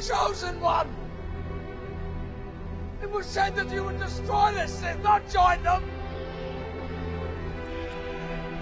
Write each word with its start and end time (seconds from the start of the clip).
chosen 0.00 0.60
one! 0.60 0.88
It 3.02 3.10
was 3.10 3.26
said 3.26 3.54
that 3.56 3.70
you 3.70 3.84
would 3.84 3.98
destroy 3.98 4.52
the 4.52 4.66
Sith, 4.66 5.02
not 5.02 5.28
join 5.30 5.62
them! 5.62 5.82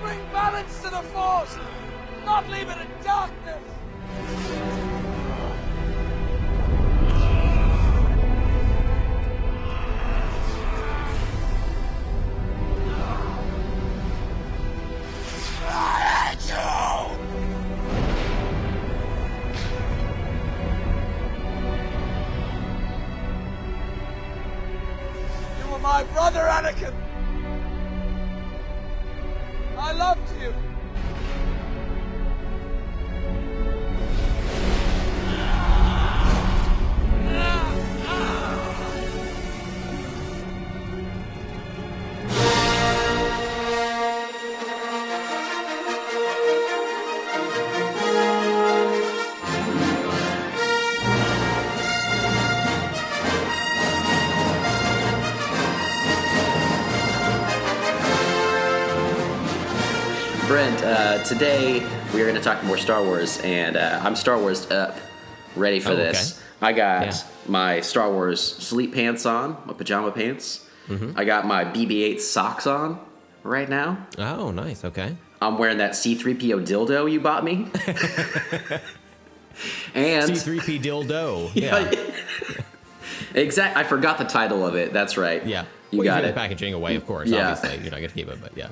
Bring 0.02 0.18
balance 0.32 0.76
to 0.82 0.90
the 0.90 1.02
Force, 1.12 1.56
not 2.24 2.48
leave 2.50 2.68
it 2.68 2.78
in 2.78 3.04
darkness! 3.04 3.43
Today 61.38 61.80
we 62.14 62.20
are 62.22 62.26
going 62.26 62.36
to 62.36 62.40
talk 62.40 62.62
more 62.62 62.78
Star 62.78 63.02
Wars, 63.02 63.40
and 63.42 63.76
uh, 63.76 64.00
I'm 64.04 64.14
Star 64.14 64.38
Wars 64.38 64.70
up, 64.70 64.96
ready 65.56 65.80
for 65.80 65.90
Oh, 65.90 65.96
this. 65.96 66.38
okay. 66.38 66.66
I 66.68 66.72
got 66.72 67.06
Yeah. 67.06 67.14
my 67.48 67.80
Star 67.80 68.08
Wars 68.08 68.40
sleep 68.40 68.94
pants 68.94 69.26
on, 69.26 69.56
my 69.66 69.72
pajama 69.72 70.12
pants. 70.12 70.64
Mm-hmm. 70.86 71.18
I 71.18 71.24
got 71.24 71.44
my 71.44 71.64
BB-8 71.64 72.20
socks 72.20 72.68
on 72.68 73.00
right 73.42 73.68
now. 73.68 74.06
Oh, 74.16 74.52
nice. 74.52 74.84
Okay. 74.84 75.16
I'm 75.42 75.58
wearing 75.58 75.78
that 75.78 75.96
C-3PO 75.96 76.64
dildo 76.64 77.10
you 77.10 77.18
bought 77.18 77.42
me. 77.42 77.66
and 79.94 80.30
C3P 80.30 80.80
dildo. 80.82 81.50
Yeah. 81.54 81.90
exact. 83.34 83.76
I 83.76 83.82
forgot 83.82 84.18
the 84.18 84.24
title 84.24 84.64
of 84.64 84.76
it. 84.76 84.92
That's 84.92 85.16
right. 85.16 85.44
Yeah. 85.44 85.64
you 85.90 85.98
well, 85.98 86.04
got 86.04 86.22
you 86.22 86.28
it. 86.28 86.32
the 86.32 86.34
packaging 86.34 86.74
away, 86.74 86.94
of 86.94 87.04
course. 87.06 87.28
Yeah. 87.28 87.50
Obviously, 87.50 87.82
you're 87.82 87.90
not 87.90 87.98
going 87.98 88.08
to 88.08 88.14
keep 88.14 88.28
it, 88.28 88.38
but 88.40 88.56
yeah. 88.56 88.68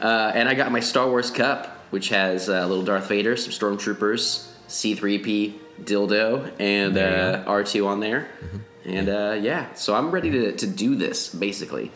Uh, 0.00 0.30
and 0.32 0.48
I 0.48 0.54
got 0.54 0.70
my 0.70 0.80
Star 0.80 1.08
Wars 1.08 1.30
cup, 1.32 1.83
which 1.94 2.08
has 2.08 2.48
uh, 2.48 2.66
little 2.66 2.82
Darth 2.82 3.06
Vader, 3.06 3.36
some 3.36 3.52
stormtroopers, 3.52 4.48
C3P 4.66 5.54
dildo, 5.84 6.50
and 6.58 6.98
uh, 6.98 7.44
R2 7.46 7.86
on 7.86 8.00
there. 8.00 8.26
Mm-hmm. 8.42 8.58
And 8.90 9.08
uh, 9.08 9.38
yeah, 9.40 9.72
so 9.74 9.94
I'm 9.94 10.10
ready 10.10 10.28
to, 10.32 10.56
to 10.56 10.66
do 10.66 10.96
this 10.96 11.32
basically. 11.32 11.92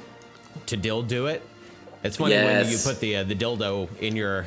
To 0.67 0.77
dildo 0.77 1.33
it. 1.33 1.43
It's 2.05 2.17
funny 2.17 2.37
when 2.37 2.69
you 2.69 2.79
put 2.79 3.01
the 3.01 3.17
uh, 3.17 3.25
the 3.25 3.35
dildo 3.35 3.89
in 3.99 4.15
your 4.15 4.45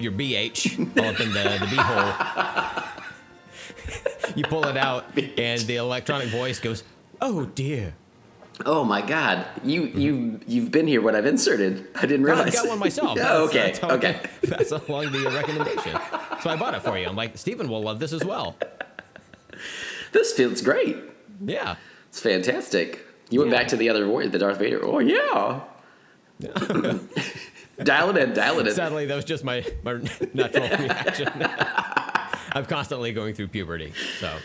your 0.00 0.10
BH 0.10 0.98
all 0.98 1.04
up 1.04 1.20
in 1.20 1.28
the 1.32 1.42
the 1.60 1.66
beehole. 1.66 2.86
you 4.36 4.42
pull 4.42 4.66
it 4.66 4.76
out, 4.76 5.16
and 5.38 5.60
the 5.60 5.76
electronic 5.76 6.26
voice 6.26 6.58
goes, 6.58 6.82
"Oh 7.20 7.44
dear." 7.44 7.94
Oh 8.66 8.84
my 8.84 9.00
God, 9.00 9.46
you 9.64 9.82
mm-hmm. 9.82 9.98
you 10.00 10.40
you've 10.46 10.70
been 10.70 10.86
here 10.86 11.00
when 11.00 11.14
I've 11.16 11.26
inserted. 11.26 11.88
I 11.94 12.02
didn't 12.02 12.24
realize. 12.24 12.48
I've 12.48 12.62
got 12.64 12.68
one 12.68 12.78
myself. 12.78 13.18
oh, 13.22 13.44
okay, 13.46 13.58
that's 13.58 13.78
how- 13.78 13.90
okay. 13.92 14.20
That's 14.42 14.70
along 14.72 15.12
the 15.12 15.30
recommendation. 15.34 15.98
So 16.42 16.50
I 16.50 16.56
bought 16.56 16.74
it 16.74 16.82
for 16.82 16.98
you. 16.98 17.06
I'm 17.06 17.16
like, 17.16 17.36
Stephen 17.38 17.68
will 17.68 17.82
love 17.82 17.98
this 18.00 18.12
as 18.12 18.24
well. 18.24 18.56
This 20.12 20.32
feels 20.32 20.60
great. 20.60 20.96
Yeah. 21.44 21.76
It's 22.08 22.18
fantastic. 22.20 23.06
You 23.30 23.38
went 23.40 23.52
Yeah. 23.52 23.58
back 23.58 23.68
to 23.68 23.76
the 23.76 23.88
other 23.88 24.04
voice, 24.06 24.30
the 24.30 24.38
Darth 24.38 24.58
Vader. 24.58 24.80
Oh 24.84 24.98
yeah. 24.98 25.60
dial 27.84 28.10
it 28.10 28.16
in, 28.16 28.32
dial 28.34 28.58
it 28.58 28.66
in. 28.66 28.74
Sadly, 28.74 29.06
that 29.06 29.14
was 29.14 29.24
just 29.24 29.44
my, 29.44 29.64
my 29.84 30.00
natural 30.34 30.68
reaction. 30.68 31.28
I'm 32.52 32.66
constantly 32.66 33.12
going 33.12 33.34
through 33.34 33.48
puberty. 33.48 33.92
So 34.18 34.36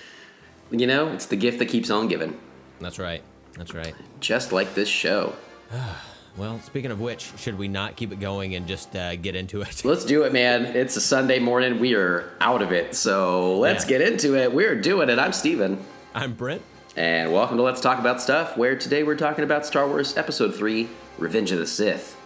You 0.69 0.85
know, 0.85 1.07
it's 1.13 1.25
the 1.25 1.35
gift 1.35 1.57
that 1.59 1.65
keeps 1.67 1.89
on 1.89 2.07
giving. 2.07 2.37
that's 2.79 2.99
right. 2.99 3.23
That's 3.57 3.73
right. 3.73 3.95
Just 4.19 4.51
like 4.51 4.73
this 4.75 4.89
show. 4.89 5.33
Well, 6.37 6.59
speaking 6.59 6.91
of 6.91 6.99
which, 6.99 7.31
should 7.37 7.57
we 7.57 7.69
not 7.69 7.95
keep 7.95 8.11
it 8.11 8.19
going 8.19 8.55
and 8.55 8.67
just 8.67 8.93
uh, 8.93 9.15
get 9.15 9.37
into 9.37 9.61
it? 9.61 9.85
Let's 9.85 10.03
do 10.03 10.23
it, 10.23 10.33
man. 10.33 10.65
It's 10.65 10.97
a 10.97 10.99
Sunday 10.99 11.39
morning. 11.39 11.79
We 11.79 11.95
are 11.95 12.29
out 12.41 12.61
of 12.61 12.73
it. 12.73 12.93
So 12.93 13.57
let's 13.57 13.85
Yeah. 13.85 13.99
get 13.99 14.01
into 14.01 14.35
it. 14.35 14.53
We're 14.53 14.75
doing 14.75 15.07
it. 15.07 15.17
I'm 15.17 15.31
Steven. 15.31 15.79
I'm 16.13 16.33
Brent. 16.33 16.61
And 16.97 17.31
welcome 17.31 17.55
to 17.55 17.63
Let's 17.63 17.79
Talk 17.79 17.99
About 17.99 18.21
Stuff, 18.21 18.57
where 18.57 18.75
today 18.75 19.03
we're 19.03 19.15
talking 19.15 19.45
about 19.45 19.65
Star 19.65 19.87
Wars 19.87 20.17
Episode 20.17 20.53
3 20.53 20.89
Revenge 21.17 21.53
of 21.53 21.59
the 21.59 21.67
Sith. 21.67 22.17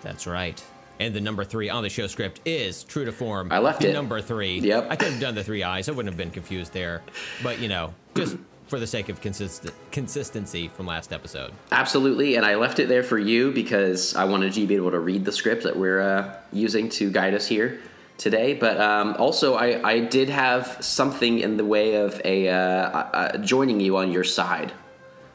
That's 0.00 0.26
right. 0.26 0.60
And 0.98 1.14
the 1.14 1.20
number 1.20 1.44
three 1.44 1.70
on 1.70 1.84
the 1.84 1.88
show 1.88 2.08
script 2.08 2.40
is 2.44 2.82
true 2.82 3.04
to 3.04 3.12
form. 3.12 3.52
I 3.52 3.60
left 3.60 3.80
the 3.82 3.90
it. 3.90 3.92
Number 3.92 4.20
three. 4.20 4.58
Yep. 4.58 4.88
I 4.90 4.96
could 4.96 5.12
have 5.12 5.20
done 5.20 5.36
the 5.36 5.44
three 5.44 5.62
eyes. 5.62 5.88
I 5.88 5.92
wouldn't 5.92 6.12
have 6.12 6.18
been 6.18 6.32
confused 6.32 6.72
there. 6.72 7.02
But, 7.44 7.60
you 7.60 7.68
know, 7.68 7.94
just 8.16 8.36
for 8.72 8.80
the 8.80 8.86
sake 8.86 9.10
of 9.10 9.20
consist- 9.20 9.70
consistency 9.90 10.66
from 10.68 10.86
last 10.86 11.12
episode. 11.12 11.52
Absolutely. 11.72 12.36
And 12.36 12.46
I 12.46 12.54
left 12.54 12.78
it 12.78 12.88
there 12.88 13.02
for 13.02 13.18
you 13.18 13.52
because 13.52 14.16
I 14.16 14.24
wanted 14.24 14.56
you 14.56 14.62
to 14.62 14.66
be 14.66 14.76
able 14.76 14.92
to 14.92 14.98
read 14.98 15.26
the 15.26 15.30
script 15.30 15.64
that 15.64 15.76
we're 15.76 16.00
uh, 16.00 16.36
using 16.54 16.88
to 16.88 17.10
guide 17.10 17.34
us 17.34 17.46
here 17.46 17.80
today. 18.16 18.54
But 18.54 18.80
um, 18.80 19.14
also, 19.18 19.56
I, 19.56 19.86
I 19.86 20.00
did 20.00 20.30
have 20.30 20.78
something 20.80 21.40
in 21.40 21.58
the 21.58 21.66
way 21.66 21.96
of 21.96 22.18
a 22.24 22.48
uh, 22.48 22.54
uh, 22.54 23.36
joining 23.44 23.78
you 23.78 23.98
on 23.98 24.10
your 24.10 24.24
side, 24.24 24.72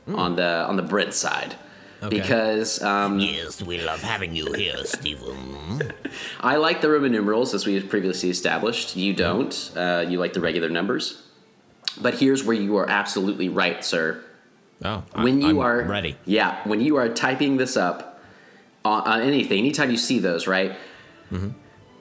on 0.07 0.35
the 0.35 0.65
on 0.67 0.75
the 0.75 0.81
Brent 0.81 1.13
side. 1.13 1.53
Okay. 2.01 2.19
Because 2.19 2.81
um, 2.81 3.19
Yes, 3.19 3.61
we 3.61 3.79
love 3.79 4.01
having 4.01 4.35
you 4.35 4.51
here, 4.53 4.83
Stephen. 4.83 5.93
I 6.39 6.55
like 6.55 6.81
the 6.81 6.89
Roman 6.89 7.11
numerals, 7.11 7.53
as 7.53 7.67
we 7.67 7.75
have 7.75 7.87
previously 7.87 8.31
established. 8.31 8.95
You 8.95 9.13
don't. 9.13 9.71
Uh, 9.75 10.05
you 10.09 10.17
like 10.17 10.33
the 10.33 10.41
regular 10.41 10.69
numbers. 10.69 11.21
But 12.01 12.15
here's 12.15 12.43
where 12.43 12.55
you 12.55 12.77
are 12.77 12.89
absolutely 12.89 13.49
right, 13.49 13.83
sir. 13.83 14.23
Oh, 14.83 15.03
I- 15.15 15.23
When 15.23 15.41
you 15.41 15.49
I'm 15.49 15.59
are 15.59 15.81
ready. 15.83 16.15
yeah, 16.25 16.59
when 16.65 16.81
you 16.81 16.97
are 16.97 17.09
typing 17.09 17.57
this 17.57 17.75
up 17.77 18.21
on, 18.85 19.01
on 19.07 19.21
anything, 19.21 19.59
anytime 19.59 19.89
you 19.89 19.97
see 19.97 20.19
those, 20.19 20.47
right? 20.47 20.73
Mm-hmm. 21.31 21.49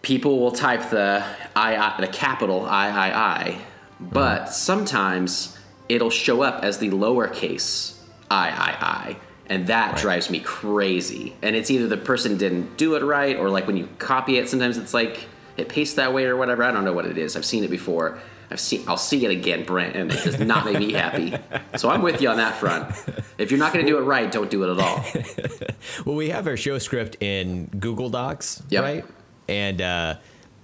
People 0.03 0.39
will 0.39 0.53
type 0.53 0.91
the 0.91 1.25
I, 1.57 1.77
I 1.77 2.01
the 2.01 2.07
capital 2.09 2.65
I 2.67 2.89
I 2.89 3.09
I, 3.19 3.59
but 4.01 4.43
Mm-hmm. 4.43 4.51
sometimes 4.53 5.59
it'll 5.89 6.11
show 6.11 6.43
up 6.43 6.63
as 6.65 6.79
the 6.79 6.91
lowercase 6.91 7.97
I 8.31 8.49
I 8.51 8.77
I, 8.81 9.17
and 9.49 9.67
that 9.69 9.93
Right. 9.93 10.01
drives 10.03 10.31
me 10.31 10.41
crazy. 10.41 11.35
And 11.43 11.57
it's 11.57 11.71
either 11.71 11.89
the 11.89 11.97
person 11.97 12.37
didn't 12.37 12.77
do 12.77 12.95
it 12.97 13.03
right, 13.03 13.37
or 13.37 13.49
like 13.51 13.67
when 13.67 13.77
you 13.77 13.89
copy 13.99 14.37
it, 14.37 14.49
sometimes 14.49 14.77
it's 14.79 14.93
like 14.95 15.27
it 15.57 15.69
pastes 15.71 15.95
that 15.97 16.13
way 16.13 16.25
or 16.27 16.37
whatever. 16.37 16.63
I 16.63 16.71
don't 16.73 16.85
know 16.85 16.93
what 16.93 17.07
it 17.07 17.17
is. 17.19 17.35
I've 17.37 17.47
seen 17.47 17.65
it 17.65 17.71
before. 17.71 18.19
I've 18.51 18.61
seen. 18.61 18.85
I'll 18.87 18.97
see 18.97 19.25
it 19.25 19.31
again, 19.31 19.65
Brent, 19.65 19.97
and 19.97 20.13
it 20.13 20.23
does 20.25 20.39
not 20.39 20.65
make 20.65 20.79
me 20.79 20.93
happy. 20.93 21.37
So 21.77 21.91
I'm 21.91 22.03
with 22.03 22.21
you 22.23 22.29
on 22.29 22.37
that 22.37 22.57
front. 22.57 22.95
If 23.39 23.51
you're 23.51 23.59
not 23.59 23.73
going 23.73 23.85
to 23.85 23.91
do 23.91 23.99
it 23.99 24.03
right, 24.03 24.31
don't 24.31 24.51
do 24.51 24.63
it 24.65 24.73
at 24.73 24.79
all. 24.79 25.05
Well, 26.05 26.17
we 26.17 26.31
have 26.31 26.47
our 26.47 26.57
show 26.57 26.79
script 26.79 27.17
in 27.23 27.67
Google 27.67 28.09
Docs, 28.11 28.63
Yep. 28.71 28.83
right? 28.83 29.05
And 29.49 29.81
uh, 29.81 30.17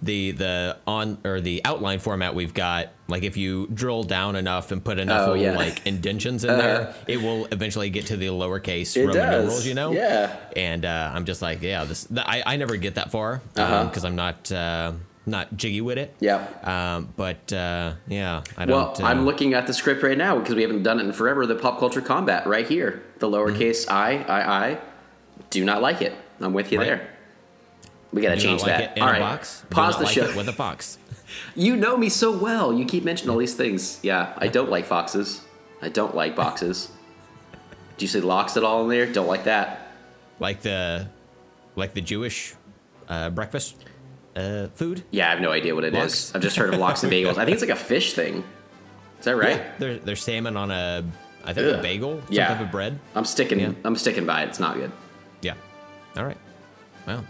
the 0.03 0.33
the 0.33 0.77
on 0.87 1.19
or 1.25 1.41
the 1.41 1.61
outline 1.65 2.01
format 2.01 2.35
we've 2.35 2.53
got, 2.55 2.89
like 3.09 3.23
if 3.23 3.37
you 3.37 3.69
drill 3.69 4.03
down 4.03 4.35
enough 4.37 4.73
and 4.73 4.85
put 4.85 4.99
enough 4.99 5.29
Oh, 5.29 5.33
little 5.33 5.45
yeah. 5.45 5.57
like 5.57 5.87
indentions 5.87 6.43
in 6.49 6.57
there, 6.59 6.95
it 7.07 7.23
will 7.23 7.47
eventually 7.47 7.89
get 7.91 8.07
to 8.07 8.17
the 8.17 8.27
lowercase 8.27 8.97
Roman 8.99 9.15
does. 9.17 9.41
numerals, 9.43 9.67
you 9.67 9.75
know? 9.75 9.93
Yeah. 9.93 10.37
And 10.57 10.85
uh, 10.85 11.13
I'm 11.15 11.25
just 11.25 11.41
like, 11.41 11.63
yeah, 11.63 11.85
this. 11.85 12.05
th- 12.07 12.21
I 12.27 12.43
I 12.45 12.57
never 12.57 12.77
get 12.77 12.97
that 12.97 13.11
far 13.13 13.41
because 13.55 13.99
Uh-huh. 13.99 14.07
I'm 14.09 14.17
not 14.17 14.51
uh, 14.53 14.93
not 15.27 15.57
jiggy 15.57 15.81
with 15.81 15.99
it. 15.99 16.15
Yeah. 16.21 16.47
Um, 16.65 17.13
but 17.17 17.53
uh, 17.53 17.95
yeah, 18.09 18.43
I 18.57 18.65
Well, 18.67 18.93
don't. 18.95 19.03
uh, 19.03 19.07
I'm 19.09 19.25
looking 19.25 19.55
at 19.55 19.67
the 19.67 19.73
script 19.75 20.03
right 20.03 20.19
now 20.19 20.39
because 20.39 20.55
we 20.55 20.63
haven't 20.63 20.83
done 20.83 20.99
it 21.01 21.05
in 21.05 21.13
forever. 21.13 21.47
The 21.47 21.55
pop 21.55 21.79
culture 21.79 22.01
combat 22.01 22.47
right 22.47 22.67
here, 22.67 23.03
the 23.19 23.29
lowercase 23.29 23.89
I 23.91 24.19
I 24.25 24.67
I. 24.73 24.79
Do 25.51 25.65
not 25.65 25.83
like 25.83 26.03
it. 26.03 26.15
I'm 26.41 26.53
with 26.53 26.73
you 26.73 26.79
Right. 26.79 26.87
there. 26.87 27.09
We 28.13 28.21
gotta 28.23 28.37
do 28.37 28.43
not 28.47 28.51
change 28.51 28.63
like 28.63 28.95
that. 28.95 29.01
all 29.03 29.09
a 29.15 29.19
box. 29.19 29.65
pause 29.71 29.97
the 29.99 30.05
like 30.05 30.13
show. 30.15 30.25
it 30.25 30.37
with 30.37 30.49
a 30.49 30.53
fox. 30.53 30.99
You 31.55 31.77
know 31.77 31.97
me 31.97 32.11
so 32.11 32.31
well. 32.37 32.75
You 32.75 32.85
keep 32.85 33.05
mentioning 33.05 33.31
all 33.31 33.39
these 33.39 33.55
things. 33.55 33.99
Yeah, 34.03 34.35
I 34.37 34.49
don't 34.49 34.69
like 34.71 34.85
foxes. 34.85 35.41
I 35.81 35.89
don't 35.89 36.15
like 36.15 36.37
boxes. 36.37 36.91
Do 37.97 38.05
you 38.05 38.09
say 38.09 38.21
locks 38.21 38.59
at 38.59 38.65
all 38.65 38.83
in 38.83 38.91
there? 38.91 39.07
Don't 39.11 39.27
like 39.29 39.45
that. 39.45 39.93
like 40.39 40.61
the 40.61 41.09
like 41.75 41.95
the 41.95 42.03
Jewish 42.03 42.55
uh, 43.09 43.31
breakfast 43.31 43.83
uh, 44.37 44.69
food. 44.75 45.03
Yeah, 45.11 45.27
I 45.27 45.31
have 45.31 45.41
no 45.41 45.51
idea 45.53 45.75
what 45.75 45.85
it 45.85 45.95
is. 45.95 46.33
I've 46.35 46.43
just 46.43 46.57
heard 46.57 46.73
of 46.73 46.81
lox 46.81 47.03
and 47.03 47.13
bagels. 47.13 47.37
I 47.39 47.45
think 47.45 47.55
it's 47.57 47.63
like 47.63 47.71
a 47.71 47.77
fish 47.77 48.15
thing. 48.15 48.45
Is 49.19 49.25
that 49.27 49.37
right? 49.37 49.57
Yeah, 49.57 49.73
there, 49.79 49.99
there's 49.99 50.23
salmon 50.23 50.57
on 50.57 50.71
a, 50.71 51.05
I 51.45 51.53
think 51.53 51.79
a 51.79 51.83
bagel, 51.83 52.21
some 52.27 52.33
Yeah. 52.35 52.49
type 52.49 52.61
of 52.61 52.71
bread. 52.71 52.99
I'm 53.15 53.25
sticking. 53.25 53.61
Yeah. 53.61 53.73
I'm 53.85 53.97
sticking 53.97 54.27
by 54.27 54.43
it. 54.43 54.49
It's 54.49 54.61
not 54.61 54.77
good. 54.77 54.91
Yeah. 55.43 55.55
All 56.17 56.25
right. 56.25 56.39
Well, 57.07 57.25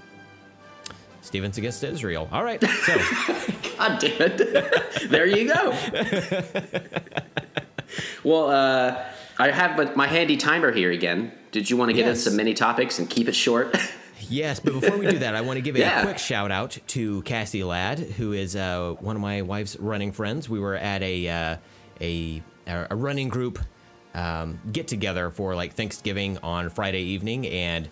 Stevens 1.23 1.57
against 1.59 1.83
Israel. 1.85 2.29
All 2.33 2.45
right. 2.45 2.63
So 2.85 2.99
God 3.79 3.99
damn 4.01 4.21
it. 4.21 5.09
there 5.11 5.27
you 5.27 5.49
go. 5.53 5.75
well, 8.25 8.51
uh, 8.51 9.05
I 9.39 9.51
have 9.51 9.77
my- 9.77 9.95
my 9.95 10.07
handy 10.07 10.37
timer 10.37 10.71
here 10.73 10.91
again. 10.91 11.33
Did 11.51 11.69
you 11.69 11.77
want 11.77 11.89
to 11.91 11.93
get 11.95 12.07
Yes. 12.07 12.19
into 12.19 12.31
some 12.31 12.37
mini 12.37 12.55
topics 12.55 12.99
and 12.99 13.09
keep 13.11 13.29
it 13.29 13.35
short? 13.35 13.77
yes, 14.31 14.61
but 14.61 14.73
before 14.73 14.97
we 14.99 15.07
do 15.07 15.19
that, 15.21 15.35
I 15.35 15.41
want 15.41 15.57
to 15.59 15.61
give 15.63 15.77
Yeah. 15.79 16.01
a 16.01 16.05
quick 16.05 16.19
shout 16.19 16.51
out 16.51 16.79
to 16.89 17.23
Cassie 17.23 17.65
Ladd, 17.65 17.99
who 17.99 18.33
is 18.33 18.57
uh, 18.57 18.95
one 19.01 19.17
of 19.17 19.23
my 19.23 19.43
wife's 19.43 19.77
running 19.77 20.13
friends. 20.13 20.49
We 20.49 20.61
were 20.61 20.77
at 20.77 21.03
a 21.03 21.29
uh, 21.29 21.57
a 22.01 22.43
a 22.67 22.95
running 22.97 23.29
group 23.29 23.59
um, 24.15 24.61
get 24.71 24.89
together 24.89 25.31
for 25.31 25.55
like 25.55 25.75
Thanksgiving 25.75 26.39
on 26.43 26.69
Friday 26.71 27.03
evening, 27.03 27.47
and 27.47 27.89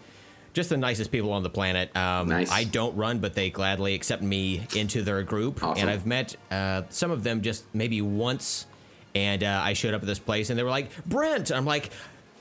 just 0.52 0.68
the 0.70 0.76
nicest 0.76 1.10
people 1.12 1.32
on 1.32 1.42
the 1.42 1.50
planet. 1.50 1.94
Um, 1.96 2.28
Nice. 2.28 2.50
I 2.50 2.64
don't 2.64 2.96
run, 2.96 3.18
but 3.20 3.34
they 3.34 3.50
gladly 3.50 3.94
accept 3.94 4.22
me 4.22 4.66
into 4.74 5.02
their 5.02 5.22
group, 5.22 5.62
Awesome. 5.62 5.80
and 5.80 5.90
I've 5.90 6.06
met 6.06 6.36
uh, 6.50 6.82
some 6.90 7.10
of 7.10 7.22
them 7.24 7.40
just 7.42 7.64
maybe 7.74 8.02
once. 8.02 8.66
And 9.12 9.42
uh, 9.42 9.60
I 9.64 9.72
showed 9.72 9.92
up 9.94 10.02
at 10.02 10.06
this 10.06 10.20
place, 10.20 10.50
and 10.50 10.58
they 10.58 10.62
were 10.62 10.70
like, 10.70 11.04
"Brent." 11.04 11.50
I'm 11.50 11.64
like, 11.64 11.90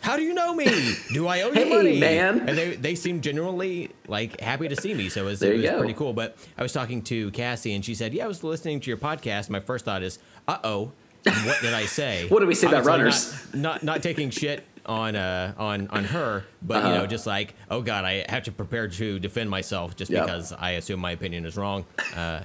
"How 0.01 0.15
do 0.17 0.23
you 0.23 0.33
know 0.33 0.53
me? 0.53 0.65
Do 1.13 1.27
I 1.27 1.41
owe 1.41 1.47
you 1.49 1.53
Hey, 1.53 1.69
money, 1.69 1.99
man. 1.99 2.47
And 2.47 2.57
they 2.57 2.75
they 2.75 2.95
seemed 2.95 3.23
genuinely 3.23 3.91
like 4.07 4.39
happy 4.39 4.67
to 4.67 4.75
see 4.75 4.93
me, 4.93 5.09
so 5.09 5.21
it 5.23 5.25
was, 5.25 5.41
it 5.43 5.57
was 5.57 5.69
pretty 5.79 5.93
cool. 5.93 6.13
But 6.13 6.37
I 6.57 6.63
was 6.63 6.73
talking 6.73 7.01
to 7.03 7.31
Cassie, 7.31 7.73
and 7.73 7.83
she 7.83 7.95
said, 7.95 8.13
"Yeah, 8.13 8.25
I 8.25 8.27
was 8.27 8.43
listening 8.43 8.79
to 8.81 8.89
your 8.89 8.97
podcast. 8.97 9.49
My 9.49 9.59
first 9.59 9.85
thought 9.85 10.03
is, 10.03 10.19
uh 10.47 10.57
oh, 10.63 10.91
what 11.23 11.59
did 11.61 11.73
I 11.73 11.85
say? 11.85 12.27
What 12.29 12.39
did 12.39 12.47
we 12.47 12.55
say 12.55 12.67
about 12.67 12.85
runners? 12.85 13.33
Not, 13.53 13.55
not 13.61 13.83
not 13.83 14.03
taking 14.03 14.29
shit 14.29 14.65
on 14.85 15.15
uh 15.15 15.53
on 15.57 15.87
on 15.89 16.03
her, 16.05 16.45
but 16.61 16.75
you 16.75 16.79
Uh-huh. 16.89 16.97
know, 16.99 17.07
just 17.07 17.27
like, 17.27 17.53
oh 17.69 17.81
god, 17.81 18.05
I 18.05 18.25
have 18.29 18.43
to 18.43 18.51
prepare 18.51 18.87
to 18.87 19.19
defend 19.19 19.49
myself 19.49 19.95
just 19.95 20.09
Yep. 20.11 20.25
because 20.25 20.53
I 20.53 20.71
assume 20.71 20.99
my 21.01 21.11
opinion 21.11 21.45
is 21.45 21.57
wrong 21.57 21.85
uh, 22.15 22.41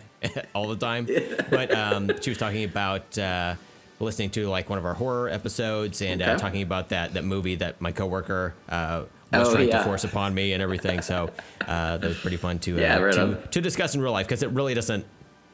all 0.54 0.68
the 0.68 0.76
time. 0.76 1.06
But 1.50 1.72
um, 1.74 2.10
she 2.20 2.30
was 2.30 2.38
talking 2.38 2.64
about. 2.64 3.16
Uh, 3.16 3.54
listening 4.00 4.30
to 4.30 4.48
like 4.48 4.68
one 4.68 4.78
of 4.78 4.84
our 4.84 4.94
horror 4.94 5.28
episodes 5.28 6.02
and 6.02 6.20
uh, 6.20 6.36
talking 6.36 6.62
about 6.62 6.88
that 6.90 7.14
that 7.14 7.24
movie 7.24 7.54
that 7.56 7.80
my 7.80 7.92
coworker 7.92 8.54
uh, 8.68 9.04
was 9.32 9.48
Oh, 9.48 9.52
trying 9.54 9.68
yeah. 9.68 9.78
to 9.78 9.84
force 9.84 10.04
upon 10.04 10.34
me 10.34 10.52
and 10.52 10.62
everything. 10.62 11.00
So 11.02 11.30
uh, 11.66 11.96
that 11.98 12.06
was 12.06 12.16
pretty 12.18 12.36
fun 12.36 12.58
to 12.60 12.76
uh, 12.76 12.80
Yeah, 12.80 12.98
right 12.98 13.14
to, 13.14 13.48
to 13.50 13.60
discuss 13.60 13.94
in 13.94 14.00
real 14.00 14.12
life 14.12 14.26
because 14.26 14.42
it 14.42 14.50
really 14.50 14.74
doesn't 14.74 15.04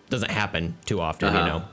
doesn't 0.08 0.30
happen 0.30 0.76
too 0.86 1.00
often, 1.00 1.28
Uh-huh. 1.28 1.38
you 1.38 1.44
know. 1.44 1.64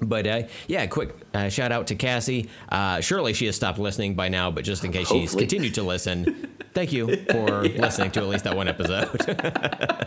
But 0.00 0.26
uh, 0.26 0.42
yeah, 0.66 0.86
quick 0.86 1.14
uh, 1.32 1.48
shout 1.48 1.72
out 1.72 1.86
to 1.88 1.94
Cassie. 1.94 2.48
Uh, 2.70 3.00
surely 3.00 3.32
she 3.32 3.46
has 3.46 3.56
stopped 3.56 3.78
listening 3.78 4.14
by 4.14 4.28
now, 4.28 4.50
but 4.50 4.64
just 4.64 4.84
in 4.84 4.92
case 4.92 5.08
she's 5.08 5.34
continued 5.34 5.74
to 5.74 5.82
listen, 5.82 6.48
thank 6.74 6.92
you 6.92 7.16
for 7.30 7.62
listening 7.62 8.10
to 8.12 8.20
at 8.20 8.26
least 8.26 8.44
that 8.44 8.56
one 8.56 8.68
episode. 8.68 9.08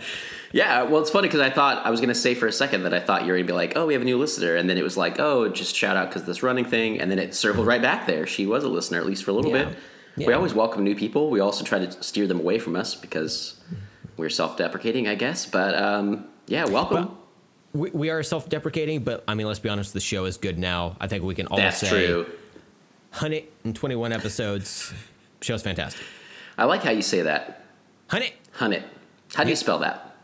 yeah. 0.51 0.83
Well, 0.83 1.01
it's 1.01 1.09
funny 1.09 1.27
because 1.27 1.41
I 1.41 1.49
thought 1.49 1.85
I 1.85 1.89
was 1.89 1.99
going 1.99 2.09
to 2.09 2.15
say 2.15 2.35
for 2.35 2.47
a 2.47 2.51
second 2.51 2.83
that 2.83 2.93
I 2.93 2.99
thought 2.99 3.21
you 3.21 3.27
were 3.27 3.33
going 3.37 3.47
to 3.47 3.53
be 3.53 3.55
like, 3.55 3.73
"Oh, 3.75 3.85
we 3.87 3.93
have 3.93 4.01
a 4.01 4.05
new 4.05 4.17
listener," 4.17 4.55
and 4.55 4.69
then 4.69 4.77
it 4.77 4.83
was 4.83 4.97
like, 4.97 5.19
"Oh, 5.19 5.49
just 5.49 5.75
shout 5.75 5.97
out 5.97 6.09
because 6.09 6.23
this 6.25 6.43
running 6.43 6.65
thing," 6.65 6.99
and 6.99 7.09
then 7.09 7.19
it 7.19 7.33
circled 7.33 7.65
right 7.67 7.81
back 7.81 8.05
there. 8.05 8.27
She 8.27 8.45
was 8.45 8.63
a 8.63 8.69
listener 8.69 8.99
at 8.99 9.05
least 9.05 9.23
for 9.23 9.31
a 9.31 9.33
little 9.33 9.51
Yeah. 9.51 9.65
bit. 9.65 9.77
Yeah. 10.17 10.27
We 10.27 10.33
always 10.33 10.53
welcome 10.53 10.83
new 10.83 10.95
people. 10.95 11.29
We 11.29 11.39
also 11.39 11.63
try 11.63 11.79
to 11.79 12.03
steer 12.03 12.27
them 12.27 12.39
away 12.39 12.59
from 12.59 12.75
us 12.75 12.93
because 12.93 13.55
we're 14.17 14.29
self-deprecating, 14.29 15.07
I 15.07 15.15
guess. 15.15 15.45
But 15.45 15.75
um, 15.81 16.25
yeah, 16.47 16.65
welcome. 16.65 16.95
Well, 17.05 17.17
we, 17.73 17.89
we 17.91 18.09
are 18.09 18.23
self-deprecating, 18.23 19.03
but 19.03 19.23
I 19.27 19.35
mean, 19.35 19.47
let's 19.47 19.59
be 19.59 19.69
honest, 19.69 19.93
the 19.93 19.99
show 19.99 20.25
is 20.25 20.37
good 20.37 20.57
now. 20.57 20.95
I 20.99 21.07
think 21.07 21.23
we 21.23 21.35
can 21.35 21.47
all 21.47 21.57
That's 21.57 21.77
say 21.79 22.07
true. 22.07 22.23
121 23.13 24.11
episodes. 24.11 24.93
Show's 25.41 25.61
fantastic. 25.61 26.01
I 26.57 26.65
like 26.65 26.83
how 26.83 26.91
you 26.91 27.01
say 27.01 27.21
that. 27.23 27.63
100 28.09 28.33
Hunnit. 28.57 28.83
How 29.33 29.43
do 29.43 29.49
you 29.49 29.55
spell 29.55 29.79
that? 29.79 30.15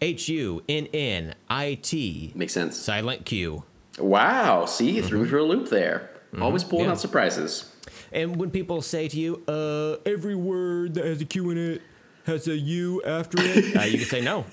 H 0.00 0.28
U 0.28 0.62
N 0.68 0.86
N 0.94 1.34
I 1.48 1.74
T 1.82 2.32
Makes 2.34 2.54
sense. 2.54 2.76
silent 2.76 3.26
Q. 3.26 3.64
Wow. 3.98 4.64
See, 4.66 4.90
you 4.92 5.02
threw 5.02 5.22
me 5.24 5.28
for 5.28 5.38
a 5.38 5.42
loop 5.42 5.68
there. 5.68 6.10
Always 6.40 6.64
pulling 6.64 6.84
Mm-hmm. 6.84 6.88
Yeah. 6.88 6.92
out 6.92 7.00
surprises. 7.00 7.74
And 8.12 8.36
when 8.36 8.50
people 8.50 8.80
say 8.82 9.08
to 9.08 9.16
you, 9.18 9.42
uh, 9.46 9.96
every 10.08 10.34
word 10.36 10.94
that 10.94 11.04
has 11.04 11.20
a 11.20 11.24
Q 11.24 11.50
in 11.50 11.58
it 11.58 11.82
has 12.24 12.48
a 12.48 12.56
U 12.56 13.02
after 13.04 13.38
it, 13.40 13.76
uh, 13.76 13.82
you 13.82 13.98
can 13.98 14.06
say 14.06 14.20
no. 14.20 14.46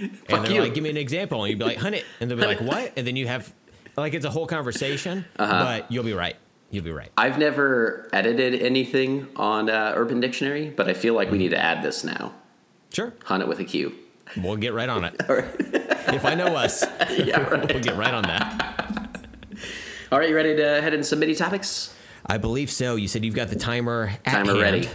And 0.00 0.44
they're 0.44 0.50
you. 0.52 0.60
like, 0.60 0.74
give 0.74 0.82
me 0.84 0.90
an 0.90 0.96
example. 0.96 1.42
And 1.44 1.50
you'd 1.50 1.58
be 1.58 1.64
like, 1.64 1.78
hunt 1.78 1.94
it. 1.94 2.04
And 2.20 2.30
they'll 2.30 2.38
be 2.38 2.46
like, 2.46 2.60
what? 2.60 2.92
And 2.96 3.06
then 3.06 3.16
you 3.16 3.26
have, 3.26 3.52
like, 3.96 4.14
it's 4.14 4.24
a 4.26 4.30
whole 4.30 4.46
conversation, 4.46 5.24
Uh-huh. 5.38 5.64
but 5.64 5.90
you'll 5.90 6.04
be 6.04 6.12
right. 6.12 6.36
You'll 6.70 6.84
be 6.84 6.90
right. 6.92 7.10
I've 7.16 7.38
never 7.38 8.08
edited 8.12 8.60
anything 8.60 9.28
on 9.36 9.70
uh, 9.70 9.92
Urban 9.96 10.20
Dictionary, 10.20 10.68
but 10.70 10.88
I 10.88 10.94
feel 10.94 11.14
like 11.14 11.30
we 11.30 11.38
need 11.38 11.50
to 11.50 11.58
add 11.58 11.82
this 11.82 12.02
now. 12.04 12.34
Sure. 12.92 13.12
Hunt 13.24 13.42
it 13.42 13.48
with 13.48 13.60
a 13.60 13.64
Q. 13.64 13.94
We'll 14.36 14.56
get 14.56 14.74
right 14.74 14.88
on 14.88 15.04
it. 15.04 15.14
if 15.28 16.24
I 16.24 16.34
know 16.34 16.56
us, 16.56 16.82
Yeah, 17.16 17.40
right. 17.40 17.72
we'll 17.72 17.82
get 17.82 17.96
right 17.96 18.12
on 18.12 18.24
that. 18.24 19.26
All 20.12 20.18
right, 20.18 20.28
you 20.28 20.34
ready 20.36 20.56
to 20.56 20.80
head 20.82 20.92
into 20.94 21.04
some 21.04 21.18
mini 21.20 21.34
topics? 21.34 21.94
I 22.24 22.38
believe 22.38 22.70
so. 22.70 22.96
You 22.96 23.06
said 23.08 23.24
you've 23.24 23.34
got 23.34 23.48
the 23.48 23.56
timer 23.56 24.12
at 24.24 24.32
Timer 24.32 24.46
hand. 24.52 24.60
ready. 24.60 24.88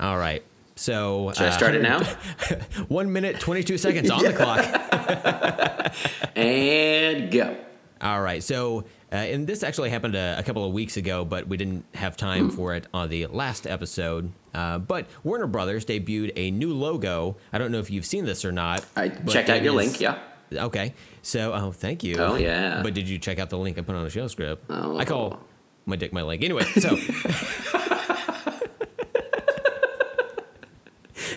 All 0.00 0.18
right. 0.18 0.42
So 0.76 1.32
Should 1.34 1.44
I 1.46 1.48
uh, 1.48 1.52
start 1.52 1.74
it 1.74 1.82
now? 1.82 2.02
One 2.88 3.12
minute, 3.12 3.38
22 3.40 3.78
seconds 3.78 4.10
on 4.10 4.22
the 4.22 4.32
clock. 5.92 5.94
And 6.36 7.30
go. 7.30 7.56
All 8.00 8.20
right. 8.20 8.42
So, 8.42 8.84
uh, 9.12 9.16
and 9.16 9.46
this 9.46 9.62
actually 9.62 9.90
happened 9.90 10.14
a, 10.16 10.36
a 10.38 10.42
couple 10.42 10.64
of 10.66 10.72
weeks 10.72 10.96
ago, 10.96 11.24
but 11.24 11.46
we 11.46 11.56
didn't 11.56 11.84
have 11.94 12.16
time 12.16 12.50
for 12.50 12.74
it 12.74 12.86
on 12.92 13.08
the 13.08 13.26
last 13.26 13.66
episode. 13.66 14.32
Uh, 14.52 14.78
but 14.78 15.06
Warner 15.22 15.46
Brothers 15.46 15.84
debuted 15.84 16.32
a 16.36 16.50
new 16.50 16.74
logo. 16.74 17.36
I 17.52 17.58
don't 17.58 17.70
know 17.70 17.78
if 17.78 17.90
you've 17.90 18.04
seen 18.04 18.24
this 18.24 18.44
or 18.44 18.52
not. 18.52 18.84
I 18.96 19.08
checked 19.08 19.50
out 19.50 19.62
your 19.62 19.80
is- 19.80 19.86
link, 19.86 20.00
yeah. 20.00 20.18
Okay. 20.52 20.94
So, 21.22 21.52
oh, 21.54 21.72
thank 21.72 22.04
you. 22.04 22.16
Oh, 22.18 22.34
yeah. 22.36 22.82
But 22.82 22.94
did 22.94 23.08
you 23.08 23.18
check 23.18 23.38
out 23.38 23.48
the 23.50 23.58
link 23.58 23.78
I 23.78 23.80
put 23.80 23.96
on 23.96 24.04
the 24.04 24.10
show 24.10 24.26
script? 24.28 24.64
Oh. 24.68 24.98
I 24.98 25.04
call 25.04 25.40
my 25.86 25.96
dick 25.96 26.12
my 26.12 26.22
link. 26.22 26.42
Anyway, 26.42 26.64
so. 26.64 26.96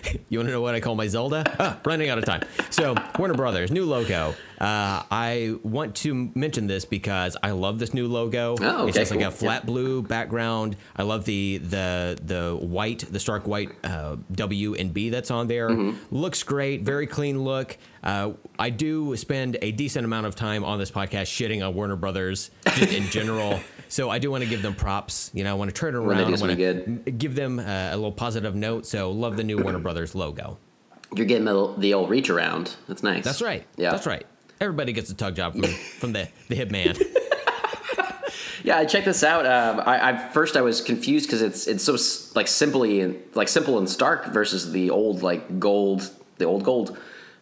You 0.30 0.38
want 0.38 0.48
to 0.48 0.52
know 0.52 0.60
what 0.60 0.74
I 0.74 0.80
call 0.80 0.94
my 0.94 1.06
Zelda? 1.06 1.44
Ah, 1.60 1.78
running 1.84 2.08
out 2.08 2.18
of 2.18 2.24
time. 2.24 2.42
So, 2.70 2.94
Warner 3.18 3.34
Brothers, 3.34 3.70
new 3.72 3.84
logo. 3.84 4.34
Uh, 4.60 5.02
I 5.10 5.56
want 5.62 5.96
to 5.96 6.30
mention 6.34 6.66
this 6.66 6.84
because 6.84 7.36
I 7.42 7.50
love 7.50 7.78
this 7.78 7.94
new 7.94 8.06
logo. 8.06 8.56
Oh, 8.60 8.80
okay, 8.80 8.88
it's 8.88 8.98
just 8.98 9.10
like 9.10 9.22
a 9.22 9.30
flat 9.30 9.66
blue 9.66 10.02
background. 10.02 10.76
I 10.96 11.02
love 11.02 11.24
the 11.24 11.58
the 11.58 12.18
the 12.22 12.56
white, 12.60 13.04
the 13.10 13.18
stark 13.18 13.46
white 13.46 13.70
uh, 13.84 14.16
W 14.32 14.74
and 14.74 14.92
B 14.94 15.10
that's 15.10 15.30
on 15.30 15.46
there. 15.48 15.70
Mm-hmm. 15.70 16.14
Looks 16.14 16.42
great, 16.42 16.82
very 16.82 17.06
clean 17.06 17.42
look. 17.42 17.76
Uh, 18.04 18.32
I 18.58 18.70
do 18.70 19.16
spend 19.16 19.56
a 19.62 19.72
decent 19.72 20.04
amount 20.04 20.26
of 20.26 20.36
time 20.36 20.64
on 20.64 20.78
this 20.78 20.90
podcast 20.90 21.26
shitting 21.26 21.66
on 21.66 21.74
Warner 21.74 21.96
Brothers 21.96 22.50
just 22.76 22.92
in 22.92 23.04
general. 23.04 23.60
So 23.88 24.10
I 24.10 24.18
do 24.18 24.30
want 24.30 24.44
to 24.44 24.50
give 24.50 24.62
them 24.62 24.74
props. 24.74 25.30
You 25.34 25.44
know, 25.44 25.50
I 25.50 25.54
want 25.54 25.70
to 25.70 25.74
turn 25.74 25.94
it 25.94 25.98
around. 25.98 26.18
do 26.18 26.36
I 26.36 26.46
want 26.46 26.58
to 26.58 27.10
give 27.10 27.34
them 27.34 27.58
uh, 27.58 27.62
a 27.62 27.96
little 27.96 28.12
positive 28.12 28.54
note. 28.54 28.86
So 28.86 29.10
love 29.10 29.36
the 29.36 29.44
new 29.44 29.58
Warner 29.62 29.78
Brothers 29.78 30.14
logo. 30.14 30.58
You're 31.14 31.26
getting 31.26 31.46
the, 31.46 31.74
the 31.78 31.94
old 31.94 32.10
reach 32.10 32.28
around. 32.28 32.76
That's 32.86 33.02
nice. 33.02 33.24
That's 33.24 33.40
right. 33.40 33.66
Yeah. 33.76 33.90
That's 33.90 34.06
right. 34.06 34.26
Everybody 34.60 34.92
gets 34.92 35.10
a 35.10 35.14
tug 35.14 35.36
job 35.36 35.52
from, 35.54 35.62
from 35.62 36.12
the, 36.12 36.28
the 36.48 36.54
hip 36.54 36.70
man. 36.70 36.96
Yeah, 38.64 38.76
I 38.76 38.84
checked 38.84 39.06
this 39.06 39.22
out. 39.22 39.46
Um, 39.46 39.80
I, 39.86 40.10
I 40.10 40.28
first 40.30 40.56
I 40.56 40.62
was 40.62 40.80
confused 40.80 41.26
because 41.26 41.42
it's 41.42 41.66
it's 41.66 41.84
so 41.84 41.96
like 42.34 42.48
simply 42.48 43.00
and 43.00 43.18
like 43.34 43.48
simple 43.48 43.78
and 43.78 43.88
stark 43.88 44.26
versus 44.26 44.72
the 44.72 44.90
old 44.90 45.22
like 45.22 45.58
gold 45.60 46.10
the 46.38 46.44
old 46.44 46.64
gold 46.64 46.98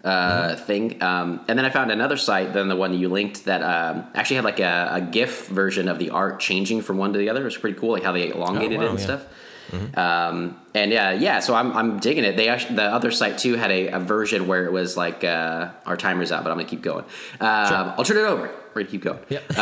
uh, 0.06 0.56
thing. 0.56 1.02
Um, 1.02 1.40
and 1.48 1.58
then 1.58 1.64
I 1.66 1.70
found 1.70 1.90
another 1.90 2.16
site 2.16 2.52
than 2.52 2.68
the 2.68 2.76
one 2.76 2.94
you 2.94 3.08
linked 3.08 3.44
that 3.44 3.62
um, 3.62 4.04
actually 4.14 4.36
had 4.36 4.44
like 4.44 4.60
a, 4.60 4.88
a 4.92 5.00
GIF 5.00 5.48
version 5.48 5.88
of 5.88 5.98
the 5.98 6.10
art 6.10 6.40
changing 6.40 6.82
from 6.82 6.96
one 6.96 7.12
to 7.12 7.18
the 7.18 7.28
other. 7.28 7.40
It 7.42 7.44
was 7.44 7.56
pretty 7.58 7.78
cool, 7.78 7.90
like 7.92 8.04
how 8.04 8.12
they 8.12 8.30
elongated 8.30 8.78
Oh, 8.78 8.82
wow, 8.82 8.86
it 8.86 8.90
and 8.90 8.98
yeah. 9.00 9.04
stuff. 9.04 9.25
Um, 9.96 10.60
and 10.75 10.92
yeah, 10.92 11.10
yeah. 11.10 11.40
So 11.40 11.54
I'm, 11.56 11.76
I'm 11.76 11.98
digging 11.98 12.22
it. 12.22 12.36
They 12.36 12.48
actually, 12.48 12.76
the 12.76 12.84
other 12.84 13.10
site 13.10 13.38
too 13.38 13.54
had 13.54 13.72
a, 13.72 13.88
a 13.88 13.98
version 13.98 14.46
where 14.46 14.64
it 14.64 14.70
was 14.72 14.96
like 14.96 15.25
uh, 15.25 15.70
our 15.84 15.96
timer's 15.96 16.30
out, 16.30 16.44
but 16.44 16.50
I'm 16.52 16.56
gonna 16.58 16.68
keep 16.68 16.82
going. 16.82 17.04
Um, 17.40 17.94
I'll 17.98 18.04
turn 18.04 18.18
it 18.18 18.28
over. 18.28 18.42
We're 18.75 18.82
gonna 18.82 18.90
keep 18.92 19.02
going. 19.02 19.18
Yep. 19.28 19.42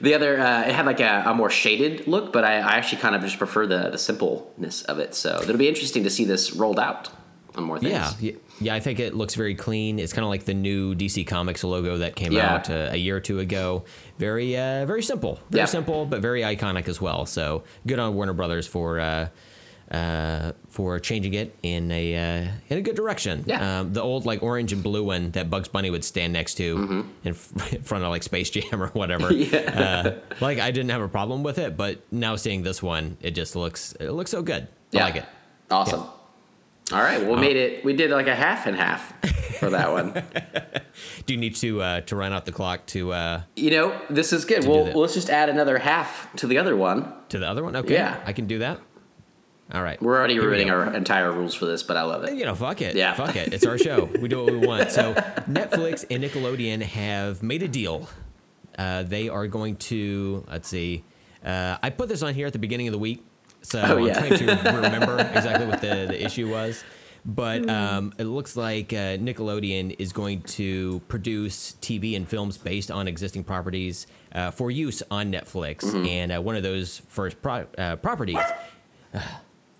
The 0.00 0.14
other, 0.14 0.38
uh, 0.40 0.62
it 0.68 0.74
had 0.74 0.84
like 0.86 1.00
a, 1.00 1.22
a 1.26 1.34
more 1.34 1.48
shaded 1.50 2.06
look, 2.06 2.32
but 2.32 2.44
I, 2.44 2.54
I 2.56 2.72
actually 2.72 3.00
kind 3.00 3.14
of 3.14 3.22
just 3.22 3.38
prefer 3.38 3.66
the, 3.66 3.90
the 3.90 3.98
simpleness 3.98 4.82
of 4.82 4.98
it. 4.98 5.14
So 5.14 5.40
it'll 5.42 5.56
be 5.56 5.68
interesting 5.68 6.02
to 6.04 6.10
see 6.10 6.24
this 6.24 6.52
rolled 6.54 6.78
out 6.80 7.08
on 7.54 7.64
more 7.64 7.78
things. 7.78 8.20
yeah. 8.20 8.32
Yeah. 8.60 8.72
Yeah, 8.72 8.74
I 8.74 8.80
think 8.80 9.00
it 9.00 9.14
looks 9.14 9.34
very 9.34 9.54
clean. 9.54 9.98
It's 9.98 10.12
kind 10.12 10.24
of 10.24 10.28
like 10.30 10.44
the 10.44 10.54
new 10.54 10.94
DC 10.94 11.26
Comics 11.26 11.64
logo 11.64 11.98
that 11.98 12.14
came 12.16 12.32
Yeah. 12.32 12.54
out 12.54 12.70
uh, 12.70 12.88
a 12.92 12.96
year 12.96 13.16
or 13.16 13.20
two 13.20 13.38
ago. 13.40 13.84
Very, 14.18 14.56
uh, 14.56 14.86
very 14.86 15.02
simple. 15.02 15.40
Very 15.50 15.62
Yeah. 15.62 15.66
simple, 15.66 16.06
but 16.06 16.20
very 16.22 16.42
iconic 16.42 16.88
as 16.88 17.00
well. 17.00 17.26
So 17.26 17.64
good 17.86 17.98
on 17.98 18.14
Warner 18.14 18.32
Brothers 18.32 18.66
for 18.66 19.00
uh, 19.00 19.28
uh, 19.90 20.52
for 20.70 20.98
changing 20.98 21.34
it 21.34 21.54
in 21.62 21.90
a 21.92 22.16
uh, 22.16 22.48
in 22.70 22.78
a 22.78 22.80
good 22.80 22.96
direction. 22.96 23.44
Yeah. 23.46 23.80
Um, 23.80 23.92
the 23.92 24.00
old 24.02 24.24
like 24.24 24.42
orange 24.42 24.72
and 24.72 24.82
blue 24.82 25.04
one 25.04 25.30
that 25.32 25.50
Bugs 25.50 25.68
Bunny 25.68 25.90
would 25.90 26.04
stand 26.04 26.32
next 26.32 26.54
to 26.54 27.04
in, 27.22 27.30
f- 27.32 27.72
in 27.72 27.82
front 27.82 28.02
of 28.02 28.10
like 28.10 28.22
Space 28.22 28.48
Jam 28.50 28.82
or 28.82 28.88
whatever. 28.88 29.32
Yeah. 29.32 29.58
Uh, 29.58 30.34
like 30.40 30.58
I 30.58 30.70
didn't 30.70 30.90
have 30.90 31.02
a 31.02 31.08
problem 31.08 31.42
with 31.42 31.58
it, 31.58 31.76
but 31.76 32.00
now 32.10 32.34
seeing 32.36 32.62
this 32.62 32.82
one, 32.82 33.18
it 33.20 33.32
just 33.32 33.56
looks 33.56 33.92
it 34.00 34.10
looks 34.10 34.30
so 34.30 34.42
good. 34.42 34.68
I 34.94 34.98
like 35.00 35.16
it. 35.16 35.24
Awesome. 35.70 36.04
All 36.92 37.00
right, 37.00 37.20
well, 37.22 37.36
we 37.36 37.40
made 37.40 37.56
it. 37.56 37.84
We 37.84 37.94
did 37.94 38.10
like 38.10 38.26
a 38.26 38.34
half 38.34 38.66
and 38.66 38.76
half 38.76 39.14
for 39.58 39.70
that 39.70 39.90
one. 39.90 40.12
Do 41.26 41.32
you 41.34 41.40
need 41.40 41.56
to 41.56 41.80
uh, 41.80 42.00
to 42.02 42.16
run 42.16 42.32
out 42.32 42.44
the 42.44 42.52
clock 42.52 42.84
to 42.86 43.12
uh, 43.12 43.42
you 43.56 43.70
know, 43.70 43.98
this 44.10 44.32
is 44.32 44.44
good. 44.44 44.66
Well, 44.66 44.84
let's 44.92 45.14
just 45.14 45.30
add 45.30 45.48
another 45.48 45.78
half 45.78 46.30
to 46.36 46.46
the 46.46 46.58
other 46.58 46.76
one. 46.76 47.10
to 47.30 47.38
the 47.38 47.48
other 47.48 47.64
one? 47.64 47.74
Okay, 47.76 47.94
Yeah. 47.94 48.20
I 48.26 48.32
can 48.34 48.46
do 48.46 48.58
that. 48.58 48.80
All 49.72 49.82
right, 49.82 50.00
We're 50.02 50.18
already 50.18 50.34
Here 50.34 50.42
ruining 50.42 50.68
our 50.68 50.92
entire 50.94 51.32
rules 51.32 51.54
for 51.54 51.64
this, 51.64 51.82
but 51.82 51.96
I 51.96 52.02
love 52.02 52.24
it. 52.24 52.34
You 52.34 52.44
know, 52.44 52.54
fuck 52.54 52.82
it. 52.82 52.94
Yeah. 52.96 53.14
Fuck 53.14 53.34
it. 53.34 53.54
It's 53.54 53.64
our 53.64 53.78
show. 53.78 54.04
We 54.20 54.28
do 54.28 54.44
what 54.44 54.52
we 54.52 54.58
want. 54.66 54.90
So 54.90 55.14
Netflix 55.14 56.04
and 56.10 56.22
Nickelodeon 56.22 56.82
have 56.82 57.42
made 57.42 57.62
a 57.62 57.68
deal. 57.68 58.06
Uh, 58.78 59.04
they 59.04 59.30
are 59.30 59.46
going 59.46 59.76
to 59.76 60.44
let's 60.50 60.68
see. 60.68 61.02
Uh, 61.42 61.78
I 61.82 61.88
put 61.88 62.10
this 62.10 62.22
on 62.22 62.34
here 62.34 62.46
at 62.46 62.52
the 62.52 62.58
beginning 62.58 62.88
of 62.88 62.92
the 62.92 62.98
week, 62.98 63.24
so 63.64 63.80
Oh, 63.84 64.06
I'm 64.06 64.14
trying 64.14 64.38
to 64.38 64.44
remember 64.76 65.18
exactly 65.34 65.66
what 65.66 65.80
the, 65.80 66.06
the 66.08 66.24
issue 66.24 66.48
was. 66.50 66.84
But 67.26 67.68
um, 67.70 68.12
it 68.18 68.24
looks 68.24 68.54
like 68.54 68.92
uh, 68.92 69.16
Nickelodeon 69.16 69.96
is 69.98 70.12
going 70.12 70.42
to 70.42 71.00
produce 71.08 71.74
TV 71.80 72.16
and 72.16 72.28
films 72.28 72.58
based 72.58 72.90
on 72.90 73.08
existing 73.08 73.44
properties 73.44 74.06
uh, 74.32 74.50
for 74.50 74.70
use 74.70 75.02
on 75.10 75.32
Netflix, 75.32 75.78
Mm-hmm. 75.84 76.06
and 76.06 76.32
uh, 76.36 76.42
one 76.42 76.54
of 76.54 76.62
those 76.62 77.00
first 77.08 77.40
pro- 77.40 77.66
uh, 77.78 77.96
properties. 77.96 78.36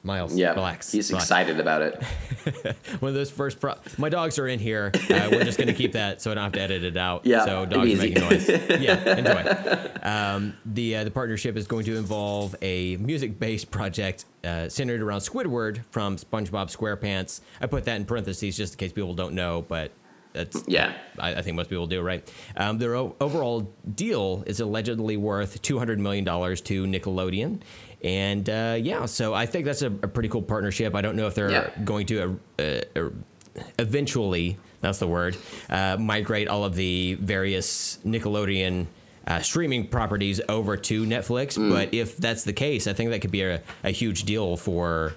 Miles, 0.05 0.37
Yeah, 0.37 0.53
relax. 0.53 0.93
he's 0.93 1.11
relax 1.11 1.25
excited 1.25 1.59
about 1.59 1.81
it. 1.83 2.03
one 3.01 3.09
of 3.09 3.15
those 3.15 3.31
first 3.31 3.59
pro- 3.59 3.75
my 3.97 4.11
dogs 4.11 4.39
are 4.39 4.47
in 4.47 4.59
here 4.59 4.93
uh, 4.95 5.29
we're 5.33 5.45
just 5.45 5.57
going 5.57 5.67
to 5.69 5.73
keep 5.75 5.93
that 5.93 6.21
so 6.21 6.31
i 6.31 6.35
don't 6.35 6.45
have 6.45 6.53
to 6.53 6.61
edit 6.61 6.85
it 6.85 6.97
out 6.99 7.25
Yeah, 7.25 7.45
so 7.47 7.65
dogs 7.65 7.89
easy. 7.89 8.11
making 8.11 8.23
noise 8.23 8.47
yeah 8.81 9.17
enjoy 9.17 9.89
um, 10.03 10.55
the 10.67 10.97
uh, 10.97 11.05
the 11.05 11.11
partnership 11.11 11.57
is 11.57 11.67
going 11.67 11.87
to 11.87 11.97
involve 11.97 12.55
a 12.61 12.97
music 12.99 13.39
based 13.41 13.71
project 13.71 14.27
uh, 14.45 14.69
centered 14.69 15.01
around 15.01 15.21
squidward 15.21 15.83
from 15.91 16.17
spongebob 16.17 16.71
squarepants 16.75 17.41
i 17.63 17.67
put 17.67 17.85
that 17.85 17.97
in 17.97 18.05
parentheses 18.05 18.57
just 18.59 18.75
in 18.75 18.79
case 18.79 18.93
people 18.93 19.15
don't 19.15 19.35
know 19.35 19.65
but 19.67 19.91
that's 20.35 20.65
Yeah. 20.67 20.93
I, 21.17 21.37
I 21.37 21.43
think 21.43 21.55
most 21.55 21.71
people 21.71 21.87
do, 21.87 22.03
right? 22.03 22.29
Um, 22.57 22.79
their 22.79 22.97
o- 22.97 23.15
overall 23.21 23.73
deal 23.95 24.43
is 24.49 24.59
allegedly 24.59 25.17
worth 25.17 25.63
$200 25.63 25.99
million 25.99 26.25
to 26.25 26.31
Nickelodeon. 26.87 27.61
And 28.05 28.49
uh, 28.51 28.77
yeah, 28.81 29.07
so 29.07 29.33
I 29.35 29.47
think 29.47 29.65
that's 29.65 29.83
a, 29.83 29.87
a 29.87 30.09
pretty 30.09 30.29
cool 30.29 30.43
partnership. 30.43 30.95
I 30.95 31.01
don't 31.01 31.17
know 31.17 31.27
if 31.27 31.35
they're 31.35 31.51
Yeah. 31.51 31.71
going 31.85 32.07
to 32.07 32.39
uh, 32.59 32.63
uh, 32.63 33.09
eventually, 33.79 34.59
that's 34.81 34.99
the 34.99 35.07
word, 35.09 35.37
uh, 35.71 35.97
migrate 35.99 36.49
all 36.49 36.65
of 36.65 36.75
the 36.75 37.15
various 37.15 37.99
Nickelodeon. 38.07 38.87
Uh, 39.27 39.41
streaming 39.41 39.87
properties 39.87 40.39
over 40.51 40.77
to 40.77 41.07
Netflix, 41.07 41.57
Mm. 41.57 41.71
but 41.71 41.95
if 41.95 42.19
that's 42.19 42.45
the 42.45 42.53
case, 42.53 42.87
I 42.87 42.93
think 42.93 43.09
that 43.09 43.21
could 43.23 43.31
be 43.31 43.41
a, 43.41 43.63
a 43.83 43.91
huge 43.91 44.25
deal 44.25 44.59
for 44.59 45.15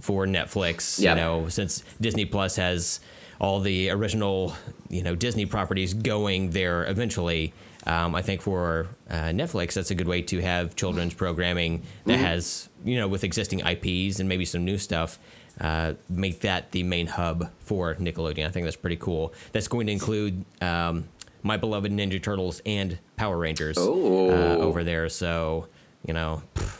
for 0.00 0.24
Netflix. 0.24 1.00
You 1.00 1.16
know, 1.16 1.48
since 1.48 1.82
Disney 2.00 2.26
Plus 2.26 2.54
has 2.56 3.00
all 3.40 3.58
the 3.58 3.90
original, 3.90 4.54
you 4.88 5.02
know, 5.02 5.16
Disney 5.16 5.46
properties 5.46 5.94
going 5.94 6.50
there 6.50 6.86
eventually. 6.88 7.52
Um, 7.86 8.14
I 8.14 8.22
think 8.22 8.42
for 8.42 8.88
uh, 9.08 9.14
Netflix, 9.32 9.74
that's 9.74 9.90
a 9.90 9.94
good 9.94 10.06
way 10.08 10.22
to 10.22 10.40
have 10.40 10.76
children's 10.76 11.14
programming 11.14 11.82
that 12.04 12.14
Mm-hmm. 12.14 12.24
has, 12.24 12.68
you 12.84 12.96
know, 12.98 13.08
with 13.08 13.24
existing 13.24 13.60
IPs 13.60 14.20
and 14.20 14.28
maybe 14.28 14.44
some 14.44 14.64
new 14.64 14.76
stuff, 14.78 15.18
uh, 15.60 15.94
make 16.08 16.40
that 16.40 16.72
the 16.72 16.82
main 16.82 17.06
hub 17.06 17.50
for 17.60 17.94
Nickelodeon. 17.94 18.46
I 18.46 18.50
think 18.50 18.64
that's 18.66 18.76
pretty 18.76 18.96
cool. 18.96 19.32
That's 19.52 19.68
going 19.68 19.86
to 19.86 19.92
include 19.92 20.44
um, 20.60 21.08
My 21.42 21.56
Beloved 21.56 21.90
Ninja 21.90 22.22
Turtles 22.22 22.60
and 22.66 22.98
Power 23.16 23.38
Rangers 23.38 23.76
Oh. 23.78 24.30
uh, 24.30 24.56
over 24.58 24.84
there. 24.84 25.08
So, 25.08 25.66
you 26.06 26.12
know, 26.14 26.42
pff, 26.54 26.79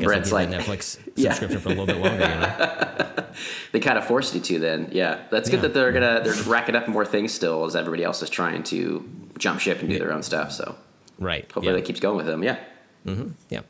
that 0.00 0.32
like- 0.32 0.48
Netflix 0.50 0.98
Yeah. 1.16 1.30
subscription 1.32 1.60
for 1.60 1.68
a 1.68 1.70
little 1.70 1.86
bit 1.86 1.96
longer. 1.98 2.24
You 2.24 2.28
know? 2.28 3.24
They 3.72 3.80
kind 3.80 3.98
of 3.98 4.06
forced 4.06 4.34
you 4.34 4.40
to. 4.40 4.58
Then, 4.58 4.88
yeah, 4.92 5.24
that's 5.30 5.50
good 5.50 5.60
that 5.60 5.74
they're 5.74 5.92
gonna 5.92 6.22
they're 6.24 6.42
racking 6.44 6.74
up 6.74 6.88
more 6.88 7.04
things 7.04 7.34
still 7.34 7.66
as 7.66 7.76
everybody 7.76 8.02
else 8.02 8.22
is 8.22 8.30
trying 8.30 8.62
to 8.64 9.06
jump 9.36 9.60
ship 9.60 9.80
and 9.80 9.90
do 9.90 9.98
their 9.98 10.12
own 10.12 10.22
stuff. 10.22 10.52
So 10.52 10.74
Right. 11.18 11.42
hopefully 11.44 11.66
yeah. 11.66 11.72
that 11.74 11.84
keeps 11.84 12.00
going 12.00 12.16
with 12.16 12.24
them. 12.26 12.42
Yeah. 12.42 12.56
Mm-hmm. 13.04 13.28
Yeah. 13.50 13.60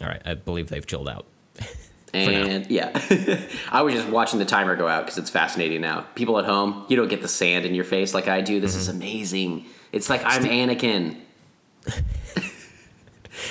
All 0.00 0.06
right. 0.06 0.22
I 0.24 0.34
believe 0.34 0.68
they've 0.68 0.86
chilled 0.86 1.08
out. 1.08 1.26
And 2.14 2.66
yeah, 2.70 2.98
I 3.70 3.82
was 3.82 3.92
just 3.94 4.08
watching 4.08 4.38
the 4.38 4.46
timer 4.46 4.76
go 4.76 4.88
out 4.88 5.04
because 5.04 5.18
it's 5.18 5.28
fascinating 5.28 5.82
now. 5.82 6.06
People 6.14 6.38
at 6.38 6.46
home, 6.46 6.86
you 6.88 6.96
don't 6.96 7.08
get 7.08 7.20
the 7.20 7.28
sand 7.28 7.66
in 7.66 7.74
your 7.74 7.84
face 7.84 8.14
like 8.14 8.28
I 8.28 8.40
do. 8.40 8.60
This 8.60 8.72
Mm-hmm. 8.72 8.80
is 8.80 8.88
amazing. 8.88 9.64
It's 9.92 10.08
like 10.08 10.22
I'm 10.24 10.42
Anakin. 10.44 11.16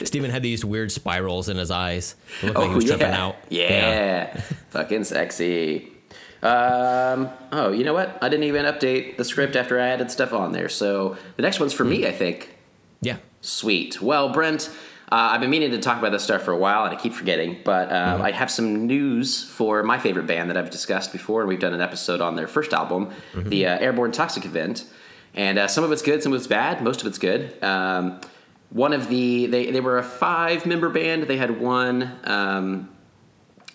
Steven 0.03 0.29
had 0.31 0.43
these 0.43 0.63
weird 0.65 0.91
spirals 0.91 1.49
in 1.49 1.57
his 1.57 1.71
eyes. 1.71 2.15
It 2.41 2.47
looked 2.47 2.59
like 2.59 2.69
he 2.69 2.75
was 2.75 2.85
Oh, 2.85 2.87
yeah. 2.87 2.95
tripping 2.97 3.13
out. 3.15 3.35
Yeah. 3.49 4.41
Fucking 4.71 5.03
sexy. 5.03 5.91
Um, 6.43 7.29
oh, 7.51 7.71
you 7.71 7.83
know 7.83 7.93
what? 7.93 8.17
I 8.21 8.29
didn't 8.29 8.45
even 8.45 8.65
update 8.65 9.17
the 9.17 9.23
script 9.25 9.55
after 9.55 9.79
I 9.79 9.87
added 9.89 10.11
stuff 10.11 10.33
on 10.33 10.51
there. 10.51 10.69
So 10.69 11.17
the 11.35 11.41
next 11.41 11.59
one's 11.59 11.73
for 11.73 11.83
me, 11.83 12.05
I 12.07 12.11
think. 12.11 12.55
Yeah. 13.01 13.17
Sweet. 13.41 14.01
Well, 14.01 14.29
Brent, 14.29 14.69
uh, 15.11 15.29
I've 15.31 15.41
been 15.41 15.49
meaning 15.49 15.71
to 15.71 15.79
talk 15.79 15.97
about 15.97 16.11
this 16.11 16.23
stuff 16.23 16.43
for 16.43 16.51
a 16.51 16.57
while, 16.57 16.85
and 16.85 16.95
I 16.95 16.99
keep 16.99 17.13
forgetting. 17.13 17.57
But 17.63 17.91
uh, 17.91 18.19
I 18.21 18.31
have 18.31 18.51
some 18.51 18.85
news 18.87 19.43
for 19.43 19.81
my 19.83 19.97
favorite 19.97 20.27
band 20.27 20.49
that 20.49 20.57
I've 20.57 20.69
discussed 20.69 21.11
before, 21.11 21.41
and 21.41 21.49
we've 21.49 21.59
done 21.59 21.73
an 21.73 21.81
episode 21.81 22.21
on 22.21 22.35
their 22.35 22.47
first 22.47 22.73
album, 22.73 23.09
the 23.33 23.65
uh, 23.65 23.79
Airborne 23.79 24.11
Toxic 24.11 24.45
Event. 24.45 24.85
And 25.33 25.57
uh, 25.59 25.67
some 25.67 25.83
of 25.83 25.91
it's 25.91 26.01
good, 26.01 26.21
some 26.23 26.33
of 26.33 26.37
it's 26.37 26.47
bad. 26.47 26.83
Most 26.83 27.01
of 27.01 27.07
it's 27.07 27.19
good. 27.19 27.61
Um, 27.63 28.19
one 28.69 28.93
of 28.93 29.09
the 29.09 29.47
they 29.47 29.71
they 29.71 29.81
were 29.81 29.97
a 29.97 30.03
five 30.03 30.65
member 30.65 30.89
band. 30.89 31.23
They 31.23 31.37
had 31.37 31.59
one. 31.59 32.19
Um, 32.23 32.89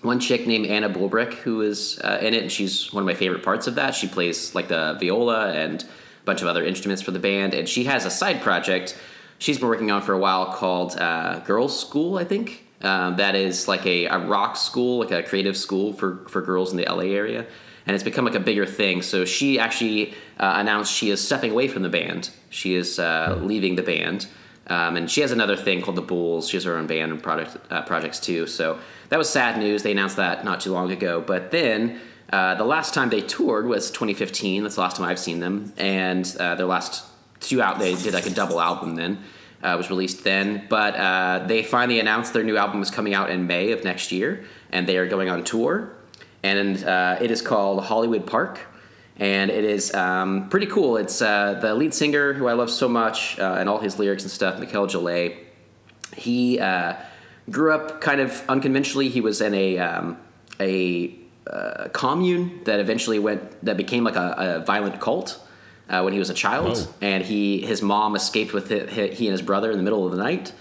one 0.02 0.18
chick 0.18 0.48
named 0.48 0.66
Anna 0.66 0.88
Bulbrook 0.88 1.32
who 1.32 1.60
is 1.60 2.00
uh, 2.02 2.18
in 2.20 2.34
it, 2.34 2.42
and 2.42 2.50
she's 2.50 2.92
one 2.92 3.02
of 3.02 3.06
my 3.06 3.14
favorite 3.14 3.44
parts 3.44 3.68
of 3.68 3.76
that. 3.76 3.94
She 3.94 4.08
plays 4.08 4.52
like 4.52 4.66
the 4.66 4.96
viola 4.98 5.52
and 5.52 5.80
a 5.80 6.24
bunch 6.24 6.42
of 6.42 6.48
other 6.48 6.64
instruments 6.64 7.00
for 7.00 7.12
the 7.12 7.20
band, 7.20 7.54
and 7.54 7.68
she 7.68 7.84
has 7.84 8.04
a 8.04 8.10
side 8.10 8.42
project 8.42 8.98
she's 9.42 9.58
been 9.58 9.68
working 9.68 9.90
on 9.90 10.02
for 10.02 10.12
a 10.12 10.18
while 10.18 10.46
called 10.52 10.96
uh, 10.98 11.40
Girls 11.40 11.78
School, 11.78 12.16
I 12.16 12.24
think. 12.24 12.64
Um, 12.80 13.16
that 13.16 13.34
is 13.34 13.68
like 13.68 13.86
a, 13.86 14.06
a 14.06 14.18
rock 14.18 14.56
school, 14.56 15.00
like 15.00 15.10
a 15.10 15.22
creative 15.22 15.56
school 15.56 15.92
for, 15.92 16.24
for 16.28 16.42
girls 16.42 16.72
in 16.72 16.76
the 16.76 16.84
LA 16.84 17.14
area. 17.14 17.46
And 17.86 17.94
it's 17.94 18.04
become 18.04 18.24
like 18.24 18.34
a 18.34 18.40
bigger 18.40 18.66
thing. 18.66 19.02
So 19.02 19.24
she 19.24 19.58
actually 19.58 20.12
uh, 20.38 20.54
announced 20.56 20.92
she 20.92 21.10
is 21.10 21.24
stepping 21.24 21.50
away 21.50 21.68
from 21.68 21.82
the 21.82 21.88
band. 21.88 22.30
She 22.50 22.74
is 22.74 22.98
uh, 22.98 23.38
leaving 23.42 23.76
the 23.76 23.82
band. 23.82 24.26
Um, 24.72 24.96
and 24.96 25.10
she 25.10 25.20
has 25.20 25.32
another 25.32 25.54
thing 25.54 25.82
called 25.82 25.98
the 25.98 26.02
Bulls. 26.02 26.48
She 26.48 26.56
has 26.56 26.64
her 26.64 26.78
own 26.78 26.86
band 26.86 27.12
and 27.12 27.22
product 27.22 27.58
uh, 27.70 27.82
projects 27.82 28.18
too. 28.18 28.46
So 28.46 28.78
that 29.10 29.18
was 29.18 29.28
sad 29.28 29.58
news. 29.58 29.82
They 29.82 29.92
announced 29.92 30.16
that 30.16 30.46
not 30.46 30.62
too 30.62 30.72
long 30.72 30.90
ago. 30.90 31.20
But 31.20 31.50
then 31.50 32.00
uh, 32.32 32.54
the 32.54 32.64
last 32.64 32.94
time 32.94 33.10
they 33.10 33.20
toured 33.20 33.66
was 33.66 33.90
2015. 33.90 34.62
That's 34.62 34.76
the 34.76 34.80
last 34.80 34.96
time 34.96 35.06
I've 35.06 35.18
seen 35.18 35.40
them. 35.40 35.74
And 35.76 36.24
uh, 36.40 36.54
their 36.54 36.64
last 36.66 37.04
two 37.40 37.60
out, 37.60 37.78
they 37.78 37.94
did 37.96 38.14
like 38.14 38.26
a 38.26 38.30
double 38.30 38.60
album 38.60 38.94
then. 38.96 39.18
Uh, 39.62 39.76
was 39.76 39.90
released 39.90 40.24
then, 40.24 40.66
but 40.68 40.96
uh, 40.96 41.46
they 41.46 41.62
finally 41.62 42.00
announced 42.00 42.32
their 42.32 42.42
new 42.42 42.56
album 42.56 42.82
is 42.82 42.90
coming 42.90 43.14
out 43.14 43.30
in 43.30 43.46
May 43.46 43.70
of 43.70 43.84
next 43.84 44.10
year, 44.10 44.44
and 44.72 44.88
they 44.88 44.96
are 44.96 45.06
going 45.06 45.28
on 45.28 45.44
tour. 45.44 45.92
And 46.42 46.82
uh, 46.82 47.18
it 47.20 47.30
is 47.30 47.40
called 47.42 47.84
Hollywood 47.84 48.26
Park, 48.26 48.58
and 49.18 49.50
it 49.50 49.64
is 49.64 49.94
um, 49.94 50.48
pretty 50.48 50.66
cool. 50.66 50.96
It's 50.96 51.20
uh, 51.22 51.58
the 51.60 51.74
lead 51.74 51.92
singer 51.94 52.32
who 52.32 52.46
I 52.48 52.54
love 52.54 52.70
so 52.70 52.88
much, 52.88 53.38
uh, 53.38 53.56
and 53.58 53.68
all 53.68 53.78
his 53.78 53.98
lyrics 53.98 54.22
and 54.22 54.30
stuff, 54.32 54.58
Mikel 54.58 54.86
Jollett. 54.86 55.36
He 56.16 56.58
uh, 56.58 56.94
grew 57.50 57.72
up 57.72 58.00
kind 58.00 58.20
of 58.20 58.42
unconventionally. 58.48 59.08
He 59.08 59.20
was 59.20 59.40
in 59.40 59.54
a 59.54 59.78
um, 59.78 60.18
a 60.60 61.14
uh, 61.46 61.88
commune 61.92 62.60
that 62.64 62.80
eventually 62.80 63.18
went 63.18 63.64
that 63.64 63.76
became 63.76 64.04
like 64.04 64.16
a, 64.16 64.58
a 64.60 64.64
violent 64.64 65.00
cult 65.00 65.40
uh, 65.88 66.00
when 66.02 66.12
he 66.12 66.18
was 66.18 66.30
a 66.30 66.34
child, 66.34 66.76
Oh. 66.78 66.94
and 67.00 67.24
he 67.24 67.60
his 67.60 67.82
mom 67.82 68.14
escaped 68.16 68.52
with 68.52 68.68
he 68.70 69.26
and 69.26 69.32
his 69.32 69.42
brother 69.42 69.70
in 69.70 69.76
the 69.76 69.82
middle 69.82 70.04
of 70.06 70.12
the 70.12 70.18
night. 70.18 70.52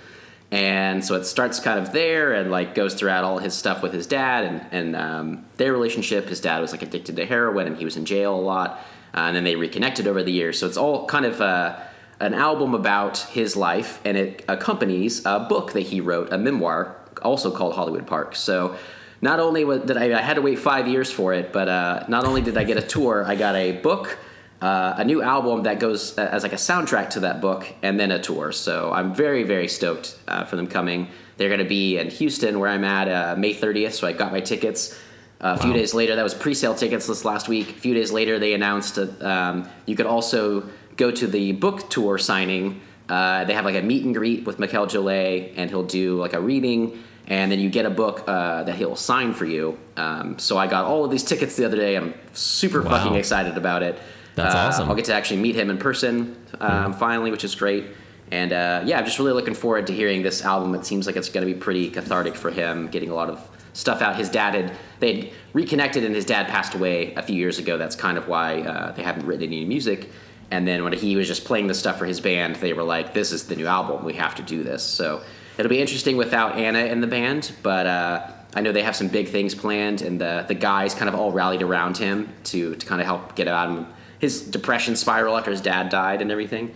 And 0.52 1.04
so 1.04 1.16
it 1.16 1.26
starts 1.26 1.62
kind 1.62 1.80
of 1.80 1.94
there, 1.94 2.34
and 2.34 2.52
like 2.52 2.76
goes 2.76 2.94
throughout 2.94 3.24
all 3.24 3.38
his 3.40 3.54
stuff 3.54 3.82
with 3.82 3.94
his 3.94 4.06
dad 4.06 4.44
and 4.44 4.66
and 4.72 4.96
um, 4.96 5.46
their 5.58 5.72
relationship. 5.72 6.28
His 6.28 6.42
dad 6.42 6.60
was 6.60 6.72
like 6.72 6.82
addicted 6.82 7.16
to 7.16 7.26
heroin, 7.26 7.68
and 7.68 7.78
he 7.78 7.86
was 7.86 7.96
in 7.96 8.06
jail 8.06 8.36
a 8.36 8.42
lot. 8.42 8.80
Uh, 9.14 9.20
and 9.28 9.36
then 9.36 9.44
they 9.44 9.56
reconnected 9.56 10.08
over 10.08 10.24
the 10.24 10.32
years. 10.32 10.58
So 10.60 10.68
it's 10.68 10.78
all 10.78 11.06
kind 11.06 11.26
of 11.26 11.42
uh, 11.42 11.78
an 12.20 12.34
album 12.34 12.74
about 12.74 13.18
his 13.18 13.56
life, 13.56 14.00
and 14.06 14.16
it 14.18 14.46
accompanies 14.48 15.26
a 15.26 15.40
book 15.40 15.74
that 15.74 15.82
he 15.82 16.00
wrote, 16.02 16.32
a 16.32 16.38
memoir, 16.38 16.96
also 17.22 17.52
called 17.52 17.74
Hollywood 17.74 18.08
Park. 18.08 18.36
So 18.36 18.78
not 19.22 19.40
only 19.40 19.64
did 19.86 19.98
I, 19.98 20.18
I 20.18 20.22
had 20.22 20.36
to 20.36 20.42
wait 20.42 20.60
five 20.60 20.88
years 20.88 21.12
for 21.12 21.34
it, 21.34 21.52
but 21.52 21.68
uh, 21.68 22.06
not 22.08 22.26
only 22.26 22.42
did 22.42 22.58
I 22.58 22.64
get 22.64 22.78
a 22.78 22.82
tour, 22.82 23.26
I 23.26 23.36
got 23.36 23.56
a 23.56 23.74
book, 23.74 24.18
uh, 24.62 24.94
a 24.98 25.04
new 25.04 25.22
album 25.22 25.64
that 25.64 25.80
goes 25.80 26.18
uh, 26.18 26.30
as 26.32 26.44
like 26.44 26.54
a 26.54 26.58
soundtrack 26.58 27.10
to 27.12 27.22
that 27.22 27.42
book, 27.42 27.66
and 27.82 28.00
then 28.00 28.12
a 28.12 28.20
tour. 28.20 28.52
So 28.52 28.92
I'm 28.92 29.14
very 29.14 29.44
very 29.44 29.68
stoked 29.68 30.18
uh, 30.28 30.46
for 30.46 30.56
them 30.56 30.68
coming. 30.68 31.08
They're 31.38 31.50
going 31.50 31.60
to 31.60 31.66
be 31.70 31.98
in 31.98 32.10
Houston, 32.12 32.60
where 32.60 32.70
I'm 32.70 32.84
at, 32.84 33.08
uh, 33.08 33.36
May 33.36 33.54
30th. 33.56 33.94
So 33.94 34.08
I 34.08 34.14
got 34.14 34.32
my 34.32 34.42
tickets. 34.42 34.94
Uh, 35.40 35.58
a 35.60 35.64
few 35.64 35.74
days 35.74 35.96
later, 35.96 36.16
that 36.16 36.22
was 36.22 36.36
pre-sale 36.36 36.76
tickets 36.76 37.08
this 37.08 37.26
last 37.26 37.50
week. 37.50 37.70
A 37.72 37.74
few 37.74 37.96
days 37.96 38.12
later, 38.12 38.38
they 38.38 38.54
announced 38.54 39.00
um, 39.24 39.68
you 39.88 39.96
could 39.96 40.06
also 40.06 40.70
go 40.98 41.10
to 41.10 41.26
the 41.26 41.54
book 41.54 41.90
tour 41.90 42.20
signing. 42.20 42.80
Uh, 43.10 43.44
they 43.46 43.54
have 43.54 43.66
like 43.66 43.74
a 43.76 43.82
meet 43.82 44.06
and 44.06 44.14
greet 44.14 44.46
with 44.46 44.60
Mikel 44.60 44.86
Jollett, 44.86 45.54
and 45.58 45.72
he'll 45.72 45.82
do 45.82 46.18
like 46.20 46.34
a 46.34 46.40
reading, 46.40 47.02
and 47.26 47.52
then 47.52 47.60
you 47.60 47.72
get 47.72 47.88
a 47.88 47.90
book 47.90 48.24
uh, 48.28 48.62
that 48.66 48.76
he'll 48.76 48.96
sign 48.96 49.34
for 49.34 49.46
you. 49.46 49.80
Um, 49.98 50.38
so 50.38 50.60
I 50.60 50.68
got 50.68 50.86
all 50.86 51.04
of 51.06 51.10
these 51.10 51.24
tickets 51.24 51.56
the 51.56 51.66
other 51.66 51.78
day. 51.78 51.98
I'm 51.98 52.14
super 52.34 52.84
Wow. 52.84 52.92
fucking 52.92 53.16
excited 53.16 53.58
about 53.58 53.82
it. 53.82 53.98
That's 54.36 54.56
Uh, 54.56 54.58
awesome. 54.60 54.90
I'll 54.90 54.96
get 54.96 55.06
to 55.06 55.14
actually 55.14 55.42
meet 55.42 55.56
him 55.56 55.70
in 55.70 55.78
person 55.78 56.36
um, 56.60 56.94
finally, 56.94 57.32
which 57.32 57.44
is 57.44 57.56
great. 57.56 57.86
And 58.32 58.54
uh, 58.54 58.82
yeah, 58.86 58.98
I'm 58.98 59.06
just 59.06 59.20
really 59.20 59.34
looking 59.34 59.54
forward 59.54 59.88
to 59.88 59.94
hearing 59.94 60.24
this 60.24 60.44
album. 60.46 60.74
It 60.74 60.86
seems 60.86 61.06
like 61.06 61.18
it's 61.18 61.30
going 61.30 61.46
to 61.46 61.54
be 61.54 61.60
pretty 61.60 61.90
cathartic 61.90 62.36
for 62.36 62.50
him, 62.50 62.88
getting 62.88 63.10
a 63.10 63.14
lot 63.14 63.30
of 63.30 63.46
stuff 63.74 64.02
out. 64.02 64.16
His 64.16 64.30
dad 64.30 64.56
had 64.56 64.72
they 65.00 65.14
had 65.16 65.30
reconnected, 65.54 66.04
and 66.06 66.16
his 66.16 66.26
dad 66.26 66.48
passed 66.48 66.74
away 66.74 67.14
a 67.16 67.24
few 67.24 67.36
years 67.36 67.60
ago. 67.60 67.78
That's 67.78 67.96
kind 67.96 68.18
of 68.18 68.28
why 68.30 68.62
uh, 68.62 68.92
they 68.94 69.04
haven't 69.04 69.26
written 69.26 69.48
any 69.48 69.66
music. 69.66 70.10
And 70.50 70.66
then 70.68 70.84
when 70.84 70.94
he 70.94 71.16
was 71.16 71.28
just 71.28 71.44
playing 71.46 71.68
the 71.68 71.74
stuff 71.74 71.98
for 71.98 72.06
his 72.06 72.22
band, 72.22 72.56
they 72.58 72.72
were 72.74 72.84
like, 72.84 73.14
"This 73.14 73.34
is 73.34 73.48
the 73.48 73.56
new 73.58 73.68
album. 73.68 74.06
We 74.06 74.14
have 74.14 74.36
to 74.36 74.44
do 74.44 74.64
this." 74.64 74.82
So 74.84 75.22
it'll 75.58 75.70
be 75.70 75.82
interesting 75.82 76.16
without 76.16 76.58
Anna 76.58 76.80
in 76.86 77.02
the 77.02 77.08
band, 77.08 77.52
but. 77.64 77.86
Uh, 77.86 78.28
I 78.54 78.60
know 78.60 78.74
they 78.74 78.84
have 78.84 78.98
some 78.98 79.08
big 79.08 79.30
things 79.30 79.56
planned, 79.56 80.02
and 80.02 80.20
the 80.20 80.44
the 80.46 80.56
guys 80.56 80.94
kind 80.94 81.08
of 81.08 81.16
all 81.16 81.32
rallied 81.32 81.62
around 81.62 81.96
him 81.98 82.28
to 82.46 82.76
to 82.76 82.86
kind 82.86 83.00
of 83.00 83.08
help 83.08 83.34
get 83.34 83.48
out 83.48 83.70
of 83.70 83.86
his 84.22 84.42
depression 84.42 84.96
spiral 84.96 85.36
after 85.38 85.52
his 85.52 85.62
dad 85.62 85.90
died 85.90 86.22
and 86.22 86.32
everything. 86.32 86.74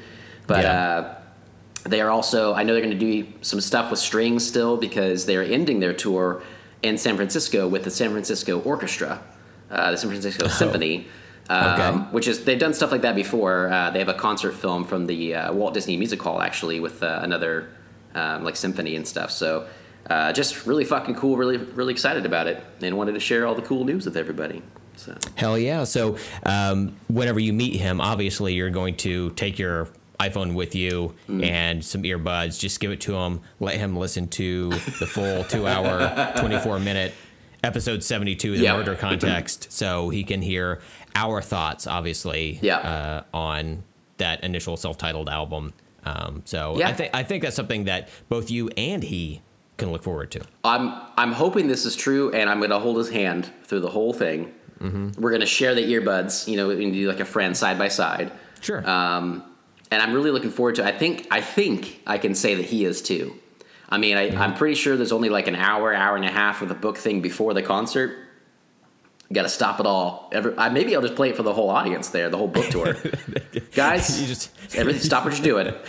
But 0.47 0.63
Yeah. 0.63 0.71
uh, 0.73 1.15
they 1.87 2.01
are 2.01 2.09
also, 2.09 2.53
I 2.53 2.63
know 2.63 2.73
they're 2.73 2.81
going 2.83 2.99
to 2.99 3.05
do 3.13 3.27
some 3.41 3.61
stuff 3.61 3.91
with 3.91 3.99
strings 3.99 4.45
still 4.45 4.75
because 4.77 5.25
they 5.27 5.37
are 5.37 5.43
ending 5.43 5.79
their 5.79 5.93
tour 5.93 6.41
in 6.81 6.97
San 6.97 7.15
Francisco 7.15 7.67
with 7.67 7.83
the 7.83 7.91
San 7.91 8.09
Francisco 8.11 8.59
Orchestra, 8.61 9.21
uh, 9.71 9.91
the 9.91 9.97
San 9.97 10.09
Francisco 10.09 10.47
Symphony. 10.47 11.07
Um, 11.47 11.79
Okay. 11.79 11.91
Which 12.15 12.27
is 12.27 12.43
they've 12.43 12.57
done 12.59 12.73
stuff 12.73 12.91
like 12.91 13.03
that 13.03 13.15
before. 13.15 13.71
Uh, 13.71 13.91
they 13.91 13.99
have 13.99 14.09
a 14.09 14.15
concert 14.15 14.53
film 14.53 14.83
from 14.83 15.05
the 15.05 15.35
uh, 15.35 15.53
Walt 15.53 15.75
Disney 15.75 15.95
Music 15.95 16.19
Hall 16.19 16.41
actually 16.41 16.79
with 16.79 17.03
uh, 17.03 17.19
another 17.21 17.69
um, 18.15 18.43
like 18.43 18.55
symphony 18.55 18.95
and 18.95 19.07
stuff. 19.07 19.29
So 19.29 19.67
uh, 20.09 20.33
just 20.33 20.65
really 20.65 20.85
fucking 20.85 21.13
cool. 21.13 21.37
Really 21.37 21.57
really 21.57 21.93
excited 21.93 22.25
about 22.25 22.47
it 22.47 22.63
and 22.81 22.97
wanted 22.97 23.13
to 23.13 23.19
share 23.19 23.45
all 23.45 23.53
the 23.53 23.61
cool 23.61 23.85
news 23.85 24.05
with 24.05 24.17
everybody. 24.17 24.63
So 24.97 25.15
Hell 25.35 25.57
yeah! 25.57 25.83
So 25.83 26.17
um, 26.45 26.95
whenever 27.07 27.39
you 27.39 27.53
meet 27.53 27.75
him, 27.75 27.99
obviously 28.01 28.53
you're 28.53 28.69
going 28.69 28.95
to 28.97 29.31
take 29.31 29.59
your 29.59 29.89
iPhone 30.19 30.53
with 30.55 30.75
you 30.75 31.13
and 31.27 31.83
some 31.83 32.03
earbuds. 32.03 32.59
Just 32.59 32.79
give 32.79 32.91
it 32.91 33.01
to 33.01 33.15
him. 33.15 33.41
Let 33.59 33.75
him 33.75 33.97
listen 33.97 34.27
to 34.29 34.69
the 34.69 35.05
full 35.07 35.43
two-hour, 35.43 36.33
twenty-four-minute 36.37 37.13
episode 37.63 38.03
seventy-two, 38.03 38.53
of 38.53 38.57
the 38.59 38.63
Yeah. 38.63 38.77
murder 38.77 38.95
context, 38.95 39.71
so 39.71 40.09
he 40.09 40.23
can 40.23 40.41
hear 40.41 40.79
our 41.15 41.41
thoughts, 41.41 41.87
obviously, 41.87 42.59
Yeah. 42.61 42.77
uh, 42.77 43.23
on 43.33 43.83
that 44.17 44.43
initial 44.43 44.77
self-titled 44.77 45.27
album. 45.29 45.73
Um, 46.05 46.43
so 46.45 46.77
Yeah. 46.77 46.87
I 46.89 46.93
think 46.93 47.09
I 47.13 47.23
think 47.23 47.43
that's 47.43 47.55
something 47.55 47.83
that 47.85 48.07
both 48.29 48.49
you 48.49 48.69
and 48.77 49.03
he 49.03 49.41
can 49.77 49.91
look 49.91 50.03
forward 50.03 50.31
to. 50.31 50.41
I'm 50.63 50.93
I'm 51.17 51.33
hoping 51.33 51.67
this 51.67 51.85
is 51.85 51.95
true, 51.97 52.31
and 52.31 52.49
I'm 52.49 52.61
gonna 52.61 52.79
hold 52.79 52.97
his 52.97 53.09
hand 53.09 53.51
through 53.65 53.81
the 53.81 53.89
whole 53.89 54.13
thing. 54.13 54.53
We're 54.79 55.31
gonna 55.31 55.45
share 55.45 55.73
the 55.75 55.81
earbuds, 55.93 56.47
you 56.47 56.57
know, 56.57 56.69
and 56.69 56.93
do 56.93 57.07
like 57.07 57.19
a 57.19 57.25
friend 57.25 57.55
side 57.55 57.77
by 57.77 57.87
side. 57.87 58.31
Sure. 58.61 58.87
Um, 58.87 59.43
and 59.91 60.01
I'm 60.01 60.13
really 60.13 60.31
looking 60.31 60.49
forward 60.51 60.75
to. 60.75 60.81
it. 60.87 60.93
I 60.93 60.97
think 60.97 61.27
I 61.31 61.41
think 61.41 62.01
I 62.07 62.17
can 62.17 62.35
say 62.35 62.55
that 62.55 62.65
he 62.65 62.85
is 62.85 63.01
too. 63.01 63.35
I 63.87 63.97
mean, 63.99 64.17
I, 64.17 64.29
I'm 64.35 64.55
pretty 64.55 64.75
sure 64.75 64.97
there's 64.97 65.11
only 65.11 65.29
like 65.29 65.47
an 65.47 65.55
hour, 65.55 65.93
hour 65.93 66.15
and 66.15 66.25
a 66.25 66.31
half 66.31 66.61
of 66.63 66.69
the 66.69 66.73
book 66.75 66.97
thing 66.97 67.21
before 67.21 67.53
the 67.53 67.61
concert. 67.61 68.17
Got 69.31 69.43
to 69.43 69.49
stop 69.49 69.79
it 69.79 69.85
all. 69.85 70.29
Every, 70.31 70.55
I, 70.57 70.69
maybe 70.69 70.95
I'll 70.95 71.01
just 71.01 71.15
play 71.15 71.29
it 71.29 71.35
for 71.37 71.43
the 71.43 71.53
whole 71.53 71.69
audience 71.69 72.09
there, 72.09 72.29
the 72.29 72.37
whole 72.37 72.47
book 72.47 72.67
tour. 72.69 72.95
Guys, 73.75 74.21
You 74.21 74.27
just- 74.27 74.51
everything, 74.75 75.01
stop 75.01 75.23
what 75.25 75.33
you're 75.37 75.63
doing. 75.63 75.73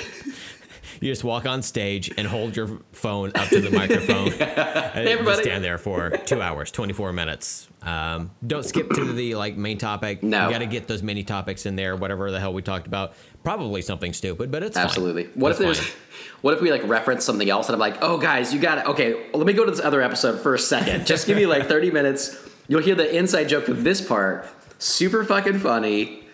You 1.01 1.11
just 1.13 1.25
walk 1.25 1.47
on 1.47 1.63
stage 1.63 2.11
and 2.17 2.27
hold 2.27 2.57
your 2.57 2.81
phone 2.93 3.33
up 3.35 3.49
to 3.49 3.61
the 3.61 3.71
microphone. 3.71 4.33
and 4.41 5.09
everybody. 5.09 5.43
stand 5.43 5.63
there 5.63 5.79
for 5.79 6.11
two 6.11 6.41
hours, 6.41 6.71
24 6.71 7.13
minutes. 7.13 7.69
Um, 7.83 8.31
don't 8.47 8.65
skip 8.65 8.91
to 8.91 9.13
the 9.13 9.35
like 9.35 9.57
main 9.57 9.79
topic. 9.79 10.23
No. 10.23 10.47
You 10.47 10.53
got 10.53 10.59
to 10.59 10.67
get 10.67 10.89
those 10.89 11.03
mini 11.03 11.23
topics 11.23 11.67
in 11.67 11.77
there, 11.77 11.95
whatever 11.97 12.31
the 12.31 12.41
hell 12.41 12.53
we 12.53 12.63
talked 12.63 12.87
about. 12.87 13.15
Probably 13.45 13.83
something 13.83 14.13
stupid, 14.13 14.51
but 14.51 14.63
it's 14.63 14.77
fine. 14.77 14.85
Absolutely. 14.87 15.25
What 15.35 15.51
It's 15.53 15.61
if 15.61 15.65
there's, 15.67 15.79
fine. 15.81 15.97
what 16.41 16.55
if 16.55 16.61
we 16.61 16.71
like 16.73 16.83
reference 16.85 17.25
something 17.25 17.49
else 17.49 17.69
and 17.69 17.75
I'm 17.75 17.81
like, 17.81 17.99
oh 18.03 18.19
guys, 18.19 18.53
you 18.53 18.59
got 18.61 18.79
it. 18.79 18.87
Okay, 18.87 19.13
well, 19.15 19.39
let 19.39 19.47
me 19.47 19.53
go 19.53 19.65
to 19.65 19.71
this 19.71 19.81
other 19.81 20.03
episode 20.03 20.41
for 20.41 20.55
a 20.55 20.59
second. 20.59 21.07
Just 21.07 21.27
give 21.27 21.37
me 21.37 21.47
like 21.47 21.67
30 21.69 21.91
minutes. 21.93 22.37
You'll 22.69 22.83
hear 22.83 22.97
the 22.97 23.15
inside 23.15 23.45
joke 23.45 23.69
of 23.69 23.85
this 23.85 24.01
part. 24.01 24.49
Super 24.79 25.25
fucking 25.25 25.61
funny. 25.61 26.25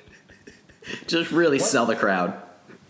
Just 1.07 1.31
really 1.31 1.59
sell 1.59 1.85
the 1.87 1.95
crowd. 1.95 2.41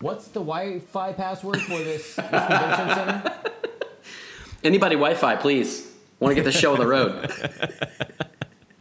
What's 0.02 0.26
the 0.26 0.40
Wi-Fi 0.40 1.12
password 1.12 1.60
for 1.60 1.78
this, 1.78 2.16
this 2.16 2.28
convention 2.28 2.88
center? 2.88 3.32
Anybody 4.64 4.96
Wi-Fi, 4.96 5.36
please. 5.36 5.92
Want 6.18 6.32
to 6.32 6.34
get 6.34 6.44
the 6.44 6.50
show 6.50 6.72
on 6.72 6.80
the 6.80 6.88
road? 6.88 7.30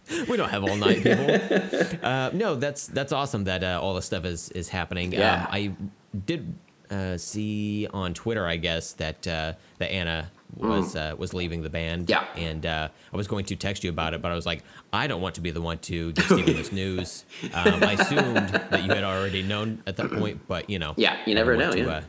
we 0.28 0.36
don't 0.36 0.50
have 0.50 0.64
all 0.64 0.76
night 0.76 1.04
people. 1.04 2.00
uh, 2.04 2.32
no, 2.34 2.56
that's 2.56 2.88
that's 2.88 3.12
awesome 3.12 3.44
that 3.44 3.64
uh, 3.64 3.80
all 3.80 3.94
this 3.94 4.06
stuff 4.06 4.26
is 4.26 4.50
is 4.50 4.70
happening. 4.70 5.12
Yeah. 5.12 5.44
Um, 5.44 5.48
I 5.52 5.74
did 6.26 6.56
uh, 6.90 7.18
see 7.18 7.88
on 7.94 8.16
Twitter, 8.16 8.48
I 8.48 8.58
guess 8.58 8.94
that 8.94 9.28
uh, 9.28 9.54
that 9.78 9.92
Anna 9.92 10.32
was 10.58 10.96
uh, 10.96 11.16
was 11.18 11.34
leaving 11.34 11.62
the 11.62 11.70
band. 11.70 12.08
Mm. 12.08 12.10
Yeah. 12.10 12.26
and 12.36 12.66
uh, 12.66 12.90
I 13.14 13.18
was 13.18 13.28
going 13.28 13.46
to 13.46 13.56
text 13.56 13.84
you 13.84 13.90
about 13.90 14.14
it, 14.14 14.22
but 14.22 14.32
I 14.32 14.36
was 14.36 14.46
like, 14.46 14.64
I 14.94 15.08
don't 15.08 15.22
want 15.22 15.36
to 15.36 15.42
be 15.42 15.52
the 15.52 15.62
one 15.62 15.78
to 15.80 16.12
give 16.14 16.26
Steven 16.26 16.56
this 16.56 16.72
news. 16.84 17.26
Um, 17.54 17.84
I 17.84 17.94
assumed 17.94 18.50
that 18.50 18.84
you 18.84 18.90
had 18.94 19.04
already 19.04 19.44
known 19.44 19.82
at 19.88 19.98
that 19.98 20.12
point, 20.12 20.42
but 20.48 20.70
you 20.70 20.80
know, 20.80 20.94
Yeah, 20.98 21.18
you 21.26 21.36
never 21.36 21.56
know, 21.58 21.72
to, 21.72 21.78
yeah. 21.80 21.88
uh, 21.90 22.02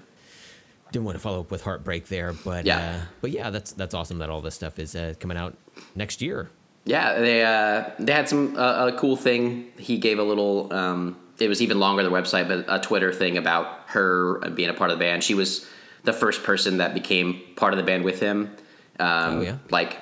didn't 0.91 1.05
want 1.07 1.17
to 1.17 1.21
follow 1.23 1.41
up 1.41 1.51
with 1.51 1.63
heartbreak 1.63 2.09
there, 2.09 2.33
but 2.33 2.67
Yeah. 2.67 2.79
uh, 2.79 3.07
but 3.21 3.31
yeah, 3.31 3.51
that's 3.51 3.73
that's 3.73 3.95
awesome 3.95 4.19
that 4.19 4.29
all 4.31 4.41
this 4.43 4.55
stuff 4.55 4.79
is 4.79 4.95
uh, 4.95 5.15
coming 5.21 5.37
out 5.39 5.57
next 5.95 6.21
year. 6.21 6.51
Yeah, 6.85 7.19
they 7.21 7.45
uh, 7.45 7.91
they 8.01 8.13
had 8.13 8.29
some 8.29 8.57
uh, 8.57 8.89
a 8.89 8.93
cool 8.99 9.17
thing. 9.17 9.71
He 9.79 9.99
gave 9.99 10.19
a 10.19 10.25
little. 10.25 10.73
Um, 10.73 11.17
it 11.39 11.49
was 11.49 11.63
even 11.63 11.79
longer 11.81 12.03
the 12.03 12.11
website, 12.11 12.47
but 12.49 12.65
a 12.69 12.79
Twitter 12.81 13.13
thing 13.13 13.39
about 13.39 13.67
her 13.87 14.39
being 14.51 14.69
a 14.69 14.75
part 14.75 14.91
of 14.91 14.99
the 14.99 15.03
band. 15.05 15.25
She 15.25 15.35
was 15.35 15.67
the 16.05 16.12
first 16.12 16.43
person 16.43 16.79
that 16.79 16.95
became 16.95 17.41
part 17.57 17.73
of 17.73 17.77
the 17.79 17.85
band 17.85 18.05
with 18.05 18.21
him. 18.21 18.55
Um, 18.99 19.38
Oh, 19.38 19.41
yeah? 19.43 19.57
like 19.71 19.99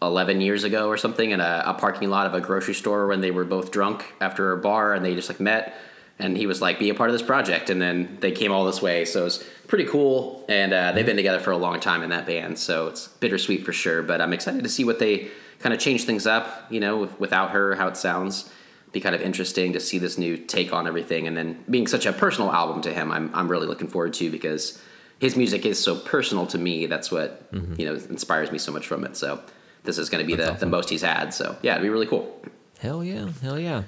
eleven 0.00 0.40
years 0.40 0.64
ago 0.64 0.88
or 0.88 0.96
something 0.96 1.30
in 1.30 1.40
a, 1.40 1.62
a 1.66 1.74
parking 1.74 2.10
lot 2.10 2.26
of 2.26 2.34
a 2.34 2.40
grocery 2.40 2.74
store 2.74 3.06
when 3.06 3.20
they 3.20 3.30
were 3.30 3.44
both 3.44 3.70
drunk 3.70 4.12
after 4.20 4.52
a 4.52 4.58
bar 4.58 4.94
and 4.94 5.04
they 5.04 5.14
just 5.14 5.28
like 5.28 5.40
met. 5.40 5.74
And 6.18 6.36
he 6.36 6.46
was 6.46 6.60
like, 6.60 6.78
"Be 6.78 6.90
a 6.90 6.94
part 6.94 7.08
of 7.10 7.14
this 7.14 7.22
project," 7.22 7.70
and 7.70 7.80
then 7.80 8.18
they 8.20 8.32
came 8.32 8.52
all 8.52 8.64
this 8.64 8.82
way. 8.82 9.04
So 9.06 9.26
it's 9.26 9.42
pretty 9.66 9.86
cool, 9.86 10.44
and 10.48 10.72
uh, 10.72 10.92
they've 10.92 11.06
been 11.06 11.16
together 11.16 11.40
for 11.40 11.50
a 11.52 11.56
long 11.56 11.80
time 11.80 12.02
in 12.02 12.10
that 12.10 12.26
band. 12.26 12.58
So 12.58 12.88
it's 12.88 13.08
bittersweet 13.08 13.64
for 13.64 13.72
sure. 13.72 14.02
But 14.02 14.20
I'm 14.20 14.32
excited 14.32 14.62
to 14.62 14.68
see 14.68 14.84
what 14.84 14.98
they 14.98 15.28
kind 15.58 15.72
of 15.74 15.80
change 15.80 16.04
things 16.04 16.26
up. 16.26 16.66
You 16.70 16.80
know, 16.80 16.98
with, 16.98 17.18
without 17.18 17.50
her, 17.52 17.74
how 17.76 17.88
it 17.88 17.96
sounds. 17.96 18.50
Be 18.92 19.00
kind 19.00 19.14
of 19.14 19.22
interesting 19.22 19.72
to 19.72 19.80
see 19.80 19.98
this 19.98 20.18
new 20.18 20.36
take 20.36 20.72
on 20.72 20.86
everything, 20.86 21.26
and 21.26 21.34
then 21.36 21.64
being 21.70 21.86
such 21.86 22.04
a 22.06 22.12
personal 22.12 22.52
album 22.52 22.82
to 22.82 22.92
him, 22.92 23.10
I'm 23.10 23.30
I'm 23.34 23.48
really 23.48 23.66
looking 23.66 23.88
forward 23.88 24.12
to 24.14 24.30
because 24.30 24.80
his 25.22 25.36
music 25.36 25.64
is 25.64 25.80
so 25.82 25.94
personal 25.96 26.48
to 26.48 26.58
me. 26.58 26.86
That's 26.86 27.12
what 27.12 27.46
you 27.52 27.86
know 27.86 27.94
inspires 27.94 28.50
me 28.50 28.58
so 28.58 28.72
much 28.72 28.88
from 28.88 29.04
it. 29.04 29.16
So 29.16 29.40
this 29.84 29.96
is 29.96 30.10
going 30.10 30.20
to 30.22 30.26
be 30.26 30.34
the, 30.34 30.50
the 30.52 30.66
most 30.66 30.90
he's 30.90 31.02
had. 31.02 31.32
So 31.32 31.56
yeah, 31.62 31.74
it'd 31.74 31.84
be 31.84 31.88
really 31.90 32.08
cool. 32.08 32.42
Hell 32.80 33.04
yeah, 33.04 33.28
hell 33.40 33.58
yeah. 33.58 33.84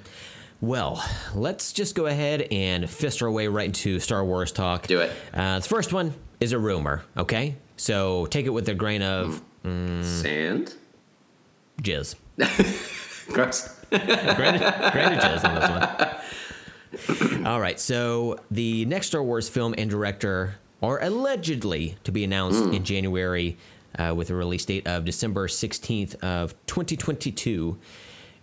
Well, 0.61 1.03
let's 1.35 1.73
just 1.73 1.93
go 1.93 2.05
ahead 2.05 2.47
and 2.51 2.89
fist 2.89 3.21
our 3.21 3.29
way 3.29 3.49
right 3.49 3.65
into 3.67 3.99
Star 3.99 4.23
Wars 4.23 4.53
talk. 4.53 4.87
Do 4.87 5.01
it. 5.01 5.11
Uh, 5.33 5.59
the 5.59 5.67
first 5.67 5.91
one 5.91 6.13
is 6.39 6.53
a 6.53 6.57
rumor, 6.57 7.03
okay? 7.17 7.57
So 7.75 8.25
take 8.27 8.45
it 8.45 8.51
with 8.51 8.69
a 8.69 8.73
grain 8.73 9.01
of 9.01 9.41
Sand. 9.63 10.73
jizz. 11.81 12.15
Gross. 13.33 13.77
Granted, 13.89 14.91
granted 14.93 15.19
jizz 15.19 15.43
on 15.43 15.55
this 16.95 17.29
one. 17.29 17.45
All 17.45 17.59
right, 17.59 17.77
so 17.77 18.39
the 18.49 18.85
next 18.85 19.07
Star 19.07 19.21
Wars 19.21 19.49
film 19.49 19.75
and 19.77 19.89
director 19.89 20.55
are 20.81 21.01
allegedly 21.01 21.97
to 22.03 22.11
be 22.11 22.23
announced 22.23 22.63
in 22.73 22.83
January 22.83 23.57
uh, 23.97 24.13
with 24.15 24.29
a 24.29 24.35
release 24.35 24.65
date 24.65 24.85
of 24.87 25.05
December 25.05 25.47
16th 25.47 26.15
of 26.23 26.53
2022. 26.67 27.77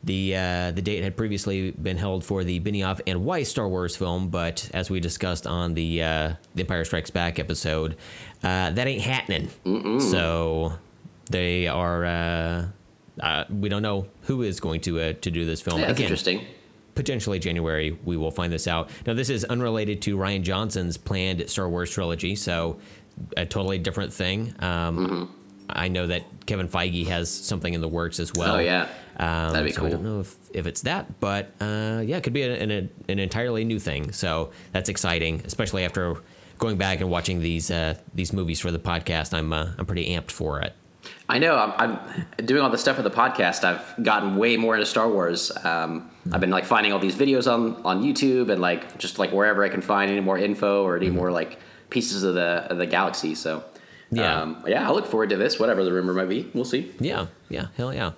The 0.04 0.34
uh, 0.34 0.72
the 0.72 0.82
date 0.82 1.04
had 1.04 1.16
previously 1.16 1.70
been 1.70 1.96
held 1.96 2.24
for 2.24 2.42
the 2.42 2.58
Benioff 2.58 3.00
and 3.06 3.24
Weiss 3.24 3.48
Star 3.48 3.68
Wars 3.68 3.94
film, 3.94 4.30
but 4.30 4.68
as 4.74 4.90
we 4.90 4.98
discussed 4.98 5.46
on 5.46 5.74
the 5.74 6.02
uh, 6.02 6.32
the 6.56 6.62
Empire 6.62 6.84
Strikes 6.84 7.10
Back 7.10 7.38
episode, 7.38 7.96
uh, 8.42 8.72
that 8.72 8.88
ain't 8.88 9.02
happening. 9.02 9.48
So 10.00 10.72
they 11.30 11.68
are. 11.68 12.04
Uh, 12.04 12.66
uh, 13.20 13.44
we 13.48 13.68
don't 13.68 13.82
know 13.82 14.08
who 14.22 14.42
is 14.42 14.58
going 14.58 14.80
to 14.80 14.98
uh, 15.00 15.12
to 15.20 15.30
do 15.30 15.44
this 15.44 15.60
film. 15.60 15.78
Yeah, 15.80 15.86
that's 15.86 15.98
Again, 15.98 16.06
interesting. 16.06 16.46
Potentially 16.94 17.38
January, 17.38 17.98
we 18.04 18.16
will 18.16 18.30
find 18.30 18.52
this 18.52 18.68
out. 18.68 18.90
Now, 19.06 19.14
this 19.14 19.30
is 19.30 19.44
unrelated 19.44 20.02
to 20.02 20.16
Rian 20.16 20.42
Johnson's 20.42 20.96
planned 20.96 21.48
Star 21.48 21.68
Wars 21.68 21.90
trilogy, 21.90 22.36
so 22.36 22.78
a 23.36 23.46
totally 23.46 23.78
different 23.78 24.12
thing. 24.12 24.54
Um, 24.58 24.96
Mm-hmm. 24.98 25.24
I 25.74 25.88
know 25.88 26.06
that 26.08 26.24
Kevin 26.44 26.68
Feige 26.68 27.06
has 27.06 27.30
something 27.30 27.72
in 27.72 27.80
the 27.80 27.88
works 27.88 28.20
as 28.20 28.34
well. 28.34 28.56
Oh, 28.56 28.58
yeah. 28.58 28.88
Um, 29.16 29.52
That'd 29.54 29.66
be 29.66 29.72
so 29.72 29.86
I 29.86 29.90
don't 29.90 30.02
know 30.02 30.20
if, 30.20 30.36
if 30.52 30.66
it's 30.66 30.82
that, 30.82 31.18
but 31.18 31.46
uh, 31.60 32.02
yeah, 32.04 32.18
it 32.18 32.24
could 32.24 32.34
be 32.34 32.42
an, 32.42 32.70
an, 32.70 32.90
an 33.08 33.18
entirely 33.18 33.64
new 33.64 33.78
thing. 33.78 34.12
So 34.12 34.50
that's 34.72 34.90
exciting, 34.90 35.40
especially 35.46 35.84
after 35.84 36.16
going 36.58 36.76
back 36.76 37.00
and 37.00 37.08
watching 37.08 37.40
these 37.40 37.70
uh, 37.70 37.94
these 38.14 38.34
movies 38.34 38.60
for 38.60 38.70
the 38.70 38.78
podcast. 38.78 39.32
I'm 39.32 39.52
uh, 39.52 39.70
I'm 39.78 39.86
pretty 39.86 40.10
amped 40.14 40.30
for 40.30 40.60
it. 40.60 40.74
I 41.28 41.38
know. 41.38 41.56
I'm, 41.56 41.72
I'm 42.38 42.46
doing 42.46 42.62
all 42.62 42.70
the 42.70 42.76
stuff 42.78 42.96
with 42.98 43.04
the 43.04 43.10
podcast. 43.16 43.64
I've 43.64 44.04
gotten 44.04 44.36
way 44.36 44.56
more 44.56 44.74
into 44.74 44.86
Star 44.86 45.08
Wars. 45.08 45.50
Um, 45.64 46.10
I've 46.32 46.40
been 46.40 46.50
like 46.50 46.64
finding 46.64 46.92
all 46.92 46.98
these 46.98 47.14
videos 47.16 47.50
on 47.50 47.82
on 47.84 48.02
YouTube 48.02 48.50
and 48.50 48.60
like 48.60 48.98
just 48.98 49.18
like 49.18 49.32
wherever 49.32 49.64
I 49.64 49.68
can 49.68 49.80
find 49.82 50.10
any 50.10 50.20
more 50.20 50.36
info 50.38 50.84
or 50.84 50.96
any 50.96 51.10
more 51.10 51.30
like 51.30 51.58
pieces 51.90 52.22
of 52.22 52.34
the 52.34 52.66
of 52.70 52.78
the 52.78 52.86
galaxy. 52.86 53.34
So 53.34 53.64
Yeah. 54.10 54.42
um, 54.42 54.64
yeah. 54.66 54.86
I 54.88 54.92
look 54.92 55.06
forward 55.06 55.30
to 55.30 55.36
this. 55.36 55.58
Whatever 55.58 55.84
the 55.84 55.92
rumor 55.92 56.12
might 56.12 56.28
be, 56.28 56.50
we'll 56.54 56.64
see. 56.64 56.92
Yeah, 57.00 57.26
yeah, 57.48 57.68
hell 57.76 57.94
yeah. 57.94 58.12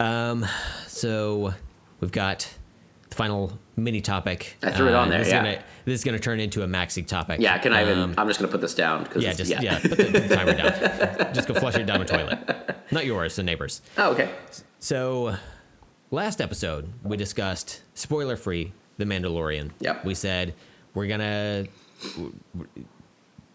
Um, 0.00 0.46
so 0.86 1.54
we've 2.00 2.12
got 2.12 2.52
the 3.10 3.14
final 3.14 3.58
mini 3.76 4.00
topic. 4.00 4.56
I 4.62 4.70
threw 4.72 4.88
it 4.88 4.94
on 4.94 5.08
there, 5.10 5.18
This 5.18 5.28
is, 5.28 5.32
yeah. 5.32 5.42
gonna, 5.44 5.62
this 5.84 5.94
is 6.00 6.04
gonna 6.04 6.18
turn 6.18 6.40
into 6.40 6.62
a 6.62 6.66
maxi 6.66 7.06
topic. 7.06 7.40
Yeah. 7.40 7.58
Can 7.58 7.72
I 7.72 7.82
even? 7.82 7.98
Um, 7.98 8.14
I'm 8.18 8.26
just 8.26 8.40
gonna 8.40 8.50
put 8.50 8.60
this 8.60 8.74
down 8.74 9.04
because 9.04 9.22
yeah, 9.22 9.32
just 9.32 9.50
yeah, 9.62 9.78
put 9.78 9.90
the, 9.90 9.96
put 9.96 10.12
the 10.28 10.34
timer 10.36 10.54
down. 10.54 11.34
Just 11.34 11.48
go 11.48 11.54
flush 11.54 11.76
it 11.76 11.84
down 11.86 12.00
the 12.00 12.06
toilet. 12.06 12.76
Not 12.90 13.04
yours, 13.06 13.36
the 13.36 13.42
neighbors. 13.42 13.82
Oh, 13.98 14.12
okay. 14.12 14.30
So, 14.78 15.36
last 16.10 16.40
episode 16.40 16.92
we 17.02 17.16
discussed 17.16 17.82
spoiler 17.94 18.36
free 18.36 18.72
The 18.98 19.04
Mandalorian. 19.04 19.72
Yep. 19.80 20.04
We 20.04 20.14
said 20.14 20.54
we're 20.94 21.06
gonna 21.08 21.66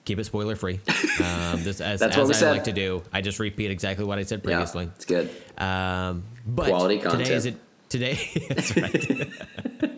keep 0.05 0.19
it 0.19 0.23
spoiler 0.25 0.55
free. 0.55 0.79
Um, 1.19 1.63
this, 1.63 1.79
as 1.81 1.99
That's 1.99 2.15
as 2.15 2.17
what 2.17 2.27
we 2.27 2.33
I 2.33 2.37
said. 2.37 2.51
like 2.51 2.63
to 2.65 2.73
do. 2.73 3.03
I 3.13 3.21
just 3.21 3.39
repeat 3.39 3.71
exactly 3.71 4.05
what 4.05 4.19
I 4.19 4.23
said 4.23 4.43
previously. 4.43 4.85
Yeah, 4.85 4.91
it's 4.95 5.05
good. 5.05 5.29
Um, 5.57 6.23
but 6.45 6.67
Quality 6.67 6.99
today 6.99 7.33
is 7.33 7.45
it 7.45 7.55
today? 7.89 8.19
that's 8.49 8.75
right. 8.77 9.90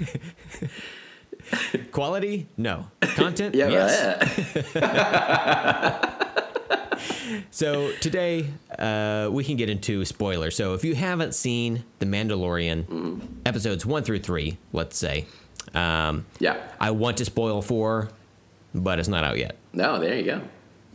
Quality? 1.92 2.46
No. 2.56 2.86
Content? 3.00 3.54
Yeah. 3.54 3.68
yes. 3.68 4.74
yeah. 4.74 6.16
So 7.52 7.92
today 8.00 8.46
uh, 8.78 9.28
we 9.30 9.44
can 9.44 9.56
get 9.56 9.70
into 9.70 10.04
spoilers. 10.04 10.56
So 10.56 10.74
if 10.74 10.84
you 10.84 10.94
haven't 10.94 11.34
seen 11.34 11.84
The 11.98 12.06
Mandalorian 12.06 12.84
Mm-hmm. 12.84 13.20
episodes 13.46 13.86
one 13.86 14.02
through 14.02 14.18
three, 14.20 14.58
let's 14.72 14.98
say, 14.98 15.26
um, 15.74 16.26
Yeah. 16.40 16.56
I 16.80 16.90
want 16.90 17.16
to 17.18 17.24
spoil 17.24 17.62
four, 17.62 18.10
but 18.74 18.98
it's 18.98 19.08
not 19.08 19.24
out 19.24 19.38
yet. 19.38 19.56
No, 19.72 19.98
there 20.00 20.16
you 20.16 20.24
go. 20.24 20.40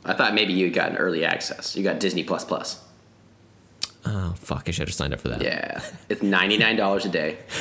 I 0.03 0.13
thought 0.13 0.33
maybe 0.35 0.53
you 0.53 0.69
got 0.69 0.91
an 0.91 0.97
early 0.97 1.23
access. 1.25 1.75
You 1.75 1.83
got 1.83 1.99
Disney 1.99 2.23
Plus 2.23 2.43
Plus. 2.45 2.83
Oh 4.07 4.33
fuck! 4.37 4.65
I 4.67 4.71
should 4.71 4.87
have 4.87 4.93
signed 4.95 5.13
up 5.13 5.19
for 5.19 5.29
that. 5.29 5.41
Yeah, 5.41 5.81
it's 6.09 6.21
ninety 6.21 6.57
nine 6.57 6.75
dollars 6.75 7.05
a 7.05 7.09
day. 7.09 7.37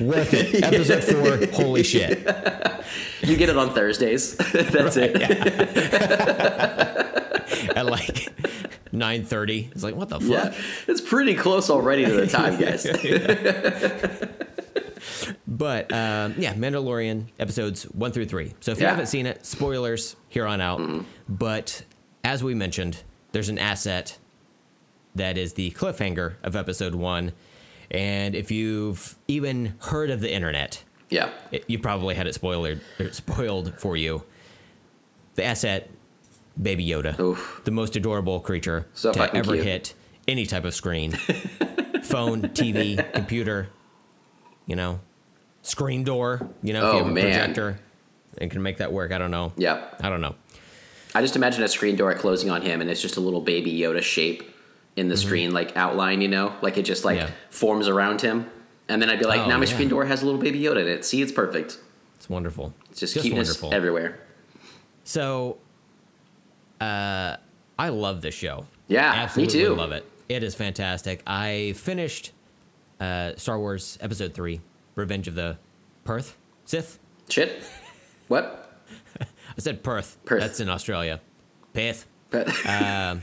Worth 0.00 0.34
it. 0.34 0.64
Episode 0.64 1.04
four. 1.04 1.46
Holy 1.54 1.82
shit! 1.84 2.18
You 3.22 3.36
get 3.36 3.48
it 3.50 3.56
on 3.56 3.72
Thursdays. 3.74 4.36
That's 4.36 4.96
it. 4.96 5.16
At 7.76 7.86
like 7.86 8.28
nine 8.92 9.24
thirty, 9.24 9.68
it's 9.72 9.84
like 9.84 9.94
what 9.94 10.08
the 10.08 10.18
fuck? 10.20 10.52
Yeah, 10.52 10.60
it's 10.88 11.00
pretty 11.00 11.34
close 11.36 11.70
already 11.70 12.04
to 12.04 12.12
the 12.12 12.26
time, 12.26 12.58
guys. 12.58 12.84
But 15.46 15.92
um, 15.92 16.34
yeah, 16.38 16.54
Mandalorian 16.54 17.26
episodes 17.38 17.84
one 17.84 18.10
through 18.12 18.26
three. 18.26 18.54
So 18.60 18.72
if 18.72 18.78
you 18.78 18.84
Yeah. 18.84 18.90
haven't 18.90 19.06
seen 19.06 19.26
it, 19.26 19.44
spoilers 19.46 20.16
here 20.28 20.46
on 20.46 20.60
out. 20.60 20.80
But 21.28 21.82
as 22.24 22.42
we 22.44 22.54
mentioned, 22.54 23.02
there's 23.32 23.48
an 23.48 23.58
asset 23.58 24.18
that 25.18 25.38
is 25.38 25.52
the 25.54 25.70
cliffhanger 25.72 26.34
of 26.42 26.56
episode 26.56 26.94
one. 26.94 27.32
And 27.90 28.34
if 28.34 28.50
you've 28.50 29.16
even 29.28 29.74
heard 29.80 30.10
of 30.10 30.20
the 30.20 30.32
internet, 30.32 30.82
yeah, 31.10 31.30
it, 31.52 31.64
you 31.68 31.78
probably 31.78 32.14
had 32.14 32.26
it 32.26 32.34
spoiled 32.34 32.80
spoiled 33.12 33.78
for 33.78 33.96
you. 33.96 34.24
The 35.36 35.44
asset, 35.44 35.88
Baby 36.60 36.86
Yoda, 36.86 37.18
Oof. 37.20 37.60
the 37.64 37.70
most 37.70 37.94
adorable 37.96 38.40
creature 38.40 38.86
So 38.92 39.12
to 39.12 39.34
ever 39.36 39.52
cute. 39.54 39.64
hit 39.64 39.94
any 40.26 40.44
type 40.46 40.64
of 40.64 40.74
screen, 40.74 41.12
phone, 42.02 42.42
TV, 42.42 43.12
computer, 43.12 43.68
you 44.66 44.76
know, 44.76 45.00
screen 45.62 46.04
door. 46.04 46.48
You 46.62 46.72
know, 46.72 46.80
if 46.80 46.84
Oh, 46.86 46.92
you 46.92 46.98
have 47.04 47.06
a 47.06 47.14
man. 47.14 47.24
projector 47.24 47.80
and 48.38 48.50
can 48.50 48.62
make 48.62 48.78
that 48.78 48.92
work. 48.92 49.12
I 49.12 49.18
don't 49.18 49.30
know. 49.30 49.52
yeah. 49.56 49.84
I 50.00 50.08
don't 50.10 50.20
know. 50.20 50.34
I 51.14 51.22
just 51.22 51.36
imagine 51.36 51.62
a 51.62 51.68
screen 51.68 51.96
door 51.96 52.12
closing 52.14 52.50
on 52.50 52.60
him, 52.62 52.80
and 52.82 52.90
it's 52.90 53.00
just 53.00 53.16
a 53.16 53.20
little 53.20 53.40
baby 53.40 53.72
Yoda 53.78 54.02
shape 54.02 54.42
in 54.98 55.08
the 55.08 55.16
screen, 55.16 55.52
like 55.52 55.76
outline. 55.76 56.20
You 56.20 56.28
know, 56.28 56.54
like 56.62 56.76
it 56.76 56.82
just 56.84 57.04
like 57.04 57.18
Mm-hmm. 57.18 57.28
Yeah. 57.28 57.34
forms 57.50 57.88
around 57.88 58.20
him. 58.20 58.50
And 58.90 59.00
then 59.02 59.10
I'd 59.10 59.18
be 59.18 59.26
like, 59.26 59.40
Oh, 59.40 59.48
now 59.48 59.58
my 59.58 59.64
yeah. 59.66 59.72
screen 59.72 59.88
door 59.88 60.04
has 60.06 60.22
a 60.22 60.24
little 60.26 60.40
baby 60.40 60.60
Yoda 60.60 60.80
in 60.82 60.88
it. 60.88 61.04
See, 61.04 61.20
it's 61.22 61.32
perfect. 61.32 61.78
It's 62.16 62.28
wonderful. 62.28 62.72
It's 62.90 63.00
just, 63.00 63.14
cuteness 63.20 63.62
everywhere. 63.64 64.20
So, 65.04 65.58
uh, 66.80 67.36
I 67.78 67.88
love 67.90 68.22
this 68.22 68.34
show. 68.34 68.66
Yeah, 68.88 69.10
me 69.12 69.18
absolutely 69.18 69.60
too. 69.60 69.74
love 69.74 69.92
it. 69.92 70.04
It 70.28 70.42
is 70.42 70.54
fantastic. 70.54 71.22
I 71.26 71.74
finished 71.76 72.32
uh, 73.00 73.32
Star 73.36 73.58
Wars 73.58 73.98
Episode 74.00 74.34
Three: 74.34 74.60
Revenge 74.94 75.28
of 75.28 75.34
the 75.34 75.58
Perth 76.04 76.36
Sith. 76.64 76.98
Shit. 77.28 77.62
What? 78.28 78.80
I 79.20 79.26
said 79.58 79.82
Perth. 79.82 80.16
Perth. 80.24 80.40
That's 80.40 80.60
in 80.60 80.68
Australia. 80.68 81.20
Perth. 81.72 82.06
Perth. 82.30 82.66
Um, 82.66 83.22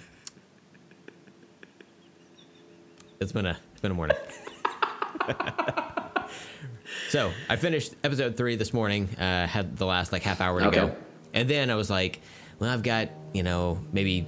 it's 3.19 3.31
been 3.31 3.45
a 3.45 3.57
it's 3.71 3.81
been 3.81 3.91
a 3.91 3.95
morning. 3.95 4.17
so 7.09 7.31
I 7.49 7.55
finished 7.55 7.95
episode 8.03 8.37
three 8.37 8.55
this 8.55 8.73
morning. 8.73 9.09
Uh, 9.17 9.47
had 9.47 9.77
the 9.77 9.85
last 9.85 10.11
like 10.11 10.23
half 10.23 10.41
hour 10.41 10.59
to 10.59 10.67
Okay. 10.67 10.77
go, 10.77 10.95
and 11.33 11.49
then 11.49 11.69
I 11.69 11.75
was 11.75 11.89
like, 11.89 12.19
well, 12.59 12.69
I've 12.69 12.83
got 12.83 13.09
you 13.33 13.43
know 13.43 13.79
maybe. 13.91 14.27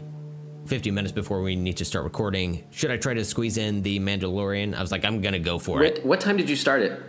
50 0.65 0.91
minutes 0.91 1.13
before 1.13 1.41
we 1.43 1.55
need 1.55 1.77
to 1.77 1.85
start 1.85 2.03
recording. 2.03 2.61
Should 2.71 2.91
I 2.91 2.97
try 2.97 3.13
to 3.13 3.23
squeeze 3.23 3.57
in 3.57 3.83
the 3.83 3.99
Mandalorian? 4.01 4.75
I 4.75 4.81
was 4.81 4.91
like, 4.91 5.05
I'm 5.05 5.21
going 5.21 5.31
to 5.31 5.39
go 5.39 5.59
for 5.59 5.81
it. 5.81 5.99
what, 5.99 6.05
what 6.05 6.19
time 6.19 6.35
did 6.35 6.49
you 6.49 6.57
start 6.57 6.81
it? 6.81 7.01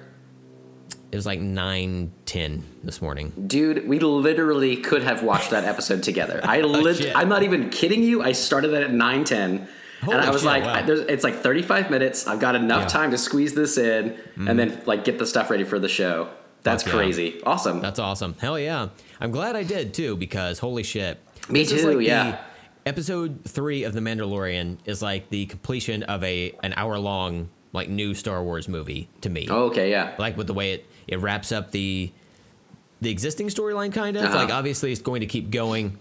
It 1.10 1.16
was 1.16 1.26
like 1.26 1.40
9, 1.40 2.12
10 2.24 2.64
this 2.84 3.02
morning. 3.02 3.32
Dude, 3.48 3.88
we 3.88 3.98
literally 3.98 4.76
could 4.76 5.02
have 5.02 5.24
watched 5.24 5.50
that 5.50 5.64
episode 5.64 6.04
together. 6.04 6.38
I 6.44 6.60
lit- 6.60 6.98
shit. 6.98 7.16
I'm 7.16 7.28
not 7.28 7.42
even 7.42 7.68
kidding 7.70 8.04
you. 8.04 8.22
I 8.22 8.30
started 8.30 8.68
that 8.68 8.84
at 8.84 8.90
9:10. 8.92 9.66
Holy 10.02 10.16
and 10.16 10.26
I 10.26 10.30
was 10.30 10.42
shit, 10.42 10.46
like, 10.46 10.64
wow. 10.64 10.74
I- 10.74 10.82
there's, 10.82 11.00
it's 11.00 11.24
like 11.24 11.36
35 11.36 11.90
minutes. 11.90 12.26
I've 12.26 12.40
got 12.40 12.54
enough 12.54 12.82
Yeah. 12.82 12.86
Mm. 12.86 12.92
time 12.92 13.10
to 13.10 13.18
squeeze 13.18 13.54
this 13.54 13.78
in 13.78 14.16
and 14.36 14.58
then 14.58 14.80
like 14.86 15.04
get 15.04 15.18
the 15.18 15.26
stuff 15.26 15.50
ready 15.50 15.64
for 15.64 15.78
the 15.78 15.88
show. 15.88 16.28
That's 16.62 16.84
yeah. 16.86 16.92
crazy. 16.92 17.42
Awesome. 17.44 17.80
That's 17.80 17.98
awesome. 17.98 18.34
Hell 18.40 18.58
yeah. 18.58 18.88
I'm 19.20 19.30
glad 19.30 19.56
I 19.56 19.62
did 19.62 19.94
too 19.94 20.16
because 20.16 20.58
holy 20.58 20.82
shit. 20.82 21.18
Me 21.48 21.64
This 21.64 21.82
too, 21.82 21.98
like 21.98 22.06
yeah. 22.06 22.40
Episode 22.86 23.40
3 23.44 23.84
of 23.84 23.92
The 23.92 24.00
Mandalorian 24.00 24.78
is 24.86 25.02
like 25.02 25.28
the 25.30 25.46
completion 25.46 26.02
of 26.04 26.22
a 26.24 26.54
an 26.62 26.72
hour 26.76 26.98
long 26.98 27.48
like 27.72 27.88
new 27.88 28.14
Star 28.14 28.42
Wars 28.42 28.66
movie 28.68 29.08
to 29.20 29.28
me. 29.28 29.46
oh, 29.50 29.64
okay, 29.66 29.90
yeah. 29.90 30.14
Like 30.18 30.36
with 30.36 30.46
the 30.46 30.54
way 30.54 30.72
it 30.72 30.86
it 31.06 31.20
wraps 31.20 31.52
up 31.52 31.70
the 31.70 32.10
the 33.00 33.10
existing 33.10 33.48
storyline 33.48 33.92
kind 33.92 34.16
of. 34.16 34.24
Uh-huh. 34.24 34.34
Like 34.36 34.50
obviously 34.50 34.90
it's 34.92 35.00
going 35.02 35.20
to 35.20 35.26
keep 35.26 35.50
going. 35.50 35.98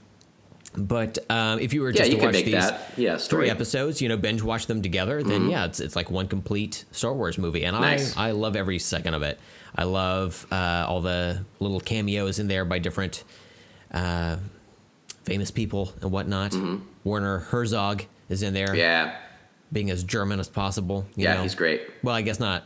But 0.78 1.18
um, 1.30 1.60
if 1.60 1.74
you 1.74 1.82
were 1.82 1.90
Yeah, 1.90 1.98
just 1.98 2.12
you 2.12 2.18
to 2.20 2.26
watch 2.26 2.36
these 2.36 2.52
that. 2.52 2.92
Yeah, 2.98 3.18
story. 3.18 3.46
three 3.46 3.50
episodes, 3.50 4.00
you 4.02 4.10
know, 4.10 4.18
binge 4.18 4.44
watch 4.44 4.68
them 4.68 4.82
together, 4.84 5.24
then 5.24 5.50
yeah, 5.50 5.66
it's 5.66 5.80
it's 5.80 5.96
like 5.96 6.12
one 6.12 6.28
complete 6.28 6.86
Star 6.92 7.13
Wars 7.13 7.38
movie, 7.40 7.63
and 7.66 7.76
Nice. 7.80 8.16
I 8.16 8.28
I 8.28 8.32
love 8.32 8.56
every 8.56 8.78
second 8.80 9.16
of 9.16 9.24
it. 9.24 9.40
I 9.76 9.84
love 9.86 10.46
uh, 10.52 10.86
all 10.88 11.02
the 11.02 11.44
little 11.60 11.80
cameos 11.80 12.38
in 12.40 12.48
there 12.48 12.63
by 12.63 12.78
different 12.80 13.24
uh, 13.92 14.38
famous 15.24 15.50
people 15.52 15.94
and 16.02 16.12
whatnot. 16.12 16.56
Werner 17.04 17.40
Herzog 17.40 18.04
is 18.30 18.44
in 18.44 18.54
there, 18.54 18.68
Mm-hmm. 18.68 18.78
Yeah. 18.78 19.16
being 19.74 19.90
as 19.90 20.04
German 20.04 20.40
as 20.40 20.48
possible. 20.50 21.06
you 21.16 21.24
Yeah, 21.24 21.36
know. 21.36 21.44
he's 21.44 21.56
great. 21.56 21.82
Well, 22.04 22.13
I 22.16 22.22
guess 22.22 22.40
not. 22.40 22.63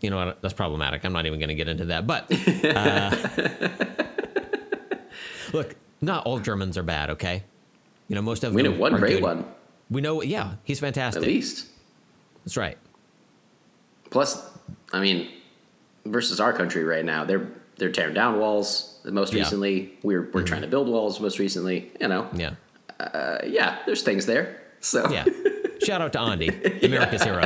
You 0.00 0.10
know 0.10 0.16
what? 0.26 0.42
That's 0.42 0.54
problematic. 0.54 1.04
I'm 1.04 1.12
not 1.12 1.26
even 1.26 1.38
going 1.38 1.48
to 1.48 1.54
get 1.54 1.68
into 1.68 1.86
that. 1.86 2.06
But 2.06 2.30
uh, 2.64 3.16
look, 5.52 5.76
not 6.02 6.26
all 6.26 6.38
Germans 6.40 6.76
are 6.76 6.82
bad. 6.82 7.08
Okay, 7.10 7.42
you 8.08 8.14
know 8.14 8.22
most 8.22 8.44
of 8.44 8.52
We 8.52 8.62
them. 8.62 8.72
We 8.72 8.76
know 8.76 8.80
one 8.82 8.96
great 8.96 9.14
good. 9.14 9.22
one, 9.22 9.44
We 9.90 10.00
know. 10.02 10.22
Yeah, 10.22 10.54
he's 10.64 10.80
fantastic. 10.80 11.22
at 11.22 11.26
least. 11.28 11.66
That's 12.44 12.56
right. 12.56 12.76
Plus, 14.10 14.44
I 14.92 15.00
mean, 15.00 15.30
versus 16.04 16.40
our 16.40 16.52
country 16.52 16.84
right 16.84 17.04
now, 17.04 17.24
they're 17.24 17.46
they're 17.78 17.90
tearing 17.92 18.14
down 18.14 18.38
walls. 18.38 19.00
Most 19.04 19.32
Yeah. 19.32 19.38
Mm-hmm. 19.38 19.44
recently, 19.44 19.92
we're 20.02 20.30
we're 20.32 20.42
trying 20.42 20.62
to 20.62 20.68
build 20.68 20.88
walls. 20.88 21.20
Most 21.20 21.38
recently, 21.38 21.90
you 22.00 22.08
know, 22.08 22.28
Yeah. 22.34 22.54
uh, 23.00 23.38
yeah, 23.46 23.78
there's 23.86 24.02
things 24.02 24.26
there. 24.26 24.60
So 24.80 25.08
Yeah. 25.10 25.24
Shout 25.84 26.00
out 26.00 26.12
to 26.12 26.20
Andy, 26.20 26.48
America's 26.82 27.22
hero. 27.28 27.42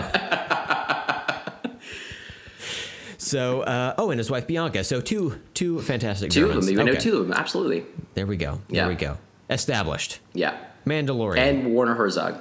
So, 3.27 3.63
uh, 3.63 3.95
oh, 3.99 4.11
and 4.11 4.19
his 4.19 4.31
wife 4.31 4.47
Bianca. 4.47 4.85
So 4.85 5.01
two 5.01 5.41
two 5.53 5.81
fantastic 5.83 6.31
Two 6.31 6.45
of 6.45 6.49
Germans. 6.51 6.67
them. 6.67 6.79
You 6.79 6.85
know 6.85 6.95
two 6.95 7.19
of 7.19 7.27
them. 7.29 7.37
Absolutely. 7.37 7.85
There 8.15 8.25
we 8.27 8.37
go. 8.37 8.61
There 8.69 8.87
we 8.87 8.95
go. 8.95 9.19
Established. 9.51 10.21
Yeah. 10.33 10.57
Mandalorian. 10.87 11.39
And 11.39 11.75
Werner 11.75 11.95
Herzog. 11.95 12.37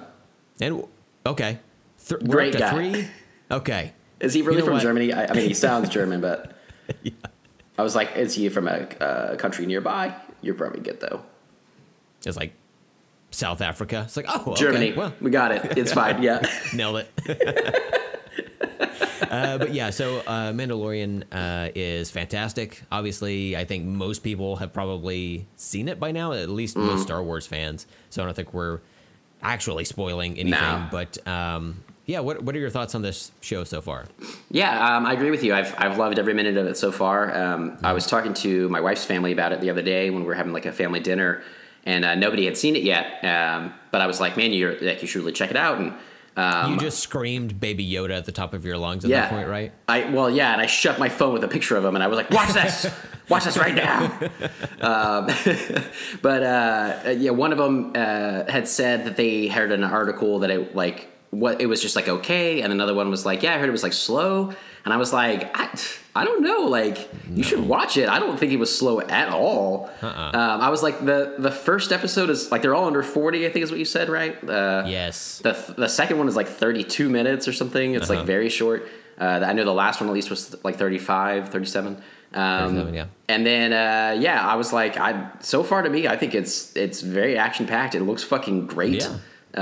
And 0.62 0.84
okay, 1.26 1.60
Th- 2.08 2.22
Great 2.28 2.56
guy. 2.58 2.72
three. 2.72 3.08
Okay, 3.50 3.94
Is 4.20 4.34
he 4.34 4.42
really 4.44 4.56
You 4.58 4.60
know 4.60 4.66
from 4.66 4.74
what? 4.76 4.84
Germany? 4.84 5.12
I, 5.12 5.26
I 5.26 5.34
mean, 5.34 5.48
he 5.48 5.54
sounds 5.68 5.90
German, 5.90 6.22
but 6.22 6.56
I 7.78 7.82
was 7.84 7.96
like, 7.96 8.16
is 8.16 8.36
he 8.36 8.50
from 8.50 8.68
a 8.68 8.88
uh, 9.04 9.36
country 9.38 9.66
nearby? 9.66 10.16
You're 10.42 10.54
probably 10.56 10.82
good 10.82 11.00
though. 11.02 11.22
it's 12.26 12.38
like 12.38 12.54
South 13.32 13.62
Africa. 13.62 14.04
It's 14.06 14.16
like 14.18 14.28
oh, 14.30 14.52
okay, 14.52 14.62
Germany. 14.62 14.94
Well, 14.94 15.14
we 15.20 15.32
got 15.32 15.52
it. 15.52 15.78
It's 15.78 15.92
fine. 16.02 16.22
Yeah. 16.22 16.42
nailed 16.74 16.98
it. 17.26 18.15
uh, 19.32 19.58
but 19.58 19.74
yeah, 19.74 19.90
so 19.90 20.20
uh, 20.28 20.52
Mandalorian 20.52 21.24
uh, 21.32 21.70
is 21.76 22.12
fantastic. 22.12 22.84
Obviously, 22.92 23.56
I 23.56 23.66
think 23.66 23.86
most 23.86 24.24
people 24.24 24.58
have 24.58 24.74
probably 24.74 25.46
seen 25.56 25.88
it 25.88 26.00
by 26.00 26.12
now. 26.12 26.32
At 26.34 26.50
least 26.50 26.76
Mm. 26.76 26.88
most 26.88 27.04
Star 27.04 27.24
Wars 27.24 27.48
fans. 27.48 27.88
So 28.10 28.22
I 28.22 28.26
don't 28.26 28.36
think 28.36 28.54
we're 28.54 28.80
actually 29.42 29.86
spoiling 29.86 30.34
anything. 30.38 30.52
No. 30.52 30.88
But 30.92 31.26
um, 31.28 31.84
yeah, 32.06 32.20
what 32.20 32.44
what 32.44 32.56
are 32.56 32.60
your 32.60 32.70
thoughts 32.70 32.96
on 32.96 33.02
this 33.02 33.32
show 33.42 33.64
so 33.64 33.82
far? 33.82 34.06
Yeah, 34.52 34.96
um, 34.98 35.06
I 35.06 35.14
agree 35.14 35.32
with 35.32 35.44
you. 35.44 35.54
I've, 35.54 35.74
I've 35.78 35.98
loved 35.98 36.20
every 36.20 36.34
minute 36.34 36.58
of 36.58 36.68
it 36.68 36.78
so 36.78 36.92
far. 36.92 37.36
Um, 37.36 37.78
I 37.84 37.94
was 37.94 38.06
talking 38.08 38.34
to 38.36 38.70
my 38.70 38.80
wife's 38.82 39.06
family 39.06 39.32
about 39.32 39.52
it 39.54 39.62
the 39.62 39.70
other 39.70 39.82
day 39.82 40.10
when 40.10 40.22
we 40.22 40.28
were 40.28 40.36
having 40.36 40.54
like 40.54 40.66
a 40.66 40.72
family 40.72 41.00
dinner, 41.00 41.42
and 41.86 42.04
uh, 42.06 42.16
nobody 42.16 42.46
had 42.46 42.58
seen 42.58 42.76
it 42.76 42.84
yet. 42.84 43.24
Um, 43.24 43.74
but 43.92 44.02
I 44.02 44.08
was 44.08 44.20
like, 44.20 44.38
man, 44.38 44.52
you're 44.52 44.78
like 44.82 45.02
you 45.02 45.08
should 45.08 45.20
really 45.22 45.32
check 45.34 45.50
it 45.52 45.58
out. 45.58 45.80
And 45.80 45.94
um, 46.38 46.74
you 46.74 46.80
just 46.80 47.00
screamed 47.00 47.60
"Baby 47.60 47.90
Yoda" 47.90 48.18
at 48.18 48.26
the 48.26 48.32
top 48.32 48.54
of 48.54 48.66
your 48.66 48.78
lungs 48.78 49.06
at 49.06 49.12
yeah, 49.12 49.22
that 49.22 49.30
point, 49.30 49.48
right? 49.48 49.72
I 49.88 50.10
well, 50.10 50.30
yeah, 50.30 50.52
and 50.52 50.62
I 50.62 50.66
shut 50.66 51.00
my 51.00 51.08
phone 51.08 51.34
with 51.34 51.44
a 51.44 51.48
picture 51.48 51.78
of 51.78 51.86
him, 51.86 51.96
and 51.96 52.04
I 52.04 52.08
was 52.08 52.18
like, 52.18 52.30
watch 52.30 52.54
this, 52.54 52.88
watch 53.30 53.46
this 53.46 53.58
right 53.58 53.74
now. 53.74 54.06
um, 54.82 55.28
but 56.22 56.44
uh, 56.44 57.10
yeah, 57.18 57.32
one 57.32 57.52
of 57.54 57.58
them 57.58 57.94
uh, 57.96 58.52
had 58.52 58.68
said 58.68 59.06
that 59.06 59.16
they 59.16 59.48
heard 59.48 59.72
an 59.72 59.84
article 59.84 60.40
that 60.40 60.50
it 60.50 60.76
like 60.76 61.10
what 61.32 61.62
it 61.62 61.68
was 61.68 61.82
just 61.82 61.96
like 61.96 62.10
okay, 62.10 62.62
and 62.62 62.74
another 62.74 62.94
one 62.94 63.10
was 63.10 63.26
like, 63.26 63.42
yeah, 63.42 63.56
I 63.56 63.58
heard 63.58 63.70
it 63.70 63.74
was 63.74 63.84
like 63.84 63.94
slow, 63.94 64.54
and 64.86 64.94
I 64.94 64.98
was 64.98 65.12
like, 65.12 65.52
I, 65.58 65.68
I 66.16 66.24
don't 66.24 66.42
know, 66.44 66.62
like 66.68 67.10
you 67.30 67.44
should 67.44 67.60
watch 67.60 67.98
it. 67.98 68.08
I 68.08 68.20
don't 68.20 68.40
think 68.40 68.54
it 68.54 68.58
was 68.58 68.76
slow 68.78 69.02
at 69.02 69.30
all. 69.30 69.90
Uh-uh. 70.02 70.32
Um, 70.34 70.62
I 70.62 70.70
was 70.70 70.82
like 70.84 71.04
the 71.04 71.36
the 71.38 71.52
first 71.52 71.92
episode 71.92 72.30
is 72.30 72.52
like 72.52 72.62
they're 72.62 72.76
all 72.76 72.86
under 72.86 73.04
forty, 73.04 73.46
I 73.46 73.50
think 73.52 73.64
is 73.64 73.72
what 73.72 73.80
you 73.80 73.86
said, 73.86 74.08
right? 74.10 74.36
Uh, 74.48 74.84
Yes. 74.88 75.40
the, 75.44 75.54
the 75.78 75.90
second 75.90 76.18
one 76.20 76.28
is 76.30 76.36
like 76.36 76.48
32 76.48 77.10
minutes 77.10 77.48
or 77.48 77.54
something. 77.54 77.96
It's 77.96 78.10
Uh-huh. 78.10 78.20
like 78.20 78.28
very 78.28 78.50
short. 78.50 78.88
Uh, 79.20 79.44
I 79.46 79.54
know 79.54 79.64
the 79.66 79.74
last 79.74 80.00
one 80.00 80.10
at 80.10 80.14
least 80.14 80.30
was 80.30 80.56
like 80.64 80.78
35, 80.78 81.50
37. 81.50 81.98
Um, 82.34 82.76
37, 82.76 82.94
yeah. 82.94 83.06
And 83.30 83.46
then 83.46 83.72
uh, 83.74 84.20
yeah, 84.20 84.46
I 84.46 84.56
was 84.56 84.72
like, 84.74 84.98
I 84.98 85.30
so 85.40 85.64
far 85.64 85.82
to 85.82 85.90
me, 85.90 86.08
I 86.08 86.16
think 86.18 86.36
it's 86.36 86.76
it's 86.76 87.02
very 87.02 87.38
action 87.38 87.66
packed. 87.66 87.96
It 87.96 88.02
looks 88.02 88.24
fucking 88.24 88.68
great. 88.68 89.02
Yeah. 89.04 89.08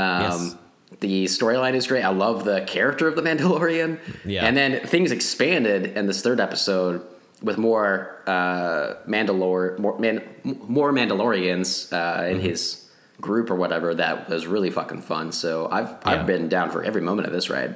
Um, 0.01 0.21
Yes. 0.23 0.55
The 1.03 1.25
storyline 1.25 1.73
is 1.73 1.85
great. 1.85 2.03
I 2.05 2.09
love 2.09 2.45
the 2.45 2.61
character 2.61 3.09
of 3.09 3.15
the 3.17 3.21
Mandalorian. 3.21 3.99
Yeah. 4.23 4.45
And 4.45 4.55
then 4.55 4.79
things 4.87 5.11
expanded 5.11 5.97
in 5.97 6.07
this 6.07 6.21
third 6.21 6.39
episode 6.39 7.05
with 7.41 7.57
more 7.57 8.21
uh, 8.25 8.95
Mandalore, 9.05 9.77
more 9.79 9.99
man, 9.99 10.23
more 10.43 10.93
Mandalorians 10.93 11.91
uh, 11.91 12.21
Mm-hmm. 12.21 12.35
in 12.35 12.39
his 12.39 12.89
group 13.19 13.51
or 13.51 13.55
whatever. 13.55 13.93
That 13.93 14.29
was 14.29 14.47
really 14.47 14.69
fucking 14.71 15.01
fun. 15.01 15.33
So 15.33 15.67
I've 15.69 15.89
Yeah. 15.89 15.97
I've 16.05 16.25
been 16.25 16.47
down 16.47 16.71
for 16.71 16.81
every 16.83 17.01
moment 17.01 17.27
of 17.27 17.33
this 17.33 17.49
ride. 17.49 17.75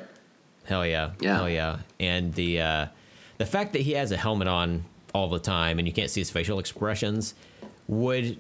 Hell 0.63 0.85
yeah. 0.85 1.11
Yeah. 1.19 1.35
Hell 1.35 1.49
yeah. 1.49 1.77
And 1.99 2.33
the 2.33 2.61
uh, 2.61 2.85
the 3.39 3.45
fact 3.45 3.73
that 3.73 3.81
he 3.81 3.91
has 3.93 4.11
a 4.13 4.17
helmet 4.17 4.47
on 4.47 4.85
all 5.13 5.27
the 5.29 5.39
time 5.39 5.79
and 5.79 5.87
you 5.87 5.93
can't 5.93 6.09
see 6.09 6.21
his 6.21 6.29
facial 6.31 6.59
expressions 6.59 7.33
would 7.89 8.37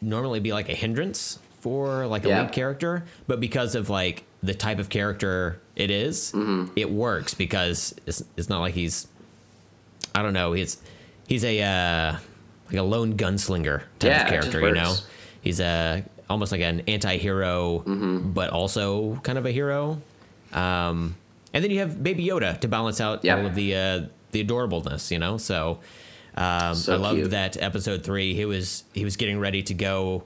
normally 0.00 0.40
be 0.40 0.52
like 0.52 0.68
a 0.68 0.74
hindrance 0.74 1.38
for 1.66 2.06
like 2.06 2.24
a 2.24 2.28
Yeah. 2.28 2.42
lead 2.42 2.52
character, 2.52 3.04
but 3.26 3.40
because 3.40 3.74
of 3.74 3.90
like 3.90 4.22
the 4.40 4.54
type 4.54 4.78
of 4.78 4.88
character 4.88 5.60
it 5.74 5.90
is, 5.90 6.30
Mm-hmm. 6.30 6.72
it 6.76 6.88
works 6.92 7.34
because 7.34 7.92
it's 8.06 8.22
it's 8.36 8.48
not 8.48 8.60
like 8.60 8.74
he's 8.74 9.08
I 10.14 10.22
don't 10.22 10.32
know, 10.32 10.52
he's 10.52 10.80
he's 11.26 11.42
a 11.44 11.60
uh, 11.60 12.18
like 12.68 12.76
a 12.78 12.82
lone 12.82 13.16
gunslinger 13.16 13.80
type 13.98 14.10
Yeah, 14.10 14.22
of 14.22 14.28
character, 14.28 14.60
you 14.60 14.74
know. 14.74 14.94
He's 15.40 15.58
a 15.58 16.04
almost 16.30 16.52
like 16.52 16.60
an 16.60 16.82
anti-hero, 16.86 17.82
Mm-hmm. 17.84 18.30
but 18.30 18.50
also 18.50 19.16
kind 19.24 19.36
of 19.38 19.44
a 19.44 19.50
hero. 19.50 20.00
Um, 20.52 21.16
and 21.52 21.64
then 21.64 21.72
you 21.72 21.80
have 21.80 22.00
Baby 22.00 22.26
Yoda 22.26 22.60
to 22.60 22.68
balance 22.68 23.00
out 23.00 23.24
Yeah. 23.24 23.38
all 23.38 23.46
of 23.46 23.56
the 23.56 23.74
uh, 23.74 24.00
the 24.30 24.44
adorableness, 24.44 25.10
you 25.10 25.18
know. 25.18 25.36
So, 25.36 25.80
um, 26.36 26.76
So 26.76 26.94
I 26.94 26.96
loved 26.96 27.18
cute. 27.18 27.30
that 27.32 27.56
episode 27.60 28.04
three. 28.04 28.34
He 28.34 28.44
was 28.44 28.84
he 28.94 29.04
was 29.04 29.16
getting 29.16 29.40
ready 29.40 29.64
to 29.64 29.74
go, 29.74 30.22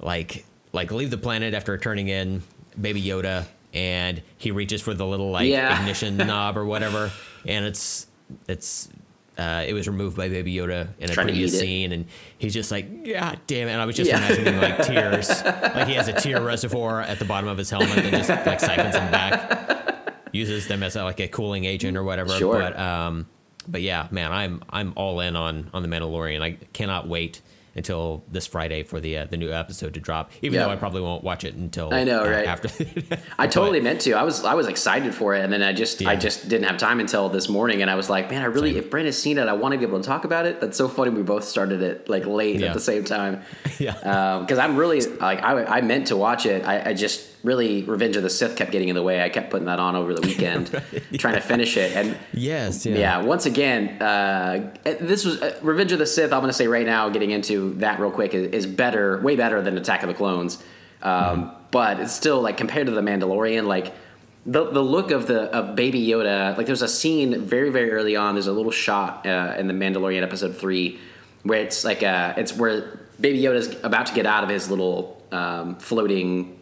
like 0.00 0.44
like 0.74 0.92
leave 0.92 1.10
the 1.10 1.16
planet 1.18 1.54
after 1.54 1.78
turning 1.78 2.08
in 2.08 2.42
Baby 2.78 3.02
Yoda, 3.02 3.46
and 3.72 4.20
he 4.36 4.50
reaches 4.50 4.82
for 4.82 4.92
the 4.92 5.06
little 5.06 5.30
like 5.30 5.48
Yeah. 5.48 5.80
ignition 5.80 6.16
knob 6.30 6.58
or 6.58 6.66
whatever, 6.66 7.10
and 7.46 7.64
it's 7.64 8.06
it's. 8.48 8.88
Uh, 9.36 9.64
it 9.66 9.72
was 9.72 9.88
removed 9.88 10.16
by 10.16 10.28
Baby 10.28 10.54
Yoda 10.54 10.86
in 11.00 11.10
a 11.10 11.12
previous 11.14 11.58
scene, 11.58 11.90
and 11.90 12.06
he's 12.38 12.54
just 12.54 12.70
like, 12.70 13.04
"God 13.04 13.40
damn 13.48 13.66
it!" 13.66 13.72
And 13.72 13.80
I 13.80 13.84
was 13.84 13.96
just 13.96 14.08
Yeah. 14.08 14.18
imagining 14.18 14.58
like 14.58 14.80
tears, 14.86 15.28
like 15.28 15.88
he 15.88 15.94
has 15.94 16.06
a 16.06 16.12
tear 16.12 16.40
reservoir 16.40 17.00
at 17.00 17.18
the 17.18 17.24
bottom 17.24 17.48
of 17.48 17.58
his 17.58 17.68
helmet, 17.68 17.98
and 17.98 18.10
just 18.12 18.28
like 18.28 18.60
siphons 18.60 18.94
them 18.94 19.10
back 19.10 20.28
uses 20.32 20.68
them 20.68 20.84
as 20.84 20.94
a, 20.94 21.02
like 21.02 21.18
a 21.18 21.26
cooling 21.26 21.64
agent 21.64 21.96
or 21.96 22.04
whatever. 22.04 22.30
Sure. 22.38 22.54
But 22.60 22.78
um, 22.78 23.26
but 23.66 23.82
yeah, 23.82 24.06
man, 24.12 24.30
I'm 24.30 24.62
I'm 24.70 24.92
all 24.94 25.18
in 25.18 25.34
on 25.34 25.68
on 25.74 25.82
the 25.82 25.88
Mandalorian. 25.88 26.40
I 26.40 26.52
cannot 26.72 27.08
wait 27.08 27.40
until 27.76 28.24
this 28.30 28.46
Friday 28.46 28.82
for 28.82 29.00
the 29.00 29.18
uh, 29.18 29.24
the 29.26 29.36
new 29.36 29.52
episode 29.52 29.94
to 29.94 30.00
drop. 30.00 30.30
Even 30.42 30.54
Yeah. 30.58 30.66
though 30.66 30.72
I 30.72 30.76
probably 30.76 31.00
won't 31.00 31.24
watch 31.24 31.44
it 31.44 31.54
until 31.54 31.92
I 31.92 32.04
know, 32.04 32.24
uh, 32.24 32.30
right? 32.30 32.46
after. 32.54 32.68
I 33.38 33.46
totally 33.46 33.80
meant 33.80 34.00
to. 34.02 34.12
I 34.12 34.22
was 34.22 34.44
I 34.44 34.54
was 34.54 34.66
excited 34.68 35.14
for 35.14 35.34
it, 35.34 35.42
and 35.44 35.52
then 35.52 35.62
I 35.62 35.72
just 35.72 36.04
I 36.06 36.16
just 36.16 36.48
didn't 36.48 36.66
have 36.68 36.78
time 36.78 37.00
until 37.00 37.28
this 37.28 37.48
morning, 37.48 37.82
and 37.82 37.90
I 37.90 37.94
was 37.94 38.08
like, 38.08 38.30
man, 38.30 38.42
I 38.42 38.46
really 38.46 38.72
Same. 38.74 38.84
if 38.84 38.90
Brent 38.90 39.06
has 39.06 39.18
seen 39.18 39.38
it, 39.38 39.48
I 39.48 39.52
want 39.54 39.72
to 39.72 39.78
be 39.78 39.84
able 39.84 40.00
to 40.00 40.06
talk 40.06 40.24
about 40.24 40.46
it. 40.46 40.60
That's 40.60 40.76
so 40.78 40.88
funny. 40.88 41.10
We 41.10 41.22
both 41.22 41.44
started 41.44 41.82
it 41.82 42.08
like 42.08 42.26
late 42.26 42.60
Yeah. 42.60 42.68
at 42.68 42.74
the 42.74 42.80
same 42.80 43.04
time. 43.04 43.42
yeah. 43.78 44.38
because 44.40 44.58
I'm 44.58 44.76
really 44.76 45.00
like 45.00 45.42
I, 45.42 45.64
I 45.64 45.80
meant 45.80 46.08
to 46.08 46.16
watch 46.16 46.46
it. 46.46 46.64
I, 46.64 46.90
I 46.90 46.94
just 46.94 47.28
really 47.44 47.82
Revenge 47.82 48.16
of 48.16 48.22
the 48.24 48.30
Sith 48.30 48.56
kept 48.56 48.72
getting 48.72 48.88
in 48.88 48.96
the 48.96 49.02
way. 49.02 49.22
I 49.22 49.28
kept 49.28 49.50
putting 49.50 49.66
that 49.66 49.78
on 49.78 49.94
over 49.94 50.12
the 50.14 50.22
weekend, 50.22 50.70
trying 51.18 51.34
to 51.34 51.40
finish 51.40 51.76
it. 51.76 51.94
And 51.94 52.16
yes. 52.32 52.84
Yeah. 52.84 52.96
yeah, 52.96 53.22
once 53.22 53.46
again, 53.46 54.02
uh, 54.02 54.74
this 54.82 55.24
was 55.24 55.40
uh, 55.40 55.56
Revenge 55.62 55.92
of 55.92 55.98
the 56.00 56.06
Sith. 56.06 56.32
I'm 56.32 56.40
going 56.40 56.48
to 56.48 56.54
say 56.54 56.66
right 56.66 56.86
now, 56.86 57.08
getting 57.10 57.30
into 57.30 57.74
that 57.74 58.00
real 58.00 58.10
quick 58.10 58.34
is, 58.34 58.48
is 58.48 58.66
better, 58.66 59.20
way 59.20 59.36
better 59.36 59.62
than 59.62 59.76
Attack 59.76 60.02
of 60.02 60.08
the 60.08 60.14
Clones. 60.14 60.62
Um, 61.02 61.52
But 61.70 62.00
it's 62.00 62.12
still 62.12 62.40
like 62.40 62.56
compared 62.56 62.86
to 62.86 62.92
the 62.92 63.02
Mandalorian, 63.02 63.66
like 63.66 63.92
the 64.46 64.70
the 64.70 64.80
look 64.82 65.10
of 65.10 65.26
the 65.26 65.42
of 65.54 65.74
Baby 65.74 66.06
Yoda. 66.06 66.56
Like 66.56 66.66
there's 66.66 66.82
a 66.82 66.88
scene 66.88 67.44
very 67.44 67.70
very 67.70 67.90
early 67.90 68.16
on. 68.16 68.34
There's 68.34 68.46
a 68.46 68.52
little 68.52 68.72
shot 68.72 69.26
uh, 69.26 69.56
in 69.58 69.66
the 69.68 69.74
Mandalorian 69.74 70.22
episode 70.22 70.56
three 70.56 70.98
where 71.42 71.60
it's 71.60 71.84
like 71.84 72.02
uh, 72.02 72.34
it's 72.36 72.56
where 72.56 73.00
Baby 73.20 73.42
Yoda's 73.42 73.76
about 73.82 74.06
to 74.06 74.14
get 74.14 74.24
out 74.24 74.44
of 74.44 74.50
his 74.50 74.70
little 74.70 75.20
um, 75.32 75.76
floating 75.76 76.58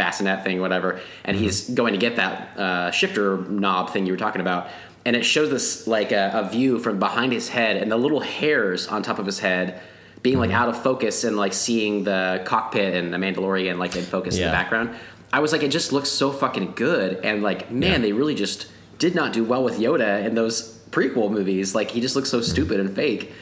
bassinet 0.00 0.42
thing, 0.44 0.60
whatever, 0.60 1.00
and 1.24 1.36
he's 1.36 1.64
mm-hmm. 1.64 1.74
going 1.74 1.92
to 1.92 1.98
get 1.98 2.16
that 2.16 2.56
uh, 2.56 2.90
shifter 2.90 3.38
knob 3.48 3.90
thing 3.90 4.06
you 4.06 4.12
were 4.12 4.18
talking 4.18 4.40
about, 4.40 4.68
and 5.04 5.14
it 5.14 5.24
shows 5.24 5.50
this 5.50 5.86
like 5.86 6.10
a, 6.12 6.30
a 6.34 6.48
view 6.48 6.78
from 6.78 6.98
behind 6.98 7.32
his 7.32 7.48
head, 7.48 7.76
and 7.76 7.92
the 7.92 7.96
little 7.96 8.20
hairs 8.20 8.88
on 8.88 9.02
top 9.02 9.18
of 9.18 9.26
his 9.26 9.38
head 9.38 9.82
being 10.22 10.38
like 10.38 10.50
mm-hmm. 10.50 10.58
out 10.58 10.68
of 10.68 10.82
focus, 10.82 11.24
and 11.24 11.36
like 11.36 11.52
seeing 11.52 12.04
the 12.04 12.42
cockpit 12.44 12.94
and 12.94 13.12
the 13.12 13.18
Mandalorian 13.18 13.78
like 13.78 13.94
in 13.94 14.04
focus 14.04 14.36
in 14.38 14.44
the 14.44 14.50
background. 14.50 14.90
I 15.32 15.38
was 15.38 15.52
like, 15.52 15.62
it 15.62 15.70
just 15.70 15.92
looks 15.92 16.08
so 16.08 16.32
fucking 16.32 16.72
good, 16.72 17.20
and 17.22 17.42
like, 17.42 17.70
man, 17.70 17.90
Yeah. 17.92 17.98
they 17.98 18.12
really 18.12 18.34
just 18.34 18.66
did 18.98 19.14
not 19.14 19.32
do 19.32 19.44
well 19.44 19.62
with 19.62 19.78
Yoda 19.78 20.24
in 20.24 20.34
those 20.34 20.78
prequel 20.90 21.30
movies. 21.30 21.74
Like, 21.74 21.90
he 21.90 22.00
just 22.00 22.16
looks 22.16 22.28
so 22.30 22.40
mm-hmm. 22.40 22.50
stupid 22.50 22.80
and 22.80 22.94
fake, 22.94 23.32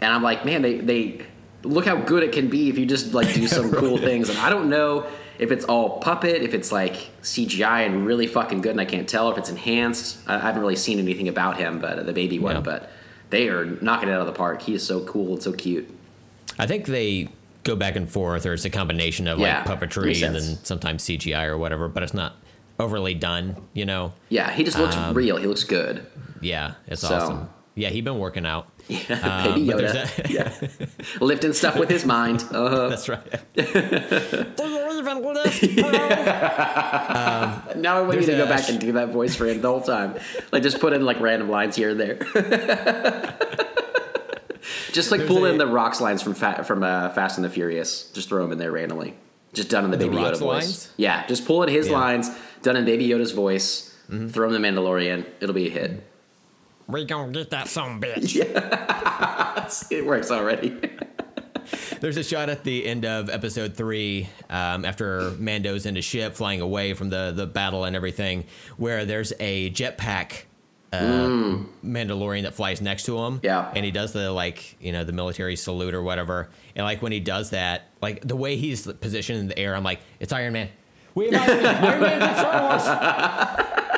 and 0.00 0.12
I'm 0.12 0.22
like, 0.22 0.44
man, 0.44 0.62
they 0.62 0.78
they 0.78 1.26
look 1.62 1.84
how 1.84 1.96
good 1.96 2.22
it 2.22 2.32
can 2.32 2.48
be 2.48 2.70
if 2.70 2.78
you 2.78 2.86
just 2.86 3.12
like 3.12 3.32
do 3.34 3.46
some 3.58 3.70
cool 3.70 3.98
things. 3.98 4.30
And 4.30 4.38
I 4.38 4.48
don't 4.48 4.70
know 4.70 5.06
if 5.40 5.50
it's 5.50 5.64
all 5.64 5.98
puppet, 6.00 6.42
if 6.42 6.52
it's 6.54 6.70
like 6.70 6.94
CGI 7.22 7.86
and 7.86 8.06
really 8.06 8.26
fucking 8.26 8.60
good, 8.60 8.72
and 8.72 8.80
I 8.80 8.84
can't 8.84 9.08
tell 9.08 9.30
if 9.32 9.38
it's 9.38 9.48
enhanced. 9.50 10.18
I, 10.26 10.36
I 10.36 10.38
haven't 10.38 10.60
really 10.60 10.76
seen 10.76 10.98
anything 10.98 11.28
about 11.28 11.56
him, 11.56 11.80
but 11.80 11.98
uh, 11.98 12.02
the 12.02 12.12
baby 12.12 12.38
one, 12.38 12.56
Yeah. 12.56 12.60
but 12.62 12.90
they 13.30 13.48
are 13.48 13.64
knocking 13.64 14.08
it 14.08 14.12
out 14.12 14.20
of 14.20 14.26
the 14.26 14.32
park. 14.32 14.62
He 14.62 14.74
is 14.74 14.86
so 14.86 15.02
cool 15.04 15.32
and 15.34 15.42
so 15.42 15.52
cute. 15.52 15.88
I 16.58 16.66
think 16.66 16.86
they 16.86 17.28
go 17.64 17.74
back 17.74 17.96
and 17.96 18.08
forth, 18.10 18.44
or 18.44 18.52
it's 18.52 18.64
a 18.66 18.70
combination 18.70 19.26
of 19.28 19.38
Yeah, 19.38 19.64
like 19.66 19.80
puppetry 19.80 20.22
and 20.24 20.34
then 20.34 20.58
sometimes 20.62 21.04
CGI 21.04 21.46
or 21.46 21.56
whatever. 21.56 21.88
But 21.88 22.02
it's 22.02 22.14
not 22.14 22.36
overly 22.78 23.14
done. 23.14 23.56
You 23.72 23.86
know. 23.86 24.12
Yeah, 24.28 24.50
he 24.52 24.62
just 24.62 24.78
looks 24.78 24.96
real. 25.14 25.36
He 25.38 25.46
looks 25.46 25.64
good. 25.64 26.06
Yeah. 26.42 26.74
It's 26.86 27.00
So- 27.00 27.14
awesome. 27.14 27.48
Yeah, 27.76 27.88
he 27.88 28.00
been 28.02 28.18
working 28.18 28.44
out. 28.44 28.68
Yeah, 28.88 29.44
Um, 29.46 29.54
baby 29.66 29.66
Yoda. 29.68 29.92
that- 29.92 30.30
yeah, 30.36 30.52
lifting 31.20 31.52
stuff 31.52 31.76
with 31.78 31.88
his 31.90 32.04
mind. 32.04 32.44
Uh, 32.52 32.88
That's 32.88 33.08
right. 33.08 33.22
Do 33.54 33.62
you 33.62 34.98
even 34.98 35.22
lift, 35.22 35.76
bro? 35.76 35.90
Now 37.76 37.96
I 37.98 38.00
want 38.02 38.20
you 38.20 38.26
to 38.26 38.36
go 38.36 38.46
back 38.46 38.64
sh- 38.64 38.70
and 38.70 38.80
do 38.80 38.92
that 38.92 39.08
voice 39.10 39.34
for 39.34 39.46
him 39.46 39.60
the 39.62 39.68
whole 39.68 39.80
time. 39.80 40.14
Like 40.52 40.62
just 40.62 40.80
put 40.80 40.92
in 40.92 41.04
like 41.04 41.20
random 41.20 41.48
lines 41.48 41.76
here 41.76 41.90
and 41.90 42.00
there. 42.00 42.16
just 44.92 45.10
like 45.10 45.20
There's 45.20 45.30
pull 45.30 45.44
a- 45.46 45.50
in 45.50 45.58
the 45.58 45.66
rocks 45.66 46.00
lines 46.00 46.22
from 46.22 46.34
Fa- 46.34 46.64
from 46.64 46.82
uh, 46.82 47.10
Fast 47.10 47.38
and 47.38 47.44
the 47.44 47.50
Furious. 47.50 48.10
Just 48.12 48.28
throw 48.28 48.42
them 48.42 48.52
in 48.52 48.58
there 48.58 48.72
randomly. 48.72 49.14
Just 49.52 49.68
done 49.68 49.84
in 49.84 49.90
the, 49.90 49.96
The 49.96 50.06
Baby 50.08 50.16
Yoda 50.18 50.36
voice. 50.38 50.62
lines? 50.64 50.92
Yeah, 50.96 51.26
just 51.26 51.44
pull 51.46 51.62
in 51.62 51.68
his 51.68 51.86
Yeah. 51.86 51.92
Mm-hmm. 51.94 52.00
lines, 52.02 52.30
done 52.62 52.76
in 52.76 52.84
Baby 52.84 53.08
Yoda's 53.08 53.32
voice. 53.32 53.86
Throw 54.08 54.52
in 54.52 54.60
the 54.60 54.68
Mandalorian. 54.68 55.24
It'll 55.40 55.54
be 55.54 55.68
a 55.68 55.70
hit. 55.70 56.04
We 56.90 57.04
gonna 57.04 57.32
get 57.32 57.50
that 57.50 57.68
some 57.68 58.00
bitch. 58.00 58.36
It 59.90 60.04
works 60.04 60.30
already. 60.32 60.78
There's 62.00 62.16
a 62.16 62.24
shot 62.24 62.48
at 62.48 62.64
the 62.64 62.86
end 62.86 63.04
of 63.04 63.30
episode 63.30 63.74
three, 63.74 64.28
um, 64.48 64.84
after 64.84 65.30
Mando's 65.32 65.86
in 65.86 65.94
his 65.94 66.04
ship 66.04 66.34
flying 66.34 66.60
away 66.60 66.94
from 66.94 67.10
the, 67.10 67.32
the 67.34 67.46
battle 67.46 67.84
and 67.84 67.94
everything, 67.94 68.46
where 68.78 69.04
there's 69.04 69.32
a 69.38 69.70
jetpack 69.70 70.44
uh, 70.92 71.58
Mandalorian 71.84 72.42
that 72.42 72.54
flies 72.54 72.80
next 72.80 73.04
to 73.04 73.18
him. 73.18 73.40
Yeah. 73.42 73.70
And 73.74 73.84
he 73.84 73.90
does 73.92 74.12
the, 74.12 74.32
like, 74.32 74.76
you 74.80 74.90
know, 74.92 75.04
the 75.04 75.12
military 75.12 75.54
salute 75.54 75.94
or 75.94 76.02
whatever. 76.02 76.48
And, 76.74 76.84
like, 76.84 77.02
when 77.02 77.12
he 77.12 77.20
does 77.20 77.50
that, 77.50 77.88
like, 78.02 78.26
the 78.26 78.36
way 78.36 78.56
he's 78.56 78.86
positioned 78.86 79.38
in 79.38 79.48
the 79.48 79.58
air, 79.58 79.76
I'm 79.76 79.84
like, 79.84 80.00
it's 80.18 80.32
Iron 80.32 80.54
Man. 80.54 80.68
We 81.14 81.30
have 81.30 81.48
Iron 81.48 81.62
Man. 81.62 81.84
Iron 81.84 82.00
Man's 82.00 82.24
in 82.24 82.36
Star 82.38 83.66
Wars. 83.76 83.86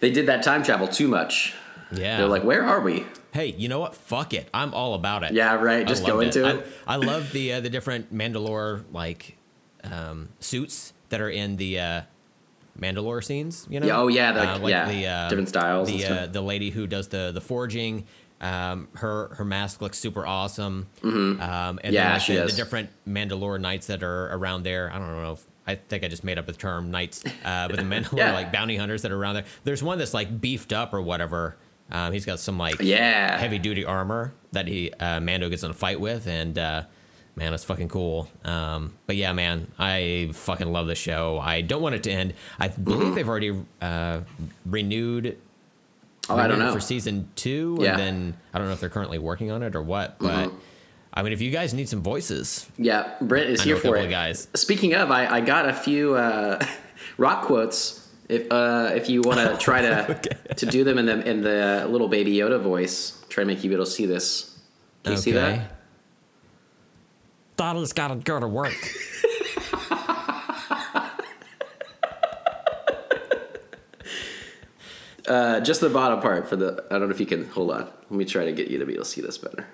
they 0.00 0.10
did 0.10 0.26
that 0.26 0.42
time 0.42 0.62
travel 0.62 0.88
too 0.88 1.08
much. 1.08 1.54
Yeah. 1.92 2.18
They're 2.18 2.28
like, 2.28 2.44
where 2.44 2.64
are 2.64 2.80
we? 2.80 3.04
hey, 3.32 3.46
you 3.46 3.68
know 3.68 3.78
what? 3.78 3.94
Fuck 3.94 4.34
it. 4.34 4.48
I'm 4.52 4.74
all 4.74 4.94
about 4.94 5.22
it. 5.22 5.32
Yeah, 5.32 5.54
right. 5.54 5.86
Just 5.86 6.04
go 6.04 6.20
into 6.20 6.44
I, 6.44 6.50
it. 6.50 6.66
I 6.86 6.96
love 6.96 7.32
the 7.32 7.54
uh, 7.54 7.60
the 7.60 7.70
different 7.70 8.12
Mandalore 8.12 8.84
like 8.92 9.36
um, 9.84 10.30
suits 10.40 10.92
that 11.10 11.20
are 11.20 11.30
in 11.30 11.56
the 11.56 11.78
uh, 11.78 12.00
Mandalore 12.78 13.22
scenes. 13.22 13.66
You 13.70 13.80
know? 13.80 13.86
Yeah, 13.86 13.98
oh, 13.98 14.08
yeah, 14.08 14.32
the- 14.58 14.68
yeah, 14.68 14.90
the 14.90 15.06
uh, 15.06 15.28
different 15.28 15.48
styles 15.48 15.88
The 15.88 16.06
uh, 16.06 16.26
the 16.26 16.42
lady 16.42 16.70
who 16.70 16.86
does 16.86 17.08
the 17.08 17.30
the 17.32 17.40
forging. 17.40 18.06
Um, 18.40 18.88
her 18.94 19.34
her 19.34 19.44
mask 19.44 19.82
looks 19.82 19.98
super 19.98 20.26
awesome. 20.26 20.86
Um, 21.02 21.38
and 21.84 21.92
Yeah, 21.92 22.04
then, 22.04 22.12
like, 22.14 22.22
she 22.22 22.36
the, 22.36 22.46
the 22.46 22.52
different 22.52 22.88
Mandalore 23.06 23.60
knights 23.60 23.88
that 23.88 24.02
are 24.02 24.34
around 24.34 24.62
there. 24.62 24.90
I 24.90 24.98
don't 24.98 25.22
know 25.22 25.32
if 25.32 25.46
I 25.66 25.74
think 25.76 26.04
I 26.04 26.08
just 26.08 26.24
made 26.24 26.38
up 26.38 26.46
the 26.46 26.52
term 26.52 26.90
knights, 26.90 27.22
uh, 27.44 27.68
but 27.68 27.76
the 27.76 27.82
Mandalore 27.82 28.16
Yeah. 28.18 28.32
like 28.32 28.52
bounty 28.52 28.76
hunters 28.76 29.02
that 29.02 29.12
are 29.12 29.16
around 29.16 29.34
there. 29.34 29.44
There's 29.64 29.82
one 29.82 29.98
that's 29.98 30.14
like 30.14 30.40
beefed 30.40 30.72
up 30.72 30.92
or 30.94 31.00
whatever. 31.02 31.56
Um, 31.92 32.12
he's 32.12 32.24
got 32.24 32.38
some 32.40 32.58
like 32.58 32.80
Yeah. 32.80 33.36
heavy 33.38 33.58
duty 33.58 33.84
armor 33.84 34.32
that 34.52 34.66
he 34.68 34.92
uh, 34.92 35.20
Mando 35.20 35.48
gets 35.48 35.62
in 35.62 35.70
a 35.70 35.74
fight 35.74 36.00
with, 36.00 36.26
and 36.26 36.58
uh, 36.58 36.82
man, 37.36 37.52
it's 37.54 37.64
fucking 37.64 37.88
cool. 37.88 38.28
Um, 38.44 38.94
but 39.06 39.16
yeah, 39.16 39.32
man, 39.32 39.68
I 39.78 40.30
fucking 40.32 40.70
love 40.72 40.86
the 40.86 40.94
show. 40.94 41.38
I 41.38 41.60
don't 41.62 41.82
want 41.82 41.94
it 41.94 42.02
to 42.04 42.10
end. 42.10 42.34
I 42.58 42.68
believe 42.68 43.14
they've 43.14 43.28
already 43.28 43.54
uh, 43.80 44.20
renewed. 44.66 45.36
Oh, 46.28 46.36
I 46.36 46.46
don't 46.46 46.58
know. 46.60 46.72
for 46.72 46.80
season 46.80 47.28
two, 47.34 47.76
Yeah. 47.80 47.90
and 47.92 47.98
then 47.98 48.36
I 48.54 48.58
don't 48.58 48.68
know 48.68 48.72
if 48.74 48.80
they're 48.80 48.88
currently 48.88 49.18
working 49.18 49.50
on 49.50 49.62
it 49.64 49.74
or 49.74 49.82
what. 49.82 50.18
But 50.18 50.48
Mm-hmm. 50.48 50.56
I 51.12 51.22
mean, 51.22 51.32
if 51.32 51.40
you 51.40 51.50
guys 51.50 51.74
need 51.74 51.88
some 51.88 52.02
voices, 52.02 52.68
Yeah, 52.78 53.14
Brent 53.20 53.50
is 53.50 53.60
I 53.60 53.64
here 53.64 53.76
for 53.76 53.82
couple 53.82 54.04
it. 54.04 54.10
guys. 54.10 54.46
Speaking 54.54 54.94
of, 54.94 55.10
I, 55.10 55.26
I 55.26 55.40
got 55.40 55.68
a 55.68 55.72
few 55.72 56.14
uh, 56.14 56.64
rock 57.18 57.44
quotes. 57.44 58.08
If 58.28 58.46
uh, 58.52 58.90
if 58.94 59.08
you 59.08 59.22
want 59.22 59.40
to 59.40 59.56
try 59.64 59.82
to 59.82 60.20
to 60.56 60.66
do 60.66 60.84
them 60.84 60.98
in 60.98 61.06
the 61.06 61.28
in 61.28 61.42
the 61.42 61.86
little 61.88 62.06
baby 62.08 62.34
Yoda 62.36 62.60
voice, 62.60 63.24
try 63.28 63.42
to 63.42 63.46
make 63.48 63.64
you 63.64 63.70
be 63.70 63.74
able 63.74 63.86
to 63.86 63.90
see 63.90 64.06
this. 64.06 64.56
Can 65.02 65.12
you 65.14 65.18
see 65.18 65.32
that? 65.32 65.76
Donald's 67.56 67.92
gotta 67.92 68.14
go 68.16 68.38
to 68.38 68.46
work. 68.46 68.72
Uh, 75.28 75.60
just 75.60 75.80
the 75.80 75.88
bottom 75.88 76.20
part 76.20 76.48
for 76.48 76.56
the. 76.56 76.84
I 76.90 76.98
don't 76.98 77.08
know 77.08 77.14
if 77.14 77.20
you 77.20 77.26
can 77.26 77.46
hold 77.50 77.70
on. 77.70 77.82
Let 77.84 78.10
me 78.10 78.24
try 78.24 78.44
to 78.46 78.52
get 78.52 78.68
you 78.68 78.78
to 78.78 78.86
be 78.86 78.94
able 78.94 79.04
to 79.04 79.08
see 79.10 79.20
this 79.20 79.38
better. 79.38 79.66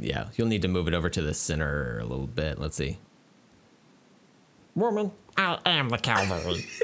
Yeah, 0.00 0.28
you'll 0.36 0.48
need 0.48 0.62
to 0.62 0.68
move 0.68 0.88
it 0.88 0.94
over 0.94 1.10
to 1.10 1.20
the 1.20 1.34
center 1.34 1.98
a 1.98 2.04
little 2.04 2.26
bit. 2.26 2.58
Let's 2.58 2.76
see. 2.76 2.96
Woman, 4.74 5.12
I 5.36 5.58
am 5.66 5.90
the 5.90 5.98
cavalry. 5.98 6.66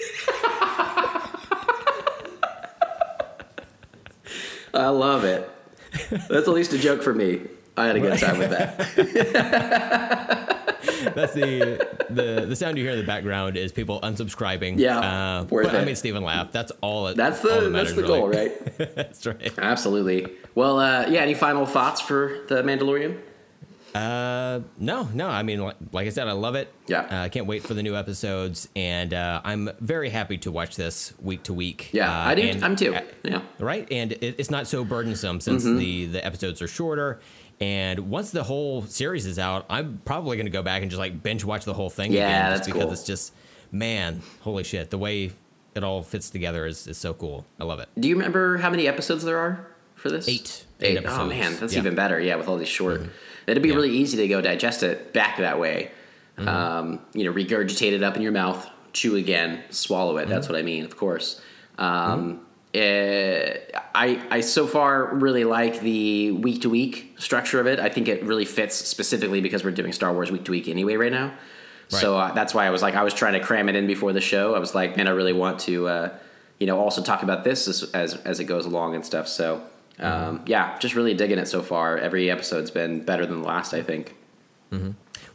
I 4.74 4.88
love 4.88 5.24
it. 5.24 5.48
That's 6.10 6.30
at 6.30 6.48
least 6.48 6.74
a 6.74 6.78
joke 6.78 7.02
for 7.02 7.14
me. 7.14 7.40
I 7.76 7.86
had 7.86 7.96
a 7.96 8.00
good 8.00 8.18
time 8.18 8.38
with 8.38 8.50
that. 8.50 10.52
That's 11.14 11.34
the 11.34 11.86
the 12.10 12.46
the 12.48 12.56
sound 12.56 12.78
you 12.78 12.84
hear 12.84 12.92
in 12.92 12.98
the 12.98 13.06
background 13.06 13.56
is 13.56 13.72
people 13.72 14.00
unsubscribing. 14.00 14.78
Yeah, 14.78 14.98
uh, 14.98 15.44
worth 15.44 15.66
but 15.66 15.74
I 15.76 15.84
made 15.84 15.98
Stephen 15.98 16.22
laugh. 16.22 16.52
That's 16.52 16.72
all. 16.80 17.08
It, 17.08 17.16
That's 17.16 17.44
all 17.44 17.60
the 17.60 17.68
that 17.68 17.70
that's 17.70 17.92
the 17.94 18.02
really. 18.02 18.18
goal, 18.20 18.28
right? 18.28 18.76
that's 18.94 19.26
right. 19.26 19.52
Absolutely. 19.58 20.26
Well, 20.54 20.78
uh, 20.78 21.06
yeah. 21.08 21.20
Any 21.20 21.34
final 21.34 21.66
thoughts 21.66 22.00
for 22.00 22.44
the 22.48 22.62
Mandalorian? 22.62 23.18
Uh, 23.94 24.60
no, 24.78 25.08
no. 25.14 25.26
I 25.28 25.42
mean, 25.42 25.60
like, 25.60 25.76
like 25.92 26.06
I 26.06 26.10
said, 26.10 26.28
I 26.28 26.32
love 26.32 26.54
it. 26.54 26.70
Yeah. 26.86 27.00
Uh, 27.10 27.24
I 27.24 27.28
can't 27.30 27.46
wait 27.46 27.62
for 27.62 27.72
the 27.72 27.82
new 27.82 27.96
episodes, 27.96 28.68
and 28.76 29.14
uh, 29.14 29.40
I'm 29.42 29.70
very 29.80 30.10
happy 30.10 30.36
to 30.38 30.50
watch 30.52 30.76
this 30.76 31.14
week 31.22 31.44
to 31.44 31.54
week. 31.54 31.88
Yeah, 31.92 32.10
Uh, 32.10 32.28
I 32.28 32.34
do. 32.34 32.58
I'm 32.62 32.76
too. 32.76 32.94
Yeah. 33.24 33.40
right 33.58 33.88
and 33.90 34.12
it, 34.12 34.34
it's 34.38 34.50
not 34.50 34.66
so 34.66 34.84
burdensome 34.84 35.40
since 35.40 35.64
Mm-hmm. 35.64 35.78
the 35.78 36.06
the 36.06 36.26
episodes 36.26 36.60
are 36.60 36.68
shorter 36.68 37.20
and 37.60 38.10
once 38.10 38.30
the 38.30 38.42
whole 38.44 38.82
series 38.82 39.24
is 39.26 39.38
out 39.38 39.64
i'm 39.70 40.00
probably 40.04 40.36
going 40.36 40.46
to 40.46 40.52
go 40.52 40.62
back 40.62 40.82
and 40.82 40.90
just 40.90 40.98
like 40.98 41.22
binge 41.22 41.44
watch 41.44 41.64
the 41.64 41.74
whole 41.74 41.90
thing 41.90 42.12
Yeah, 42.12 42.28
again 42.48 42.56
just 42.58 42.66
because 42.68 42.82
cool. 42.84 42.92
it's 42.92 43.04
just 43.04 43.32
man 43.72 44.20
holy 44.40 44.62
shit 44.64 44.90
the 44.90 44.98
way 44.98 45.32
it 45.74 45.82
all 45.84 46.02
fits 46.02 46.30
together 46.30 46.66
is, 46.66 46.86
is 46.86 46.98
so 46.98 47.14
cool 47.14 47.46
i 47.60 47.64
love 47.64 47.80
it 47.80 47.88
Do 47.98 48.08
you 48.08 48.14
remember 48.16 48.58
how 48.58 48.70
many 48.70 48.86
episodes 48.86 49.24
there 49.24 49.38
are 49.38 49.66
for 49.94 50.10
this? 50.10 50.28
Eight. 50.28 50.66
Eight. 50.82 50.98
Eight 50.98 51.04
oh 51.06 51.24
man, 51.24 51.56
that's 51.58 51.72
Yeah. 51.72 51.78
even 51.80 51.94
better. 51.94 52.20
Yeah, 52.20 52.36
with 52.36 52.48
all 52.48 52.58
these 52.58 52.68
short. 52.68 53.00
It'd 53.46 53.62
be 53.62 53.70
Yeah. 53.70 53.76
really 53.76 53.96
easy 53.96 54.18
to 54.18 54.28
go 54.28 54.42
digest 54.42 54.82
it 54.82 55.14
back 55.14 55.38
that 55.38 55.58
way. 55.58 55.90
Mm-hmm. 56.36 56.46
Um, 56.48 57.00
you 57.14 57.24
know, 57.24 57.32
regurgitate 57.32 57.92
it 57.92 58.02
up 58.02 58.14
in 58.14 58.20
your 58.20 58.30
mouth, 58.30 58.68
chew 58.92 59.16
again, 59.16 59.62
swallow 59.70 60.18
it. 60.18 60.24
Mm-hmm. 60.24 60.30
That's 60.32 60.50
what 60.50 60.58
I 60.58 60.60
mean, 60.60 60.84
of 60.84 60.98
course. 60.98 61.40
Um, 61.78 62.45
eh, 62.76 63.58
I 63.94 64.22
I 64.30 64.40
so 64.40 64.66
far 64.66 65.14
really 65.14 65.44
like 65.44 65.80
the 65.80 66.32
week 66.32 66.62
to 66.62 66.70
week 66.70 67.14
structure 67.18 67.60
of 67.60 67.66
it. 67.66 67.80
I 67.80 67.88
think 67.88 68.08
it 68.08 68.22
really 68.22 68.44
fits 68.44 68.74
specifically 68.74 69.40
because 69.40 69.64
we're 69.64 69.70
doing 69.70 69.92
Star 69.92 70.12
Wars 70.12 70.30
week 70.30 70.44
to 70.44 70.50
week 70.50 70.68
anyway 70.68 70.96
right 70.96 71.12
now. 71.12 71.32
So 71.88 72.18
uh, 72.18 72.32
that's 72.32 72.52
why 72.52 72.66
I 72.66 72.70
was 72.70 72.82
like 72.82 72.94
I 72.94 73.02
was 73.02 73.14
trying 73.14 73.34
to 73.34 73.40
cram 73.40 73.68
it 73.68 73.76
in 73.76 73.86
before 73.86 74.12
the 74.12 74.20
show. 74.20 74.54
I 74.54 74.58
was 74.58 74.74
like, 74.74 74.96
man, 74.96 75.06
I 75.06 75.12
really 75.12 75.32
want 75.32 75.60
to, 75.60 75.86
uh, 75.86 76.18
you 76.58 76.66
know, 76.66 76.80
also 76.80 77.02
talk 77.02 77.22
about 77.22 77.44
this 77.44 77.68
as 77.68 77.84
as, 77.94 78.14
as 78.24 78.40
it 78.40 78.44
goes 78.44 78.66
along 78.66 78.94
and 78.94 79.06
stuff. 79.06 79.28
So 79.28 79.62
um, 79.98 80.42
yeah, 80.46 80.78
just 80.78 80.94
really 80.94 81.14
digging 81.14 81.38
it 81.38 81.46
so 81.46 81.62
far. 81.62 81.96
Every 81.96 82.30
episode's 82.30 82.70
been 82.70 83.04
better 83.04 83.24
than 83.24 83.42
the 83.42 83.46
last, 83.46 83.72
I 83.72 83.82
think. 83.82 84.14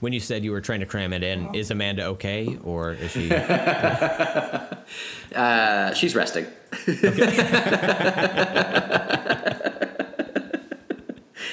when 0.02 0.14
you 0.14 0.20
said 0.20 0.44
you 0.44 0.52
were 0.52 0.62
trying 0.62 0.82
to 0.82 0.86
cram 0.86 1.14
it 1.14 1.24
in 1.24 1.56
is 1.56 1.72
amanda 1.72 2.06
okay 2.06 2.58
or 2.64 2.94
is 2.94 3.12
she 3.12 3.30
Uh, 5.36 5.94
she's 5.94 6.16
resting. 6.16 6.46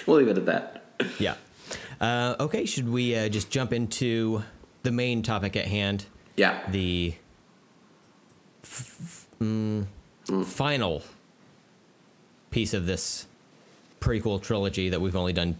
we'll 0.07 0.19
leave 0.19 0.29
it 0.29 0.39
at 0.39 0.47
that. 0.47 0.85
yeah 1.19 1.35
uh, 2.01 2.37
okay 2.41 2.65
should 2.65 2.89
we 2.89 3.15
uh, 3.17 3.29
just 3.29 3.51
jump 3.51 3.73
into 3.73 4.43
the 4.83 4.93
main 4.93 5.23
topic 5.23 5.57
at 5.57 5.67
hand 5.67 6.07
Yeah. 6.37 6.61
the 6.71 7.15
f- 8.63 9.27
mm, 9.41 9.87
final 10.45 11.03
piece 12.51 12.75
of 12.75 12.87
this 12.87 13.27
prequel 14.01 14.41
trilogy 14.41 14.89
that 14.89 15.01
we've 15.01 15.17
only 15.17 15.33
done 15.33 15.57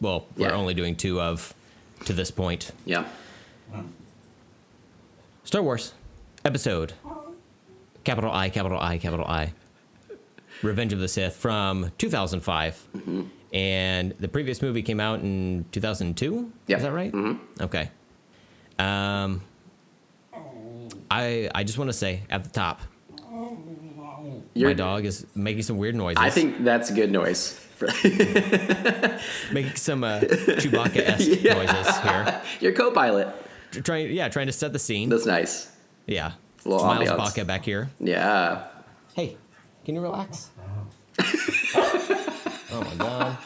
well 0.00 0.26
we're 0.36 0.48
Yeah. 0.48 0.54
only 0.54 0.74
doing 0.74 0.96
two 0.96 1.20
of 1.20 1.54
to 2.04 2.12
this 2.12 2.30
point 2.30 2.72
Yeah. 2.84 3.04
star 5.44 5.62
wars 5.62 5.94
episode 6.44 6.94
capital 8.04 8.30
i 8.32 8.48
capital 8.50 8.78
i 8.78 8.98
capital 8.98 9.24
i 9.26 9.52
revenge 10.62 10.92
of 10.92 10.98
the 11.00 11.08
sith 11.08 11.34
from 11.36 11.90
2005 11.98 12.88
Mm-hmm. 12.96 13.22
and 13.52 14.12
the 14.20 14.28
previous 14.28 14.62
movie 14.62 14.82
came 14.82 15.00
out 15.00 15.20
in 15.20 15.64
2002 15.72 16.52
Yeah. 16.66 16.76
is 16.76 16.82
that 16.82 16.92
right 16.92 17.12
Mm-hmm. 17.12 17.62
okay 17.64 17.90
um 18.78 19.42
i 21.10 21.48
i 21.54 21.62
just 21.64 21.78
want 21.78 21.88
to 21.88 21.92
say 21.92 22.22
at 22.30 22.44
the 22.44 22.50
top 22.50 22.80
my 23.30 24.28
You're- 24.54 24.74
dog 24.74 25.04
is 25.06 25.26
making 25.34 25.62
some 25.62 25.78
weird 25.78 25.94
noises. 25.94 26.18
I 26.20 26.28
think 26.28 26.62
that's 26.62 26.90
a 26.90 26.92
good 26.92 27.10
noise. 27.10 27.58
making 29.50 29.76
some 29.76 30.04
uh, 30.04 30.20
Chewbacca-esque 30.20 31.42
Yeah. 31.42 31.54
noises 31.54 31.98
here. 32.00 32.42
Your 32.60 32.72
co-pilot. 32.72 33.28
Trying, 33.82 34.12
yeah, 34.12 34.28
trying 34.28 34.46
to 34.46 34.52
set 34.52 34.72
the 34.74 34.78
scene. 34.78 35.08
That's 35.08 35.24
nice. 35.26 35.70
yeah, 36.06 36.32
Little 36.64 36.86
Miles 36.86 37.08
ambiance. 37.08 37.16
Baca 37.16 37.44
back 37.44 37.64
here. 37.64 37.90
Yeah. 38.00 38.66
Hey, 39.14 39.36
can 39.84 39.94
you 39.94 40.00
relax? 40.00 40.50
Oh 42.74 42.80
my 42.84 42.94
god. 42.94 43.36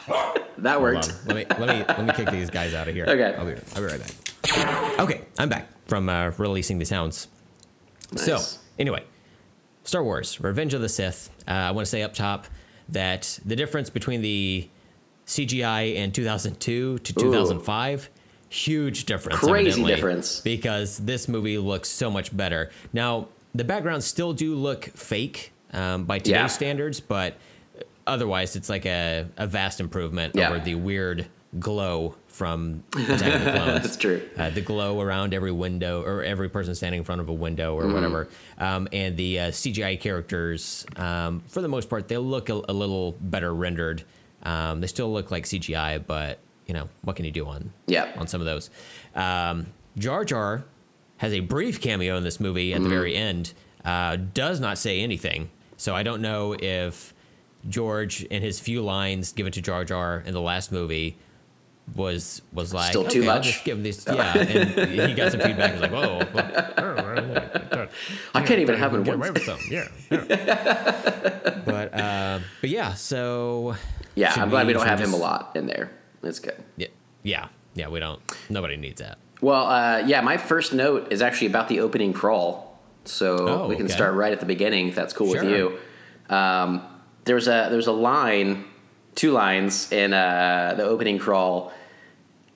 That 0.59 0.71
Hold 0.73 0.83
worked. 0.83 1.09
on. 1.09 1.15
Let 1.25 1.35
me 1.35 1.45
let 1.59 1.59
me 1.59 1.85
let 1.85 2.05
me 2.05 2.13
kick 2.13 2.29
these 2.31 2.49
guys 2.49 2.73
out 2.73 2.87
of 2.87 2.95
here. 2.95 3.05
Okay. 3.05 3.35
I'll 3.37 3.45
be, 3.45 3.55
I'll 3.75 3.81
be 3.81 3.87
right 3.87 3.99
back. 3.99 4.99
Okay, 5.01 5.21
I'm 5.37 5.49
back 5.49 5.67
from 5.87 6.07
uh, 6.07 6.31
releasing 6.37 6.79
the 6.79 6.85
sounds. 6.85 7.27
So 8.15 8.39
anyway, 8.79 9.03
Star 9.83 10.01
Wars: 10.03 10.39
Revenge 10.39 10.73
of 10.73 10.79
the 10.81 10.87
Sith. 10.87 11.29
Uh, 11.47 11.51
I 11.51 11.71
want 11.71 11.85
to 11.85 11.89
say 11.89 12.03
up 12.03 12.13
top 12.13 12.47
that 12.87 13.37
the 13.45 13.55
difference 13.57 13.89
between 13.89 14.21
the 14.21 14.69
CGI 15.25 15.95
in 15.95 16.13
2002 16.13 16.99
to 16.99 17.13
2005, 17.13 18.09
huge 18.49 19.05
difference. 19.05 19.39
Crazy 19.39 19.83
difference. 19.83 20.41
because 20.41 20.97
this 20.99 21.27
movie 21.27 21.57
looks 21.57 21.89
so 21.89 22.09
much 22.11 22.35
better. 22.35 22.69
Now 22.93 23.27
the 23.53 23.63
backgrounds 23.63 24.05
still 24.05 24.33
do 24.33 24.55
look 24.55 24.85
fake 24.85 25.51
um, 25.73 26.05
by 26.05 26.19
today's 26.19 26.31
Yeah. 26.31 26.47
standards, 26.47 26.99
but 26.99 27.35
otherwise 28.05 28.55
it's 28.55 28.69
like 28.69 28.85
a, 28.85 29.27
a 29.37 29.47
vast 29.47 29.79
improvement 29.79 30.35
Yeah. 30.35 30.49
over 30.49 30.59
the 30.59 30.75
weird 30.75 31.27
glow 31.59 32.15
from 32.27 32.83
Attack 32.95 33.33
of 33.35 33.43
the 33.45 33.51
Clones. 33.51 33.83
That's 33.83 33.97
true. 33.97 34.21
Uh, 34.37 34.49
the 34.49 34.61
glow 34.61 35.01
around 35.01 35.33
every 35.33 35.51
window 35.51 36.03
or 36.03 36.21
every 36.23 36.49
person 36.49 36.75
standing 36.75 36.99
in 36.99 37.03
front 37.03 37.19
of 37.21 37.29
a 37.29 37.33
window 37.33 37.77
Mm-hmm. 37.79 37.89
or 37.89 37.93
whatever. 37.93 38.27
Um, 38.59 38.87
and 38.93 39.17
the 39.17 39.39
uh, 39.39 39.43
CGI 39.51 39.99
characters, 39.99 40.85
um, 40.97 41.41
for 41.47 41.61
the 41.61 41.67
most 41.67 41.89
part, 41.89 42.07
they 42.07 42.17
look 42.17 42.49
a, 42.49 42.61
a 42.69 42.73
little 42.73 43.13
better 43.19 43.53
rendered. 43.53 44.03
Um, 44.43 44.81
they 44.81 44.87
still 44.87 45.11
look 45.11 45.31
like 45.31 45.45
CGI, 45.45 46.05
but 46.05 46.39
you 46.67 46.73
know 46.73 46.89
what 47.01 47.15
can 47.15 47.25
you 47.25 47.31
do 47.31 47.45
on 47.47 47.71
Yeah. 47.87 48.11
on 48.17 48.27
some 48.27 48.41
of 48.41 48.45
those? 48.45 48.69
Um, 49.15 49.67
Jar 49.97 50.23
Jar 50.25 50.63
has 51.17 51.33
a 51.33 51.39
brief 51.39 51.81
cameo 51.81 52.15
in 52.17 52.23
this 52.23 52.39
movie 52.39 52.73
at 52.73 52.83
the 52.83 52.89
very 52.89 53.15
end. 53.15 53.53
Uh, 53.83 54.17
does 54.33 54.59
not 54.59 54.77
say 54.77 54.99
anything, 55.01 55.49
so 55.77 55.95
I 55.95 56.03
don't 56.03 56.21
know 56.21 56.55
if 56.59 57.13
George, 57.67 58.25
and 58.29 58.43
his 58.43 58.59
few 58.59 58.81
lines 58.81 59.31
given 59.31 59.51
to 59.53 59.61
Jar 59.61 59.83
Jar 59.85 60.21
in 60.25 60.33
the 60.33 60.41
last 60.41 60.71
movie, 60.71 61.17
was 61.95 62.41
was 62.51 62.73
like 62.73 62.89
Still 62.89 63.05
too 63.05 63.19
"Okay, 63.19 63.27
much?" 63.27 63.43
just 63.45 63.63
give 63.63 63.77
him 63.77 63.83
this, 63.83 64.05
yeah, 64.05 64.37
and 64.37 65.09
he 65.09 65.13
got 65.13 65.31
some 65.31 65.39
feedback. 65.41 65.73
He 65.73 65.79
was 65.79 65.89
like, 65.89 65.91
"Whoa, 65.91 66.17
well, 66.33 67.87
I 68.35 68.41
can't 68.43 68.59
even 68.59 68.75
have 68.75 68.93
it 68.93 69.03
Get 69.03 69.15
away 69.15 69.31
with 69.31 69.43
some. 69.43 69.59
Yeah. 69.69 69.87
yeah. 70.11 71.61
but 71.65 71.93
uh, 71.93 72.39
but 72.61 72.69
yeah, 72.69 72.93
so 72.93 73.75
Yeah, 74.15 74.33
I'm 74.35 74.49
glad 74.49 74.67
we 74.67 74.73
don't 74.73 74.81
should 74.81 74.89
have 74.89 74.99
him 74.99 75.13
a 75.13 75.17
lot 75.17 75.51
in 75.55 75.65
there. 75.67 75.91
That's 76.21 76.39
good. 76.39 76.61
Yeah, 76.77 76.87
yeah, 77.23 77.47
yeah. 77.75 77.87
We 77.89 77.99
don't. 77.99 78.21
Nobody 78.49 78.77
needs 78.77 79.01
that. 79.01 79.17
Well, 79.41 79.67
uh, 79.67 79.99
yeah, 80.07 80.21
my 80.21 80.37
first 80.37 80.73
note 80.73 81.11
is 81.11 81.21
actually 81.21 81.47
about 81.47 81.67
the 81.69 81.79
opening 81.81 82.11
crawl, 82.13 82.79
so 83.05 83.47
Oh, 83.47 83.67
we 83.67 83.75
can 83.75 83.85
okay. 83.85 83.93
start 83.93 84.15
right 84.15 84.31
at 84.33 84.39
the 84.39 84.45
beginning 84.47 84.87
if 84.89 84.95
that's 84.95 85.13
cool 85.13 85.29
with 85.29 85.43
you. 85.43 85.77
Um, 86.29 86.81
there's 87.25 87.47
a 87.47 87.67
there's 87.69 87.87
a 87.87 87.91
line, 87.91 88.65
two 89.15 89.31
lines 89.31 89.91
in 89.91 90.13
uh, 90.13 90.73
the 90.75 90.83
opening 90.83 91.19
crawl, 91.19 91.71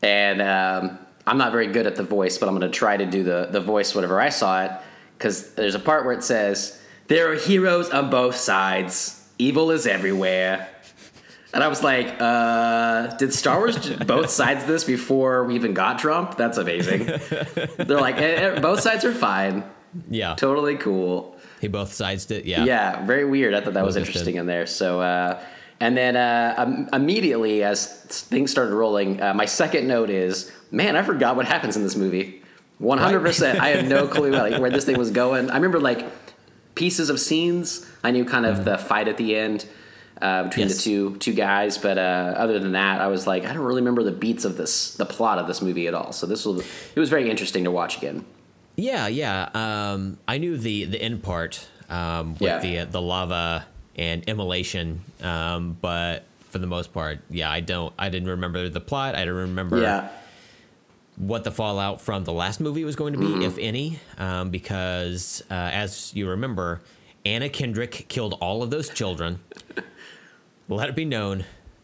and 0.02 0.42
um, 0.42 0.98
I'm 1.28 1.38
not 1.38 1.52
very 1.52 1.68
good 1.68 1.86
at 1.86 1.96
the 1.96 2.04
voice, 2.04 2.38
but 2.38 2.50
I'm 2.50 2.58
going 2.58 2.70
to 2.72 2.76
try 2.78 2.98
to 2.98 3.06
do 3.06 3.24
the 3.24 3.48
the 3.52 3.62
voice 3.62 3.94
whenever 3.94 4.20
I 4.20 4.30
saw 4.30 4.64
it 4.66 4.72
because 5.18 5.54
there's 5.54 5.76
a 5.76 5.80
part 5.80 6.04
where 6.06 6.14
it 6.14 6.24
says 6.24 6.82
there 7.08 7.32
are 7.32 7.36
heroes 7.36 7.90
on 7.92 8.10
both 8.10 8.36
sides, 8.36 9.28
evil 9.38 9.70
is 9.72 9.86
everywhere. 9.86 10.68
And 11.54 11.64
I 11.64 11.68
was 11.68 11.84
like, 11.84 12.16
uh, 12.20 13.08
did 13.18 13.34
Star 13.34 13.58
Wars 13.58 13.90
both 14.06 14.30
sides 14.42 14.66
this 14.66 14.84
before 14.84 15.44
we 15.44 15.56
even 15.56 15.74
got 15.74 16.00
Trump? 16.00 16.38
That's 16.38 16.58
amazing. 16.58 17.06
They're 17.78 18.00
like, 18.00 18.18
eh, 18.18 18.56
eh, 18.56 18.60
both 18.60 18.80
sides 18.80 19.04
are 19.04 19.14
fine. 19.14 19.64
Yeah, 20.10 20.36
Totally 20.36 20.78
cool. 20.78 21.36
he 21.60 21.68
both 21.68 21.92
sides 21.92 22.26
did. 22.26 22.46
Yeah, 22.46 22.64
Yeah, 22.64 23.06
very 23.06 23.26
weird. 23.26 23.54
I 23.54 23.60
thought 23.60 23.74
that 23.74 23.84
was 23.84 23.96
Both 23.96 24.08
interesting 24.08 24.36
in 24.36 24.46
there. 24.46 24.66
So, 24.66 25.02
uh, 25.02 25.44
and 25.82 25.98
then 25.98 26.16
uh, 26.16 26.56
um, 26.58 26.90
immediately 26.94 27.64
as 27.64 27.88
things 27.88 28.52
started 28.52 28.74
rolling, 28.74 29.22
uh, 29.22 29.34
my 29.34 29.46
second 29.46 29.88
note 29.88 30.10
is, 30.10 30.50
man, 30.72 30.96
I 30.96 31.02
forgot 31.02 31.36
what 31.36 31.46
happens 31.48 31.76
in 31.76 31.84
this 31.84 31.98
movie. 31.98 32.42
100%. 32.82 33.60
I 33.60 33.70
had 33.70 33.88
no 33.90 34.08
clue 34.16 34.32
like, 34.32 34.62
where 34.62 34.70
this 34.70 34.86
thing 34.86 34.98
was 34.98 35.12
going. 35.12 35.50
I 35.50 35.56
remember 35.56 35.80
like 35.80 36.06
pieces 36.76 37.10
of 37.10 37.20
scenes. 37.20 37.86
I 38.04 38.12
knew 38.12 38.26
kind 38.26 38.46
of 38.46 38.64
the 38.64 38.78
fight 38.78 39.08
at 39.08 39.18
the 39.18 39.36
end. 39.36 39.66
Uh, 40.22 40.44
between 40.44 40.68
Yes. 40.68 40.78
the 40.78 40.84
two 40.84 41.16
two 41.18 41.34
guys, 41.34 41.78
but 41.80 41.98
uh, 41.98 42.34
other 42.38 42.60
than 42.60 42.74
that, 42.74 43.02
I 43.02 43.08
was 43.08 43.26
like, 43.26 43.44
I 43.44 43.54
don't 43.54 43.64
really 43.64 43.82
remember 43.82 44.04
the 44.04 44.12
beats 44.12 44.46
of 44.46 44.56
this, 44.56 44.94
the 44.94 45.06
plot 45.06 45.40
of 45.40 45.48
this 45.48 45.62
movie 45.62 45.88
at 45.88 45.94
all. 45.96 46.12
So 46.14 46.28
this 46.28 46.46
was, 46.46 46.60
it 46.96 47.00
was 47.00 47.10
very 47.10 47.30
interesting 47.30 47.64
to 47.64 47.72
watch 47.72 47.98
again. 47.98 48.24
Yeah, 48.76 49.08
yeah. 49.08 49.50
Um, 49.56 50.18
I 50.28 50.38
knew 50.38 50.58
the 50.58 50.86
the 50.86 51.02
end 51.02 51.24
part 51.24 51.68
um, 51.90 52.34
with 52.34 52.42
Yeah. 52.44 52.60
the 52.60 52.80
uh, 52.80 52.86
the 52.86 53.02
lava 53.02 53.66
and 53.98 54.24
immolation, 54.26 55.02
um, 55.24 55.76
but 55.82 56.24
for 56.52 56.60
the 56.60 56.68
most 56.68 56.94
part, 56.94 57.20
yeah, 57.30 57.50
I 57.52 57.60
don't. 57.60 57.92
I 57.98 58.10
didn't 58.10 58.30
remember 58.30 58.70
the 58.70 58.80
plot. 58.82 59.16
I 59.16 59.20
didn't 59.20 59.36
remember 59.50 59.82
Yeah, 59.82 60.10
what 61.18 61.44
the 61.44 61.52
fallout 61.52 62.00
from 62.02 62.24
the 62.26 62.34
last 62.34 62.60
movie 62.60 62.84
was 62.86 62.96
going 62.96 63.14
to 63.14 63.20
be, 63.20 63.26
Mm-hmm. 63.26 63.42
if 63.42 63.58
any, 63.58 64.00
um, 64.18 64.50
because 64.52 65.44
uh, 65.50 65.54
as 65.54 66.14
you 66.16 66.30
remember, 66.30 66.82
Anna 67.26 67.50
Kendrick 67.50 68.06
killed 68.08 68.38
all 68.40 68.62
of 68.64 68.70
those 68.70 68.88
children. 68.90 69.40
Let 70.76 70.90
it 70.90 70.96
be 70.96 71.06
known. 71.06 71.44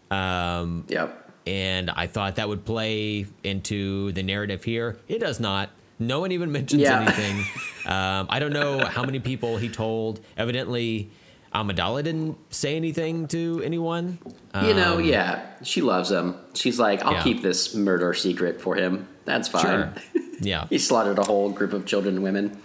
Um, 0.10 0.86
yep. 0.88 1.32
and 1.46 1.90
I 1.92 2.08
thought 2.08 2.38
that 2.38 2.48
would 2.48 2.64
play 2.66 3.26
into 3.44 4.12
the 4.14 4.24
narrative 4.24 4.64
here. 4.64 4.98
It 5.10 5.20
does 5.20 5.40
not. 5.40 5.70
No 6.00 6.20
one 6.22 6.32
even 6.32 6.52
mentions 6.58 6.82
Yeah. 6.84 7.02
anything. 7.02 7.44
Um, 7.88 8.28
I 8.30 8.40
don't 8.40 8.52
know 8.52 8.84
how 8.84 9.04
many 9.06 9.22
people 9.22 9.56
he 9.56 9.70
told. 9.70 10.20
Evidently, 10.36 11.10
Amidala 11.56 12.04
didn't 12.04 12.38
say 12.54 12.76
anything 12.76 13.30
to 13.30 13.62
anyone. 13.64 14.20
You 14.62 14.74
know, 14.74 14.98
yeah, 14.98 15.46
she 15.64 15.82
loves 15.82 16.12
him. 16.12 16.36
She's 16.54 16.78
like, 16.80 17.02
I'll 17.04 17.12
Um, 17.12 17.14
Yeah. 17.16 17.24
keep 17.24 17.42
this 17.44 17.74
murder 17.74 18.14
secret 18.14 18.60
for 18.60 18.76
him. 18.76 19.08
That's 19.24 19.48
fine. 19.48 19.62
Sure. 19.64 19.94
Yeah. 20.42 20.68
he 20.70 20.78
slaughtered 20.80 21.18
a 21.18 21.24
whole 21.24 21.50
group 21.50 21.72
of 21.72 21.86
children 21.86 22.16
and 22.16 22.24
women. 22.26 22.58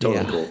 Totally 0.00 0.24
Yeah. 0.24 0.30
cool. 0.30 0.48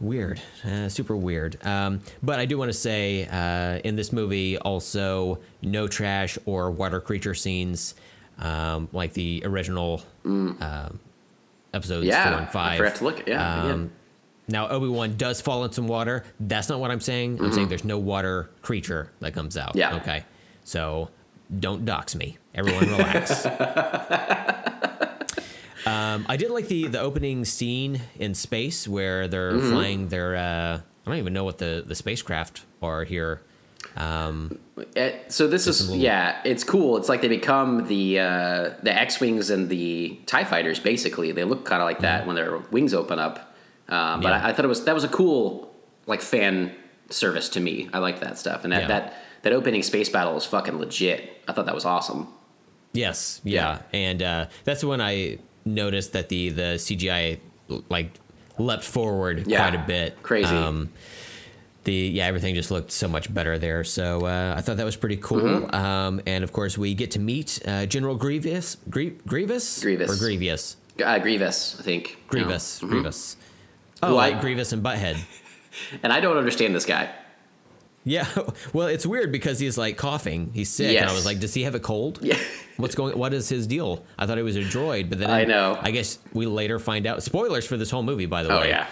Weird, 0.00 0.40
uh, 0.64 0.88
super 0.88 1.16
weird. 1.16 1.58
Um, 1.66 2.00
but 2.22 2.38
I 2.38 2.44
do 2.46 2.56
want 2.58 2.68
to 2.68 2.76
say 2.78 3.26
uh, 3.30 3.80
in 3.84 3.96
this 3.96 4.12
movie 4.12 4.56
also 4.58 5.40
no 5.62 5.88
trash 5.88 6.38
or 6.46 6.70
water 6.70 7.00
creature 7.00 7.34
scenes 7.34 7.94
um, 8.38 8.88
like 8.92 9.12
the 9.14 9.42
original 9.44 10.02
um, 10.24 11.00
episodes 11.74 12.04
Mm. 12.06 12.08
Yeah, 12.08 12.24
four 12.30 12.32
and 12.38 12.46
I 12.46 12.50
five. 12.50 12.78
forgot 12.78 12.94
to 12.96 13.04
look- 13.04 13.26
yeah, 13.26 13.64
Um, 13.64 13.90
now 14.46 14.68
Obi 14.68 14.88
Wan 14.88 15.16
does 15.16 15.40
fall 15.40 15.64
in 15.64 15.72
some 15.72 15.88
water. 15.88 16.24
That's 16.40 16.68
not 16.68 16.78
what 16.80 16.90
I'm 16.90 17.00
saying. 17.00 17.38
I'm 17.42 17.52
saying 17.52 17.68
there's 17.68 17.84
no 17.84 17.98
water 17.98 18.48
creature 18.62 19.10
that 19.20 19.34
comes 19.34 19.56
out. 19.56 19.70
Mm-hmm. 19.70 19.78
Yeah. 19.78 19.96
Okay. 19.96 20.24
So 20.64 21.10
don't 21.58 21.84
dox 21.84 22.14
me. 22.14 22.38
Everyone 22.54 22.88
relax. 22.88 23.44
Um, 25.86 26.26
I 26.28 26.36
did 26.36 26.50
like 26.50 26.68
the 26.68 26.86
the 26.88 27.00
opening 27.00 27.44
scene 27.44 28.00
in 28.18 28.34
space 28.34 28.86
where 28.88 29.28
they're 29.28 29.52
Mm-hmm. 29.52 29.70
flying 29.70 30.08
their. 30.08 30.36
Uh, 30.36 30.80
I 31.06 31.10
don't 31.10 31.18
even 31.18 31.32
know 31.32 31.44
what 31.44 31.58
the 31.58 31.82
the 31.86 31.94
spacecraft 31.94 32.64
are 32.82 33.04
here. 33.04 33.40
Eh, 34.96 35.12
so 35.28 35.46
this 35.48 35.66
is 35.66 35.88
little- 35.88 36.02
yeah, 36.02 36.40
it's 36.44 36.64
cool. 36.64 36.96
It's 36.96 37.08
like 37.08 37.20
they 37.22 37.28
become 37.28 37.86
the 37.88 38.20
uh, 38.20 38.70
the 38.82 38.92
X 38.94 39.20
wings 39.20 39.50
and 39.50 39.68
the 39.68 40.18
Tie 40.26 40.44
fighters. 40.44 40.78
Basically, 40.80 41.32
they 41.32 41.44
look 41.44 41.64
kind 41.64 41.82
of 41.82 41.86
like 41.86 42.00
that 42.00 42.26
when 42.26 42.36
their 42.36 42.58
wings 42.70 42.94
open 42.94 43.18
up. 43.18 43.54
Um, 43.88 44.20
but 44.20 44.28
Mm-hmm. 44.28 44.42
Yeah. 44.42 44.46
I, 44.46 44.48
I 44.50 44.52
thought 44.52 44.64
it 44.64 44.68
was 44.68 44.84
that 44.84 44.94
was 44.94 45.04
a 45.04 45.08
cool 45.08 45.72
like 46.06 46.20
fan 46.22 46.72
service 47.10 47.48
to 47.50 47.60
me. 47.60 47.88
I 47.92 47.98
like 47.98 48.20
that 48.20 48.38
stuff, 48.38 48.64
and 48.64 48.72
that 48.72 48.82
Yeah. 48.82 48.88
that 48.88 49.14
that 49.42 49.52
opening 49.52 49.82
space 49.82 50.08
battle 50.08 50.34
was 50.34 50.44
fucking 50.44 50.78
legit. 50.78 51.42
I 51.48 51.52
thought 51.52 51.66
that 51.66 51.74
was 51.74 51.84
awesome. 51.84 52.28
Yes, 52.92 53.40
yeah, 53.44 53.82
and 53.92 54.22
uh, 54.22 54.46
that's 54.64 54.82
when 54.82 55.00
I 55.00 55.38
noticed 55.74 56.12
that 56.14 56.28
the 56.28 56.50
the 56.50 56.62
CGI 56.78 57.38
like 57.88 58.10
leapt 58.58 58.84
forward 58.84 59.46
Yeah, 59.46 59.58
quite 59.68 59.74
a 59.80 59.84
bit. 59.86 60.22
crazy. 60.22 60.54
Um, 60.54 60.90
the 61.84 61.92
yeah, 61.94 62.26
everything 62.26 62.54
just 62.54 62.70
looked 62.70 62.90
so 62.90 63.08
much 63.08 63.32
better 63.32 63.58
there. 63.58 63.84
So 63.84 64.26
uh, 64.26 64.54
I 64.56 64.60
thought 64.60 64.76
that 64.78 64.84
was 64.84 64.96
pretty 64.96 65.16
cool. 65.16 65.40
Mm-hmm. 65.42 65.74
Um, 65.74 66.20
and 66.26 66.42
of 66.44 66.52
course, 66.52 66.76
we 66.76 66.94
get 66.94 67.12
to 67.12 67.18
meet 67.20 67.60
uh, 67.66 67.86
General 67.86 68.16
Grievous, 68.16 68.76
Grie- 68.90 69.16
Grievous, 69.26 69.80
Grievous. 69.82 70.10
or 70.10 70.16
Grievous, 70.18 70.76
Uh, 71.02 71.18
Grievous, 71.18 71.76
I 71.78 71.82
think. 71.82 72.18
Grievous, 72.28 72.82
No. 72.82 72.88
Mhm. 72.88 72.90
Grievous. 72.90 73.36
Oh, 74.02 74.08
Who 74.08 74.16
I- 74.16 74.30
like 74.30 74.40
Grievous 74.40 74.72
and 74.72 74.82
Butthead. 74.82 75.18
And 76.02 76.12
I 76.12 76.18
don't 76.18 76.36
understand 76.36 76.74
this 76.74 76.84
guy. 76.86 77.08
Yeah, 78.08 78.26
well, 78.72 78.88
it's 78.88 79.04
weird 79.06 79.30
because 79.32 79.58
he's 79.58 79.76
like 79.76 79.96
coughing. 79.96 80.50
He's 80.54 80.70
sick, 80.70 80.96
and 80.96 81.08
I 81.08 81.12
was 81.12 81.26
like, 81.26 81.40
"Does 81.40 81.54
he 81.54 81.62
have 81.64 81.74
a 81.74 81.80
cold? 81.80 82.18
Yeah. 82.22 82.38
What's 82.76 82.94
going? 82.94 83.18
What 83.18 83.34
is 83.34 83.48
his 83.48 83.66
deal?" 83.66 84.04
I 84.18 84.26
thought 84.26 84.38
it 84.38 84.42
was 84.42 84.56
a 84.56 84.60
droid, 84.62 85.08
but 85.10 85.18
then 85.18 85.30
I 85.30 85.44
know. 85.44 85.78
I 85.80 85.90
guess 85.90 86.18
we 86.32 86.46
later 86.46 86.78
find 86.78 87.06
out. 87.06 87.22
Spoilers 87.22 87.66
for 87.66 87.76
this 87.76 87.90
whole 87.90 88.02
movie, 88.02 88.26
by 88.26 88.42
the 88.42 88.50
Oh 88.50 88.60
way. 88.60 88.66
Oh, 88.66 88.68
yeah. 88.68 88.86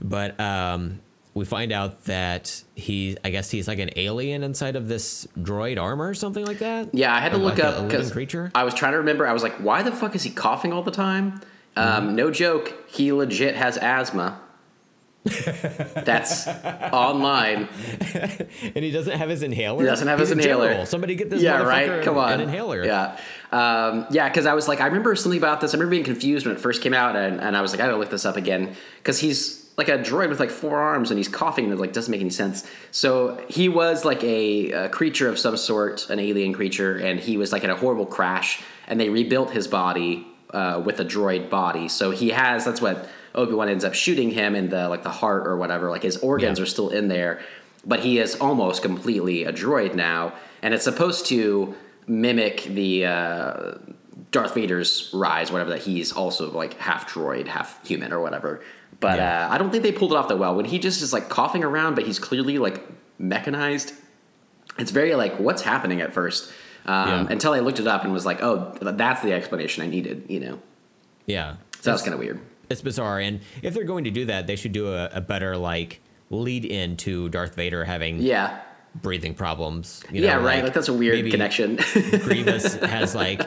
But 0.00 0.38
um, 0.40 1.00
we 1.34 1.44
find 1.44 1.72
out 1.72 2.04
that 2.04 2.62
he, 2.74 3.16
I 3.24 3.30
guess 3.30 3.50
he's 3.50 3.68
like 3.68 3.78
an 3.78 3.90
alien 3.96 4.42
inside 4.42 4.76
of 4.76 4.88
this 4.88 5.26
droid 5.38 5.80
armor 5.80 6.08
or 6.08 6.14
something 6.14 6.44
like 6.44 6.58
that. 6.58 6.94
Yeah, 6.94 7.14
I 7.14 7.20
had 7.20 7.32
to 7.32 7.38
Or 7.38 7.40
look 7.40 7.58
like 7.58 7.64
up 7.64 7.88
because 7.88 8.10
creature. 8.10 8.50
I 8.54 8.64
was 8.64 8.74
trying 8.74 8.92
to 8.92 8.98
remember. 8.98 9.26
I 9.26 9.32
was 9.32 9.42
like, 9.42 9.54
why 9.54 9.82
the 9.82 9.92
fuck 9.92 10.14
is 10.14 10.22
he 10.22 10.30
coughing 10.30 10.72
all 10.72 10.82
the 10.82 10.90
time? 10.90 11.40
Mm-hmm. 11.76 12.08
Um, 12.08 12.16
no 12.16 12.30
joke, 12.30 12.74
he 12.88 13.12
legit 13.12 13.54
has 13.54 13.76
asthma. 13.76 14.40
That's 16.04 16.48
online. 16.48 17.68
and 18.14 18.76
he 18.76 18.90
doesn't 18.90 19.18
have 19.18 19.28
his 19.28 19.42
inhaler. 19.42 19.82
He 19.82 19.86
doesn't 19.86 20.08
have 20.08 20.18
He's 20.18 20.30
his 20.30 20.38
inhaler. 20.38 20.68
general. 20.68 20.86
Somebody 20.86 21.14
get 21.14 21.28
this 21.28 21.42
yeah, 21.42 21.62
right. 21.62 22.02
Come 22.02 22.16
on, 22.16 22.32
an 22.32 22.40
inhaler. 22.40 22.82
Yeah, 22.84 23.18
um, 23.52 24.06
yeah. 24.10 24.28
Because 24.28 24.46
I 24.46 24.54
was 24.54 24.66
like, 24.66 24.80
I 24.80 24.86
remember 24.86 25.14
something 25.14 25.38
about 25.38 25.60
this. 25.60 25.74
I 25.74 25.76
remember 25.76 25.90
being 25.90 26.04
confused 26.04 26.46
when 26.46 26.54
it 26.54 26.60
first 26.60 26.80
came 26.80 26.94
out, 26.94 27.16
and, 27.16 27.38
and 27.38 27.54
I 27.54 27.60
was 27.60 27.72
like, 27.72 27.80
I 27.80 27.86
gotta 27.86 27.98
look 27.98 28.08
this 28.08 28.24
up 28.24 28.36
again 28.36 28.74
because 28.96 29.18
he's 29.18 29.60
like 29.76 29.88
a 29.88 29.98
droid 29.98 30.30
with 30.30 30.40
like 30.40 30.50
four 30.50 30.78
arms 30.78 31.10
and 31.10 31.18
he's 31.18 31.28
coughing 31.28 31.64
and 31.64 31.74
it 31.74 31.78
like 31.78 31.92
doesn't 31.92 32.10
make 32.10 32.20
any 32.20 32.30
sense. 32.30 32.68
So 32.90 33.42
he 33.48 33.68
was 33.68 34.04
like 34.04 34.22
a, 34.22 34.70
a 34.72 34.88
creature 34.88 35.28
of 35.28 35.38
some 35.38 35.56
sort, 35.56 36.08
an 36.10 36.18
alien 36.18 36.52
creature, 36.54 36.96
and 36.96 37.20
he 37.20 37.36
was 37.36 37.52
like 37.52 37.64
in 37.64 37.70
a 37.70 37.76
horrible 37.76 38.06
crash, 38.06 38.62
and 38.86 38.98
they 38.98 39.10
rebuilt 39.10 39.50
his 39.50 39.68
body 39.68 40.26
uh, 40.50 40.82
with 40.84 40.98
a 40.98 41.04
droid 41.04 41.50
body. 41.50 41.88
So 41.88 42.10
he 42.10 42.30
has 42.30 42.64
that's 42.64 42.80
what 42.80 43.08
Obi 43.34 43.52
Wan 43.54 43.68
ends 43.68 43.84
up 43.84 43.94
shooting 43.94 44.30
him 44.30 44.54
in 44.56 44.68
the 44.70 44.88
like 44.88 45.02
the 45.02 45.10
heart 45.10 45.46
or 45.46 45.56
whatever. 45.56 45.90
Like 45.90 46.02
his 46.02 46.16
organs 46.18 46.58
Yeah. 46.58 46.62
are 46.64 46.66
still 46.66 46.88
in 46.90 47.08
there, 47.08 47.40
but 47.86 48.00
he 48.00 48.18
is 48.18 48.34
almost 48.36 48.82
completely 48.82 49.44
a 49.44 49.52
droid 49.52 49.94
now, 49.94 50.32
and 50.62 50.74
it's 50.74 50.84
supposed 50.84 51.26
to 51.26 51.74
mimic 52.06 52.64
the 52.64 53.06
uh, 53.06 53.74
Darth 54.32 54.54
Vader's 54.54 55.10
rise, 55.12 55.52
whatever 55.52 55.70
that 55.70 55.82
he's 55.82 56.12
also 56.12 56.50
like 56.50 56.74
half 56.78 57.12
droid, 57.12 57.46
half 57.46 57.86
human 57.86 58.12
or 58.12 58.20
whatever. 58.20 58.62
But 58.98 59.18
Yeah. 59.18 59.46
uh, 59.48 59.52
I 59.54 59.58
don't 59.58 59.70
think 59.70 59.82
they 59.82 59.92
pulled 59.92 60.12
it 60.12 60.16
off 60.16 60.28
that 60.28 60.38
well. 60.38 60.54
When 60.54 60.64
he 60.66 60.78
just 60.78 61.00
is 61.02 61.12
like 61.12 61.28
coughing 61.28 61.62
around, 61.64 61.94
but 61.94 62.04
he's 62.04 62.18
clearly 62.18 62.58
like 62.58 62.84
mechanized. 63.18 63.92
It's 64.78 64.90
very 64.90 65.14
like 65.14 65.38
what's 65.38 65.62
happening 65.62 66.00
at 66.00 66.12
first. 66.12 66.50
Um, 66.86 67.08
Yeah. 67.08 67.26
Until 67.30 67.52
I 67.52 67.60
looked 67.60 67.78
it 67.80 67.86
up 67.86 68.04
and 68.04 68.12
was 68.12 68.26
like, 68.26 68.42
oh, 68.42 68.72
that's 68.80 69.22
the 69.22 69.32
explanation 69.32 69.82
I 69.84 69.86
needed. 69.86 70.24
You 70.28 70.40
know, 70.40 70.58
Yeah. 71.26 71.54
so 71.80 71.90
that 71.90 71.92
was 71.92 72.02
kind 72.02 72.14
of 72.14 72.20
weird. 72.20 72.40
It's 72.70 72.80
bizarre, 72.82 73.18
and 73.18 73.40
if 73.62 73.74
they're 73.74 73.84
going 73.84 74.04
to 74.04 74.10
do 74.10 74.26
that, 74.26 74.46
they 74.46 74.56
should 74.56 74.72
do 74.72 74.92
a, 74.94 75.06
a 75.12 75.20
better 75.20 75.56
like 75.56 76.00
lead 76.30 76.64
into 76.64 77.28
Darth 77.28 77.56
Vader 77.56 77.84
having 77.84 78.18
Yeah, 78.22 78.60
breathing 79.02 79.34
problems. 79.34 80.04
you 80.12 80.22
yeah, 80.22 80.36
know, 80.36 80.44
right. 80.44 80.62
Like, 80.64 80.72
that's 80.74 80.88
a 80.88 80.92
weird 80.94 81.28
connection. 81.30 81.76
Grievous 82.22 82.74
has 82.76 83.14
like 83.14 83.40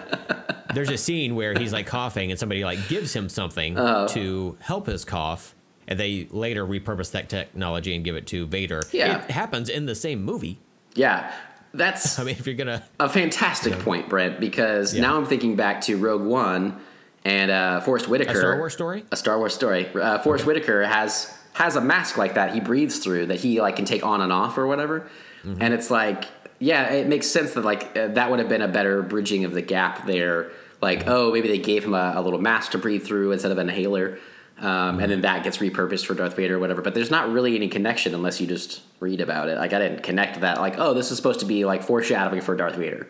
there's 0.74 0.89
a 0.89 0.97
scene 0.97 1.36
where 1.36 1.53
he's 1.57 1.71
like 1.71 1.86
coughing 1.88 2.32
and 2.32 2.39
somebody 2.39 2.63
like 2.65 2.88
gives 2.89 3.13
him 3.13 3.30
something 3.30 3.78
Oh. 3.78 4.07
to 4.09 4.57
help 4.59 4.88
his 4.88 5.05
cough 5.05 5.53
and 5.88 5.99
they 5.99 6.28
later 6.32 6.65
repurpose 6.65 7.11
that 7.11 7.30
technology 7.30 7.93
and 7.95 8.03
give 8.03 8.15
it 8.15 8.26
to 8.28 8.45
Vader. 8.47 8.82
Yeah. 8.91 9.24
It 9.24 9.32
happens 9.32 9.69
in 9.69 9.86
the 9.86 9.95
same 9.95 10.24
movie. 10.24 10.59
yeah, 10.95 11.32
that's 11.74 12.17
I 12.19 12.24
mean, 12.24 12.36
if 12.39 12.45
you're 12.47 12.55
gonna 12.55 12.84
a 12.99 13.07
fantastic 13.07 13.74
point, 13.80 14.09
Brent. 14.09 14.39
Because 14.39 14.93
Yeah. 14.95 15.01
now 15.03 15.17
I'm 15.17 15.26
thinking 15.26 15.55
back 15.55 15.82
to 15.82 15.95
Rogue 15.97 16.24
One 16.24 16.80
and 17.26 17.51
uh, 17.51 17.80
Forest 17.82 18.07
Whitaker. 18.07 18.32
a 18.32 18.36
Star 18.36 18.57
Wars 18.57 18.74
story, 18.74 19.05
a 19.11 19.15
Star 19.15 19.38
Wars 19.38 19.53
story. 19.53 19.88
Uh, 19.93 20.19
Forest 20.19 20.45
Whitaker 20.45 20.84
has 20.84 21.34
has 21.53 21.76
a 21.76 21.82
mask 21.82 22.17
like 22.17 22.34
that 22.34 22.53
he 22.53 22.59
breathes 22.59 22.99
through 22.99 23.28
that 23.28 23.39
he 23.39 23.61
like 23.61 23.76
can 23.76 23.86
take 23.86 24.03
on 24.03 24.21
and 24.21 24.32
off 24.34 24.57
or 24.57 24.67
whatever, 24.67 25.07
Mm-hmm. 25.45 25.61
and 25.61 25.74
it's 25.74 25.91
like 25.91 26.26
yeah, 26.59 26.91
it 26.93 27.07
makes 27.07 27.28
sense 27.28 27.53
that 27.53 27.65
like 27.65 27.97
uh, 27.97 28.07
that 28.09 28.30
would 28.30 28.39
have 28.39 28.47
been 28.47 28.61
a 28.61 28.67
better 28.67 29.01
bridging 29.01 29.43
of 29.45 29.51
the 29.53 29.61
gap 29.61 30.05
there. 30.07 30.51
Like 30.82 30.99
Mm-hmm. 31.01 31.09
oh 31.09 31.32
maybe 31.32 31.47
they 31.49 31.57
gave 31.59 31.84
him 31.84 31.93
a, 31.93 32.13
a 32.15 32.21
little 32.21 32.39
mask 32.39 32.71
to 32.71 32.78
breathe 32.78 33.03
through 33.05 33.32
instead 33.34 33.51
of 33.51 33.57
an 33.57 33.69
inhaler. 33.69 34.17
Um, 34.59 34.65
Mm-hmm. 34.65 34.99
and 35.01 35.11
then 35.11 35.21
that 35.21 35.43
gets 35.43 35.57
repurposed 35.57 36.05
for 36.05 36.13
Darth 36.13 36.36
Vader 36.36 36.55
or 36.55 36.59
whatever. 36.59 36.82
But 36.82 36.93
there's 36.93 37.09
not 37.11 37.30
really 37.32 37.55
any 37.55 37.67
connection 37.67 38.13
unless 38.13 38.39
you 38.39 38.47
just 38.47 38.82
read 39.01 39.19
about 39.19 39.49
it. 39.49 39.57
Like 39.57 39.74
I 39.74 39.80
didn't 39.80 40.03
connect 40.03 40.39
that. 40.41 40.61
Like 40.61 40.76
oh, 40.78 40.93
this 40.93 41.11
is 41.11 41.17
supposed 41.17 41.39
to 41.41 41.45
be 41.45 41.65
like 41.65 41.84
foreshadowing 41.84 42.41
for 42.41 42.55
Darth 42.55 42.76
Vader. 42.76 43.07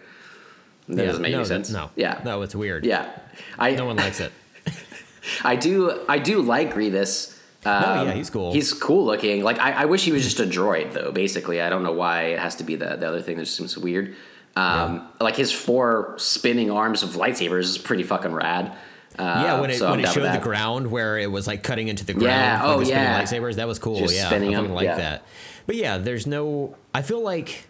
That 0.90 0.98
Yeah. 0.98 1.06
doesn't 1.06 1.22
make 1.22 1.32
no, 1.32 1.40
any 1.40 1.48
sense. 1.48 1.70
No, 1.70 1.90
Yeah. 1.96 2.20
no, 2.26 2.42
it's 2.42 2.56
weird. 2.56 2.86
Yeah. 2.86 3.10
I 3.58 3.72
no 3.72 3.86
one 3.86 3.96
likes 3.96 4.20
it. 4.20 4.32
I 5.44 5.56
do 5.56 6.02
I 6.08 6.20
do 6.20 6.42
like 6.42 6.74
Grievous. 6.74 7.40
Um, 7.66 8.08
yeah, 8.08 8.14
he's 8.14 8.30
cool. 8.30 8.52
He's 8.52 8.74
cool 8.74 9.06
looking. 9.06 9.42
Like 9.44 9.60
I, 9.60 9.84
I 9.84 9.86
wish 9.86 10.04
he 10.04 10.12
was 10.12 10.24
just 10.24 10.40
a 10.40 10.46
droid 10.46 10.92
though. 10.92 11.12
Basically, 11.12 11.62
I 11.62 11.70
don't 11.70 11.84
know 11.84 11.94
why 11.94 12.24
it 12.24 12.40
has 12.40 12.56
to 12.58 12.64
be 12.64 12.76
the 12.76 12.98
the 12.98 13.08
other 13.08 13.22
thing 13.22 13.38
that 13.38 13.44
just 13.46 13.56
seems 13.56 13.78
weird. 13.78 14.16
Um, 14.56 15.08
Like 15.20 15.36
his 15.36 15.52
four 15.52 16.14
spinning 16.18 16.70
arms 16.70 17.02
of 17.04 17.12
lightsabers 17.12 17.62
is 17.64 17.78
pretty 17.78 18.04
fucking 18.04 18.34
rad. 18.34 18.74
Uh, 19.18 19.44
yeah, 19.46 19.60
when 19.62 19.70
it 19.70 19.78
so 19.78 19.92
when 19.92 20.00
it 20.00 20.10
showed 20.10 20.34
the 20.34 20.40
ground 20.44 20.92
where 20.92 21.18
it 21.18 21.32
was 21.32 21.48
like 21.48 21.64
cutting 21.64 21.88
into 21.88 22.04
the 22.04 22.14
ground. 22.14 22.26
Yeah, 22.26 22.62
oh, 22.64 22.80
yeah. 22.82 23.22
lightsabers. 23.22 23.56
That 23.56 23.68
was 23.68 23.80
cool. 23.80 24.00
Just 24.00 24.16
yeah, 24.16 24.26
spinning 24.26 24.56
I 24.56 24.62
them, 24.62 24.74
like 24.74 24.86
yeah. 24.86 24.96
that. 24.98 25.24
But 25.68 25.76
yeah, 25.76 25.98
there's 26.00 26.28
no. 26.28 26.76
I 26.94 27.02
feel 27.04 27.22
like 27.22 27.68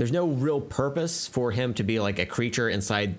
there's 0.00 0.10
no 0.12 0.26
real 0.28 0.62
purpose 0.62 1.26
for 1.26 1.50
him 1.50 1.74
to 1.74 1.82
be 1.82 2.00
like 2.00 2.18
a 2.18 2.24
creature 2.24 2.70
inside 2.70 3.16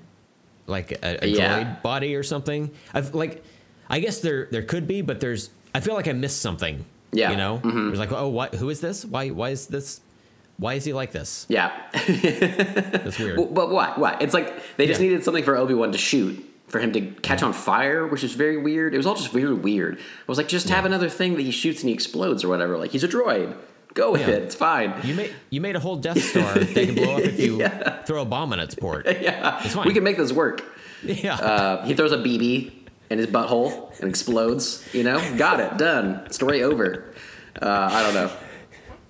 like 0.65 0.91
a, 1.03 1.23
a 1.23 1.27
Yeah. 1.27 1.63
droid 1.63 1.81
body 1.83 2.15
or 2.15 2.23
something. 2.23 2.71
I've 2.91 3.13
like, 3.13 3.43
I 3.87 3.99
guess 3.99 4.19
there 4.21 4.47
there 4.49 4.63
could 4.63 4.87
be, 4.87 5.03
but 5.03 5.19
there's. 5.19 5.51
I 5.75 5.79
feel 5.79 5.93
like 5.93 6.07
I 6.07 6.13
missed 6.13 6.41
something. 6.41 6.83
Yeah. 7.11 7.29
you 7.29 7.37
know, 7.37 7.59
Mhm. 7.63 7.87
there's 7.89 7.99
like, 7.99 8.11
oh, 8.11 8.29
what? 8.29 8.55
Who 8.55 8.69
is 8.71 8.81
this? 8.81 9.05
Why? 9.05 9.29
Why 9.29 9.49
is 9.51 9.67
this? 9.67 10.01
Why 10.57 10.73
is 10.73 10.83
he 10.85 10.91
like 10.93 11.11
this? 11.11 11.45
Yeah, 11.49 11.71
That's 11.93 13.19
weird. 13.19 13.37
Well, 13.37 13.47
but 13.47 13.69
what? 13.69 13.99
What? 13.99 14.19
It's 14.21 14.33
like 14.33 14.51
they 14.77 14.87
just 14.87 14.99
Yeah. 15.01 15.07
needed 15.09 15.23
something 15.23 15.43
for 15.43 15.55
Obi 15.57 15.75
Wan 15.75 15.91
to 15.91 15.97
shoot 15.99 16.43
for 16.67 16.79
him 16.79 16.93
to 16.93 17.01
catch 17.21 17.43
on 17.43 17.53
fire, 17.53 18.07
which 18.07 18.23
is 18.23 18.33
very 18.33 18.57
weird. 18.57 18.93
It 18.95 18.97
was 18.97 19.05
all 19.05 19.15
just 19.15 19.31
very 19.31 19.53
weird. 19.53 19.97
I 19.97 20.01
was 20.27 20.37
like, 20.39 20.47
just 20.47 20.69
have 20.69 20.85
another 20.85 21.09
thing 21.09 21.35
that 21.35 21.41
he 21.43 21.51
shoots 21.51 21.81
and 21.81 21.89
he 21.89 21.93
explodes 21.93 22.43
or 22.43 22.47
whatever. 22.49 22.77
Like 22.77 22.89
he's 22.91 23.03
a 23.03 23.07
droid. 23.07 23.55
Go 23.93 24.11
with 24.13 24.21
Yeah. 24.21 24.29
it. 24.29 24.43
It's 24.43 24.55
fine. 24.55 24.93
You 25.03 25.15
made 25.15 25.33
you 25.49 25.59
made 25.61 25.75
a 25.75 25.79
whole 25.79 25.97
Death 25.97 26.21
Star 26.23 26.53
that 26.53 26.73
can 26.73 26.95
blow 26.95 27.15
up 27.17 27.21
if 27.21 27.39
you 27.39 27.59
Yeah. 27.59 28.03
throw 28.03 28.21
a 28.21 28.25
bomb 28.25 28.53
in 28.53 28.59
its 28.59 28.73
port. 28.75 29.05
yeah, 29.21 29.61
It's 29.63 29.73
fine. 29.73 29.85
we 29.87 29.93
can 29.93 30.03
make 30.03 30.17
this 30.17 30.31
work. 30.31 30.63
Yeah. 31.03 31.35
Uh, 31.35 31.85
he 31.85 31.93
throws 31.93 32.11
a 32.11 32.17
BB 32.17 32.71
in 33.09 33.17
his 33.17 33.27
butthole 33.27 33.97
and 33.99 34.09
explodes. 34.09 34.87
You 34.93 35.03
know, 35.03 35.19
got 35.37 35.59
it, 35.59 35.77
done. 35.77 36.29
Story 36.31 36.63
over. 36.63 37.13
Uh, 37.61 37.89
I 37.91 38.03
don't 38.03 38.13
know. 38.13 38.31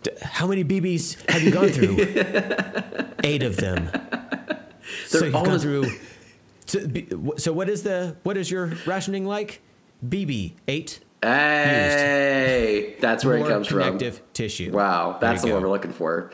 D- 0.03 0.11
How 0.23 0.47
many 0.47 0.63
BBs 0.63 1.29
have 1.29 1.43
you 1.43 1.51
gone 1.51 1.69
through? 1.69 1.97
Eight 3.23 3.43
of 3.43 3.57
them. 3.57 3.89
so 5.05 5.19
They're 5.19 5.27
you've 5.27 5.35
all 5.35 5.45
gone 5.45 5.59
through. 5.59 5.91
So, 6.65 6.79
so 7.37 7.53
what 7.53 7.69
is 7.69 7.83
the 7.83 8.15
what 8.23 8.35
is 8.37 8.49
your 8.49 8.67
rationing 8.87 9.25
like? 9.25 9.61
BB 10.07 10.53
eight. 10.67 11.01
Hey, 11.23 12.95
that's 12.99 13.23
where 13.23 13.35
it 13.35 13.39
more 13.41 13.49
comes 13.49 13.67
from. 13.67 13.79
connective 13.79 14.21
tissue. 14.33 14.71
Wow, 14.71 15.17
that's 15.21 15.43
the 15.43 15.51
one 15.53 15.61
we're 15.61 15.69
looking 15.69 15.93
for. 15.93 16.31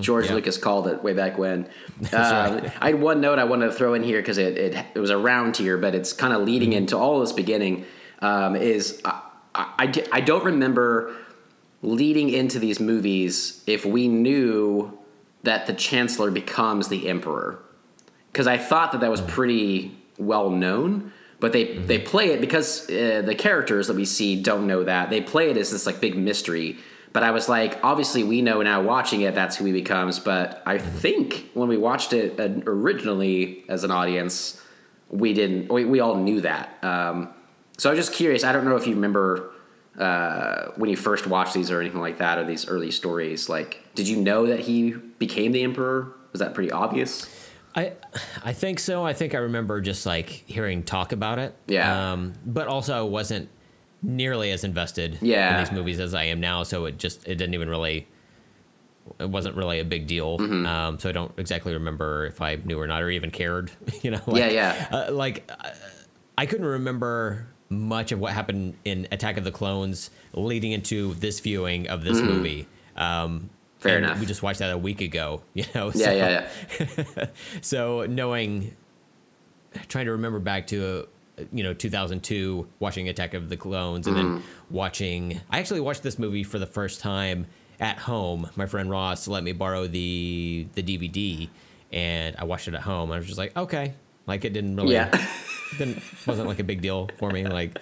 George 0.00 0.26
yeah. 0.26 0.34
Lucas 0.34 0.58
called 0.58 0.88
it 0.88 1.02
way 1.02 1.12
back 1.12 1.38
when. 1.38 1.68
Uh, 2.12 2.60
right. 2.62 2.72
I 2.80 2.86
had 2.86 3.00
one 3.00 3.20
note 3.20 3.38
I 3.38 3.44
wanted 3.44 3.66
to 3.66 3.72
throw 3.72 3.92
in 3.92 4.02
here 4.02 4.20
because 4.20 4.38
it, 4.38 4.56
it 4.56 4.86
it 4.94 4.98
was 4.98 5.10
around 5.10 5.58
here, 5.58 5.76
but 5.76 5.94
it's 5.94 6.14
kind 6.14 6.32
of 6.32 6.42
leading 6.42 6.72
into 6.72 6.96
all 6.96 7.20
this 7.20 7.32
beginning. 7.32 7.84
Um, 8.20 8.56
is 8.56 9.00
I, 9.04 9.20
I, 9.54 9.66
I 9.78 10.06
I 10.12 10.20
don't 10.20 10.44
remember 10.44 11.14
leading 11.82 12.30
into 12.30 12.58
these 12.58 12.80
movies 12.80 13.62
if 13.66 13.84
we 13.84 14.08
knew 14.08 14.98
that 15.42 15.66
the 15.66 15.74
Chancellor 15.74 16.30
becomes 16.30 16.88
the 16.88 17.06
Emperor 17.08 17.58
because 18.32 18.46
I 18.46 18.56
thought 18.56 18.92
that 18.92 19.02
that 19.02 19.10
was 19.10 19.20
pretty 19.20 19.96
well 20.18 20.50
known. 20.50 21.12
But 21.40 21.52
they, 21.52 21.76
they 21.78 21.98
play 21.98 22.32
it 22.32 22.40
because 22.40 22.88
uh, 22.90 23.22
the 23.24 23.34
characters 23.34 23.86
that 23.86 23.96
we 23.96 24.04
see 24.04 24.40
don't 24.40 24.66
know 24.66 24.84
that. 24.84 25.10
They 25.10 25.22
play 25.22 25.50
it 25.50 25.56
as 25.56 25.70
this 25.70 25.86
like 25.86 26.00
big 26.00 26.16
mystery. 26.16 26.76
But 27.12 27.22
I 27.22 27.30
was 27.30 27.48
like, 27.48 27.82
obviously 27.82 28.22
we 28.22 28.42
know 28.42 28.62
now 28.62 28.82
watching 28.82 29.22
it 29.22 29.34
that's 29.34 29.56
who 29.56 29.64
he 29.64 29.72
becomes. 29.72 30.18
But 30.18 30.62
I 30.66 30.78
think 30.78 31.50
when 31.54 31.68
we 31.68 31.76
watched 31.76 32.12
it 32.12 32.38
uh, 32.38 32.60
originally 32.66 33.64
as 33.68 33.84
an 33.84 33.90
audience, 33.90 34.62
we 35.08 35.32
didn't. 35.32 35.72
We, 35.72 35.84
we 35.84 36.00
all 36.00 36.16
knew 36.16 36.42
that. 36.42 36.82
Um, 36.84 37.30
so 37.78 37.90
I 37.90 37.94
was 37.94 38.06
just 38.06 38.16
curious. 38.16 38.44
I 38.44 38.52
don't 38.52 38.64
know 38.64 38.76
if 38.76 38.86
you 38.86 38.94
remember 38.94 39.50
uh, 39.98 40.66
when 40.76 40.90
you 40.90 40.96
first 40.96 41.26
watched 41.26 41.54
these 41.54 41.70
or 41.70 41.80
anything 41.80 42.00
like 42.00 42.18
that, 42.18 42.38
or 42.38 42.44
these 42.44 42.68
early 42.68 42.90
stories. 42.90 43.48
Like, 43.48 43.82
did 43.94 44.06
you 44.06 44.16
know 44.16 44.46
that 44.46 44.60
he 44.60 44.92
became 44.92 45.52
the 45.52 45.62
emperor? 45.62 46.12
Was 46.32 46.38
that 46.40 46.54
pretty 46.54 46.70
obvious? 46.70 47.26
I 47.74 47.92
I 48.44 48.52
think 48.52 48.78
so. 48.80 49.04
I 49.04 49.12
think 49.12 49.34
I 49.34 49.38
remember 49.38 49.80
just 49.80 50.04
like 50.06 50.28
hearing 50.28 50.82
talk 50.82 51.12
about 51.12 51.38
it. 51.38 51.54
Yeah. 51.66 52.12
Um, 52.12 52.32
but 52.44 52.66
also 52.68 52.96
I 52.98 53.02
wasn't 53.08 53.48
nearly 54.02 54.50
as 54.50 54.64
invested 54.64 55.18
Yeah. 55.20 55.54
in 55.58 55.64
these 55.64 55.72
movies 55.72 56.00
as 56.00 56.14
I 56.14 56.24
am 56.24 56.40
now, 56.40 56.62
so 56.64 56.86
it 56.86 56.98
just 56.98 57.28
it 57.28 57.36
didn't 57.36 57.54
even 57.54 57.68
really 57.68 58.08
it 59.18 59.28
wasn't 59.28 59.56
really 59.56 59.80
a 59.80 59.84
big 59.84 60.06
deal. 60.06 60.38
Mm-hmm. 60.38 60.66
Um, 60.66 60.98
so 60.98 61.08
I 61.08 61.12
don't 61.12 61.32
exactly 61.38 61.72
remember 61.72 62.26
if 62.26 62.40
I 62.40 62.56
knew 62.56 62.78
or 62.80 62.86
not 62.86 63.02
or 63.02 63.10
even 63.10 63.30
cared. 63.30 63.70
You 64.02 64.12
know? 64.12 64.20
Like, 64.26 64.38
Yeah, 64.38 64.48
yeah. 64.50 64.88
Uh, 65.08 65.12
like 65.12 65.50
uh, 65.50 65.70
I 66.38 66.46
couldn't 66.46 66.66
remember 66.66 67.46
much 67.68 68.10
of 68.12 68.18
what 68.18 68.32
happened 68.32 68.74
in 68.84 69.06
Attack 69.12 69.36
of 69.36 69.44
the 69.44 69.52
Clones 69.52 70.10
leading 70.32 70.72
into 70.72 71.14
this 71.14 71.38
viewing 71.40 71.88
of 71.88 72.02
this 72.02 72.20
movie. 72.20 72.66
Um, 72.96 73.06
Mm-hmm. 73.30 73.46
Fair 73.80 73.96
and 73.96 74.04
enough. 74.04 74.20
We 74.20 74.26
just 74.26 74.42
watched 74.42 74.58
that 74.60 74.70
a 74.72 74.78
week 74.78 75.00
ago. 75.00 75.42
You 75.54 75.64
know? 75.74 75.90
Yeah, 75.94 76.04
so- 76.04 76.12
yeah, 76.12 76.48
yeah. 77.18 77.26
so 77.60 78.06
knowing, 78.08 78.74
trying 79.88 80.06
to 80.06 80.12
remember 80.12 80.38
back 80.38 80.66
to, 80.68 81.08
uh, 81.38 81.42
you 81.52 81.62
know, 81.62 81.72
2002, 81.74 82.66
watching 82.78 83.08
Attack 83.08 83.34
of 83.34 83.48
the 83.48 83.56
Clones, 83.56 84.06
and 84.06 84.16
then 84.16 84.42
watching. 84.70 85.40
I 85.50 85.58
actually 85.58 85.80
watched 85.80 86.02
this 86.02 86.18
movie 86.18 86.44
for 86.44 86.58
the 86.58 86.66
first 86.66 87.00
time 87.00 87.46
at 87.80 87.98
home. 87.98 88.50
My 88.56 88.66
friend 88.66 88.90
Ross 88.90 89.26
let 89.26 89.42
me 89.42 89.52
borrow 89.52 89.86
the 89.86 90.66
the 90.74 90.82
DVD, 90.82 91.48
and 91.92 92.36
I 92.38 92.44
watched 92.44 92.68
it 92.68 92.74
at 92.74 92.82
home. 92.82 93.10
I 93.10 93.16
was 93.16 93.26
just 93.26 93.38
like, 93.38 93.56
okay, 93.56 93.94
like 94.26 94.44
it 94.44 94.52
didn't 94.52 94.76
really, 94.76 94.94
Yeah. 94.94 95.10
didn't 95.78 96.02
wasn't 96.26 96.46
like 96.48 96.58
a 96.58 96.64
big 96.64 96.82
deal 96.82 97.08
for 97.18 97.30
me. 97.30 97.46
Like, 97.46 97.78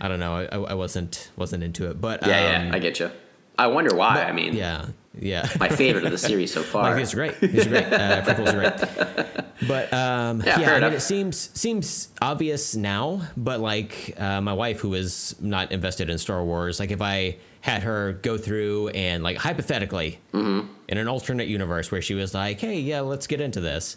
I 0.00 0.08
don't 0.08 0.18
know. 0.20 0.34
I, 0.34 0.56
I 0.72 0.74
wasn't 0.74 1.30
wasn't 1.36 1.62
into 1.62 1.88
it, 1.90 2.00
but 2.00 2.26
Yeah, 2.26 2.56
um, 2.58 2.66
yeah, 2.68 2.74
I 2.74 2.78
get 2.80 2.98
you. 2.98 3.10
I 3.58 3.66
wonder 3.68 3.94
why. 3.94 4.24
I 4.24 4.32
mean, 4.32 4.54
yeah, 4.54 4.86
yeah. 5.18 5.46
my 5.58 5.68
favorite 5.68 6.04
of 6.04 6.10
the 6.12 6.18
series 6.18 6.52
so 6.52 6.62
far. 6.72 6.82
Like 6.94 7.04
are 7.04 7.14
great. 7.14 7.34
Are 7.42 7.46
great. 7.68 7.92
Uh, 7.92 8.22
prequels 8.26 8.52
are 8.54 8.58
great. 8.58 9.68
But 9.68 9.92
um, 9.92 10.40
Yeah, 10.42 10.58
yeah, 10.60 10.70
I 10.74 10.80
mean, 10.80 10.92
it 10.94 11.00
seems 11.00 11.50
seems 11.54 12.08
obvious 12.22 12.74
now. 12.76 13.22
But 13.36 13.60
like 13.60 14.14
uh, 14.18 14.40
my 14.40 14.52
wife, 14.52 14.80
who 14.80 14.94
is 14.94 15.34
not 15.40 15.72
invested 15.72 16.08
in 16.10 16.18
Star 16.18 16.42
Wars, 16.44 16.80
like 16.80 16.90
if 16.90 17.02
I 17.02 17.36
had 17.62 17.82
her 17.82 18.14
go 18.22 18.38
through 18.38 18.88
and 18.88 19.22
like 19.22 19.36
hypothetically 19.36 20.18
Mm-hmm. 20.32 20.66
in 20.88 20.96
an 20.98 21.08
alternate 21.08 21.46
universe 21.48 21.90
where 21.92 22.00
she 22.00 22.14
was 22.14 22.32
like, 22.32 22.60
"Hey, 22.60 22.80
yeah, 22.80 23.00
let's 23.00 23.26
get 23.26 23.40
into 23.40 23.60
this," 23.60 23.96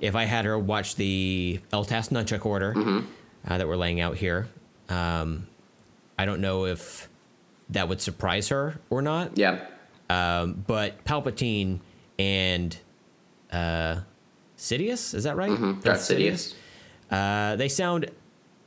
if 0.00 0.14
I 0.14 0.24
had 0.26 0.44
her 0.44 0.56
watch 0.58 0.94
the 0.96 1.58
Eltas 1.72 2.10
Nunchuck 2.10 2.46
Order 2.46 2.74
Mm-hmm. 2.74 3.06
uh, 3.48 3.58
that 3.58 3.66
we're 3.66 3.76
laying 3.76 4.00
out 4.00 4.16
here, 4.16 4.46
um, 4.88 5.48
I 6.16 6.24
don't 6.26 6.40
know 6.40 6.66
if 6.66 7.08
that 7.70 7.88
would 7.88 8.00
surprise 8.00 8.48
her 8.50 8.78
or 8.90 9.00
not 9.02 9.36
yeah, 9.38 9.64
um, 10.10 10.64
but 10.66 11.04
Palpatine 11.04 11.80
and 12.18 12.76
uh, 13.52 14.00
Sidious, 14.56 15.14
is 15.14 15.24
that 15.24 15.36
right? 15.36 15.48
Darth 15.58 15.82
Darth 15.84 15.98
Sidious. 16.00 16.54
Uh, 17.10 17.56
they 17.56 17.68
sound 17.68 18.10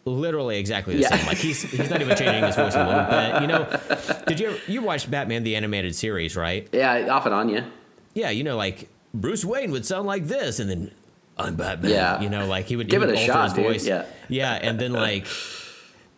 literally 0.06 0.58
exactly 0.58 0.96
the 0.96 1.02
Yeah. 1.02 1.16
same. 1.16 1.26
Like 1.28 1.38
he's 1.38 1.62
he's 1.62 1.90
not 1.90 2.02
even 2.02 2.18
changing 2.18 2.44
his 2.44 2.56
voice 2.56 2.76
a 2.76 2.84
little 2.86 3.06
bit. 3.06 3.42
You 3.42 3.48
know, 3.48 4.24
did 4.28 4.40
you 4.40 4.48
ever, 4.50 4.58
you 4.68 4.82
watched 4.82 5.10
Batman 5.10 5.44
the 5.44 5.56
animated 5.56 5.96
series, 5.96 6.36
right? 6.36 6.68
Yeah, 6.74 7.08
off 7.14 7.26
and 7.26 7.34
on, 7.34 7.50
yeah. 7.50 7.66
Yeah, 8.14 8.30
you 8.32 8.44
know, 8.44 8.58
like 8.58 8.90
Bruce 9.14 9.46
Wayne 9.46 9.72
would 9.72 9.86
sound 9.86 10.06
like 10.08 10.26
this, 10.26 10.60
and 10.60 10.70
then 10.70 10.92
I'm 11.38 11.56
Batman. 11.56 11.92
Yeah. 11.92 12.22
you 12.22 12.30
know, 12.30 12.46
like 12.48 12.66
he 12.66 12.76
would 12.76 12.90
Give 12.90 13.02
he 13.02 13.08
it 13.10 13.14
a 13.14 13.18
shot, 13.18 13.44
his 13.46 13.54
dude. 13.54 13.66
voice. 13.66 13.88
Yeah. 13.88 14.06
yeah, 14.28 14.54
and 14.56 14.78
then 14.80 14.92
like 14.94 15.26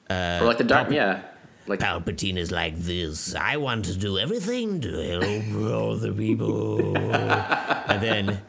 or 0.10 0.42
like 0.46 0.58
the 0.58 0.64
dark, 0.64 0.90
yeah. 0.92 1.22
Like 1.68 1.80
Palpatine 1.80 2.38
is 2.38 2.52
like 2.52 2.78
this. 2.78 3.34
I 3.36 3.58
want 3.58 3.86
to 3.86 3.98
do 3.98 4.20
everything 4.20 4.82
to 4.82 4.92
help 5.20 5.72
all 5.74 5.96
the 5.98 6.12
people. 6.12 6.96
and 6.98 8.02
then 8.04 8.42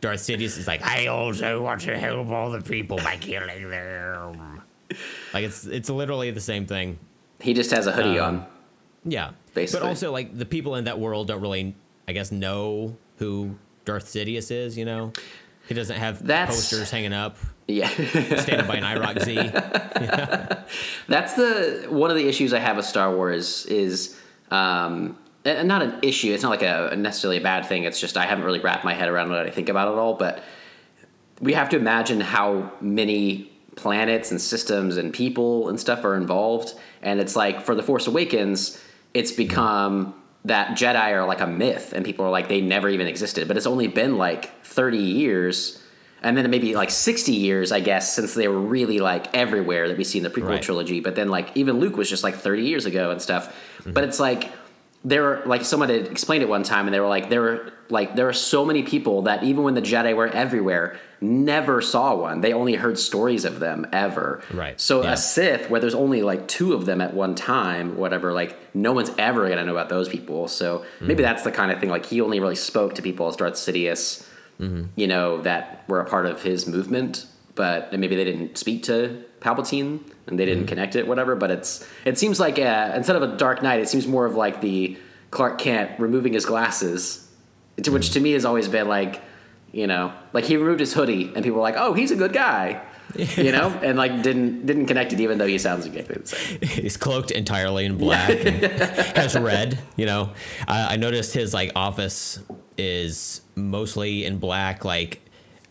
Darth 0.00 0.20
Sidious 0.20 0.56
is 0.56 0.66
like, 0.68 0.82
I 0.86 1.08
also 1.08 1.62
want 1.62 1.80
to 1.82 1.98
help 1.98 2.28
all 2.28 2.50
the 2.50 2.60
people 2.60 2.96
by 2.98 3.16
killing 3.16 3.68
them. 3.70 4.62
Like 5.34 5.44
it's 5.44 5.66
it's 5.66 5.90
literally 5.90 6.30
the 6.30 6.40
same 6.40 6.66
thing. 6.66 6.98
he 7.40 7.54
just 7.54 7.70
has 7.70 7.86
a 7.86 7.92
hoodie 7.92 8.18
Um, 8.18 8.36
on. 8.36 8.46
Yeah. 9.04 9.30
Basically. 9.54 9.80
But 9.80 9.88
also 9.88 10.12
like 10.12 10.36
the 10.36 10.46
people 10.46 10.76
in 10.76 10.84
that 10.84 10.98
world 10.98 11.26
don't 11.28 11.40
really 11.40 11.74
I 12.08 12.12
guess 12.12 12.30
know 12.32 12.96
who 13.18 13.56
Darth 13.84 14.06
Sidious 14.06 14.50
is, 14.50 14.76
you 14.78 14.84
know? 14.84 15.12
He 15.70 15.74
doesn't 15.74 15.98
have 15.98 16.26
That's- 16.26 16.56
posters 16.56 16.90
hanging 16.90 17.12
up, 17.12 17.36
Yeah. 17.68 17.86
standing 17.86 18.66
by 18.66 18.74
an 18.74 18.82
IROC 18.82 19.22
Z. 19.22 19.36
That's 21.08 21.34
the 21.34 21.86
one 21.88 22.10
of 22.10 22.16
the 22.16 22.26
issues 22.26 22.52
I 22.52 22.58
have 22.58 22.76
with 22.76 22.86
Star 22.86 23.14
Wars 23.14 23.66
is 23.66 24.18
um, 24.50 25.16
and 25.44 25.68
not 25.68 25.82
an 25.82 25.94
issue. 26.02 26.32
It's 26.34 26.42
not 26.42 26.50
like 26.50 26.62
a 26.62 26.96
necessarily 26.96 27.36
a 27.36 27.40
bad 27.40 27.66
thing. 27.66 27.84
It's 27.84 28.00
just 28.00 28.16
I 28.16 28.26
haven't 28.26 28.42
really 28.46 28.58
wrapped 28.58 28.84
my 28.84 28.94
head 28.94 29.08
around 29.08 29.30
what 29.30 29.46
I 29.46 29.50
think 29.50 29.68
about 29.68 29.86
it 29.92 29.96
all. 29.96 30.14
But 30.14 30.42
we 31.40 31.52
have 31.52 31.68
to 31.68 31.76
imagine 31.76 32.20
how 32.20 32.72
many 32.80 33.52
planets 33.76 34.32
and 34.32 34.40
systems 34.40 34.96
and 34.96 35.14
people 35.14 35.68
and 35.68 35.78
stuff 35.78 36.04
are 36.04 36.16
involved. 36.16 36.74
And 37.00 37.20
it's 37.20 37.36
like 37.36 37.62
for 37.62 37.76
the 37.76 37.82
Force 37.84 38.08
Awakens, 38.08 38.76
it's 39.14 39.30
become 39.30 40.14
that 40.44 40.76
Jedi 40.76 41.12
are 41.12 41.26
like 41.26 41.40
a 41.40 41.46
myth, 41.46 41.92
and 41.94 42.04
people 42.04 42.24
are 42.24 42.30
like 42.30 42.48
they 42.48 42.60
never 42.60 42.88
even 42.88 43.06
existed. 43.06 43.46
But 43.48 43.56
it's 43.56 43.66
only 43.66 43.88
been 43.88 44.16
like 44.16 44.64
thirty 44.64 44.98
years. 44.98 45.76
And 46.22 46.36
then 46.36 46.50
maybe 46.50 46.74
like 46.74 46.90
60 46.90 47.32
years, 47.32 47.72
I 47.72 47.80
guess, 47.80 48.14
since 48.14 48.34
they 48.34 48.46
were 48.46 48.60
really 48.60 48.98
like 48.98 49.34
everywhere 49.34 49.88
that 49.88 49.96
we 49.96 50.04
see 50.04 50.18
in 50.18 50.24
the 50.24 50.28
prequel 50.28 50.48
Right. 50.50 50.62
trilogy. 50.62 51.00
But 51.00 51.14
then 51.14 51.30
like 51.30 51.48
even 51.54 51.80
Luke 51.80 51.96
was 51.96 52.10
just 52.10 52.22
like 52.22 52.34
30 52.34 52.64
years 52.64 52.84
ago 52.84 53.10
and 53.10 53.22
stuff. 53.22 53.56
But 53.78 53.94
mm-hmm. 53.94 54.04
it's 54.04 54.20
like 54.20 54.50
there 55.04 55.22
were 55.22 55.42
like 55.46 55.64
someone 55.64 55.88
had 55.88 56.06
explained 56.06 56.42
it 56.42 56.48
one 56.48 56.62
time 56.62 56.86
and 56.86 56.94
they 56.94 57.00
were 57.00 57.08
like 57.08 57.30
there 57.30 57.40
were 57.40 57.72
like 57.88 58.16
there 58.16 58.28
are 58.28 58.34
so 58.34 58.64
many 58.64 58.82
people 58.82 59.22
that 59.22 59.42
even 59.42 59.64
when 59.64 59.74
the 59.74 59.82
Jedi 59.82 60.14
were 60.14 60.28
everywhere, 60.28 60.98
never 61.20 61.80
saw 61.80 62.14
one. 62.14 62.40
They 62.40 62.52
only 62.52 62.74
heard 62.74 62.98
stories 62.98 63.44
of 63.44 63.60
them 63.60 63.86
ever. 63.92 64.42
Right. 64.52 64.80
So 64.80 65.02
Yeah. 65.02 65.12
a 65.12 65.16
Sith 65.16 65.70
where 65.70 65.80
there's 65.80 65.94
only 65.94 66.22
like 66.22 66.46
two 66.48 66.74
of 66.74 66.86
them 66.86 67.00
at 67.00 67.14
one 67.14 67.34
time, 67.34 67.96
whatever, 67.96 68.32
like 68.32 68.56
no 68.74 68.92
one's 68.92 69.10
ever 69.18 69.48
gonna 69.48 69.64
know 69.64 69.72
about 69.72 69.88
those 69.88 70.08
people. 70.08 70.48
So 70.48 70.84
maybe 71.00 71.14
mm-hmm. 71.14 71.22
that's 71.22 71.44
the 71.44 71.52
kind 71.52 71.72
of 71.72 71.80
thing 71.80 71.90
like 71.90 72.06
he 72.06 72.20
only 72.20 72.38
really 72.38 72.54
spoke 72.54 72.94
to 72.96 73.02
people 73.02 73.26
as 73.28 73.36
Darth 73.36 73.54
Sidious 73.54 74.26
mm-hmm. 74.60 74.84
you 74.96 75.06
know, 75.06 75.40
that 75.42 75.84
were 75.88 76.00
a 76.00 76.04
part 76.04 76.26
of 76.26 76.42
his 76.42 76.66
movement, 76.66 77.26
but 77.54 77.92
maybe 77.98 78.14
they 78.16 78.24
didn't 78.24 78.58
speak 78.58 78.82
to 78.84 79.24
Palpatine 79.40 80.00
and 80.26 80.38
they 80.38 80.44
didn't 80.44 80.66
connect 80.66 80.96
it, 80.96 81.06
whatever. 81.06 81.34
But 81.34 81.50
it's 81.50 81.86
it 82.04 82.18
seems 82.18 82.38
like 82.38 82.58
uh, 82.58 82.92
instead 82.94 83.16
of 83.16 83.22
a 83.22 83.36
Dark 83.36 83.62
Knight, 83.62 83.80
it 83.80 83.88
seems 83.88 84.06
more 84.06 84.26
of 84.26 84.34
like 84.34 84.60
the 84.60 84.96
Clark 85.30 85.58
Kent 85.58 85.98
removing 85.98 86.32
his 86.32 86.44
glasses, 86.44 87.28
to 87.82 87.90
which 87.90 88.10
to 88.10 88.20
me 88.20 88.32
has 88.32 88.44
always 88.44 88.68
been 88.68 88.88
like, 88.88 89.22
you 89.72 89.86
know, 89.86 90.12
like 90.32 90.44
he 90.44 90.56
removed 90.56 90.80
his 90.80 90.92
hoodie 90.92 91.32
and 91.34 91.44
people 91.44 91.56
were 91.56 91.62
like, 91.62 91.76
oh, 91.76 91.92
he's 91.92 92.10
a 92.10 92.16
good 92.16 92.32
guy. 92.32 92.82
You 93.16 93.50
know, 93.50 93.70
and 93.82 93.98
like 93.98 94.22
didn't 94.22 94.66
didn't 94.66 94.86
connect 94.86 95.12
it 95.12 95.20
even 95.20 95.38
though 95.38 95.46
he 95.46 95.58
sounds 95.58 95.84
exactly 95.84 96.16
the 96.16 96.28
same. 96.28 96.60
He's 96.62 96.96
cloaked 96.96 97.32
entirely 97.32 97.84
in 97.84 97.98
black, 97.98 98.30
and 98.30 98.62
has 99.16 99.36
red. 99.36 99.80
You 99.96 100.06
know, 100.06 100.32
I, 100.68 100.94
I 100.94 100.96
noticed 100.96 101.34
his 101.34 101.52
like 101.52 101.72
office 101.74 102.38
is 102.78 103.40
mostly 103.56 104.24
in 104.24 104.38
black, 104.38 104.84
like 104.84 105.28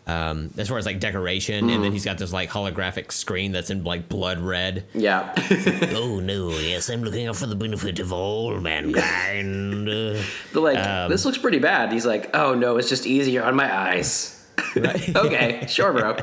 um, 0.10 0.51
as 0.57 0.68
far 0.68 0.78
as 0.78 0.86
like 0.86 0.99
decoration, 0.99 1.70
and 1.70 1.84
then 1.84 1.91
he's 1.91 2.05
got 2.05 2.18
this 2.18 2.34
like 2.34 2.49
holographic 2.49 3.12
screen 3.12 3.51
that's 3.51 3.70
in 3.70 3.84
like 3.84 4.10
blood 4.10 4.39
red. 4.39 4.86
Yeah, 4.93 5.34
oh 5.93 6.20
no! 6.20 6.49
Yes, 6.49 6.89
I'm 6.89 7.03
looking 7.03 7.28
out 7.28 7.36
for 7.36 7.45
the 7.45 7.55
benefit 7.55 7.99
of 7.99 8.12
all 8.12 8.60
mankind. 8.60 9.86
but 10.53 10.62
like 10.62 11.10
this 11.10 11.26
looks 11.26 11.38
pretty 11.38 11.60
bad. 11.60 11.91
He's 11.91 12.05
like, 12.05 12.36
oh 12.36 12.55
no, 12.55 12.78
it's 12.78 12.89
just 12.89 13.05
easier 13.05 13.43
on 13.43 13.55
my 13.55 13.72
eyes. 13.74 14.36
okay, 14.78 15.66
sure, 15.68 15.93
bro. 15.93 16.18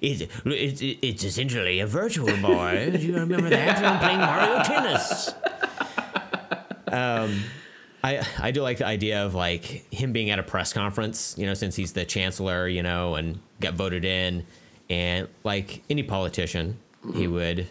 It's, 0.00 0.22
it's, 0.46 0.82
it's 1.02 1.24
essentially 1.24 1.80
a 1.80 1.86
virtual 1.86 2.36
boy. 2.38 2.90
Do 2.92 2.98
you 2.98 3.14
remember 3.14 3.50
that? 3.50 3.84
I'm 3.84 3.98
playing 4.00 4.18
Mario 4.18 4.62
Tennis. 4.64 5.32
Um, 6.90 7.44
I 8.02 8.26
I 8.38 8.50
do 8.50 8.62
like 8.62 8.78
the 8.78 8.86
idea 8.86 9.24
of 9.24 9.34
like 9.34 9.62
him 9.92 10.12
being 10.12 10.30
at 10.30 10.38
a 10.38 10.42
press 10.42 10.72
conference, 10.72 11.34
you 11.38 11.46
know, 11.46 11.54
since 11.54 11.74
he's 11.76 11.92
the 11.92 12.04
chancellor, 12.04 12.68
you 12.68 12.82
know, 12.82 13.14
and 13.16 13.40
got 13.60 13.74
voted 13.74 14.04
in, 14.04 14.44
and 14.88 15.28
like 15.44 15.82
any 15.90 16.02
politician, 16.02 16.78
he 17.14 17.26
would, 17.26 17.68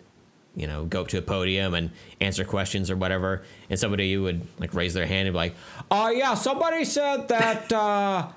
you 0.55 0.67
know, 0.67 0.86
go 0.86 1.01
up 1.01 1.07
to 1.09 1.17
a 1.17 1.21
podium 1.21 1.73
and 1.73 1.91
answer 2.19 2.43
questions 2.43 2.91
or 2.91 2.97
whatever, 2.97 3.43
and 3.69 3.80
somebody 3.80 4.17
would 4.17 4.45
like 4.59 4.73
raise 4.73 4.93
their 4.93 5.05
hand 5.05 5.28
and 5.28 5.34
be 5.34 5.38
like, 5.38 5.55
"Oh 5.89 6.09
yeah, 6.09 6.34
somebody 6.34 6.84
said 6.86 7.28
that." 7.30 7.71
Uh, 7.73 8.32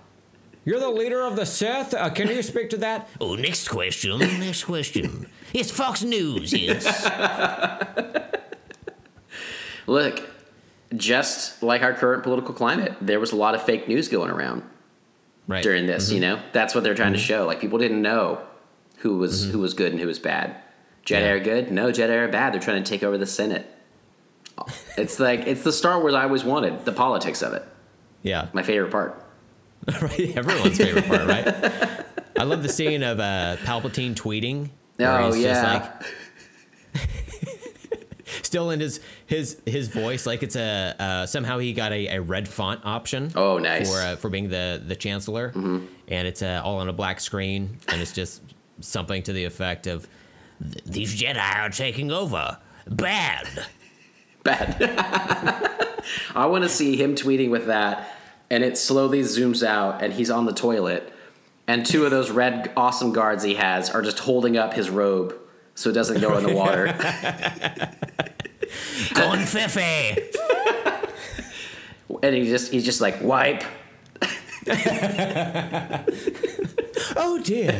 you're 0.66 0.78
the 0.78 0.90
leader 0.90 1.22
of 1.22 1.36
the 1.36 1.46
Sith. 1.46 1.94
Uh, 1.94 2.10
can 2.10 2.28
you 2.28 2.42
speak 2.42 2.68
to 2.70 2.76
that? 2.76 3.08
Oh, 3.20 3.34
next 3.34 3.68
question. 3.68 4.18
Next 4.18 4.64
question. 4.64 5.26
It's 5.54 5.70
Fox 5.70 6.02
News. 6.04 6.52
Yes. 6.52 6.84
Look, 9.86 10.29
just 10.96 11.62
like 11.62 11.82
our 11.82 11.92
current 11.94 12.22
political 12.22 12.54
climate, 12.54 12.94
there 13.00 13.20
was 13.20 13.32
a 13.32 13.36
lot 13.36 13.54
of 13.54 13.62
fake 13.62 13.86
news 13.88 14.08
going 14.08 14.30
around 14.30 14.62
right. 15.46 15.62
during 15.62 15.86
this. 15.86 16.10
You 16.10 16.20
know, 16.20 16.40
that's 16.52 16.74
what 16.74 16.84
they're 16.84 16.94
trying 16.94 17.12
to 17.12 17.18
show. 17.18 17.46
Like 17.46 17.60
people 17.60 17.78
didn't 17.78 18.02
know 18.02 18.40
who 18.98 19.16
was 19.18 19.42
Mm-hmm. 19.42 19.52
who 19.52 19.58
was 19.60 19.74
good 19.74 19.92
and 19.92 20.00
who 20.00 20.06
was 20.06 20.18
bad. 20.18 20.56
Jedi 21.06 21.20
Yeah. 21.20 21.30
are 21.30 21.40
good. 21.40 21.70
No, 21.72 21.90
Jedi 21.90 22.10
are 22.10 22.28
bad. 22.28 22.52
They're 22.52 22.60
trying 22.60 22.82
to 22.82 22.88
take 22.88 23.02
over 23.02 23.16
the 23.18 23.26
Senate. 23.26 23.66
It's 24.98 25.18
like 25.18 25.46
it's 25.46 25.62
the 25.62 25.72
Star 25.72 25.98
Wars 26.00 26.12
I 26.12 26.24
always 26.24 26.44
wanted. 26.44 26.84
The 26.84 26.92
politics 26.92 27.40
of 27.42 27.54
it. 27.54 27.66
Yeah. 28.22 28.48
My 28.52 28.62
favorite 28.62 28.90
part. 28.90 29.24
right. 30.02 30.36
Everyone's 30.36 30.76
favorite 30.76 31.06
part, 31.06 31.26
right? 31.26 32.04
I 32.38 32.44
love 32.44 32.62
the 32.62 32.68
scene 32.68 33.02
of 33.02 33.18
uh, 33.20 33.56
Palpatine 33.64 34.14
tweeting. 34.14 34.68
Oh, 34.98 35.32
yeah. 35.32 35.72
like, 35.72 36.02
still 38.42 38.70
in 38.70 38.80
his 38.80 39.00
his 39.26 39.60
his 39.66 39.88
voice, 39.88 40.26
like 40.26 40.42
it's 40.42 40.56
a 40.56 40.94
uh, 40.98 41.26
somehow 41.26 41.58
he 41.58 41.72
got 41.72 41.92
a, 41.92 42.08
a 42.08 42.20
red 42.20 42.48
font 42.48 42.80
option. 42.84 43.32
Oh, 43.34 43.58
nice. 43.58 43.88
Mm-hmm. 43.88 43.92
For 43.92 44.12
uh, 44.12 44.16
for 44.16 44.30
being 44.30 44.48
the 44.48 44.82
the 44.84 44.96
chancellor, 44.96 45.52
and 45.54 45.88
it's 46.08 46.42
uh, 46.42 46.62
all 46.64 46.78
on 46.78 46.88
a 46.88 46.92
black 46.92 47.20
screen, 47.20 47.78
and 47.88 48.00
it's 48.00 48.12
just 48.12 48.42
something 48.80 49.22
to 49.24 49.32
the 49.32 49.44
effect 49.44 49.86
of 49.86 50.08
these 50.84 51.20
Jedi 51.20 51.56
are 51.56 51.70
taking 51.70 52.10
over. 52.10 52.58
Bad. 52.86 53.66
Bad. 54.42 56.02
I 56.34 56.46
want 56.46 56.64
to 56.64 56.68
see 56.68 56.96
him 56.96 57.14
tweeting 57.14 57.50
with 57.50 57.66
that, 57.66 58.14
and 58.50 58.64
it 58.64 58.76
slowly 58.78 59.20
zooms 59.20 59.66
out, 59.66 60.02
and 60.02 60.12
he's 60.12 60.30
on 60.30 60.46
the 60.46 60.52
toilet, 60.52 61.12
and 61.66 61.84
two 61.84 62.04
of 62.04 62.10
those 62.10 62.30
red 62.30 62.72
awesome 62.76 63.12
guards 63.12 63.44
he 63.44 63.54
has 63.54 63.90
are 63.90 64.02
just 64.02 64.20
holding 64.20 64.56
up 64.56 64.74
his 64.74 64.90
robe 64.90 65.36
so 65.80 65.88
it 65.88 65.94
doesn't 65.94 66.20
go 66.20 66.36
in 66.36 66.44
the 66.44 66.52
water. 66.52 66.84
Going 69.14 69.40
Covfefe. 69.40 70.36
and 72.22 72.34
he 72.36 72.44
just 72.44 72.70
he's 72.70 72.84
just 72.84 73.00
like 73.00 73.22
wipe. 73.22 73.62
oh 77.16 77.40
dear. 77.42 77.72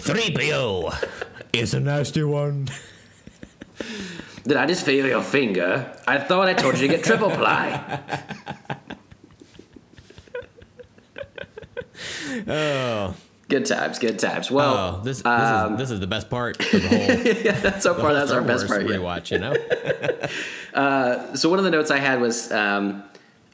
3PO 0.00 1.08
is 1.52 1.74
a 1.74 1.80
nasty 1.80 2.22
one. 2.24 2.68
Did 4.44 4.56
I 4.56 4.64
just 4.64 4.86
feel 4.86 5.04
your 5.04 5.20
finger? 5.22 5.94
I 6.06 6.16
thought 6.18 6.48
I 6.48 6.54
told 6.54 6.78
you 6.78 6.88
to 6.88 6.94
get 6.96 7.04
triple 7.04 7.30
ply. 7.30 8.00
Oh, 12.48 13.14
Good 13.52 13.66
times, 13.66 13.98
good 13.98 14.18
times. 14.18 14.50
Well, 14.50 14.74
oh 14.74 15.04
this 15.04 15.18
this, 15.18 15.26
um, 15.26 15.74
is, 15.74 15.78
this 15.78 15.90
is 15.90 16.00
the 16.00 16.06
best 16.06 16.30
part 16.30 16.58
of 16.58 16.70
the 16.70 16.88
whole. 16.88 16.98
yeah, 17.44 17.78
so 17.80 17.92
far 17.92 18.14
that's 18.14 18.30
Star 18.30 18.40
our 18.40 18.46
best 18.46 18.66
part. 18.66 18.80
yeah. 18.80 18.96
rewatch. 18.96 19.30
You 19.30 19.40
know. 19.40 21.34
So 21.36 21.50
one 21.50 21.58
of 21.58 21.64
the 21.66 21.70
notes 21.70 21.90
I 21.90 21.98
had 21.98 22.22
was 22.22 22.50
um, 22.50 23.02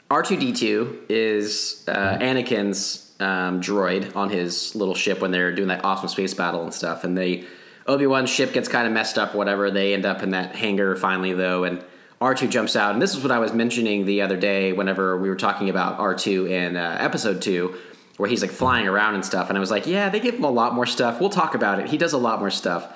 R2D2 0.08 1.06
is 1.08 1.82
uh, 1.88 2.16
Anakin's 2.18 3.12
um, 3.18 3.60
droid 3.60 4.14
on 4.14 4.30
his 4.30 4.76
little 4.76 4.94
ship 4.94 5.20
when 5.20 5.32
they're 5.32 5.52
doing 5.52 5.66
that 5.66 5.84
awesome 5.84 6.08
space 6.08 6.32
battle 6.32 6.62
and 6.62 6.72
stuff. 6.72 7.02
And 7.02 7.18
they 7.18 7.44
Obi 7.88 8.06
Wan's 8.06 8.30
ship 8.30 8.52
gets 8.52 8.68
kind 8.68 8.86
of 8.86 8.92
messed 8.92 9.18
up, 9.18 9.34
whatever. 9.34 9.68
They 9.68 9.94
end 9.94 10.06
up 10.06 10.22
in 10.22 10.30
that 10.30 10.54
hangar 10.54 10.94
finally, 10.94 11.32
though, 11.32 11.64
and 11.64 11.82
R2 12.20 12.50
jumps 12.50 12.76
out. 12.76 12.92
And 12.92 13.02
this 13.02 13.16
is 13.16 13.22
what 13.22 13.32
I 13.32 13.40
was 13.40 13.52
mentioning 13.52 14.06
the 14.06 14.22
other 14.22 14.36
day 14.36 14.72
whenever 14.72 15.16
we 15.16 15.28
were 15.28 15.36
talking 15.36 15.68
about 15.68 15.98
R2 15.98 16.48
in 16.48 16.76
uh, 16.76 16.98
episode 17.00 17.42
two. 17.42 17.76
Where 18.18 18.28
he's 18.28 18.42
like 18.42 18.50
flying 18.50 18.86
around 18.86 19.14
and 19.14 19.24
stuff, 19.24 19.48
and 19.48 19.56
I 19.56 19.60
was 19.60 19.70
like, 19.70 19.86
"Yeah, 19.86 20.10
they 20.10 20.20
give 20.20 20.34
him 20.34 20.44
a 20.44 20.50
lot 20.50 20.74
more 20.74 20.86
stuff. 20.86 21.20
We'll 21.20 21.30
talk 21.30 21.54
about 21.54 21.80
it. 21.80 21.86
He 21.88 21.96
does 21.96 22.12
a 22.12 22.18
lot 22.18 22.40
more 22.40 22.50
stuff, 22.50 22.92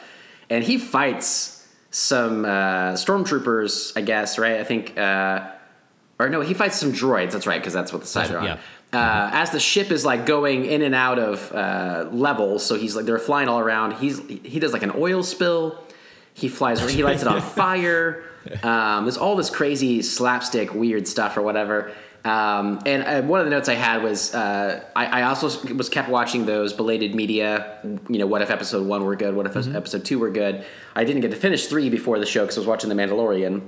and 0.51 0.63
he 0.63 0.77
fights 0.79 1.67
some 1.91 2.45
uh, 2.45 2.93
stormtroopers, 2.95 3.93
I 3.97 4.01
guess, 4.01 4.39
right? 4.39 4.59
I 4.61 4.65
think, 4.65 4.99
uh, 4.99 5.49
or 6.19 6.29
no, 6.29 6.41
he 6.41 6.55
fights 6.55 6.77
some 6.77 6.93
droids. 6.93 7.33
That's 7.33 7.47
right, 7.47 7.61
because 7.61 7.73
that's 7.73 7.93
what 7.93 8.03
the 8.03 8.09
sides 8.09 8.31
are 8.31 8.39
on. 8.39 8.45
yeah. 8.45 8.59
Uh, 8.95 9.31
as 9.33 9.51
the 9.51 9.61
ship 9.61 9.91
is 9.91 10.05
like 10.05 10.27
going 10.27 10.67
in 10.67 10.83
and 10.83 10.95
out 10.95 11.19
of 11.19 11.51
uh, 11.53 12.09
levels, 12.13 12.65
so 12.67 12.75
he's 12.75 12.95
like 12.95 13.07
they're 13.07 13.19
flying 13.19 13.49
all 13.49 13.59
around. 13.61 13.93
He's 13.95 14.19
he 14.29 14.59
does 14.61 14.73
like 14.75 14.83
an 14.83 14.93
oil 14.97 15.23
spill. 15.23 15.79
He 16.35 16.49
flies. 16.49 16.81
He 16.91 17.03
lights 17.05 17.23
it 17.23 17.29
on 17.29 17.41
fire. 17.63 18.25
Um, 18.63 19.05
there's 19.05 19.17
all 19.19 19.37
this 19.37 19.51
crazy 19.51 20.03
slapstick 20.03 20.75
weird 20.75 21.07
stuff 21.07 21.37
or 21.37 21.43
whatever. 21.43 21.93
Um, 22.25 22.81
and 22.87 23.03
uh, 23.03 23.27
one 23.27 23.41
of 23.41 23.47
the 23.47 23.51
notes 23.51 23.69
I 23.69 23.75
had 23.75 24.03
was 24.03 24.33
uh, 24.35 24.85
I, 24.95 25.07
I 25.07 25.23
also 25.23 25.75
was 25.75 25.89
kept 25.89 26.09
watching 26.09 26.47
those 26.47 26.73
belated 26.73 27.15
media. 27.15 27.81
You 28.09 28.19
know, 28.19 28.27
what 28.27 28.43
if 28.43 28.51
episode 28.51 28.87
one 28.87 29.05
were 29.05 29.17
good? 29.17 29.35
What 29.35 29.47
if 29.47 29.57
episode 29.57 30.05
two 30.05 30.19
were 30.19 30.31
good? 30.31 30.65
I 30.95 31.05
didn't 31.05 31.23
get 31.23 31.33
to 31.33 31.37
finish 31.37 31.67
three 31.67 31.91
before 31.91 32.19
the 32.19 32.27
show 32.27 32.43
because 32.43 32.57
I 32.57 32.61
was 32.61 32.69
watching 32.69 32.89
The 32.89 32.95
Mandalorian 32.95 33.63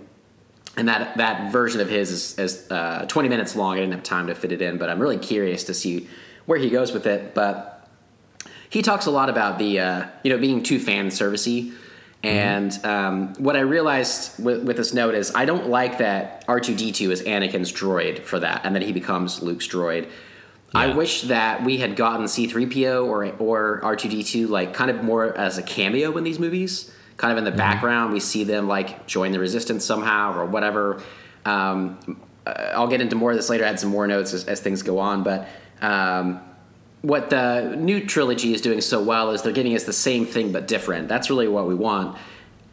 and 0.76 0.88
that 0.88 1.16
that 1.16 1.52
version 1.52 1.80
of 1.80 1.88
his 1.88 2.11
is, 2.11 2.38
is 2.38 2.70
uh, 2.70 3.07
20 3.09 3.28
minutes 3.28 3.55
long. 3.57 3.76
I 3.76 3.80
didn't 3.80 3.92
have 3.92 4.02
time 4.02 4.26
to 4.26 4.34
fit 4.34 4.52
it 4.52 4.61
in, 4.61 4.78
but 4.78 4.90
I'm 4.90 5.00
really 5.00 5.18
curious 5.18 5.64
to 5.64 5.74
see 5.74 6.09
where 6.46 6.59
he 6.59 6.70
goes 6.70 6.92
with 6.92 7.07
it. 7.07 7.34
But 7.34 7.88
he 8.68 8.82
talks 8.82 9.07
a 9.07 9.11
lot 9.11 9.28
about 9.28 9.59
the 9.59 9.78
uh, 9.78 10.07
you 10.22 10.30
know 10.30 10.38
being 10.38 10.62
too 10.62 10.78
fan 10.78 11.09
servicey. 11.09 11.72
And 12.25 12.83
um, 12.87 13.35
what 13.35 13.55
I 13.55 13.61
realized 13.61 14.43
with, 14.43 14.64
with 14.64 14.79
this 14.79 14.95
note 14.95 15.14
is 15.14 15.35
I 15.35 15.45
don't 15.45 15.68
like 15.68 15.99
that 15.99 16.47
R2D2 16.47 17.11
is 17.11 17.22
Anakin's 17.22 17.70
droid 17.70 18.20
for 18.20 18.41
that, 18.41 18.62
and 18.64 18.75
then 18.75 18.81
he 18.81 18.93
becomes 18.93 19.43
Luke's 19.43 19.68
droid. 19.68 20.09
I 20.75 20.93
wish 20.93 21.22
that 21.22 21.62
we 21.62 21.77
had 21.77 21.95
gotten 21.95 22.25
C3PO 22.25 23.07
or 23.07 23.27
or 23.39 23.81
R2D2 23.83 24.49
like 24.49 24.72
kind 24.72 24.91
of 24.91 25.05
more 25.05 25.37
as 25.37 25.59
a 25.59 25.62
cameo 25.62 26.16
in 26.16 26.25
these 26.25 26.39
movies. 26.39 26.91
Kind 27.18 27.31
of 27.31 27.39
in 27.39 27.45
the 27.45 27.53
background, 27.53 28.12
we 28.12 28.20
see 28.20 28.43
them 28.43 28.66
like 28.66 29.07
join 29.07 29.31
the 29.31 29.39
resistance 29.39 29.85
somehow 29.85 30.37
or 30.37 30.47
whatever. 30.47 31.03
Um, 31.45 32.18
uh, 32.47 32.72
I'll 32.75 32.89
get 32.89 33.03
into 33.03 33.16
more 33.16 33.33
of 33.33 33.37
this 33.37 33.51
later. 33.51 33.64
I 33.64 33.68
had 33.68 33.79
some 33.79 33.91
more 33.91 34.07
notes 34.07 34.33
as, 34.33 34.47
as 34.47 34.61
things 34.61 34.83
go 34.83 34.99
on, 34.99 35.22
but 35.22 35.47
um, 35.81 36.41
what 37.05 37.28
the 37.28 37.76
new 37.76 38.02
trilogy 38.02 38.55
is 38.55 38.62
doing 38.62 38.80
so 38.80 39.02
well 39.02 39.32
is 39.32 39.42
they're 39.42 39.52
giving 39.52 39.74
us 39.74 39.84
the 39.84 39.92
same 39.92 40.24
thing 40.24 40.52
but 40.52 40.66
different. 40.66 41.07
That's 41.07 41.28
really 41.28 41.48
what 41.48 41.66
we 41.66 41.74
want. 41.74 42.16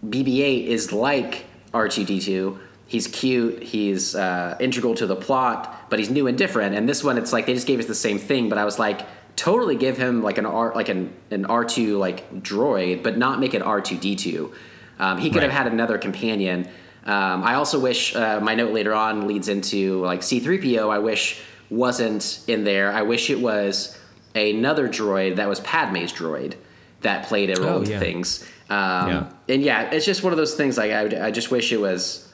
BB-8 0.08 0.68
is 0.68 0.94
like 0.94 1.44
R2D2. 1.74 2.58
He's 2.88 3.08
cute. 3.08 3.62
He's 3.62 4.16
uh, 4.16 4.56
integral 4.62 4.96
to 4.96 5.06
the 5.06 5.18
plot, 5.18 5.88
but 5.90 6.00
he's 6.00 6.10
new 6.10 6.28
and 6.28 6.38
different. 6.38 6.76
And 6.76 6.88
this 6.88 7.04
one, 7.04 7.18
it's 7.18 7.34
like 7.34 7.46
they 7.46 7.54
just 7.54 7.68
gave 7.68 7.80
us 7.80 7.88
the 7.88 7.94
same 7.94 8.18
thing. 8.18 8.48
But 8.48 8.58
I 8.58 8.64
was 8.64 8.80
like, 8.80 9.02
totally 9.36 9.76
give 9.76 9.98
him 9.98 10.24
like 10.24 10.38
an 10.38 10.46
R, 10.46 10.74
like 10.76 10.88
an 10.88 11.14
an 11.30 11.44
R2 11.46 12.00
like 12.00 12.32
droid, 12.42 13.04
but 13.04 13.18
not 13.18 13.42
make 13.42 13.54
it 13.54 13.62
R2D2. 13.62 14.54
Um, 14.98 15.18
he 15.18 15.30
could 15.30 15.44
have 15.44 15.52
had 15.52 15.68
another 15.68 15.98
companion. 15.98 16.70
Um, 17.06 17.44
I 17.44 17.56
also 17.56 17.82
wish 17.82 18.16
uh, 18.16 18.40
my 18.40 18.56
note 18.56 18.72
later 18.72 18.94
on 18.94 19.28
leads 19.28 19.50
into 19.50 20.00
like 20.06 20.22
C3PO. 20.22 20.90
I 20.90 21.00
wish 21.00 21.42
wasn't 21.70 22.42
in 22.48 22.64
there. 22.64 22.94
I 22.94 23.02
wish 23.02 23.30
it 23.30 23.40
was 23.40 23.98
another 24.36 24.88
droid 24.88 25.36
that 25.38 25.48
was 25.50 25.60
Padme's 25.62 26.12
droid 26.14 26.56
that 27.02 27.26
played 27.28 27.58
a 27.58 27.62
role 27.62 27.80
Oh, 27.80 27.84
yeah. 27.84 28.00
things. 28.00 28.44
Um, 28.70 29.10
Yeah. 29.10 29.30
And 29.50 29.62
yeah, 29.62 29.90
it's 29.92 30.06
just 30.06 30.24
one 30.24 30.32
of 30.34 30.38
those 30.38 30.54
things. 30.56 30.78
Like 30.78 30.92
I, 30.92 31.28
I 31.28 31.32
just 31.32 31.52
wish 31.52 31.72
it 31.72 31.80
was 31.80 32.28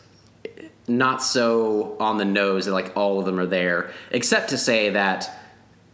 not 0.87 1.21
so 1.23 1.97
on 1.99 2.17
the 2.17 2.25
nose 2.25 2.65
that 2.65 2.71
like 2.71 2.95
all 2.95 3.19
of 3.19 3.25
them 3.25 3.39
are 3.39 3.45
there, 3.45 3.91
except 4.11 4.49
to 4.49 4.57
say 4.57 4.91
that 4.91 5.29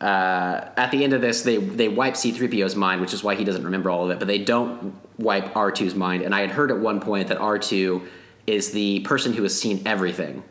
uh, 0.01 0.69
at 0.75 0.91
the 0.91 1.03
end 1.03 1.13
of 1.13 1.21
this, 1.21 1.43
they 1.43 1.57
they 1.57 1.87
wipe 1.87 2.17
C-3PO's 2.17 2.75
mind, 2.75 2.99
which 3.01 3.13
is 3.13 3.23
why 3.23 3.35
he 3.35 3.43
doesn't 3.45 3.63
remember 3.63 3.89
all 3.89 4.03
of 4.05 4.11
it. 4.11 4.19
But 4.19 4.27
they 4.27 4.39
don't 4.39 4.95
wipe 5.17 5.53
R2's 5.53 5.95
mind. 5.95 6.23
And 6.23 6.35
I 6.35 6.41
had 6.41 6.51
heard 6.51 6.71
at 6.71 6.79
one 6.79 6.99
point 6.99 7.29
that 7.29 7.37
R2 7.39 8.05
is 8.45 8.71
the 8.71 8.99
person 9.01 9.31
who 9.33 9.43
has 9.43 9.57
seen 9.57 9.81
everything. 9.85 10.43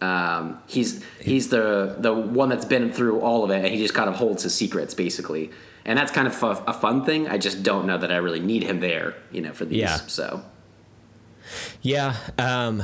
Um, 0.00 0.58
he's 0.66 1.02
he's 1.20 1.48
the 1.48 1.96
the 1.98 2.12
one 2.12 2.48
that's 2.48 2.64
been 2.66 2.92
through 2.92 3.20
all 3.20 3.44
of 3.44 3.50
it, 3.50 3.64
and 3.64 3.74
he 3.74 3.78
just 3.78 3.94
kind 3.94 4.08
of 4.08 4.16
holds 4.16 4.42
his 4.42 4.54
secrets, 4.54 4.92
basically. 4.94 5.50
And 5.84 5.98
that's 5.98 6.10
kind 6.12 6.26
of 6.26 6.42
a, 6.42 6.64
a 6.66 6.72
fun 6.72 7.04
thing. 7.04 7.28
I 7.28 7.38
just 7.38 7.62
don't 7.62 7.86
know 7.86 7.96
that 7.96 8.10
I 8.10 8.16
really 8.16 8.40
need 8.40 8.64
him 8.64 8.80
there, 8.80 9.14
you 9.30 9.40
know, 9.40 9.52
for 9.52 9.64
these. 9.64 9.78
Yeah. 9.78 9.96
So 10.08 10.42
Yeah, 11.82 12.16
um, 12.38 12.82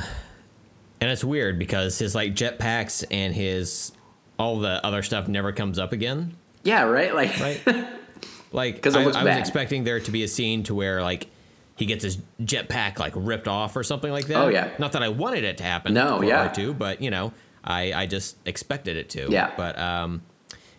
and 1.01 1.11
it's 1.11 1.23
weird 1.23 1.59
because 1.59 1.99
his 1.99 2.15
like 2.15 2.33
jetpacks 2.33 3.03
and 3.11 3.33
his 3.35 3.91
all 4.39 4.59
the 4.59 4.83
other 4.85 5.03
stuff 5.03 5.27
never 5.27 5.51
comes 5.51 5.77
up 5.77 5.91
again, 5.91 6.35
yeah, 6.63 6.83
right, 6.83 7.13
like 7.13 7.37
right? 7.39 7.61
like, 8.51 8.81
'Cause 8.81 8.95
it 8.95 8.99
I, 8.99 9.19
I 9.19 9.23
was 9.23 9.37
expecting 9.37 9.83
there 9.83 9.99
to 9.99 10.11
be 10.11 10.23
a 10.23 10.27
scene 10.27 10.63
to 10.63 10.73
where 10.73 11.01
like 11.01 11.27
he 11.75 11.85
gets 11.85 12.03
his 12.03 12.17
jetpack 12.41 12.99
like 12.99 13.13
ripped 13.15 13.47
off 13.47 13.75
or 13.75 13.83
something 13.83 14.11
like 14.11 14.27
that. 14.27 14.37
Oh, 14.37 14.47
yeah. 14.47 14.71
Not 14.77 14.91
that 14.91 15.03
I 15.03 15.09
wanted 15.09 15.43
it 15.43 15.57
to 15.57 15.63
happen. 15.63 15.93
No, 15.93 16.21
yeah. 16.21 16.49
R2, 16.49 16.77
but 16.77 17.01
you 17.01 17.09
know, 17.09 17.33
I 17.63 17.93
I 17.93 18.05
just 18.05 18.37
expected 18.45 18.97
it 18.97 19.09
to. 19.11 19.27
Yeah. 19.29 19.51
But 19.55 19.77
um, 19.79 20.21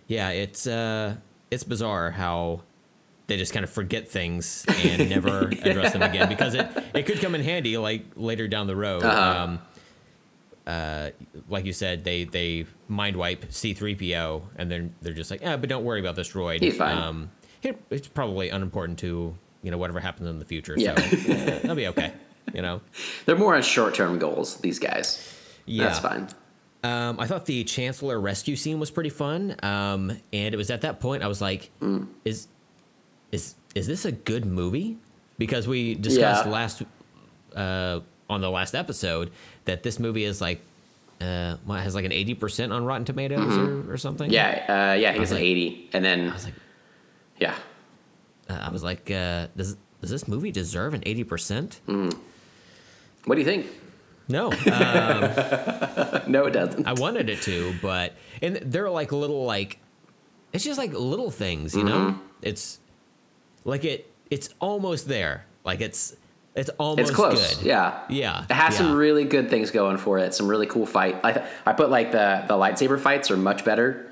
yeah, 0.06 0.30
it's 0.30 0.66
uh, 0.66 1.16
it's 1.50 1.64
bizarre 1.64 2.10
how 2.10 2.62
they 3.26 3.36
just 3.36 3.52
kind 3.52 3.64
of 3.64 3.70
forget 3.70 4.08
things 4.08 4.64
and 4.68 5.08
never 5.10 5.48
address 5.48 5.92
them 5.94 6.02
again 6.02 6.28
because 6.28 6.54
it, 6.54 6.68
it 6.94 7.06
could 7.06 7.20
come 7.20 7.34
in 7.34 7.42
handy 7.42 7.78
like 7.78 8.04
later 8.16 8.46
down 8.48 8.66
the 8.66 8.76
road. 8.76 9.02
Uh-huh. 9.02 9.42
Um, 9.44 9.60
uh, 10.66 11.10
like 11.48 11.64
you 11.64 11.72
said, 11.72 12.04
they 12.04 12.24
they 12.24 12.66
mind 12.88 13.16
wipe 13.16 13.46
C3PO 13.46 14.42
and 14.56 14.70
then 14.70 14.94
they're 15.02 15.12
just 15.12 15.30
like, 15.30 15.40
yeah, 15.40 15.56
but 15.56 15.68
don't 15.68 15.84
worry 15.84 16.00
about 16.00 16.16
this 16.16 16.30
droid. 16.32 16.60
He's 16.60 16.76
fine. 16.76 16.96
Um, 16.96 17.30
it's 17.90 18.08
probably 18.08 18.50
unimportant 18.50 18.98
to 19.00 19.36
you 19.64 19.70
know 19.72 19.78
whatever 19.78 19.98
happens 19.98 20.28
in 20.28 20.38
the 20.38 20.44
future. 20.44 20.74
Yeah. 20.76 20.94
So 20.96 21.16
that'll 21.34 21.74
be 21.74 21.88
okay. 21.88 22.12
You 22.52 22.62
know. 22.62 22.80
they're 23.26 23.36
more 23.36 23.56
on 23.56 23.62
short-term 23.62 24.18
goals. 24.20 24.58
These 24.58 24.78
guys. 24.78 25.34
Yeah. 25.66 25.84
That's 25.84 25.98
fine. 25.98 26.28
Um, 26.84 27.18
I 27.18 27.26
thought 27.26 27.46
the 27.46 27.64
Chancellor 27.64 28.20
rescue 28.20 28.56
scene 28.56 28.78
was 28.78 28.90
pretty 28.90 29.08
fun, 29.10 29.56
um, 29.62 30.12
and 30.34 30.54
it 30.54 30.56
was 30.58 30.70
at 30.70 30.82
that 30.82 31.00
point 31.00 31.22
I 31.22 31.26
was 31.26 31.40
like, 31.40 31.70
Mm. 31.80 32.08
"Is 32.26 32.46
is 33.32 33.54
is 33.74 33.86
this 33.86 34.04
a 34.04 34.12
good 34.12 34.44
movie?" 34.44 34.98
Because 35.38 35.66
we 35.66 35.94
discussed 35.94 36.44
Yeah. 36.44 36.52
last 36.52 36.82
uh, 37.56 38.00
on 38.28 38.40
the 38.42 38.50
last 38.50 38.74
episode 38.74 39.30
that 39.64 39.82
this 39.82 39.98
movie 39.98 40.24
is 40.24 40.40
like 40.42 40.60
uh, 41.20 41.56
what, 41.64 41.80
has 41.80 41.94
like 41.94 42.04
an 42.04 42.12
eighty 42.12 42.34
percent 42.34 42.70
on 42.72 42.84
Rotten 42.84 43.04
Tomatoes 43.06 43.56
or, 43.56 43.90
or 43.92 43.96
something. 43.96 44.30
Mm-hmm. 44.30 44.34
Yeah, 44.68 44.90
uh, 44.92 44.94
yeah, 44.94 45.08
I 45.08 45.12
think 45.12 45.20
was 45.20 45.30
it's 45.32 45.38
an 45.38 45.42
like- 45.42 45.50
80. 45.50 45.90
And 45.94 46.04
then, 46.04 46.30
I 46.30 46.34
was 46.34 46.44
like, 46.44 46.54
yeah. 47.40 47.54
Uh, 48.48 48.58
I 48.62 48.70
was 48.70 48.82
like, 48.82 49.10
uh, 49.10 49.48
does 49.56 49.76
does 50.00 50.10
this 50.10 50.28
movie 50.28 50.50
deserve 50.50 50.94
an 50.94 51.02
eighty 51.06 51.24
percent? 51.24 51.80
What 51.86 53.34
do 53.36 53.40
you 53.40 53.44
think? 53.44 53.66
No, 54.26 54.50
uh, 54.52 56.22
No, 56.26 56.46
it 56.46 56.52
doesn't. 56.52 56.86
I 56.86 56.94
wanted 56.94 57.28
it 57.28 57.42
to, 57.42 57.74
but 57.82 58.14
and 58.40 58.56
they're 58.56 58.90
like 58.90 59.12
little 59.12 59.44
like 59.44 59.78
it's 60.52 60.64
just 60.64 60.78
like 60.78 60.92
little 60.92 61.30
things, 61.30 61.74
you 61.74 61.84
know. 61.84 62.18
It's 62.42 62.78
like 63.64 63.84
it 63.84 64.10
it's 64.30 64.48
almost 64.60 65.08
there. 65.08 65.46
Like 65.64 65.80
it's 65.80 66.16
it's 66.54 66.70
almost 66.78 67.00
it's 67.00 67.10
close. 67.10 67.56
good. 67.56 67.66
Yeah. 67.66 68.00
Yeah. 68.08 68.44
It 68.48 68.52
has 68.52 68.74
yeah. 68.74 68.78
some 68.78 68.94
really 68.94 69.24
good 69.24 69.50
things 69.50 69.70
going 69.70 69.96
for 69.98 70.18
it. 70.18 70.34
Some 70.34 70.46
really 70.46 70.66
cool 70.66 70.86
fight. 70.86 71.16
I, 71.24 71.32
th- 71.32 71.46
I 71.66 71.72
put 71.72 71.90
like 71.90 72.12
the, 72.12 72.44
the 72.46 72.54
lightsaber 72.54 72.98
fights 73.00 73.30
are 73.30 73.36
much 73.36 73.64
better. 73.64 74.06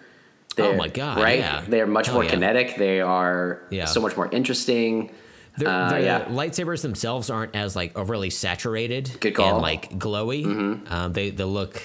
They're- 0.55 0.67
Oh 0.67 0.77
my 0.77 0.89
God, 0.89 1.19
Right? 1.19 1.39
yeah. 1.39 1.63
They 1.67 1.81
are 1.81 1.87
much 1.87 2.13
more 2.13 2.25
yeah. 2.25 2.31
kinetic. 2.31 2.77
They 2.77 3.01
are 3.01 3.63
Yeah. 3.71 3.87
so 3.87 4.01
much 4.01 4.17
more 4.17 4.29
interesting. 4.31 5.11
Their, 5.59 5.69
Uh, 5.69 5.99
yeah. 5.99 6.25
lightsabers 6.31 6.81
themselves 6.83 7.29
aren't 7.31 7.55
as 7.55 7.77
like 7.77 7.97
overly 7.99 8.31
saturated 8.31 9.11
Good 9.21 9.35
call. 9.35 9.47
Mm-hmm. 9.47 9.55
and 9.57 9.63
like 9.63 9.99
glowy. 9.99 10.91
Um, 10.91 11.13
they 11.13 11.31
they 11.31 11.45
look 11.45 11.83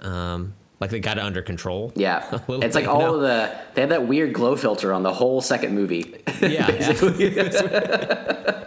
um, 0.00 0.54
Like 0.80 0.88
they 0.90 1.00
got 1.00 1.18
it 1.18 1.24
under 1.24 1.42
control. 1.42 1.92
Yeah, 1.94 2.24
it's 2.48 2.74
like 2.74 2.88
all 2.88 3.14
of 3.16 3.20
the 3.20 3.54
they 3.74 3.82
had 3.82 3.90
that 3.90 4.06
weird 4.08 4.32
glow 4.32 4.56
filter 4.56 4.94
on 4.94 5.02
the 5.02 5.12
whole 5.12 5.40
second 5.42 5.74
movie. 5.74 6.14
Yeah. 6.40 6.66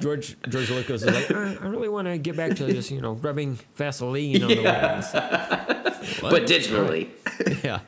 George 0.00 0.36
George 0.48 0.70
Lucas 0.70 1.02
is 1.02 1.14
like, 1.14 1.30
I, 1.30 1.56
I 1.62 1.66
really 1.68 1.88
want 1.88 2.08
to 2.08 2.18
get 2.18 2.36
back 2.36 2.56
to 2.56 2.72
just 2.72 2.90
you 2.90 3.00
know 3.00 3.12
rubbing 3.14 3.58
Vaseline 3.76 4.42
on 4.42 4.48
the 4.48 4.56
wings. 4.56 5.12
but 6.22 6.46
digitally. 6.46 7.08
Yeah. 7.64 7.80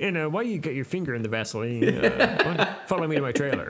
And 0.00 0.16
uh, 0.16 0.28
why 0.28 0.42
you 0.42 0.58
got 0.58 0.74
your 0.74 0.84
finger 0.84 1.14
in 1.14 1.22
the 1.22 1.28
Vaseline? 1.28 1.84
Uh, 1.84 2.74
follow 2.86 3.06
me 3.06 3.16
to 3.16 3.22
my 3.22 3.32
trailer. 3.32 3.68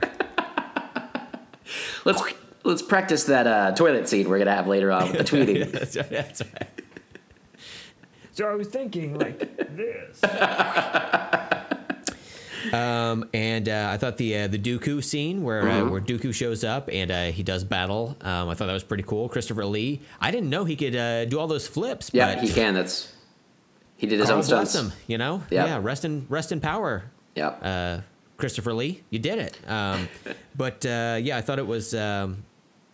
Let's 2.03 2.21
let's 2.63 2.81
practice 2.81 3.23
that 3.25 3.47
uh, 3.47 3.71
toilet 3.73 4.07
scene 4.09 4.29
we're 4.29 4.37
gonna 4.39 4.55
have 4.55 4.67
later 4.67 4.91
on 4.91 5.11
with 5.11 5.17
the 5.19 5.23
tweeting. 5.37 5.71
That's 5.71 5.95
right. 5.97 6.09
That's 6.09 6.41
right. 6.41 6.69
So 8.33 8.47
I 8.47 8.55
was 8.55 8.67
thinking 8.67 9.17
like 9.17 9.39
this. 9.75 10.21
Um, 12.73 13.29
and 13.31 13.69
uh, 13.69 13.89
I 13.93 13.97
thought 13.97 14.17
the 14.17 14.35
uh, 14.39 14.47
the 14.47 14.57
Dooku 14.57 15.03
scene 15.03 15.43
where 15.43 15.61
Mm-hmm. 15.63 15.87
uh, 15.87 15.91
where 15.91 16.01
Dooku 16.01 16.33
shows 16.33 16.63
up 16.63 16.89
and 16.91 17.11
uh, 17.11 17.25
he 17.25 17.43
does 17.43 17.63
battle. 17.63 18.17
Um, 18.21 18.49
I 18.49 18.55
thought 18.55 18.65
that 18.65 18.73
was 18.73 18.83
pretty 18.83 19.03
cool. 19.03 19.29
Christopher 19.29 19.67
Lee. 19.67 20.01
I 20.19 20.31
didn't 20.31 20.49
know 20.49 20.65
he 20.65 20.75
could 20.75 20.95
uh, 20.95 21.25
do 21.25 21.37
all 21.39 21.45
those 21.45 21.67
flips. 21.67 22.09
yeah, 22.11 22.33
but 22.33 22.43
he 22.43 22.51
can. 22.51 22.73
That's 22.73 23.13
he 23.97 24.07
did 24.07 24.19
his 24.19 24.29
God 24.29 24.35
own 24.37 24.43
stunts. 24.43 24.75
him. 24.75 24.91
You 25.07 25.17
know. 25.17 25.43
Yeah. 25.49 25.65
Yeah. 25.65 25.79
Rest 25.81 26.05
in 26.05 26.25
rest 26.29 26.51
in 26.51 26.59
power. 26.61 27.03
Yeah, 27.35 27.47
uh, 27.47 28.01
Christopher 28.37 28.73
Lee. 28.73 29.03
You 29.09 29.19
did 29.19 29.39
it. 29.39 29.57
Um, 29.69 30.07
but 30.55 30.85
uh, 30.85 31.17
yeah, 31.21 31.37
I 31.37 31.41
thought 31.41 31.59
it 31.59 31.67
was 31.67 31.93
um, 31.93 32.43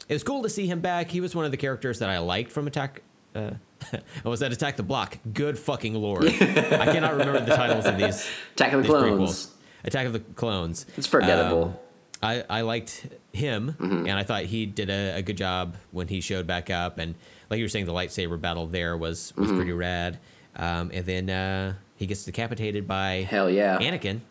it 0.10 0.14
was 0.14 0.24
cool 0.24 0.43
to 0.43 0.49
see 0.49 0.68
him 0.68 0.80
back. 0.82 1.10
He 1.10 1.22
was 1.22 1.36
one 1.36 1.45
of 1.45 1.52
the 1.52 1.58
characters 1.58 1.99
that 1.99 2.10
I 2.10 2.18
liked 2.20 2.52
from 2.52 2.68
Attack. 2.68 3.02
Uh, 3.36 3.52
was 4.24 4.41
that 4.41 4.52
Attack 4.52 4.78
the 4.78 4.84
Block? 4.84 5.18
Good 5.34 5.58
fucking 5.58 5.93
lord! 5.95 6.26
I 6.26 6.86
cannot 6.91 7.12
remember 7.14 7.39
the 7.39 7.56
titles 7.56 7.86
of 7.86 7.97
these. 7.97 8.28
Attack 8.56 8.74
of 8.74 8.80
the 8.84 8.84
these 8.84 8.91
Clones. 8.91 9.45
prequels. 9.47 9.49
Attack 9.86 10.06
of 10.08 10.14
the 10.14 10.20
Clones. 10.20 10.86
It's 10.97 11.08
forgettable. 11.08 11.64
Um, 11.64 11.76
I, 12.24 12.43
I 12.49 12.62
liked 12.62 13.08
him, 13.34 13.76
Mm-hmm. 13.80 14.08
and 14.08 14.12
I 14.12 14.22
thought 14.24 14.43
he 14.43 14.68
did 14.68 14.91
a, 14.91 15.18
a 15.18 15.22
good 15.24 15.38
job 15.38 15.76
when 15.89 16.08
he 16.08 16.22
showed 16.22 16.45
back 16.45 16.70
up. 16.70 16.99
And 16.99 17.16
like 17.49 17.58
you 17.58 17.64
were 17.66 17.70
saying, 17.70 17.86
the 17.88 17.93
lightsaber 17.93 18.39
battle 18.39 18.68
there 18.68 18.95
was 18.95 19.34
was 19.36 19.47
Mm-hmm. 19.47 19.56
pretty 19.58 19.72
rad. 19.72 20.20
Um, 20.56 20.91
and 20.93 21.06
then 21.06 21.30
uh, 21.30 21.74
he 21.95 22.06
gets 22.06 22.26
decapitated 22.26 22.88
by 22.88 23.28
Hell 23.30 23.49
yeah. 23.49 23.80
Anakin. 23.80 24.22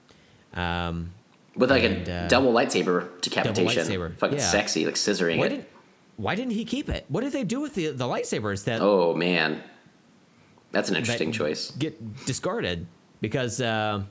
Um, 0.54 1.12
with 1.56 1.70
like 1.70 1.82
and, 1.82 2.08
a 2.08 2.12
uh, 2.12 2.28
double 2.28 2.52
lightsaber 2.52 3.20
decapitation. 3.20 3.84
lightsaber, 3.84 4.16
Fucking 4.18 4.38
yeah. 4.38 4.44
sexy, 4.44 4.86
like 4.86 4.94
scissoring 4.94 5.38
why 5.38 5.46
it. 5.46 5.48
didn't 5.50 5.68
Why 6.16 6.34
didn't 6.34 6.52
he 6.52 6.64
keep 6.64 6.88
it? 6.88 7.04
What 7.08 7.22
did 7.22 7.32
they 7.32 7.44
do 7.44 7.60
with 7.60 7.74
the 7.74 7.88
the 7.88 8.06
lightsabers 8.06 8.64
that 8.64 8.80
oh 8.80 9.14
man, 9.14 9.62
that's 10.70 10.90
an 10.90 10.96
interesting 10.96 11.30
that 11.30 11.36
choice. 11.36 11.70
get 11.72 12.24
discarded? 12.26 12.86
Because 13.20 13.60
uh, 13.60 14.02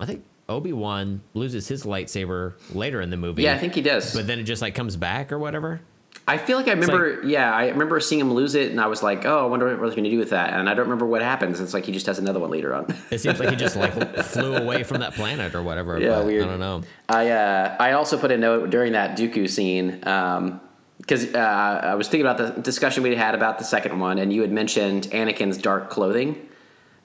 I 0.00 0.06
think 0.06 0.24
Obi 0.48 0.72
Wan 0.72 1.22
loses 1.34 1.68
his 1.68 1.84
lightsaber 1.84 2.54
later 2.74 3.00
in 3.00 3.10
the 3.10 3.16
movie. 3.16 3.42
Yeah, 3.42 3.54
I 3.54 3.58
think 3.58 3.74
he 3.74 3.82
does. 3.82 4.14
But 4.14 4.26
then 4.26 4.38
it 4.38 4.44
just 4.44 4.62
like 4.62 4.74
comes 4.74 4.96
back 4.96 5.32
or 5.32 5.38
whatever. 5.38 5.80
I 6.28 6.38
feel 6.38 6.56
like 6.56 6.66
I 6.66 6.72
remember. 6.72 7.22
yeah, 7.22 7.54
I 7.54 7.68
remember 7.68 8.00
seeing 8.00 8.20
him 8.20 8.32
lose 8.32 8.56
it, 8.56 8.70
and 8.72 8.80
I 8.80 8.88
was 8.88 9.02
like, 9.02 9.24
"Oh, 9.24 9.44
I 9.44 9.46
wonder 9.46 9.66
what 9.66 9.76
they're 9.76 9.90
going 9.90 10.04
to 10.04 10.10
do 10.10 10.18
with 10.18 10.30
that." 10.30 10.52
And 10.52 10.68
I 10.68 10.74
don't 10.74 10.86
remember 10.86 11.06
what 11.06 11.22
happens. 11.22 11.60
It's 11.60 11.72
like 11.72 11.84
he 11.84 11.92
just 11.92 12.06
has 12.06 12.18
another 12.18 12.40
one 12.40 12.50
later 12.50 12.74
on. 12.74 12.86
It 13.10 13.20
seems 13.20 13.38
like 13.38 13.50
he 13.50 13.56
just 13.56 13.76
like 13.76 13.92
flew 14.24 14.56
away 14.56 14.82
from 14.82 15.00
that 15.00 15.14
planet 15.14 15.54
or 15.54 15.62
whatever. 15.62 16.00
Yeah, 16.00 16.22
weird. 16.22 16.44
I 16.44 16.48
don't 16.48 16.60
know. 16.60 16.82
I 17.08 17.30
uh, 17.30 17.76
I 17.78 17.92
also 17.92 18.18
put 18.18 18.32
a 18.32 18.36
note 18.36 18.70
during 18.70 18.92
that 18.92 19.16
Dooku 19.16 19.48
scene 19.48 20.00
because 20.98 21.32
uh, 21.34 21.80
I 21.84 21.94
was 21.94 22.08
thinking 22.08 22.26
about 22.26 22.38
the 22.38 22.60
discussion 22.60 23.04
we 23.04 23.14
had 23.14 23.34
about 23.36 23.58
the 23.58 23.64
second 23.64 24.00
one, 24.00 24.18
and 24.18 24.32
you 24.32 24.40
had 24.40 24.50
mentioned 24.50 25.04
Anakin's 25.12 25.58
dark 25.58 25.90
clothing 25.90 26.45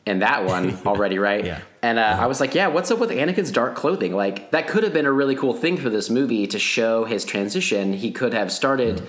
in 0.05 0.19
that 0.19 0.45
one 0.45 0.77
already, 0.85 1.17
right? 1.19 1.45
Yeah. 1.45 1.61
And 1.83 1.99
uh, 1.99 2.17
I 2.19 2.25
was 2.27 2.39
like, 2.39 2.53
yeah, 2.55 2.67
what's 2.67 2.91
up 2.91 2.99
with 2.99 3.09
Anakin's 3.11 3.51
dark 3.51 3.75
clothing? 3.75 4.13
Like 4.13 4.51
that 4.51 4.67
could 4.67 4.83
have 4.83 4.93
been 4.93 5.05
a 5.05 5.11
really 5.11 5.35
cool 5.35 5.53
thing 5.53 5.77
for 5.77 5.89
this 5.89 6.09
movie 6.09 6.47
to 6.47 6.59
show 6.59 7.05
his 7.05 7.25
transition. 7.25 7.93
He 7.93 8.11
could 8.11 8.33
have 8.33 8.51
started 8.51 8.97
Mm-hmm. 8.97 9.05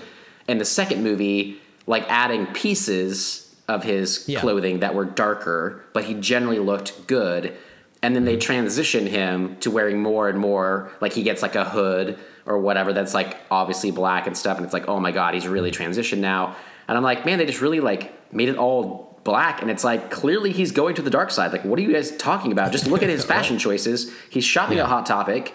in 0.51 0.57
the 0.57 0.65
second 0.65 1.03
movie, 1.03 1.57
like 1.87 2.05
adding 2.09 2.45
pieces 2.47 3.55
of 3.67 3.83
his 3.83 4.25
Yeah. 4.27 4.39
clothing 4.41 4.79
that 4.79 4.93
were 4.93 5.05
darker, 5.05 5.83
but 5.93 6.03
he 6.05 6.13
generally 6.15 6.59
looked 6.59 7.07
good. 7.07 7.53
And 8.01 8.13
then 8.15 8.25
they 8.25 8.35
transition 8.35 9.07
him 9.07 9.55
to 9.61 9.71
wearing 9.71 10.01
more 10.01 10.27
and 10.27 10.37
more, 10.37 10.91
like 10.99 11.13
he 11.13 11.23
gets 11.23 11.41
like 11.41 11.55
a 11.55 11.63
hood 11.63 12.17
or 12.45 12.57
whatever 12.59 12.91
that's 12.91 13.13
like 13.13 13.37
obviously 13.49 13.91
black 13.91 14.27
and 14.27 14.35
stuff. 14.37 14.57
And 14.57 14.65
it's 14.65 14.73
like, 14.73 14.89
oh 14.89 14.99
my 14.99 15.11
God, 15.11 15.33
he's 15.33 15.47
really 15.47 15.71
transitioned 15.71 16.17
now. 16.17 16.57
And 16.89 16.97
I'm 16.97 17.03
like, 17.03 17.25
man, 17.25 17.37
they 17.37 17.45
just 17.45 17.61
really 17.61 17.79
like 17.79 18.11
made 18.33 18.49
it 18.49 18.57
all 18.57 19.12
black. 19.23 19.61
And 19.61 19.69
it's 19.71 19.83
like, 19.83 20.11
clearly 20.11 20.51
he's 20.51 20.71
going 20.71 20.95
to 20.95 21.01
the 21.01 21.09
dark 21.09 21.31
side. 21.31 21.51
Like, 21.51 21.63
what 21.65 21.79
are 21.79 21.81
you 21.81 21.93
guys 21.93 22.15
talking 22.17 22.51
about? 22.51 22.71
Just 22.71 22.87
look 22.87 23.03
at 23.03 23.09
his 23.09 23.23
fashion 23.33 23.57
choices. 23.59 24.11
He's 24.29 24.43
shopping 24.45 24.77
Yeah. 24.77 24.83
at 24.83 24.89
Hot 24.89 25.05
Topic. 25.05 25.53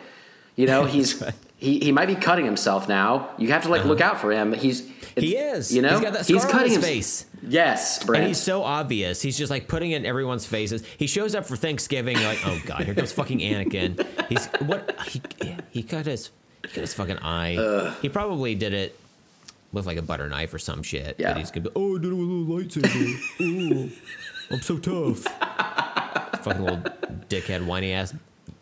You 0.57 0.67
know, 0.67 0.85
he's. 0.87 1.23
He, 1.61 1.81
he 1.81 1.91
might 1.91 2.07
be 2.07 2.15
cutting 2.15 2.45
himself 2.45 2.89
now. 2.89 3.31
You 3.37 3.49
have 3.51 3.65
to 3.65 3.69
like 3.69 3.85
look 3.85 4.01
out 4.01 4.21
for 4.21 4.31
him. 4.31 4.53
He's 4.53 4.83
Uh-huh. 4.83 4.95
He 5.17 5.35
is. 5.37 5.75
You 5.75 5.83
know, 5.83 5.91
He's 5.91 6.01
got 6.01 6.13
that 6.13 6.25
scar 6.25 6.61
on 6.61 6.69
his 6.69 6.79
face. 6.79 7.27
Yes, 7.43 8.05
Brent. 8.05 8.21
And 8.23 8.29
he's 8.29 8.41
so 8.41 8.63
obvious. 8.63 9.21
He's 9.21 9.37
just 9.37 9.51
like 9.51 9.67
putting 9.67 9.91
it 9.91 9.97
in 9.97 10.07
everyone's 10.07 10.47
faces. 10.47 10.85
He 10.97 11.09
shows 11.09 11.35
up 11.35 11.47
for 11.47 11.57
Thanksgiving. 11.57 12.17
You're 12.17 12.29
like, 12.29 12.47
oh 12.47 12.61
god, 12.65 12.85
here 12.85 12.95
comes 12.95 13.11
fucking 13.11 13.41
Anakin. 13.41 14.07
He's 14.29 14.47
what? 14.69 14.97
He 15.09 15.21
he 15.71 15.83
cut 15.83 16.07
his 16.07 16.31
he 16.63 16.69
cut 16.69 16.83
his 16.83 16.95
fucking 16.95 17.19
eye. 17.19 17.93
He 18.03 18.09
probably 18.09 18.55
did 18.55 18.73
it 18.73 18.97
with 19.73 19.87
like 19.87 19.97
a 19.99 20.03
butter 20.03 20.29
knife 20.29 20.53
or 20.55 20.59
some 20.59 20.83
shit. 20.83 21.17
Yeah. 21.19 21.29
But 21.33 21.39
he's 21.39 21.51
gonna 21.51 21.69
be, 21.69 21.71
oh, 21.77 21.97
I 21.97 22.01
did 22.01 22.13
it 22.13 22.15
with 22.15 22.29
a 22.29 22.33
little 22.33 22.57
lightsaber. 22.57 23.91
oh, 24.51 24.55
I'm 24.55 24.61
so 24.63 24.79
tough. 24.79 25.23
fucking 26.43 26.63
little 26.63 26.79
dickhead, 27.29 27.67
whiny 27.67 27.93
ass 27.93 28.15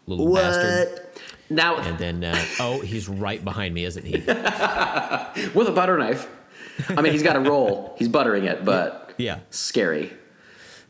little 0.07 0.33
bastard. 0.35 0.89
what? 0.91 1.21
Now 1.49 1.77
And 1.77 1.97
then 1.99 2.25
uh, 2.25 2.45
oh, 2.59 2.81
he's 2.81 3.09
right 3.09 3.43
behind 3.45 3.73
me, 3.75 3.85
isn't 3.85 4.05
he? 4.05 4.17
with 4.17 5.69
a 5.69 5.73
butter 5.75 5.97
knife. 5.99 6.29
I 6.89 7.01
mean, 7.01 7.13
he's 7.13 7.23
got 7.23 7.37
a 7.37 7.41
roll. 7.41 7.95
He's 7.99 8.09
buttering 8.09 8.45
it, 8.45 8.65
but 8.65 9.15
Yeah, 9.17 9.39
scary. 9.51 10.13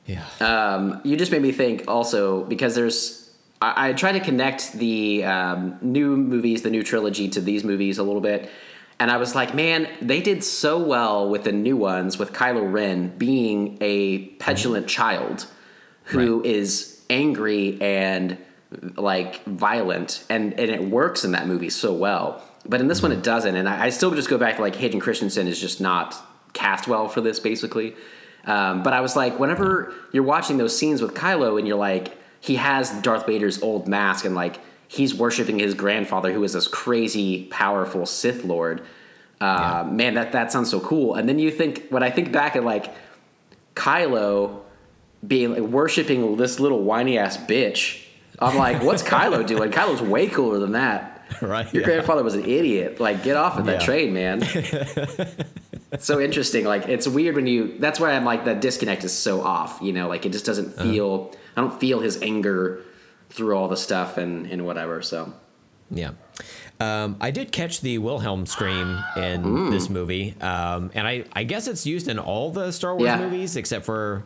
yeah. 0.07 0.25
Um, 0.41 1.01
you 1.05 1.17
just 1.17 1.31
made 1.31 1.43
me 1.43 1.53
think 1.53 1.85
also 1.89 2.45
because 2.45 2.75
there's 2.75 3.31
I, 3.61 3.91
I 3.91 3.93
try 3.93 4.13
to 4.13 4.21
connect 4.21 4.73
the 4.73 5.25
um, 5.25 5.79
new 5.83 6.17
movies, 6.17 6.63
the 6.63 6.71
new 6.71 6.83
trilogy, 6.83 7.29
to 7.31 7.41
these 7.41 7.63
movies 7.65 7.99
a 7.99 8.03
little 8.03 8.21
bit, 8.21 8.51
and 8.99 9.11
I 9.11 9.19
was 9.19 9.35
like, 9.35 9.55
man, 9.55 9.89
they 10.01 10.21
did 10.21 10.43
so 10.43 10.79
well 10.79 11.29
with 11.29 11.45
the 11.45 11.53
new 11.53 11.77
ones 11.77 12.19
with 12.19 12.33
Kylo 12.33 12.71
Ren 12.73 13.09
being 13.17 13.77
a 13.81 14.27
petulant 14.39 14.89
child 14.89 15.47
who 16.05 16.43
is 16.45 17.03
angry 17.11 17.79
and 17.81 18.39
like 18.97 19.45
violent, 19.45 20.25
and 20.31 20.59
and 20.59 20.71
it 20.71 20.85
works 20.85 21.25
in 21.25 21.33
that 21.33 21.47
movie 21.47 21.71
so 21.71 21.93
well. 21.93 22.43
But 22.65 22.81
in 22.81 22.89
this 22.89 23.03
one, 23.03 23.13
it 23.13 23.23
doesn't, 23.23 23.55
and 23.55 23.69
I, 23.69 23.87
I 23.87 23.89
still 23.91 24.13
just 24.15 24.29
go 24.29 24.39
back 24.39 24.57
to 24.57 24.63
like 24.63 24.77
Hayden 24.77 25.01
Christensen 25.01 25.47
is 25.47 25.61
just 25.61 25.81
not 25.81 26.17
cast 26.53 26.89
well 26.89 27.09
for 27.09 27.21
this, 27.21 27.39
basically. 27.39 27.95
Um, 28.45 28.83
but 28.83 28.93
I 28.93 29.01
was 29.01 29.17
like, 29.17 29.39
whenever 29.39 29.93
you're 30.13 30.23
watching 30.23 30.57
those 30.57 30.77
scenes 30.77 31.03
with 31.03 31.15
Kylo, 31.15 31.59
and 31.59 31.67
you're 31.67 31.77
like, 31.77 32.17
he 32.41 32.57
has 32.57 32.91
Darth 33.03 33.27
Vader's 33.27 33.63
old 33.63 33.89
mask, 33.89 34.25
and 34.25 34.35
like 34.35 34.59
he's 34.89 35.15
worshiping 35.15 35.59
his 35.59 35.75
grandfather, 35.75 36.33
who 36.33 36.43
is 36.45 36.53
this 36.53 36.69
crazy, 36.69 37.45
powerful 37.51 38.07
Sith 38.07 38.45
Lord. 38.45 38.83
Uh, 39.41 39.87
Man, 39.91 40.15
that 40.15 40.33
that 40.33 40.51
sounds 40.53 40.71
so 40.71 40.81
cool. 40.81 41.15
And 41.15 41.29
then 41.29 41.39
you 41.39 41.51
think, 41.51 41.87
when 41.91 42.03
I 42.03 42.11
think 42.11 42.33
back 42.33 42.57
at 42.57 42.65
like 42.65 42.93
Kylo 43.75 44.61
being 45.27 45.53
like, 45.53 45.63
worshiping 45.63 46.37
this 46.37 46.61
little 46.61 46.83
whiny 46.83 47.19
ass 47.19 47.37
bitch, 47.37 48.03
I'm 48.39 48.57
like, 48.57 48.83
what's 48.83 49.03
Kylo 49.15 49.47
doing? 49.47 49.71
Kylo's 49.71 50.01
way 50.03 50.27
cooler 50.29 50.59
than 50.59 50.73
that. 50.73 51.13
Right, 51.43 51.71
Your 51.75 51.83
yeah. 51.83 51.87
grandfather 51.89 52.23
was 52.23 52.35
an 52.35 52.45
idiot. 52.45 53.01
Like, 53.01 53.25
get 53.25 53.37
off 53.37 53.59
of 53.59 53.67
that 53.67 53.81
Yeah. 53.81 53.85
train, 53.87 54.15
man. 54.15 54.43
so 55.99 56.21
interesting. 56.21 56.65
Like, 56.65 56.89
it's 56.89 57.09
weird 57.09 57.35
when 57.35 57.49
you. 57.49 57.77
That's 57.79 57.99
why 57.99 58.13
I'm 58.13 58.25
like 58.25 58.45
that 58.45 58.61
disconnect 58.61 59.03
is 59.03 59.13
so 59.13 59.43
off. 59.43 59.81
You 59.83 59.93
know, 59.93 60.09
like 60.09 60.25
it 60.25 60.31
just 60.33 60.47
doesn't 60.47 60.79
Uh-huh. 60.79 60.83
feel. 60.91 61.35
I 61.57 61.63
don't 61.63 61.79
feel 61.81 61.99
his 61.99 62.23
anger 62.23 62.81
through 63.37 63.55
all 63.57 63.69
the 63.69 63.77
stuff 63.77 64.17
and 64.19 64.47
and 64.47 64.65
whatever. 64.67 65.03
So 65.03 65.33
Yeah. 65.91 66.13
Um, 66.81 67.17
I 67.21 67.31
did 67.31 67.53
catch 67.53 67.81
the 67.81 67.97
Wilhelm 67.99 68.45
scream 68.45 68.99
in 69.17 69.71
this 69.71 69.89
movie, 69.89 70.35
um, 70.43 70.91
and 70.95 71.07
I, 71.07 71.25
I 71.33 71.45
guess 71.45 71.69
it's 71.69 71.87
used 71.87 72.07
in 72.09 72.19
all 72.19 72.51
the 72.51 72.71
Star 72.73 72.95
Wars 72.95 73.05
Yeah. 73.07 73.19
movies 73.19 73.57
except 73.57 73.87
for 73.87 74.25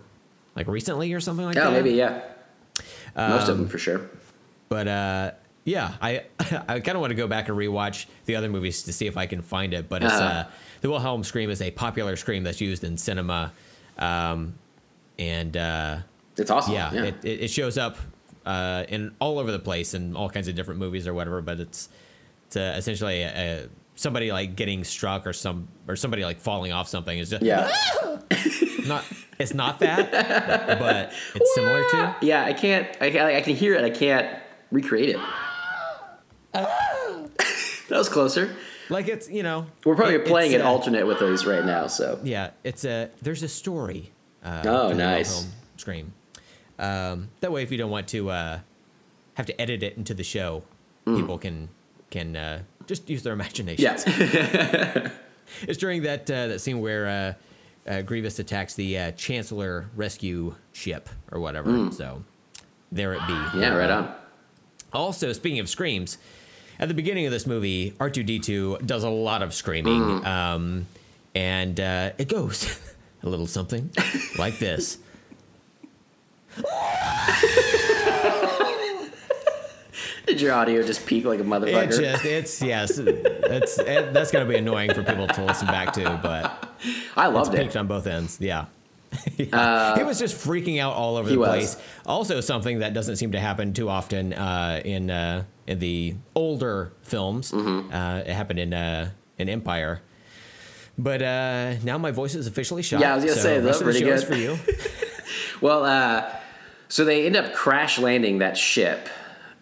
like 0.57 0.67
recently 0.67 1.13
or 1.13 1.21
something 1.21 1.45
like 1.47 1.55
yeah, 1.55 1.65
that. 1.65 1.71
Yeah, 1.73 1.83
maybe 1.83 1.93
yeah. 1.97 2.23
Most 3.17 3.45
Um, 3.45 3.51
of 3.51 3.59
them 3.59 3.69
for 3.69 3.79
sure. 3.79 4.01
But 4.69 4.89
uh, 4.89 5.31
yeah, 5.65 5.93
I 6.03 6.25
I 6.69 6.81
kind 6.81 6.97
of 6.97 7.01
want 7.01 7.11
to 7.13 7.15
go 7.17 7.29
back 7.29 7.49
and 7.49 7.57
rewatch 7.57 8.07
the 8.25 8.35
other 8.37 8.49
movies 8.49 8.83
to 8.85 8.93
see 8.93 9.07
if 9.07 9.17
I 9.17 9.27
can 9.27 9.43
find 9.43 9.73
it. 9.75 9.89
But 9.89 10.03
it's 10.03 10.13
Uh-huh. 10.15 10.25
uh, 10.25 10.45
the 10.81 10.91
Wilhelm 10.91 11.23
scream 11.23 11.51
is 11.51 11.61
a 11.63 11.71
popular 11.71 12.17
scream 12.17 12.43
that's 12.43 12.61
used 12.61 12.83
in 12.83 12.97
cinema, 12.97 13.53
um, 13.99 14.55
and 15.21 15.57
uh, 15.57 15.99
It's 16.37 16.51
awesome. 16.51 16.75
yeah, 16.75 16.93
Yeah, 16.93 17.05
it, 17.05 17.25
it 17.25 17.49
shows 17.51 17.79
up 17.79 17.97
uh, 18.47 18.85
in 18.89 19.15
all 19.21 19.39
over 19.39 19.51
the 19.53 19.59
place 19.59 19.95
in 19.95 20.17
all 20.17 20.29
kinds 20.31 20.49
of 20.49 20.55
different 20.55 20.81
movies 20.81 21.07
or 21.07 21.15
whatever. 21.15 21.41
But 21.43 21.61
it's 21.61 21.89
it's 22.47 22.57
uh, 22.57 22.75
essentially 22.77 23.23
a, 23.23 23.29
a, 23.65 23.69
somebody 23.95 24.33
like 24.33 24.57
getting 24.57 24.85
struck 24.85 25.27
or 25.27 25.33
some 25.33 25.69
or 25.89 25.97
somebody 25.97 26.25
like 26.25 26.41
falling 26.41 26.73
off 26.73 26.89
something. 26.89 27.19
It's 27.19 27.31
just 27.31 27.43
yeah. 27.43 27.71
not 28.87 29.05
It's 29.39 29.55
not 29.55 29.79
that, 29.81 30.11
but 30.79 31.13
it's 31.35 31.55
similar 31.55 31.83
to. 31.91 32.17
Yeah, 32.23 32.45
I 32.45 32.53
can't. 32.53 32.89
I, 33.01 33.11
can- 33.11 33.27
I 33.27 33.41
can 33.41 33.55
hear 33.57 33.75
it. 33.75 33.85
I 33.85 33.91
can't 33.91 34.39
recreate 34.71 35.11
it. 35.17 35.21
That 37.89 37.99
was 37.99 38.09
closer. 38.09 38.55
Like 38.89 39.09
it's 39.09 39.29
you 39.29 39.43
know. 39.43 39.67
We're 39.85 39.97
probably 39.97 40.15
it- 40.17 40.27
playing 40.27 40.55
an 40.55 40.63
uh, 40.63 40.67
alternate 40.71 41.07
with 41.07 41.19
those 41.19 41.45
right 41.45 41.65
now. 41.65 41.89
So 41.89 42.21
Yeah, 42.23 42.51
it's 42.63 42.85
a 42.85 43.11
there's 43.21 43.43
a 43.43 43.49
story. 43.49 44.13
Uh, 44.45 44.63
Oh, 44.65 44.93
nice. 44.93 45.47
Scream. 45.77 46.13
Um, 46.81 47.29
that 47.41 47.53
way, 47.53 47.63
if 47.63 47.71
you 47.71 47.79
don't 47.79 47.91
want 47.91 48.09
to 48.09 48.31
uh, 48.31 48.61
have 49.35 49.47
to 49.47 49.61
edit 49.61 49.83
it 49.83 49.97
into 49.97 50.15
the 50.15 50.25
show, 50.25 50.63
people 51.05 51.39
can 51.39 51.69
can 52.11 52.35
uh, 52.35 52.63
just 52.87 53.09
use 53.09 53.23
their 53.23 53.33
imagination. 53.41 53.85
yeah, 53.85 55.11
It's 55.63 55.79
during 55.79 56.03
that 56.03 56.31
uh, 56.31 56.47
that 56.49 56.61
scene 56.61 56.81
where 56.81 57.37
uh, 57.87 57.91
uh, 57.91 58.03
Grievous 58.03 58.39
attacks 58.39 58.75
the 58.75 58.97
uh, 58.97 59.11
Chancellor 59.13 59.91
rescue 59.97 60.55
ship 60.73 61.09
or 61.31 61.41
whatever. 61.41 61.91
So 61.93 62.23
there 62.93 63.15
it 63.15 63.21
be. 63.27 63.59
Yeah, 63.59 63.75
right 63.75 63.91
on. 63.91 64.15
Also, 64.93 65.33
speaking 65.33 65.59
of 65.59 65.69
screams, 65.69 66.19
at 66.79 66.89
the 66.89 66.95
beginning 66.95 67.27
of 67.27 67.33
this 67.33 67.47
movie, 67.47 67.93
R2D2 67.99 68.87
does 68.87 69.05
a 69.05 69.11
lot 69.11 69.43
of 69.43 69.53
screaming. 69.55 70.01
Mm. 70.01 70.27
Um, 70.27 70.87
and 71.35 71.79
uh, 71.79 72.11
it 72.19 72.29
goes 72.29 72.79
a 73.23 73.29
little 73.29 73.47
something 73.47 73.91
like 74.39 74.59
this. 74.59 74.99
Did 80.27 80.41
your 80.41 80.53
audio 80.53 80.83
just 80.83 81.07
peak 81.07 81.25
like 81.25 81.41
a 81.41 81.45
motherfucker? 81.45 81.99
It 81.99 82.01
just, 82.01 82.25
it's, 82.25 82.63
yes, 82.63 82.99
it's, 82.99 83.79
it, 83.79 84.13
that's 84.13 84.31
going 84.31 84.47
to 84.47 84.53
be 84.53 84.57
annoying 84.59 84.95
for 84.95 85.03
people 85.03 85.27
to 85.27 85.45
listen 85.45 85.67
back 85.67 85.93
to, 85.95 86.21
but 86.23 86.69
I 87.17 87.27
loved 87.27 87.49
it's 87.49 87.49
loved 87.49 87.59
peaked 87.59 87.75
it. 87.75 87.79
on 87.79 87.87
both 87.89 88.07
ends. 88.07 88.39
Yeah. 88.41 88.67
Yeah. 89.37 89.97
he 89.99 90.05
was 90.05 90.21
just 90.21 90.37
freaking 90.37 90.81
out 90.81 90.95
all 90.95 91.17
over 91.17 91.27
Uh, 91.27 91.31
he 91.31 91.35
the 91.35 91.41
was. 91.41 91.75
place. 91.75 91.87
Also, 92.07 92.41
something 92.41 92.79
that 92.79 92.95
doesn't 92.95 93.17
seem 93.17 93.33
to 93.33 93.41
happen 93.41 93.73
too 93.73 93.89
often 93.89 94.33
uh, 94.35 94.81
in 94.85 95.11
uh, 95.11 95.43
in 95.67 95.81
the 95.81 96.15
older 96.37 96.93
films. 97.03 97.51
Mm-hmm. 97.51 97.93
Uh, 97.93 98.19
it 98.19 98.29
happened 98.29 98.61
in 98.61 98.73
uh, 98.73 99.11
in 99.39 99.49
Empire. 99.49 100.01
But 100.97 101.23
uh, 101.23 101.75
now 101.83 101.99
my 101.99 102.13
voice 102.13 102.37
is 102.37 102.47
officially 102.47 102.83
shot. 102.83 103.01
Yeah, 103.01 103.13
I 103.13 103.17
was 103.17 103.25
gonna 103.25 103.37
so 103.37 103.43
say, 103.43 103.59
that's 103.59 103.83
pretty 103.83 104.01
good. 104.01 104.23
for 104.23 104.37
you. 104.37 104.57
Well, 105.61 105.85
uh, 105.85 106.31
so 106.91 107.05
they 107.07 107.25
end 107.27 107.37
up 107.37 107.55
crash 107.55 107.99
landing 107.99 108.39
that 108.41 108.59
ship, 108.59 109.09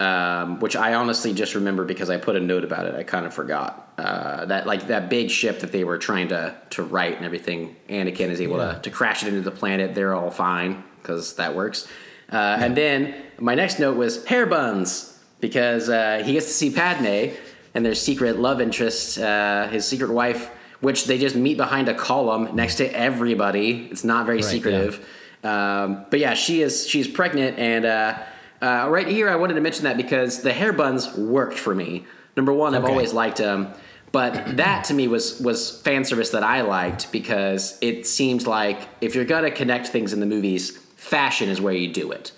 um, 0.00 0.58
which 0.60 0.74
I 0.76 0.94
honestly 0.94 1.32
just 1.34 1.54
remember 1.54 1.84
because 1.84 2.10
I 2.10 2.16
put 2.16 2.34
a 2.36 2.40
note 2.40 2.64
about 2.64 2.86
it. 2.86 2.94
I 2.94 3.02
kind 3.04 3.26
of 3.26 3.32
forgot 3.34 3.92
uh, 3.98 4.44
that 4.46 4.66
like 4.66 4.88
that 4.88 5.08
big 5.08 5.30
ship 5.30 5.60
that 5.60 5.70
they 5.70 5.84
were 5.84 5.98
trying 5.98 6.28
to 6.28 6.54
to 6.70 6.82
right 6.82 7.14
and 7.16 7.24
everything. 7.24 7.76
Anakin 7.88 8.30
is 8.30 8.40
able 8.40 8.56
Yeah. 8.58 8.72
to 8.74 8.80
to 8.80 8.90
crash 8.90 9.22
it 9.22 9.28
into 9.28 9.42
the 9.42 9.50
planet. 9.62 9.94
They're 9.94 10.14
all 10.14 10.30
fine 10.30 10.82
because 11.02 11.34
that 11.36 11.54
works. 11.54 11.86
Uh, 12.32 12.36
And 12.64 12.76
then 12.76 13.14
my 13.38 13.54
next 13.54 13.78
note 13.78 13.96
was 13.96 14.24
hair 14.26 14.46
buns 14.46 15.18
because 15.40 15.88
uh, 15.88 16.22
he 16.24 16.32
gets 16.34 16.46
to 16.46 16.52
see 16.52 16.70
Padme 16.70 17.32
and 17.74 17.84
their 17.86 17.94
secret 17.94 18.38
love 18.38 18.60
interest, 18.60 19.18
uh, 19.18 19.68
his 19.68 19.86
secret 19.86 20.10
wife, 20.10 20.50
which 20.80 21.04
they 21.06 21.18
just 21.18 21.36
meet 21.36 21.56
behind 21.56 21.88
a 21.88 21.94
column 21.94 22.54
next 22.54 22.74
to 22.76 22.84
everybody. 22.96 23.88
It's 23.90 24.04
not 24.04 24.26
very 24.26 24.38
Right, 24.38 24.44
secretive. 24.56 25.06
Um, 25.48 26.04
but 26.10 26.18
yeah, 26.20 26.34
she 26.34 26.62
is 26.62 26.86
she's 26.86 27.08
pregnant, 27.08 27.58
and 27.58 27.84
uh, 27.84 28.18
uh, 28.60 28.88
right 28.90 29.06
here 29.08 29.28
I 29.28 29.36
wanted 29.36 29.54
to 29.54 29.60
mention 29.60 29.84
that 29.84 29.96
because 29.96 30.42
the 30.42 30.52
hair 30.52 30.72
buns 30.72 31.16
worked 31.16 31.58
for 31.58 31.74
me. 31.74 32.04
Number 32.36 32.52
one, 32.52 32.74
I've 32.74 32.84
Okay. 32.84 32.92
always 32.92 33.12
liked 33.12 33.38
them, 33.38 33.68
but 34.12 34.56
that 34.58 34.84
to 34.84 34.94
me 34.94 35.08
was 35.08 35.40
was 35.40 35.80
fan 35.82 36.04
service 36.04 36.30
that 36.30 36.42
I 36.42 36.60
liked 36.62 37.10
because 37.12 37.78
it 37.80 38.06
seems 38.06 38.46
like 38.46 38.78
if 39.00 39.14
you're 39.14 39.24
gonna 39.24 39.50
connect 39.50 39.88
things 39.88 40.12
in 40.12 40.20
the 40.20 40.26
movies, 40.26 40.76
fashion 40.96 41.48
is 41.48 41.60
where 41.60 41.74
you 41.74 41.92
do 41.92 42.12
it. 42.12 42.32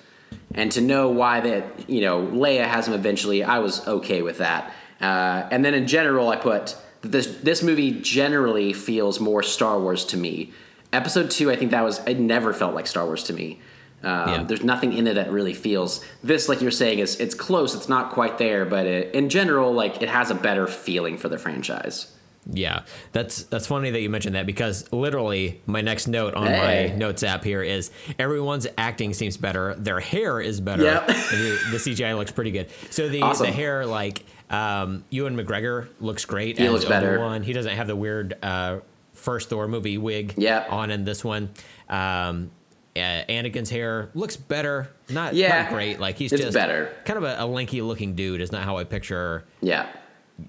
And 0.55 0.71
to 0.73 0.81
know 0.81 1.09
why 1.11 1.41
that 1.41 1.65
you 1.91 2.01
know 2.01 2.17
Leia 2.43 2.67
has 2.67 2.85
them 2.87 2.95
eventually, 2.95 3.43
I 3.43 3.59
was 3.59 3.87
okay 3.87 4.23
with 4.23 4.39
that. 4.39 4.73
Uh, 5.01 5.49
and 5.51 5.65
then 5.65 5.75
in 5.75 5.87
general, 5.87 6.29
I 6.29 6.37
put 6.37 6.77
this 7.03 7.27
this 7.43 7.63
movie 7.63 7.93
generally 8.01 8.73
feels 8.73 9.19
more 9.21 9.43
Star 9.43 9.79
Wars 9.81 10.05
to 10.07 10.17
me. 10.17 10.53
Episode 10.93 11.31
two, 11.31 11.51
I 11.51 11.57
think 11.57 11.71
that 11.71 11.83
was 11.85 12.01
it 12.07 12.19
never 12.19 12.53
felt 12.53 12.75
like 12.75 12.87
Star 12.87 13.05
Wars 13.05 13.23
to 13.25 13.33
me. 13.33 13.61
Um, 14.03 14.29
Yeah. 14.29 14.43
There's 14.45 14.65
nothing 14.65 14.93
in 14.93 15.07
it 15.07 15.15
that 15.15 15.31
really 15.31 15.55
feels 15.55 16.05
this. 16.25 16.49
Like 16.49 16.61
you're 16.61 16.71
saying, 16.71 16.99
is 17.01 17.21
it's 17.21 17.35
close. 17.35 17.75
It's 17.75 17.89
not 17.89 18.11
quite 18.13 18.39
there, 18.39 18.65
but 18.65 18.87
it, 18.87 19.15
in 19.15 19.29
general, 19.29 19.73
like 19.73 20.03
it 20.03 20.09
has 20.09 20.31
a 20.31 20.35
better 20.35 20.67
feeling 20.67 21.17
for 21.19 21.29
the 21.29 21.39
franchise. 21.39 22.11
Yeah, 22.51 22.85
that's 23.13 23.43
that's 23.45 23.67
funny 23.67 23.91
that 23.91 24.01
you 24.01 24.09
mentioned 24.09 24.35
that 24.35 24.47
because 24.47 24.91
literally 24.93 25.61
my 25.67 25.83
next 25.83 26.09
note 26.09 26.33
on 26.35 26.47
Hey. 26.47 26.89
my 26.91 26.97
notes 26.97 27.23
app 27.23 27.45
here 27.45 27.63
is 27.63 27.91
everyone's 28.19 28.67
acting 28.79 29.13
seems 29.13 29.37
better. 29.37 29.75
Their 29.77 30.01
hair 30.01 30.41
is 30.41 30.59
better. 30.61 30.83
Yep. 30.83 31.07
the, 31.07 31.59
the 31.73 31.77
CGI 31.77 32.17
looks 32.17 32.33
pretty 32.33 32.51
good. 32.51 32.69
So 32.89 33.11
the 33.11 33.21
Awesome. 33.23 33.47
the 33.47 33.53
hair 33.53 33.85
like 33.85 34.25
um, 34.49 35.05
Ewan 35.11 35.37
McGregor 35.37 35.89
looks 36.01 36.25
great. 36.25 36.59
He 36.59 36.67
looks 36.71 36.87
better. 36.87 37.17
Obi-Wan. 37.17 37.43
He 37.43 37.53
doesn't 37.53 37.77
have 37.77 37.87
the 37.87 37.95
weird 37.95 38.35
uh, 38.43 38.79
first 39.21 39.49
Thor 39.51 39.69
movie 39.69 39.99
wig 39.99 40.35
on 40.71 40.91
in 40.91 41.05
this 41.05 41.23
one. 41.25 41.51
Um, 41.89 42.51
uh, 42.97 43.23
Anakin's 43.29 43.71
hair 43.71 44.11
looks 44.15 44.37
better. 44.37 44.91
Not, 45.09 45.35
Yeah. 45.35 45.63
not 45.63 45.71
great. 45.73 46.01
Like 46.01 46.17
he's 46.17 46.33
It's 46.33 46.43
just 46.43 46.55
better. 46.55 46.91
kind 47.05 47.19
of 47.19 47.23
a, 47.25 47.37
a 47.39 47.47
lanky 47.47 47.83
looking 47.83 48.15
dude. 48.17 48.41
Is 48.41 48.51
not 48.51 48.65
how 48.65 48.79
I 48.79 48.85
picture 48.85 49.45
Yeah, 49.63 49.87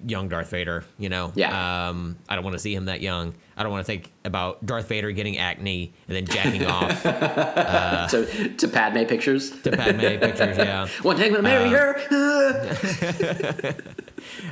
young 0.06 0.28
Darth 0.28 0.50
Vader, 0.50 0.84
you 0.98 1.08
know? 1.08 1.30
Yeah. 1.36 1.88
Um, 1.88 2.18
I 2.28 2.34
don't 2.34 2.42
want 2.44 2.54
to 2.54 2.58
see 2.58 2.74
him 2.74 2.86
that 2.86 3.00
young. 3.00 3.34
I 3.56 3.62
don't 3.62 3.70
want 3.70 3.82
to 3.86 3.92
think 3.92 4.10
about 4.24 4.64
Darth 4.66 4.88
Vader 4.88 5.12
getting 5.12 5.38
acne 5.38 5.92
and 6.08 6.16
then 6.16 6.26
jacking 6.26 6.66
off 6.66 7.02
so 8.10 8.24
to 8.24 8.68
Padme 8.68 9.04
pictures. 9.04 9.50
to 9.62 9.70
Padme 9.70 10.00
pictures, 10.18 10.58
yeah. 10.58 10.88
One 11.02 11.14
time 11.16 11.26
I'm 11.26 11.30
gonna 11.30 11.42
marry 11.42 11.68
Uh, 11.68 11.70
her. 11.70 13.74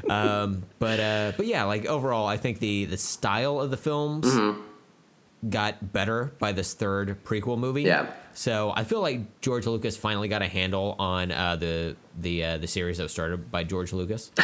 But 0.06 1.00
uh, 1.00 1.32
but 1.36 1.46
yeah, 1.46 1.64
like 1.64 1.86
overall, 1.86 2.26
I 2.26 2.36
think 2.36 2.58
the 2.58 2.84
the 2.86 2.96
style 2.96 3.60
of 3.60 3.70
the 3.70 3.76
films 3.76 4.26
got 5.48 5.92
better 5.92 6.32
by 6.38 6.52
this 6.52 6.74
third 6.74 7.24
prequel 7.24 7.58
movie. 7.58 7.82
Yeah. 7.82 8.12
So 8.34 8.72
I 8.76 8.84
feel 8.84 9.00
like 9.00 9.40
George 9.40 9.66
Lucas 9.66 9.96
finally 9.96 10.28
got 10.28 10.42
a 10.42 10.46
handle 10.46 10.96
on 10.98 11.32
uh, 11.32 11.56
the 11.56 11.96
the 12.18 12.44
uh, 12.44 12.58
the 12.58 12.66
series 12.66 12.98
that 12.98 13.04
was 13.04 13.12
started 13.12 13.50
by 13.50 13.64
George 13.64 13.92
Lucas. 13.92 14.30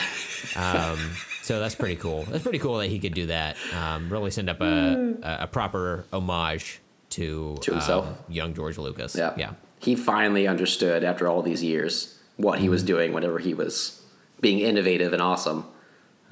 Um, 0.54 0.98
so 1.42 1.58
that's 1.60 1.74
pretty 1.74 1.96
cool. 1.96 2.22
That's 2.24 2.42
pretty 2.42 2.58
cool 2.60 2.78
that 2.78 2.86
he 2.88 2.98
could 2.98 3.14
do 3.14 3.26
that. 3.26 3.56
Um, 3.74 4.08
really 4.10 4.30
send 4.30 4.48
up 4.48 4.60
a, 4.60 5.14
a, 5.22 5.38
a 5.42 5.46
proper 5.46 6.04
homage 6.12 6.80
to 7.10 7.56
To 7.62 7.72
himself. 7.72 8.06
um, 8.06 8.14
young 8.28 8.54
George 8.54 8.78
Lucas. 8.78 9.16
Yeah. 9.16 9.32
Yeah. 9.36 9.52
He 9.80 9.96
finally 9.96 10.46
understood 10.46 11.02
after 11.04 11.26
all 11.26 11.42
these 11.42 11.64
years 11.64 12.16
what 12.36 12.58
he 12.60 12.68
was 12.68 12.82
Mm-hmm. 12.82 12.86
doing 12.86 13.12
whenever 13.12 13.38
he 13.38 13.54
was 13.54 13.95
being 14.40 14.58
innovative 14.60 15.12
and 15.12 15.22
awesome. 15.22 15.64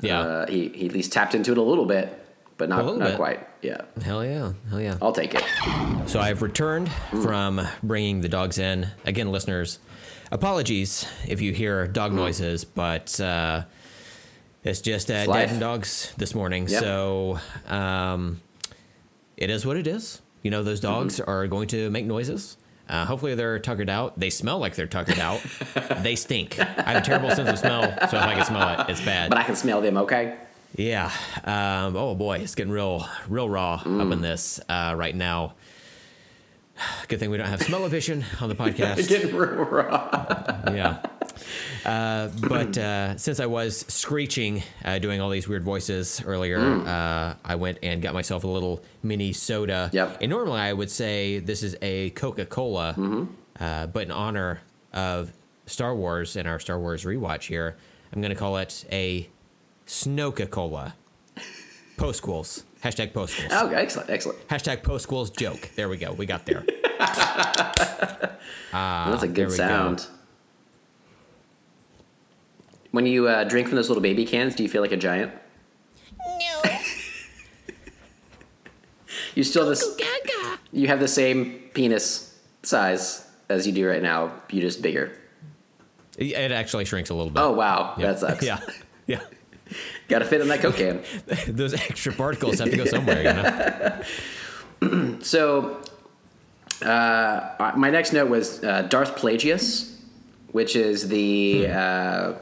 Yeah. 0.01 0.21
Uh, 0.21 0.47
he, 0.47 0.69
he 0.69 0.87
at 0.87 0.93
least 0.93 1.13
tapped 1.13 1.35
into 1.35 1.53
it 1.53 1.59
a 1.59 1.63
little 1.63 1.87
bit, 1.87 2.13
but 2.57 2.69
not, 2.69 2.85
not 2.85 2.99
bit. 2.99 3.17
quite. 3.17 3.47
Yeah. 3.63 3.83
Hell 4.03 4.25
yeah. 4.25 4.53
Hell 4.71 4.81
yeah. 4.81 4.99
I'll 5.01 5.13
take 5.13 5.35
it. 5.35 5.43
So 6.09 6.21
I've 6.21 6.43
returned 6.43 6.91
from 7.23 7.61
bringing 7.83 8.21
the 8.21 8.29
dogs 8.29 8.59
in. 8.59 8.89
Again, 9.07 9.31
listeners, 9.33 9.79
apologies 10.31 11.07
if 11.27 11.41
you 11.41 11.53
hear 11.53 11.87
dog 11.87 12.13
noises, 12.13 12.65
but 12.65 13.19
uh, 13.21 13.63
it's 14.65 14.81
just 14.81 15.11
uh, 15.11 15.27
dad 15.27 15.51
and 15.51 15.61
dogs 15.61 16.13
this 16.17 16.35
morning. 16.35 16.69
Yep. 16.69 16.81
So 16.83 17.39
um, 17.69 18.41
it 19.37 19.49
is 19.51 19.65
what 19.65 19.77
it 19.77 19.87
is. 19.87 20.21
You 20.43 20.51
know, 20.51 20.63
those 20.63 20.81
dogs 20.81 21.21
Mm-hmm. 21.21 21.31
are 21.31 21.47
going 21.47 21.69
to 21.69 21.89
make 21.91 22.05
noises. 22.05 22.57
Uh, 22.89 23.05
hopefully 23.07 23.35
they're 23.35 23.59
tuckered 23.59 23.89
out. 23.89 24.18
They 24.20 24.30
smell 24.30 24.59
like 24.59 24.74
they're 24.74 24.87
tuckered 24.87 25.18
out. 25.18 25.41
they 26.03 26.16
stink. 26.16 26.59
I 26.61 26.93
have 26.93 27.03
a 27.03 27.05
terrible 27.07 27.30
sense 27.30 27.49
of 27.49 27.59
smell, 27.59 27.82
so 28.09 28.16
if 28.18 28.22
I 28.22 28.35
can 28.35 28.45
smell 28.45 28.80
it, 28.80 28.91
it's 28.91 29.01
bad. 29.05 29.30
But 29.30 29.39
I 29.39 29.45
can 29.45 29.57
smell 29.57 29.80
them, 29.80 29.97
okay? 29.99 30.37
Yeah. 30.76 31.11
Um, 31.45 31.97
oh 31.97 32.14
boy, 32.14 32.39
it's 32.39 32.55
getting 32.55 32.72
real, 32.72 33.07
real 33.28 33.49
raw 33.49 33.74
up 33.74 33.85
Mm. 33.85 34.12
in 34.12 34.20
this 34.20 34.61
uh, 34.68 34.95
right 34.97 35.14
now. 35.14 35.55
Good 37.09 37.20
thing 37.20 37.30
we 37.30 37.37
don't 37.37 37.47
have 37.47 37.62
smell-o-vision 37.62 38.24
on 38.41 38.49
the 38.49 38.55
podcast. 38.57 39.09
Getting 39.09 39.35
real 39.35 39.64
raw. 39.64 40.45
yeah. 40.72 41.01
Uh, 41.85 42.28
but 42.49 42.76
uh, 42.78 43.16
since 43.16 43.41
I 43.41 43.47
was 43.47 43.85
screeching, 43.89 44.62
uh, 44.85 44.99
doing 44.99 45.20
all 45.20 45.30
these 45.30 45.49
weird 45.49 45.64
voices 45.64 46.22
earlier, 46.24 46.59
uh, 46.61 47.35
I 47.45 47.55
went 47.57 47.78
and 47.82 48.01
got 48.03 48.14
myself 48.14 48.45
a 48.45 48.49
little 48.49 48.82
mini 49.03 49.32
soda. 49.32 49.91
Yep. 49.93 50.18
And 50.20 50.30
normally 50.30 50.61
I 50.61 50.72
would 50.72 50.91
say 50.91 51.39
this 51.39 51.62
is 51.62 51.76
a 51.82 52.11
Coca-Cola, 52.11 53.28
uh, 53.61 53.87
but 53.87 54.03
in 54.05 54.11
honor 54.11 54.61
of 54.93 55.32
Star 55.66 55.95
Wars 55.95 56.37
and 56.37 56.47
our 56.49 56.59
Star 56.59 56.78
Wars 56.78 57.05
rewatch 57.05 57.45
here, 57.45 57.76
I'm 58.12 58.20
going 58.20 58.32
to 58.32 58.39
call 58.39 58.57
it 58.59 58.85
a 58.93 59.28
Snoca-Cola. 59.87 60.95
Postquels. 61.97 62.64
Hashtag 62.82 63.12
postquels. 63.12 63.53
Okay, 63.66 63.76
excellent, 63.76 64.11
excellent. 64.11 64.49
Hashtag 64.49 64.82
postquels 64.82 65.35
joke. 65.37 65.70
There 65.76 65.89
we 65.89 65.97
go. 65.97 66.12
We 66.12 66.26
got 66.26 66.45
there. 66.45 66.64
That's 68.72 69.22
a 69.22 69.28
good 69.28 69.53
sound. 69.53 69.99
go. 69.99 70.05
Sound. 72.95 73.05
When 73.05 73.07
you 73.07 73.29
uh, 73.29 73.45
drink 73.45 73.69
from 73.69 73.77
those 73.77 73.89
little 73.89 74.03
baby 74.03 74.25
cans, 74.25 74.55
do 74.55 74.63
you 74.63 74.69
feel 74.69 74.83
like 74.83 74.93
a 74.93 74.97
giant? 74.97 75.33
No. 76.27 76.63
You 79.35 79.43
still 79.43 79.69
this? 79.69 79.85
Gaga. 79.97 80.59
You 80.73 80.87
have 80.89 81.01
the 81.01 81.09
same 81.09 81.59
penis 81.75 82.39
size 82.63 83.27
as 83.49 83.67
you 83.67 83.73
do 83.73 83.89
right 83.89 84.03
now. 84.03 84.33
You 84.51 84.61
just 84.61 84.81
bigger. 84.81 85.11
It 86.17 86.27
it 86.27 86.53
actually 86.53 86.85
shrinks 86.85 87.11
a 87.11 87.15
little 87.15 87.31
bit. 87.33 87.41
Oh 87.41 87.51
wow, 87.53 87.95
Yeah. 87.99 88.13
that 88.13 88.19
sucks. 88.21 88.45
Yeah. 88.47 88.61
Yeah. 89.09 89.21
Got 90.09 90.21
to 90.21 90.25
fit 90.25 90.41
in 90.41 90.47
that 90.49 90.61
Coke 90.61 90.77
can. 90.77 91.03
Those 91.49 91.75
extra 91.75 92.13
particles 92.13 92.61
have 92.61 92.71
to 92.71 92.77
go 92.77 92.85
somewhere, 92.85 94.03
you 94.81 94.89
know? 94.89 95.19
So, 95.21 95.81
uh, 96.83 97.73
my 97.77 97.91
next 97.91 98.13
note 98.13 98.29
was 98.29 98.63
uh, 98.63 98.83
Darth 98.83 99.17
Plagueis, 99.17 99.97
which 100.53 100.77
is 100.77 101.09
the 101.09 101.67
uh, 101.69 102.33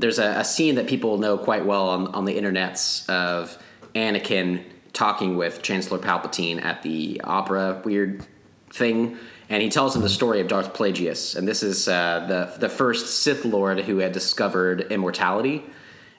there's 0.00 0.18
a, 0.18 0.40
a 0.40 0.44
scene 0.44 0.76
that 0.76 0.86
people 0.86 1.18
know 1.18 1.36
quite 1.38 1.64
well 1.64 1.88
on, 1.90 2.08
on 2.08 2.24
the 2.24 2.36
internets 2.36 3.08
of 3.08 3.56
Anakin 3.94 4.64
talking 4.92 5.36
with 5.36 5.62
Chancellor 5.62 5.98
Palpatine 5.98 6.62
at 6.62 6.82
the 6.82 7.20
opera 7.22 7.80
weird 7.84 8.26
thing, 8.70 9.16
and 9.48 9.62
he 9.62 9.68
tells 9.68 9.94
him 9.94 10.02
the 10.02 10.08
story 10.08 10.40
of 10.40 10.48
Darth 10.48 10.72
Plagueis, 10.74 11.36
and 11.36 11.46
this 11.46 11.62
is 11.62 11.88
uh, 11.88 12.26
the 12.28 12.58
the 12.58 12.68
first 12.68 13.22
Sith 13.22 13.44
Lord 13.44 13.80
who 13.80 13.98
had 13.98 14.12
discovered 14.12 14.92
immortality 14.92 15.62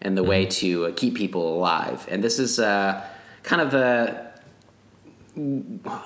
and 0.02 0.18
the 0.18 0.24
way 0.24 0.46
to 0.46 0.88
uh, 0.88 0.92
keep 0.96 1.16
people 1.16 1.56
alive, 1.58 2.08
and 2.10 2.24
this 2.24 2.40
is 2.40 2.60
uh, 2.60 3.06
kind 3.44 3.62
of 3.62 3.72
the 3.72 4.32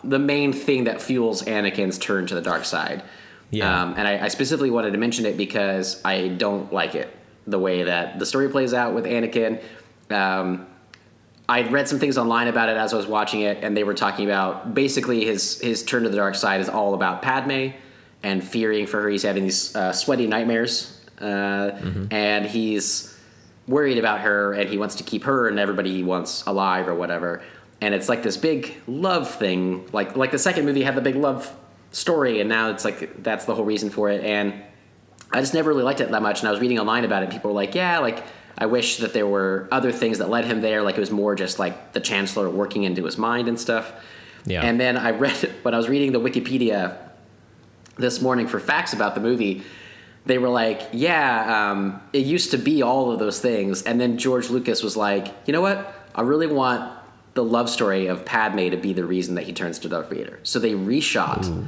the 0.04 0.20
main 0.20 0.54
thing 0.54 0.84
that 0.84 1.02
fuels 1.02 1.42
Anakin's 1.44 1.98
turn 1.98 2.28
to 2.28 2.36
the 2.36 2.42
dark 2.42 2.64
side. 2.64 3.04
Yeah. 3.52 3.84
Um, 3.84 3.94
and 3.98 4.08
I, 4.08 4.26
I 4.26 4.28
specifically 4.28 4.70
wanted 4.70 4.92
to 4.92 4.98
mention 4.98 5.26
it 5.26 5.38
because 5.38 6.02
I 6.04 6.30
don't 6.30 6.74
like 6.74 6.96
it 6.96 7.14
the 7.48 7.60
way 7.60 7.84
that 7.84 8.20
the 8.20 8.26
story 8.26 8.50
plays 8.50 8.74
out 8.74 8.93
with 8.93 9.06
Anakin. 9.06 9.62
Um, 10.10 10.68
I'd 11.48 11.72
read 11.72 11.88
some 11.88 12.00
things 12.00 12.18
online 12.18 12.48
about 12.48 12.70
it 12.70 12.78
as 12.78 12.93
I 12.93 12.98
was 12.98 13.06
watching 13.06 13.41
it, 13.41 13.64
and 13.64 13.78
they 13.78 13.84
were 13.84 13.93
talking 13.93 14.26
about 14.26 14.74
basically 14.74 15.26
his 15.26 15.60
his 15.62 15.84
turn 15.84 16.04
to 16.04 16.10
the 16.10 16.18
dark 16.18 16.36
side 16.36 16.60
is 16.62 16.70
all 16.70 16.93
about 16.93 17.22
Padme 17.22 17.70
and 18.24 18.43
fearing 18.43 18.88
for 18.88 19.02
her. 19.02 19.10
He's 19.10 19.24
having 19.24 19.43
these 19.43 19.76
uh, 19.76 19.93
sweaty 19.93 20.26
nightmares, 20.26 21.00
uh, 21.22 21.72
and 22.10 22.46
he's 22.46 23.16
worried 23.68 24.00
about 24.00 24.22
her, 24.22 24.54
and 24.54 24.70
he 24.70 24.78
wants 24.78 24.96
to 24.96 25.04
keep 25.04 25.24
her 25.26 25.48
and 25.48 25.60
everybody 25.60 25.91
he 25.91 26.04
wants 26.04 26.43
alive 26.48 26.88
or 26.88 26.96
whatever. 26.96 27.43
And 27.82 27.93
it's 27.93 28.10
like 28.10 28.24
this 28.24 28.38
big 28.38 28.74
love 28.88 29.30
thing, 29.30 29.88
like 29.91 30.16
like 30.16 30.32
the 30.32 30.39
second 30.39 30.66
movie 30.66 30.82
had 30.82 30.96
the 30.96 31.02
big 31.02 31.16
love 31.16 31.56
story, 31.91 32.39
and 32.39 32.50
now 32.50 32.72
it's 32.72 32.84
like 32.84 33.22
that's 33.22 33.46
the 33.46 33.54
whole 33.54 33.66
reason 33.66 33.91
for 33.91 34.10
it. 34.10 34.24
And 34.24 34.54
I 35.32 35.42
just 35.42 35.54
never 35.54 35.70
really 35.70 35.84
liked 35.84 36.02
it 36.02 36.10
that 36.12 36.22
much. 36.22 36.40
And 36.40 36.48
I 36.48 36.52
was 36.52 36.60
reading 36.62 36.80
online 36.80 37.04
about 37.04 37.22
it. 37.24 37.26
And 37.26 37.34
people 37.34 37.52
were 37.52 37.56
like, 37.56 37.76
yeah, 37.76 38.00
like 38.00 38.24
I 38.58 38.68
wish 38.68 38.98
that 38.98 39.14
there 39.14 39.28
were 39.28 39.68
other 39.72 39.92
things 39.92 40.20
that 40.20 40.30
led 40.30 40.46
him 40.46 40.62
there. 40.62 40.82
Like 40.82 40.96
it 40.96 41.00
was 41.02 41.12
more 41.12 41.36
just 41.36 41.60
like 41.60 41.94
the 41.94 42.00
chancellor 42.00 42.50
working 42.50 42.84
into 42.84 43.04
his 43.04 43.18
mind 43.18 43.48
and 43.48 43.60
stuff. 43.60 43.92
Yeah. 44.46 44.62
And 44.64 44.80
then 44.80 44.98
I 44.98 45.12
read 45.12 45.36
when 45.64 45.74
I 45.74 45.78
was 45.78 45.90
reading 45.90 46.12
the 46.12 46.20
Wikipedia 46.20 46.98
this 47.98 48.22
morning 48.22 48.48
for 48.48 48.60
facts 48.60 48.94
about 48.94 49.16
the 49.16 49.22
movie. 49.22 49.64
They 50.26 50.38
were 50.40 50.50
like, 50.50 50.82
yeah, 50.92 51.72
um, 51.72 52.02
it 52.12 52.26
used 52.26 52.52
to 52.52 52.58
be 52.58 52.82
all 52.82 53.12
of 53.12 53.20
those 53.20 53.40
things. 53.40 53.84
And 53.84 54.02
then 54.02 54.18
George 54.18 54.50
Lucas 54.50 54.82
was 54.82 54.98
like, 54.98 55.28
you 55.46 55.54
know 55.54 55.62
what? 55.62 55.94
I 56.16 56.22
really 56.22 56.48
want 56.48 56.92
the 57.36 57.44
love 57.44 57.70
story 57.70 58.08
of 58.08 58.26
Padme 58.26 58.70
to 58.70 58.78
be 58.78 58.94
the 58.94 59.06
reason 59.06 59.36
that 59.36 59.44
he 59.44 59.54
turns 59.54 59.78
to 59.80 59.90
Darth 59.90 60.10
Vader. 60.10 60.40
So 60.44 60.58
they 60.58 60.72
reshot 60.74 61.68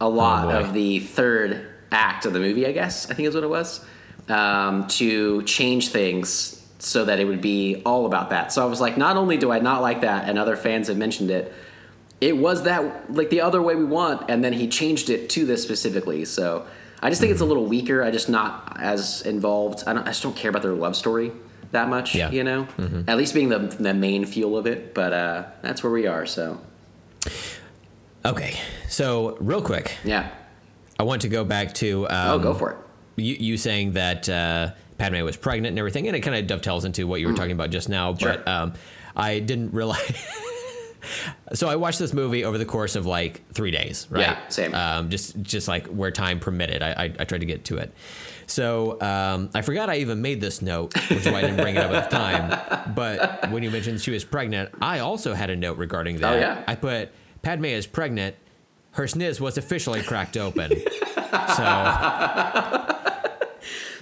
a 0.00 0.08
lot 0.08 0.52
Oh, 0.52 0.58
of 0.60 0.72
the 0.74 0.98
third 0.98 1.68
act 1.92 2.26
of 2.26 2.32
the 2.32 2.40
movie, 2.40 2.66
I 2.66 2.72
guess, 2.72 3.10
I 3.10 3.14
think 3.14 3.28
is 3.28 3.34
what 3.34 3.44
it 3.44 3.50
was, 3.50 3.84
um, 4.28 4.86
to 4.88 5.42
change 5.42 5.88
things 5.88 6.62
so 6.78 7.04
that 7.04 7.20
it 7.20 7.24
would 7.24 7.40
be 7.40 7.82
all 7.86 8.06
about 8.06 8.30
that. 8.30 8.52
So 8.52 8.62
I 8.62 8.66
was 8.66 8.80
like, 8.80 8.96
not 8.96 9.16
only 9.16 9.36
do 9.36 9.50
I 9.50 9.58
not 9.58 9.82
like 9.82 10.02
that, 10.02 10.28
and 10.28 10.38
other 10.38 10.56
fans 10.56 10.88
have 10.88 10.96
mentioned 10.96 11.30
it, 11.30 11.52
it 12.20 12.36
was 12.36 12.62
that 12.62 13.12
like 13.12 13.30
the 13.30 13.42
other 13.42 13.60
way 13.60 13.74
we 13.74 13.84
want, 13.84 14.30
and 14.30 14.42
then 14.42 14.52
he 14.52 14.68
changed 14.68 15.10
it 15.10 15.28
to 15.30 15.44
this 15.44 15.62
specifically. 15.62 16.24
So 16.24 16.66
I 17.02 17.10
just 17.10 17.20
think 17.20 17.32
it's 17.32 17.42
a 17.42 17.46
little 17.46 17.66
weaker. 17.66 18.02
I 18.02 18.10
just 18.10 18.28
not 18.28 18.78
as 18.80 19.22
involved. 19.22 19.84
I, 19.86 19.92
don't, 19.92 20.02
I 20.02 20.10
just 20.10 20.22
don't 20.22 20.36
care 20.36 20.48
about 20.48 20.62
their 20.62 20.72
love 20.72 20.96
story 20.96 21.32
that 21.72 21.88
much. 21.88 22.14
Yeah. 22.14 22.30
You 22.30 22.42
know, 22.44 22.68
at 23.06 23.18
least 23.18 23.34
being 23.34 23.50
the 23.50 23.58
the 23.58 23.92
main 23.92 24.24
fuel 24.24 24.56
of 24.56 24.66
it. 24.66 24.94
But 24.94 25.12
uh, 25.12 25.44
that's 25.60 25.82
where 25.82 25.92
we 25.92 26.06
are. 26.06 26.24
So 26.24 26.58
Okay. 28.26 28.58
So, 28.88 29.36
real 29.38 29.62
quick, 29.62 29.96
yeah. 30.04 30.30
I 30.98 31.02
want 31.02 31.22
to 31.22 31.28
go 31.28 31.44
back 31.44 31.74
to. 31.74 32.08
Um, 32.08 32.30
Oh, 32.30 32.38
go 32.38 32.54
for 32.54 32.70
it. 32.72 32.76
You, 33.16 33.34
you 33.34 33.56
saying 33.56 33.92
that 33.92 34.28
uh, 34.28 34.72
Padme 34.98 35.22
was 35.22 35.36
pregnant 35.36 35.72
and 35.72 35.78
everything, 35.78 36.06
and 36.06 36.16
it 36.16 36.20
kind 36.20 36.36
of 36.36 36.46
dovetails 36.46 36.84
into 36.84 37.06
what 37.06 37.20
you 37.20 37.28
were 37.28 37.34
talking 37.34 37.52
about 37.52 37.70
just 37.70 37.88
now. 37.88 38.12
Mm. 38.12 38.20
Sure. 38.20 38.32
But 38.36 38.48
um, 38.48 38.72
I 39.14 39.38
didn't 39.38 39.72
realize. 39.72 40.26
so 41.54 41.68
I 41.68 41.76
watched 41.76 41.98
this 41.98 42.12
movie 42.12 42.44
over 42.44 42.58
the 42.58 42.64
course 42.64 42.96
of 42.96 43.06
like 43.06 43.42
three 43.52 43.70
days, 43.70 44.06
right? 44.10 44.20
Yeah, 44.20 44.48
same. 44.48 44.74
Um, 44.74 45.08
just 45.10 45.40
just 45.42 45.68
like 45.68 45.86
where 45.86 46.10
time 46.10 46.40
permitted, 46.40 46.82
I, 46.82 46.90
I, 46.90 47.04
I 47.20 47.24
tried 47.24 47.40
to 47.40 47.46
get 47.46 47.64
to 47.66 47.78
it. 47.78 47.92
So 48.46 49.00
um, 49.00 49.50
I 49.54 49.62
forgot 49.62 49.90
I 49.90 49.96
even 49.96 50.22
made 50.22 50.40
this 50.40 50.62
note, 50.62 50.94
which 51.10 51.20
is 51.20 51.26
why 51.26 51.38
I 51.38 51.40
didn't 51.42 51.56
bring 51.56 51.74
it 51.74 51.82
up 51.82 51.90
at 51.90 52.10
the 52.10 52.16
time. 52.16 52.92
But 52.94 53.50
when 53.50 53.62
you 53.62 53.70
mentioned 53.70 54.00
she 54.00 54.10
was 54.12 54.24
pregnant, 54.24 54.70
I 54.80 55.00
also 55.00 55.34
had 55.34 55.50
a 55.50 55.56
note 55.56 55.76
regarding 55.78 56.18
that. 56.18 56.34
Oh, 56.34 56.38
yeah? 56.38 56.62
I 56.66 56.74
put 56.76 57.10
Padme 57.42 57.66
is 57.66 57.86
pregnant. 57.86 58.36
Her 58.96 59.04
sniz 59.04 59.40
was 59.40 59.58
officially 59.58 60.02
cracked 60.02 60.36
open. 60.36 60.70
so 60.70 61.64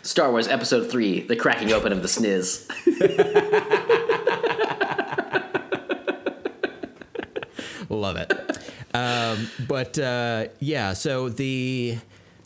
Star 0.03 0.31
Wars 0.31 0.47
Episode 0.49 0.91
Three: 0.91 1.21
The 1.23 1.37
Cracking 1.37 1.73
Open 1.73 1.93
of 1.93 2.03
the 2.03 2.09
Sniz. 2.09 2.65
Love 7.89 8.17
it. 8.17 8.33
Um, 8.95 9.49
but 9.69 9.99
uh, 9.99 10.47
yeah, 10.61 10.93
so 10.93 11.29
the 11.29 11.99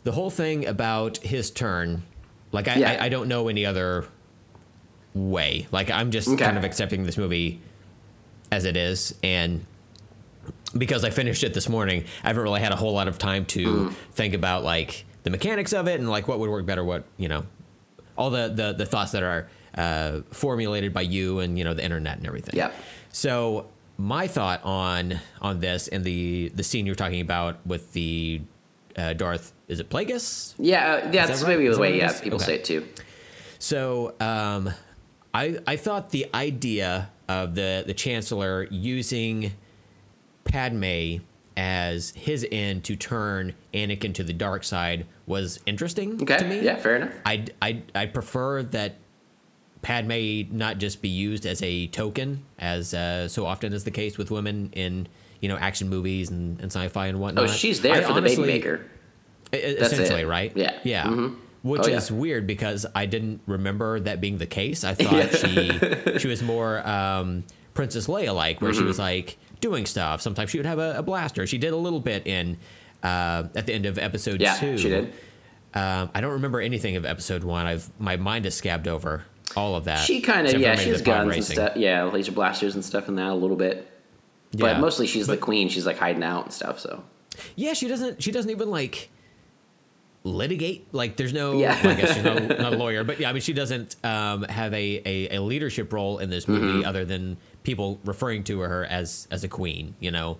the 0.03 0.11
whole 0.11 0.29
thing 0.29 0.65
about 0.65 1.17
his 1.17 1.51
turn, 1.51 2.03
like 2.51 2.67
I, 2.67 2.75
Yeah. 2.75 2.91
I, 2.99 3.05
I 3.05 3.09
don't 3.09 3.27
know 3.27 3.47
any 3.47 3.65
other 3.65 4.05
way. 5.13 5.67
Like 5.71 5.89
I'm 5.91 6.11
just 6.11 6.27
Okay. 6.27 6.43
kind 6.43 6.57
of 6.57 6.63
accepting 6.63 7.03
this 7.03 7.17
movie 7.17 7.61
as 8.51 8.65
it 8.65 8.75
is, 8.75 9.15
and 9.23 9.65
because 10.77 11.03
I 11.03 11.09
finished 11.09 11.43
it 11.43 11.53
this 11.53 11.67
morning, 11.69 12.05
I 12.23 12.27
haven't 12.27 12.43
really 12.43 12.61
had 12.61 12.71
a 12.71 12.75
whole 12.75 12.93
lot 12.93 13.07
of 13.07 13.17
time 13.17 13.45
to 13.45 13.65
Mm. 13.89 13.93
think 14.11 14.33
about 14.33 14.63
like 14.63 15.05
the 15.23 15.29
mechanics 15.29 15.73
of 15.73 15.87
it 15.87 15.99
and 15.99 16.09
like 16.09 16.27
what 16.27 16.39
would 16.39 16.49
work 16.49 16.65
better, 16.65 16.83
what 16.83 17.03
you 17.17 17.27
know, 17.27 17.45
all 18.17 18.29
the 18.29 18.49
the, 18.49 18.73
the 18.73 18.85
thoughts 18.85 19.11
that 19.11 19.23
are 19.23 19.47
uh, 19.75 20.21
formulated 20.31 20.93
by 20.93 21.01
you 21.01 21.39
and 21.39 21.57
you 21.57 21.63
know 21.63 21.73
the 21.73 21.83
internet 21.83 22.17
and 22.17 22.27
everything. 22.27 22.55
Yep. 22.55 22.73
So 23.11 23.67
my 23.97 24.27
thought 24.27 24.61
on 24.63 25.19
on 25.41 25.59
this 25.59 25.87
and 25.87 26.03
the 26.03 26.49
the 26.55 26.63
scene 26.63 26.85
you're 26.85 26.95
talking 26.95 27.21
about 27.21 27.65
with 27.65 27.91
the 27.93 28.41
uh, 28.97 29.13
Darth 29.13 29.53
is 29.67 29.79
it 29.79 29.89
Plagueis? 29.89 30.53
Yeah, 30.57 31.01
uh, 31.05 31.09
yeah, 31.11 31.25
that's 31.25 31.41
right? 31.43 31.49
maybe 31.57 31.67
the 31.69 31.79
way. 31.79 31.97
Yeah, 31.97 32.11
people 32.19 32.37
Okay. 32.37 32.45
say 32.45 32.55
it 32.55 32.65
too. 32.65 32.87
So 33.59 34.13
um, 34.19 34.69
I 35.33 35.59
I 35.67 35.75
thought 35.75 36.09
the 36.11 36.27
idea 36.33 37.09
of 37.27 37.55
the 37.55 37.83
the 37.85 37.93
Chancellor 37.93 38.67
using 38.71 39.51
Padme 40.49 41.17
as 41.55 42.11
his 42.11 42.45
end 42.51 42.83
to 42.85 42.95
turn 42.95 43.53
Anakin 43.73 44.13
to 44.15 44.23
the 44.23 44.33
dark 44.33 44.63
side 44.63 45.05
was 45.25 45.59
interesting 45.65 46.21
Okay. 46.21 46.37
to 46.37 46.45
me. 46.45 46.59
Yeah, 46.61 46.75
fair 46.77 46.95
enough. 46.97 47.13
I 47.25 47.45
I 47.61 47.81
I 47.95 48.05
prefer 48.07 48.63
that 48.63 48.95
Padme 49.81 50.43
not 50.51 50.77
just 50.77 51.01
be 51.01 51.09
used 51.09 51.45
as 51.45 51.61
a 51.63 51.87
token, 51.87 52.43
as 52.57 52.93
uh, 52.93 53.27
so 53.27 53.45
often 53.45 53.71
is 53.73 53.83
the 53.85 53.91
case 53.91 54.17
with 54.17 54.29
women 54.31 54.69
in 54.73 55.07
you 55.39 55.47
know 55.47 55.57
action 55.57 55.87
movies 55.89 56.29
and, 56.29 56.59
and 56.59 56.71
sci-fi 56.71 57.07
and 57.07 57.19
whatnot. 57.19 57.45
Oh, 57.45 57.47
she's 57.47 57.81
there 57.81 57.95
I 57.95 58.01
for 58.01 58.13
the 58.13 58.21
baby 58.21 58.41
maker. 58.41 58.85
Essentially, 59.53 60.21
it. 60.21 60.27
right? 60.27 60.51
Yeah. 60.55 60.77
Yeah. 60.83 61.05
Mhm. 61.05 61.35
Which 61.61 61.81
Oh, 61.85 61.89
yeah. 61.89 61.97
is 61.97 62.11
weird 62.11 62.45
because 62.47 62.85
I 62.95 63.05
didn't 63.05 63.41
remember 63.45 63.99
that 64.01 64.21
being 64.21 64.37
the 64.37 64.45
case. 64.45 64.83
I 64.83 64.93
thought 64.95 65.35
she 65.35 66.19
she 66.19 66.27
was 66.27 66.41
more 66.43 66.85
um, 66.87 67.43
Princess 67.73 68.07
Leia 68.07 68.33
like, 68.35 68.61
where 68.61 68.73
she 68.73 68.83
was 68.83 68.99
like 68.99 69.37
doing 69.61 69.85
stuff. 69.85 70.21
Sometimes 70.21 70.49
she 70.51 70.57
would 70.57 70.65
have 70.65 70.79
a, 70.79 70.95
a 70.99 71.03
blaster. 71.03 71.45
She 71.47 71.57
did 71.57 71.73
a 71.73 71.77
little 71.77 71.99
bit 71.99 72.25
in 72.27 72.57
uh, 73.03 73.43
at 73.55 73.65
the 73.65 73.73
end 73.73 73.85
of 73.85 73.97
episode 73.97 74.41
Yeah, 74.41 74.55
two. 74.55 74.77
she 74.77 74.89
did. 74.89 75.13
Um, 75.73 76.09
I 76.15 76.21
don't 76.21 76.31
remember 76.33 76.59
anything 76.61 76.95
of 76.95 77.05
episode 77.05 77.43
one. 77.43 77.65
I've 77.65 77.89
my 77.99 78.15
mind 78.17 78.45
is 78.45 78.55
scabbed 78.55 78.87
over 78.87 79.23
all 79.55 79.75
of 79.75 79.85
that. 79.85 79.99
She 79.99 80.21
kind 80.21 80.47
of 80.47 80.59
yeah, 80.59 80.75
she 80.75 80.89
has 80.89 81.01
guns 81.01 81.35
and 81.35 81.45
stuff. 81.45 81.75
Yeah, 81.77 82.03
laser 82.05 82.31
blasters 82.31 82.75
and 82.75 82.83
stuff 82.83 83.07
in 83.07 83.15
that 83.15 83.27
a 83.31 83.35
little 83.35 83.55
bit. 83.57 83.87
But 84.51 84.59
Yeah. 84.75 84.79
mostly 84.79 85.05
she's 85.07 85.27
the 85.27 85.37
queen. 85.37 85.69
She's 85.69 85.85
like 85.85 85.97
hiding 85.97 86.23
out 86.23 86.45
and 86.45 86.53
stuff. 86.53 86.79
So 86.79 87.03
Yeah, 87.55 87.73
she 87.73 87.87
doesn't. 87.87 88.21
She 88.23 88.31
doesn't 88.31 88.49
even 88.49 88.69
like 88.71 89.09
litigate. 90.23 90.87
Like, 90.93 91.15
there's 91.17 91.33
no. 91.33 91.53
Yeah. 91.59 91.79
well, 91.83 91.95
I 91.97 92.01
guess 92.01 92.13
she's 92.15 92.23
not, 92.23 92.41
not 92.59 92.73
a 92.73 92.77
lawyer, 92.77 93.03
but 93.03 93.19
yeah, 93.19 93.29
I 93.29 93.33
mean, 93.33 93.41
she 93.41 93.53
doesn't 93.53 93.95
um, 94.03 94.43
have 94.43 94.73
a, 94.73 95.01
a, 95.05 95.35
a 95.37 95.41
leadership 95.41 95.93
role 95.93 96.19
in 96.19 96.29
this 96.29 96.47
movie 96.47 96.79
Mm-hmm. 96.79 96.87
other 96.87 97.05
than 97.05 97.37
people 97.69 97.99
referring 98.03 98.43
to 98.45 98.61
her 98.61 98.83
as 98.85 99.27
as 99.29 99.43
a 99.43 99.47
queen. 99.47 99.93
You 99.99 100.09
know, 100.11 100.37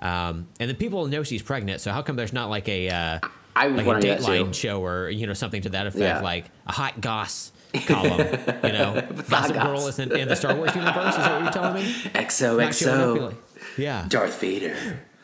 um, 0.00 0.46
and 0.60 0.68
then 0.68 0.76
people 0.76 1.06
know 1.06 1.22
she's 1.22 1.42
pregnant. 1.42 1.80
So 1.80 1.90
how 1.92 2.02
come 2.02 2.16
there's 2.16 2.32
not 2.34 2.50
like 2.50 2.68
a 2.68 2.88
uh, 2.90 3.18
I 3.56 3.68
was 3.68 3.86
like 3.86 4.04
a 4.04 4.06
Dateline 4.06 4.54
show 4.54 4.84
or 4.84 5.08
you 5.08 5.26
know 5.26 5.32
something 5.34 5.62
to 5.62 5.70
that 5.70 5.86
effect, 5.86 6.02
Yeah. 6.02 6.20
like 6.20 6.50
a 6.66 6.72
hot 6.72 7.00
goss 7.00 7.52
column. 7.86 8.18
you 8.20 8.72
know, 8.76 9.02
Gossip 9.28 9.54
goss. 9.54 9.66
Girl 9.66 9.86
isn't 9.88 10.12
in 10.12 10.28
the 10.28 10.36
Star 10.36 10.54
Wars 10.54 10.74
universe. 10.74 11.14
Is 11.14 11.16
that 11.16 11.32
what 11.32 11.42
you're 11.44 11.52
telling 11.52 11.74
me? 11.82 11.94
Not 12.14 12.32
showing 12.32 12.60
up, 12.60 12.70
XOXO, 12.72 13.20
like- 13.28 13.34
yeah. 13.78 14.06
Darth 14.08 14.38
Vader. 14.40 14.76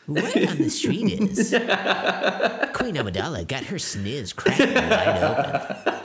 Word 0.07 0.25
on 0.49 0.57
the 0.57 0.69
street 0.69 1.13
is 1.21 1.49
Queen 2.73 2.95
Amidala 2.95 3.47
got 3.47 3.63
her 3.65 3.77
sniz 3.77 4.35
cracked 4.35 4.59
wide 4.59 5.23
open. 5.23 5.93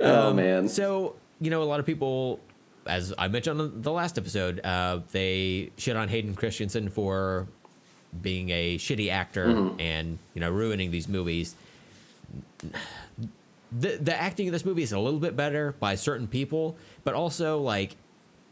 Oh 0.00 0.32
man. 0.32 0.68
So, 0.68 1.16
you 1.44 1.50
know, 1.50 1.62
a 1.62 1.64
lot 1.64 1.80
of 1.80 1.86
people, 1.86 2.40
as 2.86 3.12
I 3.18 3.28
mentioned 3.28 3.60
on 3.60 3.82
the 3.82 3.92
last 3.92 4.18
episode, 4.18 4.60
uh, 4.64 5.00
they 5.12 5.70
shit 5.76 5.96
on 5.96 6.08
Hayden 6.08 6.34
Christensen 6.34 6.88
for 6.88 7.46
being 8.22 8.50
a 8.50 8.78
shitty 8.78 9.10
actor 9.10 9.46
Mm-hmm. 9.46 9.80
and, 9.80 10.18
you 10.34 10.40
know, 10.40 10.50
ruining 10.50 10.90
these 10.90 11.08
movies. 11.08 11.54
The, 13.72 13.96
the 13.96 14.14
acting 14.14 14.46
in 14.46 14.52
this 14.52 14.64
movie 14.64 14.82
is 14.82 14.92
a 14.92 14.98
little 14.98 15.18
bit 15.18 15.36
better 15.36 15.74
by 15.80 15.96
certain 15.96 16.28
people, 16.28 16.76
but 17.02 17.14
also, 17.14 17.60
like, 17.60 17.96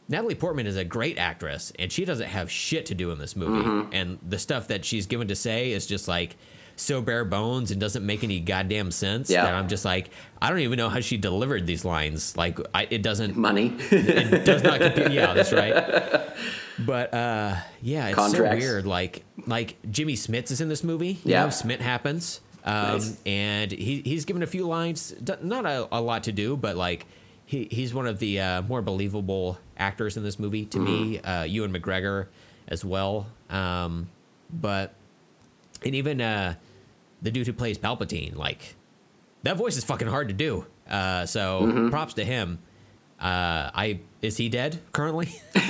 Natalie 0.08 0.34
Portman 0.34 0.66
is 0.66 0.76
a 0.76 0.84
great 0.84 1.16
actress, 1.16 1.72
and 1.78 1.90
she 1.92 2.04
doesn't 2.04 2.26
have 2.28 2.50
shit 2.50 2.86
to 2.86 2.94
do 2.94 3.12
in 3.12 3.18
this 3.18 3.36
movie. 3.36 3.62
Mm-hmm. 3.64 3.94
And 3.94 4.18
the 4.28 4.38
stuff 4.38 4.68
that 4.68 4.84
she's 4.84 5.06
given 5.06 5.28
to 5.28 5.36
say 5.36 5.70
is 5.70 5.86
just 5.86 6.08
like 6.08 6.36
so 6.76 7.00
bare 7.02 7.24
bones 7.24 7.70
and 7.70 7.80
doesn't 7.80 8.04
make 8.04 8.24
any 8.24 8.40
goddamn 8.40 8.90
sense. 8.90 9.30
Yeah. 9.30 9.44
That 9.44 9.54
I'm 9.54 9.68
just 9.68 9.84
like, 9.84 10.10
I 10.40 10.48
don't 10.50 10.60
even 10.60 10.76
know 10.76 10.88
how 10.88 11.00
she 11.00 11.16
delivered 11.16 11.66
these 11.66 11.84
lines. 11.84 12.36
Like, 12.36 12.58
I, 12.74 12.86
it 12.90 13.02
doesn't, 13.02 13.36
Money. 13.36 13.74
it 13.90 14.44
does 14.44 14.62
not 14.62 14.80
compute. 14.80 15.12
Yeah, 15.12 15.34
that's 15.34 15.52
right. 15.52 16.28
But 16.78 17.12
uh, 17.12 17.56
yeah, 17.82 18.08
it's 18.08 18.14
Contracts. 18.16 18.64
so 18.64 18.66
weird. 18.66 18.86
Like, 18.86 19.24
like 19.46 19.76
Jimmy 19.90 20.14
Smits 20.14 20.50
is 20.50 20.60
in 20.62 20.68
this 20.70 20.82
movie. 20.82 21.18
You 21.22 21.32
Yeah. 21.32 21.44
know, 21.44 21.50
Smit 21.50 21.80
happens. 21.82 22.40
Um, 22.64 22.74
Nice. 22.92 23.20
and 23.26 23.70
he 23.70 24.00
he's 24.04 24.24
given 24.24 24.42
a 24.42 24.46
few 24.46 24.66
lines, 24.66 25.14
not 25.42 25.66
a, 25.66 25.86
a 25.92 26.00
lot 26.00 26.24
to 26.24 26.32
do, 26.32 26.56
but 26.56 26.76
like 26.76 27.06
he 27.44 27.68
he's 27.70 27.92
one 27.92 28.06
of 28.06 28.18
the 28.20 28.40
uh, 28.40 28.62
more 28.62 28.80
believable 28.82 29.58
actors 29.76 30.16
in 30.16 30.24
this 30.24 30.38
movie 30.38 30.64
to 30.66 30.78
me. 30.78 31.18
Mm-hmm. 31.18 31.30
Uh, 31.30 31.42
Ewan 31.44 31.72
McGregor 31.74 32.28
as 32.66 32.84
well. 32.84 33.26
Um, 33.50 34.08
but 34.50 34.94
and 35.84 35.94
even 35.94 36.20
uh, 36.20 36.54
the 37.20 37.30
dude 37.30 37.46
who 37.46 37.52
plays 37.52 37.78
Palpatine, 37.78 38.36
like 38.36 38.74
that 39.42 39.56
voice 39.56 39.76
is 39.76 39.84
fucking 39.84 40.08
hard 40.08 40.28
to 40.28 40.34
do. 40.34 40.66
Uh, 40.88 41.26
so 41.26 41.62
Mm-hmm. 41.62 41.90
props 41.90 42.14
to 42.14 42.24
him. 42.24 42.58
Uh, 43.20 43.70
I 43.74 44.00
is 44.20 44.36
he 44.36 44.48
dead 44.48 44.80
currently? 44.92 45.28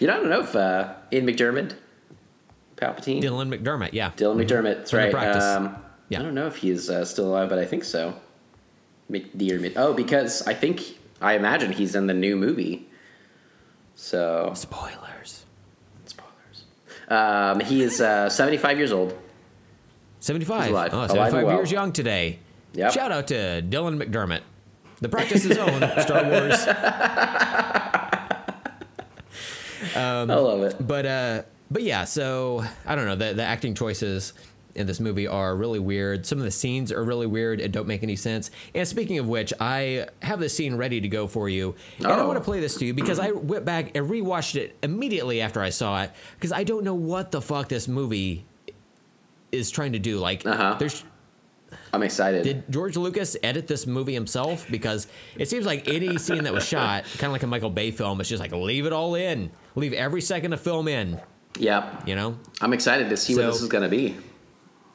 You 0.00 0.06
know, 0.06 0.14
I 0.14 0.16
don't 0.16 0.30
know 0.30 0.40
if 0.40 0.56
uh, 0.56 0.94
Ian 1.12 1.26
McDermott, 1.26 1.74
Palpatine, 2.76 3.22
Dylan 3.22 3.54
McDermott, 3.54 3.90
yeah. 3.92 4.10
Dylan 4.16 4.42
McDermott. 4.44 4.76
That's 4.78 4.90
From 4.92 5.12
right. 5.12 5.36
Um, 5.36 5.76
Yeah. 6.08 6.20
I 6.20 6.22
don't 6.22 6.34
know 6.34 6.46
if 6.46 6.56
he's 6.56 6.88
uh, 6.88 7.04
still 7.04 7.26
alive, 7.28 7.48
but 7.50 7.58
I 7.58 7.66
think 7.66 7.84
so. 7.84 8.14
McDermott. 9.10 9.74
Oh, 9.76 9.92
because 9.92 10.46
I 10.46 10.54
think 10.54 10.82
I 11.20 11.34
imagine 11.34 11.72
he's 11.72 11.94
in 11.94 12.06
the 12.06 12.14
new 12.14 12.34
movie. 12.36 12.88
So 13.94 14.52
Spoilers. 14.54 15.44
spoilers. 16.06 16.64
Um, 17.08 17.60
he 17.60 17.82
is 17.82 18.00
uh, 18.00 18.30
seventy-five 18.30 18.78
years 18.78 18.92
old. 18.92 19.16
75. 20.20 20.62
He's 20.62 20.70
alive. 20.70 20.90
Oh, 20.92 20.98
Alive 20.98 21.10
75 21.10 21.44
well. 21.44 21.56
years 21.56 21.72
young 21.72 21.92
today. 21.92 22.38
Yep. 22.74 22.92
Shout 22.92 23.10
out 23.12 23.26
to 23.28 23.34
Dylan 23.68 24.00
McDermott. 24.02 24.42
The 25.00 25.08
practice 25.08 25.44
is 25.44 25.58
own 25.58 25.80
Star 26.02 26.24
Wars. 26.24 26.66
I 29.96 30.22
love 30.24 30.62
it. 30.62 30.76
But 30.86 31.06
uh 31.06 31.42
but 31.70 31.82
yeah, 31.82 32.04
so 32.04 32.64
I 32.86 32.94
don't 32.96 33.06
know, 33.06 33.16
the 33.16 33.34
the 33.34 33.42
acting 33.44 33.74
choices 33.74 34.32
in 34.74 34.86
this 34.86 35.00
movie 35.00 35.26
are 35.26 35.56
really 35.56 35.80
weird. 35.80 36.24
Some 36.26 36.38
of 36.38 36.44
the 36.44 36.50
scenes 36.50 36.92
are 36.92 37.02
really 37.02 37.26
weird 37.26 37.60
and 37.60 37.72
don't 37.72 37.88
make 37.88 38.04
any 38.04 38.14
sense. 38.14 38.52
And 38.72 38.86
speaking 38.86 39.18
of 39.18 39.26
which, 39.26 39.52
I 39.58 40.06
have 40.22 40.38
this 40.38 40.54
scene 40.56 40.76
ready 40.76 41.00
to 41.00 41.08
go 41.08 41.26
for 41.26 41.48
you. 41.48 41.74
And 41.98 42.06
I 42.06 42.20
Oh. 42.20 42.26
want 42.28 42.38
to 42.38 42.44
play 42.44 42.60
this 42.60 42.76
to 42.76 42.84
you 42.84 42.94
because 42.94 43.18
I 43.18 43.32
went 43.32 43.64
back 43.64 43.96
and 43.96 44.08
rewatched 44.08 44.54
it 44.54 44.76
immediately 44.82 45.40
after 45.40 45.60
I 45.60 45.70
saw 45.70 46.02
it 46.02 46.12
because 46.36 46.52
I 46.52 46.62
don't 46.62 46.84
know 46.84 46.94
what 46.94 47.32
the 47.32 47.40
fuck 47.40 47.68
this 47.68 47.88
movie 47.88 48.44
is 49.52 49.70
trying 49.70 49.92
to 49.92 49.98
do. 49.98 50.18
Like 50.18 50.44
Uh-huh. 50.46 50.76
there's 50.78 51.04
I'm 51.92 52.02
excited. 52.02 52.42
Did 52.44 52.64
George 52.70 52.96
Lucas 52.96 53.36
edit 53.42 53.66
this 53.68 53.86
movie 53.86 54.14
himself? 54.14 54.66
Because 54.70 55.06
it 55.36 55.48
seems 55.48 55.64
like 55.66 55.88
any 55.88 56.18
scene 56.18 56.44
that 56.44 56.52
was 56.52 56.64
shot, 56.66 57.04
kind 57.18 57.24
of 57.26 57.32
like 57.32 57.42
a 57.44 57.46
Michael 57.46 57.70
Bay 57.70 57.90
film, 57.92 58.20
it's 58.20 58.28
just 58.28 58.40
like 58.40 58.52
leave 58.52 58.86
it 58.86 58.92
all 58.92 59.14
in, 59.14 59.50
leave 59.76 59.92
every 59.92 60.20
second 60.20 60.52
of 60.52 60.60
film 60.60 60.88
in. 60.88 61.20
yep. 61.58 62.02
You 62.06 62.14
know, 62.16 62.38
I'm 62.60 62.72
excited 62.72 63.08
to 63.10 63.16
see 63.16 63.34
what 63.36 63.46
this 63.46 63.62
is 63.62 63.68
going 63.68 63.82
to 63.84 63.88
be. 63.88 64.16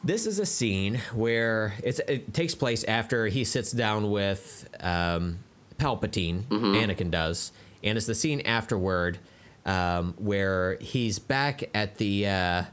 this 0.03 0.25
is 0.25 0.39
a 0.39 0.45
scene 0.45 0.99
where 1.13 1.73
it's, 1.83 1.99
it 2.07 2.33
takes 2.33 2.55
place 2.55 2.83
after 2.85 3.27
he 3.27 3.43
sits 3.45 3.71
down 3.71 4.11
with 4.11 4.67
um, 4.81 5.39
Palpatine. 5.77 6.43
Anakin 6.47 7.09
does, 7.09 7.51
and 7.83 7.97
it's 7.97 8.07
the 8.07 8.15
scene 8.15 8.41
afterward 8.41 9.17
um, 9.65 10.13
where 10.17 10.77
he's 10.81 11.19
back 11.19 11.63
at 11.73 11.95
the. 11.95 12.27
Uh, 12.27 12.63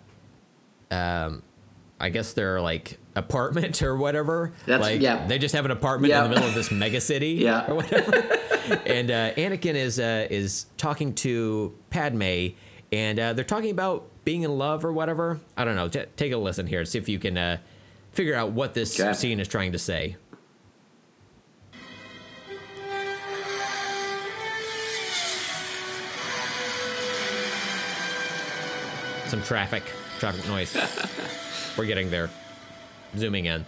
um, 0.90 1.42
I 2.02 2.08
guess 2.10 2.32
their 2.34 2.60
like 2.60 2.98
apartment 3.14 3.80
or 3.82 3.96
whatever. 3.96 4.52
That's- 4.66 4.90
like 4.90 5.00
yeah. 5.00 5.26
they 5.26 5.38
just 5.38 5.54
have 5.54 5.64
an 5.64 5.70
apartment 5.70 6.10
Yeah. 6.10 6.24
in 6.24 6.30
the 6.30 6.34
middle 6.34 6.48
of 6.48 6.54
this 6.54 6.70
mega 6.70 7.00
city. 7.00 7.28
Yeah. 7.42 7.70
or 7.70 7.76
whatever. 7.76 8.16
and 8.84 9.10
uh, 9.10 9.32
Anakin 9.34 9.74
is 9.76 9.98
uh, 10.00 10.26
is 10.28 10.66
talking 10.76 11.14
to 11.16 11.72
Padme, 11.90 12.48
and 12.92 13.18
uh, 13.18 13.32
they're 13.32 13.44
talking 13.44 13.70
about 13.70 14.08
being 14.24 14.42
in 14.42 14.58
love 14.58 14.84
or 14.84 14.92
whatever. 14.92 15.40
I 15.56 15.64
don't 15.64 15.76
know. 15.76 15.88
T- 15.88 16.04
take 16.16 16.32
a 16.32 16.36
listen 16.36 16.66
here, 16.66 16.84
see 16.84 16.98
if 16.98 17.08
you 17.08 17.18
can 17.18 17.38
uh, 17.38 17.58
figure 18.12 18.34
out 18.34 18.50
what 18.52 18.74
this 18.74 18.98
Okay. 18.98 19.12
scene 19.14 19.40
is 19.40 19.48
trying 19.48 19.72
to 19.72 19.78
say. 19.78 20.16
Some 29.32 29.42
traffic, 29.42 29.82
traffic 30.18 30.46
noise. 30.46 30.76
We're 31.78 31.86
getting 31.86 32.10
there. 32.10 32.28
Zooming 33.16 33.46
in. 33.46 33.64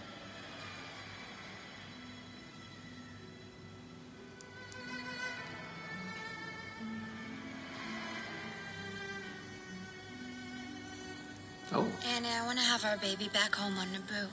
Oh, 11.73 11.87
Ani, 12.13 12.27
I 12.27 12.45
want 12.45 12.59
to 12.59 12.63
have 12.63 12.85
our 12.85 12.97
baby 12.97 13.27
back 13.33 13.55
home 13.55 13.75
on 13.79 13.87
Naboo. 13.87 14.27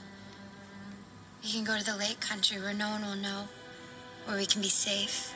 We 1.43 1.51
can 1.51 1.63
go 1.63 1.75
to 1.75 1.83
the 1.83 1.97
lake 1.97 2.19
country 2.19 2.61
where 2.61 2.75
no 2.75 2.91
one 2.91 3.01
will 3.01 3.15
know, 3.15 3.47
where 4.25 4.37
we 4.37 4.45
can 4.45 4.61
be 4.61 4.69
safe. 4.69 5.33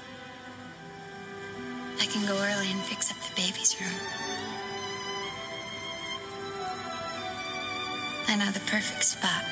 I 1.99 2.05
can 2.05 2.27
go 2.27 2.35
early 2.35 2.69
and 2.69 2.81
fix 2.81 3.09
up 3.09 3.17
the 3.17 3.33
baby's 3.35 3.75
room. 3.81 4.16
I 8.27 8.35
know 8.35 8.51
the 8.51 8.59
perfect 8.61 9.03
spot, 9.03 9.43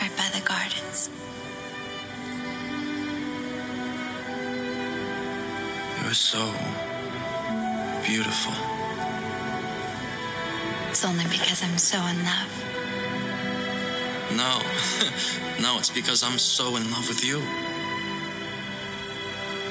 right 0.00 0.10
by 0.16 0.28
the 0.32 0.44
gardens. 0.44 1.10
You're 6.02 6.14
so 6.14 6.52
beautiful. 8.04 8.54
It's 10.90 11.04
only 11.04 11.24
because 11.24 11.62
I'm 11.62 11.78
so 11.78 11.98
in 12.06 12.24
love. 12.24 12.52
No, 14.36 14.62
no, 15.62 15.78
it's 15.78 15.90
because 15.90 16.22
I'm 16.22 16.38
so 16.38 16.76
in 16.76 16.90
love 16.90 17.08
with 17.08 17.24
you. 17.24 17.42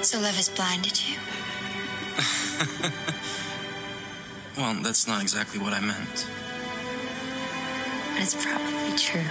So 0.03 0.19
love 0.19 0.35
has 0.35 0.49
blinded 0.49 1.01
you. 1.07 1.17
Well, 4.57 4.73
that's 4.81 5.05
not 5.05 5.21
exactly 5.21 5.59
what 5.59 5.73
I 5.73 5.81
meant. 5.81 6.27
But 8.15 8.23
it's 8.23 8.45
probably 8.45 8.97
true. 8.97 9.21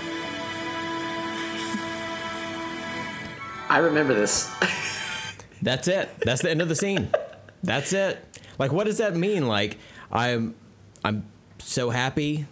I 3.70 3.78
remember 3.78 4.12
this. 4.14 4.54
That's 5.62 5.88
it. 5.88 6.10
That's 6.20 6.42
the 6.42 6.50
end 6.50 6.60
of 6.60 6.68
the 6.68 6.74
scene. 6.74 7.08
That's 7.62 7.94
it. 7.94 8.22
Like, 8.58 8.72
what 8.72 8.84
does 8.84 8.98
that 8.98 9.16
mean? 9.16 9.48
Like, 9.48 9.78
I'm, 10.12 10.54
I'm 11.02 11.24
so 11.58 11.88
happy, 11.88 12.46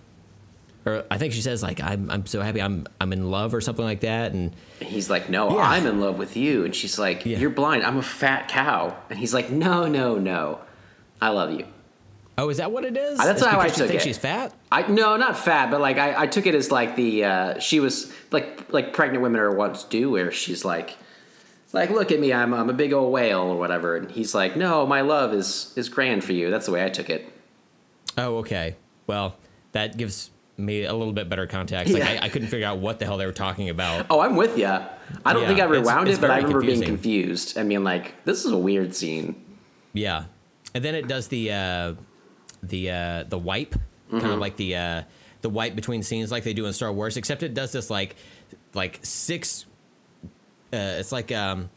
or 0.87 1.05
I 1.11 1.19
think 1.19 1.35
she 1.35 1.43
says 1.43 1.63
like, 1.63 1.83
I'm, 1.83 2.11
I'm 2.11 2.25
so 2.25 2.41
happy. 2.41 2.63
I'm, 2.63 2.87
I'm 2.99 3.13
in 3.13 3.31
love 3.31 3.53
or 3.55 3.61
something 3.61 3.85
like 3.85 4.01
that. 4.01 4.33
And 4.33 4.53
And 4.81 4.89
he's 4.89 5.11
like, 5.11 5.29
"No, 5.29 5.51
Yeah. 5.51 5.57
I'm 5.63 5.87
in 5.87 6.01
love 6.01 6.17
with 6.19 6.35
you." 6.37 6.65
And 6.65 6.75
she's 6.75 6.99
like, 6.99 7.27
Yeah. 7.27 7.39
"You're 7.39 7.51
blind. 7.51 7.85
I'm 7.85 7.99
a 7.99 8.03
fat 8.03 8.49
cow." 8.49 8.97
And 9.11 9.19
he's 9.19 9.35
like, 9.35 9.51
"No, 9.51 9.87
no, 9.87 10.17
no. 10.19 10.61
I 11.21 11.29
love 11.29 11.53
you." 11.53 11.67
oh, 12.39 12.49
is 12.49 12.57
that 12.57 12.73
what 12.73 12.85
it 12.87 12.97
is? 12.97 13.19
That's 13.19 13.43
It's 13.43 13.45
how 13.47 13.59
I 13.61 13.65
because 13.65 13.75
she 13.77 13.81
took 13.83 13.89
thinks 13.91 14.05
it. 14.05 14.09
she's 14.09 14.19
fat. 14.19 14.53
I 14.73 14.87
no, 14.89 15.17
not 15.17 15.39
fat, 15.39 15.71
but 15.71 15.81
like 15.81 15.99
I, 15.99 16.23
I 16.23 16.27
took 16.27 16.47
it 16.47 16.55
as 16.55 16.71
like 16.71 16.97
the 16.97 17.25
uh, 17.25 17.59
she 17.59 17.79
was 17.81 18.13
like 18.31 18.73
like 18.73 18.93
pregnant 18.93 19.23
women 19.23 19.41
are 19.41 19.55
once 19.55 19.85
do, 19.85 20.11
where 20.11 20.33
she's 20.33 20.65
like, 20.65 20.97
like 21.73 21.91
look 21.91 22.11
at 22.11 22.19
me, 22.21 22.33
I'm 22.33 22.53
I'm 22.55 22.71
a 22.71 22.73
big 22.73 22.93
old 22.93 23.13
whale 23.13 23.43
or 23.43 23.57
whatever, 23.59 23.97
and 23.97 24.11
he's 24.11 24.35
like, 24.35 24.57
no, 24.57 24.87
my 24.87 25.03
love 25.03 25.33
is 25.35 25.73
is 25.77 25.89
grand 25.89 26.25
for 26.25 26.33
you. 26.33 26.51
That's 26.51 26.67
the 26.67 26.73
way 26.73 26.85
I 26.85 26.89
took 26.89 27.11
it. 27.11 27.29
Oh, 28.19 28.39
okay. 28.39 28.77
Well, 29.07 29.37
that 29.73 29.97
gives 29.97 30.31
me 30.59 30.85
a 30.85 30.93
little 30.93 31.15
bit 31.15 31.29
better 31.31 31.47
context. 31.47 31.93
Like, 31.93 32.03
Yeah. 32.03 32.21
I, 32.23 32.27
I 32.27 32.29
couldn't 32.29 32.49
figure 32.49 32.67
out 32.67 32.79
what 32.79 32.99
the 32.99 33.07
hell 33.07 33.17
they 33.17 33.25
were 33.27 33.33
talking 33.33 33.69
about. 33.71 34.07
Oh, 34.11 34.21
I'm 34.21 34.37
with 34.37 34.59
you. 34.59 34.67
I 34.67 35.33
don't 35.33 35.43
Yeah, 35.43 35.49
think 35.49 35.61
I 35.61 35.65
rewound 35.65 36.09
it's 36.09 36.19
it, 36.19 36.21
but 36.21 36.31
I 36.31 36.37
remember 36.37 36.61
being 36.61 36.83
confused. 36.83 37.57
I 37.59 37.63
mean, 37.63 37.85
like 37.85 38.23
this 38.25 38.45
is 38.45 38.53
a 38.53 38.57
weird 38.59 38.95
scene. 38.95 39.35
Yeah. 39.93 40.25
and 40.75 40.85
then 40.85 40.95
it 40.95 41.09
does 41.09 41.29
the 41.29 41.53
uh, 41.53 41.95
the 42.63 42.91
uh, 42.91 43.25
the 43.29 43.39
wipe, 43.39 43.75
kind 44.13 44.23
Mm-hmm. 44.25 44.33
of 44.35 44.39
like 44.39 44.57
the 44.57 44.77
uh, 44.77 45.03
the 45.41 45.49
wipe 45.49 45.75
between 45.75 46.03
scenes, 46.03 46.31
like 46.31 46.45
they 46.45 46.53
do 46.55 46.67
in 46.67 46.73
Star 46.73 46.93
Wars. 46.93 47.17
Except 47.17 47.43
it 47.43 47.55
does 47.55 47.73
this 47.73 47.91
like 47.91 48.17
like 48.75 49.01
six. 49.03 49.67
Uh, 50.73 50.97
it's 51.01 51.13
like 51.13 51.31
um, 51.33 51.69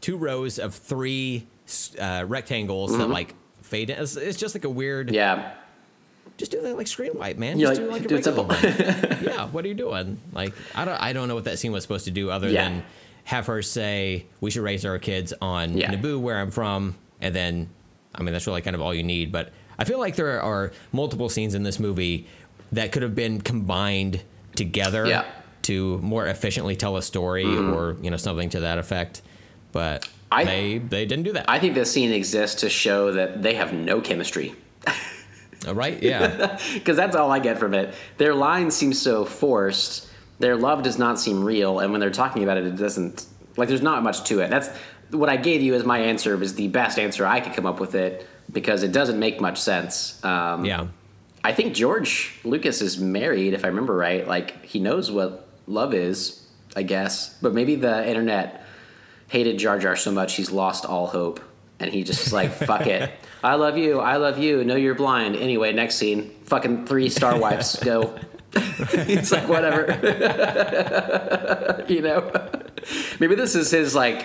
two 0.00 0.16
rows 0.16 0.58
of 0.58 0.74
three 0.74 1.46
uh, 1.98 2.24
rectangles 2.26 2.96
that 2.98 3.08
like 3.08 3.34
fade 3.62 3.88
in. 3.90 3.98
It's, 4.02 4.16
it's 4.16 4.38
just 4.38 4.54
like 4.54 4.64
a 4.64 4.70
weird. 4.70 5.06
Mm-hmm. 5.08 5.14
Yeah. 5.14 5.54
Just 6.36 6.50
do 6.50 6.60
that 6.62 6.76
like 6.76 6.88
screen 6.88 7.12
wipe, 7.14 7.38
man. 7.38 7.58
Yeah, 7.60 7.68
Just 7.68 7.80
like, 7.82 8.02
do 8.08 8.08
like 8.16 8.26
a 8.26 8.34
regular 8.34 8.56
simple. 8.58 9.22
yeah, 9.32 9.46
what 9.46 9.64
are 9.64 9.68
you 9.68 9.74
doing? 9.74 10.18
Like, 10.32 10.52
I 10.74 10.84
don't, 10.84 11.00
I 11.00 11.12
don't 11.12 11.28
know 11.28 11.36
what 11.36 11.44
that 11.44 11.60
scene 11.60 11.70
was 11.70 11.84
supposed 11.84 12.06
to 12.06 12.10
do 12.10 12.28
other 12.28 12.48
Yeah. 12.48 12.64
than 12.70 12.82
have 13.22 13.46
her 13.46 13.62
say 13.62 14.26
we 14.40 14.50
should 14.50 14.62
raise 14.64 14.84
our 14.84 14.98
kids 14.98 15.32
on 15.40 15.76
Yeah. 15.78 15.92
Naboo, 15.94 16.20
where 16.20 16.36
I'm 16.38 16.50
from, 16.50 16.96
and 17.20 17.32
then, 17.34 17.68
I 18.12 18.24
mean, 18.24 18.32
that's 18.32 18.48
really 18.48 18.62
kind 18.62 18.74
of 18.74 18.82
all 18.82 18.92
you 18.92 19.04
need. 19.04 19.30
But 19.30 19.52
I 19.78 19.84
feel 19.84 19.98
like 19.98 20.16
there 20.16 20.40
are 20.40 20.72
multiple 20.92 21.28
scenes 21.28 21.54
in 21.54 21.62
this 21.62 21.78
movie 21.80 22.26
that 22.72 22.92
could 22.92 23.02
have 23.02 23.14
been 23.14 23.40
combined 23.40 24.22
together 24.56 25.06
Yeah. 25.06 25.24
to 25.62 25.98
more 25.98 26.26
efficiently 26.26 26.76
tell 26.76 26.96
a 26.96 27.02
story, 27.02 27.44
or 27.46 27.96
you 28.02 28.10
know, 28.10 28.16
something 28.16 28.50
to 28.50 28.60
that 28.60 28.78
effect. 28.78 29.22
But 29.72 30.08
I- 30.30 30.44
they 30.44 30.78
they 30.78 31.06
didn't 31.06 31.24
do 31.24 31.32
that. 31.32 31.46
I 31.48 31.58
think 31.58 31.74
this 31.74 31.90
scene 31.90 32.12
exists 32.12 32.60
to 32.60 32.68
show 32.68 33.12
that 33.12 33.42
they 33.42 33.54
have 33.54 33.72
no 33.72 34.00
chemistry. 34.00 34.54
Uh, 35.66 35.74
right? 35.74 36.02
Yeah. 36.02 36.58
Because 36.74 36.96
that's 36.96 37.16
all 37.16 37.30
I 37.32 37.38
get 37.38 37.58
from 37.58 37.72
it. 37.74 37.94
Their 38.18 38.34
lines 38.34 38.74
seem 38.76 38.92
so 38.92 39.24
forced. 39.24 40.08
Their 40.38 40.56
love 40.56 40.82
does 40.82 40.98
not 40.98 41.18
seem 41.18 41.42
real, 41.42 41.78
and 41.78 41.90
when 41.92 42.00
they're 42.00 42.10
talking 42.10 42.42
about 42.42 42.58
it, 42.58 42.66
it 42.66 42.76
doesn't. 42.76 43.24
Like, 43.56 43.68
there's 43.68 43.82
not 43.82 44.02
much 44.02 44.24
to 44.24 44.40
it. 44.40 44.50
That's 44.50 44.68
what 45.10 45.28
I 45.28 45.36
gave 45.36 45.62
you 45.62 45.74
as 45.74 45.84
my 45.84 46.00
answer 46.00 46.36
was 46.36 46.54
the 46.56 46.68
best 46.68 46.98
answer 46.98 47.24
I 47.24 47.40
could 47.40 47.52
come 47.54 47.66
up 47.66 47.78
with 47.80 47.94
it 47.94 48.26
because 48.54 48.82
it 48.84 48.92
doesn't 48.92 49.18
make 49.18 49.40
much 49.40 49.60
sense. 49.60 50.24
Um, 50.24 50.64
yeah. 50.64 50.86
I 51.42 51.52
think 51.52 51.74
George 51.74 52.40
Lucas 52.44 52.80
is 52.80 52.96
married, 52.96 53.52
if 53.52 53.64
I 53.64 53.68
remember 53.68 53.94
right. 53.94 54.26
Like, 54.26 54.64
he 54.64 54.78
knows 54.80 55.10
what 55.10 55.46
love 55.66 55.92
is, 55.92 56.42
I 56.74 56.82
guess. 56.82 57.36
But 57.42 57.52
maybe 57.52 57.74
the 57.74 58.08
internet 58.08 58.64
hated 59.28 59.58
Jar 59.58 59.78
Jar 59.78 59.96
so 59.96 60.10
much 60.10 60.36
he's 60.36 60.50
lost 60.50 60.86
all 60.86 61.06
hope. 61.06 61.40
And 61.78 61.92
he 61.92 62.02
just 62.02 62.32
like, 62.32 62.52
fuck 62.66 62.86
it. 62.86 63.10
I 63.42 63.56
love 63.56 63.76
you. 63.76 64.00
I 64.00 64.16
love 64.16 64.38
you. 64.38 64.64
No, 64.64 64.74
you're 64.74 64.94
blind. 64.94 65.36
Anyway, 65.36 65.72
next 65.74 65.96
scene. 65.96 66.30
Fucking 66.44 66.86
three 66.86 67.10
star 67.10 67.38
wipes. 67.38 67.76
Go. 67.84 68.18
He's 69.04 69.32
like, 69.32 69.48
whatever. 69.48 69.84
you 71.88 72.00
know? 72.00 72.50
Maybe 73.20 73.34
this 73.34 73.54
is 73.54 73.70
his, 73.70 73.94
like, 73.94 74.24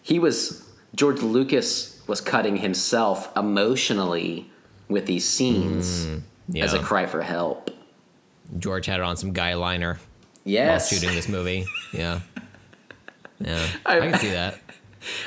he 0.00 0.18
was, 0.18 0.66
George 0.94 1.20
Lucas 1.20 1.95
was 2.06 2.20
cutting 2.20 2.56
himself 2.56 3.34
emotionally 3.36 4.50
with 4.88 5.06
these 5.06 5.28
scenes 5.28 6.06
Yeah. 6.48 6.64
as 6.64 6.72
a 6.74 6.78
cry 6.78 7.06
for 7.06 7.22
help. 7.22 7.70
George 8.58 8.86
had 8.86 9.00
on 9.00 9.16
some 9.16 9.32
guy 9.32 9.54
liner 9.54 9.98
while 10.44 10.78
shooting 10.78 11.10
this 11.14 11.28
movie. 11.28 11.66
Yeah. 11.92 12.20
Yeah. 13.40 13.66
I- 13.84 13.98
I, 13.98 14.10
can 14.10 14.18
see 14.18 14.30
that. 14.30 14.58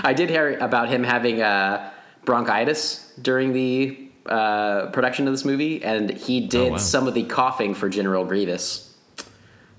I 0.02 0.14
did 0.14 0.30
hear 0.30 0.58
about 0.60 0.90
him 0.90 1.04
having 1.04 1.42
uh, 1.42 1.90
bronchitis 2.26 3.12
during 3.22 3.54
the 3.54 4.10
uh, 4.26 4.88
production 4.88 5.26
of 5.28 5.34
this 5.34 5.44
movie, 5.46 5.84
and 5.84 6.10
he 6.12 6.42
did 6.42 6.60
Oh, 6.68 6.72
wow. 6.72 6.78
some 6.78 7.08
of 7.08 7.14
the 7.14 7.24
coughing 7.24 7.74
for 7.74 7.90
General 7.90 8.24
Grievous. 8.26 8.94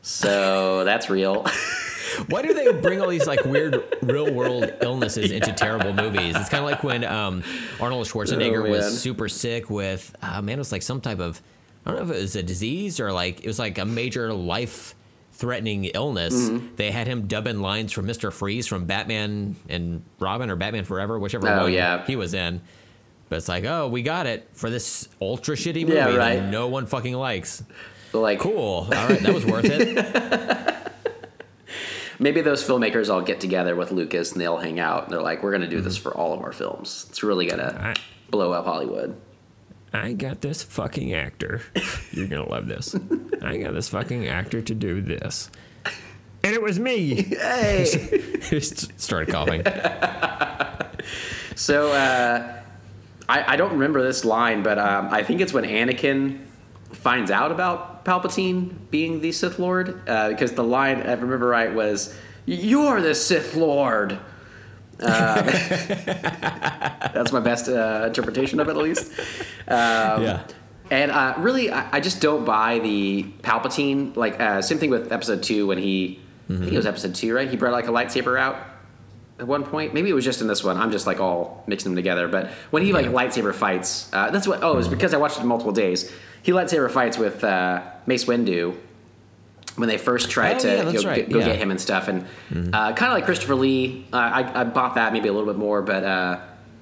So 0.03 0.85
that's 0.85 1.09
real. 1.11 1.47
Why 2.29 2.43
do 2.43 2.53
they 2.55 2.73
bring 2.73 3.01
all 3.01 3.09
these 3.09 3.27
like 3.27 3.45
weird 3.45 3.83
real 4.03 4.33
world 4.33 4.73
illnesses 4.83 5.31
into 5.31 5.53
terrible 5.53 5.93
movies? 5.93 6.37
It's 6.37 6.49
kind 6.49 6.65
of 6.65 6.71
like 6.71 6.83
when 6.83 7.05
um, 7.05 7.43
Arnold 7.81 8.07
Schwarzenegger 8.07 8.67
Oh, 8.67 8.71
was 8.71 9.01
super 9.01 9.29
sick 9.29 9.71
with, 9.71 10.15
uh, 10.23 10.41
man, 10.43 10.57
it 10.57 10.59
was 10.59 10.73
like 10.73 10.83
some 10.83 11.01
type 11.01 11.21
of, 11.21 11.41
I 11.87 11.91
don't 11.91 12.01
know 12.01 12.11
if 12.11 12.17
it 12.19 12.21
was 12.23 12.37
a 12.37 12.43
disease 12.43 13.01
or 13.01 13.13
like, 13.13 13.41
it 13.41 13.47
was 13.47 13.59
like 13.59 13.79
a 13.79 13.85
major 13.85 14.33
life 14.33 14.95
threatening 15.33 15.85
illness. 15.87 16.35
Mm-hmm. 16.35 16.75
They 16.77 16.91
had 16.91 17.07
him 17.07 17.27
dubbing 17.27 17.61
lines 17.61 17.93
from 17.93 18.07
Mr. 18.07 18.33
Freeze 18.33 18.67
from 18.67 18.85
Batman 18.85 19.57
and 19.69 20.03
Robin 20.19 20.51
or 20.51 20.57
Batman 20.57 20.85
Forever, 20.85 21.19
whichever 21.19 21.49
Oh, 21.49 21.63
one 21.63 21.73
yeah. 21.73 22.05
he 22.07 22.17
was 22.17 22.35
in. 22.35 22.61
But 23.29 23.37
it's 23.37 23.49
like, 23.49 23.65
oh, 23.65 23.89
we 23.89 24.03
got 24.03 24.27
it 24.27 24.49
for 24.53 24.69
this 24.71 25.09
ultra 25.21 25.55
shitty 25.57 25.83
movie 25.83 25.95
Yeah, 25.95 26.17
right. 26.17 26.41
that 26.41 26.51
no 26.51 26.67
one 26.69 26.87
fucking 26.87 27.15
likes. 27.15 27.63
like, 28.13 28.41
Cool. 28.41 28.87
All 28.87 28.89
right, 28.91 29.21
that 29.21 29.33
was 29.33 29.47
worth 29.47 29.65
it. 29.67 30.77
maybe 32.21 32.41
those 32.41 32.63
filmmakers 32.63 33.13
all 33.13 33.23
get 33.23 33.41
together 33.41 33.75
with 33.75 33.91
Lucas 33.91 34.33
and 34.33 34.41
they'll 34.41 34.59
hang 34.59 34.79
out. 34.79 35.05
And 35.05 35.13
they're 35.13 35.23
like, 35.23 35.43
we're 35.43 35.51
going 35.51 35.63
to 35.63 35.69
do 35.69 35.81
this 35.81 35.97
for 35.97 36.15
all 36.15 36.33
of 36.33 36.41
our 36.43 36.53
films. 36.53 37.07
It's 37.09 37.23
really 37.23 37.47
going 37.47 37.59
to 37.59 37.95
blow 38.31 38.53
up 38.53 38.67
Hollywood. 38.67 39.21
I 39.93 40.13
got 40.13 40.41
this 40.41 40.63
fucking 40.63 41.15
actor. 41.15 41.63
You're 42.13 42.29
gonna 42.29 42.49
love 42.49 42.69
this. 42.69 42.95
I 43.43 43.57
got 43.57 43.75
this 43.75 43.89
fucking 43.89 44.29
actor 44.29 44.63
to 44.63 44.73
do 44.73 45.01
this. 45.01 45.51
And 46.45 46.55
it 46.55 46.63
was 46.63 46.79
me. 46.79 47.23
Hey! 47.23 47.87
Started 48.61 49.33
coughing. 49.33 49.65
So 51.57 51.93
uh, 51.93 52.63
I, 53.29 53.53
I 53.53 53.57
don't 53.57 53.73
remember 53.73 54.03
this 54.03 54.25
line, 54.25 54.63
but 54.63 54.79
um, 54.79 55.09
I 55.11 55.23
think 55.23 55.43
it's 55.43 55.53
when 55.53 55.65
Anakin 55.65 56.41
finds 56.93 57.31
out 57.31 57.53
about 57.53 57.90
Palpatine 58.05 58.73
being 58.91 59.21
the 59.21 59.33
Sith 59.33 59.59
Lord, 59.59 60.01
uh, 60.09 60.29
because 60.31 60.53
the 60.53 60.65
line, 60.65 61.03
I 61.03 61.13
remember 61.13 61.47
right, 61.47 61.73
was 61.75 62.15
"You're 62.47 63.01
the 63.01 63.15
Sith 63.15 63.55
Lord." 63.55 64.19
Uh, 64.99 65.43
that's 67.15 67.33
my 67.33 67.41
best 67.41 67.69
uh, 67.69 68.05
interpretation 68.07 68.61
of 68.61 68.69
it, 68.69 68.73
at 68.73 68.77
least. 68.77 69.11
Um, 69.69 70.23
Yeah. 70.23 70.43
And 70.91 71.13
uh, 71.13 71.35
really, 71.39 71.71
I, 71.71 71.99
I 71.99 72.01
just 72.01 72.21
don't 72.21 72.45
buy 72.45 72.81
the 72.81 73.23
Palpatine. 73.43 74.17
Like, 74.17 74.41
uh, 74.41 74.61
same 74.61 74.79
thing 74.79 74.91
with 74.91 75.13
Episode 75.13 75.41
Two 75.43 75.69
when 75.69 75.79
he, 75.79 76.19
I 76.49 76.57
think 76.57 76.73
it 76.73 76.77
was 76.77 76.85
Episode 76.87 77.15
Two, 77.15 77.33
right? 77.33 77.49
He 77.49 77.57
brought 77.57 77.73
like 77.73 77.87
a 77.87 77.93
lightsaber 77.93 78.39
out 78.39 78.57
at 79.39 79.47
one 79.47 79.63
point. 79.63 79.95
Maybe 79.95 80.11
it 80.11 80.15
was 80.15 80.25
just 80.25 80.41
in 80.41 80.49
this 80.49 80.65
one. 80.65 80.77
I'm 80.77 80.91
just 80.91 81.07
like 81.07 81.21
all 81.21 81.63
mixing 81.69 81.93
them 81.93 81.97
together. 81.97 82.27
But 82.27 82.49
when 82.71 82.83
he 82.83 82.93
like 82.93 83.07
lightsaber 83.07 83.55
fights, 83.55 84.11
uh, 84.13 84.31
that's 84.31 84.49
what. 84.49 84.65
Oh, 84.65 84.79
it's 84.79 84.89
because 84.89 85.15
I 85.15 85.19
watched 85.19 85.39
it 85.39 85.45
multiple 85.45 85.73
days. 85.73 86.11
He 86.43 86.53
lightsaber 86.53 86.91
fights 86.91 87.19
with 87.19 87.43
uh, 87.45 87.83
Mace 88.07 88.25
Windu 88.25 88.77
when 89.77 89.89
they 89.89 89.99
first 89.99 90.31
tried 90.31 90.57
Oh, 90.57 90.59
to 90.61 90.69
yeah, 90.69 90.83
that's 90.85 91.03
go, 91.03 91.09
right. 91.09 91.29
go 91.31 91.39
Yeah. 91.39 91.47
get 91.47 91.57
him 91.59 91.71
and 91.71 91.81
stuff, 91.81 92.09
and 92.09 92.25
uh, 92.75 92.93
kind 92.95 93.13
of 93.13 93.17
like 93.17 93.25
Christopher 93.25 93.55
Lee. 93.55 94.07
Uh, 94.13 94.17
I, 94.17 94.61
I 94.61 94.65
bought 94.65 94.95
that 94.97 95.13
maybe 95.13 95.29
a 95.29 95.33
little 95.33 95.47
bit 95.53 95.59
more, 95.59 95.83
but 95.83 96.03
uh, 96.05 96.41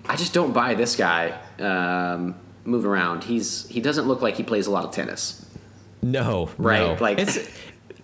I 0.08 0.16
just 0.16 0.32
don't 0.32 0.52
buy 0.52 0.74
this 0.74 0.96
guy 0.96 1.34
um, 1.60 2.34
moving 2.64 2.90
around. 2.90 3.24
He's 3.24 3.68
he 3.68 3.80
doesn't 3.80 4.06
look 4.06 4.22
like 4.22 4.36
he 4.36 4.42
plays 4.42 4.66
a 4.66 4.70
lot 4.70 4.84
of 4.84 4.90
tennis. 4.92 5.44
No, 6.02 6.50
Right, 6.58 6.80
no. 6.80 6.96
like- 7.00 7.18
it's. 7.18 7.38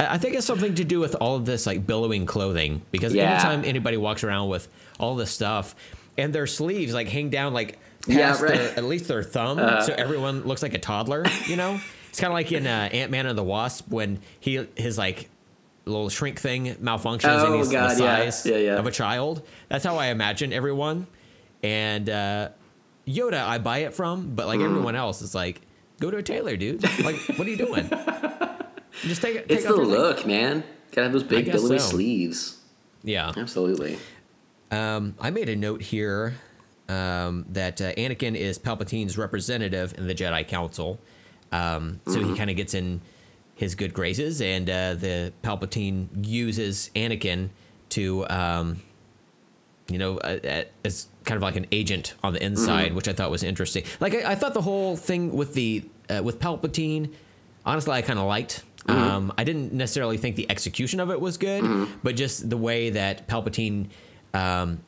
I 0.00 0.18
think 0.18 0.34
it's 0.34 0.44
something 0.44 0.74
to 0.74 0.82
do 0.84 0.98
with 0.98 1.14
all 1.20 1.36
of 1.36 1.46
this 1.46 1.66
like 1.66 1.86
billowing 1.86 2.26
clothing 2.26 2.82
because 2.90 3.14
Yeah. 3.14 3.30
anytime 3.34 3.64
anybody 3.64 3.96
walks 3.96 4.24
around 4.24 4.48
with 4.48 4.66
all 4.98 5.14
this 5.14 5.30
stuff 5.30 5.76
and 6.18 6.34
their 6.34 6.48
sleeves 6.48 6.92
like 6.92 7.08
hang 7.08 7.30
down 7.30 7.54
like 7.54 7.78
Yeah, 8.06 8.30
right. 8.40 8.52
Their, 8.54 8.76
at 8.78 8.84
least 8.84 9.08
their 9.08 9.22
thumb, 9.22 9.58
so 9.58 9.94
everyone 9.96 10.42
looks 10.44 10.62
like 10.62 10.74
a 10.74 10.78
toddler. 10.78 11.24
You 11.46 11.56
know, 11.56 11.80
it's 12.10 12.20
kind 12.20 12.30
of 12.30 12.34
like 12.34 12.52
in 12.52 12.66
uh, 12.66 12.88
Ant 12.92 13.10
Man 13.10 13.26
and 13.26 13.36
the 13.38 13.42
Wasp 13.44 13.88
when 13.88 14.20
he 14.40 14.66
his 14.76 14.98
like 14.98 15.30
little 15.86 16.08
shrink 16.08 16.38
thing 16.40 16.74
malfunctions 16.76 17.24
Oh, 17.42 17.46
and 17.46 17.54
he's 17.56 17.68
God, 17.70 17.90
the 17.90 17.94
size 17.96 18.46
Yeah, 18.46 18.56
yeah. 18.56 18.76
of 18.76 18.86
a 18.86 18.90
child. 18.90 19.46
That's 19.68 19.84
how 19.84 19.96
I 19.96 20.06
imagine 20.06 20.52
everyone. 20.52 21.06
And 21.62 22.08
uh, 22.08 22.48
Yoda, 23.06 23.42
I 23.44 23.58
buy 23.58 23.78
it 23.78 23.94
from, 23.94 24.34
but 24.34 24.46
like 24.46 24.60
Mm. 24.60 24.64
everyone 24.66 24.96
else 24.96 25.20
is 25.22 25.34
like, 25.34 25.60
go 26.00 26.10
to 26.10 26.16
a 26.18 26.22
tailor, 26.22 26.56
dude. 26.56 26.82
Like, 27.04 27.16
what 27.36 27.46
are 27.46 27.50
you 27.50 27.56
doing? 27.56 27.88
Just 29.02 29.20
take 29.22 29.36
it. 29.36 29.48
Take 29.48 29.58
It's 29.58 29.66
the 29.66 29.74
your 29.76 29.84
thing. 29.84 29.88
look, 29.94 30.26
man. 30.26 30.64
Gotta 30.92 31.02
have 31.04 31.12
those 31.12 31.22
big 31.22 31.50
billowy 31.50 31.78
so. 31.78 31.84
sleeves. 31.90 32.58
Yeah. 33.02 33.32
Absolutely. 33.36 33.98
Um, 34.70 35.14
I 35.20 35.30
made 35.30 35.48
a 35.48 35.56
note 35.56 35.82
here 35.82 36.34
um, 36.88 37.46
that 37.50 37.80
uh, 37.80 37.92
Anakin 37.94 38.34
is 38.34 38.58
Palpatine's 38.58 39.16
representative 39.16 39.94
in 39.96 40.06
the 40.06 40.14
Jedi 40.14 40.46
Council. 40.46 40.98
Um, 41.52 42.00
so 42.06 42.22
he 42.22 42.36
kind 42.36 42.50
of 42.50 42.56
gets 42.56 42.74
in 42.74 43.00
his 43.54 43.74
good 43.74 43.94
graces, 43.94 44.40
and 44.40 44.68
uh, 44.68 44.94
the 44.94 45.32
Palpatine 45.42 46.08
uses 46.26 46.90
Anakin 46.96 47.50
to, 47.90 48.28
um, 48.28 48.82
you 49.88 49.98
know, 49.98 50.18
uh, 50.18 50.38
uh, 50.44 50.64
as 50.84 51.06
kind 51.24 51.36
of 51.36 51.42
like 51.42 51.54
an 51.56 51.66
agent 51.70 52.14
on 52.24 52.32
the 52.32 52.44
inside, 52.44 52.92
which 52.92 53.06
I 53.06 53.12
thought 53.12 53.30
was 53.30 53.44
interesting. 53.44 53.84
Like 54.00 54.14
I, 54.14 54.32
I 54.32 54.34
thought 54.34 54.54
the 54.54 54.62
whole 54.62 54.96
thing 54.96 55.32
with 55.32 55.54
the 55.54 55.84
uh, 56.10 56.22
with 56.24 56.40
Palpatine, 56.40 57.12
honestly, 57.64 57.92
I 57.92 58.02
kind 58.02 58.18
of 58.18 58.26
liked. 58.26 58.64
Um, 58.86 59.32
I 59.38 59.44
didn't 59.44 59.72
necessarily 59.72 60.18
think 60.18 60.36
the 60.36 60.50
execution 60.50 61.00
of 61.00 61.10
it 61.10 61.18
was 61.20 61.38
good, 61.38 61.88
but 62.02 62.16
just 62.16 62.50
the 62.50 62.56
way 62.56 62.90
that 62.90 63.26
Palpatine 63.28 63.88
um, 64.34 64.80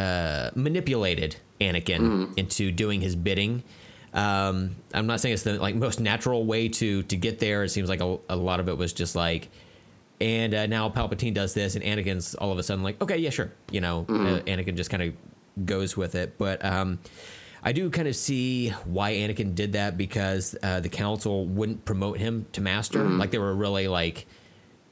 uh, 0.00 0.50
manipulated 0.54 1.36
Anakin 1.60 2.36
into 2.38 2.72
doing 2.72 3.00
his 3.00 3.14
bidding. 3.16 3.62
Um, 4.14 4.76
I'm 4.94 5.06
not 5.06 5.20
saying 5.20 5.34
it's 5.34 5.42
the 5.42 5.58
like 5.58 5.74
most 5.74 6.00
natural 6.00 6.44
way 6.44 6.68
to 6.68 7.02
to 7.04 7.16
get 7.16 7.38
there. 7.38 7.64
It 7.64 7.68
seems 7.68 7.88
like 7.88 8.00
a, 8.00 8.18
a 8.28 8.36
lot 8.36 8.60
of 8.60 8.68
it 8.68 8.76
was 8.76 8.92
just 8.92 9.14
like, 9.14 9.48
and 10.20 10.54
uh, 10.54 10.66
now 10.66 10.88
Palpatine 10.88 11.34
does 11.34 11.54
this, 11.54 11.76
and 11.76 11.84
Anakin's 11.84 12.34
all 12.34 12.50
of 12.50 12.58
a 12.58 12.62
sudden 12.62 12.82
like, 12.82 13.00
okay, 13.02 13.18
yeah, 13.18 13.30
sure, 13.30 13.52
you 13.70 13.80
know, 13.80 14.06
uh, 14.08 14.40
Anakin 14.46 14.74
just 14.76 14.90
kind 14.90 15.02
of 15.02 15.66
goes 15.66 15.96
with 15.96 16.14
it. 16.14 16.38
But 16.38 16.64
um, 16.64 16.98
I 17.62 17.72
do 17.72 17.90
kind 17.90 18.08
of 18.08 18.16
see 18.16 18.70
why 18.84 19.12
Anakin 19.12 19.54
did 19.54 19.74
that 19.74 19.96
because 19.96 20.56
uh, 20.62 20.80
the 20.80 20.88
council 20.88 21.46
wouldn't 21.46 21.84
promote 21.84 22.18
him 22.18 22.46
to 22.52 22.60
master. 22.60 23.00
Mm-hmm. 23.00 23.18
Like 23.18 23.30
they 23.30 23.38
were 23.38 23.54
really 23.54 23.86
like 23.86 24.26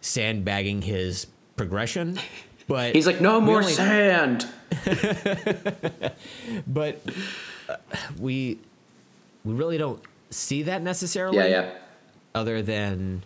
sandbagging 0.00 0.82
his 0.82 1.26
progression. 1.56 2.18
But 2.68 2.94
He's 2.94 3.06
like, 3.06 3.22
no 3.22 3.40
more 3.40 3.60
only- 3.60 3.72
sand. 3.72 4.46
But 6.66 7.00
uh, 7.68 7.76
we 8.18 8.58
we 9.44 9.54
really 9.54 9.78
don't 9.78 10.00
see 10.30 10.62
that 10.64 10.82
necessarily. 10.82 11.38
Yeah, 11.38 11.46
yeah. 11.46 11.70
Other 12.34 12.62
than 12.62 13.24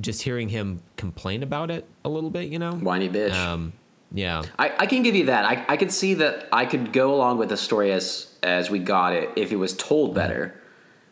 just 0.00 0.22
hearing 0.22 0.48
him 0.48 0.82
complain 0.96 1.42
about 1.42 1.70
it 1.70 1.86
a 2.04 2.08
little 2.08 2.30
bit, 2.30 2.48
you 2.48 2.58
know. 2.58 2.72
Whiny 2.72 3.08
bitch. 3.08 3.32
Um, 3.34 3.72
yeah. 4.12 4.42
I, 4.58 4.72
I 4.78 4.86
can 4.86 5.02
give 5.02 5.14
you 5.14 5.26
that. 5.26 5.44
I, 5.44 5.64
I 5.68 5.76
could 5.76 5.92
see 5.92 6.14
that 6.14 6.48
I 6.52 6.66
could 6.66 6.92
go 6.92 7.14
along 7.14 7.38
with 7.38 7.48
the 7.50 7.56
story 7.56 7.92
as 7.92 8.34
as 8.42 8.70
we 8.70 8.78
got 8.78 9.14
it 9.14 9.30
if 9.36 9.52
it 9.52 9.56
was 9.56 9.74
told 9.76 10.14
better. 10.14 10.54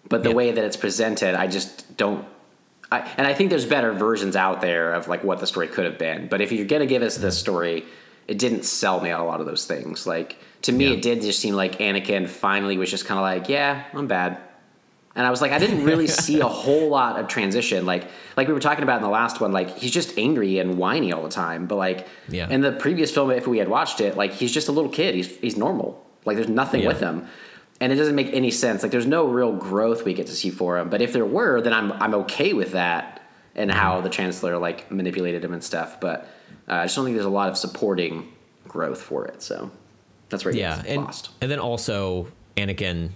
But 0.08 0.22
the 0.22 0.30
Yeah. 0.30 0.34
way 0.34 0.52
that 0.52 0.64
it's 0.64 0.76
presented, 0.76 1.34
I 1.34 1.46
just 1.46 1.96
don't. 1.96 2.26
I, 2.92 3.00
and 3.16 3.26
I 3.26 3.34
think 3.34 3.50
there's 3.50 3.66
better 3.66 3.92
versions 3.92 4.34
out 4.34 4.60
there 4.60 4.92
of 4.94 5.06
like 5.08 5.22
what 5.22 5.38
the 5.38 5.46
story 5.46 5.68
could 5.68 5.84
have 5.84 5.98
been. 5.98 6.26
But 6.28 6.40
if 6.40 6.50
you're 6.52 6.66
gonna 6.66 6.86
give 6.86 7.02
us 7.02 7.16
this 7.16 7.38
story, 7.38 7.84
it 8.31 8.39
didn't 8.39 8.65
sell 8.65 8.98
me 9.01 9.11
on 9.11 9.20
a 9.20 9.24
lot 9.27 9.40
of 9.40 9.47
those 9.47 9.65
things. 9.66 10.07
Like 10.07 10.36
to 10.62 10.73
me, 10.73 10.86
Yeah. 10.86 10.94
it 10.94 11.02
did 11.02 11.20
just 11.23 11.40
seem 11.40 11.55
like 11.55 11.78
Anakin 11.78 12.28
finally 12.28 12.77
was 12.78 12.90
just 12.90 13.05
kind 13.07 13.19
of 13.19 13.23
like, 13.23 13.48
yeah, 13.48 13.85
I'm 13.93 14.07
bad. 14.07 14.39
And 15.16 15.27
I 15.27 15.31
was 15.31 15.40
like, 15.43 15.51
I 15.52 15.59
didn't 15.59 15.85
really 15.85 16.07
see 16.24 16.39
a 16.40 16.47
whole 16.47 16.89
lot 16.89 17.19
of 17.19 17.27
transition. 17.27 17.85
Like, 17.85 18.05
like 18.36 18.47
we 18.47 18.55
were 18.55 18.61
talking 18.69 18.85
about 18.85 18.98
in 18.98 19.02
the 19.02 19.09
last 19.23 19.40
one, 19.40 19.51
like 19.52 19.77
he's 19.77 19.90
just 19.90 20.16
angry 20.16 20.59
and 20.61 20.78
whiny 20.78 21.12
all 21.12 21.24
the 21.24 21.28
time. 21.47 21.66
But 21.66 21.77
like, 21.77 22.07
Yeah. 22.28 22.48
in 22.48 22.61
the 22.61 22.73
previous 22.73 23.11
film, 23.12 23.31
if 23.32 23.47
we 23.48 23.59
had 23.59 23.69
watched 23.69 24.01
it, 24.01 24.16
like 24.16 24.32
he's 24.32 24.52
just 24.52 24.69
a 24.69 24.73
little 24.73 24.90
kid. 24.90 25.15
He's 25.16 25.36
he's 25.39 25.57
normal. 25.57 25.89
Like 26.24 26.36
there's 26.36 26.48
nothing 26.48 26.82
Yeah. 26.82 26.89
with 26.89 27.01
him, 27.01 27.27
and 27.81 27.93
it 27.93 27.97
doesn't 27.97 28.15
make 28.15 28.31
any 28.32 28.52
sense. 28.52 28.82
Like 28.85 28.93
there's 28.93 29.07
no 29.19 29.27
real 29.27 29.52
growth 29.52 30.05
we 30.05 30.15
get 30.15 30.27
to 30.28 30.35
see 30.35 30.51
for 30.51 30.78
him. 30.78 30.89
But 30.90 31.02
if 31.02 31.12
there 31.12 31.27
were, 31.27 31.61
then 31.61 31.73
I'm 31.73 31.90
I'm 32.05 32.15
okay 32.23 32.52
with 32.52 32.70
that 32.73 33.16
and 33.57 33.70
Mm-hmm. 33.70 33.81
how 33.81 34.01
the 34.02 34.11
chancellor 34.11 34.57
like 34.59 34.90
manipulated 34.93 35.43
him 35.44 35.52
and 35.52 35.65
stuff. 35.65 35.98
But 36.01 36.28
uh, 36.70 36.74
I 36.74 36.84
just 36.84 36.97
don't 36.97 37.05
think 37.05 37.16
there's 37.16 37.26
a 37.26 37.30
lot 37.30 37.48
of 37.48 37.59
supporting 37.59 38.32
growth 38.68 39.02
for 39.02 39.26
it. 39.26 39.42
So 39.42 39.70
that's 40.28 40.44
where 40.44 40.55
he 40.55 40.60
Yeah, 40.60 40.82
and 40.86 41.02
lost. 41.05 41.30
and 41.40 41.51
then 41.51 41.59
also 41.59 42.28
Anakin 42.56 43.10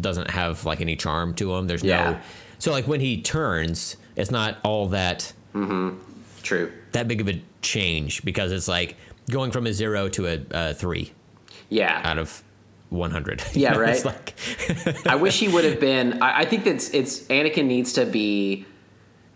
doesn't 0.00 0.30
have 0.30 0.64
like 0.64 0.80
any 0.80 0.96
charm 0.96 1.34
to 1.34 1.54
him. 1.54 1.66
There's 1.66 1.82
Yeah. 1.84 2.10
no 2.12 2.18
so 2.58 2.72
like 2.72 2.86
when 2.88 3.00
he 3.00 3.20
turns, 3.20 3.96
it's 4.16 4.30
not 4.30 4.58
all 4.64 4.88
that 4.88 5.32
True. 6.42 6.72
that 6.92 7.08
big 7.08 7.20
of 7.20 7.28
a 7.28 7.40
change 7.62 8.24
because 8.24 8.52
it's 8.52 8.68
like 8.68 8.96
going 9.30 9.50
from 9.50 9.66
a 9.66 9.72
zero 9.72 10.08
to 10.10 10.26
a, 10.26 10.40
a 10.50 10.74
three 10.74 11.12
Yeah. 11.68 12.00
out 12.04 12.18
of 12.18 12.42
100. 12.90 13.42
Yeah, 13.54 13.74
right. 13.76 14.02
like- 14.04 14.34
I 15.06 15.16
wish 15.16 15.40
he 15.40 15.48
would 15.48 15.64
have 15.64 15.80
been. 15.80 16.22
I, 16.22 16.40
I 16.40 16.44
think 16.44 16.64
that 16.64 16.74
it's, 16.74 16.90
it's 16.90 17.20
Anakin 17.24 17.64
needs 17.66 17.92
to 17.94 18.06
be 18.06 18.66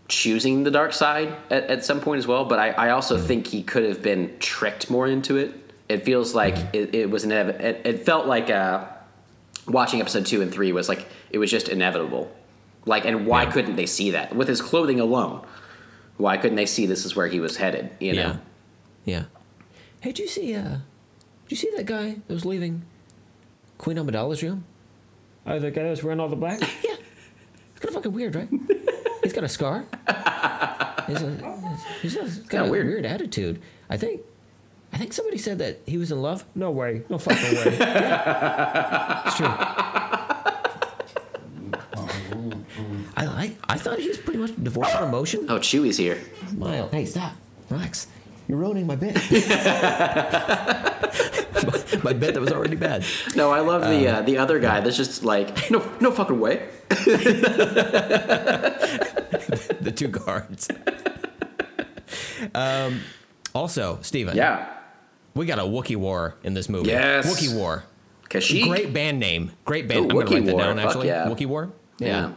choosing 0.08 0.64
the 0.64 0.70
dark 0.70 0.92
side 0.92 1.34
at, 1.50 1.64
at 1.64 1.84
some 1.84 2.00
point 2.00 2.18
as 2.18 2.26
well. 2.26 2.44
But 2.44 2.58
I, 2.58 2.70
I 2.70 2.90
also 2.90 3.18
think 3.18 3.46
he 3.46 3.62
could 3.62 3.84
have 3.84 4.02
been 4.02 4.36
tricked 4.40 4.90
more 4.90 5.06
into 5.06 5.36
it. 5.36 5.54
It 5.88 6.04
feels 6.04 6.34
like 6.34 6.56
it, 6.74 6.94
it 6.94 7.10
was 7.10 7.24
inev- 7.24 7.60
it, 7.60 7.82
it 7.86 8.04
felt 8.06 8.26
like 8.26 8.50
uh, 8.50 8.84
watching 9.66 10.00
episode 10.00 10.26
two 10.26 10.42
and 10.42 10.52
three 10.52 10.72
was 10.72 10.88
like 10.88 11.06
it 11.30 11.38
was 11.38 11.50
just 11.50 11.68
inevitable. 11.68 12.30
Like, 12.84 13.04
and 13.04 13.26
why 13.26 13.42
Yeah. 13.44 13.50
couldn't 13.52 13.76
they 13.76 13.86
see 13.86 14.10
that 14.12 14.34
with 14.34 14.48
his 14.48 14.60
clothing 14.62 14.98
alone? 15.00 15.46
Why 16.16 16.36
couldn't 16.36 16.56
they 16.56 16.66
see 16.66 16.86
this 16.86 17.04
is 17.04 17.14
where 17.14 17.26
he 17.28 17.38
was 17.40 17.56
headed? 17.58 17.90
You 18.00 18.14
know. 18.14 18.20
yeah, 19.04 19.14
yeah. 19.18 19.24
Hey, 20.00 20.10
did 20.12 20.20
you 20.20 20.28
see? 20.28 20.54
Uh, 20.54 20.62
did 20.62 21.50
you 21.50 21.56
see 21.56 21.70
that 21.76 21.86
guy 21.86 22.16
that 22.26 22.32
was 22.34 22.44
leaving 22.44 22.82
Queen 23.78 23.96
Amidala's 23.98 24.42
room? 24.42 24.64
Oh, 25.46 25.58
the 25.58 25.70
guy 25.70 25.82
that 25.84 25.90
was 25.90 26.02
wearing 26.02 26.20
all 26.20 26.28
the 26.28 26.36
black? 26.36 26.60
Yeah, 26.82 26.96
it's 27.70 27.80
kind 27.80 27.88
of 27.88 27.94
fucking 27.94 28.12
weird, 28.12 28.34
right? 28.34 28.48
he's 29.28 29.34
got 29.34 29.44
a 29.44 29.48
scar. 29.48 29.84
He's, 31.08 31.22
a, 31.22 31.30
he's 32.02 32.38
got 32.40 32.66
a 32.66 32.70
weird. 32.70 32.86
weird. 32.86 33.06
attitude. 33.06 33.62
I 33.88 33.96
think. 33.96 34.20
I 34.92 34.98
think 34.98 35.14
somebody 35.14 35.38
said 35.38 35.58
that 35.58 35.80
he 35.86 35.96
was 35.96 36.12
in 36.12 36.20
love. 36.20 36.44
No 36.54 36.70
way. 36.70 37.02
No 37.08 37.16
fucking 37.16 37.54
way. 37.56 37.78
It's 39.26 39.36
true. 39.36 39.46
I 43.16 43.24
like. 43.24 43.56
I 43.68 43.78
thought 43.78 43.98
he 43.98 44.08
was 44.08 44.18
pretty 44.18 44.38
much 44.38 44.52
divorced 44.62 44.92
from 44.92 45.08
emotion. 45.08 45.46
Oh, 45.48 45.58
Chewie's 45.58 45.96
here. 45.96 46.20
Smile. 46.50 46.88
Hey, 46.90 47.06
stop. 47.06 47.32
Relax. 47.70 48.06
You're 48.48 48.58
ruining 48.58 48.86
my 48.86 48.96
bit. 48.96 49.14
my, 49.30 49.40
my 52.02 52.12
bit 52.14 52.32
that 52.34 52.40
was 52.40 52.50
already 52.50 52.76
bad. 52.76 53.04
No, 53.36 53.50
I 53.50 53.60
love 53.60 53.82
the 53.82 54.08
uh, 54.08 54.22
the 54.22 54.38
other 54.38 54.58
guy. 54.58 54.80
That's 54.80 54.96
just 54.96 55.22
like 55.22 55.70
no 55.70 55.86
no 56.00 56.10
fucking 56.10 56.40
way. 56.40 56.66
The 59.80 59.92
two 59.94 60.08
guards. 60.08 60.68
um, 62.54 63.00
also, 63.54 63.98
Steven. 64.02 64.36
Yeah. 64.36 64.68
We 65.34 65.46
got 65.46 65.58
a 65.58 65.62
Wookiee 65.62 65.96
war 65.96 66.34
in 66.42 66.54
this 66.54 66.68
movie. 66.68 66.88
Yes. 66.88 67.26
Wookiee 67.26 67.54
war. 67.54 67.84
Kashyyyk. 68.28 68.66
Great 68.66 68.92
band 68.92 69.20
name. 69.20 69.52
Great 69.64 69.88
band. 69.88 70.00
Ooh, 70.00 70.20
I'm 70.20 70.20
going 70.26 70.26
to 70.26 70.32
Wookiee 70.32 70.34
write 70.36 70.46
that 70.46 70.54
War. 70.54 70.62
down, 70.62 70.76
Fuck 70.76 70.86
actually. 70.86 71.06
yeah. 71.08 71.26
Wookiee 71.28 71.46
war. 71.46 71.70
Yeah. 71.98 72.32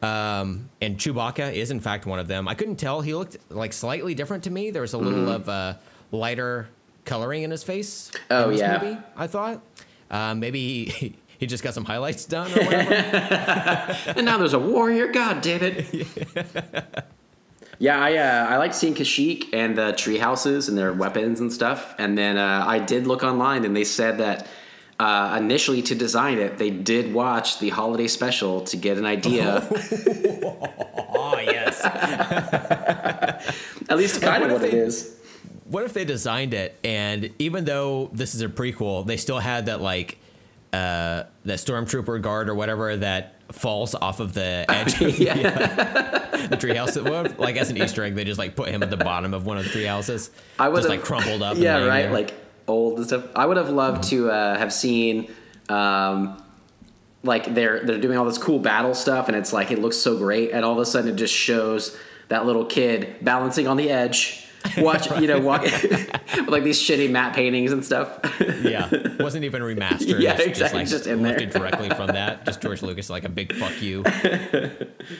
Um, 0.00 0.70
and 0.80 0.96
Chewbacca 0.96 1.52
is, 1.52 1.70
in 1.70 1.80
fact, 1.80 2.06
one 2.06 2.18
of 2.18 2.28
them. 2.28 2.46
I 2.46 2.54
couldn't 2.54 2.76
tell. 2.76 3.00
He 3.00 3.14
looked 3.14 3.36
like 3.50 3.72
slightly 3.72 4.14
different 4.14 4.44
to 4.44 4.50
me. 4.50 4.70
There 4.70 4.82
was 4.82 4.92
a 4.92 4.98
little 4.98 5.20
Mm-hmm. 5.24 5.28
of 5.42 5.48
uh, 5.48 5.74
lighter 6.12 6.68
coloring 7.04 7.42
in 7.42 7.50
his 7.50 7.64
face. 7.64 8.10
Oh, 8.30 8.50
yeah. 8.50 8.78
Movie, 8.80 8.98
I 9.16 9.26
thought. 9.26 9.60
Uh, 10.10 10.34
maybe 10.34 10.84
he, 10.86 11.16
he 11.38 11.46
just 11.46 11.64
got 11.64 11.74
some 11.74 11.84
highlights 11.84 12.24
done 12.26 12.50
or 12.52 12.64
whatever. 12.64 13.96
And 14.16 14.24
now 14.24 14.38
there's 14.38 14.54
a 14.54 14.58
warrior. 14.58 15.08
God 15.08 15.40
damn 15.40 15.62
it. 15.62 16.06
yeah, 17.78 17.98
I 18.00 18.16
uh, 18.16 18.46
I 18.50 18.56
like 18.58 18.74
seeing 18.74 18.94
Kashyyyk 18.94 19.48
and 19.52 19.76
the 19.76 19.92
tree 19.92 20.18
houses 20.18 20.68
and 20.68 20.76
their 20.78 20.92
weapons 20.92 21.40
and 21.40 21.52
stuff. 21.52 21.94
And 21.98 22.16
then 22.16 22.36
uh, 22.38 22.64
I 22.66 22.78
did 22.78 23.06
look 23.06 23.22
online 23.22 23.64
and 23.64 23.76
they 23.76 23.84
said 23.84 24.18
that 24.18 24.46
uh, 25.00 25.36
initially 25.40 25.82
to 25.82 25.94
design 25.94 26.38
it, 26.38 26.58
they 26.58 26.70
did 26.70 27.12
watch 27.14 27.58
the 27.60 27.68
holiday 27.70 28.08
special 28.08 28.62
to 28.62 28.76
get 28.76 28.98
an 28.98 29.06
idea, 29.06 29.66
oh, 31.14 31.38
yes. 31.40 31.80
at 33.88 33.96
least 33.96 34.20
kind 34.20 34.44
of 34.44 34.52
what 34.52 34.60
they- 34.62 34.70
is. 34.72 35.14
What 35.70 35.84
if 35.84 35.92
they 35.92 36.06
designed 36.06 36.54
it 36.54 36.78
and 36.82 37.28
even 37.38 37.66
though 37.66 38.08
this 38.14 38.34
is 38.34 38.40
a 38.40 38.48
prequel, 38.48 39.04
they 39.06 39.18
still 39.18 39.38
had 39.38 39.66
that 39.66 39.82
like 39.82 40.18
uh 40.72 41.24
that 41.44 41.58
stormtrooper 41.58 42.20
guard 42.22 42.48
or 42.48 42.54
whatever 42.54 42.96
that 42.96 43.34
falls 43.52 43.94
off 43.94 44.20
of 44.20 44.32
the 44.32 44.64
edge 44.70 44.94
of 45.00 45.14
the, 45.16 45.28
uh, 45.30 46.46
the 46.48 46.56
treehouse. 46.56 47.02
Well, 47.02 47.26
like 47.38 47.56
as 47.56 47.68
an 47.70 47.76
Easter 47.76 48.02
egg, 48.02 48.14
they 48.14 48.24
just 48.24 48.38
like 48.38 48.56
put 48.56 48.68
him 48.70 48.82
at 48.82 48.88
the 48.88 48.96
bottom 48.96 49.34
of 49.34 49.44
one 49.44 49.58
of 49.58 49.64
the 49.64 49.70
tree 49.70 49.84
houses. 49.84 50.30
I 50.58 50.68
was 50.70 50.80
just 50.86 50.88
like 50.88 51.02
crumpled 51.02 51.42
up. 51.42 51.54
and 51.56 51.62
Yeah, 51.62 51.84
right. 51.84 52.02
there. 52.04 52.12
Like 52.12 52.32
old 52.68 52.98
and 52.98 53.06
stuff. 53.06 53.24
I 53.34 53.46
would 53.46 53.56
have 53.56 53.70
loved 53.70 54.04
to 54.10 54.30
uh, 54.30 54.58
have 54.58 54.72
seen, 54.72 55.30
um, 55.68 56.42
like 57.22 57.52
they're 57.54 57.84
they're 57.84 57.98
doing 58.00 58.16
all 58.18 58.24
this 58.24 58.38
cool 58.38 58.58
battle 58.58 58.94
stuff, 58.94 59.28
and 59.28 59.36
it's 59.36 59.52
like 59.52 59.70
it 59.70 59.78
looks 59.80 59.96
so 59.96 60.16
great, 60.16 60.52
and 60.52 60.64
all 60.64 60.72
of 60.72 60.78
a 60.78 60.86
sudden 60.86 61.12
it 61.12 61.16
just 61.16 61.34
shows 61.34 61.96
that 62.28 62.46
little 62.46 62.64
kid 62.66 63.16
balancing 63.22 63.66
on 63.66 63.76
the 63.76 63.90
edge. 63.90 64.44
Watch, 64.78 65.08
you 65.20 65.28
know, 65.28 65.38
walk 65.38 65.62
with 65.62 66.48
like 66.48 66.64
these 66.64 66.78
shitty 66.78 67.08
matte 67.10 67.32
paintings 67.32 67.72
and 67.72 67.82
stuff. 67.84 68.18
yeah, 68.62 68.90
wasn't 69.20 69.44
even 69.44 69.62
remastered. 69.62 70.20
Yeah, 70.20 70.36
exactly, 70.36 70.80
Just, 70.80 70.92
just 70.92 71.06
like 71.06 71.12
in 71.16 71.22
there. 71.22 71.38
lifted 71.38 71.50
directly 71.50 71.88
from 71.90 72.08
that. 72.08 72.44
Just 72.44 72.60
George 72.60 72.82
Lucas, 72.82 73.08
like 73.08 73.24
a 73.24 73.28
big 73.28 73.54
fuck 73.54 73.80
you. 73.80 74.02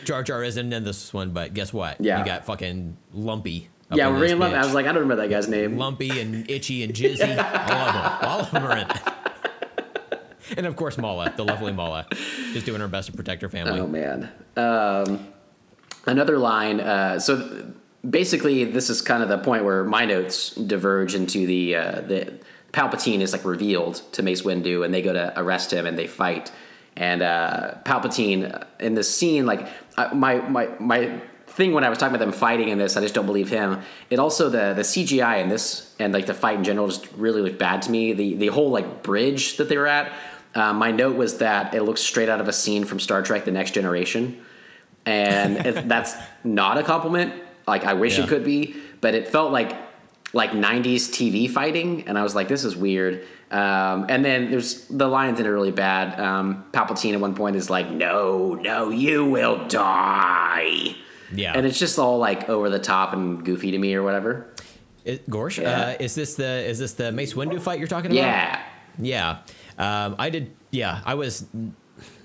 Jar 0.05 0.23
Jar 0.25 0.43
isn't 0.43 0.73
in 0.73 0.85
this 0.85 1.15
one, 1.15 1.31
but 1.31 1.55
guess 1.55 1.73
what? 1.73 2.01
Yeah. 2.01 2.19
you 2.19 2.27
got 2.27 2.47
fucking 2.47 2.97
Lumpy. 3.15 3.69
Yeah, 3.93 4.09
we're 4.09 4.27
in 4.27 4.39
love. 4.39 4.53
I 4.53 4.65
was 4.65 4.75
like, 4.75 4.87
I 4.87 4.93
don't 4.93 5.03
remember 5.03 5.23
that 5.23 5.31
guy's 5.31 5.49
name. 5.49 5.79
Lumpy 5.79 6.21
and 6.21 6.49
Itchy 6.51 6.83
and 6.83 6.93
Jizzy. 6.93 7.23
All 7.71 7.81
of 7.81 7.93
them. 7.95 8.29
All 8.29 8.41
of 8.41 8.51
them 8.51 8.65
are 8.65 8.77
in. 8.77 8.87
And 10.57 10.65
of 10.65 10.77
course, 10.77 10.97
Malla, 10.97 11.31
the 11.37 11.45
lovely 11.45 11.73
Malla, 11.73 12.07
just 12.55 12.65
doing 12.65 12.81
her 12.81 12.89
best 12.89 13.11
to 13.11 13.13
protect 13.13 13.43
her 13.43 13.51
family. 13.51 13.81
Oh 13.81 13.87
man. 13.87 14.31
Um, 14.57 15.29
another 16.07 16.39
line. 16.39 16.81
Uh, 16.81 17.19
so 17.19 17.71
basically, 18.09 18.65
this 18.65 18.89
is 18.89 19.03
kind 19.03 19.23
of 19.23 19.29
the 19.29 19.39
point 19.39 19.65
where 19.65 19.85
my 19.85 20.07
notes 20.07 20.55
diverge 20.55 21.15
into 21.15 21.47
the 21.47 21.77
uh, 21.77 22.01
the 22.01 22.33
Palpatine 22.73 23.21
is 23.21 23.33
like 23.33 23.45
revealed 23.45 23.97
to 24.13 24.23
Mace 24.23 24.43
Windu, 24.43 24.85
and 24.85 24.95
they 24.95 25.03
go 25.03 25.13
to 25.13 25.39
arrest 25.39 25.73
him, 25.73 25.85
and 25.87 25.99
they 25.99 26.07
fight. 26.07 26.51
And 26.97 27.23
uh, 27.23 27.75
Palpatine 27.85 28.65
in 28.81 28.95
this 28.95 29.15
scene, 29.15 29.47
like 29.47 29.69
I, 29.97 30.13
my 30.15 30.41
my 30.49 30.69
my 30.81 31.21
thing 31.59 31.73
when 31.75 31.85
I 31.85 31.91
was 31.91 31.99
talking 31.99 32.15
about 32.15 32.25
them 32.25 32.33
fighting 32.33 32.69
in 32.71 32.79
this, 32.79 32.97
I 32.97 33.03
just 33.03 33.15
don't 33.15 33.27
believe 33.27 33.51
him. 33.51 33.81
It 34.09 34.19
also 34.19 34.49
the 34.49 34.73
the 34.75 34.83
CGI 34.83 35.43
in 35.43 35.51
this 35.51 35.95
and 35.99 36.15
like 36.15 36.25
the 36.25 36.33
fight 36.33 36.57
in 36.57 36.65
general 36.65 36.87
just 36.89 37.07
really 37.17 37.43
looked 37.43 37.59
bad 37.59 37.83
to 37.83 37.91
me. 37.91 38.15
The 38.15 38.35
the 38.37 38.47
whole 38.47 38.71
like 38.71 39.03
bridge 39.03 39.59
that 39.59 39.69
they 39.69 39.77
were 39.77 39.87
at. 39.89 40.11
Uh, 40.55 40.73
my 40.73 40.91
note 40.91 41.17
was 41.17 41.39
that 41.39 41.75
it 41.75 41.83
looks 41.83 42.01
straight 42.01 42.31
out 42.31 42.41
of 42.41 42.49
a 42.49 42.53
scene 42.53 42.85
from 42.87 42.99
Star 43.01 43.21
Trek: 43.23 43.45
The 43.45 43.51
Next 43.51 43.73
Generation, 43.73 44.41
and 45.05 45.59
it, 45.67 45.89
that's 45.95 46.15
not 46.45 46.79
a 46.79 46.83
compliment. 46.83 47.35
Like 47.67 47.85
I 47.85 47.93
wish 47.95 48.17
Yeah. 48.17 48.25
it 48.25 48.29
could 48.29 48.45
be, 48.45 48.75
but 49.03 49.15
it 49.15 49.29
felt 49.29 49.53
like 49.53 49.73
like 50.33 50.53
'90s 50.53 51.11
TV 51.11 51.51
fighting, 51.51 52.05
and 52.07 52.17
I 52.19 52.23
was 52.23 52.35
like, 52.35 52.49
this 52.49 52.65
is 52.65 52.75
weird. 52.77 53.27
Um, 53.51 54.07
and 54.11 54.23
then 54.25 54.51
there's 54.51 54.85
the 54.89 55.09
lines 55.09 55.41
in 55.41 55.47
it 55.47 55.49
really 55.49 55.71
bad. 55.73 56.21
Um, 56.21 56.65
Palpatine 56.73 57.15
at 57.15 57.21
one 57.21 57.35
point 57.35 57.57
is 57.57 57.69
like, 57.71 57.91
"No, 57.91 58.55
no, 58.55 58.91
you 58.91 59.25
will 59.25 59.67
die," 59.69 60.95
Yeah. 61.35 61.53
and 61.57 61.67
it's 61.67 61.79
just 61.79 61.99
all 61.99 62.19
like 62.19 62.49
over 62.49 62.71
the 62.71 62.79
top 62.79 63.13
and 63.13 63.45
goofy 63.45 63.71
to 63.73 63.79
me 63.79 63.95
or 63.95 64.03
whatever. 64.03 64.53
It, 65.05 65.29
Gorsh, 65.31 65.61
Yeah. 65.63 65.81
uh, 65.81 65.97
is 66.01 66.15
this 66.15 66.35
the 66.35 66.45
is 66.69 66.79
this 66.79 66.93
the 66.95 67.13
Mace 67.13 67.35
Windu 67.35 67.61
fight 67.61 67.79
you're 67.79 67.89
talking 67.89 68.11
about? 68.11 68.21
Yeah, 68.21 68.61
Yeah. 68.99 69.39
Um, 69.79 70.17
I 70.19 70.31
did. 70.31 70.51
Yeah, 70.71 71.01
I 71.07 71.15
was 71.15 71.47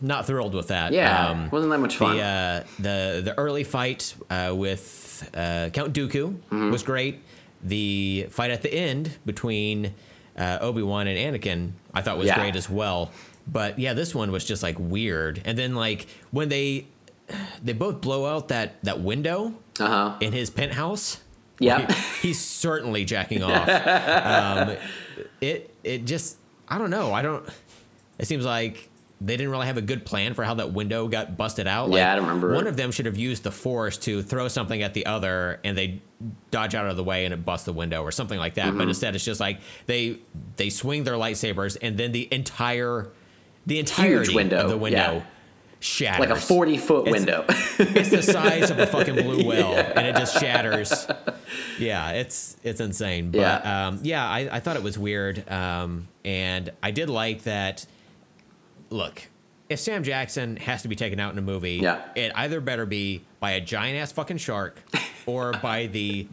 not 0.02 0.26
thrilled 0.28 0.54
with 0.54 0.68
that. 0.68 0.92
yeah, 0.92 1.30
Um, 1.30 1.50
wasn't 1.50 1.72
that 1.72 1.80
much 1.80 1.96
fun? 1.98 2.18
the 2.18 2.24
uh, 2.24 2.64
the 2.80 3.22
the 3.24 3.34
early 3.38 3.64
fight 3.64 4.16
uh, 4.30 4.54
with 4.56 5.30
uh, 5.36 5.70
Count 5.72 5.94
Dooku 5.94 6.34
Mm-hmm. 6.34 6.72
was 6.72 6.84
great. 6.84 7.22
The 7.64 8.28
fight 8.30 8.52
at 8.52 8.62
the 8.64 8.74
end 8.74 9.12
between 9.26 9.94
uh, 10.38 10.58
Obi 10.62 10.82
Wan 10.82 11.08
and 11.08 11.18
Anakin, 11.18 11.72
I 11.94 12.02
thought 12.02 12.18
was 12.18 12.28
Yeah. 12.28 12.36
great 12.40 12.56
as 12.56 12.70
well. 12.70 13.12
But 13.48 13.78
yeah, 13.80 13.94
this 13.94 14.14
one 14.16 14.32
was 14.32 14.44
just 14.46 14.64
like 14.64 14.76
weird. 14.80 15.42
And 15.46 15.58
then 15.58 15.76
like 15.76 16.08
when 16.32 16.50
they 16.50 16.88
they 17.64 17.74
both 17.74 18.02
blow 18.02 18.26
out 18.26 18.50
that 18.50 18.84
that 18.84 19.00
window 19.02 19.54
Uh 19.80 19.88
huh. 19.88 20.16
in 20.20 20.34
his 20.34 20.50
penthouse. 20.50 21.20
Yeah. 21.60 21.88
he- 21.92 22.28
he's 22.30 22.40
certainly 22.40 23.06
jacking 23.06 23.44
off. 23.44 23.68
um, 23.70 24.76
it 25.42 25.74
it 25.84 26.06
just 26.06 26.38
I 26.68 26.78
don't 26.78 26.90
know. 26.90 27.14
I 27.14 27.22
don't. 27.22 27.48
It 28.20 28.26
seems 28.28 28.46
like 28.46 28.90
they 29.22 29.38
didn't 29.38 29.52
really 29.52 29.68
have 29.68 29.78
a 29.78 29.82
good 29.82 30.06
plan 30.06 30.34
for 30.34 30.44
how 30.44 30.54
that 30.56 30.74
window 30.74 31.08
got 31.08 31.38
busted 31.38 31.66
out. 31.66 31.90
Like, 31.90 31.98
Yeah, 32.00 32.12
I 32.12 32.16
don't 32.18 32.26
remember 32.28 32.54
One 32.54 32.68
of 32.68 32.76
them 32.76 32.92
should 32.92 33.06
have 33.06 33.16
used 33.18 33.44
the 33.44 33.52
force 33.52 33.98
to 34.00 34.22
throw 34.22 34.50
something 34.50 34.82
at 34.84 34.94
the 34.94 35.06
other, 35.06 35.62
and 35.64 35.78
they 35.78 36.02
dodge 36.52 36.76
out 36.76 36.88
of 36.88 36.98
the 36.98 37.04
way 37.06 37.24
and 37.24 37.34
it 37.34 37.46
busts 37.46 37.66
the 37.66 37.72
window 37.74 38.02
or 38.04 38.12
something 38.12 38.38
like 38.38 38.56
that. 38.56 38.68
Mm-hmm. 38.68 38.78
But 38.80 38.88
instead, 38.90 39.16
it's 39.16 39.24
just 39.24 39.40
like 39.40 39.60
they 39.86 40.18
they 40.58 40.70
swing 40.70 41.04
their 41.06 41.14
lightsabers, 41.16 41.78
and 41.82 41.98
then 41.98 42.12
the 42.12 42.28
entire 42.34 43.10
the 43.66 43.80
entire 43.80 44.24
window, 44.34 44.58
of 44.64 44.70
the 44.70 44.78
window 44.78 45.16
yeah. 45.18 45.24
Shatters 45.84 46.20
Like 46.20 46.30
a 46.30 46.36
forty 46.40 46.78
foot 46.78 47.06
window. 47.12 47.44
it's 47.50 48.10
the 48.10 48.22
size 48.22 48.70
of 48.70 48.80
a 48.80 48.88
fucking 48.88 49.16
blue 49.16 49.46
whale 49.50 49.74
and 49.76 50.08
it 50.08 50.16
just 50.16 50.40
shatters 50.40 51.08
yeah 51.78 52.12
it's 52.12 52.56
it's 52.64 52.80
insane 52.80 53.32
but 53.32 53.40
Yeah. 53.42 53.62
yeah, 53.64 53.88
um, 53.88 54.00
yeah 54.04 54.26
I, 54.28 54.50
I 54.56 54.60
thought 54.62 54.78
it 54.78 54.84
was 54.84 54.98
weird 54.98 55.48
um, 55.52 56.08
and 56.24 56.72
i 56.82 56.92
did 56.92 57.10
like 57.10 57.44
that 57.44 57.86
look 58.90 59.24
if 59.70 59.80
sam 59.80 60.04
jackson 60.04 60.56
has 60.58 60.84
to 60.84 60.88
be 60.88 60.96
taken 60.96 61.20
out 61.20 61.34
in 61.34 61.38
a 61.38 61.42
movie 61.42 61.80
Yeah. 61.82 62.02
it 62.16 62.32
either 62.36 62.62
better 62.62 62.86
be 62.86 63.24
by 63.42 63.52
a 63.52 63.62
giant 63.62 63.98
ass 64.00 64.12
fucking 64.14 64.38
shark 64.38 64.80
or 65.26 65.52
by 65.62 65.88
the 65.88 66.28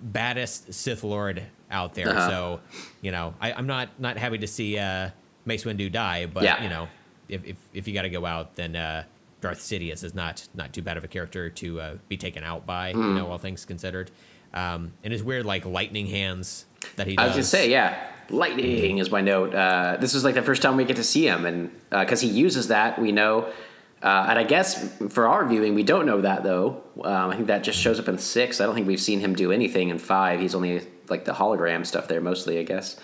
baddest 0.00 0.72
sith 0.72 1.04
lord 1.04 1.42
out 1.70 1.94
there 1.94 2.08
Uh-huh. 2.08 2.28
so 2.30 2.60
you 3.02 3.10
know 3.10 3.34
I, 3.40 3.52
i'm 3.52 3.66
not 3.66 3.88
not 3.98 4.16
happy 4.16 4.38
to 4.38 4.46
see 4.46 4.78
uh, 4.78 5.10
mace 5.44 5.64
windu 5.64 5.90
die 5.90 6.26
but 6.26 6.44
Yeah. 6.44 6.62
you 6.62 6.68
know 6.68 6.88
if, 7.28 7.44
if, 7.44 7.56
if 7.72 7.88
you 7.88 7.94
got 7.94 8.02
to 8.02 8.10
go 8.10 8.24
out 8.26 8.54
then 8.56 8.76
uh, 8.76 9.04
Darth 9.40 9.58
Sidious 9.58 10.02
is 10.04 10.14
not 10.14 10.46
not 10.54 10.72
too 10.72 10.82
bad 10.82 10.96
of 10.96 11.04
a 11.04 11.08
character 11.08 11.50
to 11.50 11.80
uh, 11.80 11.94
be 12.08 12.16
taken 12.16 12.42
out 12.44 12.64
by, 12.66 12.92
Hmm. 12.92 13.00
you 13.02 13.14
know, 13.14 13.30
all 13.30 13.38
things 13.38 13.64
considered. 13.64 14.10
Um, 14.54 14.92
and 15.02 15.12
his 15.12 15.22
weird 15.22 15.44
like 15.44 15.64
lightning 15.66 16.06
hands 16.06 16.64
that 16.96 17.06
he 17.06 17.16
Does. 17.16 17.22
I 17.22 17.26
was 17.26 17.34
gonna 17.34 17.44
say, 17.44 17.70
yeah, 17.70 17.98
lightning 18.30 18.98
is 18.98 19.10
my 19.10 19.20
note. 19.20 19.54
Uh, 19.54 19.96
this 20.00 20.14
is 20.14 20.24
like 20.24 20.34
the 20.34 20.42
first 20.42 20.62
time 20.62 20.76
we 20.76 20.84
get 20.84 20.96
to 20.96 21.04
see 21.04 21.26
him, 21.26 21.44
and 21.44 21.70
because 21.90 22.20
he 22.20 22.28
uses 22.28 22.68
that, 22.68 22.98
we 22.98 23.12
know. 23.12 23.48
Uh, 24.02 24.26
and 24.28 24.38
I 24.38 24.44
guess 24.44 24.96
for 25.08 25.26
our 25.26 25.46
viewing, 25.46 25.74
we 25.74 25.82
don't 25.82 26.04
know 26.06 26.20
that 26.20 26.42
though. 26.42 26.82
Um, 27.02 27.30
I 27.30 27.36
think 27.36 27.48
that 27.48 27.64
just 27.64 27.78
shows 27.78 27.98
up 27.98 28.06
in 28.08 28.18
six. 28.18 28.60
I 28.60 28.66
don't 28.66 28.74
think 28.74 28.86
we've 28.86 29.00
seen 29.00 29.20
him 29.20 29.34
do 29.34 29.50
anything 29.50 29.88
in 29.88 29.98
five. 29.98 30.40
He's 30.40 30.54
only 30.54 30.82
like 31.08 31.24
the 31.24 31.32
hologram 31.32 31.84
stuff 31.86 32.06
there 32.06 32.20
mostly, 32.20 32.58
I 32.58 32.62
guess. 32.64 32.96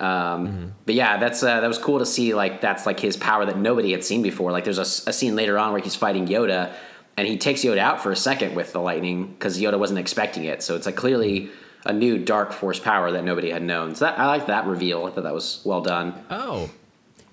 Um, 0.00 0.74
But 0.86 0.94
yeah, 0.94 1.16
that's 1.18 1.42
uh, 1.42 1.60
that 1.60 1.66
was 1.68 1.78
cool 1.78 1.98
to 1.98 2.06
see. 2.06 2.34
Like 2.34 2.60
that's 2.60 2.86
like 2.86 2.98
his 3.00 3.16
power 3.16 3.44
that 3.46 3.58
nobody 3.58 3.92
had 3.92 4.02
seen 4.04 4.22
before. 4.22 4.50
Like 4.52 4.64
there's 4.64 4.78
a 4.78 5.12
scene 5.12 5.36
later 5.36 5.58
on 5.58 5.72
where 5.72 5.80
he's 5.80 5.94
fighting 5.94 6.26
Yoda, 6.26 6.72
and 7.16 7.28
he 7.28 7.36
takes 7.36 7.62
Yoda 7.62 7.78
out 7.78 8.02
for 8.02 8.10
a 8.10 8.16
second 8.16 8.54
with 8.56 8.72
the 8.72 8.80
lightning 8.80 9.26
because 9.28 9.60
Yoda 9.60 9.78
wasn't 9.78 9.98
expecting 10.00 10.44
it. 10.44 10.62
So 10.62 10.74
it's 10.76 10.86
like 10.86 10.96
clearly 10.96 11.50
a 11.84 11.92
new 11.92 12.18
dark 12.18 12.52
force 12.52 12.78
power 12.78 13.10
that 13.12 13.24
nobody 13.24 13.50
had 13.50 13.62
known. 13.62 13.94
So 13.94 14.04
that, 14.06 14.18
I 14.18 14.26
like 14.26 14.46
that 14.46 14.66
reveal. 14.66 15.04
I 15.04 15.10
thought 15.10 15.24
that 15.24 15.34
was 15.34 15.60
well 15.64 15.80
done. 15.82 16.14
Oh, 16.30 16.70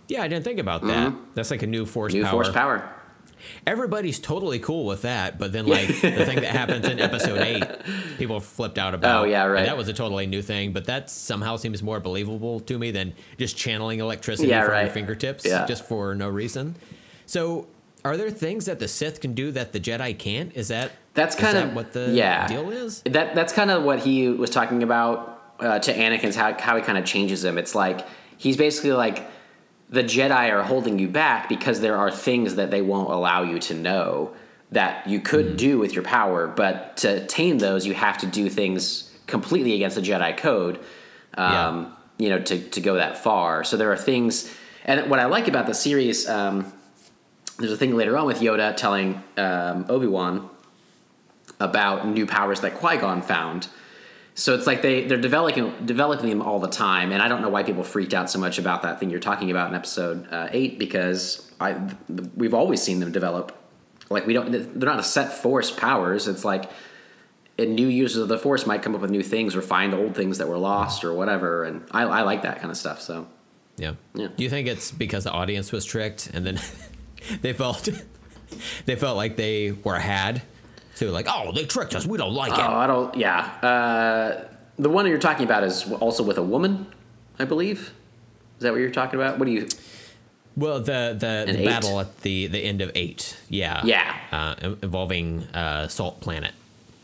yeah, 0.07 0.23
I 0.23 0.27
didn't 0.27 0.43
think 0.43 0.59
about 0.59 0.81
that. 0.87 1.13
That's 1.35 1.51
like 1.51 1.61
a 1.63 1.67
new 1.67 1.85
force 1.85 2.13
Mm-hmm. 2.13 2.23
New 2.23 2.25
power. 2.25 2.43
force 2.43 2.49
power. 2.51 2.95
Everybody's 3.67 4.19
totally 4.19 4.59
cool 4.59 4.85
with 4.85 5.01
that, 5.03 5.37
but 5.39 5.51
then 5.51 5.65
like 5.67 5.87
the 5.87 6.25
thing 6.25 6.35
that 6.41 6.45
happens 6.45 6.87
in 6.87 6.99
episode 6.99 7.39
eight, 7.41 7.63
people 8.17 8.39
flipped 8.39 8.77
out 8.77 8.93
about. 8.93 9.21
Oh, 9.21 9.23
yeah, 9.25 9.45
right. 9.45 9.59
And 9.59 9.67
that 9.67 9.77
was 9.77 9.87
a 9.87 9.93
totally 9.93 10.27
new 10.27 10.41
thing, 10.41 10.71
but 10.73 10.85
that 10.85 11.09
somehow 11.09 11.55
seems 11.57 11.81
more 11.83 11.99
believable 11.99 12.59
to 12.61 12.77
me 12.79 12.91
than 12.91 13.13
just 13.37 13.57
channeling 13.57 13.99
electricity 13.99 14.49
Yeah, 14.49 14.65
from 14.65 14.79
your 14.85 14.89
fingertips 14.93 15.45
Yeah. 15.45 15.65
just 15.65 15.85
for 15.85 16.15
no 16.15 16.29
reason. 16.29 16.75
So, 17.25 17.67
are 18.05 18.15
there 18.17 18.29
things 18.29 18.65
that 18.65 18.79
the 18.79 18.87
Sith 18.87 19.19
can 19.21 19.33
do 19.33 19.51
that 19.51 19.73
the 19.73 19.79
Jedi 19.79 20.17
can't? 20.17 20.55
Is 20.55 20.69
that 20.69 20.91
That's 21.13 21.35
kind 21.35 21.57
that 21.57 21.67
of 21.67 21.75
what 21.75 21.91
the 21.93 22.11
yeah. 22.13 22.47
deal 22.47 22.69
is? 22.71 23.01
That 23.03 23.35
that's 23.35 23.51
kind 23.53 23.69
of 23.71 23.83
what 23.83 23.99
he 23.99 24.29
was 24.29 24.49
talking 24.49 24.83
about 24.83 25.41
uh, 25.59 25.79
to 25.79 25.93
Anakin's 25.93 26.35
how 26.35 26.57
how 26.59 26.75
he 26.77 26.81
kind 26.81 26.97
of 26.97 27.03
changes 27.05 27.43
him. 27.43 27.57
It's 27.57 27.75
like 27.75 28.07
he's 28.37 28.55
basically 28.55 28.93
like 28.93 29.27
the 29.89 30.03
Jedi 30.03 30.51
are 30.51 30.63
holding 30.63 30.99
you 30.99 31.07
back 31.07 31.49
because 31.49 31.81
there 31.81 31.97
are 31.97 32.11
things 32.11 32.55
that 32.55 32.69
they 32.71 32.81
won't 32.81 33.09
allow 33.09 33.43
you 33.43 33.59
to 33.59 33.73
know 33.73 34.33
that 34.71 35.07
you 35.07 35.19
could 35.19 35.45
Mm-hmm. 35.47 35.55
do 35.55 35.79
with 35.79 35.93
your 35.93 36.03
power, 36.03 36.47
but 36.47 36.97
to 36.97 37.25
tame 37.25 37.57
those, 37.57 37.87
you 37.87 37.95
have 37.95 38.17
to 38.19 38.27
do 38.27 38.49
things 38.49 39.09
completely 39.25 39.73
against 39.73 39.95
the 39.95 40.01
Jedi 40.01 40.37
code. 40.37 40.79
Um, 41.35 41.95
You 42.19 42.29
know, 42.29 42.39
to 42.39 42.59
to 42.75 42.81
go 42.81 42.95
that 42.95 43.17
far. 43.23 43.63
So 43.63 43.77
there 43.77 43.91
are 43.93 43.97
things, 43.97 44.53
and 44.83 45.09
what 45.09 45.19
I 45.19 45.25
like 45.25 45.47
about 45.47 45.67
the 45.67 45.73
series. 45.73 46.27
Um, 46.27 46.65
there's 47.57 47.71
a 47.71 47.77
thing 47.77 47.95
later 47.95 48.17
on 48.17 48.25
with 48.27 48.39
Yoda 48.41 48.75
telling 48.75 49.23
um, 49.37 49.85
Obi 49.89 50.07
Wan 50.07 50.49
about 51.59 52.07
new 52.07 52.25
powers 52.25 52.59
that 52.61 52.73
Qui 52.75 52.97
Gon 52.97 53.21
found. 53.21 53.67
So 54.35 54.55
it's 54.55 54.65
like 54.65 54.81
they 54.81 55.05
they're 55.05 55.17
developing 55.19 55.73
developing 55.85 56.29
them 56.29 56.41
all 56.41 56.59
the 56.59 56.69
time, 56.69 57.11
and 57.11 57.21
I 57.21 57.27
don't 57.27 57.41
know 57.41 57.49
why 57.49 57.63
people 57.63 57.83
freaked 57.83 58.13
out 58.13 58.29
so 58.29 58.39
much 58.39 58.57
about 58.57 58.83
that 58.83 58.99
thing 58.99 59.09
you're 59.09 59.19
talking 59.19 59.51
about 59.51 59.69
in 59.69 59.75
episode 59.75 60.31
uh, 60.31 60.47
eight 60.51 60.79
because 60.79 61.51
I 61.59 61.77
we've 62.35 62.53
always 62.53 62.81
seen 62.81 62.99
them 62.99 63.11
develop. 63.11 63.55
Like 64.09 64.25
we 64.25 64.33
don't 64.33 64.51
they're 64.51 64.89
not 64.89 64.99
a 64.99 65.03
set 65.03 65.33
force 65.33 65.71
powers. 65.71 66.27
It's 66.27 66.45
like 66.45 66.69
and 67.59 67.75
new 67.75 67.87
users 67.87 68.21
of 68.21 68.29
the 68.29 68.37
force 68.37 68.65
might 68.65 68.81
come 68.81 68.95
up 68.95 69.01
with 69.01 69.11
new 69.11 69.21
things 69.21 69.55
or 69.55 69.61
find 69.61 69.93
old 69.93 70.15
things 70.15 70.37
that 70.37 70.47
were 70.47 70.57
lost 70.57 71.03
or 71.03 71.13
whatever, 71.13 71.65
and 71.65 71.85
I, 71.91 72.03
I 72.03 72.21
like 72.21 72.43
that 72.43 72.59
kind 72.59 72.71
of 72.71 72.77
stuff. 72.77 73.01
So 73.01 73.27
Yeah. 73.77 73.95
Yeah. 74.13 74.27
Do 74.35 74.43
you 74.43 74.49
think 74.49 74.67
it's 74.67 74.91
because 74.91 75.25
the 75.25 75.31
audience 75.31 75.71
was 75.71 75.85
tricked 75.85 76.31
and 76.33 76.45
then 76.45 76.59
they 77.41 77.53
felt 77.53 77.89
they 78.85 78.95
felt 78.95 79.17
like 79.17 79.35
they 79.35 79.71
were 79.71 79.99
had? 79.99 80.41
So 80.99 81.09
like, 81.11 81.27
oh, 81.29 81.53
they 81.53 81.63
tricked 81.63 81.95
us. 81.95 82.05
We 82.05 82.17
don't 82.17 82.33
like 82.33 82.51
Oh, 82.51 82.55
it. 82.55 82.59
Oh, 82.67 82.73
I 82.75 82.87
don't. 82.87 83.15
Yeah, 83.15 83.37
uh, 83.63 84.43
the 84.77 84.89
one 84.89 85.07
you're 85.07 85.17
talking 85.17 85.45
about 85.45 85.63
is 85.63 85.89
also 85.93 86.23
with 86.23 86.37
a 86.37 86.43
woman, 86.43 86.87
I 87.39 87.45
believe. 87.45 87.93
Is 88.57 88.63
that 88.63 88.73
what 88.73 88.81
you're 88.81 88.91
talking 88.91 89.17
about? 89.17 89.39
What 89.39 89.45
do 89.45 89.51
you? 89.51 89.69
Well, 90.57 90.79
the 90.81 91.15
the, 91.17 91.53
the 91.57 91.63
battle 91.63 92.01
at 92.01 92.19
the 92.21 92.47
the 92.47 92.59
end 92.59 92.81
of 92.81 92.91
eight. 92.95 93.37
Yeah. 93.47 93.81
Yeah. 93.85 94.13
Uh, 94.29 94.75
involving 94.83 95.43
uh, 95.53 95.87
Salt 95.87 96.19
Planet. 96.19 96.51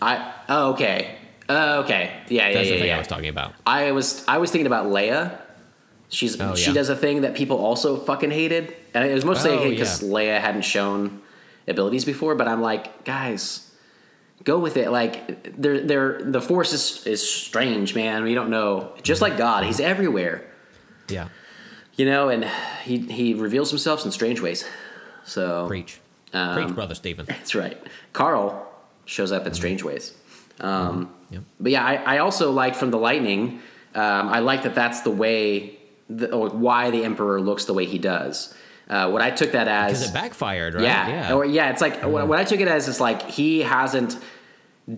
I 0.01 0.33
oh, 0.49 0.73
okay. 0.73 1.15
Uh, 1.47 1.81
okay. 1.85 2.11
Yeah, 2.27 2.49
yeah, 2.49 2.53
That's 2.53 2.67
yeah. 2.67 2.73
the 2.73 2.79
thing 2.79 2.87
yeah. 2.89 2.95
I 2.95 2.99
was 2.99 3.07
talking 3.07 3.29
about. 3.29 3.53
I 3.65 3.93
was 3.93 4.25
I 4.27 4.39
was 4.39 4.51
thinking 4.51 4.67
about 4.67 4.87
Leia. 4.87 5.39
She's 6.09 6.39
Oh, 6.41 6.55
she 6.55 6.71
yeah. 6.71 6.73
does 6.73 6.89
a 6.89 6.97
thing 6.97 7.21
that 7.21 7.33
people 7.33 7.57
also 7.57 7.95
fucking 7.95 8.31
hated, 8.31 8.75
and 8.93 9.05
it 9.05 9.13
was 9.13 9.23
mostly 9.23 9.51
Oh, 9.51 9.69
because 9.69 10.03
yeah. 10.03 10.09
Leia 10.09 10.41
hadn't 10.41 10.63
shown 10.63 11.21
abilities 11.65 12.03
before. 12.03 12.35
But 12.35 12.49
I'm 12.49 12.61
like, 12.61 13.05
guys, 13.05 13.64
go 14.43 14.59
with 14.59 14.77
it. 14.77 14.91
Like, 14.91 15.55
they're 15.59 15.81
they're 15.81 16.21
the 16.23 16.41
Force 16.41 16.73
is 16.73 17.05
is 17.07 17.27
strange, 17.27 17.95
man. 17.95 18.23
We 18.23 18.33
don't 18.33 18.49
know. 18.49 18.93
Just 19.01 19.21
like 19.21 19.37
God, 19.37 19.63
He's 19.63 19.79
everywhere. 19.79 20.45
Yeah. 21.07 21.29
You 21.95 22.05
know, 22.05 22.29
and 22.29 22.45
he 22.83 22.99
he 22.99 23.33
reveals 23.33 23.69
himself 23.69 24.05
in 24.05 24.11
strange 24.11 24.41
ways. 24.41 24.65
So 25.23 25.67
Preach. 25.67 25.99
Um, 26.33 26.55
Preach, 26.55 26.75
brother 26.75 26.95
Stephen. 26.95 27.25
That's 27.29 27.55
right. 27.55 27.81
Carl 28.13 28.67
shows 29.05 29.31
up 29.31 29.45
in 29.47 29.53
strange 29.53 29.83
ways. 29.83 30.13
Um, 30.59 31.11
Yep. 31.29 31.43
But 31.59 31.71
yeah, 31.71 31.85
I, 31.85 31.95
I 31.95 32.17
also 32.19 32.51
like 32.51 32.75
from 32.75 32.91
the 32.91 32.97
lightning. 32.97 33.59
Um, 33.93 34.29
I 34.29 34.39
like 34.39 34.63
that 34.63 34.75
that's 34.75 35.01
the 35.01 35.11
way, 35.11 35.77
the, 36.09 36.31
or 36.33 36.49
why 36.49 36.91
the 36.91 37.03
emperor 37.03 37.41
looks 37.41 37.65
the 37.65 37.73
way 37.73 37.85
he 37.85 37.97
does. 37.97 38.53
Uh, 38.89 39.09
what 39.09 39.21
I 39.21 39.31
took 39.31 39.53
that 39.53 39.67
as 39.67 39.91
Because 39.91 40.09
it 40.09 40.13
backfired, 40.13 40.75
right? 40.75 40.83
yeah, 40.83 41.07
Yeah. 41.07 41.33
Or, 41.33 41.45
yeah. 41.45 41.71
It's 41.71 41.81
like 41.81 42.03
what, 42.03 42.27
what 42.27 42.37
I 42.37 42.43
took 42.43 42.59
it 42.59 42.67
as 42.67 42.87
is 42.87 42.99
like 42.99 43.23
he 43.23 43.61
hasn't 43.61 44.17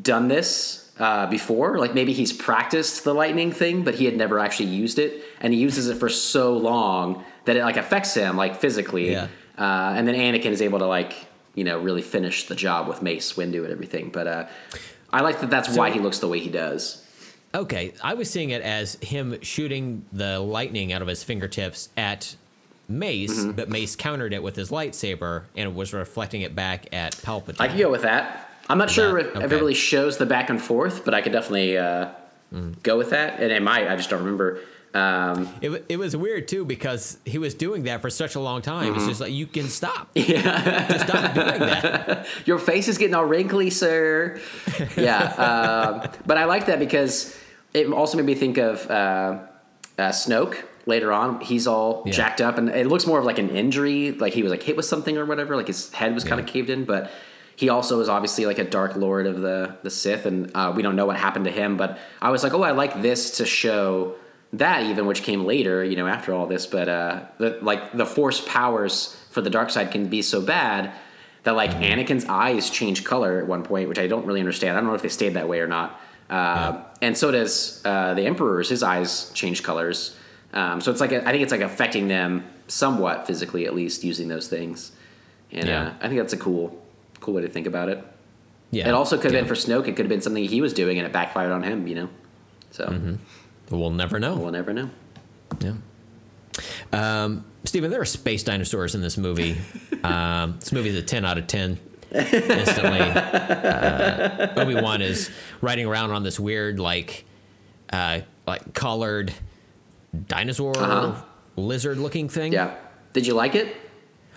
done 0.01 0.27
this 0.27 0.91
uh, 0.99 1.27
before. 1.27 1.77
Like 1.79 1.93
maybe 1.93 2.13
he's 2.13 2.33
practiced 2.33 3.03
the 3.03 3.13
lightning 3.13 3.51
thing, 3.51 3.83
but 3.83 3.95
he 3.95 4.05
had 4.05 4.17
never 4.17 4.39
actually 4.39 4.69
used 4.69 4.99
it, 4.99 5.23
and 5.39 5.53
he 5.53 5.59
uses 5.59 5.87
it 5.87 5.97
for 5.97 6.09
so 6.09 6.57
long 6.57 7.23
that 7.45 7.55
it 7.55 7.63
like 7.63 7.77
affects 7.77 8.13
him 8.13 8.35
like 8.35 8.59
physically. 8.59 9.11
Yeah. 9.11 9.27
Uh, 9.57 9.93
and 9.95 10.07
then 10.07 10.15
Anakin 10.15 10.51
is 10.51 10.61
able 10.61 10.79
to 10.79 10.87
like 10.87 11.13
you 11.55 11.63
know 11.63 11.79
really 11.79 12.01
finish 12.01 12.45
the 12.47 12.55
job 12.55 12.87
with 12.87 13.01
Mace 13.01 13.33
Windu 13.33 13.63
and 13.63 13.71
everything. 13.71 14.09
But 14.09 14.27
uh, 14.27 14.47
I 15.11 15.21
like 15.21 15.39
that 15.41 15.49
that's 15.49 15.75
why 15.75 15.91
he 15.91 15.99
looks 15.99 16.19
the 16.19 16.27
way 16.27 16.39
he 16.39 16.49
does. 16.49 17.03
Okay, 17.55 17.93
I 18.03 18.13
was 18.13 18.29
seeing 18.29 18.49
it 18.49 18.61
as 18.61 18.95
him 18.95 19.41
shooting 19.41 20.05
the 20.11 20.39
lightning 20.39 20.91
out 20.91 21.01
of 21.01 21.07
his 21.07 21.23
fingertips 21.23 21.89
at 21.95 22.35
Mace, 22.89 23.39
Mm-hmm. 23.39 23.51
but 23.51 23.69
Mace 23.69 23.95
countered 23.95 24.33
it 24.33 24.41
with 24.41 24.55
his 24.55 24.69
lightsaber 24.71 25.43
and 25.55 25.75
was 25.75 25.93
reflecting 25.93 26.41
it 26.41 26.55
back 26.55 26.87
at 26.93 27.13
Palpatine. 27.17 27.57
I 27.59 27.67
could 27.67 27.77
go 27.79 27.91
with 27.91 28.03
that. 28.03 28.49
I'm 28.69 28.77
not 28.77 28.89
sure 28.89 29.13
That- 29.13 29.29
if, 29.29 29.35
if 29.37 29.43
okay. 29.43 29.45
it 29.55 29.59
really 29.59 29.73
shows 29.73 30.17
the 30.17 30.25
back 30.25 30.49
and 30.49 30.61
forth, 30.61 31.03
but 31.05 31.13
I 31.13 31.21
could 31.21 31.31
definitely 31.33 31.77
uh, 31.77 32.09
go 32.83 32.97
with 32.97 33.09
that. 33.11 33.39
And 33.41 33.51
it 33.51 33.61
might. 33.61 33.87
I 33.87 33.95
just 33.95 34.09
don't 34.09 34.19
remember. 34.19 34.59
Um, 34.93 35.49
it, 35.61 35.85
it 35.89 35.97
was 35.99 36.15
weird 36.15 36.47
too 36.47 36.63
because 36.65 37.17
he 37.25 37.37
was 37.37 37.53
doing 37.53 37.83
that 37.83 38.01
for 38.01 38.09
such 38.09 38.35
a 38.35 38.39
long 38.39 38.61
time. 38.61 38.87
Mm-hmm. 38.91 38.97
It's 38.99 39.07
just 39.07 39.21
like 39.21 39.31
you 39.33 39.45
can 39.45 39.67
stop. 39.67 40.09
Yeah, 40.15 40.87
just 40.87 41.07
stop 41.07 41.33
doing 41.35 41.59
that. 41.59 42.25
Your 42.45 42.57
face 42.57 42.87
is 42.87 42.97
getting 42.97 43.13
all 43.13 43.25
wrinkly, 43.25 43.69
sir. 43.69 44.39
Yeah, 44.97 45.23
um, 46.03 46.09
but 46.25 46.37
I 46.37 46.45
like 46.45 46.65
that 46.67 46.79
because 46.79 47.37
it 47.73 47.91
also 47.91 48.17
made 48.17 48.25
me 48.25 48.33
think 48.35 48.57
of 48.57 48.89
uh, 48.89 49.39
uh, 49.97 50.09
Snoke 50.09 50.63
later 50.87 51.11
on. 51.11 51.39
He's 51.41 51.67
all 51.67 52.03
Yeah. 52.05 52.13
jacked 52.13 52.41
up, 52.41 52.57
and 52.57 52.69
it 52.69 52.87
looks 52.87 53.05
more 53.05 53.19
of 53.19 53.25
like 53.25 53.39
an 53.39 53.49
injury, 53.49 54.11
like 54.11 54.33
he 54.33 54.41
was 54.43 54.51
like 54.51 54.63
hit 54.63 54.75
with 54.77 54.85
something 54.85 55.17
or 55.17 55.25
whatever. 55.25 55.55
Like 55.55 55.67
his 55.67 55.91
head 55.93 56.13
was 56.15 56.23
kind 56.23 56.39
of 56.39 56.47
caved 56.47 56.69
in, 56.69 56.85
but 56.85 57.11
he 57.55 57.69
also 57.69 57.99
is 57.99 58.09
obviously 58.09 58.45
like 58.45 58.59
a 58.59 58.63
dark 58.63 58.95
lord 58.95 59.27
of 59.27 59.41
the 59.41 59.75
the 59.83 59.89
Sith, 59.89 60.25
and 60.25 60.51
uh, 60.55 60.71
we 60.75 60.81
don't 60.81 60.95
know 60.95 61.05
what 61.05 61.17
happened 61.17 61.45
to 61.45 61.51
him. 61.51 61.77
But 61.77 61.99
I 62.21 62.29
was 62.31 62.43
like, 62.43 62.53
oh, 62.53 62.63
I 62.63 62.71
like 62.71 63.01
this 63.01 63.37
to 63.37 63.45
show 63.45 64.15
that 64.53 64.83
even, 64.83 65.05
which 65.05 65.23
came 65.23 65.43
later, 65.45 65.83
you 65.83 65.97
know, 65.97 66.07
after 66.07 66.33
all 66.33 66.47
this. 66.47 66.65
But 66.65 66.87
uh, 66.87 67.19
the, 67.37 67.59
like 67.61 67.91
the 67.95 68.05
Force 68.05 68.41
powers 68.47 69.15
for 69.29 69.41
the 69.41 69.49
dark 69.49 69.69
side 69.69 69.91
can 69.91 70.07
be 70.07 70.21
so 70.21 70.41
bad 70.41 70.93
that 71.43 71.55
like 71.55 71.71
Anakin's 71.71 72.25
eyes 72.25 72.69
change 72.69 73.03
color 73.03 73.39
at 73.39 73.47
one 73.47 73.63
point, 73.63 73.89
which 73.89 73.99
I 73.99 74.07
don't 74.07 74.25
really 74.25 74.39
understand. 74.39 74.77
I 74.77 74.79
don't 74.81 74.89
know 74.89 74.95
if 74.95 75.01
they 75.01 75.09
stayed 75.09 75.33
that 75.33 75.47
way 75.49 75.59
or 75.59 75.67
not. 75.67 75.99
Uh, 76.29 76.81
And 77.01 77.17
so 77.17 77.31
does 77.31 77.81
uh, 77.85 78.13
the 78.15 78.25
Emperor's. 78.25 78.69
His 78.69 78.83
eyes 78.83 79.31
change 79.33 79.63
colors. 79.63 80.15
Um, 80.53 80.81
so 80.81 80.91
it's 80.91 81.01
like 81.01 81.11
I 81.11 81.31
think 81.31 81.43
it's 81.43 81.51
like 81.51 81.61
affecting 81.61 82.07
them 82.07 82.45
somewhat 82.67 83.27
physically, 83.27 83.65
at 83.65 83.75
least 83.75 84.03
using 84.03 84.27
those 84.27 84.47
things. 84.47 84.91
And 85.51 85.67
Yeah. 85.67 85.81
uh, 85.87 85.93
I 86.01 86.07
think 86.07 86.19
that's 86.19 86.33
a 86.33 86.37
cool, 86.37 86.81
cool 87.19 87.33
way 87.35 87.41
to 87.41 87.47
think 87.49 87.67
about 87.67 87.89
it. 87.89 88.03
Yeah, 88.71 88.87
It 88.89 88.93
also 88.93 89.15
could 89.17 89.25
have 89.25 89.33
yeah. 89.33 89.39
been 89.41 89.47
for 89.47 89.55
Snoke. 89.55 89.87
It 89.87 89.95
could 89.95 89.99
have 90.05 90.09
been 90.09 90.21
something 90.21 90.43
he 90.43 90.59
was 90.61 90.73
doing, 90.73 90.97
and 90.97 91.05
it 91.07 91.13
backfired 91.13 91.51
on 91.51 91.63
him. 91.63 91.87
You 91.87 91.95
know. 91.95 92.09
So 92.71 93.17
We'll 93.69 93.91
never 93.91 94.19
know. 94.19 94.35
we'll 94.35 94.51
never 94.51 94.73
know. 94.73 94.89
Yeah. 95.61 95.73
Um, 96.93 97.45
Steven, 97.65 97.91
there 97.91 98.01
are 98.01 98.05
space 98.05 98.43
dinosaurs 98.43 98.95
in 98.95 99.01
this 99.01 99.17
movie. 99.17 99.57
Um, 100.03 100.57
this 100.59 100.71
movie 100.71 100.89
is 100.89 100.95
a 100.95 101.01
10 101.01 101.25
out 101.25 101.39
of 101.39 101.47
10 101.47 101.79
instantly. 102.13 102.99
Uh, 103.01 104.53
Obi 104.55 104.75
Wan 104.75 105.01
is 105.01 105.31
riding 105.59 105.87
around 105.87 106.11
on 106.11 106.21
this 106.23 106.39
weird, 106.39 106.79
like, 106.79 107.25
uh, 107.91 108.19
like 108.45 108.73
collared 108.75 109.33
dinosaur 110.27 110.77
Uh-huh. 110.77 111.15
lizard 111.55 111.97
looking 111.97 112.29
thing. 112.29 112.53
Yeah. 112.53 112.75
Did 113.13 113.27
you 113.27 113.33
like 113.33 113.55
it? 113.55 113.75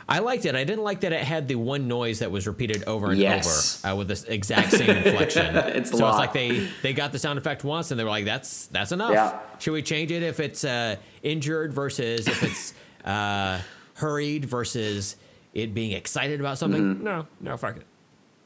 I 0.09 0.19
liked 0.19 0.45
it. 0.45 0.57
I 0.57 0.65
didn't 0.65 0.83
like 0.83 1.03
that 1.03 1.13
it 1.13 1.23
had 1.23 1.47
the 1.47 1.55
one 1.55 1.87
noise 1.87 2.19
that 2.19 2.33
was 2.33 2.49
repeated 2.49 2.83
over 2.89 3.11
and 3.11 3.19
Yes. 3.19 3.81
over 3.85 3.95
uh, 3.95 3.97
with 3.97 4.09
this 4.09 4.25
exact 4.25 4.73
same 4.73 4.91
inflection. 4.97 5.55
It's 5.55 5.91
so 5.91 6.09
it's 6.09 6.19
like 6.19 6.33
they 6.33 6.67
they 6.83 6.93
got 6.93 7.13
the 7.13 7.19
sound 7.21 7.39
effect 7.39 7.63
once 7.63 7.93
and 7.93 8.01
they 8.01 8.03
were 8.03 8.11
like, 8.11 8.25
"That's 8.25 8.67
that's 8.69 8.91
enough." 8.91 9.13
Yeah. 9.13 9.39
Should 9.61 9.73
we 9.73 9.83
change 9.83 10.11
it 10.11 10.25
if 10.25 10.41
it's 10.41 10.65
uh, 10.65 10.97
injured 11.23 11.73
versus 11.73 12.27
if 12.27 12.43
it's 12.43 12.75
uh, 13.05 13.61
hurried 13.95 14.47
versus 14.47 15.15
it 15.55 15.75
being 15.75 15.93
excited 15.93 16.41
about 16.41 16.59
something? 16.59 16.97
Mm-hmm. 16.97 17.05
No, 17.05 17.27
no, 17.41 17.57
fuck 17.57 17.77
it. 17.77 17.87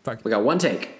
Fuck 0.02 0.22
We 0.22 0.30
got 0.30 0.44
one 0.44 0.58
take. 0.58 0.90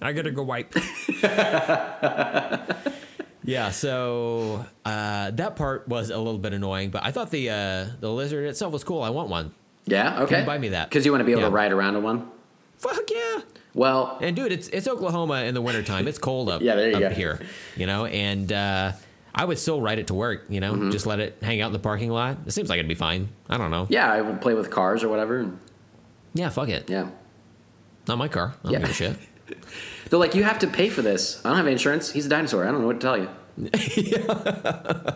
I 0.00 0.12
gotta 0.12 0.32
go 0.32 0.42
wipe. 0.42 0.74
Yeah. 3.44 3.70
So 3.70 4.64
uh, 4.84 5.30
that 5.32 5.56
part 5.56 5.88
was 5.88 6.10
a 6.10 6.18
little 6.18 6.38
bit 6.38 6.52
annoying, 6.52 6.90
but 6.90 7.04
I 7.04 7.10
thought 7.10 7.30
the 7.30 7.50
uh, 7.50 7.86
the 8.00 8.10
lizard 8.10 8.46
itself 8.46 8.72
was 8.72 8.84
cool. 8.84 9.02
I 9.02 9.10
want 9.10 9.28
one. 9.28 9.54
Yeah. 9.86 10.22
Okay. 10.22 10.40
you 10.40 10.46
buy 10.46 10.58
me 10.58 10.68
that? 10.68 10.88
Because 10.88 11.04
you 11.04 11.10
want 11.12 11.20
to 11.22 11.24
be 11.24 11.32
able 11.32 11.42
Yeah. 11.42 11.48
to 11.48 11.54
ride 11.54 11.72
around 11.72 11.96
in 11.96 12.02
one. 12.02 12.28
Fuck 12.78 13.10
yeah. 13.12 13.40
Well, 13.74 14.18
And 14.20 14.36
dude, 14.36 14.52
it's 14.52 14.68
it's 14.68 14.86
Oklahoma 14.86 15.42
in 15.44 15.54
the 15.54 15.62
wintertime. 15.62 16.06
It's 16.06 16.18
cold 16.18 16.48
up, 16.50 16.60
Yeah, 16.62 16.74
there 16.76 16.90
you 16.90 16.96
up 16.96 17.00
go. 17.02 17.08
here, 17.10 17.40
you 17.76 17.86
know. 17.86 18.04
And 18.06 18.52
uh, 18.52 18.92
I 19.34 19.44
would 19.44 19.58
still 19.58 19.80
ride 19.80 19.98
it 19.98 20.08
to 20.08 20.14
work, 20.14 20.44
you 20.48 20.60
know, 20.60 20.74
Mm-hmm. 20.74 20.90
just 20.90 21.06
let 21.06 21.18
it 21.20 21.38
hang 21.42 21.60
out 21.62 21.68
in 21.68 21.72
the 21.72 21.78
parking 21.78 22.10
lot. 22.10 22.36
It 22.46 22.52
seems 22.52 22.68
like 22.68 22.78
it'd 22.78 22.88
be 22.88 22.94
fine. 22.94 23.28
I 23.48 23.56
don't 23.56 23.70
know. 23.70 23.86
yeah, 23.88 24.12
I 24.12 24.20
would 24.20 24.40
play 24.40 24.54
with 24.54 24.70
cars 24.70 25.02
or 25.02 25.08
whatever. 25.08 25.38
And 25.38 25.58
Yeah, 26.34 26.48
fuck 26.50 26.68
it. 26.68 26.90
yeah. 26.90 27.08
Not 28.06 28.18
my 28.18 28.28
car. 28.28 28.54
I 28.60 28.62
don't 28.64 28.72
Yeah. 28.72 28.78
give 28.80 28.90
a 28.90 28.92
shit. 28.92 29.16
They're 30.10 30.18
like, 30.18 30.34
you 30.34 30.44
have 30.44 30.58
to 30.60 30.66
pay 30.66 30.88
for 30.88 31.02
this. 31.02 31.44
I 31.44 31.48
don't 31.48 31.56
have 31.58 31.66
insurance. 31.66 32.12
He's 32.12 32.26
a 32.26 32.28
dinosaur. 32.28 32.66
I 32.66 32.70
don't 32.70 32.80
know 32.80 32.86
what 32.86 33.00
to 33.00 33.06
tell 33.06 33.18
you. 33.18 33.28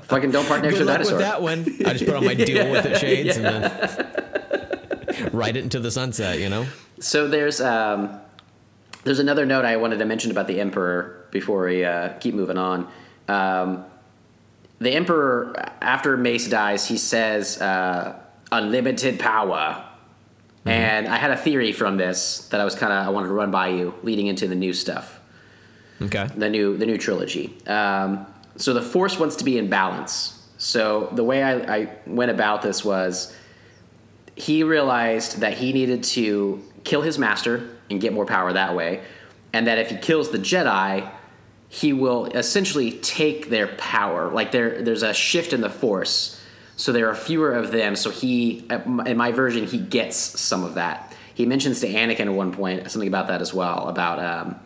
Fucking 0.04 0.30
don't 0.30 0.46
park 0.46 0.62
next 0.62 0.74
Good 0.74 0.80
to 0.80 0.84
a 0.84 0.86
luck 0.86 0.96
dinosaur. 0.98 1.16
with 1.16 1.26
that 1.26 1.42
one. 1.42 1.60
I 1.86 1.92
just 1.92 2.04
put 2.04 2.14
on 2.14 2.24
my 2.24 2.34
deal 2.34 2.70
with 2.70 2.84
it 2.84 2.98
shades 2.98 3.36
and 3.38 3.46
then 3.46 5.30
ride 5.32 5.56
it 5.56 5.64
into 5.64 5.80
the 5.80 5.90
sunset. 5.90 6.38
You 6.38 6.48
know. 6.50 6.66
So 7.00 7.28
there's 7.28 7.60
um, 7.60 8.20
there's 9.04 9.20
another 9.20 9.46
note 9.46 9.64
I 9.64 9.76
wanted 9.76 9.98
to 10.00 10.04
mention 10.04 10.30
about 10.30 10.48
the 10.48 10.60
Emperor 10.60 11.26
before 11.30 11.64
we 11.64 11.84
uh, 11.84 12.10
keep 12.20 12.34
moving 12.34 12.58
on. 12.58 12.88
Um, 13.28 13.84
the 14.78 14.90
Emperor, 14.90 15.54
after 15.80 16.16
Mace 16.18 16.48
dies, 16.48 16.86
he 16.86 16.98
says 16.98 17.60
uh, 17.60 18.20
unlimited 18.52 19.18
power. 19.18 19.82
And 20.66 21.06
I 21.08 21.16
had 21.16 21.30
a 21.30 21.36
theory 21.36 21.72
from 21.72 21.96
this 21.96 22.48
that 22.48 22.60
I 22.60 22.64
was 22.64 22.74
kind 22.74 22.92
of 22.92 23.06
I 23.06 23.10
wanted 23.10 23.28
to 23.28 23.34
run 23.34 23.50
by 23.50 23.68
you, 23.68 23.94
leading 24.02 24.26
into 24.26 24.48
the 24.48 24.54
new 24.54 24.72
stuff. 24.72 25.20
Okay. 26.02 26.28
the 26.36 26.50
new 26.50 26.76
the 26.76 26.86
new 26.86 26.98
trilogy. 26.98 27.56
Um, 27.66 28.26
so 28.56 28.74
the 28.74 28.82
Force 28.82 29.18
wants 29.18 29.36
to 29.36 29.44
be 29.44 29.56
in 29.58 29.68
balance. 29.68 30.32
So 30.58 31.08
the 31.12 31.24
way 31.24 31.42
I, 31.42 31.76
I 31.76 31.88
went 32.06 32.30
about 32.30 32.62
this 32.62 32.84
was 32.84 33.34
he 34.34 34.62
realized 34.62 35.40
that 35.40 35.54
he 35.54 35.72
needed 35.72 36.04
to 36.04 36.62
kill 36.84 37.02
his 37.02 37.18
master 37.18 37.68
and 37.90 38.00
get 38.00 38.12
more 38.12 38.26
power 38.26 38.52
that 38.52 38.74
way, 38.74 39.02
and 39.52 39.66
that 39.66 39.78
if 39.78 39.90
he 39.90 39.96
kills 39.96 40.30
the 40.30 40.38
Jedi, 40.38 41.10
he 41.68 41.92
will 41.92 42.26
essentially 42.26 42.92
take 42.92 43.48
their 43.48 43.68
power. 43.76 44.30
Like 44.30 44.52
there, 44.52 44.82
there's 44.82 45.02
a 45.02 45.14
shift 45.14 45.52
in 45.52 45.60
the 45.60 45.70
Force, 45.70 46.40
so 46.76 46.92
there 46.92 47.08
are 47.08 47.14
fewer 47.14 47.52
of 47.52 47.72
them. 47.72 47.96
So 47.96 48.10
he, 48.10 48.66
in 49.06 49.16
my 49.16 49.32
version, 49.32 49.66
he 49.66 49.78
gets 49.78 50.16
some 50.16 50.62
of 50.62 50.74
that. 50.74 51.14
He 51.34 51.46
mentions 51.46 51.80
to 51.80 51.88
Anakin 51.88 52.26
at 52.26 52.32
one 52.32 52.52
point 52.52 52.90
something 52.90 53.08
about 53.08 53.28
that 53.28 53.40
as 53.40 53.52
well 53.52 53.88
about. 53.88 54.18
Um, 54.18 54.60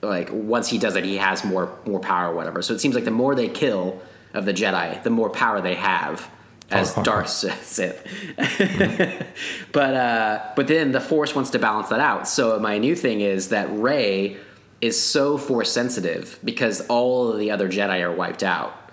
like 0.00 0.28
once 0.32 0.68
he 0.68 0.78
does 0.78 0.96
it, 0.96 1.04
he 1.04 1.16
has 1.16 1.44
more 1.44 1.78
more 1.86 2.00
power, 2.00 2.32
or 2.32 2.34
whatever. 2.34 2.62
So 2.62 2.74
it 2.74 2.80
seems 2.80 2.94
like 2.94 3.04
the 3.04 3.10
more 3.10 3.34
they 3.34 3.48
kill 3.48 4.00
of 4.32 4.44
the 4.44 4.52
Jedi, 4.52 5.02
the 5.02 5.10
more 5.10 5.30
power 5.30 5.60
they 5.60 5.74
have 5.74 6.28
as 6.70 6.94
dark 6.94 7.28
Sith. 7.28 8.06
but 9.72 9.94
uh, 9.94 10.42
but 10.56 10.66
then 10.66 10.92
the 10.92 11.00
Force 11.00 11.34
wants 11.34 11.50
to 11.50 11.58
balance 11.58 11.88
that 11.88 12.00
out. 12.00 12.28
So 12.28 12.58
my 12.58 12.78
new 12.78 12.94
thing 12.94 13.20
is 13.20 13.48
that 13.48 13.68
Rey 13.70 14.36
is 14.80 15.00
so 15.00 15.38
Force 15.38 15.72
sensitive 15.72 16.38
because 16.44 16.86
all 16.88 17.32
of 17.32 17.38
the 17.38 17.50
other 17.50 17.68
Jedi 17.68 18.02
are 18.02 18.12
wiped 18.12 18.42
out. 18.42 18.83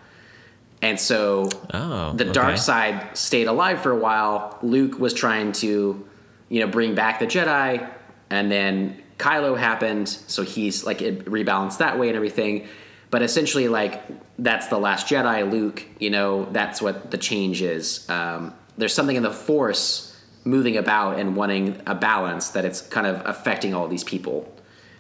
And 0.81 0.99
so 0.99 1.49
Oh, 1.73 2.13
the 2.13 2.25
dark 2.25 2.57
side 2.57 3.15
stayed 3.15 3.47
alive 3.47 3.81
for 3.81 3.91
a 3.91 3.97
while. 3.97 4.57
Luke 4.61 4.97
was 4.99 5.13
trying 5.13 5.51
to, 5.53 6.07
you 6.49 6.59
know, 6.59 6.67
bring 6.67 6.95
back 6.95 7.19
the 7.19 7.27
Jedi, 7.27 7.87
and 8.29 8.51
then 8.51 9.01
Kylo 9.17 9.57
happened, 9.57 10.09
so 10.09 10.41
he's 10.41 10.83
like 10.83 11.01
it 11.01 11.25
rebalanced 11.25 11.77
that 11.77 11.99
way 11.99 12.07
and 12.07 12.15
everything. 12.15 12.67
But 13.11 13.21
essentially, 13.21 13.67
like 13.67 14.01
that's 14.39 14.67
the 14.69 14.79
last 14.79 15.07
Jedi, 15.07 15.49
Luke. 15.51 15.85
You 15.99 16.09
know, 16.09 16.45
that's 16.51 16.81
what 16.81 17.11
the 17.11 17.17
change 17.17 17.61
is. 17.61 18.09
Um, 18.09 18.53
there's 18.77 18.93
something 18.93 19.15
in 19.15 19.23
the 19.23 19.31
Force 19.31 20.07
moving 20.43 20.77
about 20.77 21.19
and 21.19 21.35
wanting 21.35 21.79
a 21.85 21.93
balance 21.93 22.49
that 22.49 22.65
it's 22.65 22.81
kind 22.81 23.05
of 23.05 23.21
affecting 23.25 23.75
all 23.75 23.87
these 23.87 24.03
people 24.03 24.51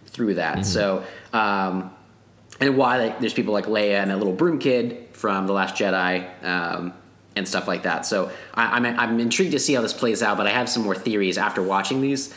through 0.05 0.35
that. 0.35 0.65
So. 0.65 1.03
Um, 1.33 1.91
and 2.59 2.77
why 2.77 2.97
like, 2.97 3.19
there's 3.19 3.33
people 3.33 3.53
like 3.53 3.65
Leia 3.65 4.01
and 4.01 4.11
a 4.11 4.17
little 4.17 4.33
broom 4.33 4.59
kid 4.59 5.07
from 5.13 5.47
the 5.47 5.53
Last 5.53 5.75
Jedi 5.75 6.27
um, 6.43 6.93
and 7.35 7.47
stuff 7.47 7.67
like 7.67 7.83
that. 7.83 8.05
So 8.05 8.31
I, 8.53 8.77
I'm 8.77 8.85
I'm 8.85 9.19
intrigued 9.19 9.51
to 9.53 9.59
see 9.59 9.73
how 9.73 9.81
this 9.81 9.93
plays 9.93 10.21
out, 10.21 10.37
but 10.37 10.47
I 10.47 10.51
have 10.51 10.69
some 10.69 10.83
more 10.83 10.95
theories 10.95 11.37
after 11.37 11.61
watching 11.61 12.01
these. 12.01 12.33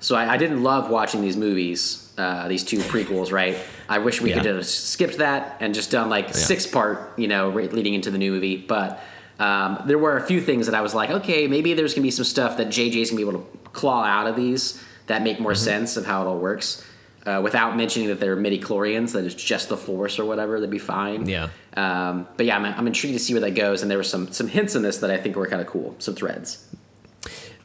So 0.00 0.16
I, 0.16 0.32
I 0.32 0.36
didn't 0.38 0.62
love 0.62 0.88
watching 0.90 1.20
these 1.20 1.36
movies, 1.36 2.12
uh, 2.16 2.48
these 2.48 2.64
two 2.64 2.78
prequels. 2.78 3.32
Right? 3.32 3.56
I 3.88 3.98
wish 3.98 4.20
we 4.20 4.30
Yeah. 4.30 4.36
could 4.36 4.44
have 4.46 4.66
skipped 4.66 5.18
that 5.18 5.56
and 5.60 5.74
just 5.74 5.90
done 5.90 6.08
like 6.08 6.32
six 6.34 6.66
part, 6.66 7.18
you 7.18 7.28
know, 7.28 7.50
leading 7.50 7.94
into 7.94 8.10
the 8.10 8.18
new 8.18 8.32
movie. 8.32 8.56
But 8.56 9.00
um, 9.38 9.82
there 9.86 9.98
were 9.98 10.16
a 10.16 10.22
few 10.26 10.40
things 10.40 10.66
that 10.66 10.74
I 10.74 10.80
was 10.80 10.94
like, 10.94 11.10
okay, 11.10 11.46
maybe 11.46 11.74
there's 11.74 11.94
gonna 11.94 12.02
be 12.04 12.10
some 12.10 12.24
stuff 12.24 12.56
that 12.58 12.68
JJ's 12.68 13.10
gonna 13.10 13.22
be 13.24 13.28
able 13.28 13.40
to 13.40 13.58
claw 13.72 14.04
out 14.04 14.26
of 14.26 14.36
these 14.36 14.82
that 15.06 15.22
make 15.22 15.40
more 15.40 15.54
sense 15.54 15.96
of 15.96 16.06
how 16.06 16.22
it 16.22 16.26
all 16.26 16.38
works. 16.38 16.84
Uh, 17.26 17.40
without 17.42 17.76
mentioning 17.76 18.08
that 18.08 18.18
they're 18.18 18.34
midi 18.34 18.58
chlorians, 18.58 19.12
that 19.12 19.24
it's 19.24 19.34
just 19.34 19.68
the 19.68 19.76
force 19.76 20.18
or 20.18 20.24
whatever, 20.24 20.58
that'd 20.58 20.70
be 20.70 20.78
fine. 20.78 21.26
Yeah. 21.26 21.50
Um, 21.76 22.26
but 22.36 22.46
yeah, 22.46 22.56
I'm, 22.56 22.64
I'm 22.64 22.86
intrigued 22.86 23.12
to 23.12 23.22
see 23.22 23.34
where 23.34 23.42
that 23.42 23.50
goes, 23.50 23.82
and 23.82 23.90
there 23.90 23.98
were 23.98 24.04
some 24.04 24.32
some 24.32 24.48
hints 24.48 24.74
in 24.74 24.82
this 24.82 24.98
that 24.98 25.10
I 25.10 25.18
think 25.18 25.36
were 25.36 25.46
kind 25.46 25.60
of 25.60 25.68
cool, 25.68 25.94
some 25.98 26.14
threads. 26.14 26.66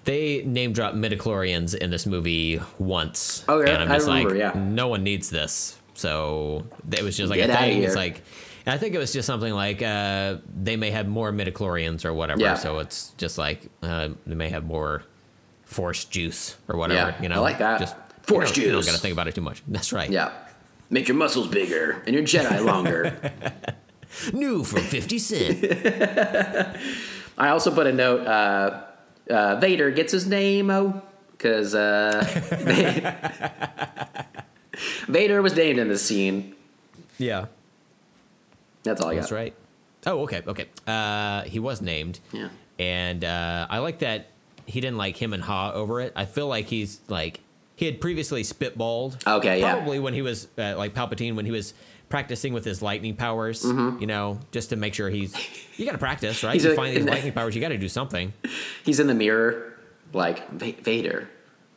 They 0.04 0.44
name 0.44 0.74
drop 0.74 0.94
midichlorians 0.94 1.74
in 1.74 1.90
this 1.90 2.06
movie 2.06 2.60
once. 2.78 3.46
Oh, 3.48 3.62
yeah, 3.62 3.70
and 3.70 3.84
I'm 3.84 3.92
I 3.92 3.96
just 3.96 4.08
remember, 4.08 4.30
like, 4.32 4.38
yeah. 4.38 4.62
no 4.62 4.90
one 4.90 5.04
needs 5.04 5.30
this. 5.30 5.80
So 5.94 6.66
it 6.92 7.02
was 7.02 7.16
just 7.16 7.30
like 7.30 7.38
Get 7.38 7.50
a 7.50 7.56
thing. 7.56 7.82
It's 7.82 7.96
like, 7.96 8.22
I 8.68 8.78
think 8.78 8.94
it 8.94 8.98
was 8.98 9.14
just 9.14 9.26
something 9.26 9.54
like 9.54 9.82
uh, 9.82 10.38
they 10.54 10.76
may 10.76 10.92
have 10.92 11.08
more 11.08 11.32
midichlorians 11.32 12.04
or 12.04 12.14
whatever. 12.14 12.42
Yeah. 12.42 12.56
So 12.56 12.80
it's 12.80 13.12
just 13.18 13.38
like 13.38 13.70
uh, 13.82 14.10
they 14.28 14.36
may 14.36 14.50
have 14.50 14.66
more 14.66 15.04
force 15.64 16.06
juice 16.06 16.58
or 16.68 16.78
whatever. 16.78 17.12
Yeah, 17.12 17.22
you 17.24 17.30
know, 17.30 17.38
I 17.38 17.40
like 17.40 17.58
that. 17.60 17.80
Just 17.80 17.96
Force 18.28 18.56
you 18.58 18.64
don't, 18.64 18.66
You 18.66 18.72
don't 18.74 18.86
got 18.86 18.92
to 18.96 18.98
think 19.02 19.14
about 19.14 19.28
it 19.28 19.36
too 19.36 19.42
much. 19.42 19.62
That's 19.68 19.94
right. 19.94 20.10
Yeah. 20.10 20.32
Make 20.90 21.08
your 21.08 21.18
muscles 21.18 21.48
bigger 21.48 22.02
and 22.06 22.14
your 22.16 22.24
Jedi 22.24 22.64
longer. 22.64 23.34
New 24.34 24.64
from 24.64 24.82
Fifty 24.82 25.20
Cent. 25.20 25.64
I 27.38 27.50
also 27.50 27.74
put 27.74 27.88
a 27.88 27.92
note. 27.92 28.26
Uh, 28.26 28.84
uh, 29.30 29.56
Vader 29.60 29.92
gets 29.92 30.12
his 30.12 30.26
name, 30.28 30.70
oh, 30.70 31.02
because 31.32 31.76
uh, 31.76 32.24
Vader 35.08 35.42
was 35.42 35.56
named 35.56 35.80
in 35.80 35.88
this 35.88 36.04
scene. 36.04 36.56
yeah. 37.18 37.48
That's 38.84 39.02
all 39.02 39.10
I 39.10 39.16
got. 39.16 39.22
That's 39.22 39.32
right. 39.32 39.54
Oh, 40.06 40.20
okay, 40.22 40.44
okay. 40.46 40.68
Uh, 40.86 41.42
he 41.44 41.58
was 41.58 41.82
named. 41.82 42.20
Yeah. 42.32 42.50
And 42.78 43.24
uh, 43.26 43.66
I 43.68 43.80
like 43.80 44.00
that 44.00 44.28
he 44.68 44.80
didn't 44.80 44.98
like 44.98 45.18
him 45.18 45.34
and 45.34 45.42
Ha 45.44 45.72
over 45.72 46.02
it. 46.02 46.14
I 46.16 46.26
feel 46.26 46.48
like 46.48 46.68
he's 46.68 47.00
like 47.08 47.40
he 47.76 47.86
had 47.86 48.00
previously 48.02 48.44
spitballed. 48.44 49.26
Okay, 49.28 49.60
yeah. 49.60 49.74
Probably 49.74 50.00
when 50.00 50.14
he 50.14 50.22
was 50.22 50.48
uh, 50.58 50.76
like 50.78 50.94
Palpatine 50.94 51.36
when 51.36 51.46
he 51.46 51.52
was 51.52 51.74
practicing 52.10 52.54
with 52.54 52.64
his 52.66 52.82
lightning 52.82 53.16
powers. 53.16 53.64
You 53.66 54.06
know, 54.08 54.40
just 54.52 54.70
to 54.70 54.76
make 54.76 54.94
sure 54.94 55.10
he's. 55.10 55.36
You 55.78 55.86
got 55.86 55.92
to 55.94 55.98
practice, 55.98 56.44
right? 56.44 56.52
Mm-hmm. 56.52 56.54
He's 56.54 56.64
you 56.66 56.72
a- 56.72 56.76
find 56.76 56.96
these 56.96 57.04
lightning 57.06 57.34
powers, 57.34 57.56
you 57.56 57.62
got 57.62 57.70
to 57.70 57.78
do 57.78 57.90
something. 57.90 58.32
He's 58.84 59.00
in 59.00 59.08
the 59.08 59.14
mirror, 59.16 59.78
like 60.14 60.50
Va- 60.52 60.82
Vader, 60.82 61.30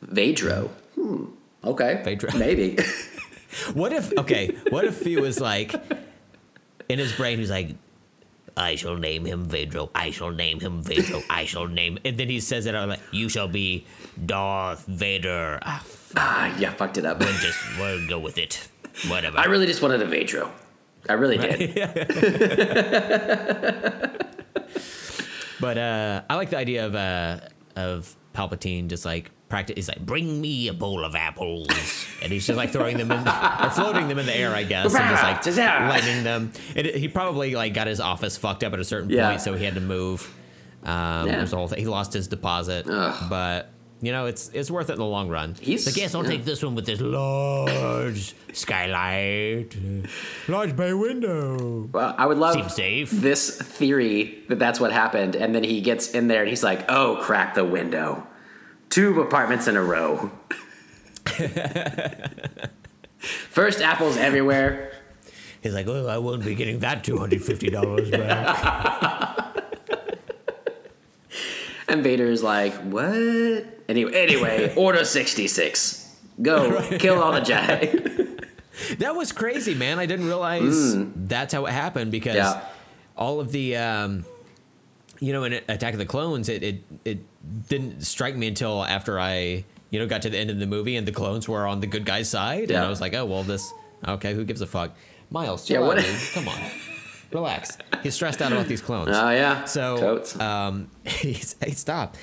Vadro. 0.07 0.69
Hmm. 0.95 1.25
Okay. 1.65 2.03
Vadro. 2.05 2.39
Maybe. 2.39 2.77
What 3.73 3.95
if? 3.95 4.13
Okay, 4.19 4.55
what 4.69 4.85
if 4.85 5.01
he 5.03 5.17
was 5.17 5.41
like 5.41 5.73
in 6.91 6.99
his 6.99 7.13
brain? 7.15 7.39
He's 7.39 7.51
like. 7.51 7.71
I 8.59 8.75
shall 8.75 8.97
name 8.97 9.25
him 9.25 9.47
Vedro. 9.47 9.89
I 9.95 10.11
shall 10.11 10.31
name 10.31 10.59
him 10.59 10.83
Vedro. 10.83 11.23
I 11.31 11.45
shall 11.45 11.69
name, 11.69 11.99
and 12.05 12.19
then 12.19 12.29
he 12.29 12.41
says 12.41 12.67
it 12.67 12.75
out 12.75 12.89
like, 12.89 13.01
"You 13.13 13.29
shall 13.29 13.49
be 13.49 13.87
Darth 14.27 14.85
Vader." 14.87 15.61
Ah, 15.63 15.85
ah, 16.17 16.59
yeah, 16.59 16.73
fucked 16.73 16.99
it 16.99 17.07
up. 17.07 17.21
we'll 17.21 17.33
just 17.35 17.59
we'll 17.79 18.07
go 18.09 18.19
with 18.19 18.37
it. 18.37 18.69
Whatever. 19.07 19.39
I 19.39 19.45
really 19.45 19.67
just 19.67 19.81
wanted 19.81 20.03
a 20.03 20.07
Vadro. 20.07 20.51
I 21.09 21.13
really 21.13 21.39
did. 21.39 21.75
but 25.61 25.79
uh, 25.79 26.23
I 26.29 26.35
like 26.35 26.51
the 26.51 26.59
idea 26.59 26.85
of 26.85 26.97
uh, 26.97 27.39
of 27.77 28.17
Palpatine 28.35 28.89
just 28.89 29.05
like 29.05 29.31
practice. 29.49 29.75
He's 29.77 29.89
like, 29.89 30.05
"Bring 30.05 30.41
me 30.41 30.69
a 30.69 30.73
bowl 30.75 31.05
of 31.05 31.15
apples," 31.15 31.69
and 32.23 32.33
he's 32.33 32.47
just 32.47 32.57
like 32.57 32.71
throwing 32.71 32.97
them 32.97 33.11
in, 33.13 33.27
or 33.27 33.71
floating 33.71 34.09
them 34.09 34.19
in 34.19 34.27
the 34.27 34.37
air, 34.37 34.53
I 34.55 34.65
guess, 34.65 34.95
and 34.95 35.09
just 35.45 35.57
like 35.57 35.57
lightning 35.91 36.23
them. 36.25 36.53
And 36.77 36.87
it, 36.87 36.97
he 36.97 37.09
probably 37.09 37.55
like 37.55 37.75
got 37.75 37.87
his 37.87 38.01
office 38.01 38.37
fucked 38.37 38.63
up 38.65 38.73
at 38.73 38.79
a 38.81 38.85
certain 38.85 39.11
Yeah. 39.11 39.29
point, 39.31 39.41
so 39.41 39.55
he 39.55 39.65
had 39.65 39.75
to 39.75 39.81
move. 39.81 40.33
Um, 40.85 41.27
Yeah. 41.27 41.37
There's 41.39 41.53
a 41.53 41.57
whole 41.57 41.69
thing. 41.69 41.79
He 41.81 41.87
lost 41.87 42.13
his 42.13 42.29
deposit, 42.29 42.87
Ugh. 42.89 43.27
but. 43.31 43.71
You 44.01 44.13
know, 44.13 44.27
it's 44.27 44.49
it's 44.55 44.71
worth 44.71 44.91
it 44.91 44.93
in 44.93 44.99
the 45.01 45.05
long 45.05 45.29
run. 45.29 45.57
He's- 45.61 45.85
like, 45.85 45.97
yes, 45.97 46.15
I'll 46.15 46.23
yeah. 46.23 46.31
take 46.31 46.45
this 46.45 46.63
one 46.63 46.77
with 46.77 46.87
this 46.87 47.01
large 47.01 48.33
skylight, 48.53 49.77
large 50.47 50.77
bay 50.77 50.93
window. 50.93 51.89
Well, 51.93 52.15
I 52.17 52.27
would 52.27 52.39
love 52.39 52.55
Seems 52.55 52.75
safe. 52.77 53.11
this 53.11 53.61
theory 53.61 54.45
that 54.49 54.61
that's 54.61 54.79
what 54.79 54.93
happened, 54.93 55.35
and 55.35 55.53
then 55.53 55.65
he 55.65 55.81
gets 55.81 56.11
in 56.13 56.29
there 56.29 56.43
and 56.43 56.49
he's 56.49 56.63
like, 56.63 56.89
"Oh, 56.89 57.19
crack 57.21 57.55
the 57.55 57.65
window, 57.65 58.25
two 58.91 59.21
apartments 59.21 59.67
in 59.69 59.77
a 59.77 59.83
row." 59.83 60.31
First 63.51 63.81
apples 63.81 64.17
everywhere. 64.17 64.93
He's 65.61 65.75
like, 65.75 65.89
oh, 65.89 66.07
I 66.07 66.19
won't 66.19 66.45
be 66.45 66.55
getting 66.55 66.79
that 66.81 67.03
two 67.05 67.19
hundred 67.19 67.43
fifty 67.43 67.69
dollars 67.71 68.11
back. 68.11 69.45
And 71.91 72.03
Vader's 72.05 72.43
like, 72.43 72.75
"What?" 72.83 73.07
Anyway, 73.89 74.13
anyway, 74.13 74.75
Order 74.77 75.07
sixty 75.07 75.49
six. 75.49 76.15
Go 76.43 76.83
kill 76.99 77.23
all 77.23 77.33
the 77.33 77.41
Jedi. 77.41 78.45
that 78.99 79.17
was 79.17 79.33
crazy, 79.33 79.75
man. 79.75 79.99
I 79.99 80.05
didn't 80.05 80.27
realize 80.27 80.95
that's 81.17 81.55
how 81.55 81.65
it 81.65 81.73
happened 81.73 82.11
because 82.13 82.35
Mm. 82.37 82.55
Yeah. 82.57 82.61
all 83.17 83.41
of 83.41 83.53
the, 83.53 83.77
um, 83.79 84.27
you 85.19 85.33
know, 85.33 85.45
in 85.45 85.55
Attack 85.55 85.95
of 85.95 85.99
the 85.99 86.05
Clones, 86.05 86.51
it, 86.51 86.63
it 86.63 86.83
it 87.07 87.19
didn't 87.69 88.03
strike 88.03 88.37
me 88.37 88.49
until 88.49 88.85
after 88.85 89.19
I, 89.21 89.65
you 89.91 89.99
know, 89.99 90.07
got 90.07 90.23
to 90.23 90.31
the 90.31 90.39
end 90.39 90.51
of 90.51 90.59
the 90.59 90.67
movie 90.67 90.97
and 90.97 91.07
the 91.07 91.13
clones 91.13 91.49
were 91.49 91.67
on 91.67 91.81
the 91.81 91.87
good 91.87 92.05
guy's 92.05 92.29
side, 92.29 92.71
and 92.71 92.79
I 92.85 92.89
was 92.89 93.01
like, 93.01 93.15
oh 93.15 93.25
well, 93.27 93.43
this 93.43 93.73
okay, 94.07 94.35
who 94.35 94.45
gives 94.45 94.61
a 94.61 94.67
fuck? 94.67 94.93
Miles, 95.31 95.69
Yeah, 95.69 95.81
what- 95.81 95.99
Come 96.35 96.49
on, 96.49 96.59
relax. 97.33 97.77
He's 98.03 98.15
stressed 98.15 98.41
out 98.41 98.53
about 98.53 98.67
these 98.69 98.81
clones. 98.81 99.11
Oh 99.13 99.31
yeah. 99.31 99.65
So, 99.65 99.97
Totes. 99.99 100.39
um, 100.41 100.91
he's, 101.05 101.57
hey, 101.61 101.73
stop. 101.73 102.17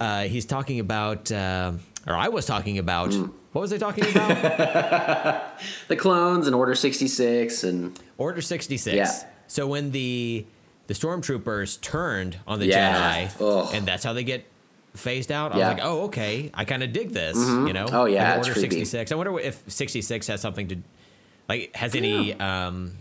Uh, 0.00 0.22
he's 0.22 0.46
talking 0.46 0.80
about, 0.80 1.30
uh, 1.32 1.72
or 2.06 2.14
I 2.14 2.28
was 2.28 2.46
talking 2.46 2.78
about. 2.78 3.10
Mm. 3.10 3.32
What 3.52 3.62
was 3.62 3.72
I 3.72 3.78
talking 3.78 4.04
about? 4.08 5.58
the 5.88 5.96
clones 5.96 6.46
and 6.46 6.54
Order 6.54 6.74
sixty 6.76 7.08
six 7.08 7.64
and 7.64 7.98
Order 8.16 8.40
sixty 8.40 8.76
six. 8.76 8.94
Yeah. 8.96 9.28
So 9.48 9.66
when 9.66 9.90
the 9.90 10.46
the 10.86 10.94
stormtroopers 10.94 11.80
turned 11.80 12.36
on 12.46 12.58
the 12.60 12.66
Yeah. 12.66 13.26
Jedi, 13.28 13.40
Ugh. 13.40 13.70
and 13.74 13.86
that's 13.86 14.04
how 14.04 14.12
they 14.12 14.22
get 14.24 14.44
phased 14.94 15.30
out. 15.32 15.54
I 15.54 15.58
Yeah. 15.58 15.68
was 15.68 15.78
like, 15.78 15.86
oh, 15.86 16.02
okay. 16.04 16.50
I 16.54 16.64
kind 16.64 16.82
of 16.82 16.92
dig 16.92 17.10
this. 17.10 17.36
You 17.36 17.72
know? 17.72 17.86
Oh, 17.92 18.04
yeah, 18.06 18.36
Like 18.36 18.48
Order 18.48 18.60
sixty 18.60 18.84
six. 18.84 19.12
I 19.12 19.14
wonder 19.14 19.38
if 19.38 19.62
sixty 19.68 20.02
six 20.02 20.26
has 20.26 20.40
something 20.40 20.68
to, 20.68 20.76
like, 21.48 21.74
has 21.76 21.94
any 21.94 22.34
um, 22.40 22.92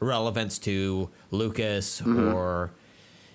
relevance 0.00 0.58
to 0.60 1.08
Lucas 1.30 2.02
or. 2.02 2.70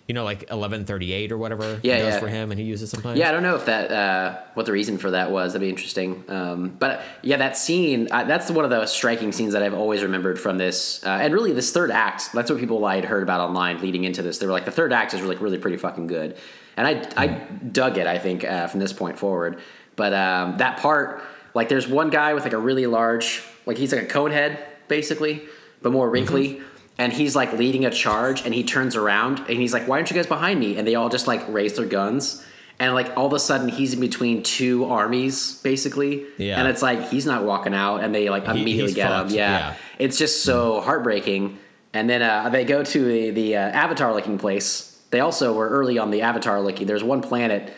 You 0.06 0.14
know, 0.14 0.26
like 0.26 0.52
eleven 0.52 0.84
thirty 0.84 1.14
eight 1.14 1.32
or 1.32 1.38
whatever 1.38 1.80
Yeah, 1.82 1.96
he 1.96 2.02
does 2.02 2.16
yeah. 2.16 2.20
for 2.20 2.28
him, 2.28 2.52
and 2.52 2.60
he 2.60 2.66
uses 2.66 2.90
sometimes. 2.90 3.18
Yeah, 3.18 3.30
I 3.30 3.32
don't 3.32 3.42
know 3.42 3.56
if 3.56 3.66
that 3.68 3.90
uh, 3.90 4.38
what 4.54 4.66
the 4.66 4.74
reason 4.74 4.98
for 4.98 5.12
that 5.12 5.32
was. 5.32 5.54
That'd 5.54 5.66
be 5.66 5.70
interesting. 5.70 6.26
Um, 6.28 6.76
but 6.78 7.04
yeah, 7.22 7.38
that 7.38 7.56
scene 7.56 8.10
uh, 8.12 8.26
that's 8.26 8.52
one 8.52 8.66
of 8.66 8.70
the 8.70 8.86
striking 8.86 9.32
scenes 9.32 9.54
that 9.54 9.64
I've 9.64 9.74
always 9.74 10.04
remembered 10.04 10.38
from 10.42 10.58
this, 10.58 11.02
uh, 11.06 11.08
and 11.22 11.34
really 11.34 11.54
this 11.54 11.72
third 11.72 11.90
act. 11.90 12.34
That's 12.34 12.52
what 12.52 12.60
people 12.60 12.84
I 12.84 12.96
had 12.96 13.06
heard 13.06 13.24
about 13.24 13.40
online 13.40 13.80
leading 13.82 14.04
into 14.04 14.22
this. 14.22 14.40
They 14.40 14.46
were 14.46 14.52
like, 14.52 14.66
the 14.66 14.72
third 14.72 14.92
act 14.92 15.14
is 15.14 15.22
really 15.22 15.38
really 15.38 15.58
pretty 15.58 15.78
fucking 15.78 16.08
good, 16.08 16.36
and 16.78 16.88
I 16.88 17.08
I 17.18 17.28
dug 17.28 17.98
it. 17.98 18.08
I 18.08 18.18
think 18.18 18.44
uh, 18.44 18.68
from 18.68 18.80
this 18.80 18.94
point 18.94 19.18
forward. 19.18 19.60
But 19.96 20.14
um, 20.14 20.58
that 20.58 20.80
part, 20.80 21.22
like, 21.54 21.70
there's 21.70 21.88
one 21.88 22.10
guy 22.10 22.34
with 22.34 22.44
like 22.44 22.54
a 22.54 22.58
really 22.58 22.88
large, 22.88 23.44
like 23.68 23.78
he's 23.78 23.94
like 23.94 24.02
a 24.02 24.08
cone 24.08 24.32
head 24.32 24.58
basically, 24.88 25.44
but 25.82 25.92
more 25.92 26.10
wrinkly 26.10 26.62
and 26.98 27.12
he's 27.14 27.36
like 27.36 27.54
leading 27.54 27.86
a 27.86 27.90
charge 27.92 28.46
and 28.46 28.54
he 28.54 28.64
turns 28.64 28.96
around 28.96 29.40
and 29.40 29.60
he's 29.60 29.74
like 29.74 29.88
why 29.88 29.98
aren't 29.98 30.10
you 30.10 30.16
guys 30.16 30.28
behind 30.28 30.60
me 30.60 30.78
and 30.78 30.88
they 30.88 30.96
all 30.96 31.10
just 31.10 31.28
like 31.28 31.44
raise 31.48 31.74
their 31.74 31.86
guns 31.86 32.44
and 32.80 32.94
like 32.94 33.16
all 33.18 33.26
of 33.26 33.34
a 33.34 33.40
sudden 33.40 33.68
he's 33.70 33.94
in 33.94 34.00
between 34.00 34.44
two 34.44 34.86
armies 34.86 35.60
basically 35.64 36.26
Yeah. 36.38 36.60
and 36.60 36.68
it's 36.68 36.82
like 36.82 37.10
he's 37.10 37.26
not 37.26 37.44
walking 37.44 37.74
out 37.74 37.98
and 38.04 38.14
they 38.14 38.30
like 38.30 38.46
immediately 38.46 38.84
he's 38.88 38.96
get 38.96 39.10
fucked, 39.10 39.32
him 39.32 39.38
yeah. 39.38 39.58
yeah. 39.60 39.76
it's 40.00 40.18
just 40.18 40.44
so 40.44 40.82
heartbreaking 40.82 41.58
and 41.94 42.10
then 42.10 42.22
uh, 42.22 42.50
they 42.50 42.66
go 42.66 42.84
to 42.84 43.06
the, 43.06 43.30
the 43.32 43.56
uh, 43.56 43.60
avatar 43.60 44.14
looking 44.14 44.38
place 44.38 44.93
they 45.14 45.22
also 45.22 45.54
were 45.54 45.70
early 45.70 45.98
on 45.98 46.12
the 46.12 46.22
avatar 46.22 46.60
looking 46.62 46.86
there's 46.86 47.04
one 47.04 47.22
planet 47.22 47.74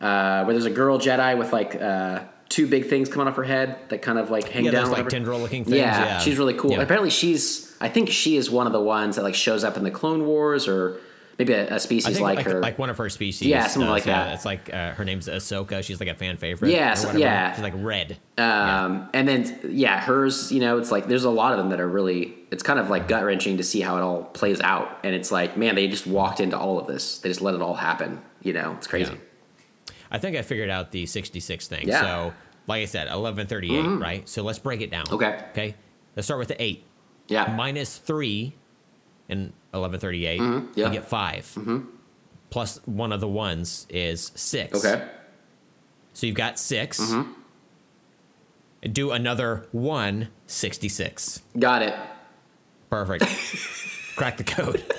uh, 0.00 0.44
where 0.44 0.52
there's 0.52 0.66
a 0.66 0.70
girl 0.70 0.98
jedi 0.98 1.38
with 1.38 1.52
like 1.52 1.74
uh, 1.80 2.20
two 2.50 2.66
big 2.66 2.88
things 2.88 3.08
coming 3.08 3.28
off 3.28 3.36
her 3.36 3.44
head 3.44 3.78
that 3.88 4.02
kind 4.02 4.18
of 4.18 4.30
like 4.30 4.48
hang 4.48 4.64
Yeah, 4.66 4.72
down 4.72 4.84
those 4.84 4.98
like 4.98 5.08
tendril 5.08 5.38
looking 5.40 5.64
things. 5.64 5.76
Yeah, 5.76 6.04
Yeah, 6.04 6.18
she's 6.18 6.36
really 6.36 6.54
cool. 6.54 6.72
Yeah. 6.72 6.82
Apparently, 6.82 7.10
she's. 7.10 7.74
I 7.80 7.88
think 7.88 8.10
she 8.10 8.36
is 8.36 8.50
one 8.50 8.66
of 8.66 8.74
the 8.74 8.80
ones 8.80 9.16
that 9.16 9.22
like 9.22 9.34
shows 9.34 9.64
up 9.64 9.78
in 9.78 9.84
the 9.84 9.90
Clone 9.90 10.26
Wars, 10.26 10.68
or 10.68 11.00
maybe 11.38 11.54
a 11.54 11.80
species 11.80 12.14
think 12.14 12.20
like, 12.20 12.36
like, 12.38 12.46
her. 12.46 12.60
like 12.60 12.78
one 12.78 12.90
of 12.90 12.98
her 12.98 13.08
species. 13.08 13.48
Yeah, 13.48 13.66
something 13.66 13.86
does, 13.86 13.90
like 13.90 14.06
yeah. 14.06 14.24
that. 14.24 14.34
It's 14.34 14.44
like 14.44 14.74
uh, 14.74 14.92
her 14.92 15.04
name's 15.04 15.28
Ahsoka. 15.28 15.82
She's 15.82 16.00
like 16.00 16.08
a 16.08 16.14
fan 16.14 16.36
favorite. 16.36 16.72
Yeah, 16.72 16.94
so- 16.94 17.16
yeah. 17.16 17.54
She's 17.54 17.62
like 17.62 17.74
red. 17.76 18.18
um, 18.36 19.08
and 19.14 19.26
then 19.26 19.60
yeah, 19.70 20.00
hers. 20.00 20.52
You 20.52 20.60
know, 20.60 20.78
it's 20.78 20.90
like 20.90 21.06
there's 21.06 21.24
a 21.24 21.30
lot 21.30 21.52
of 21.52 21.58
them 21.58 21.70
that 21.70 21.80
are 21.80 21.88
really. 21.88 22.34
It's 22.50 22.62
kind 22.64 22.78
of 22.80 22.90
like 22.90 23.06
gut 23.08 23.24
wrenching 23.24 23.58
to 23.58 23.62
see 23.62 23.80
how 23.80 23.96
it 23.96 24.00
all 24.00 24.24
plays 24.24 24.60
out, 24.60 24.98
and 25.04 25.14
it's 25.14 25.30
like, 25.30 25.56
man, 25.56 25.76
they 25.76 25.86
just 25.88 26.06
walked 26.06 26.40
into 26.40 26.58
all 26.58 26.80
of 26.80 26.86
this. 26.88 27.18
They 27.18 27.28
just 27.28 27.40
let 27.40 27.54
it 27.54 27.62
all 27.62 27.74
happen. 27.74 28.20
You 28.42 28.52
know, 28.54 28.72
it's 28.76 28.86
crazy. 28.88 29.12
Yeah. 29.12 29.94
I 30.10 30.18
think 30.18 30.36
I 30.36 30.42
figured 30.42 30.68
out 30.70 30.90
the 30.90 31.06
66 31.06 31.68
thing. 31.68 31.86
Yeah. 31.88 32.00
So, 32.00 32.32
like 32.66 32.82
I 32.82 32.86
said, 32.86 33.02
1138, 33.06 34.00
right? 34.00 34.28
So 34.28 34.42
let's 34.42 34.58
break 34.58 34.80
it 34.80 34.90
down. 34.90 35.04
Okay. 35.12 35.44
Okay. 35.52 35.76
Let's 36.16 36.26
start 36.26 36.40
with 36.40 36.48
the 36.48 36.60
8. 36.60 36.84
Yeah. 37.28 37.54
Minus 37.56 37.96
3 37.98 38.52
in 39.28 39.38
1138, 39.70 40.40
Mm-hmm. 40.40 40.72
yeah. 40.74 40.86
you 40.88 40.92
get 40.92 41.04
5. 41.06 41.84
Plus 42.50 42.80
one 42.84 43.12
of 43.12 43.20
the 43.20 43.28
ones 43.28 43.86
is 43.88 44.32
6. 44.34 44.84
Okay. 44.84 45.06
So 46.14 46.26
you've 46.26 46.34
got 46.34 46.58
6. 46.58 46.98
Mm-hmm. 47.00 47.32
Do 48.92 49.12
another 49.12 49.68
166. 49.70 51.42
Got 51.58 51.82
it. 51.82 51.94
Perfect. 52.90 53.24
Crack 54.16 54.36
the 54.36 54.44
code. 54.44 54.84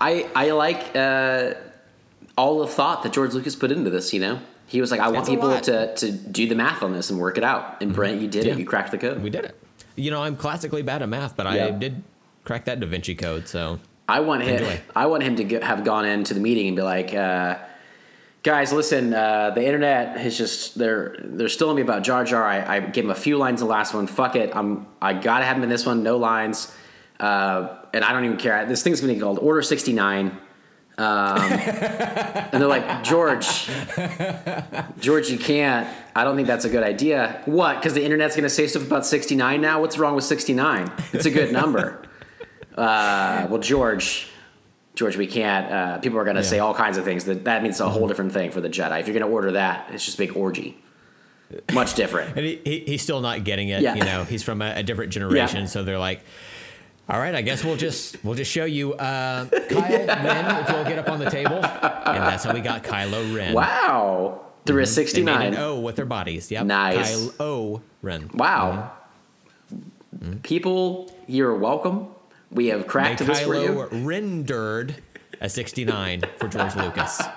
I 0.00 0.28
I 0.34 0.50
like 0.52 0.96
uh, 0.96 1.54
all 2.36 2.60
the 2.60 2.66
thought 2.66 3.02
that 3.02 3.12
George 3.12 3.34
Lucas 3.34 3.54
put 3.56 3.70
into 3.70 3.90
this. 3.90 4.12
You 4.14 4.20
know, 4.20 4.38
He 4.66 4.80
was 4.80 4.90
like, 4.90 5.00
I 5.00 5.08
want 5.08 5.26
people 5.26 5.58
to, 5.60 5.94
to 5.94 6.10
do 6.12 6.48
the 6.48 6.54
math 6.54 6.82
on 6.82 6.92
this 6.92 7.10
and 7.10 7.18
work 7.20 7.36
it 7.38 7.44
out. 7.44 7.82
And 7.82 7.94
Brent, 7.94 8.20
you 8.20 8.28
did 8.28 8.44
Yeah. 8.44 8.52
it. 8.52 8.58
You 8.58 8.64
cracked 8.64 8.90
the 8.92 8.98
code. 8.98 9.22
We 9.22 9.30
did 9.30 9.44
it. 9.44 9.56
You 9.96 10.10
know, 10.10 10.22
I'm 10.22 10.36
classically 10.36 10.82
bad 10.82 11.02
at 11.02 11.08
math, 11.08 11.36
but 11.36 11.46
I 11.46 11.70
did 11.70 12.02
crack 12.44 12.64
that 12.64 12.80
Da 12.80 12.86
Vinci 12.86 13.14
Code. 13.14 13.46
So 13.46 13.78
I 14.08 14.20
want 14.20 14.42
him. 14.42 14.56
Enjoy. 14.62 14.80
I 14.96 15.06
want 15.06 15.22
him 15.22 15.36
to 15.36 15.44
get, 15.44 15.62
have 15.62 15.84
gone 15.84 16.06
into 16.06 16.32
the 16.34 16.40
meeting 16.40 16.66
and 16.68 16.76
be 16.76 16.82
like, 16.82 17.14
uh, 17.14 17.58
"Guys, 18.42 18.72
listen. 18.72 19.14
Uh, 19.14 19.50
the 19.50 19.64
internet 19.64 20.18
has 20.18 20.36
just 20.36 20.78
they're 20.78 21.16
they're 21.22 21.48
still 21.48 21.70
on 21.70 21.76
me 21.76 21.82
about 21.82 22.02
Jar 22.02 22.24
Jar. 22.24 22.44
I, 22.44 22.76
I 22.76 22.80
gave 22.80 23.04
him 23.04 23.10
a 23.10 23.14
few 23.14 23.38
lines 23.38 23.60
in 23.60 23.68
the 23.68 23.72
last 23.72 23.94
one. 23.94 24.06
Fuck 24.06 24.36
it. 24.36 24.54
I'm 24.54 24.86
I 25.00 25.12
gotta 25.14 25.44
have 25.44 25.56
him 25.56 25.62
in 25.62 25.68
this 25.68 25.86
one. 25.86 26.02
No 26.02 26.16
lines. 26.16 26.72
Uh, 27.20 27.78
and 27.94 28.04
I 28.04 28.12
don't 28.12 28.24
even 28.24 28.36
care. 28.36 28.66
This 28.66 28.82
thing's 28.82 29.00
gonna 29.00 29.12
be 29.14 29.20
called 29.20 29.38
Order 29.38 29.62
69. 29.62 30.38
Um, 30.98 31.40
and 31.40 32.60
they're 32.60 32.68
like, 32.68 33.02
George, 33.02 33.68
George, 35.00 35.30
you 35.30 35.38
can't. 35.38 35.88
I 36.14 36.22
don't 36.22 36.36
think 36.36 36.46
that's 36.46 36.66
a 36.66 36.68
good 36.68 36.82
idea. 36.82 37.40
What? 37.46 37.76
Because 37.76 37.94
the 37.94 38.04
internet's 38.04 38.36
going 38.36 38.44
to 38.44 38.50
say 38.50 38.66
stuff 38.66 38.86
about 38.86 39.06
69 39.06 39.60
now? 39.60 39.80
What's 39.80 39.96
wrong 39.96 40.14
with 40.14 40.24
69? 40.24 40.92
It's 41.14 41.24
a 41.24 41.30
good 41.30 41.50
number. 41.50 42.02
uh, 42.76 43.46
well, 43.48 43.60
George, 43.60 44.28
George, 44.94 45.16
we 45.16 45.26
can't. 45.26 45.72
Uh, 45.72 45.98
people 45.98 46.18
are 46.18 46.24
going 46.24 46.36
to 46.36 46.42
Yeah. 46.42 46.48
say 46.48 46.58
all 46.58 46.74
kinds 46.74 46.98
of 46.98 47.04
things. 47.04 47.24
That 47.24 47.44
that 47.44 47.62
means 47.62 47.80
a 47.80 47.88
whole 47.88 48.06
different 48.08 48.32
thing 48.32 48.50
for 48.50 48.60
the 48.60 48.68
Jedi. 48.68 49.00
If 49.00 49.06
you're 49.06 49.18
going 49.18 49.26
to 49.28 49.32
order 49.32 49.52
that, 49.52 49.88
it's 49.92 50.04
just 50.04 50.18
a 50.18 50.22
big 50.26 50.36
orgy. 50.36 50.76
Much 51.72 51.94
different. 51.94 52.36
And 52.36 52.46
he, 52.46 52.60
he, 52.64 52.78
he's 52.86 53.02
still 53.02 53.20
not 53.20 53.44
getting 53.44 53.68
it. 53.68 53.82
Yeah. 53.82 53.94
You 53.94 54.04
know, 54.04 54.24
he's 54.24 54.42
from 54.42 54.62
a, 54.62 54.74
a 54.76 54.82
different 54.82 55.12
generation, 55.12 55.66
so 55.66 55.82
they're 55.84 55.98
like, 55.98 56.20
"All 57.10 57.18
right, 57.18 57.34
I 57.34 57.42
guess 57.42 57.62
we'll 57.64 57.76
just 57.76 58.22
we'll 58.24 58.34
just 58.34 58.50
show 58.50 58.64
you 58.64 58.94
uh, 58.94 59.44
Kylo 59.50 60.06
Ren 60.24 60.62
if 60.62 60.68
you'll 60.70 60.84
get 60.84 60.98
up 60.98 61.08
on 61.10 61.18
the 61.18 61.30
table." 61.30 61.56
And 61.56 62.22
that's 62.22 62.44
how 62.44 62.52
we 62.54 62.60
got 62.60 62.82
Kylo 62.84 63.34
Ren. 63.36 63.54
Wow. 63.54 64.40
Through 64.64 64.76
a 64.82 64.86
They 64.86 64.90
made 64.90 64.94
69. 64.94 65.46
an 65.54 65.58
O 65.58 65.80
with 65.80 65.96
their 65.96 66.04
bodies. 66.06 66.50
Yep. 66.50 66.66
Nice. 66.66 67.28
Kylo 67.28 67.80
Ren. 68.02 68.30
Wow. 68.34 68.92
People, 70.42 71.10
you're 71.26 71.54
welcome. 71.56 72.08
We 72.52 72.68
have 72.68 72.86
cracked 72.86 73.20
this 73.20 73.40
for 73.40 73.54
you. 73.56 73.86
Rendered 73.90 74.96
a 75.40 75.48
69 75.48 76.22
for 76.38 76.48
George 76.48 76.76
Lucas. 76.76 77.20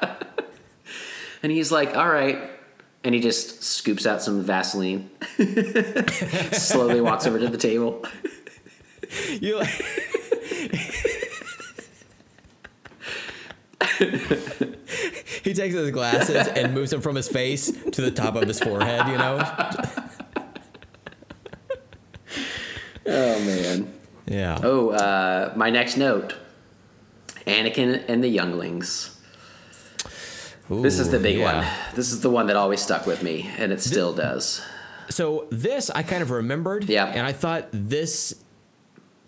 And 1.44 1.52
he's 1.52 1.72
like, 1.72 1.96
all 1.96 2.10
right. 2.10 2.50
And 3.04 3.14
he 3.14 3.22
just 3.22 3.62
scoops 3.62 4.08
out 4.08 4.20
some 4.20 4.42
Vaseline, 4.42 5.12
slowly 6.54 7.02
walks 7.02 7.28
over 7.28 7.38
to 7.38 7.48
the 7.50 7.58
table. 7.58 8.04
You 9.30 9.60
like, 9.60 9.70
he 15.44 15.54
takes 15.54 15.76
his 15.76 15.92
glasses 15.92 16.48
and 16.48 16.74
moves 16.74 16.90
them 16.90 17.02
from 17.02 17.16
his 17.16 17.28
face 17.28 17.72
to 17.72 18.02
the 18.02 18.10
top 18.10 18.34
of 18.36 18.48
his 18.48 18.60
forehead, 18.60 19.08
you 19.08 19.18
know? 19.20 19.44
Oh, 23.08 23.40
man. 23.46 23.94
Yeah. 24.28 24.60
Oh, 24.64 24.90
uh, 24.90 25.54
my 25.56 25.70
next 25.70 25.98
note 25.98 26.36
Anakin 27.46 28.04
and 28.08 28.24
the 28.24 28.28
Younglings. 28.28 29.12
This 30.68 30.98
is 30.98 31.12
the 31.12 31.20
big 31.20 31.38
yeah. 31.38 31.60
one. 31.60 31.68
This 31.96 32.12
is 32.12 32.22
the 32.22 32.30
one 32.30 32.48
that 32.48 32.56
always 32.56 32.82
stuck 32.82 33.06
with 33.06 33.22
me, 33.22 33.50
and 33.60 33.72
it 33.72 33.82
still 33.82 34.14
does. 34.14 34.64
So 35.10 35.48
this 35.52 35.92
I 35.92 36.02
kind 36.02 36.24
of 36.24 36.32
remembered. 36.32 36.86
Yeah. 36.90 37.06
And 37.06 37.26
I 37.26 37.34
thought 37.34 37.68
this 37.72 38.34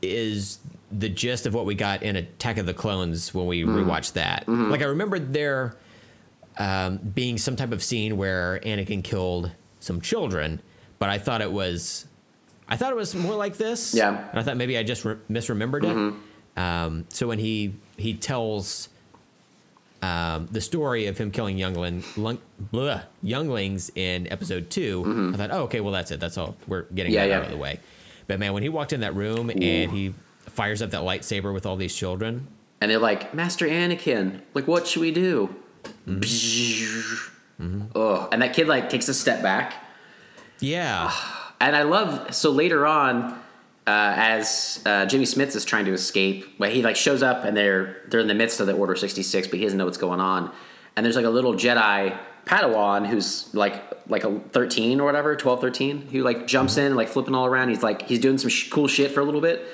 is 0.02 0.60
the 0.92 1.10
gist 1.10 1.46
of 1.46 1.54
what 1.54 1.66
we 1.66 1.76
got 1.76 2.02
in 2.02 2.16
Attack 2.16 2.58
of 2.58 2.66
the 2.66 2.74
Clones 2.74 3.34
when 3.36 3.46
we 3.46 3.62
Mm-hmm. 3.64 3.88
rewatched 3.88 4.14
that. 4.14 4.48
Like 4.48 4.82
I 4.82 4.86
remembered 4.86 5.32
there 5.34 5.76
um, 6.58 6.98
being 6.98 7.38
some 7.38 7.56
type 7.56 7.72
of 7.72 7.84
scene 7.84 8.18
where 8.18 8.60
Anakin 8.64 9.04
killed 9.04 9.52
some 9.80 10.02
children, 10.02 10.60
but 10.98 11.10
I 11.10 11.20
thought 11.20 11.42
it 11.42 11.52
was, 11.52 12.08
I 12.70 12.76
thought 12.76 12.92
it 12.92 12.96
was 12.96 13.16
more 13.16 13.36
like 13.36 13.58
this. 13.58 13.94
Yeah. 13.94 14.12
Mm-hmm. 14.14 14.30
And 14.30 14.40
I 14.40 14.44
thought 14.44 14.58
maybe 14.58 14.78
I 14.78 14.84
just 14.84 15.06
re- 15.06 15.16
misremembered 15.30 15.84
it. 15.84 16.60
Um, 16.62 17.06
so 17.10 17.28
when 17.28 17.40
he 17.40 17.76
he 17.98 18.14
tells 18.16 18.90
um, 20.02 20.48
the 20.52 20.62
story 20.62 21.06
of 21.08 21.18
him 21.18 21.32
killing 21.32 21.58
youngling, 21.58 22.04
lung, 22.16 22.40
bleh, 22.74 23.04
younglings 23.24 23.90
in 23.96 24.32
episode 24.32 24.70
2 24.70 25.32
I 25.34 25.38
thought, 25.38 25.52
oh, 25.52 25.64
okay, 25.64 25.80
well, 25.82 25.92
that's 25.94 26.12
it. 26.12 26.20
That's 26.20 26.38
all. 26.38 26.56
We're 26.68 26.84
getting 26.94 27.12
Mm-hmm. 27.12 27.16
Yeah, 27.16 27.22
that 27.24 27.30
yeah. 27.30 27.38
out 27.38 27.44
of 27.46 27.52
the 27.52 27.58
way. 27.58 27.80
But 28.28 28.40
man, 28.40 28.54
when 28.54 28.64
he 28.64 28.70
walked 28.70 28.94
in 28.94 29.00
that 29.02 29.16
room 29.16 29.50
and 29.50 29.92
he 29.92 30.14
fires 30.46 30.82
up 30.82 30.92
that 30.92 31.02
lightsaber 31.02 31.54
with 31.54 31.66
all 31.66 31.76
these 31.78 31.96
children, 31.96 32.48
And 32.82 32.92
they're 32.92 33.00
like, 33.00 33.34
Master 33.34 33.66
Anakin, 33.68 34.42
like, 34.54 34.68
what 34.68 34.86
should 34.88 35.02
we 35.02 35.12
do? 35.12 35.56
Oh, 37.96 38.30
and 38.32 38.42
that 38.42 38.54
kid 38.54 38.68
like 38.68 38.90
takes 38.90 39.08
a 39.10 39.14
step 39.14 39.42
back, 39.42 39.74
yeah, 40.60 41.12
and 41.60 41.76
I 41.76 41.84
love. 41.84 42.34
So 42.34 42.52
later 42.52 42.86
on, 42.86 43.34
uh, 43.86 44.14
as 44.18 44.82
uh, 44.86 45.06
Jimmy 45.06 45.26
Smits 45.26 45.56
is 45.56 45.66
trying 45.66 45.86
to 45.86 45.94
escape, 45.94 46.46
well, 46.60 46.70
he 46.70 46.82
like 46.82 46.96
shows 46.96 47.24
up, 47.24 47.44
and 47.46 47.56
they're 47.56 47.98
they're 48.08 48.20
in 48.20 48.28
the 48.28 48.34
midst 48.36 48.60
of 48.60 48.68
the 48.68 48.74
Order 48.74 48.96
sixty 48.96 49.24
six, 49.24 49.48
but 49.48 49.60
he 49.60 49.66
doesn't 49.66 49.78
know 49.78 49.86
what's 49.86 49.98
going 49.98 50.20
on. 50.20 50.52
And 50.96 51.06
there's 51.06 51.16
like 51.16 51.26
a 51.26 51.30
little 51.30 51.54
Jedi 51.54 52.18
Padawan 52.46 53.08
who's 53.08 53.54
like 53.54 53.84
like 54.10 54.24
a 54.24 54.40
13 54.40 55.02
or 55.02 55.06
whatever, 55.06 55.36
12, 55.36 55.60
13, 55.60 56.02
who 56.08 56.24
like 56.24 56.48
jumps 56.48 56.78
in, 56.78 56.96
like 56.96 57.10
flipping 57.10 57.36
all 57.36 57.46
around. 57.46 57.70
He's 57.70 57.84
like 57.84 58.08
he's 58.08 58.20
doing 58.20 58.38
some 58.38 58.50
sh- 58.50 58.70
cool 58.70 58.88
shit 58.88 59.12
for 59.12 59.20
a 59.20 59.24
little 59.26 59.42
bit. 59.42 59.66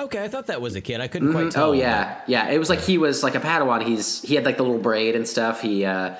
okay, 0.00 0.24
I 0.24 0.28
thought 0.28 0.46
that 0.46 0.60
was 0.60 0.74
a 0.74 0.80
kid. 0.80 1.00
I 1.00 1.08
couldn't 1.08 1.32
quite 1.32 1.50
tell. 1.50 1.70
Oh 1.70 1.72
yeah, 1.72 2.20
yeah. 2.26 2.48
It 2.50 2.58
was 2.58 2.70
like 2.70 2.80
he 2.80 2.98
was 2.98 3.22
like 3.22 3.34
a 3.34 3.40
Padawan. 3.40 3.84
He's 3.84 4.22
he 4.22 4.34
had 4.34 4.44
like 4.44 4.56
the 4.56 4.62
little 4.62 4.78
braid 4.80 5.14
and 5.16 5.28
stuff. 5.28 5.60
He 5.60 5.84
uh, 5.84 6.14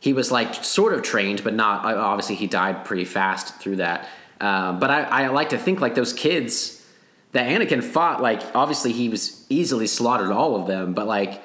he 0.00 0.12
was 0.12 0.32
like 0.32 0.54
sort 0.64 0.92
of 0.94 1.02
trained, 1.02 1.44
but 1.44 1.54
not. 1.54 1.84
Obviously, 1.84 2.34
he 2.36 2.46
died 2.46 2.84
pretty 2.84 3.04
fast 3.04 3.60
through 3.60 3.76
that. 3.76 4.08
Um, 4.44 4.78
but 4.78 4.90
I, 4.90 5.02
I 5.02 5.28
like 5.28 5.50
to 5.50 5.58
think 5.58 5.80
like 5.80 5.94
those 5.94 6.12
kids 6.12 6.84
that 7.32 7.48
Anakin 7.48 7.82
fought. 7.82 8.20
Like 8.22 8.42
obviously, 8.54 8.92
he 8.92 9.08
was 9.08 9.46
easily 9.48 9.86
slaughtered 9.86 10.30
all 10.30 10.56
of 10.56 10.66
them. 10.66 10.94
But 10.94 11.06
like. 11.06 11.42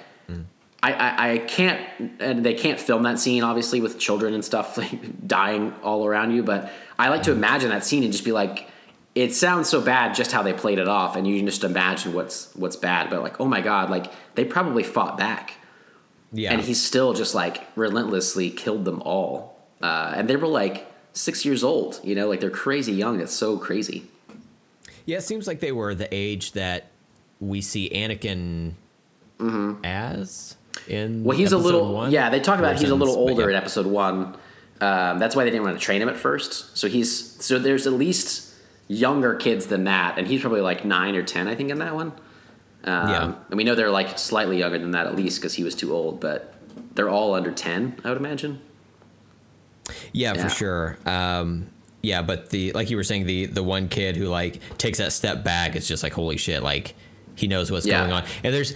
I, 0.81 0.93
I, 0.93 1.31
I 1.33 1.37
can't, 1.39 1.85
and 2.21 2.45
they 2.45 2.53
can't 2.53 2.79
film 2.79 3.03
that 3.03 3.19
scene 3.19 3.43
obviously 3.43 3.81
with 3.81 3.99
children 3.99 4.33
and 4.33 4.45
stuff 4.45 4.77
like 4.77 5.27
dying 5.27 5.73
all 5.83 6.05
around 6.05 6.31
you. 6.31 6.41
But 6.41 6.71
I 6.97 7.09
like 7.09 7.23
to 7.23 7.33
imagine 7.33 7.69
that 7.71 7.83
scene 7.83 8.01
and 8.03 8.13
just 8.13 8.23
be 8.23 8.31
like, 8.31 8.69
it 9.15 9.33
sounds 9.33 9.67
so 9.67 9.81
bad 9.81 10.15
just 10.15 10.31
how 10.31 10.41
they 10.41 10.53
played 10.53 10.79
it 10.79 10.87
off, 10.87 11.17
and 11.17 11.27
you 11.27 11.35
can 11.37 11.45
just 11.45 11.65
imagine 11.65 12.13
what's 12.13 12.55
what's 12.55 12.77
bad. 12.77 13.09
But 13.09 13.21
like, 13.21 13.41
oh 13.41 13.45
my 13.45 13.59
god, 13.59 13.89
like 13.89 14.11
they 14.35 14.45
probably 14.45 14.83
fought 14.83 15.17
back, 15.17 15.55
yeah. 16.31 16.53
and 16.53 16.61
he 16.61 16.73
still 16.73 17.13
just 17.13 17.35
like 17.35 17.67
relentlessly 17.75 18.49
killed 18.49 18.85
them 18.85 19.01
all. 19.01 19.59
Uh, 19.81 20.13
and 20.15 20.29
they 20.29 20.37
were 20.37 20.47
like 20.47 20.88
six 21.19 21.43
years 21.45 21.63
old, 21.63 21.99
you 22.03 22.15
know, 22.15 22.27
like 22.29 22.39
they're 22.39 22.49
crazy 22.49 22.93
young. 22.93 23.19
It's 23.19 23.33
so 23.33 23.57
crazy. 23.57 24.05
Yeah, 25.05 25.17
it 25.17 25.21
seems 25.23 25.47
like 25.47 25.59
they 25.59 25.71
were 25.71 25.93
the 25.95 26.07
age 26.13 26.53
that 26.53 26.87
we 27.39 27.61
see 27.61 27.89
Anakin 27.89 28.73
as 29.83 30.55
in. 30.87 31.09
Mm-hmm. 31.09 31.23
Well, 31.23 31.37
he's 31.37 31.51
a 31.51 31.57
little 31.57 31.93
one. 31.93 32.11
yeah. 32.11 32.29
They 32.29 32.39
talk 32.39 32.59
about 32.59 32.79
he's 32.79 32.89
a 32.89 32.95
little 32.95 33.15
older 33.15 33.43
yeah. 33.43 33.49
in 33.49 33.55
episode 33.55 33.85
one. 33.85 34.35
Um, 34.81 35.19
that's 35.19 35.35
why 35.35 35.43
they 35.43 35.49
didn't 35.49 35.63
want 35.65 35.77
to 35.77 35.83
train 35.83 36.01
him 36.01 36.09
at 36.09 36.15
first. 36.17 36.77
So 36.77 36.87
he's 36.87 37.43
so 37.43 37.59
there's 37.59 37.85
at 37.85 37.93
least 37.93 38.53
younger 38.87 39.35
kids 39.35 39.67
than 39.67 39.83
that, 39.85 40.17
and 40.17 40.25
he's 40.27 40.41
probably 40.41 40.61
like 40.61 40.85
nine 40.85 41.15
or 41.15 41.23
ten, 41.23 41.47
I 41.47 41.55
think, 41.55 41.69
in 41.69 41.79
that 41.79 41.93
one. 41.95 42.13
Um, 42.85 43.09
Yeah. 43.09 43.33
and 43.49 43.57
we 43.57 43.63
know 43.65 43.75
they're 43.75 43.91
like 43.91 44.17
slightly 44.17 44.57
younger 44.59 44.79
than 44.79 44.91
that 44.91 45.05
at 45.07 45.15
least 45.15 45.39
because 45.41 45.53
he 45.55 45.63
was 45.63 45.75
too 45.75 45.93
old, 45.93 46.19
but 46.21 46.53
they're 46.95 47.09
all 47.09 47.33
under 47.33 47.51
ten, 47.51 47.97
I 48.05 48.09
would 48.09 48.17
imagine. 48.17 48.61
Yeah, 50.13 50.33
Yeah. 50.33 50.43
for 50.43 50.49
sure. 50.49 50.97
Um, 51.05 51.67
yeah, 52.01 52.21
but 52.21 52.49
the 52.49 52.71
like 52.73 52.89
you 52.89 52.97
were 52.97 53.03
saying, 53.03 53.25
the 53.25 53.45
the 53.47 53.63
one 53.63 53.89
kid 53.89 54.15
who 54.15 54.25
like 54.27 54.59
takes 54.77 54.97
that 54.99 55.11
step 55.11 55.43
back, 55.43 55.75
it's 55.75 55.87
just 55.87 56.03
like 56.03 56.13
holy 56.13 56.37
shit, 56.37 56.63
like 56.63 56.95
he 57.35 57.47
knows 57.47 57.71
what's 57.71 57.85
Yeah. 57.85 57.99
going 58.01 58.11
on. 58.11 58.23
And 58.43 58.53
there's 58.53 58.73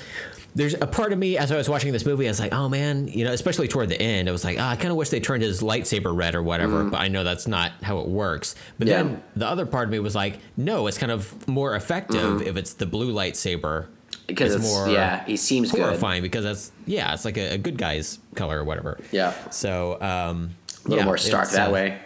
there's 0.55 0.75
a 0.75 0.85
part 0.85 1.11
of 1.11 1.17
me 1.17 1.35
as 1.37 1.51
I 1.51 1.57
was 1.57 1.67
watching 1.67 1.91
this 1.93 2.05
movie, 2.05 2.27
I 2.27 2.29
was 2.29 2.39
like, 2.39 2.53
oh 2.53 2.69
man, 2.69 3.07
you 3.07 3.23
know, 3.25 3.31
especially 3.31 3.67
toward 3.67 3.89
the 3.89 3.99
end, 3.99 4.27
it 4.29 4.31
was 4.31 4.43
like, 4.43 4.59
oh, 4.59 4.63
I 4.63 4.75
kind 4.75 4.91
of 4.91 4.97
wish 4.97 5.09
they 5.09 5.19
turned 5.19 5.41
his 5.41 5.61
lightsaber 5.61 6.15
red 6.15 6.35
or 6.35 6.43
whatever. 6.43 6.83
But 6.83 7.01
I 7.01 7.07
know 7.07 7.23
that's 7.23 7.47
not 7.47 7.71
how 7.81 7.99
it 7.99 8.07
works. 8.07 8.53
But. 8.77 8.87
Yeah. 8.87 9.01
then 9.03 9.23
the 9.35 9.47
other 9.47 9.65
part 9.65 9.85
of 9.87 9.91
me 9.91 9.97
was 9.99 10.13
like, 10.15 10.37
no, 10.55 10.85
it's 10.87 10.97
kind 10.99 11.11
of 11.11 11.47
more 11.47 11.75
effective 11.75 12.41
if 12.43 12.55
it's 12.55 12.73
the 12.75 12.85
blue 12.85 13.11
lightsaber. 13.13 13.87
Because 14.27 14.53
it's, 14.55 14.87
yeah, 14.89 15.25
he 15.25 15.35
seems 15.37 15.71
good. 15.71 15.81
horrifying 15.81 16.21
because 16.21 16.43
that's 16.45 16.71
yeah, 16.85 17.13
it's 17.13 17.25
like 17.25 17.37
a, 17.37 17.55
a 17.55 17.57
good 17.57 17.77
guy's 17.77 18.19
color 18.35 18.59
or 18.59 18.63
whatever. 18.63 18.99
Yeah, 19.11 19.33
So 19.49 19.99
um, 20.01 20.51
a 20.85 20.89
little 20.89 21.03
yeah, 21.03 21.05
more 21.05 21.17
stark 21.17 21.49
that 21.49 21.69
uh, 21.69 21.73
way. 21.73 21.99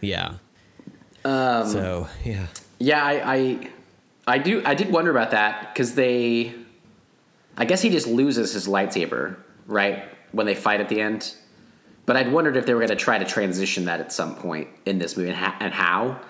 Yeah. 0.00 0.34
Um, 1.24 1.68
so 1.68 2.08
yeah. 2.24 2.46
Yeah, 2.78 3.02
I, 3.02 3.34
I, 3.34 3.70
I 4.26 4.38
do. 4.38 4.62
I 4.64 4.74
did 4.74 4.90
wonder 4.90 5.10
about 5.10 5.30
that 5.30 5.72
because 5.72 5.94
they, 5.94 6.54
I 7.56 7.64
guess 7.64 7.82
he 7.82 7.90
just 7.90 8.06
loses 8.06 8.52
his 8.52 8.66
lightsaber 8.66 9.36
right 9.66 10.04
when 10.32 10.46
they 10.46 10.54
fight 10.54 10.80
at 10.80 10.88
the 10.88 11.00
end. 11.00 11.34
But 12.06 12.16
I'd 12.16 12.30
wondered 12.30 12.56
if 12.56 12.66
they 12.66 12.74
were 12.74 12.80
going 12.80 12.90
to 12.90 12.96
try 12.96 13.18
to 13.18 13.24
transition 13.24 13.86
that 13.86 14.00
at 14.00 14.12
some 14.12 14.36
point 14.36 14.68
in 14.84 14.98
this 14.98 15.16
movie 15.16 15.30
and, 15.30 15.38
ha- 15.38 15.56
and 15.60 15.72
how. 15.72 16.20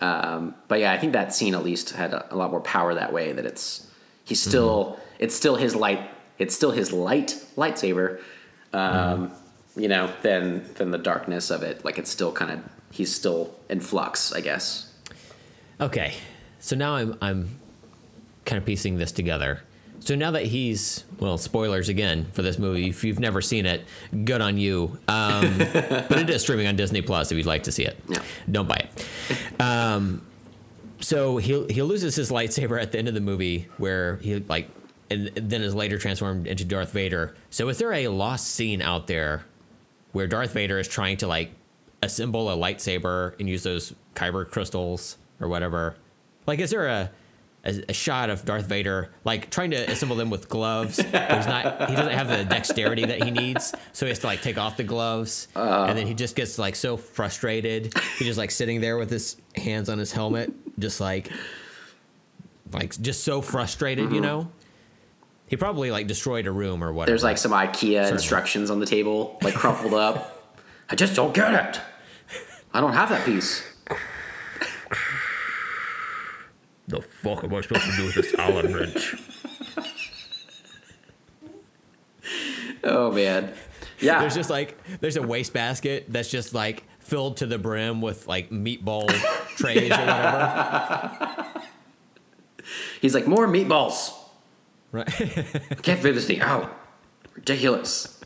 Um, 0.00 0.54
but 0.68 0.78
yeah, 0.78 0.92
I 0.92 0.98
think 0.98 1.14
that 1.14 1.34
scene 1.34 1.54
at 1.54 1.64
least 1.64 1.90
had 1.90 2.12
a, 2.12 2.32
a 2.32 2.36
lot 2.36 2.50
more 2.50 2.60
power 2.60 2.94
that 2.94 3.12
way. 3.12 3.32
That 3.32 3.46
it's 3.46 3.90
he's 4.24 4.40
still 4.40 5.00
it's 5.18 5.34
still 5.34 5.56
his 5.56 5.74
light 5.74 6.10
it's 6.38 6.54
still 6.54 6.70
his 6.70 6.92
light 6.92 7.34
lightsaber. 7.56 8.20
Um, 8.72 9.32
you 9.76 9.88
know, 9.88 10.10
than 10.22 10.64
than 10.74 10.90
the 10.90 10.98
darkness 10.98 11.50
of 11.50 11.62
it. 11.62 11.84
Like 11.84 11.98
it's 11.98 12.10
still 12.10 12.32
kind 12.32 12.50
of 12.50 12.60
he's 12.90 13.14
still 13.14 13.54
in 13.68 13.80
flux, 13.80 14.32
I 14.32 14.40
guess. 14.40 14.92
Okay, 15.80 16.14
so 16.58 16.74
now 16.74 16.94
I'm 16.94 17.16
I'm 17.20 17.60
kind 18.44 18.58
of 18.58 18.64
piecing 18.64 18.96
this 18.96 19.12
together. 19.12 19.62
So 20.00 20.14
now 20.14 20.30
that 20.30 20.44
he's 20.44 21.04
well, 21.18 21.36
spoilers 21.36 21.88
again 21.88 22.26
for 22.32 22.42
this 22.42 22.58
movie. 22.58 22.88
If 22.88 23.04
you've 23.04 23.18
never 23.18 23.40
seen 23.42 23.66
it, 23.66 23.84
good 24.24 24.40
on 24.40 24.56
you. 24.56 24.98
Um, 25.08 25.58
but 25.58 26.12
it 26.12 26.30
is 26.30 26.42
streaming 26.42 26.66
on 26.66 26.76
Disney 26.76 27.02
Plus 27.02 27.30
if 27.30 27.36
you'd 27.36 27.46
like 27.46 27.64
to 27.64 27.72
see 27.72 27.84
it. 27.84 27.98
Yeah. 28.08 28.22
Don't 28.50 28.68
buy 28.68 28.76
it. 28.86 29.60
Um, 29.60 30.22
so 31.00 31.36
he 31.36 31.66
he 31.66 31.82
loses 31.82 32.14
his 32.16 32.30
lightsaber 32.30 32.80
at 32.80 32.92
the 32.92 32.98
end 32.98 33.08
of 33.08 33.14
the 33.14 33.20
movie, 33.20 33.68
where 33.76 34.16
he 34.16 34.36
like, 34.36 34.70
and 35.10 35.28
then 35.34 35.60
is 35.62 35.74
later 35.74 35.98
transformed 35.98 36.46
into 36.46 36.64
Darth 36.64 36.92
Vader. 36.92 37.34
So 37.50 37.68
is 37.68 37.78
there 37.78 37.92
a 37.92 38.08
lost 38.08 38.48
scene 38.48 38.80
out 38.80 39.08
there 39.08 39.44
where 40.16 40.26
Darth 40.26 40.52
Vader 40.52 40.78
is 40.78 40.88
trying 40.88 41.18
to 41.18 41.26
like 41.26 41.50
assemble 42.02 42.50
a 42.50 42.56
lightsaber 42.56 43.38
and 43.38 43.46
use 43.50 43.62
those 43.62 43.94
kyber 44.14 44.50
crystals 44.50 45.18
or 45.42 45.46
whatever? 45.46 45.94
Like, 46.46 46.58
is 46.58 46.70
there 46.70 46.86
a 46.86 47.10
a, 47.64 47.84
a 47.90 47.92
shot 47.92 48.30
of 48.30 48.46
Darth 48.46 48.64
Vader 48.64 49.10
like 49.24 49.50
trying 49.50 49.72
to 49.72 49.90
assemble 49.90 50.16
them 50.16 50.30
with 50.30 50.48
gloves? 50.48 50.96
He's 50.96 51.12
not. 51.12 51.90
He 51.90 51.96
doesn't 51.96 52.14
have 52.14 52.28
the 52.28 52.44
dexterity 52.46 53.04
that 53.04 53.24
he 53.24 53.30
needs, 53.30 53.74
so 53.92 54.06
he 54.06 54.08
has 54.08 54.20
to 54.20 54.26
like 54.26 54.40
take 54.40 54.56
off 54.56 54.78
the 54.78 54.84
gloves, 54.84 55.48
and 55.54 55.98
then 55.98 56.06
he 56.06 56.14
just 56.14 56.34
gets 56.34 56.58
like 56.58 56.76
so 56.76 56.96
frustrated. 56.96 57.92
He's 58.18 58.28
just 58.28 58.38
like 58.38 58.50
sitting 58.50 58.80
there 58.80 58.96
with 58.96 59.10
his 59.10 59.36
hands 59.54 59.90
on 59.90 59.98
his 59.98 60.12
helmet, 60.12 60.50
just 60.78 60.98
like 60.98 61.30
like 62.72 62.98
just 63.02 63.22
so 63.22 63.42
frustrated, 63.42 64.04
you 64.04 64.22
mm-hmm. 64.22 64.22
know. 64.22 64.50
He 65.48 65.56
probably 65.56 65.90
like 65.90 66.06
destroyed 66.06 66.46
a 66.46 66.52
room 66.52 66.82
or 66.82 66.92
whatever. 66.92 67.12
There's 67.12 67.22
like 67.22 67.38
some 67.38 67.52
IKEA 67.52 68.10
instructions 68.10 68.70
on 68.70 68.80
the 68.80 68.86
table, 68.86 69.38
like 69.42 69.54
crumpled 69.54 69.94
up. 69.94 70.54
I 70.90 70.94
just 70.94 71.14
don't 71.14 71.34
get 71.34 71.54
it. 71.54 71.80
I 72.72 72.80
don't 72.80 72.92
have 72.92 73.08
that 73.10 73.24
piece. 73.24 73.64
The 76.88 77.00
fuck 77.00 77.42
am 77.42 77.54
I 77.54 77.60
supposed 77.62 77.84
to 77.84 77.96
do 77.96 78.04
with 78.06 78.14
this 78.14 78.34
Allen 78.34 78.72
wrench? 78.74 79.16
Oh 82.84 83.10
man. 83.10 83.52
Yeah. 83.98 84.20
There's 84.20 84.34
just 84.34 84.50
like 84.50 84.78
there's 85.00 85.16
a 85.16 85.22
wastebasket 85.22 86.12
that's 86.12 86.30
just 86.30 86.54
like 86.54 86.84
filled 87.00 87.38
to 87.38 87.46
the 87.46 87.58
brim 87.58 88.00
with 88.00 88.28
like 88.28 88.50
meatball 88.50 89.08
trays 89.56 89.90
or 89.90 89.96
whatever. 89.96 91.46
He's 93.00 93.14
like, 93.14 93.26
more 93.26 93.46
meatballs. 93.46 94.12
Right. 94.96 95.20
I 95.70 95.74
can't 95.74 96.00
figure 96.00 96.12
this 96.12 96.26
thing 96.26 96.40
out. 96.40 96.74
Ridiculous. 97.34 98.18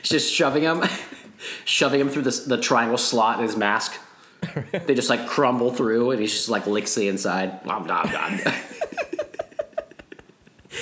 He's 0.00 0.08
just 0.08 0.32
shoving 0.32 0.64
him, 0.64 0.82
shoving 1.64 2.00
him 2.00 2.08
through 2.08 2.22
the, 2.22 2.42
the 2.46 2.60
triangle 2.60 2.98
slot 2.98 3.38
in 3.38 3.44
his 3.46 3.56
mask. 3.56 3.96
They 4.72 4.94
just 4.94 5.08
like 5.08 5.28
crumble 5.28 5.72
through, 5.72 6.10
and 6.10 6.20
he's 6.20 6.32
just 6.32 6.48
like 6.48 6.66
licks 6.66 6.96
the 6.96 7.06
inside. 7.08 7.64
Nom, 7.64 7.86
nom, 7.86 8.10
nom. 8.10 8.40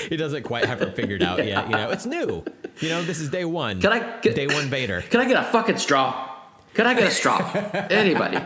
he 0.09 0.17
doesn't 0.17 0.45
quite 0.45 0.65
have 0.65 0.81
it 0.81 0.97
figured 0.97 1.23
out 1.23 1.45
yet. 1.45 1.67
You 1.67 1.77
know, 1.77 1.91
it's 1.91 2.07
new. 2.07 2.43
You 2.81 2.89
know, 2.89 3.03
this 3.03 3.21
is 3.21 3.29
day 3.29 3.45
one. 3.45 3.81
Can 3.81 3.93
I 3.93 4.19
get- 4.21 4.35
day 4.35 4.47
one 4.47 4.67
Vader? 4.67 5.03
Can 5.11 5.21
I 5.21 5.29
get 5.29 5.37
a 5.37 5.45
fucking 5.45 5.77
straw? 5.77 6.31
Can 6.73 6.87
I 6.87 6.95
get 6.95 7.05
a 7.05 7.11
straw? 7.11 7.39
Anybody, 7.91 8.39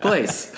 please. 0.00 0.52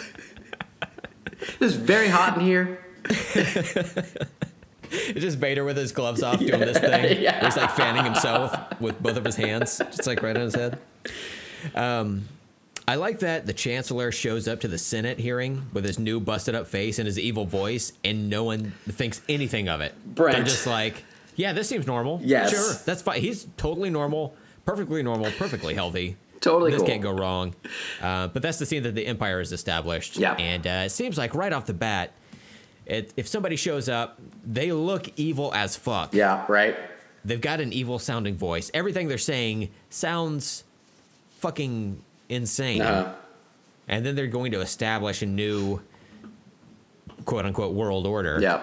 This 1.59 1.73
is 1.73 1.77
very 1.77 2.09
hot 2.09 2.37
in 2.39 2.45
here. 2.45 2.85
It's 5.09 5.21
just 5.21 5.39
Vader 5.39 5.65
with 5.65 5.77
his 5.77 5.93
gloves 5.93 6.23
off 6.23 6.39
doing 6.39 6.61
this 6.61 6.79
thing. 6.81 7.23
yeah. 7.23 7.45
He's 7.45 7.57
like 7.57 7.71
fanning 7.73 8.05
himself 8.05 8.55
with 8.81 9.01
both 9.03 9.17
of 9.17 9.25
his 9.25 9.37
hands, 9.37 9.79
just 9.79 10.07
like 10.07 10.23
right 10.23 10.37
on 10.37 10.43
his 10.43 10.55
head. 10.55 10.79
Um, 11.75 12.29
I 12.87 12.95
like 12.95 13.19
that 13.21 13.47
the 13.47 13.53
Chancellor 13.53 14.11
shows 14.13 14.49
up 14.49 14.61
to 14.61 14.69
the 14.69 14.79
Senate 14.79 15.19
hearing 15.19 15.67
with 15.75 15.85
his 15.85 15.99
new 15.99 16.21
busted 16.21 16.55
up 16.55 16.67
face 16.67 16.99
and 16.99 17.07
his 17.07 17.19
evil 17.19 17.45
voice, 17.45 17.93
and 18.05 18.31
no 18.31 18.45
one 18.45 18.73
thinks 18.89 19.21
anything 19.29 19.69
of 19.69 19.81
it. 19.81 19.95
Brent. 20.07 20.37
They're 20.37 20.45
just 20.45 20.67
like, 20.67 21.05
yeah, 21.37 21.53
this 21.53 21.69
seems 21.69 21.87
normal. 21.87 22.21
Yes. 22.23 22.51
Sure, 22.51 22.73
that's 22.87 23.03
fine. 23.03 23.21
He's 23.21 23.47
totally 23.57 23.91
normal, 23.91 24.35
perfectly 24.65 25.03
normal, 25.03 25.31
perfectly 25.33 25.75
healthy. 25.75 26.17
Totally 26.41 26.71
This 26.71 26.79
cool. 26.81 26.87
can't 26.89 27.03
go 27.03 27.11
wrong. 27.13 27.55
Uh, 28.01 28.29
but 28.29 28.43
that's 28.43 28.59
the 28.59 28.65
scene 28.67 28.85
that 28.85 28.95
the 28.95 29.05
Empire 29.07 29.41
is 29.41 29.53
established. 29.53 30.17
Yeah. 30.17 30.35
And 30.35 30.67
uh, 30.67 30.85
it 30.87 30.91
seems 30.91 31.19
like 31.19 31.35
right 31.35 31.53
off 31.53 31.67
the 31.67 31.75
bat, 31.75 32.13
it, 32.89 33.13
if 33.17 33.29
somebody 33.29 33.55
shows 33.57 33.89
up, 33.89 34.19
they 34.45 34.73
look 34.73 35.09
evil 35.17 35.53
as 35.55 35.77
fuck. 35.77 36.15
Yeah, 36.15 36.45
right. 36.49 36.77
They've 37.25 37.41
got 37.41 37.61
an 37.61 37.73
evil 37.73 37.99
sounding 37.99 38.37
voice. 38.37 38.71
Everything 38.75 39.07
they're 39.09 39.19
saying 39.19 39.71
sounds 39.91 40.65
fucking 41.39 42.03
insane. 42.29 42.83
Uh, 42.83 43.15
And 43.87 44.05
then 44.05 44.15
they're 44.17 44.27
going 44.27 44.53
to 44.53 44.61
establish 44.61 45.23
a 45.23 45.27
new 45.27 45.81
quote 47.25 47.45
unquote 47.47 47.75
world 47.75 48.07
order. 48.07 48.39
yeah. 48.41 48.63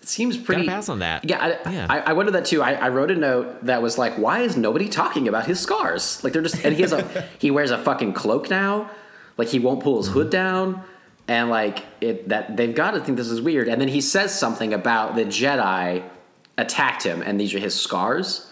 It 0.00 0.08
seems 0.08 0.36
pretty. 0.36 0.66
Got 0.66 0.72
pass 0.72 0.88
on 0.88 0.98
that. 0.98 1.24
Yeah, 1.24 1.58
I, 1.64 1.70
Yeah. 1.70 1.86
I, 1.88 1.98
I 2.00 2.12
wondered 2.12 2.32
that 2.32 2.44
too. 2.44 2.60
I, 2.60 2.72
I 2.72 2.88
wrote 2.88 3.12
a 3.12 3.14
note 3.14 3.64
that 3.66 3.82
was 3.82 3.98
like, 3.98 4.14
"Why 4.18 4.40
is 4.40 4.56
nobody 4.56 4.88
talking 4.88 5.28
about 5.28 5.46
his 5.46 5.60
scars? 5.60 6.22
Like 6.24 6.32
they're 6.32 6.42
just." 6.42 6.64
And 6.64 6.74
he 6.74 6.82
has 6.82 6.92
a 6.92 7.28
he 7.38 7.52
wears 7.52 7.70
a 7.70 7.78
fucking 7.78 8.12
cloak 8.14 8.50
now. 8.50 8.90
Like 9.38 9.46
he 9.48 9.60
won't 9.60 9.80
pull 9.80 9.98
his 9.98 10.08
hood 10.08 10.28
down, 10.28 10.82
and 11.28 11.50
like 11.50 11.84
it 12.00 12.28
that 12.28 12.56
they've 12.56 12.74
got 12.74 12.92
to 12.92 13.00
think 13.00 13.16
this 13.16 13.28
is 13.28 13.40
weird. 13.40 13.68
And 13.68 13.80
then 13.80 13.88
he 13.88 14.00
says 14.00 14.36
something 14.38 14.72
about 14.74 15.14
the 15.14 15.24
Jedi 15.24 16.02
attacked 16.58 17.02
him, 17.04 17.22
and 17.22 17.40
these 17.40 17.54
are 17.54 17.58
his 17.58 17.78
scars. 17.78 18.50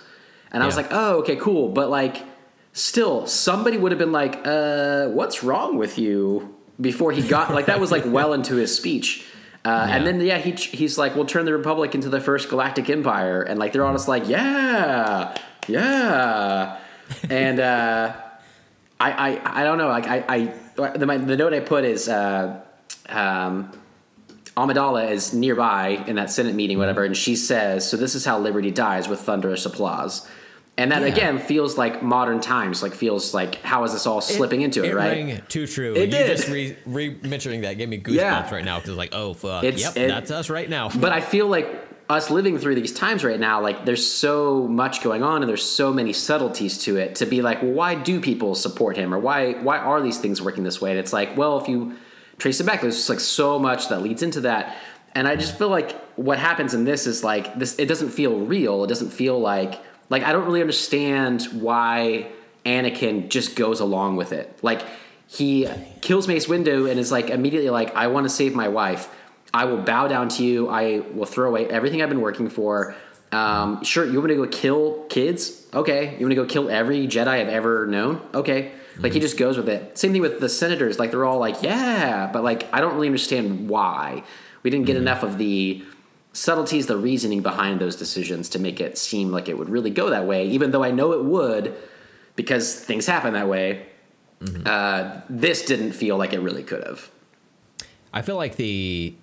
And 0.53 0.63
I 0.63 0.67
was 0.67 0.77
like, 0.77 0.89
"Oh, 0.91 1.19
okay, 1.21 1.37
cool." 1.37 1.69
But 1.69 1.91
like, 1.91 2.23
still, 2.73 3.27
somebody 3.27 3.77
would 3.79 3.93
have 3.93 3.99
been 3.99 4.13
like, 4.13 4.41
"Uh, 4.45 5.09
what's 5.09 5.43
wrong 5.45 5.77
with 5.77 5.99
you?" 5.99 6.55
Before 6.81 7.13
he 7.13 7.23
got 7.23 7.53
like 7.55 7.67
that 7.67 7.79
was 7.79 7.91
like 7.93 8.05
well 8.07 8.33
into 8.33 8.57
his 8.57 8.75
speech. 8.75 9.25
Uh, 9.65 9.87
And 9.91 10.07
then 10.07 10.21
yeah, 10.23 10.39
he 10.39 10.53
he's 10.53 10.97
like, 10.97 11.15
"We'll 11.15 11.27
turn 11.27 11.45
the 11.45 11.53
Republic 11.53 11.95
into 11.95 12.09
the 12.09 12.21
first 12.21 12.49
galactic 12.49 12.89
empire," 12.89 13.43
and 13.43 13.59
like 13.61 13.73
they're 13.73 13.85
all 13.85 13.93
just 13.93 14.09
like, 14.09 14.27
"Yeah, 14.29 15.37
yeah," 15.69 16.79
and 17.29 17.61
uh, 17.61 18.13
I, 18.99 19.13
I 19.13 19.61
I 19.61 19.65
don't 19.65 19.77
know. 19.79 19.89
Like 19.89 20.07
I 20.09 20.25
I 20.29 20.55
the, 20.77 21.07
my, 21.07 21.17
the 21.19 21.37
note 21.37 21.53
I 21.55 21.61
put 21.61 21.85
is 21.85 22.09
uh, 22.09 22.61
um, 23.09 23.71
Amidala 24.57 25.11
is 25.11 25.33
nearby 25.33 26.03
in 26.07 26.17
that 26.17 26.31
Senate 26.31 26.55
meeting, 26.55 26.79
whatever, 26.79 27.05
and 27.05 27.17
she 27.17 27.37
says, 27.37 27.89
"So 27.89 27.97
this 27.97 28.15
is 28.15 28.25
how 28.25 28.39
liberty 28.39 28.71
dies 28.71 29.09
with 29.09 29.21
thunderous 29.21 29.65
applause." 29.67 30.29
And 30.77 30.93
that 30.93 31.03
Yeah. 31.03 31.09
again 31.09 31.39
feels 31.39 31.77
like 31.77 32.03
modern 32.03 32.41
times. 32.41 32.83
Like 32.83 32.95
feels 32.95 33.35
like 33.35 33.57
how 33.57 33.85
is 33.85 33.93
this 33.93 34.07
all 34.07 34.21
slipping 34.21 34.63
into 34.63 34.83
it, 34.83 34.95
right? 34.95 35.09
rang 35.27 35.43
too 35.49 35.67
true. 35.67 35.95
It 35.95 36.07
you 36.07 36.11
did. 36.11 36.37
just 36.37 36.49
re, 36.49 36.77
re 36.87 37.17
mentioning 37.23 37.61
that 37.63 37.75
gave 37.75 37.89
me 37.89 38.01
goosebumps 38.01 38.15
Yeah. 38.15 38.55
right 38.55 38.65
now 38.65 38.77
because 38.79 38.91
it's 38.91 38.99
like, 38.99 39.15
oh 39.15 39.35
fuck, 39.35 39.63
It's- 39.65 39.83
yep, 39.83 39.97
it- 39.97 40.09
that's 40.09 40.31
us 40.31 40.49
right 40.49 40.69
now. 40.71 40.89
But 40.89 41.13
I 41.13 41.21
feel 41.21 41.49
like 41.49 41.69
us 42.11 42.29
living 42.29 42.59
through 42.59 42.75
these 42.75 42.93
times 42.93 43.23
right 43.23 43.39
now, 43.39 43.63
like 43.63 43.85
there's 43.85 44.05
so 44.05 44.67
much 44.67 45.01
going 45.03 45.23
on 45.23 45.43
and 45.43 45.49
there's 45.49 45.63
so 45.63 45.93
many 45.93 46.13
subtleties 46.13 46.77
to 46.79 46.97
it 46.97 47.15
to 47.15 47.27
be 47.27 47.41
like, 47.41 47.63
well, 47.63 47.71
why 47.71 47.95
do 47.95 48.21
people 48.21 48.57
support 48.57 48.97
him 48.97 49.15
or 49.15 49.19
why 49.19 49.53
why 49.53 49.79
are 49.79 50.03
these 50.03 50.19
things 50.19 50.43
working 50.43 50.65
this 50.65 50.81
way? 50.81 50.91
And 50.91 50.99
it's 50.99 51.13
like, 51.13 51.37
well, 51.37 51.61
if 51.61 51.69
you 51.69 51.97
trace 52.39 52.61
it 52.61 52.65
back, 52.65 52.81
there's 52.81 52.97
just 52.97 53.09
like 53.09 53.21
so 53.21 53.61
much 53.61 53.89
that 53.89 54.03
leads 54.03 54.25
into 54.25 54.41
that. 54.41 54.77
And 55.15 55.29
I 55.29 55.37
just 55.37 55.57
feel 55.57 55.69
like 55.69 55.93
what 56.17 56.39
happens 56.39 56.75
in 56.75 56.85
this 56.85 57.07
is 57.07 57.23
like 57.23 57.57
this 57.57 57.79
it 57.79 57.87
doesn't 57.87 58.11
feel 58.11 58.41
real. 58.41 58.83
It 58.83 58.89
doesn't 58.89 59.11
feel 59.11 59.39
like 59.39 59.81
like 60.09 60.25
I 60.25 60.33
don't 60.33 60.45
really 60.45 60.63
understand 60.63 61.45
why 61.45 62.27
Anakin 62.67 63.29
just 63.29 63.55
goes 63.55 63.79
along 63.79 64.17
with 64.17 64.33
it. 64.33 64.59
Like 64.63 64.83
he 65.29 65.69
kills 66.01 66.27
Mace 66.27 66.47
Windu 66.47 66.91
and 66.91 66.99
is 66.99 67.13
like 67.13 67.31
immediately 67.31 67.71
like, 67.71 67.95
I 67.95 68.09
want 68.09 68.25
to 68.25 68.31
save 68.31 68.53
my 68.53 68.67
wife. 68.67 69.09
I 69.53 69.65
will 69.65 69.79
bow 69.79 70.09
down 70.09 70.29
to 70.31 70.45
you. 70.45 70.69
I 70.69 71.01
will 71.15 71.27
throw 71.27 71.49
away 71.49 71.67
everything 71.67 72.03
I've 72.03 72.09
been 72.09 72.21
working 72.21 72.49
for. 72.49 72.95
Um, 73.33 73.83
sure, 73.85 74.05
you 74.05 74.15
want 74.15 74.29
me 74.29 74.37
to 74.37 74.47
go 74.47 74.49
kill 74.49 75.05
kids? 75.09 75.67
Okay. 75.73 76.17
You 76.19 76.27
want 76.27 76.31
to 76.31 76.35
go 76.37 76.47
kill 76.47 76.71
every 76.71 77.07
Jedi 77.07 77.29
I've 77.29 77.49
ever 77.49 77.87
known? 77.87 78.21
Okay. 78.35 78.73
Like 78.99 79.13
he 79.13 79.21
just 79.21 79.39
goes 79.39 79.57
with 79.57 79.69
it. 79.69 79.97
Same 79.97 80.13
thing 80.13 80.21
with 80.21 80.41
the 80.41 80.49
senators. 80.49 80.99
Like 80.99 81.11
they're 81.11 81.25
all 81.25 81.39
like, 81.39 81.63
yeah, 81.63 82.29
but 82.31 82.45
like 82.45 82.67
I 82.73 82.81
don't 82.81 82.95
really 82.95 83.07
understand 83.07 83.69
why. 83.69 84.25
We 84.63 84.71
didn't 84.71 84.87
get 84.87 84.97
enough 84.97 85.23
of 85.23 85.39
the 85.39 85.83
subtleties, 86.33 86.87
the 86.87 86.99
reasoning 86.99 87.41
behind 87.41 87.81
those 87.81 87.97
decisions 87.97 88.51
to 88.51 88.59
make 88.59 88.79
it 88.79 88.99
seem 88.99 89.31
like 89.31 89.49
it 89.49 89.57
would 89.57 89.71
really 89.71 89.91
go 89.91 90.11
that 90.11 90.27
way, 90.27 90.47
even 90.49 90.71
though 90.71 90.85
I 90.85 90.91
know 90.91 91.13
it 91.13 91.25
would 91.25 91.75
because 92.37 92.75
things 92.75 93.07
happen 93.07 93.33
that 93.35 93.49
way. 93.49 93.87
Uh, 94.65 95.21
this 95.29 95.65
didn't 95.65 95.93
feel 95.93 96.17
like 96.17 96.33
it 96.33 96.41
really 96.41 96.63
could 96.63 96.83
have. 96.85 97.11
I 98.13 98.23
feel 98.23 98.37
like 98.37 98.57
the 98.57 99.15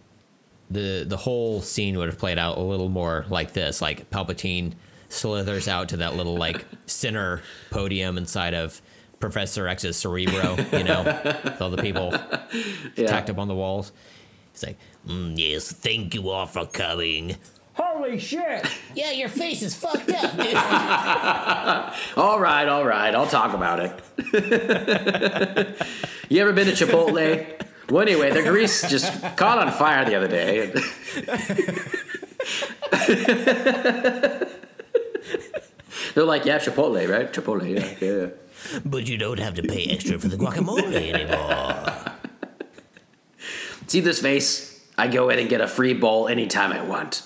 the 0.70 1.06
the 1.08 1.18
whole 1.18 1.62
scene 1.62 1.98
would 1.98 2.08
have 2.10 2.18
played 2.20 2.38
out 2.38 2.58
a 2.58 2.62
little 2.62 2.90
more 2.90 3.26
like 3.30 3.54
this. 3.54 3.82
Like 3.82 4.10
Palpatine 4.10 4.74
slithers 5.10 5.68
out 5.68 5.90
to 5.90 5.98
that 5.98 6.16
little 6.16 6.36
like 6.38 6.66
center 6.86 7.42
podium 7.70 8.18
inside 8.18 8.54
of 8.54 8.82
Professor 9.20 9.68
X's 9.68 9.96
cerebro, 9.98 10.58
you 10.74 10.84
know, 10.84 11.04
with 11.44 11.62
all 11.62 11.70
the 11.70 11.82
people 11.82 12.12
Yeah. 12.96 13.08
tacked 13.08 13.30
up 13.30 13.38
on 13.40 13.48
the 13.48 13.56
walls. 13.56 13.92
He's 14.54 14.64
like, 14.64 14.78
"Mm, 15.08 15.34
"Yes, 15.38 15.72
thank 15.72 16.14
you 16.14 16.30
all 16.30 16.46
for 16.46 16.66
coming. 16.66 17.36
Holy 17.74 18.18
shit! 18.20 18.66
Yeah, 18.96 19.12
your 19.12 19.30
face 19.30 19.62
is 19.62 19.76
fucked 19.76 20.10
up, 20.10 20.36
dude. 20.36 20.56
All 22.18 22.40
right, 22.40 22.68
all 22.68 22.84
right, 22.84 23.14
I'll 23.14 23.28
talk 23.28 23.54
about 23.54 23.80
it. 23.80 25.78
you 26.30 26.42
ever 26.42 26.54
been 26.54 26.66
to 26.66 26.74
Chipotle? 26.74 27.46
Well, 27.90 28.02
anyway, 28.02 28.32
the 28.32 28.44
grease 28.44 28.82
just 28.90 29.12
caught 29.38 29.60
on 29.60 29.72
fire 29.72 30.04
the 30.06 30.16
other 30.16 30.28
day. 30.28 30.74
They're 36.14 36.24
like, 36.26 36.46
yeah, 36.46 36.58
Chipotle, 36.60 37.08
right? 37.10 37.32
Chipotle, 37.32 37.68
yeah, 37.70 37.96
yeah. 38.06 38.28
but 38.86 39.08
you 39.08 39.18
don't 39.18 39.40
have 39.40 39.54
to 39.56 39.64
pay 39.64 39.86
extra 39.86 40.18
for 40.20 40.28
the 40.28 40.38
guacamole 40.38 40.94
anymore. 41.14 41.86
See 43.88 44.00
this 44.00 44.22
face? 44.22 44.86
I 44.98 45.08
go 45.08 45.30
in 45.30 45.40
and 45.40 45.48
get 45.50 45.62
a 45.62 45.68
free 45.68 45.94
bowl 45.94 46.28
anytime 46.28 46.72
I 46.74 46.82
want. 46.84 47.22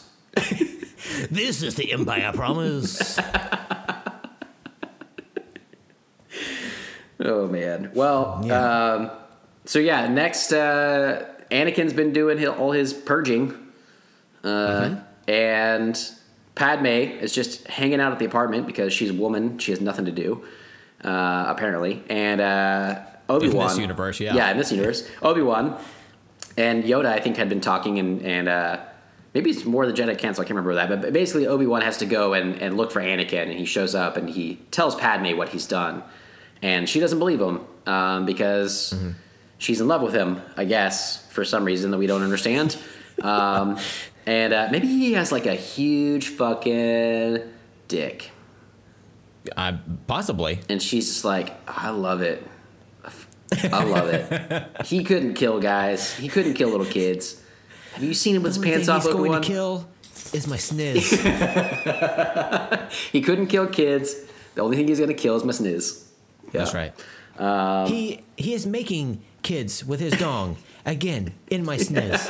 This 1.29 1.61
is 1.63 1.75
the 1.75 1.91
Empire 1.91 2.31
Promise. 2.33 3.19
Oh 7.23 7.47
man. 7.47 7.91
Well, 7.93 8.41
Yeah. 8.43 8.93
um, 8.93 9.11
so 9.65 9.79
yeah, 9.79 10.07
next, 10.07 10.51
uh, 10.51 11.25
Anakin's 11.51 11.93
been 11.93 12.13
doing 12.13 12.45
all 12.47 12.71
his 12.71 12.93
purging, 12.93 13.53
uh, 14.43 14.95
and 15.27 16.11
Padme 16.55 16.85
is 16.85 17.33
just 17.33 17.67
hanging 17.67 17.99
out 17.99 18.11
at 18.11 18.19
the 18.19 18.25
apartment 18.25 18.67
because 18.67 18.93
she's 18.93 19.09
a 19.09 19.13
woman. 19.13 19.57
She 19.59 19.71
has 19.71 19.81
nothing 19.81 20.05
to 20.05 20.11
do, 20.11 20.43
uh, 21.03 21.45
apparently. 21.47 22.03
And 22.09 22.41
uh, 22.41 23.01
Obi 23.29 23.49
Wan, 23.49 23.79
universe, 23.79 24.19
yeah. 24.19 24.35
yeah, 24.35 24.51
in 24.51 24.57
this 24.57 24.71
universe, 24.71 25.07
Obi 25.21 25.41
Wan 25.41 25.77
and 26.57 26.83
Yoda, 26.83 27.07
I 27.07 27.19
think, 27.19 27.37
had 27.37 27.49
been 27.49 27.61
talking, 27.61 27.99
and 27.99 28.21
and 28.23 28.49
uh, 28.49 28.79
maybe 29.33 29.49
it's 29.49 29.65
more 29.65 29.85
the 29.85 29.93
Jedi 29.93 30.17
Council. 30.17 30.41
I 30.41 30.45
can't 30.45 30.55
remember 30.55 30.75
that, 30.75 30.89
but- 31.01 31.13
basically, 31.13 31.47
Obi 31.47 31.65
Wan 31.65 31.81
has 31.81 31.97
to 31.97 32.05
go 32.05 32.33
and, 32.33 32.61
and 32.61 32.77
look 32.77 32.91
for 32.91 33.01
Anakin, 33.01 33.43
and 33.43 33.53
he 33.53 33.65
shows 33.65 33.95
up 33.95 34.17
and 34.17 34.29
he 34.29 34.55
tells 34.71 34.95
Padme 34.95 35.37
what 35.37 35.49
he's 35.49 35.67
done, 35.67 36.03
and 36.61 36.87
she 36.89 36.99
doesn't 36.99 37.19
believe 37.19 37.39
him 37.39 37.61
um, 37.85 38.25
because 38.25 38.93
she's 39.61 39.79
in 39.79 39.87
love 39.87 40.01
with 40.01 40.13
him, 40.13 40.41
I 40.57 40.65
guess, 40.65 41.25
for 41.31 41.45
some 41.45 41.63
reason 41.63 41.91
that 41.91 41.97
we 41.99 42.07
don't 42.07 42.23
understand. 42.23 42.75
Um, 43.21 43.77
and 44.25 44.53
uh, 44.53 44.67
maybe 44.71 44.87
he 44.87 45.13
has 45.13 45.31
like 45.31 45.45
a 45.45 45.53
huge 45.55 46.29
fucking 46.29 47.39
dick, 47.87 48.31
Uh, 49.55 49.73
possibly. 50.07 50.59
and 50.69 50.81
she's 50.81 51.07
just 51.07 51.23
like, 51.23 51.53
I 51.67 51.89
love 51.91 52.21
it. 52.21 52.45
I 53.71 53.83
love 53.83 54.07
it. 54.09 54.85
he 54.87 55.03
couldn't 55.03 55.33
kill 55.35 55.59
guys. 55.59 56.13
He 56.17 56.27
couldn't 56.29 56.53
kill 56.55 56.69
little 56.69 56.85
kids. 56.85 57.41
Have 57.93 58.03
you 58.03 58.13
seen 58.13 58.35
him 58.35 58.43
with 58.43 58.55
his 58.55 58.63
pants 58.63 58.87
off? 58.89 59.03
he's 59.03 59.13
going 59.13 59.33
to 59.41 59.45
kill 59.47 59.87
is 60.33 60.47
my 60.47 60.57
sniz. 60.57 61.03
He 63.11 63.21
couldn't 63.21 63.47
kill 63.47 63.67
kids. 63.67 64.15
The 64.55 64.61
only 64.61 64.77
thing 64.77 64.87
he's 64.87 64.99
gonna 64.99 65.13
kill 65.13 65.35
is 65.35 65.43
my 65.43 65.51
sniz. 65.53 66.03
That's 66.51 66.73
right. 66.73 66.93
he 67.89 68.21
he 68.37 68.53
is 68.53 68.65
making 68.65 69.21
kids 69.43 69.83
with 69.85 69.99
his 69.99 70.13
dong 70.17 70.57
again 70.85 71.33
in 71.49 71.63
my 71.65 71.77
sniz. 71.77 72.27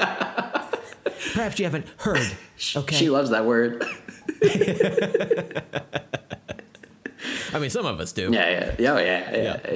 Perhaps 1.33 1.59
you 1.59 1.65
haven't 1.65 1.87
heard. 1.97 2.29
Okay. 2.75 2.95
She 2.95 3.09
loves 3.09 3.29
that 3.29 3.45
word. 3.45 3.83
I 7.53 7.59
mean, 7.59 7.69
some 7.69 7.85
of 7.85 7.99
us 7.99 8.11
do. 8.11 8.29
Yeah, 8.31 8.49
yeah, 8.49 8.75
yeah, 8.79 8.93
oh, 8.93 8.97
yeah, 8.97 9.35
yeah, 9.35 9.73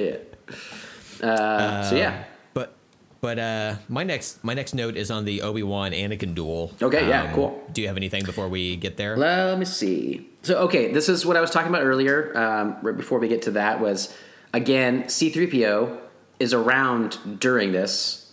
yeah. 1.20 1.26
Uh, 1.28 1.82
so 1.84 1.96
yeah, 1.96 2.24
But 2.54 2.74
but 3.20 3.38
uh, 3.38 3.76
my 3.88 4.02
next 4.04 4.42
my 4.44 4.54
next 4.54 4.74
note 4.74 4.96
is 4.96 5.10
on 5.10 5.24
the 5.24 5.42
Obi 5.42 5.62
Wan 5.62 5.92
Anakin 5.92 6.34
duel. 6.34 6.72
Okay, 6.80 7.08
yeah, 7.08 7.24
Um, 7.24 7.34
cool. 7.34 7.64
Do 7.72 7.80
you 7.82 7.88
have 7.88 7.96
anything 7.96 8.24
before 8.24 8.48
we 8.48 8.76
get 8.76 8.96
there? 8.96 9.16
let 9.16 9.58
me 9.58 9.64
see. 9.64 10.28
So 10.42 10.58
okay, 10.64 10.92
this 10.92 11.08
is 11.08 11.24
what 11.26 11.36
I 11.36 11.40
was 11.40 11.50
talking 11.50 11.68
about 11.68 11.82
earlier. 11.82 12.36
Um, 12.36 12.76
right 12.82 12.96
before 12.96 13.18
we 13.18 13.28
get 13.28 13.42
to 13.42 13.50
that 13.52 13.80
was 13.80 14.14
again 14.52 15.08
C-3PO 15.08 15.98
is 16.38 16.52
around 16.52 17.40
during 17.40 17.72
this, 17.72 18.32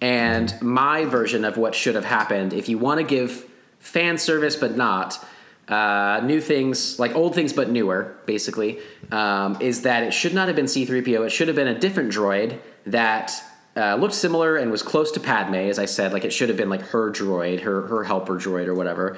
and 0.00 0.60
my 0.60 1.04
version 1.04 1.44
of 1.44 1.56
what 1.56 1.74
should 1.74 1.94
have 1.94 2.04
happened. 2.04 2.52
If 2.52 2.68
you 2.68 2.78
want 2.78 3.00
to 3.00 3.06
give 3.06 3.48
fan 3.78 4.18
service 4.18 4.56
but 4.56 4.76
not 4.76 5.24
uh, 5.68 6.20
new 6.24 6.40
things 6.40 6.98
like 6.98 7.14
old 7.14 7.34
things 7.34 7.52
but 7.52 7.70
newer, 7.70 8.16
basically, 8.26 8.78
um, 9.10 9.56
is 9.60 9.82
that 9.82 10.02
it 10.02 10.12
should 10.12 10.34
not 10.34 10.48
have 10.48 10.56
been 10.56 10.68
C-3PO. 10.68 11.26
It 11.26 11.30
should 11.30 11.48
have 11.48 11.56
been 11.56 11.68
a 11.68 11.78
different 11.78 12.12
droid 12.12 12.58
that 12.86 13.32
uh, 13.76 13.96
looked 13.96 14.14
similar 14.14 14.56
and 14.56 14.70
was 14.70 14.82
close 14.82 15.10
to 15.12 15.20
Padme, 15.20 15.54
as 15.54 15.78
I 15.78 15.86
said. 15.86 16.12
Like 16.12 16.24
it 16.24 16.32
should 16.32 16.48
have 16.48 16.58
been 16.58 16.68
like 16.68 16.82
her 16.82 17.10
droid, 17.10 17.60
her 17.60 17.86
her 17.86 18.04
helper 18.04 18.34
droid 18.34 18.66
or 18.66 18.74
whatever. 18.74 19.16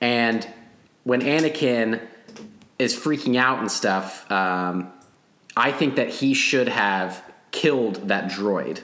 And 0.00 0.46
when 1.04 1.20
Anakin 1.20 2.00
is 2.78 2.96
freaking 2.96 3.36
out 3.36 3.60
and 3.60 3.70
stuff, 3.70 4.30
um, 4.30 4.92
I 5.56 5.70
think 5.70 5.96
that 5.96 6.08
he 6.08 6.34
should 6.34 6.68
have 6.68 7.22
killed 7.54 8.08
that 8.08 8.24
droid. 8.30 8.80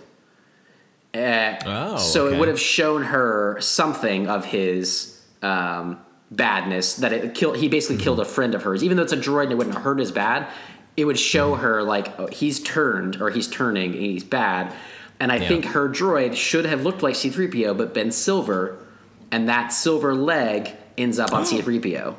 Uh, 1.13 1.57
Oh, 1.67 1.97
so 1.99 2.27
okay. 2.27 2.37
it 2.37 2.39
would 2.39 2.49
have 2.49 2.61
shown 2.61 3.03
her 3.03 3.59
something 3.61 4.29
of 4.29 4.45
his 4.47 5.21
um, 5.43 5.99
badness 6.31 6.95
that 6.97 7.13
it 7.13 7.35
killed. 7.35 7.57
He 7.57 7.69
basically 7.69 7.97
Mm-hmm. 7.97 8.05
killed 8.05 8.21
a 8.21 8.25
friend 8.25 8.55
of 8.55 8.63
hers, 8.63 8.83
even 8.85 8.97
though 8.97 9.03
it's 9.03 9.13
a 9.13 9.17
droid 9.17 9.45
and 9.45 9.53
it 9.53 9.59
wouldn't 9.59 9.79
hurt 9.79 10.01
as 10.01 10.13
bad. 10.13 10.47
It 10.97 11.05
would 11.05 11.19
show 11.19 11.57
her 11.57 11.83
like 11.83 12.19
oh, 12.21 12.29
he's 12.29 12.61
turned 12.61 13.21
or 13.21 13.31
he's 13.31 13.49
turning 13.49 13.93
and 13.93 14.01
he's 14.01 14.25
bad. 14.25 14.73
And 15.19 15.31
I 15.33 15.37
Yeah. 15.37 15.49
think 15.49 15.65
her 15.67 15.89
droid 15.89 16.35
should 16.37 16.65
have 16.65 16.83
looked 16.85 17.03
like 17.03 17.15
C-3PO 17.17 17.77
but 17.77 17.93
been 17.93 18.13
silver, 18.13 18.79
and 19.33 19.49
that 19.49 19.69
silver 19.73 20.15
leg 20.15 20.71
ends 20.97 21.19
up 21.19 21.33
on 21.33 21.45
C-3PO. 21.45 22.15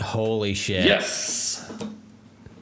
Holy 0.00 0.54
shit! 0.54 0.84
Yes. 0.86 1.59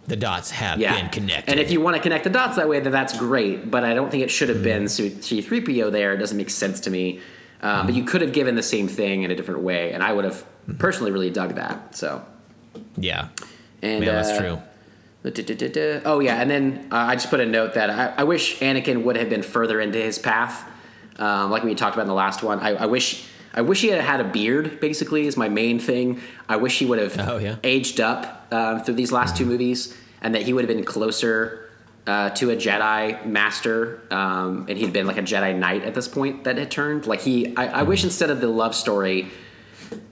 The 0.09 0.17
dots 0.17 0.51
have 0.51 0.81
Yeah. 0.81 0.95
been 0.97 1.11
connected. 1.11 1.51
And 1.51 1.61
if 1.61 1.71
you 1.71 1.81
want 1.83 1.97
to 1.97 2.03
connect 2.03 2.25
the 2.25 2.31
dots 2.31 2.57
that 2.57 2.69
way, 2.69 2.81
then 2.81 2.93
that's 2.93 3.17
great. 3.17 3.71
But 3.71 3.85
I 3.85 3.93
don't 3.95 4.11
think 4.11 4.23
it 4.23 4.31
should 4.31 4.49
have 4.49 4.63
been 4.63 4.85
Mm-hmm. 4.85 5.21
C-3PO 5.21 5.93
there. 5.93 6.15
It 6.15 6.17
doesn't 6.19 6.37
make 6.37 6.51
sense 6.51 6.81
to 6.81 6.91
me. 6.91 7.21
Um, 7.63 7.87
But 7.87 7.95
you 7.95 8.05
could 8.05 8.23
have 8.23 8.33
given 8.33 8.55
the 8.57 8.63
same 8.63 8.89
thing 8.89 9.23
in 9.25 9.31
a 9.31 9.35
different 9.37 9.61
way, 9.61 9.93
and 9.93 10.03
I 10.03 10.13
would 10.13 10.25
have 10.25 10.45
Mm-hmm. 10.69 10.79
personally 10.79 11.13
really 11.13 11.31
dug 11.31 11.55
that. 11.55 11.95
So. 11.97 12.23
yeah, 12.97 13.29
And 13.83 14.05
yeah, 14.05 14.13
that's 14.13 14.31
uh, 14.31 14.39
true. 14.41 14.59
Oh 16.05 16.21
yeah, 16.21 16.41
and 16.41 16.51
then 16.51 16.89
uh, 16.93 16.97
I 16.97 17.15
just 17.15 17.29
put 17.31 17.41
a 17.41 17.47
note 17.47 17.75
that 17.75 17.91
I, 17.91 18.15
I 18.19 18.25
wish 18.25 18.59
Anakin 18.61 19.03
would 19.05 19.17
have 19.17 19.29
been 19.31 19.43
further 19.43 19.81
into 19.81 19.99
his 19.99 20.19
path, 20.19 20.65
um, 21.19 21.51
like 21.51 21.65
we 21.65 21.75
talked 21.75 21.95
about 21.97 22.03
in 22.03 22.09
the 22.09 22.15
last 22.15 22.43
one. 22.43 22.61
I, 22.61 22.71
I 22.77 22.87
wish 22.87 23.25
I 23.55 23.63
wish 23.63 23.81
he 23.81 23.89
had 23.89 24.01
had 24.01 24.21
a 24.21 24.25
beard. 24.25 24.81
Basically, 24.81 25.27
is 25.27 25.37
my 25.37 25.49
main 25.49 25.79
thing. 25.79 26.21
I 26.49 26.57
wish 26.57 26.79
he 26.79 26.87
would 26.87 26.99
have 26.99 27.19
Oh, 27.19 27.39
yeah. 27.39 27.57
aged 27.65 28.01
up 28.01 28.47
um, 28.53 28.81
through 28.83 28.95
these 28.95 29.13
last 29.13 29.37
two 29.37 29.47
movies, 29.47 29.97
and 30.23 30.35
that 30.35 30.43
he 30.43 30.53
would 30.53 30.69
have 30.69 30.75
been 30.77 30.85
closer 30.85 31.71
uh, 32.07 32.31
to 32.31 32.51
a 32.51 32.57
Jedi 32.57 33.25
master, 33.27 34.01
um, 34.11 34.67
and 34.69 34.79
he'd 34.79 34.93
been 34.93 35.07
like 35.07 35.19
a 35.19 35.23
Jedi 35.23 35.57
Knight 35.57 35.83
at 35.85 35.95
this 35.95 36.09
point 36.09 36.45
that 36.45 36.57
had 36.57 36.71
turned. 36.71 37.07
Like 37.07 37.21
he, 37.21 37.55
I, 37.57 37.81
I 37.81 37.83
wish 37.83 38.03
instead 38.05 38.31
of 38.31 38.41
the 38.41 38.49
love 38.49 38.75
story 38.75 39.29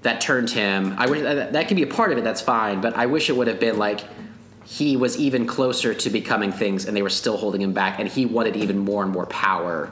that 0.03 0.21
turned 0.21 0.51
him. 0.51 0.95
I 0.99 1.07
wish 1.07 1.23
that, 1.23 1.53
that 1.53 1.69
could 1.69 1.77
be 1.77 1.83
a 1.83 1.87
part 1.87 2.13
of 2.13 2.19
it. 2.19 2.25
That's 2.25 2.41
fine, 2.43 2.81
but 2.81 2.97
I 2.97 3.07
wish 3.07 3.29
it 3.31 3.37
would 3.37 3.47
have 3.49 3.61
been 3.61 3.79
like 3.79 4.01
he 4.65 4.97
was 4.97 5.17
even 5.19 5.47
closer 5.47 5.95
to 5.95 6.11
becoming 6.11 6.53
things, 6.53 6.87
and 6.87 6.97
they 6.97 7.03
were 7.03 7.09
still 7.11 7.37
holding 7.37 7.63
him 7.63 7.73
back, 7.73 7.99
and 7.99 8.09
he 8.09 8.27
wanted 8.27 8.57
even 8.57 8.79
more 8.79 9.03
and 9.03 9.13
more 9.13 9.27
power, 9.27 9.91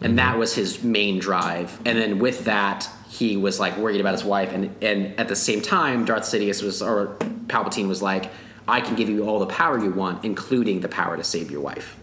and 0.00 0.18
that 0.18 0.38
was 0.38 0.54
his 0.54 0.82
main 0.82 1.18
drive. 1.18 1.78
And 1.84 1.98
then 1.98 2.18
with 2.18 2.44
that, 2.44 2.88
he 3.08 3.36
was 3.36 3.60
like 3.60 3.76
worried 3.76 4.00
about 4.00 4.12
his 4.12 4.24
wife, 4.24 4.52
and 4.52 4.74
and 4.82 5.18
at 5.18 5.28
the 5.28 5.36
same 5.36 5.60
time, 5.60 6.04
Darth 6.04 6.22
Sidious 6.22 6.62
was 6.62 6.80
or 6.80 7.16
Palpatine 7.46 7.88
was 7.88 8.00
like, 8.00 8.30
I 8.68 8.80
can 8.80 8.94
give 8.94 9.08
you 9.08 9.24
all 9.24 9.40
the 9.40 9.46
power 9.46 9.78
you 9.78 9.90
want, 9.90 10.24
including 10.24 10.80
the 10.80 10.88
power 10.88 11.16
to 11.16 11.24
save 11.24 11.50
your 11.50 11.60
wife. 11.60 11.96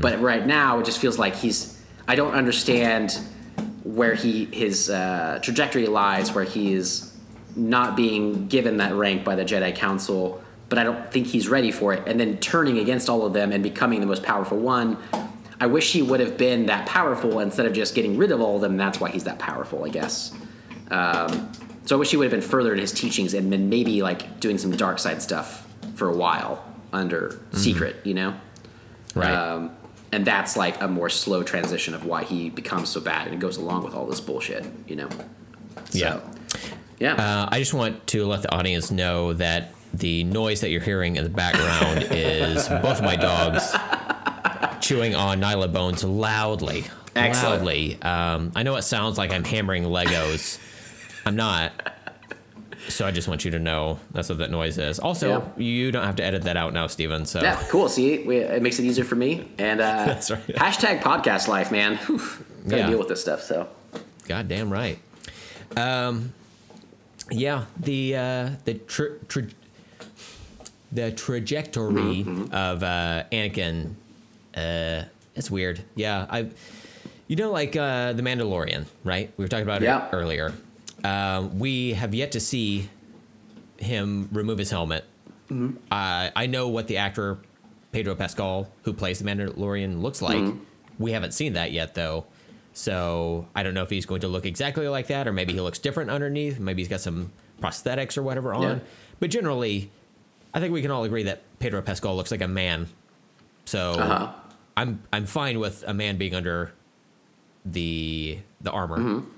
But 0.00 0.20
right 0.20 0.46
now, 0.46 0.78
it 0.78 0.84
just 0.84 1.00
feels 1.00 1.18
like 1.18 1.34
he's. 1.34 1.80
I 2.08 2.14
don't 2.14 2.34
understand 2.34 3.18
where 3.84 4.14
he 4.14 4.46
his 4.46 4.90
uh, 4.90 5.38
trajectory 5.42 5.86
lies, 5.86 6.32
where 6.32 6.44
he 6.44 6.72
is 6.72 7.12
not 7.54 7.96
being 7.96 8.48
given 8.48 8.78
that 8.78 8.94
rank 8.94 9.24
by 9.24 9.34
the 9.34 9.44
Jedi 9.44 9.74
Council, 9.74 10.42
but 10.68 10.78
I 10.78 10.84
don't 10.84 11.10
think 11.10 11.26
he's 11.26 11.48
ready 11.48 11.70
for 11.70 11.94
it. 11.94 12.02
And 12.06 12.18
then 12.20 12.38
turning 12.38 12.78
against 12.78 13.08
all 13.08 13.24
of 13.24 13.32
them 13.32 13.52
and 13.52 13.62
becoming 13.62 14.00
the 14.00 14.06
most 14.06 14.22
powerful 14.22 14.58
one. 14.58 14.98
I 15.60 15.66
wish 15.66 15.92
he 15.92 16.02
would 16.02 16.20
have 16.20 16.36
been 16.36 16.66
that 16.66 16.86
powerful 16.86 17.40
instead 17.40 17.66
of 17.66 17.72
just 17.72 17.94
getting 17.94 18.16
rid 18.16 18.30
of 18.30 18.40
all 18.40 18.56
of 18.56 18.62
them. 18.62 18.76
That's 18.76 19.00
why 19.00 19.10
he's 19.10 19.24
that 19.24 19.38
powerful, 19.38 19.84
I 19.84 19.88
guess. 19.88 20.32
Um, 20.90 21.50
so 21.86 21.96
I 21.96 21.98
wish 21.98 22.10
he 22.10 22.16
would 22.16 22.24
have 22.24 22.40
been 22.40 22.48
further 22.48 22.72
in 22.72 22.78
his 22.78 22.92
teachings 22.92 23.32
and 23.32 23.48
been 23.50 23.68
maybe 23.68 24.02
like 24.02 24.40
doing 24.40 24.58
some 24.58 24.70
dark 24.72 24.98
side 24.98 25.22
stuff 25.22 25.66
for 25.94 26.08
a 26.08 26.16
while 26.16 26.64
under 26.92 27.40
secret, 27.52 27.96
you 28.04 28.14
know. 28.14 28.34
Right. 29.14 29.32
Um, 29.32 29.74
and 30.12 30.24
that's 30.24 30.56
like 30.56 30.80
a 30.82 30.88
more 30.88 31.08
slow 31.08 31.42
transition 31.42 31.94
of 31.94 32.04
why 32.04 32.24
he 32.24 32.50
becomes 32.50 32.88
so 32.88 33.00
bad 33.00 33.26
and 33.26 33.34
it 33.34 33.40
goes 33.40 33.56
along 33.56 33.84
with 33.84 33.94
all 33.94 34.06
this 34.06 34.20
bullshit, 34.20 34.66
you 34.86 34.96
know. 34.96 35.08
Yeah. 35.92 36.20
Yeah. 36.98 37.14
Uh, 37.14 37.48
I 37.50 37.58
just 37.58 37.74
want 37.74 38.06
to 38.08 38.26
let 38.26 38.42
the 38.42 38.54
audience 38.54 38.90
know 38.90 39.32
that 39.34 39.72
the 39.94 40.24
noise 40.24 40.60
that 40.60 40.70
you're 40.70 40.80
hearing 40.80 41.16
in 41.16 41.24
the 41.24 41.30
background 41.30 42.02
is 42.10 42.68
both 42.68 42.98
of 42.98 43.02
my 43.02 43.16
dogs 43.16 43.72
chewing 44.82 45.14
on 45.14 45.40
Nylabones 45.40 46.02
loudly. 46.08 46.84
Excellent. 47.14 47.58
Loudly. 47.62 48.02
Um, 48.02 48.52
I 48.54 48.62
know 48.62 48.76
it 48.76 48.82
sounds 48.82 49.16
like 49.18 49.32
I'm 49.32 49.44
hammering 49.44 49.84
Legos, 49.84 50.58
I'm 51.24 51.36
not. 51.36 51.72
So 52.88 53.04
I 53.06 53.10
just 53.10 53.26
want 53.26 53.44
you 53.44 53.50
to 53.52 53.58
know 53.58 53.98
that's 54.12 54.28
what 54.28 54.38
that 54.38 54.50
noise 54.50 54.78
is. 54.78 55.00
Also, 55.00 55.28
Yeah. 55.28 55.42
you 55.62 55.90
don't 55.90 56.04
have 56.04 56.16
to 56.16 56.24
edit 56.24 56.42
that 56.42 56.56
out 56.56 56.72
now, 56.72 56.86
Steven. 56.86 57.26
So 57.26 57.42
Yeah, 57.42 57.60
cool. 57.68 57.88
See, 57.88 58.18
we, 58.18 58.36
it 58.36 58.62
makes 58.62 58.78
it 58.78 58.84
easier 58.84 59.04
for 59.04 59.16
me. 59.16 59.48
And 59.58 59.80
uh, 59.80 59.84
That's 60.06 60.30
right. 60.30 60.46
hashtag 60.48 61.00
podcast 61.00 61.48
life, 61.48 61.72
man. 61.72 61.96
Whew, 61.96 62.18
gotta 62.68 62.82
Yeah. 62.82 62.86
deal 62.90 62.98
with 62.98 63.08
this 63.08 63.20
stuff. 63.20 63.42
So 63.42 63.66
God 64.28 64.46
damn 64.46 64.70
right. 64.72 64.98
Um, 65.76 66.32
yeah, 67.30 67.64
the 67.80 68.14
uh, 68.16 68.50
the 68.66 68.74
tra- 68.74 69.18
tra- 69.26 69.48
the 70.92 71.10
trajectory 71.10 72.20
of 72.52 72.82
uh, 72.84 73.24
Anakin, 73.32 73.94
uh, 74.56 75.04
it's 75.34 75.50
weird. 75.50 75.82
Yeah, 75.94 76.26
I, 76.30 76.48
you 77.28 77.36
know, 77.36 77.50
like 77.52 77.76
uh, 77.76 78.12
the 78.14 78.22
Mandalorian, 78.22 78.86
right? 79.04 79.32
We 79.36 79.44
were 79.44 79.48
talking 79.48 79.64
about 79.64 79.82
Yeah. 79.82 80.06
it 80.08 80.10
earlier. 80.12 80.54
Um, 81.04 81.58
we 81.58 81.92
have 81.92 82.14
yet 82.14 82.32
to 82.32 82.40
see 82.40 82.88
him 83.78 84.28
remove 84.32 84.58
his 84.58 84.70
helmet. 84.70 85.04
Uh, 85.50 86.30
I 86.34 86.46
know 86.46 86.68
what 86.68 86.88
the 86.88 86.96
actor 86.96 87.38
Pedro 87.92 88.14
Pascal, 88.16 88.68
who 88.82 88.92
plays 88.92 89.18
the 89.20 89.24
Mandalorian, 89.24 90.00
looks 90.02 90.20
like. 90.22 90.44
We 90.98 91.12
haven't 91.12 91.32
seen 91.34 91.52
that 91.52 91.70
yet, 91.72 91.94
though. 91.94 92.24
So 92.72 93.46
I 93.54 93.62
don't 93.62 93.72
know 93.74 93.82
if 93.82 93.90
he's 93.90 94.06
going 94.06 94.22
to 94.22 94.28
look 94.28 94.44
exactly 94.46 94.88
like 94.88 95.06
that, 95.08 95.28
or 95.28 95.32
maybe 95.32 95.52
he 95.52 95.60
looks 95.60 95.78
different 95.78 96.10
underneath. 96.10 96.58
Maybe 96.58 96.82
he's 96.82 96.88
got 96.88 97.00
some 97.00 97.30
prosthetics 97.60 98.18
or 98.18 98.22
whatever 98.22 98.52
on. 98.54 98.62
Yeah. 98.62 98.78
But 99.20 99.30
generally, 99.30 99.90
I 100.52 100.60
think 100.60 100.72
we 100.74 100.82
can 100.82 100.90
all 100.90 101.04
agree 101.04 101.22
that 101.24 101.42
Pedro 101.58 101.80
Pascal 101.80 102.16
looks 102.16 102.30
like 102.30 102.42
a 102.42 102.48
man. 102.48 102.88
So 103.66 103.92
Uh-huh. 103.92 104.32
I'm 104.76 105.02
I'm 105.12 105.26
fine 105.26 105.58
with 105.58 105.84
a 105.86 105.94
man 105.94 106.16
being 106.18 106.34
under 106.34 106.72
the 107.64 108.38
the 108.60 108.70
armor. 108.70 108.98
Mm-hmm. 108.98 109.30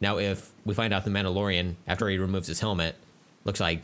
Now, 0.00 0.18
if 0.18 0.52
we 0.64 0.74
find 0.74 0.92
out 0.92 1.04
the 1.04 1.10
Mandalorian 1.10 1.74
after 1.86 2.08
he 2.08 2.18
removes 2.18 2.46
his 2.48 2.60
helmet 2.60 2.96
looks 3.44 3.60
like 3.60 3.80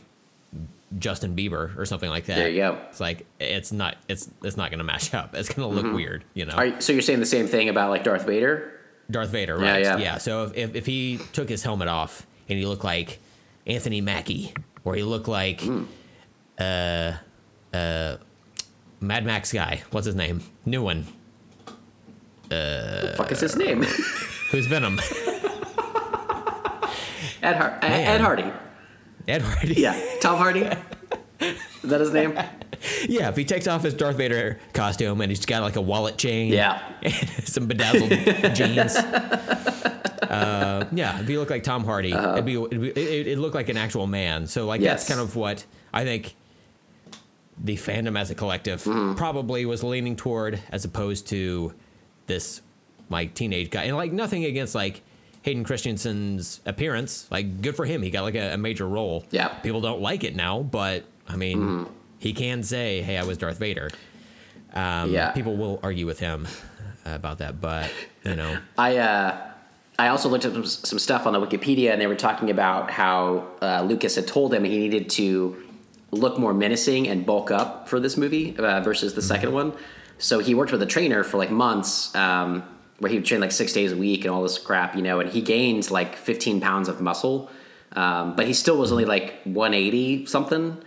Justin 0.99 1.35
Bieber 1.35 1.75
or 1.77 1.85
something 1.85 2.09
like 2.09 2.25
that, 2.27 2.35
There 2.35 2.49
you 2.49 2.57
go. 2.61 2.77
It's 2.89 2.99
like 2.99 3.25
it's 3.39 3.71
not 3.71 3.97
it's 4.07 4.29
it's 4.43 4.55
not 4.57 4.69
going 4.69 4.77
to 4.79 4.83
match 4.83 5.13
up. 5.13 5.33
It's 5.35 5.49
going 5.49 5.67
to 5.67 5.81
look 5.81 5.93
weird, 5.93 6.23
you 6.33 6.45
know. 6.45 6.53
Mm-hmm. 6.55 6.75
You, 6.75 6.81
so 6.81 6.93
you're 6.93 7.01
saying 7.01 7.19
the 7.19 7.25
same 7.25 7.47
thing 7.47 7.69
about 7.69 7.89
like 7.89 8.03
Darth 8.03 8.25
Vader? 8.25 8.79
Darth 9.09 9.29
Vader, 9.29 9.57
right? 9.57 9.81
Yeah, 9.83 9.93
right? 9.95 9.99
yeah. 9.99 10.17
So 10.19 10.43
if, 10.45 10.55
if, 10.55 10.75
if 10.75 10.85
he 10.85 11.19
took 11.33 11.49
his 11.49 11.63
helmet 11.63 11.87
off 11.87 12.25
and 12.47 12.59
he 12.59 12.65
looked 12.65 12.83
like 12.83 13.19
Anthony 13.65 14.01
Mackie, 14.01 14.53
or 14.83 14.93
he 14.95 15.03
looked 15.03 15.27
like 15.27 15.61
Hmm. 15.61 15.83
uh 16.59 17.13
uh 17.73 18.17
Mad 19.03 19.25
Max 19.25 19.51
guy, 19.51 19.81
what's 19.91 20.05
his 20.05 20.15
name? 20.15 20.41
New 20.65 20.81
one. 20.81 21.05
the 22.49 23.13
fuck 23.17 23.31
is 23.31 23.39
his 23.41 23.55
name? 23.55 23.83
Who's 24.51 24.65
Venom? 24.67 24.99
Ed, 27.41 27.55
Har- 27.57 27.77
Ed, 27.81 27.89
Man. 27.89 28.07
Ed 28.07 28.21
Hardy. 28.21 28.45
Ed 29.27 29.41
Hardy. 29.41 29.73
Yeah, 29.75 29.99
Tom 30.21 30.37
Hardy. 30.37 30.61
Is 31.41 31.57
that 31.83 31.99
his 31.99 32.11
name? 32.13 32.37
Yeah, 33.07 33.29
if 33.29 33.37
he 33.37 33.45
takes 33.45 33.65
off 33.65 33.81
his 33.83 33.93
Darth 33.93 34.17
Vader 34.17 34.59
costume 34.73 35.21
and 35.21 35.31
he's 35.31 35.45
got 35.45 35.61
like 35.61 35.77
a 35.77 35.81
wallet 35.81 36.17
chain, 36.17 36.51
Yeah. 36.51 36.81
and 37.01 37.13
some 37.47 37.65
bedazzled 37.65 38.09
jeans. 38.55 38.97
Uh, 38.97 40.85
yeah, 40.91 41.17
if 41.21 41.27
he 41.29 41.37
looked 41.37 41.49
like 41.51 41.63
Tom 41.63 41.85
Hardy, 41.85 42.11
it'd 42.11 42.43
be 42.43 42.55
it'd, 42.55 42.81
be, 42.81 42.89
it, 42.89 43.27
it'd 43.27 43.39
look 43.39 43.53
like 43.53 43.69
an 43.69 43.77
actual 43.77 44.05
man. 44.05 44.47
So 44.47 44.65
like 44.65 44.81
Yes. 44.81 45.07
that's 45.07 45.07
kind 45.17 45.21
of 45.21 45.33
what 45.37 45.65
I 45.93 46.03
think 46.03 46.35
the 47.61 47.75
fandom 47.75 48.19
as 48.19 48.29
a 48.31 48.35
collective 48.35 48.83
Mm-hmm. 48.83 49.15
probably 49.15 49.65
was 49.65 49.83
leaning 49.83 50.15
toward, 50.15 50.59
as 50.71 50.85
opposed 50.85 51.27
to 51.27 51.73
this 52.27 52.61
like 53.09 53.33
teenage 53.35 53.69
guy. 53.69 53.83
And 53.83 53.95
like 53.97 54.11
nothing 54.11 54.45
against 54.45 54.73
like 54.75 55.01
Hayden 55.43 55.63
Christensen's 55.63 56.61
appearance, 56.65 57.27
like 57.29 57.61
good 57.61 57.75
for 57.75 57.85
him. 57.85 58.01
He 58.01 58.09
got 58.09 58.23
like 58.23 58.35
a, 58.35 58.53
a 58.53 58.57
major 58.57 58.87
role. 58.87 59.25
Yeah. 59.31 59.49
Mm-hmm. 59.49 59.61
people 59.61 59.81
don't 59.81 60.01
like 60.01 60.23
it 60.23 60.35
now, 60.35 60.61
but 60.61 61.03
I 61.27 61.35
mean, 61.35 61.85
he 62.19 62.33
can 62.33 62.63
say, 62.63 63.01
"Hey, 63.01 63.17
I 63.17 63.23
was 63.23 63.37
Darth 63.37 63.57
Vader." 63.59 63.89
Um, 64.73 65.11
Yeah. 65.11 65.31
people 65.31 65.55
will 65.55 65.79
argue 65.83 66.05
with 66.05 66.19
him 66.19 66.47
about 67.05 67.37
that, 67.39 67.61
but 67.61 67.91
you 68.25 68.35
know, 68.35 68.57
I 68.77 68.97
uh, 68.97 69.37
I 69.99 70.07
also 70.07 70.27
looked 70.29 70.45
up 70.45 70.53
some, 70.53 70.65
some 70.65 70.99
stuff 70.99 71.27
on 71.27 71.33
the 71.33 71.39
Wikipedia, 71.39 71.91
and 71.91 72.01
they 72.01 72.07
were 72.07 72.15
talking 72.15 72.49
about 72.49 72.89
how 72.89 73.47
uh, 73.61 73.83
Lucas 73.83 74.15
had 74.15 74.25
told 74.27 74.53
him 74.53 74.63
he 74.63 74.77
needed 74.79 75.09
to 75.11 75.62
look 76.13 76.37
more 76.37 76.53
menacing 76.53 77.07
and 77.07 77.25
bulk 77.25 77.51
up 77.51 77.89
for 77.89 77.99
this 77.99 78.17
movie 78.17 78.55
uh, 78.57 78.81
versus 78.81 79.13
the 79.13 79.21
second 79.21 79.51
one. 79.51 79.73
So 80.17 80.39
he 80.39 80.55
worked 80.55 80.71
with 80.71 80.81
a 80.81 80.85
trainer 80.85 81.23
for 81.23 81.37
like 81.37 81.51
months, 81.51 82.13
um, 82.15 82.63
where 82.99 83.09
he 83.09 83.17
would 83.17 83.25
train 83.25 83.41
like 83.41 83.51
six 83.51 83.73
days 83.73 83.91
a 83.91 83.97
week 83.97 84.23
and 84.23 84.33
all 84.33 84.43
this 84.43 84.57
crap, 84.57 84.95
you 84.95 85.01
know. 85.01 85.19
And 85.19 85.29
he 85.29 85.41
gained 85.41 85.89
like 85.91 86.15
15 86.15 86.61
pounds 86.61 86.87
of 86.87 87.01
muscle, 87.01 87.49
um, 87.93 88.35
but 88.35 88.47
he 88.47 88.53
still 88.53 88.77
was 88.77 88.91
only 88.91 89.05
like 89.05 89.41
180 89.43 90.25
something. 90.25 90.81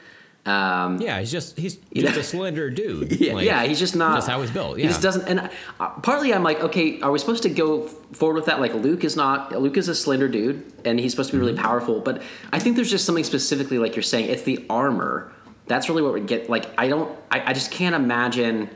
Um, 0.47 1.01
yeah, 1.01 1.19
he's 1.19 1.33
just 1.33 1.59
he's 1.59 1.77
just 1.95 2.15
know? 2.15 2.21
a 2.21 2.23
slender 2.23 2.71
dude. 2.71 3.13
Yeah, 3.21 3.33
Like, 3.35 3.47
yeah, 3.47 3.65
he's 3.65 3.79
just 3.81 3.97
not. 3.97 4.15
That's 4.15 4.27
how 4.29 4.41
he's 4.41 4.51
built. 4.53 4.79
He 4.79 4.85
just 4.85 5.03
doesn't. 5.03 5.27
And 5.27 5.51
uh, 5.81 5.89
partly, 6.03 6.33
I'm 6.33 6.45
like, 6.45 6.61
okay, 6.61 7.01
are 7.01 7.11
we 7.11 7.19
supposed 7.19 7.43
to 7.43 7.49
go 7.49 7.89
forward 8.13 8.37
with 8.37 8.45
that? 8.47 8.61
Like, 8.61 8.73
Luke 8.75 9.03
is 9.03 9.17
not. 9.17 9.51
Luke 9.61 9.77
is 9.77 9.89
a 9.89 9.95
slender 9.95 10.29
dude, 10.29 10.73
and 10.85 11.01
he's 11.01 11.11
supposed 11.13 11.31
to 11.31 11.37
be 11.37 11.39
Mm-hmm. 11.39 11.47
really 11.49 11.59
powerful. 11.61 12.01
But 12.01 12.23
I 12.53 12.59
think 12.61 12.77
there's 12.77 12.91
just 12.91 13.05
something 13.05 13.25
specifically, 13.25 13.79
like 13.79 13.97
you're 13.97 14.03
saying, 14.05 14.31
it's 14.31 14.43
the 14.43 14.65
armor. 14.71 15.33
That's 15.67 15.89
really 15.89 16.03
what 16.03 16.13
we 16.15 16.21
get. 16.21 16.49
Like, 16.49 16.67
I 16.79 16.87
don't. 16.89 17.19
I, 17.31 17.51
I 17.51 17.53
just 17.53 17.71
can't 17.73 17.95
imagine. 17.97 18.71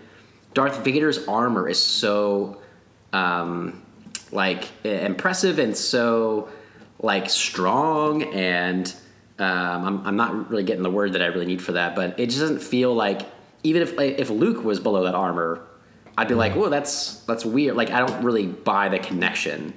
Darth 0.55 0.82
Vader's 0.84 1.28
armor 1.28 1.68
is 1.68 1.80
so, 1.80 2.60
um, 3.12 3.80
like 4.32 4.64
impressive 4.84 5.60
and 5.60 5.76
so, 5.76 6.48
like 6.98 7.30
strong 7.30 8.22
and. 8.34 8.92
Um, 9.41 9.85
I'm, 9.87 10.07
I'm 10.07 10.17
not 10.17 10.51
really 10.51 10.62
getting 10.65 10.83
the 10.83 10.91
word 10.91 11.15
that 11.15 11.23
I 11.23 11.27
really 11.27 11.47
need 11.47 11.62
for 11.62 11.73
that, 11.73 11.97
but 11.97 12.19
it 12.21 12.27
just 12.27 12.41
doesn't 12.41 12.61
feel 12.61 12.95
like 12.95 13.23
even 13.62 13.83
if 13.83 13.97
like, 13.97 14.19
if 14.19 14.31
Luke 14.31 14.62
was 14.65 14.79
below 14.81 15.05
that 15.05 15.15
armor, 15.15 15.61
I'd 16.19 16.29
be 16.29 16.35
like, 16.35 16.53
"Whoa, 16.55 16.69
that's 16.69 17.17
that's 17.25 17.45
weird." 17.45 17.77
Like 17.77 17.91
I 17.91 18.01
don't 18.07 18.23
really 18.23 18.47
buy 18.47 18.89
the 18.91 18.99
connection. 18.99 19.73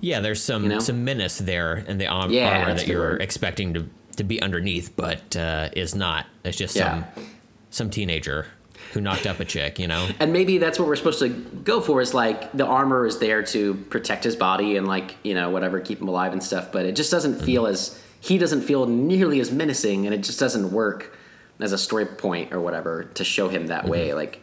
yeah. 0.00 0.20
There's 0.20 0.42
some 0.42 0.64
You 0.64 0.68
know? 0.70 0.78
some 0.80 1.04
menace 1.04 1.38
there 1.38 1.76
in 1.86 1.98
the 1.98 2.06
arm, 2.06 2.30
Yeah, 2.32 2.60
armor 2.60 2.74
that 2.74 2.86
you're 2.88 3.00
word. 3.12 3.22
expecting 3.22 3.74
to 3.74 3.86
to 4.16 4.24
be 4.24 4.42
underneath, 4.42 4.94
but 4.96 5.36
uh, 5.36 5.68
is 5.74 5.94
not. 5.94 6.26
It's 6.44 6.56
just 6.58 6.74
Yeah. 6.76 7.04
some 7.14 7.24
some 7.70 7.90
teenager 7.90 8.46
who 8.92 9.00
knocked 9.00 9.26
up 9.26 9.38
a 9.40 9.44
chick. 9.44 9.78
You 9.78 9.86
know. 9.86 10.08
And 10.18 10.32
maybe 10.32 10.58
that's 10.58 10.78
what 10.80 10.88
we're 10.88 10.96
supposed 10.96 11.20
to 11.20 11.28
go 11.28 11.80
for 11.80 12.00
is 12.00 12.14
like 12.14 12.50
the 12.52 12.66
armor 12.66 13.06
is 13.06 13.18
there 13.20 13.42
to 13.44 13.74
protect 13.90 14.24
his 14.24 14.34
body 14.34 14.76
and 14.76 14.88
like 14.88 15.14
you 15.22 15.34
know 15.34 15.50
whatever 15.50 15.78
keep 15.80 16.00
him 16.00 16.08
alive 16.08 16.32
and 16.32 16.42
stuff. 16.42 16.72
But 16.72 16.84
it 16.86 16.96
just 16.96 17.10
doesn't 17.12 17.40
feel 17.40 17.66
as 17.66 17.98
he 18.22 18.38
doesn't 18.38 18.62
feel 18.62 18.86
nearly 18.86 19.40
as 19.40 19.50
menacing, 19.50 20.06
and 20.06 20.14
it 20.14 20.22
just 20.22 20.38
doesn't 20.38 20.72
work 20.72 21.18
as 21.60 21.72
a 21.72 21.78
story 21.78 22.06
point 22.06 22.52
or 22.52 22.60
whatever 22.60 23.04
to 23.04 23.24
show 23.24 23.48
him 23.48 23.66
that 23.66 23.86
way. 23.86 24.14
Like, 24.14 24.40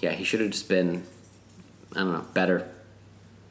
yeah, 0.00 0.12
he 0.12 0.24
should 0.24 0.40
have 0.40 0.50
just 0.50 0.68
been 0.68 1.04
I 1.94 2.00
don't 2.00 2.12
know 2.12 2.24
better. 2.32 2.68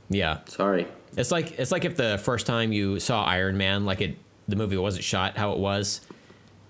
Yeah. 0.10 0.40
Sorry. 0.48 0.88
It's 1.16 1.32
like 1.32 1.60
it's 1.60 1.72
like 1.72 1.86
if 1.86 1.96
the 1.96 2.20
first 2.24 2.46
time 2.46 2.72
you 2.72 3.00
saw 3.00 3.24
Iron 3.24 3.58
Man, 3.58 3.86
like 3.86 4.02
it, 4.02 4.18
the 4.48 4.56
movie 4.56 4.78
wasn't 4.78 5.04
shot 5.04 5.38
how 5.38 5.54
it 5.54 5.60
was, 5.60 6.02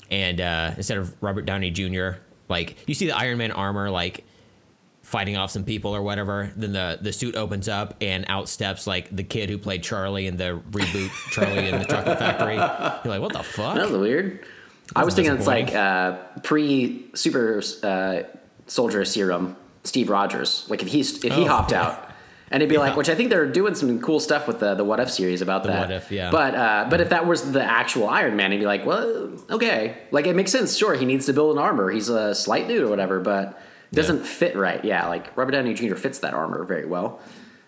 and 0.09 0.41
uh, 0.41 0.71
instead 0.77 0.97
of 0.97 1.15
Robert 1.21 1.45
Downey 1.45 1.71
Jr., 1.71 2.19
like 2.49 2.77
you 2.87 2.93
see 2.93 3.05
the 3.05 3.15
Iron 3.15 3.37
Man 3.37 3.51
armor, 3.51 3.89
like 3.89 4.25
fighting 5.11 5.35
off 5.35 5.51
some 5.51 5.63
people 5.65 5.93
or 5.95 6.01
whatever. 6.01 6.51
Then 6.55 6.71
the 6.71 6.97
the 7.01 7.11
suit 7.11 7.35
opens 7.35 7.67
up 7.67 7.95
and 8.01 8.25
out 8.29 8.47
steps 8.49 8.87
like 8.87 9.13
the 9.15 9.23
kid 9.23 9.49
who 9.49 9.57
played 9.57 9.83
Charlie 9.83 10.25
in 10.27 10.37
the 10.37 10.61
reboot 10.71 11.11
Charlie 11.31 11.67
in 11.67 11.77
the 11.79 11.85
Chocolate 11.85 12.17
Factory. 12.17 12.55
You're 12.55 13.13
like, 13.13 13.21
what 13.21 13.33
the 13.33 13.43
fuck? 13.43 13.75
That 13.75 13.89
was 13.91 13.99
weird. 13.99 14.45
I 14.95 15.03
was 15.05 15.13
thinking 15.15 15.33
it's 15.35 15.47
like 15.47 15.73
uh, 15.75 16.17
pre 16.43 17.05
super 17.13 17.61
uh, 17.83 18.23
soldier 18.67 19.05
serum 19.05 19.55
Steve 19.83 20.09
Rogers. 20.09 20.65
Like 20.69 20.81
if 20.81 20.87
he's 20.87 21.23
if 21.23 21.33
he 21.33 21.43
Oh, 21.43 21.47
hopped 21.47 21.71
yeah. 21.71 21.83
out. 21.83 22.07
And 22.53 22.61
it'd 22.61 22.69
be 22.69 22.77
like, 22.77 22.95
which 22.97 23.07
I 23.07 23.15
think 23.15 23.29
they're 23.29 23.45
doing 23.49 23.75
some 23.75 24.01
cool 24.01 24.19
stuff 24.19 24.47
with 24.47 24.59
the 24.59 24.75
the 24.75 24.83
What 24.83 24.99
If 24.99 25.09
series 25.09 25.41
about 25.41 25.63
that. 25.63 25.79
What 25.79 25.91
If, 25.91 26.11
yeah. 26.11 26.31
But 26.31 26.55
uh, 26.55 26.87
but 26.89 26.99
if 27.01 27.09
that 27.09 27.25
was 27.25 27.51
the 27.53 27.63
actual 27.63 28.09
Iron 28.09 28.35
Man, 28.35 28.51
he'd 28.51 28.57
be 28.59 28.65
like, 28.65 28.85
well, 28.85 29.31
okay, 29.49 29.97
like 30.11 30.27
it 30.27 30.35
makes 30.35 30.51
sense. 30.51 30.77
Sure, 30.77 30.93
he 30.93 31.05
needs 31.05 31.25
to 31.27 31.33
build 31.33 31.55
an 31.55 31.61
armor. 31.61 31.89
He's 31.89 32.09
a 32.09 32.35
slight 32.35 32.67
dude 32.67 32.83
or 32.83 32.89
whatever, 32.89 33.19
but 33.21 33.61
doesn't 33.93 34.25
fit 34.25 34.55
right. 34.55 34.83
Yeah, 34.85 35.07
like 35.07 35.35
Robert 35.37 35.51
Downey 35.51 35.73
Jr. 35.73 35.95
fits 35.95 36.19
that 36.19 36.33
armor 36.33 36.63
very 36.63 36.85
well. 36.85 37.19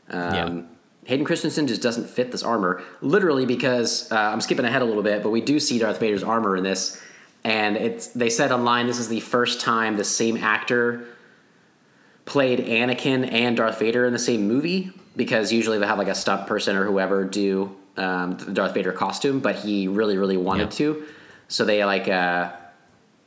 Um, 0.10 0.34
Yeah. 0.34 0.62
Hayden 1.06 1.26
Christensen 1.26 1.68
just 1.68 1.82
doesn't 1.82 2.10
fit 2.10 2.32
this 2.32 2.44
armor, 2.44 2.82
literally 3.02 3.46
because 3.46 4.10
uh, 4.10 4.16
I'm 4.16 4.40
skipping 4.40 4.64
ahead 4.64 4.82
a 4.82 4.86
little 4.86 5.04
bit, 5.04 5.22
but 5.22 5.32
we 5.32 5.42
do 5.42 5.60
see 5.60 5.78
Darth 5.78 6.00
Vader's 6.00 6.24
armor 6.24 6.56
in 6.56 6.64
this, 6.64 6.98
and 7.44 7.76
it's 7.76 8.08
they 8.08 8.30
said 8.30 8.54
online 8.54 8.88
this 8.88 9.00
is 9.00 9.10
the 9.10 9.20
first 9.20 9.60
time 9.60 9.98
the 9.98 10.06
same 10.06 10.38
actor 10.38 11.06
played 12.24 12.60
Anakin 12.60 13.30
and 13.34 13.58
Darth 13.58 13.80
Vader 13.80 14.06
in 14.06 14.14
the 14.14 14.20
same 14.20 14.48
movie 14.48 14.92
because 15.18 15.52
usually 15.52 15.78
they 15.78 15.86
have 15.86 15.98
like 15.98 16.08
a 16.08 16.16
stunt 16.16 16.48
person 16.48 16.78
or 16.78 16.86
whoever 16.86 17.26
do 17.26 17.76
um, 17.98 18.38
the 18.38 18.54
Darth 18.54 18.74
Vader 18.74 18.94
costume, 18.94 19.42
but 19.42 19.56
he 19.58 19.90
really 19.90 20.18
really 20.18 20.38
wanted 20.38 20.70
Yeah. 20.72 20.78
to, 20.78 21.04
so 21.50 21.66
they 21.66 21.84
like 21.84 22.08
uh, 22.08 22.54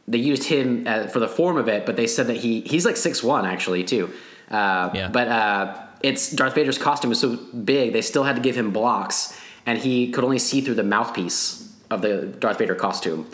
they 0.09 0.19
used 0.19 0.45
him 0.45 0.85
uh, 0.87 1.07
for 1.09 1.19
the 1.19 1.29
form 1.29 1.57
of 1.57 1.69
it, 1.69 1.87
but 1.87 1.97
they 1.97 2.07
said 2.07 2.27
that 2.29 2.37
he 2.37 2.61
he's 2.61 2.85
like 2.85 2.97
six 2.97 3.23
one 3.23 3.45
actually 3.45 3.85
too. 3.85 4.11
Uh, 4.51 4.91
Yeah. 4.95 5.09
But 5.09 5.29
uh, 5.29 5.79
it's 6.03 6.31
Darth 6.31 6.55
Vader's 6.55 6.79
costume 6.79 7.13
is 7.13 7.21
so 7.21 7.37
big 7.37 7.93
they 7.93 8.03
still 8.03 8.25
had 8.25 8.37
to 8.37 8.43
give 8.43 8.57
him 8.57 8.71
blocks, 8.71 9.39
and 9.65 9.79
he 9.79 10.11
could 10.11 10.25
only 10.25 10.39
see 10.39 10.61
through 10.61 10.75
the 10.75 10.85
mouthpiece 10.85 11.75
of 11.91 12.03
the 12.03 12.27
Darth 12.27 12.59
Vader 12.59 12.75
costume. 12.75 13.27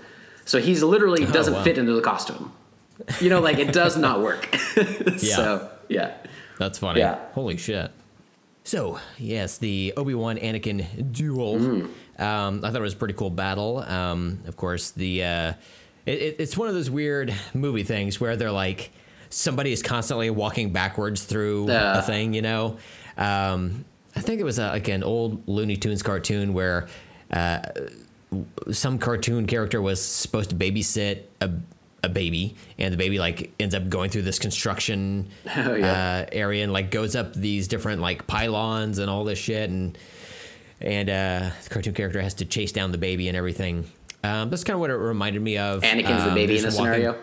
So 0.45 0.61
he's 0.61 0.83
literally 0.83 1.25
doesn't 1.39 1.55
wow. 1.55 1.63
fit 1.63 1.79
into 1.79 1.93
the 1.93 2.03
costume. 2.03 2.53
You 3.21 3.31
know, 3.31 3.41
like 3.41 3.59
it 3.59 3.73
does 3.73 3.97
not 3.97 4.21
work. 4.21 4.49
So 5.19 5.71
yeah, 5.89 6.15
That's 6.59 6.79
funny. 6.79 7.01
Yeah. 7.01 7.19
Holy 7.35 7.57
shit. 7.57 7.91
So, 8.65 9.01
yes, 9.19 9.59
the 9.59 9.93
Obi 9.97 10.15
Wan 10.15 10.37
Anakin 10.39 11.13
duel. 11.13 11.59
Mm. 11.59 12.21
Um, 12.21 12.65
I 12.65 12.71
thought 12.71 12.77
it 12.77 12.81
was 12.81 12.95
a 12.95 12.97
pretty 12.97 13.15
cool 13.15 13.31
battle. 13.31 13.79
Um, 13.79 14.41
of 14.47 14.57
course, 14.57 14.93
the 14.93 15.25
uh, 15.25 15.53
it, 16.07 16.19
it- 16.21 16.37
it's 16.39 16.57
one 16.57 16.69
of 16.69 16.75
those 16.75 16.91
weird 16.91 17.35
movie 17.55 17.83
things 17.85 18.21
where 18.21 18.37
they're 18.37 18.51
like 18.53 18.91
somebody 19.31 19.73
is 19.73 19.83
constantly 19.83 20.29
walking 20.31 20.73
backwards 20.73 21.25
through 21.25 21.69
Yeah. 21.69 21.99
a 21.99 22.03
thing. 22.03 22.35
You 22.35 22.43
know, 22.43 22.77
um, 23.17 23.85
I 24.15 24.21
think 24.21 24.41
it 24.41 24.45
was 24.45 24.59
uh 24.59 24.69
like 24.71 24.89
an 24.89 25.03
old 25.03 25.47
Looney 25.49 25.77
Tunes 25.77 26.03
cartoon 26.03 26.53
where 26.55 26.87
uh, 27.33 27.61
some 28.71 28.99
cartoon 28.99 29.47
character 29.47 29.81
was 29.81 30.01
supposed 30.03 30.51
to 30.51 30.57
babysit 30.57 31.23
a, 31.41 31.51
a 32.03 32.09
baby 32.09 32.57
and 32.79 32.93
the 32.93 32.97
baby 32.99 33.19
like 33.19 33.53
ends 33.61 33.75
up 33.75 33.89
going 33.89 34.11
through 34.11 34.23
this 34.23 34.39
construction 34.39 35.29
Oh, 35.57 35.75
yeah. 35.75 36.25
uh, 36.25 36.27
area 36.33 36.63
and 36.65 36.73
like 36.73 36.91
goes 36.91 37.15
up 37.17 37.35
these 37.35 37.69
different 37.69 38.01
like 38.01 38.27
pylons 38.27 38.99
and 38.99 39.09
all 39.11 39.25
this 39.25 39.39
shit 39.39 39.69
and 39.71 39.97
and 40.81 41.09
uh, 41.09 41.51
the 41.63 41.71
cartoon 41.71 41.95
character 41.95 42.21
has 42.21 42.35
to 42.35 42.45
chase 42.45 42.73
down 42.73 42.91
the 42.91 42.99
baby 42.99 43.29
and 43.29 43.37
everything 43.37 43.85
um, 44.25 44.51
that's 44.51 44.65
kind 44.65 44.75
of 44.75 44.81
what 44.81 44.91
it 44.91 44.95
reminded 44.95 45.43
me 45.43 45.59
of 45.59 45.83
Anakin's 45.83 46.25
the 46.25 46.29
Um, 46.31 46.35
baby 46.35 46.57
in 46.59 46.63
this 46.63 46.77
walking- 46.79 46.93
scenario. 46.95 47.19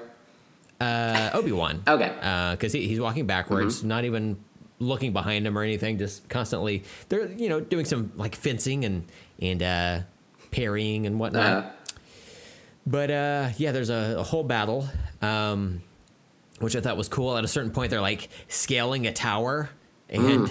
uh, 0.82 1.30
Obi-Wan 1.34 1.84
Okay. 1.88 2.12
because 2.52 2.72
he, 2.74 2.88
he's 2.88 3.00
walking 3.00 3.26
backwards 3.28 3.84
not 3.84 4.06
even 4.06 4.38
looking 4.80 5.12
behind 5.12 5.46
him 5.46 5.58
or 5.58 5.62
anything 5.64 5.98
just 5.98 6.28
constantly 6.30 6.84
they're 7.10 7.28
you 7.34 7.50
know 7.50 7.60
doing 7.60 7.84
some 7.86 8.12
like 8.16 8.34
fencing 8.36 8.86
and 8.86 9.06
and 9.42 9.62
uh, 9.62 10.00
parrying 10.52 11.06
and 11.06 11.20
whatnot 11.20 11.46
Uh, 11.66 11.70
but 12.88 13.12
uh, 13.12 13.50
yeah, 13.58 13.72
there's 13.72 13.90
a, 13.92 14.16
a 14.20 14.24
whole 14.24 14.44
battle, 14.44 14.88
um, 15.22 15.84
which 16.60 16.76
I 16.76 16.82
thought 16.82 16.98
was 16.98 17.08
cool. 17.08 17.38
At 17.38 17.44
a 17.44 17.48
certain 17.48 17.70
point, 17.72 17.92
they're 17.92 18.02
like 18.02 18.30
scaling 18.48 19.06
a 19.06 19.14
tower 19.14 19.70
and 20.10 20.50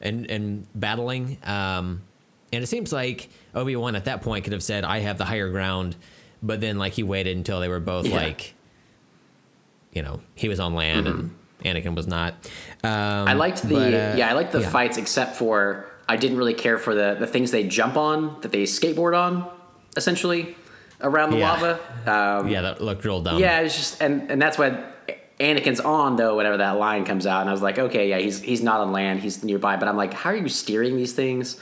and 0.00 0.30
and 0.30 0.66
battling. 0.74 1.38
Um, 1.42 2.02
and 2.52 2.62
it 2.62 2.66
seems 2.66 2.92
like 2.92 3.28
Obi 3.54 3.76
Wan 3.76 3.94
at 3.96 4.04
that 4.06 4.22
point 4.22 4.44
could 4.44 4.52
have 4.52 4.62
said, 4.62 4.84
"I 4.84 4.98
have 5.00 5.18
the 5.18 5.24
higher 5.24 5.48
ground," 5.50 5.96
but 6.42 6.60
then 6.60 6.78
like 6.78 6.92
he 6.94 7.02
waited 7.02 7.36
until 7.36 7.60
they 7.60 7.68
were 7.68 7.80
both 7.80 8.06
Yeah. 8.06 8.16
like, 8.16 8.54
you 9.92 10.02
know, 10.02 10.20
he 10.34 10.48
was 10.48 10.60
on 10.60 10.74
land 10.74 11.06
and 11.08 11.34
Anakin 11.64 11.94
was 11.94 12.06
not. 12.06 12.34
Um, 12.82 12.90
I 13.28 13.34
liked 13.34 13.62
the 13.62 13.74
but, 13.74 13.94
uh, 13.94 14.14
yeah, 14.16 14.30
I 14.30 14.32
liked 14.34 14.52
the 14.52 14.60
yeah. 14.60 14.70
fights 14.70 14.96
except 14.98 15.36
for 15.36 15.86
I 16.08 16.16
didn't 16.16 16.38
really 16.38 16.54
care 16.54 16.78
for 16.78 16.94
the 16.94 17.16
the 17.18 17.26
things 17.26 17.50
they 17.50 17.64
jump 17.64 17.96
on 17.96 18.40
that 18.42 18.52
they 18.52 18.62
skateboard 18.64 19.18
on, 19.18 19.48
essentially 19.96 20.56
around 21.02 21.30
the 21.30 21.38
Yeah. 21.38 21.52
lava. 21.52 21.80
Um, 22.40 22.48
Yeah, 22.48 22.62
that 22.62 22.80
looked 22.82 23.04
real 23.04 23.20
dumb. 23.20 23.38
yeah, 23.38 23.60
it's 23.60 23.76
just 23.76 24.02
and 24.02 24.30
and 24.30 24.40
that's 24.40 24.58
why 24.58 24.84
Anakin's 25.38 25.80
on 25.80 26.16
though. 26.16 26.36
Whenever 26.36 26.58
that 26.58 26.72
line 26.78 27.04
comes 27.04 27.26
out, 27.26 27.40
and 27.40 27.48
I 27.48 27.52
was 27.52 27.62
like, 27.62 27.78
okay, 27.78 28.08
yeah, 28.08 28.18
he's 28.18 28.40
he's 28.40 28.62
not 28.62 28.80
on 28.80 28.92
land, 28.92 29.20
he's 29.20 29.42
nearby. 29.44 29.76
But 29.76 29.88
I'm 29.88 29.96
like, 29.96 30.12
how 30.14 30.30
are 30.30 30.36
you 30.36 30.48
steering 30.48 30.96
these 30.96 31.12
things? 31.12 31.58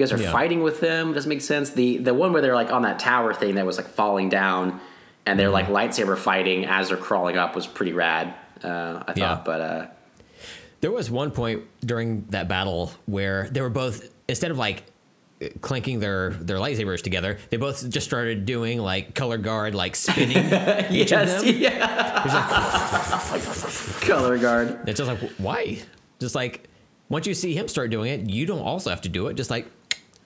You 0.00 0.06
guys 0.06 0.12
are 0.18 0.22
Yeah. 0.22 0.32
fighting 0.32 0.62
with 0.62 0.80
them. 0.80 1.12
Doesn't 1.12 1.28
make 1.28 1.42
sense. 1.42 1.70
The 1.70 1.98
the 1.98 2.14
one 2.14 2.32
where 2.32 2.40
they're 2.40 2.54
like 2.54 2.72
on 2.72 2.82
that 2.82 2.98
tower 2.98 3.34
thing 3.34 3.56
that 3.56 3.66
was 3.66 3.76
like 3.76 3.86
falling 3.88 4.30
down, 4.30 4.80
and 5.26 5.38
they're 5.38 5.50
Mm-hmm. 5.50 5.72
like 5.72 5.90
lightsaber 5.90 6.16
fighting 6.16 6.64
as 6.64 6.88
they're 6.88 6.96
crawling 6.96 7.36
up 7.36 7.54
was 7.54 7.66
pretty 7.66 7.92
rad. 7.92 8.32
Uh, 8.64 9.02
I 9.06 9.12
thought, 9.12 9.18
Yeah. 9.18 9.40
but 9.44 9.60
uh, 9.60 9.86
There 10.80 10.90
was 10.90 11.10
one 11.10 11.30
point 11.32 11.64
during 11.84 12.24
that 12.30 12.48
battle 12.48 12.92
where 13.04 13.48
they 13.50 13.60
were 13.60 13.68
both 13.68 14.08
instead 14.26 14.50
of 14.50 14.56
like 14.56 14.84
clanking 15.60 16.00
their 16.00 16.30
their 16.30 16.56
lightsabers 16.56 17.02
together, 17.02 17.36
they 17.50 17.58
both 17.58 17.86
just 17.90 18.06
started 18.06 18.46
doing 18.46 18.78
like 18.78 19.14
color 19.14 19.36
guard, 19.36 19.74
like 19.74 19.96
spinning 19.96 20.38
each 20.90 21.10
yes, 21.10 21.40
of 21.40 21.44
them. 21.46 21.56
yeah, 21.58 22.22
like, 23.32 24.00
color 24.00 24.38
guard. 24.38 24.78
it's 24.88 24.98
just 24.98 25.10
like 25.10 25.20
why? 25.38 25.78
Just 26.18 26.34
like 26.34 26.68
once 27.10 27.26
you 27.26 27.34
see 27.34 27.54
him 27.54 27.68
start 27.68 27.90
doing 27.90 28.10
it, 28.10 28.30
you 28.30 28.46
don't 28.46 28.60
also 28.60 28.88
have 28.88 29.00
to 29.02 29.08
do 29.10 29.26
it. 29.26 29.34
Just 29.34 29.50
like 29.50 29.66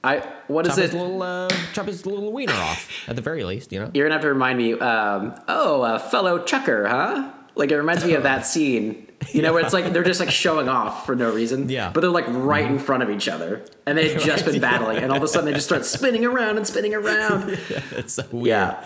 I 0.04 0.20
what 0.48 0.66
is 0.66 0.74
chop 0.74 0.82
his 0.82 0.94
it? 0.94 0.98
little 0.98 1.22
uh, 1.22 1.48
chop 1.72 1.86
his 1.86 2.04
little 2.06 2.32
wiener 2.32 2.52
off 2.52 2.90
at 3.08 3.16
the 3.16 3.22
very 3.22 3.42
least, 3.44 3.72
you 3.72 3.80
know. 3.80 3.90
You're 3.94 4.06
gonna 4.06 4.14
have 4.14 4.22
to 4.22 4.28
remind 4.28 4.58
me. 4.58 4.74
Um, 4.74 5.34
oh, 5.48 5.82
a 5.82 5.98
fellow 5.98 6.44
chucker, 6.44 6.86
huh? 6.86 7.30
Like 7.54 7.70
it 7.70 7.76
reminds 7.76 8.04
me 8.04 8.14
of 8.14 8.24
that 8.24 8.44
scene. 8.46 9.00
You 9.32 9.40
know, 9.40 9.54
where 9.54 9.64
it's 9.64 9.72
like 9.72 9.92
they're 9.92 10.02
just 10.02 10.20
like 10.20 10.30
showing 10.30 10.68
off 10.68 11.06
for 11.06 11.16
no 11.16 11.32
reason. 11.32 11.70
Yeah. 11.70 11.90
But 11.94 12.00
they're 12.00 12.10
like 12.10 12.26
right 12.28 12.66
in 12.66 12.78
front 12.78 13.02
of 13.02 13.08
each 13.10 13.28
other, 13.28 13.64
and 13.86 13.96
they've 13.96 14.20
just 14.20 14.44
been 14.44 14.60
battling, 14.60 14.98
and 14.98 15.10
all 15.10 15.16
of 15.16 15.22
a 15.22 15.28
sudden 15.28 15.46
they 15.46 15.54
just 15.54 15.66
start 15.66 15.86
spinning 15.86 16.26
around 16.26 16.58
and 16.58 16.66
spinning 16.66 16.94
around. 16.94 17.58
It's 17.92 18.14
so 18.14 18.24
weird. 18.30 18.46
Yeah. 18.48 18.84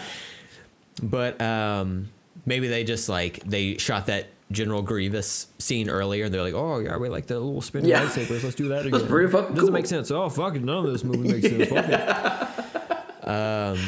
But 1.02 1.40
um, 1.40 2.10
maybe 2.46 2.68
they 2.68 2.84
just 2.84 3.08
like 3.08 3.40
they 3.44 3.78
shot 3.78 4.06
that 4.06 4.26
General 4.50 4.80
Grievous 4.82 5.48
scene 5.58 5.88
earlier. 5.90 6.24
and 6.24 6.32
They're 6.34 6.42
like, 6.42 6.54
oh 6.54 6.78
yeah, 6.78 6.96
we 6.96 7.08
like 7.08 7.26
the 7.26 7.34
little 7.38 7.60
spinning 7.60 7.90
Yeah. 7.90 8.04
lightsabers. 8.06 8.42
Let's 8.42 8.54
do 8.56 8.68
that 8.68 8.86
again. 8.86 9.06
pretty 9.06 9.30
fucking 9.30 9.54
Doesn't 9.54 9.68
cool. 9.68 9.72
make 9.72 9.86
sense. 9.86 10.10
Oh 10.10 10.28
fuck 10.28 10.54
it, 10.56 10.64
none 10.64 10.84
of 10.86 10.92
this 10.92 11.04
movie 11.04 11.28
makes 11.32 11.48
sense. 11.48 11.68
Fuck 11.68 11.88
it. 11.88 13.24
Um, 13.28 13.78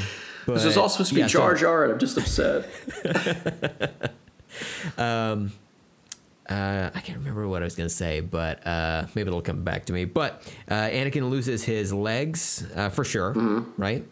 This 0.47 0.67
is 0.67 0.77
all 0.77 0.91
supposed 0.91 1.09
to 1.11 1.15
be 1.15 1.23
yeah, 1.23 1.29
Jar 1.29 1.55
Jar, 1.55 1.85
and 1.85 1.93
I'm 1.95 1.99
just 1.99 2.19
upset. 2.19 2.69
uh, 4.99 5.47
I 6.49 7.01
can't 7.03 7.19
remember 7.19 7.47
what 7.49 7.63
I 7.63 7.65
was 7.65 7.75
gonna 7.75 7.89
say, 7.89 8.21
but 8.21 8.67
uh, 8.67 9.07
maybe 9.15 9.29
it'll 9.29 9.41
come 9.41 9.63
back 9.65 9.87
to 9.87 9.93
me. 9.93 10.05
But 10.05 10.43
uh, 10.69 10.75
Anakin 10.89 11.31
loses 11.31 11.65
his 11.65 11.93
legs 11.93 12.67
uh, 12.77 12.89
for 12.91 13.05
sure, 13.05 13.35
Mm-hmm. 13.35 13.81
right? 13.81 14.05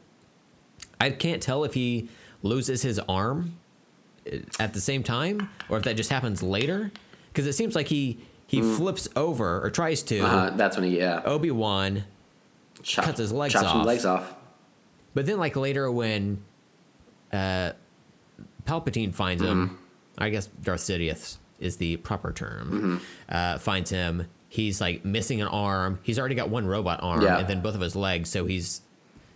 I 1.01 1.11
can't 1.11 1.43
tell 1.43 1.65
if 1.65 1.75
he 1.75 2.09
loses 2.43 2.83
his 2.83 2.99
arm 3.09 3.55
at 4.59 4.75
the 4.75 4.81
same 4.81 5.03
time, 5.03 5.49
or 5.69 5.79
if 5.79 5.85
that 5.85 5.97
just 5.97 6.11
happens 6.11 6.43
later, 6.43 6.91
because 7.33 7.47
it 7.47 7.53
seems 7.55 7.75
like 7.75 7.89
he 7.89 8.19
he 8.47 8.63
flips 8.63 9.09
over 9.17 9.63
or 9.65 9.71
tries 9.71 10.03
to. 10.05 10.21
Mm. 10.21 10.25
Uh, 10.25 10.51
that's 10.57 10.77
when 10.77 10.85
he 10.85 10.99
yeah 10.99 11.23
Obi 11.25 11.51
Wan, 11.51 12.05
cuts 12.97 13.19
his 13.19 13.33
legs 13.33 13.53
chops 13.55 13.67
off. 13.67 13.87
legs 13.87 14.05
off. 14.05 14.35
but 15.15 15.27
then 15.27 15.39
like 15.39 15.57
later 15.57 15.91
when 15.91 16.43
uh, 17.33 17.73
Palpatine 18.67 19.15
finds 19.15 19.43
Mm-hmm. 19.43 19.63
him, 19.63 19.79
I 20.19 20.31
guess 20.31 20.47
Darth 20.47 20.81
Sidious 20.81 21.39
is 21.59 21.77
the 21.77 21.97
proper 21.99 22.33
term. 22.33 22.71
Mm-hmm. 22.71 22.97
Uh, 23.29 23.59
finds 23.59 23.91
him. 23.91 24.27
He's 24.49 24.81
like 24.81 25.05
missing 25.05 25.43
an 25.43 25.49
arm. 25.49 25.99
He's 26.03 26.19
already 26.19 26.35
got 26.35 26.49
one 26.49 26.67
robot 26.67 27.01
arm, 27.03 27.21
Yeah. 27.23 27.39
and 27.39 27.49
then 27.49 27.61
both 27.61 27.75
of 27.75 27.81
his 27.83 27.95
legs. 27.95 28.31
So 28.31 28.47
he's 28.47 28.81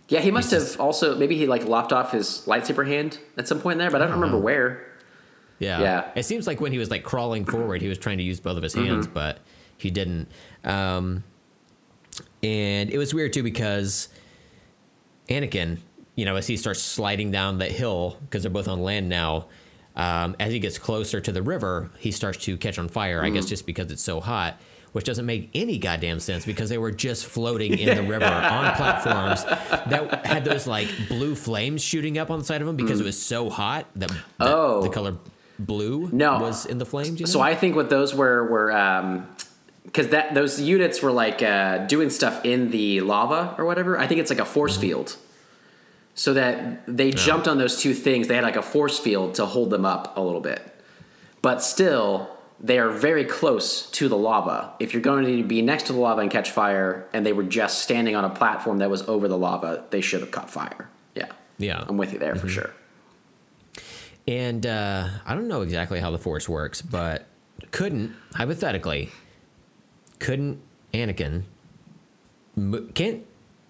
Yeah, 0.09 0.19
he 0.19 0.31
must 0.31 0.51
have 0.51 0.79
also 0.79 1.15
maybe 1.17 1.37
he 1.37 1.47
like 1.47 1.65
lopped 1.65 1.93
off 1.93 2.11
his 2.11 2.43
lightsaber 2.45 2.85
hand 2.85 3.19
at 3.37 3.47
some 3.47 3.59
point 3.61 3.79
there, 3.79 3.89
but 3.89 4.01
I 4.01 4.05
don't 4.05 4.15
remember 4.15 4.37
where. 4.37 4.85
Yeah. 5.59 5.79
Yeah. 5.81 6.11
It 6.15 6.23
seems 6.23 6.45
like 6.45 6.59
when 6.59 6.71
he 6.71 6.77
was 6.77 6.89
like 6.91 7.03
crawling 7.03 7.45
forward, 7.45 7.81
he 7.81 7.87
was 7.87 7.97
trying 7.97 8.17
to 8.17 8.23
use 8.23 8.39
both 8.39 8.57
of 8.57 8.63
his 8.63 8.73
hands, 8.73 9.05
Mm-hmm. 9.05 9.13
but 9.13 9.39
he 9.77 9.89
didn't. 9.91 10.27
Um, 10.63 11.23
and 12.43 12.89
it 12.89 12.97
was 12.97 13.13
weird 13.13 13.33
too 13.33 13.43
because 13.43 14.09
Anakin, 15.29 15.77
you 16.15 16.25
know, 16.25 16.35
as 16.35 16.47
he 16.47 16.57
starts 16.57 16.81
sliding 16.81 17.31
down 17.31 17.59
that 17.59 17.71
hill, 17.71 18.17
because 18.21 18.43
they're 18.43 18.51
both 18.51 18.67
on 18.67 18.81
land 18.81 19.07
now, 19.09 19.45
um, 19.95 20.35
as 20.39 20.51
he 20.51 20.59
gets 20.59 20.77
closer 20.77 21.21
to 21.21 21.31
the 21.31 21.41
river, 21.41 21.91
he 21.97 22.11
starts 22.11 22.43
to 22.45 22.57
catch 22.57 22.77
on 22.77 22.89
fire, 22.89 23.23
I 23.23 23.29
Mm. 23.29 23.35
guess 23.35 23.45
just 23.45 23.65
because 23.65 23.91
it's 23.91 24.03
so 24.03 24.19
hot. 24.19 24.59
Which 24.93 25.05
doesn't 25.05 25.25
make 25.25 25.49
any 25.55 25.79
goddamn 25.79 26.19
sense 26.19 26.45
because 26.45 26.69
they 26.69 26.77
were 26.77 26.91
just 26.91 27.25
floating 27.25 27.77
in 27.79 27.95
the 27.97 28.03
river 28.13 28.25
on 28.25 28.75
platforms 28.75 29.43
that 29.43 30.25
had 30.25 30.45
those 30.45 30.67
like 30.67 30.87
blue 31.07 31.33
flames 31.35 31.83
shooting 31.83 32.17
up 32.19 32.29
on 32.29 32.39
the 32.39 32.45
side 32.45 32.61
of 32.61 32.67
them 32.67 32.75
because 32.75 32.99
it 32.99 33.03
was 33.03 33.19
so 33.21 33.49
hot 33.49 33.87
that, 33.95 34.09
that 34.09 34.17
Mm. 34.17 34.21
Oh. 34.39 34.81
the 34.83 34.89
color 34.89 35.17
blue 35.57 36.09
No. 36.11 36.37
was 36.39 36.65
in 36.67 36.77
the 36.77 36.85
flames. 36.85 37.19
You 37.19 37.25
know? 37.25 37.31
So 37.31 37.41
I 37.41 37.55
think 37.55 37.75
what 37.75 37.89
those 37.89 38.13
were 38.13 38.45
were 38.45 39.23
because 39.83 40.09
that 40.09 40.33
those 40.35 40.61
units 40.61 41.01
were 41.01 41.11
like 41.11 41.41
uh, 41.41 41.79
doing 41.87 42.09
stuff 42.09 42.45
in 42.45 42.69
the 42.71 43.01
lava 43.01 43.55
or 43.57 43.65
whatever. 43.65 43.97
I 43.97 44.05
think 44.07 44.21
it's 44.21 44.29
like 44.29 44.39
a 44.39 44.45
force 44.45 44.77
field. 44.77 45.17
So 46.15 46.35
that 46.35 46.83
they 46.87 47.09
jumped 47.09 47.47
on 47.47 47.57
those 47.57 47.81
two 47.81 47.95
things. 47.95 48.27
They 48.27 48.35
had 48.35 48.43
like 48.43 48.55
a 48.55 48.61
force 48.61 48.99
field 48.99 49.33
to 49.35 49.45
hold 49.47 49.71
them 49.71 49.85
up 49.85 50.15
a 50.15 50.21
little 50.21 50.41
bit, 50.41 50.61
but 51.41 51.63
still 51.63 52.29
they 52.63 52.79
are 52.79 52.89
very 52.89 53.25
close 53.25 53.91
to 53.91 54.07
the 54.07 54.17
lava. 54.17 54.73
If 54.79 54.93
you're 54.93 55.01
going 55.01 55.25
to 55.25 55.43
be 55.43 55.61
next 55.61 55.87
to 55.87 55.93
the 55.93 55.99
lava 55.99 56.21
and 56.21 56.31
catch 56.31 56.49
fire, 56.49 57.07
and 57.13 57.25
they 57.25 57.33
were 57.33 57.43
just 57.43 57.79
standing 57.79 58.15
on 58.15 58.23
a 58.23 58.29
platform 58.29 58.79
that 58.79 58.89
was 58.89 59.01
over 59.03 59.27
the 59.27 59.37
lava, 59.37 59.83
they 59.89 60.01
should 60.01 60.21
have 60.21 60.31
caught 60.31 60.49
fire. 60.49 60.89
Yeah, 61.13 61.27
Yeah. 61.57 61.83
I'm 61.87 61.97
with 61.97 62.13
you 62.13 62.19
there 62.19 62.35
for 62.35 62.47
sure. 62.47 62.71
And 64.25 64.65
uh, 64.65 65.09
I 65.25 65.35
don't 65.35 65.49
know 65.49 65.61
exactly 65.61 65.99
how 65.99 66.09
the 66.09 66.17
Force 66.17 66.47
works, 66.47 66.81
but 66.81 67.25
couldn't 67.71 68.15
hypothetically 68.33 69.11
couldn't 70.19 70.61
Anakin 70.93 71.43
can't 72.93 73.25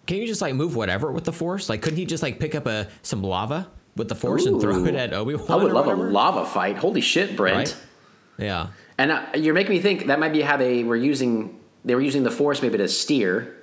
can 0.05 0.17
you 0.17 0.27
just 0.27 0.41
like 0.41 0.53
move 0.53 0.75
whatever 0.75 1.11
with 1.11 1.23
the 1.23 1.31
Force? 1.31 1.69
Like, 1.69 1.81
couldn't 1.81 1.97
he 1.97 2.05
just 2.05 2.21
like 2.21 2.39
pick 2.39 2.53
up 2.55 2.67
a 2.67 2.89
some 3.01 3.23
lava 3.23 3.69
with 3.95 4.09
the 4.09 4.15
Force 4.15 4.45
and 4.45 4.59
throw 4.59 4.83
it 4.85 4.95
at 4.95 5.13
Obi 5.13 5.35
Wan? 5.35 5.45
I 5.49 5.55
would 5.55 5.71
love 5.71 5.87
a 5.87 5.95
lava 5.95 6.45
fight. 6.45 6.77
Holy 6.77 7.01
shit, 7.01 7.35
Brent! 7.37 7.55
Right? 7.57 7.77
Yeah. 8.37 8.67
And 8.97 9.11
uh, 9.11 9.25
you're 9.35 9.53
making 9.53 9.71
me 9.71 9.81
think 9.81 10.07
that 10.07 10.19
might 10.19 10.33
be 10.33 10.41
how 10.41 10.57
they 10.57 10.83
were 10.83 10.95
using 10.95 11.59
they 11.85 11.95
were 11.95 12.01
using 12.01 12.23
the 12.23 12.31
force 12.31 12.61
maybe 12.61 12.77
to 12.77 12.87
steer 12.87 13.57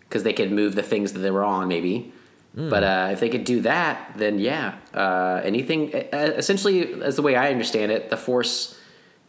because 0.00 0.22
they 0.22 0.32
could 0.32 0.50
move 0.50 0.74
the 0.74 0.82
things 0.82 1.12
that 1.12 1.18
they 1.18 1.30
were 1.30 1.44
on, 1.44 1.68
maybe. 1.68 2.12
But 2.58 2.84
uh, 2.84 3.08
if 3.12 3.20
they 3.20 3.28
could 3.28 3.44
do 3.44 3.60
that, 3.62 4.12
then 4.16 4.38
yeah, 4.38 4.76
uh, 4.94 5.42
anything. 5.44 5.94
Uh, 5.94 6.32
essentially, 6.36 7.02
as 7.02 7.14
the 7.14 7.20
way 7.20 7.36
I 7.36 7.50
understand 7.50 7.92
it, 7.92 8.08
the 8.08 8.16
force 8.16 8.78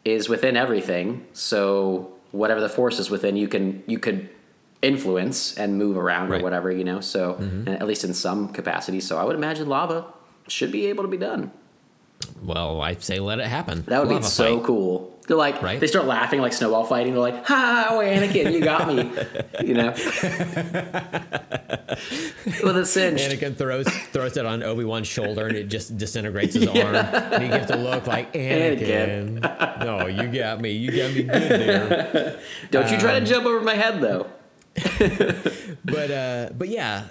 is 0.06 0.30
within 0.30 0.56
everything. 0.56 1.28
So 1.34 2.14
whatever 2.32 2.62
the 2.62 2.70
force 2.70 3.00
is 3.00 3.10
within, 3.10 3.36
you 3.36 3.50
can 3.50 3.84
you 3.86 4.00
could 4.00 4.30
influence 4.82 5.58
and 5.58 5.78
move 5.78 5.98
around 5.98 6.32
or 6.32 6.40
whatever 6.40 6.72
you 6.72 6.86
know. 6.86 7.02
So 7.02 7.36
and 7.36 7.68
at 7.68 7.86
least 7.86 8.06
in 8.06 8.14
some 8.14 8.54
capacity. 8.54 9.02
So 9.02 9.18
I 9.18 9.26
would 9.26 9.36
imagine 9.36 9.68
lava 9.68 10.06
should 10.48 10.72
be 10.72 10.86
able 10.86 11.04
to 11.04 11.10
be 11.10 11.18
done. 11.18 11.52
Well, 12.42 12.80
I 12.80 12.96
say 12.96 13.20
let 13.20 13.40
it 13.40 13.48
happen. 13.48 13.84
That 13.88 14.08
would 14.08 14.18
be 14.18 14.24
so 14.24 14.58
fight. 14.58 14.66
cool. 14.66 15.17
They're 15.28 15.36
like, 15.38 15.62
Right? 15.62 15.80
they 15.80 15.88
start 15.88 16.06
laughing 16.06 16.40
like 16.42 16.54
snowball 16.54 16.86
fighting. 16.86 17.12
They're 17.14 17.22
like, 17.22 17.46
"Ha, 17.46 17.88
oh, 17.92 17.98
Anakin, 18.00 18.54
you 18.54 18.62
got 18.62 18.88
me," 18.88 19.12
you 19.68 19.74
know. 19.74 19.92
With 22.64 22.78
a 22.78 22.86
cinch. 22.86 23.20
Anakin 23.22 23.56
throws 23.58 23.88
throws 24.12 24.38
it 24.38 24.46
on 24.46 24.64
Obi 24.64 24.84
Wan's 24.86 25.08
shoulder 25.08 25.48
and 25.48 25.56
it 25.58 25.68
just 25.68 25.98
disintegrates 25.98 26.54
his 26.56 26.68
arm. 26.68 26.96
And 26.96 27.44
he 27.44 27.50
gives 27.50 27.70
a 27.72 27.76
look 27.76 28.08
like 28.08 28.32
Anakin. 28.34 29.42
no, 29.84 30.08
you 30.08 30.28
got 30.30 30.62
me. 30.62 30.72
You 30.72 30.92
got 30.92 31.14
me 31.14 31.24
good 31.24 31.50
there. 31.52 32.40
Don't 32.72 32.90
you 32.92 32.98
try 32.98 33.18
Um, 33.18 33.24
to 33.26 33.30
jump 33.30 33.46
over 33.46 33.62
my 33.62 33.76
head, 33.76 34.02
though. 34.02 34.28
But 35.84 36.12
uh, 36.12 36.50
but 36.58 36.70
yeah, 36.70 37.06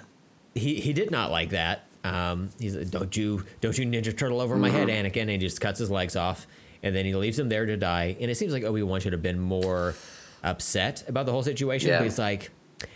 he 0.55 0.75
he 0.79 0.93
did 0.93 1.11
not 1.11 1.31
like 1.31 1.49
that. 1.49 1.83
Um, 2.03 2.49
he's 2.59 2.75
like, 2.75 2.89
don't 2.89 3.15
you 3.17 3.43
don't 3.59 3.77
you 3.77 3.85
ninja 3.85 4.15
turtle 4.17 4.39
over 4.39 4.55
my 4.55 4.69
Mm-hmm. 4.69 4.89
head, 4.89 5.05
Anakin? 5.05 5.21
And 5.23 5.29
he 5.31 5.37
just 5.37 5.59
cuts 5.59 5.79
his 5.79 5.91
legs 5.91 6.15
off, 6.15 6.47
and 6.83 6.95
then 6.95 7.05
he 7.05 7.15
leaves 7.15 7.37
him 7.39 7.49
there 7.49 7.65
to 7.65 7.77
die. 7.77 8.15
And 8.19 8.29
it 8.31 8.35
seems 8.35 8.53
like 8.53 8.63
Obi 8.63 8.83
Wan 8.83 8.99
should 8.99 9.13
have 9.13 9.21
been 9.21 9.39
more 9.39 9.95
upset 10.43 11.03
about 11.07 11.25
the 11.25 11.31
whole 11.31 11.43
situation. 11.43 11.89
Yeah. 11.89 11.97
But 11.99 12.03
he's 12.05 12.19
like, 12.19 12.51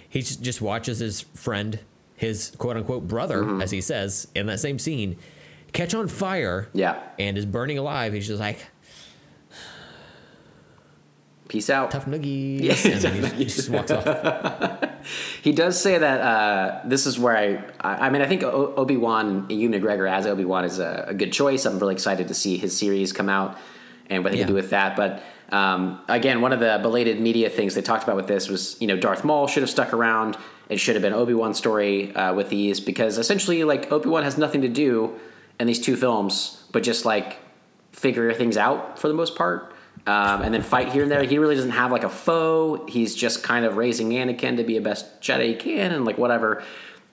he 0.09 0.21
just 0.21 0.41
just 0.41 0.61
watches 0.61 0.99
his 0.99 1.21
friend, 1.21 1.79
his 2.15 2.51
quote 2.57 2.77
unquote 2.77 3.07
brother, 3.07 3.41
Mm-hmm. 3.43 3.61
as 3.61 3.71
he 3.71 3.81
says 3.81 4.27
in 4.35 4.45
that 4.47 4.59
same 4.59 4.77
scene, 4.79 5.17
catch 5.73 5.93
on 5.95 6.07
fire. 6.07 6.69
Yeah. 6.73 7.01
and 7.19 7.37
is 7.37 7.45
burning 7.45 7.77
alive. 7.77 8.13
He's 8.13 8.27
just 8.27 8.39
like 8.39 8.59
Peace 11.51 11.69
out. 11.69 11.91
tough 11.91 12.05
noogies, 12.05 12.61
Yeah, 12.63 13.09
and 13.09 13.23
then 13.23 13.33
he 13.35 13.45
just 13.45 13.69
walks 13.69 13.91
off. 13.91 14.07
He 15.41 15.51
does 15.51 15.81
say 15.81 15.97
that 15.97 16.21
uh, 16.21 16.81
this 16.85 17.05
is 17.07 17.17
where 17.19 17.35
I. 17.35 17.47
I 17.81 18.05
I 18.05 18.09
mean, 18.11 18.21
I 18.21 18.27
think 18.27 18.43
Obi 18.43 18.95
Wan, 18.97 19.47
Ewan 19.49 19.73
McGregor 19.81 20.09
as 20.09 20.25
Obi 20.27 20.45
Wan 20.45 20.63
is 20.63 20.77
a, 20.79 21.05
a 21.07 21.13
good 21.13 21.33
choice. 21.33 21.65
I'm 21.65 21.79
really 21.79 21.95
excited 21.95 22.27
to 22.27 22.33
see 22.35 22.55
his 22.57 22.77
series 22.77 23.11
come 23.11 23.27
out 23.27 23.57
and 24.11 24.23
what 24.23 24.31
they 24.31 24.37
Yeah. 24.37 24.45
can 24.45 24.53
do 24.53 24.61
with 24.61 24.69
that. 24.69 24.95
But 24.95 25.23
um, 25.51 25.99
again, 26.07 26.39
one 26.39 26.53
of 26.53 26.59
the 26.59 26.79
belated 26.83 27.19
media 27.19 27.49
things 27.49 27.73
they 27.75 27.81
talked 27.81 28.03
about 28.03 28.15
with 28.15 28.27
this 28.27 28.47
was, 28.47 28.77
you 28.79 28.87
know, 28.87 28.95
Darth 28.95 29.23
Maul 29.25 29.47
should 29.47 29.63
have 29.63 29.69
stuck 29.71 29.91
around. 29.91 30.37
It 30.69 30.79
should 30.79 30.95
have 30.95 31.01
been 31.01 31.13
Obi 31.13 31.33
Wan's 31.33 31.57
story 31.57 32.15
uh, 32.15 32.33
with 32.35 32.49
these 32.49 32.79
because 32.79 33.17
essentially, 33.17 33.63
like 33.63 33.91
Obi 33.91 34.07
Wan 34.07 34.23
has 34.23 34.37
nothing 34.37 34.61
to 34.61 34.69
do 34.69 35.19
in 35.59 35.65
these 35.67 35.81
two 35.81 35.97
films, 35.97 36.63
but 36.71 36.83
just 36.83 37.03
like 37.05 37.39
figure 37.91 38.31
things 38.33 38.55
out 38.55 38.99
for 38.99 39.07
the 39.09 39.13
most 39.15 39.35
part. 39.35 39.73
Um, 40.07 40.41
and 40.41 40.53
then 40.53 40.63
fight 40.63 40.91
here 40.91 41.03
and 41.03 41.11
there. 41.11 41.21
He 41.23 41.37
really 41.37 41.55
doesn't 41.55 41.71
have 41.71 41.91
like 41.91 42.03
a 42.03 42.09
foe. 42.09 42.85
He's 42.87 43.13
just 43.13 43.43
kind 43.43 43.65
of 43.65 43.77
raising 43.77 44.09
Anakin 44.09 44.57
to 44.57 44.63
be 44.63 44.77
a 44.77 44.81
best 44.81 45.21
Jedi 45.21 45.49
he 45.49 45.55
can 45.55 45.91
and 45.91 46.05
like 46.05 46.17
whatever. 46.17 46.63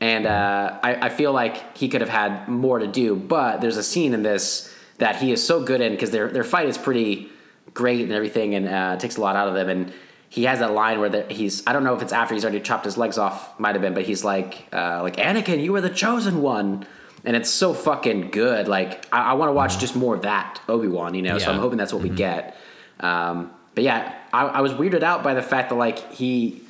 And 0.01 0.27
uh, 0.27 0.79
I, 0.83 1.07
I 1.07 1.09
feel 1.09 1.33
like 1.33 1.77
he 1.77 1.89
could 1.89 2.01
have 2.01 2.11
had 2.11 2.49
more 2.49 2.79
to 2.79 2.87
do. 2.87 3.15
But 3.15 3.61
there's 3.61 3.77
a 3.77 3.83
scene 3.83 4.15
in 4.15 4.23
this 4.23 4.75
that 4.99 5.17
he 5.17 5.33
is 5.33 5.45
so 5.45 5.63
good 5.63 5.81
in 5.81 5.93
because 5.93 6.11
their 6.11 6.29
their 6.29 6.45
fight 6.45 6.67
is 6.67 6.79
pretty 6.79 7.29
great 7.75 8.03
and 8.03 8.13
everything, 8.13 8.55
and 8.55 8.69
uh, 8.69 8.97
takes 8.97 9.17
a 9.17 9.21
lot 9.21 9.37
out 9.37 9.49
of 9.49 9.55
them. 9.55 9.69
And 9.69 9.93
he 10.31 10.45
has 10.45 10.61
that 10.61 10.73
line 10.73 11.01
where 11.01 11.09
the, 11.09 11.23
he's 11.25 11.67
I 11.67 11.73
don't 11.73 11.85
know 11.85 11.95
if 11.95 12.03
it's 12.03 12.13
after 12.13 12.35
he's 12.35 12.45
already 12.45 12.61
chopped 12.61 12.85
his 12.85 12.97
legs 12.97 13.19
off, 13.19 13.59
might 13.59 13.75
have 13.75 13.83
been, 13.83 13.95
but 13.95 14.05
he's 14.05 14.25
like 14.25 14.67
uh, 14.73 15.03
like 15.03 15.17
Anakin, 15.17 15.63
you 15.63 15.73
were 15.73 15.81
the 15.81 15.91
chosen 15.91 16.43
one. 16.43 16.87
And 17.25 17.35
it's 17.35 17.51
so 17.51 17.75
fucking 17.75 18.31
good. 18.31 18.69
Like 18.69 19.05
I, 19.13 19.31
I 19.31 19.33
want 19.33 19.49
to 19.49 19.53
watch 19.53 19.79
just 19.79 19.97
more 19.97 20.15
of 20.15 20.23
that 20.23 20.61
Obi 20.69 20.87
Wan, 20.87 21.15
you 21.15 21.23
know. 21.23 21.39
So 21.39 21.51
I'm 21.51 21.59
hoping 21.59 21.77
that's 21.77 21.93
what 21.93 22.03
we 22.03 22.09
get. 22.11 22.57
Um, 23.01 23.51
but 23.75 23.85
yeah, 23.85 24.15
I, 24.33 24.47
I 24.47 24.61
was 24.61 24.73
weirded 24.73 25.03
out 25.03 25.23
by 25.23 25.35
the 25.35 25.43
fact 25.43 25.71
that 25.71 25.77
like 25.77 26.13
he 26.13 26.63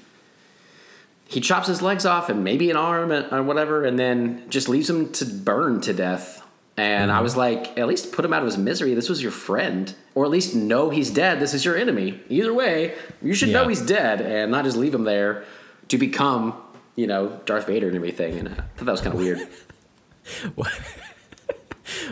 he 1.26 1.40
chops 1.40 1.68
his 1.68 1.82
legs 1.82 2.06
off 2.06 2.28
and 2.28 2.42
maybe 2.42 2.70
an 2.70 2.76
arm 2.76 3.10
and, 3.10 3.30
or 3.32 3.42
whatever, 3.42 3.84
and 3.84 3.98
then 3.98 4.48
just 4.48 4.68
leaves 4.68 4.88
him 4.88 5.12
to 5.12 5.24
burn 5.24 5.80
to 5.82 5.92
death. 5.92 6.42
And 6.76 7.10
I 7.10 7.22
was 7.22 7.36
like, 7.36 7.76
at 7.76 7.88
least 7.88 8.12
put 8.12 8.24
him 8.24 8.32
out 8.32 8.42
of 8.42 8.46
his 8.46 8.56
misery. 8.56 8.94
This 8.94 9.08
was 9.08 9.20
your 9.20 9.32
friend, 9.32 9.92
or 10.14 10.24
at 10.24 10.30
least 10.30 10.54
know 10.54 10.90
he's 10.90 11.10
dead. 11.10 11.40
This 11.40 11.52
is 11.52 11.64
your 11.64 11.76
enemy. 11.76 12.20
Either 12.28 12.54
way, 12.54 12.94
you 13.20 13.34
should 13.34 13.48
know 13.48 13.66
he's 13.66 13.82
dead 13.82 14.20
and 14.20 14.52
not 14.52 14.64
just 14.64 14.76
leave 14.76 14.94
him 14.94 15.02
there 15.02 15.44
to 15.88 15.98
become, 15.98 16.54
you 16.94 17.08
know, 17.08 17.40
Darth 17.46 17.66
Vader 17.66 17.88
and 17.88 17.96
everything. 17.96 18.38
And 18.38 18.48
I 18.48 18.52
thought 18.52 18.84
that 18.84 18.92
was 18.92 19.00
kind 19.00 19.14
of 19.14 19.20
weird. 19.20 19.40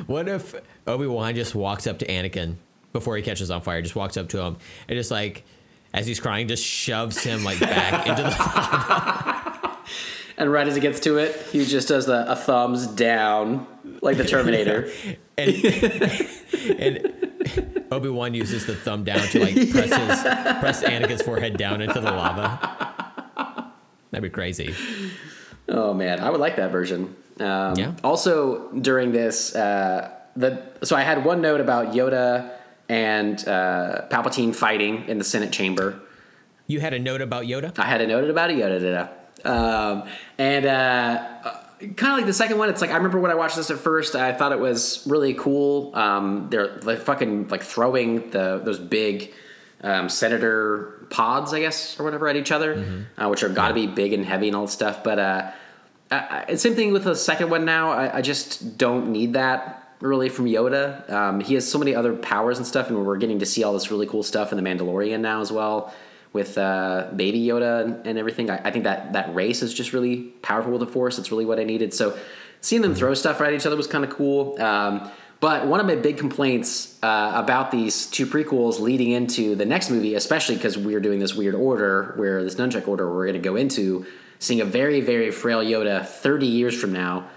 What 0.06 0.28
if 0.28 0.54
Obi 0.86 1.06
Wan 1.06 1.34
just 1.34 1.54
walks 1.54 1.86
up 1.86 1.98
to 1.98 2.06
Anakin 2.06 2.56
before 2.96 3.16
he 3.16 3.22
catches 3.22 3.50
on 3.50 3.60
fire? 3.60 3.82
Just 3.82 3.94
walks 3.96 4.16
up 4.16 4.28
to 4.30 4.40
him 4.40 4.56
and 4.88 4.96
just 4.96 5.10
like, 5.10 5.44
as 5.92 6.06
he's 6.06 6.18
crying, 6.20 6.48
just 6.48 6.64
shoves 6.64 7.18
him 7.22 7.44
like 7.44 7.60
back 7.60 8.06
into 8.08 8.22
the. 8.22 8.28
Lava. 8.30 9.78
And 10.38 10.52
right 10.52 10.66
as 10.68 10.74
he 10.74 10.80
gets 10.80 11.00
to 11.00 11.16
it, 11.18 11.34
he 11.52 11.64
just 11.64 11.88
does 11.88 12.06
the, 12.06 12.30
a 12.30 12.36
thumbs 12.36 12.86
down, 12.86 13.66
like 14.02 14.16
the 14.16 14.24
Terminator. 14.24 14.90
And, 15.38 15.50
and 16.78 17.86
Obi 17.92 18.08
Wan 18.08 18.32
uses 18.32 18.64
the 18.64 18.74
thumb 18.74 19.04
down 19.04 19.18
to 19.18 19.38
like 19.38 19.54
press 19.70 19.90
his 19.94 20.22
press 20.22 20.82
Anakin's 20.82 21.20
forehead 21.20 21.58
down 21.58 21.82
into 21.82 22.00
the 22.00 22.10
lava. 22.10 23.70
That'd 24.10 24.22
be 24.22 24.30
crazy. 24.30 24.74
Oh 25.68 25.92
man, 25.92 26.20
I 26.20 26.30
would 26.30 26.40
like 26.40 26.56
that 26.56 26.72
version. 26.72 27.14
Um, 27.38 27.74
Yeah. 27.76 27.92
Also, 28.02 28.72
during 28.72 29.12
this, 29.12 29.54
uh, 29.54 30.10
the 30.36 30.62
so 30.82 30.96
I 30.96 31.02
had 31.02 31.22
one 31.22 31.42
note 31.42 31.60
about 31.60 31.92
Yoda 31.92 32.50
and 32.88 33.46
uh, 33.48 34.06
Palpatine 34.10 34.54
fighting 34.54 35.08
in 35.08 35.18
the 35.18 35.24
Senate 35.24 35.52
chamber. 35.52 36.00
You 36.66 36.80
had 36.80 36.94
a 36.94 36.98
note 36.98 37.20
about 37.20 37.44
Yoda. 37.44 37.78
I 37.78 37.86
had 37.86 38.00
a 38.00 38.06
note 38.06 38.28
about 38.28 38.50
a 38.50 38.54
Yoda? 38.54 39.10
Um, 39.44 40.08
and 40.38 40.66
uh, 40.66 41.38
kind 41.78 42.12
of 42.12 42.18
like 42.18 42.26
the 42.26 42.32
second 42.32 42.58
one, 42.58 42.68
it's 42.68 42.80
like 42.80 42.90
I 42.90 42.96
remember 42.96 43.20
when 43.20 43.30
I 43.30 43.34
watched 43.34 43.56
this 43.56 43.70
at 43.70 43.78
first, 43.78 44.16
I 44.16 44.32
thought 44.32 44.52
it 44.52 44.58
was 44.58 45.06
really 45.06 45.34
cool. 45.34 45.94
Um, 45.94 46.48
they're 46.50 46.78
like 46.78 46.98
fucking 46.98 47.48
like 47.48 47.62
throwing 47.62 48.30
the 48.30 48.60
those 48.64 48.78
big 48.78 49.32
um, 49.82 50.08
senator 50.08 51.06
pods, 51.10 51.52
I 51.52 51.60
guess, 51.60 52.00
or 52.00 52.04
whatever, 52.04 52.28
at 52.28 52.36
each 52.36 52.50
other, 52.50 53.06
uh, 53.18 53.28
which 53.28 53.42
are 53.42 53.48
got 53.48 53.68
to 53.68 53.74
be 53.74 53.86
big 53.86 54.12
and 54.12 54.24
heavy 54.24 54.48
and 54.48 54.56
all 54.56 54.66
stuff. 54.66 55.04
But 55.04 55.18
uh, 55.18 55.50
I, 56.10 56.44
I, 56.48 56.54
same 56.54 56.74
thing 56.74 56.92
with 56.92 57.04
the 57.04 57.14
second 57.14 57.50
one. 57.50 57.64
Now, 57.64 57.90
I, 57.90 58.18
I 58.18 58.22
just 58.22 58.78
don't 58.78 59.12
need 59.12 59.34
that 59.34 59.85
really 60.00 60.28
from 60.28 60.46
Yoda. 60.46 61.10
Um, 61.10 61.40
he 61.40 61.54
has 61.54 61.70
so 61.70 61.78
many 61.78 61.94
other 61.94 62.14
powers 62.14 62.58
and 62.58 62.66
stuff, 62.66 62.88
and 62.88 63.06
we're 63.06 63.16
getting 63.16 63.38
to 63.38 63.46
see 63.46 63.64
all 63.64 63.72
this 63.72 63.90
really 63.90 64.06
cool 64.06 64.22
stuff 64.22 64.52
in 64.52 64.62
the 64.62 64.68
Mandalorian 64.68 65.20
now 65.20 65.40
as 65.40 65.50
well 65.50 65.92
with 66.32 66.58
uh, 66.58 67.08
Baby 67.16 67.40
Yoda 67.46 67.84
and, 67.84 68.06
and 68.06 68.18
everything. 68.18 68.50
I, 68.50 68.60
I 68.64 68.70
think 68.70 68.84
that 68.84 69.14
that 69.14 69.34
race 69.34 69.62
is 69.62 69.72
just 69.72 69.92
really 69.92 70.24
powerful 70.42 70.72
with 70.72 70.80
the 70.80 70.86
Force. 70.86 71.18
It's 71.18 71.30
really 71.30 71.46
what 71.46 71.58
I 71.58 71.64
needed. 71.64 71.94
So 71.94 72.16
seeing 72.60 72.82
them 72.82 72.94
throw 72.94 73.14
stuff 73.14 73.40
right 73.40 73.52
at 73.52 73.58
each 73.58 73.66
other 73.66 73.76
was 73.76 73.86
kind 73.86 74.04
of 74.04 74.10
cool. 74.10 74.60
Um, 74.60 75.10
but 75.40 75.66
one 75.66 75.80
of 75.80 75.86
my 75.86 75.96
big 75.96 76.16
complaints 76.16 76.98
uh, 77.02 77.32
about 77.34 77.70
these 77.70 78.06
two 78.06 78.26
prequels 78.26 78.80
leading 78.80 79.10
into 79.10 79.54
the 79.54 79.66
next 79.66 79.90
movie, 79.90 80.14
especially 80.14 80.56
because 80.56 80.78
we're 80.78 81.00
doing 81.00 81.18
this 81.18 81.34
weird 81.34 81.54
order 81.54 82.14
where 82.16 82.42
this 82.42 82.54
nunchuck 82.54 82.88
order 82.88 83.10
we're 83.10 83.26
going 83.26 83.40
to 83.40 83.46
go 83.46 83.56
into, 83.56 84.06
seeing 84.38 84.60
a 84.60 84.64
very, 84.64 85.00
very 85.00 85.30
frail 85.30 85.62
Yoda 85.62 86.06
30 86.06 86.46
years 86.46 86.78
from 86.78 86.92
now, 86.92 87.28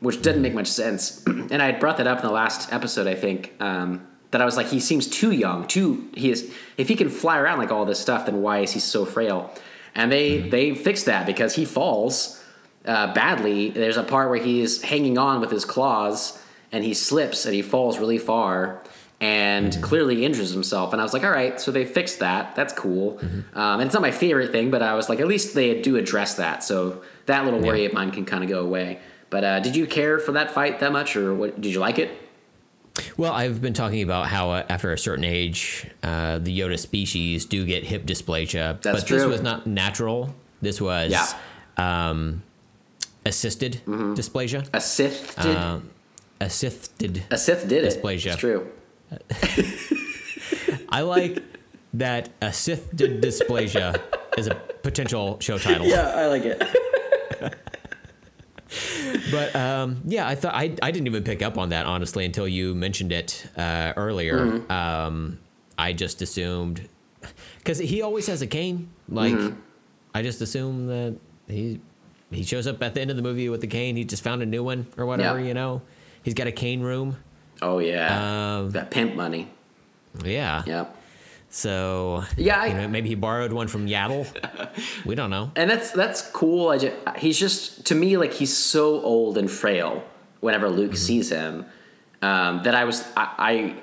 which 0.00 0.22
doesn't 0.22 0.42
make 0.42 0.54
much 0.54 0.68
sense. 0.68 1.24
and 1.26 1.62
I 1.62 1.66
had 1.66 1.80
brought 1.80 1.96
that 1.98 2.06
up 2.06 2.20
in 2.20 2.26
the 2.26 2.32
last 2.32 2.72
episode, 2.72 3.06
I 3.06 3.14
think, 3.14 3.54
um, 3.60 4.06
that 4.30 4.40
I 4.40 4.44
was 4.44 4.56
like, 4.56 4.66
he 4.66 4.80
seems 4.80 5.08
too 5.08 5.32
young, 5.32 5.66
too. 5.66 6.08
He 6.14 6.30
is. 6.30 6.52
If 6.76 6.88
he 6.88 6.96
can 6.96 7.08
fly 7.08 7.38
around 7.38 7.58
like 7.58 7.72
all 7.72 7.84
this 7.84 7.98
stuff, 7.98 8.26
then 8.26 8.42
why 8.42 8.60
is 8.60 8.72
he 8.72 8.80
so 8.80 9.04
frail? 9.04 9.52
And 9.94 10.12
they 10.12 10.40
they 10.40 10.74
fixed 10.74 11.06
that 11.06 11.26
because 11.26 11.54
he 11.54 11.64
falls 11.64 12.42
uh, 12.84 13.12
badly. 13.14 13.70
There's 13.70 13.96
a 13.96 14.02
part 14.02 14.28
where 14.30 14.38
he's 14.38 14.82
hanging 14.82 15.18
on 15.18 15.40
with 15.40 15.50
his 15.50 15.64
claws 15.64 16.40
and 16.70 16.84
he 16.84 16.94
slips 16.94 17.46
and 17.46 17.54
he 17.54 17.62
falls 17.62 17.98
really 17.98 18.18
far 18.18 18.82
and 19.20 19.82
clearly 19.82 20.24
injures 20.24 20.52
himself. 20.52 20.92
And 20.92 21.00
I 21.00 21.04
was 21.04 21.12
like, 21.12 21.24
all 21.24 21.30
right, 21.30 21.60
so 21.60 21.72
they 21.72 21.84
fixed 21.84 22.20
that. 22.20 22.54
That's 22.54 22.72
cool. 22.72 23.18
Um, 23.54 23.80
and 23.80 23.82
it's 23.82 23.94
not 23.94 24.02
my 24.02 24.12
favorite 24.12 24.52
thing, 24.52 24.70
but 24.70 24.82
I 24.82 24.94
was 24.94 25.08
like, 25.08 25.20
at 25.20 25.26
least 25.26 25.54
they 25.54 25.80
do 25.80 25.96
address 25.96 26.34
that. 26.34 26.62
So 26.62 27.02
that 27.26 27.44
little 27.44 27.60
worry 27.60 27.84
of 27.84 27.92
mine 27.92 28.12
can 28.12 28.24
kind 28.24 28.44
of 28.44 28.50
go 28.50 28.60
away. 28.60 29.00
But 29.30 29.44
uh, 29.44 29.60
did 29.60 29.76
you 29.76 29.86
care 29.86 30.18
for 30.18 30.32
that 30.32 30.50
fight 30.52 30.80
that 30.80 30.92
much, 30.92 31.16
or 31.16 31.34
what? 31.34 31.60
Did 31.60 31.72
you 31.72 31.80
like 31.80 31.98
it? 31.98 32.10
Well, 33.16 33.32
I've 33.32 33.60
been 33.62 33.74
talking 33.74 34.02
about 34.02 34.26
how 34.26 34.50
uh, 34.50 34.64
after 34.68 34.92
a 34.92 34.98
certain 34.98 35.24
age, 35.24 35.86
uh, 36.02 36.38
the 36.38 36.58
Yoda 36.58 36.78
species 36.78 37.44
do 37.44 37.64
get 37.64 37.84
hip 37.84 38.06
dysplasia. 38.06 38.80
That's 38.82 39.00
but 39.02 39.08
this 39.08 39.24
was 39.24 39.42
not 39.42 39.66
natural. 39.66 40.34
This 40.60 40.80
was 40.80 41.12
Yeah. 41.12 41.26
um, 41.76 42.42
assisted 43.24 43.80
dysplasia. 43.86 44.66
A 44.72 44.80
Sith 44.80 45.36
did. 45.40 45.56
Assisted. 46.40 47.22
a 47.30 47.38
Sith 47.38 47.68
did 47.68 47.84
it. 47.84 48.02
dysplasia. 48.02 48.32
It's 48.32 48.36
true. 48.36 48.68
I 50.88 51.02
like 51.02 51.42
that 51.94 52.30
a 52.42 52.46
assisted 52.46 53.22
dysplasia 53.22 54.00
is 54.36 54.46
a 54.48 54.54
potential 54.54 55.38
show 55.40 55.58
title. 55.58 55.86
Yeah, 55.86 56.08
I 56.14 56.26
like 56.26 56.42
it. 56.44 56.62
But 59.30 59.54
um, 59.56 60.02
yeah, 60.04 60.26
I 60.26 60.34
thought 60.34 60.54
I, 60.54 60.74
I 60.82 60.90
didn't 60.90 61.06
even 61.06 61.24
pick 61.24 61.42
up 61.42 61.58
on 61.58 61.70
that 61.70 61.86
honestly 61.86 62.24
until 62.24 62.46
you 62.48 62.74
mentioned 62.74 63.12
it 63.12 63.46
uh, 63.56 63.92
earlier. 63.96 64.62
Um, 64.70 65.38
I 65.78 65.92
just 65.92 66.22
assumed 66.22 66.88
because 67.58 67.78
he 67.78 68.02
always 68.02 68.26
has 68.26 68.42
a 68.42 68.46
cane. 68.46 68.88
Like 69.08 69.38
I 70.14 70.22
just 70.22 70.40
assume 70.40 70.86
that 70.88 71.16
he 71.46 71.80
he 72.30 72.42
shows 72.42 72.66
up 72.66 72.82
at 72.82 72.94
the 72.94 73.00
end 73.00 73.10
of 73.10 73.16
the 73.16 73.22
movie 73.22 73.48
with 73.48 73.60
the 73.60 73.66
cane. 73.66 73.96
He 73.96 74.04
just 74.04 74.22
found 74.22 74.42
a 74.42 74.46
new 74.46 74.62
one 74.62 74.86
or 74.96 75.06
whatever. 75.06 75.38
Yeah. 75.38 75.46
You 75.46 75.54
know, 75.54 75.82
he's 76.22 76.34
got 76.34 76.46
a 76.46 76.52
cane 76.52 76.80
room. 76.80 77.16
Oh 77.62 77.78
yeah, 77.78 78.58
Um, 78.58 78.70
that 78.70 78.90
pimp 78.90 79.14
money. 79.14 79.48
Yeah. 80.24 80.62
Yeah, 80.66 80.86
So 81.50 82.24
Yeah, 82.36 82.60
I- 82.60 82.66
you 82.66 82.74
know, 82.74 82.88
maybe 82.88 83.08
he 83.08 83.14
borrowed 83.14 83.52
one 83.52 83.68
from 83.68 83.86
Yaddle. 83.86 84.26
we 85.06 85.14
don't 85.14 85.30
know. 85.30 85.50
and 85.56 85.70
that's 85.70 85.90
that's 85.92 86.22
cool. 86.30 86.68
I 86.68 86.78
just, 86.78 86.94
he's 87.18 87.38
just 87.38 87.86
to 87.86 87.94
me 87.94 88.16
like 88.16 88.32
he's 88.32 88.54
so 88.56 89.00
old 89.02 89.38
and 89.38 89.50
frail. 89.50 90.04
Whenever 90.40 90.68
Luke 90.68 90.94
sees 90.96 91.30
him, 91.30 91.66
um, 92.22 92.62
that 92.62 92.74
I 92.74 92.84
was 92.84 93.02
I, 93.16 93.74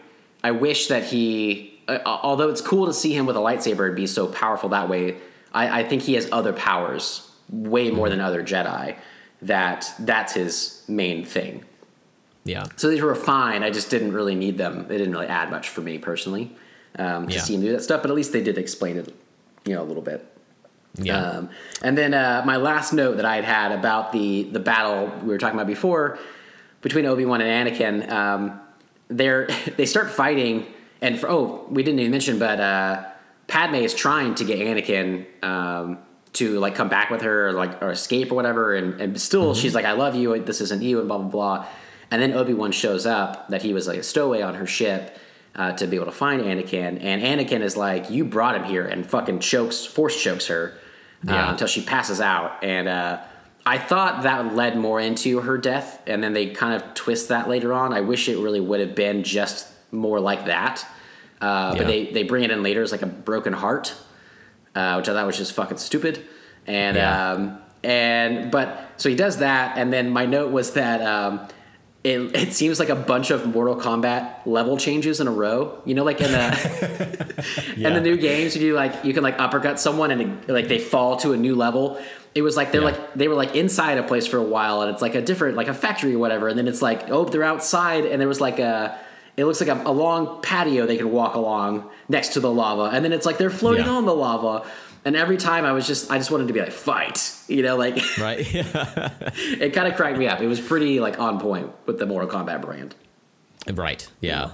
I 0.44 0.50
I 0.50 0.52
wish 0.52 0.88
that 0.88 1.04
he. 1.04 1.72
Uh, 1.88 2.00
although 2.06 2.50
it's 2.50 2.62
cool 2.62 2.86
to 2.88 2.94
see 2.94 3.14
him 3.14 3.26
with 3.28 3.36
a 3.36 3.40
lightsaber 3.40 3.86
and 3.88 3.96
be 3.96 4.08
so 4.08 4.26
powerful 4.28 4.70
that 4.70 4.90
way, 4.90 5.18
I, 5.54 5.82
I 5.82 5.84
think 5.84 6.02
he 6.02 6.14
has 6.16 6.28
other 6.32 6.52
powers 6.54 7.30
way 7.52 7.92
more 7.92 8.10
than 8.10 8.22
other 8.22 8.42
Jedi. 8.42 8.96
That 9.42 9.94
that's 10.00 10.34
his 10.34 10.84
main 10.88 11.26
thing. 11.26 11.66
Yeah. 12.46 12.66
So 12.78 12.90
these 12.90 13.02
were 13.02 13.16
fine. 13.16 13.62
I 13.64 13.70
just 13.70 13.90
didn't 13.90 14.14
really 14.14 14.36
need 14.36 14.58
them. 14.58 14.88
They 14.88 14.98
didn't 14.98 15.14
really 15.14 15.28
add 15.28 15.52
much 15.52 15.70
for 15.70 15.82
me 15.82 15.98
personally 15.98 16.56
um, 16.98 17.28
to 17.28 17.34
Yeah. 17.36 17.40
see 17.42 17.56
him 17.56 17.62
do 17.62 17.72
that 17.72 17.84
stuff. 17.84 18.02
But 18.02 18.12
at 18.12 18.16
least 18.16 18.32
they 18.34 18.42
did 18.42 18.58
explain 18.58 18.98
it, 18.98 19.14
you 19.66 19.74
know, 19.76 19.82
a 19.84 19.86
little 19.86 20.04
bit. 20.04 20.26
Yeah. 20.98 21.20
Um, 21.22 21.50
and 21.82 21.98
then 21.98 22.14
uh, 22.14 22.44
my 22.46 22.56
last 22.58 22.94
note 22.94 23.18
that 23.18 23.26
I 23.26 23.36
had 23.36 23.44
had 23.46 23.72
about 23.74 24.12
the 24.14 24.44
the 24.44 24.60
battle 24.62 25.12
we 25.22 25.28
were 25.28 25.38
talking 25.38 25.56
about 25.60 25.68
before 25.68 26.18
between 26.82 27.06
Obi 27.06 27.26
Wan 27.26 27.42
and 27.42 27.68
Anakin. 27.70 28.10
Um, 28.10 28.60
they're 29.10 29.48
they 29.78 29.86
start 29.86 30.10
fighting, 30.10 30.66
and 31.02 31.20
for, 31.20 31.30
oh, 31.30 31.66
we 31.70 31.84
didn't 31.84 32.00
even 32.00 32.12
mention, 32.12 32.40
but 32.40 32.60
uh, 32.62 33.04
Padme 33.48 33.76
is 33.76 33.94
trying 33.94 34.36
to 34.36 34.46
get 34.46 34.60
Anakin 34.60 35.26
um, 35.44 35.98
to 36.34 36.60
like 36.60 36.76
come 36.76 36.88
back 36.88 37.10
with 37.10 37.22
her, 37.24 37.50
or 37.50 37.52
like 37.54 37.82
or 37.82 37.92
escape 37.92 38.32
or 38.32 38.36
whatever, 38.36 38.74
and, 38.74 39.02
and 39.02 39.20
still 39.20 39.54
she's 39.54 39.76
like, 39.76 39.84
"I 39.86 39.92
love 39.94 40.16
you. 40.16 40.40
This 40.44 40.62
isn't 40.62 40.82
you," 40.82 41.00
and 41.00 41.08
blah 41.10 41.18
blah 41.18 41.28
blah. 41.28 41.66
And 42.10 42.22
then 42.22 42.32
Obi 42.34 42.54
Wan 42.54 42.72
shows 42.72 43.06
up 43.06 43.50
that 43.50 43.64
he 43.64 43.74
was 43.74 43.86
like 43.88 43.98
a 44.00 44.04
stowaway 44.04 44.42
on 44.42 44.54
her 44.56 44.66
ship. 44.68 45.18
Uh, 45.56 45.72
to 45.72 45.88
be 45.88 45.96
able 45.96 46.06
to 46.06 46.12
find 46.12 46.42
Anakin, 46.42 47.02
and 47.02 47.22
Anakin 47.22 47.62
is 47.62 47.78
like, 47.78 48.10
"You 48.10 48.26
brought 48.26 48.56
him 48.56 48.66
here," 48.66 48.86
and 48.86 49.06
fucking 49.10 49.40
chokes, 49.40 49.86
force 49.86 50.22
chokes 50.22 50.48
her 50.48 50.74
uh, 51.26 51.32
Yeah. 51.32 51.52
until 51.52 51.68
she 51.68 51.82
passes 51.82 52.20
out. 52.20 52.62
And 52.62 52.90
uh, 52.90 53.20
I 53.66 53.78
thought 53.78 54.24
that 54.24 54.54
led 54.54 54.78
more 54.78 55.00
into 55.00 55.40
her 55.40 55.58
death, 55.58 56.02
and 56.08 56.22
then 56.22 56.34
they 56.34 56.48
kind 56.48 56.74
of 56.76 56.94
twist 56.94 57.30
that 57.30 57.48
later 57.48 57.72
on. 57.72 57.94
I 57.94 58.02
wish 58.02 58.28
it 58.28 58.38
really 58.38 58.60
would 58.60 58.82
have 58.82 58.96
been 58.96 59.24
just 59.24 59.68
more 59.94 60.20
like 60.20 60.46
that. 60.48 60.86
Uh, 61.40 61.72
Yeah. 61.72 61.78
But 61.78 61.88
they, 61.88 62.12
they 62.12 62.24
bring 62.24 62.44
it 62.44 62.52
in 62.52 62.62
later 62.62 62.82
as 62.82 62.92
like 62.92 63.02
a 63.02 63.06
broken 63.08 63.54
heart, 63.54 63.94
uh, 64.76 64.96
which 64.96 65.08
I 65.08 65.14
thought 65.14 65.26
was 65.26 65.38
just 65.38 65.54
fucking 65.54 65.78
stupid. 65.78 66.22
And 66.68 66.98
Yeah. 66.98 67.32
um, 67.32 67.58
and 67.82 68.52
but 68.52 68.68
so 68.98 69.08
he 69.08 69.16
does 69.16 69.38
that, 69.38 69.78
and 69.78 69.94
then 69.94 70.10
my 70.10 70.26
note 70.26 70.52
was 70.52 70.74
that 70.74 71.02
um, 71.02 71.48
it, 72.06 72.36
it 72.36 72.54
seems 72.54 72.80
like 72.80 72.90
a 72.90 72.96
bunch 72.96 73.32
of 73.32 73.48
Mortal 73.48 73.76
Kombat 73.76 74.46
level 74.46 74.78
changes 74.78 75.20
in 75.20 75.28
a 75.28 75.32
row. 75.32 75.82
You 75.86 75.96
know, 75.96 76.04
like 76.04 76.22
in 76.22 76.32
the 76.32 77.76
in 77.78 77.94
the 77.94 78.02
new 78.02 78.16
games, 78.18 78.56
you 78.56 78.62
do 78.62 78.74
like 78.76 79.04
you 79.04 79.14
can 79.14 79.24
like 79.24 79.40
uppercut 79.40 79.80
someone 79.80 80.12
and 80.12 80.22
it, 80.22 80.50
like 80.50 80.68
they 80.68 80.80
fall 80.80 81.18
to 81.18 81.34
a 81.34 81.38
new 81.38 81.56
level. 81.56 82.00
It 82.36 82.42
was 82.44 82.56
like 82.56 82.72
they're 82.72 82.82
Yeah. 82.82 82.88
like 82.92 83.14
they 83.16 83.28
were 83.28 83.34
like 83.36 83.56
inside 83.56 83.98
a 83.98 84.04
place 84.04 84.28
for 84.28 84.38
a 84.38 84.44
while, 84.44 84.82
and 84.82 84.92
it's 84.92 85.02
like 85.02 85.16
a 85.16 85.22
different 85.22 85.58
like 85.58 85.68
a 85.68 85.74
factory 85.74 86.14
or 86.14 86.20
whatever. 86.20 86.48
And 86.48 86.58
then 86.60 86.68
it's 86.68 86.82
like 86.82 87.10
oh 87.10 87.26
they're 87.26 87.44
outside, 87.44 88.06
and 88.06 88.22
there 88.22 88.28
was 88.28 88.40
like 88.42 88.60
a 88.60 88.98
it 89.36 89.46
looks 89.46 89.60
like 89.60 89.70
a, 89.70 89.82
a 89.90 89.92
long 89.92 90.42
patio 90.44 90.86
they 90.86 90.98
can 90.98 91.12
walk 91.12 91.34
along 91.36 91.90
next 92.08 92.30
to 92.34 92.40
the 92.40 92.52
lava, 92.52 92.96
and 92.96 93.04
then 93.04 93.14
it's 93.14 93.26
like 93.26 93.38
they're 93.40 93.50
floating 93.50 93.86
Yeah. 93.86 93.92
on 93.92 94.06
the 94.06 94.14
lava. 94.16 94.64
And 95.06 95.16
every 95.16 95.38
time 95.38 95.66
I 95.66 95.72
was 95.72 95.86
just 95.88 96.10
I 96.12 96.18
just 96.18 96.32
wanted 96.32 96.48
to 96.48 96.54
be 96.54 96.60
like 96.62 96.72
fight, 96.72 97.32
you 97.48 97.62
know, 97.62 97.78
like 97.78 97.96
Right. 98.20 98.40
it 98.54 99.74
kind 99.74 99.88
of 99.88 99.96
cracked 99.96 100.18
me 100.18 100.28
up. 100.28 100.42
It 100.42 100.48
was 100.48 100.60
pretty 100.60 101.00
like 101.00 101.20
on 101.20 101.40
point 101.40 101.72
with 101.86 102.00
the 102.00 102.06
Mortal 102.08 102.30
Kombat 102.30 102.62
brand. 102.62 102.96
Right. 103.72 104.08
Yeah. 104.20 104.52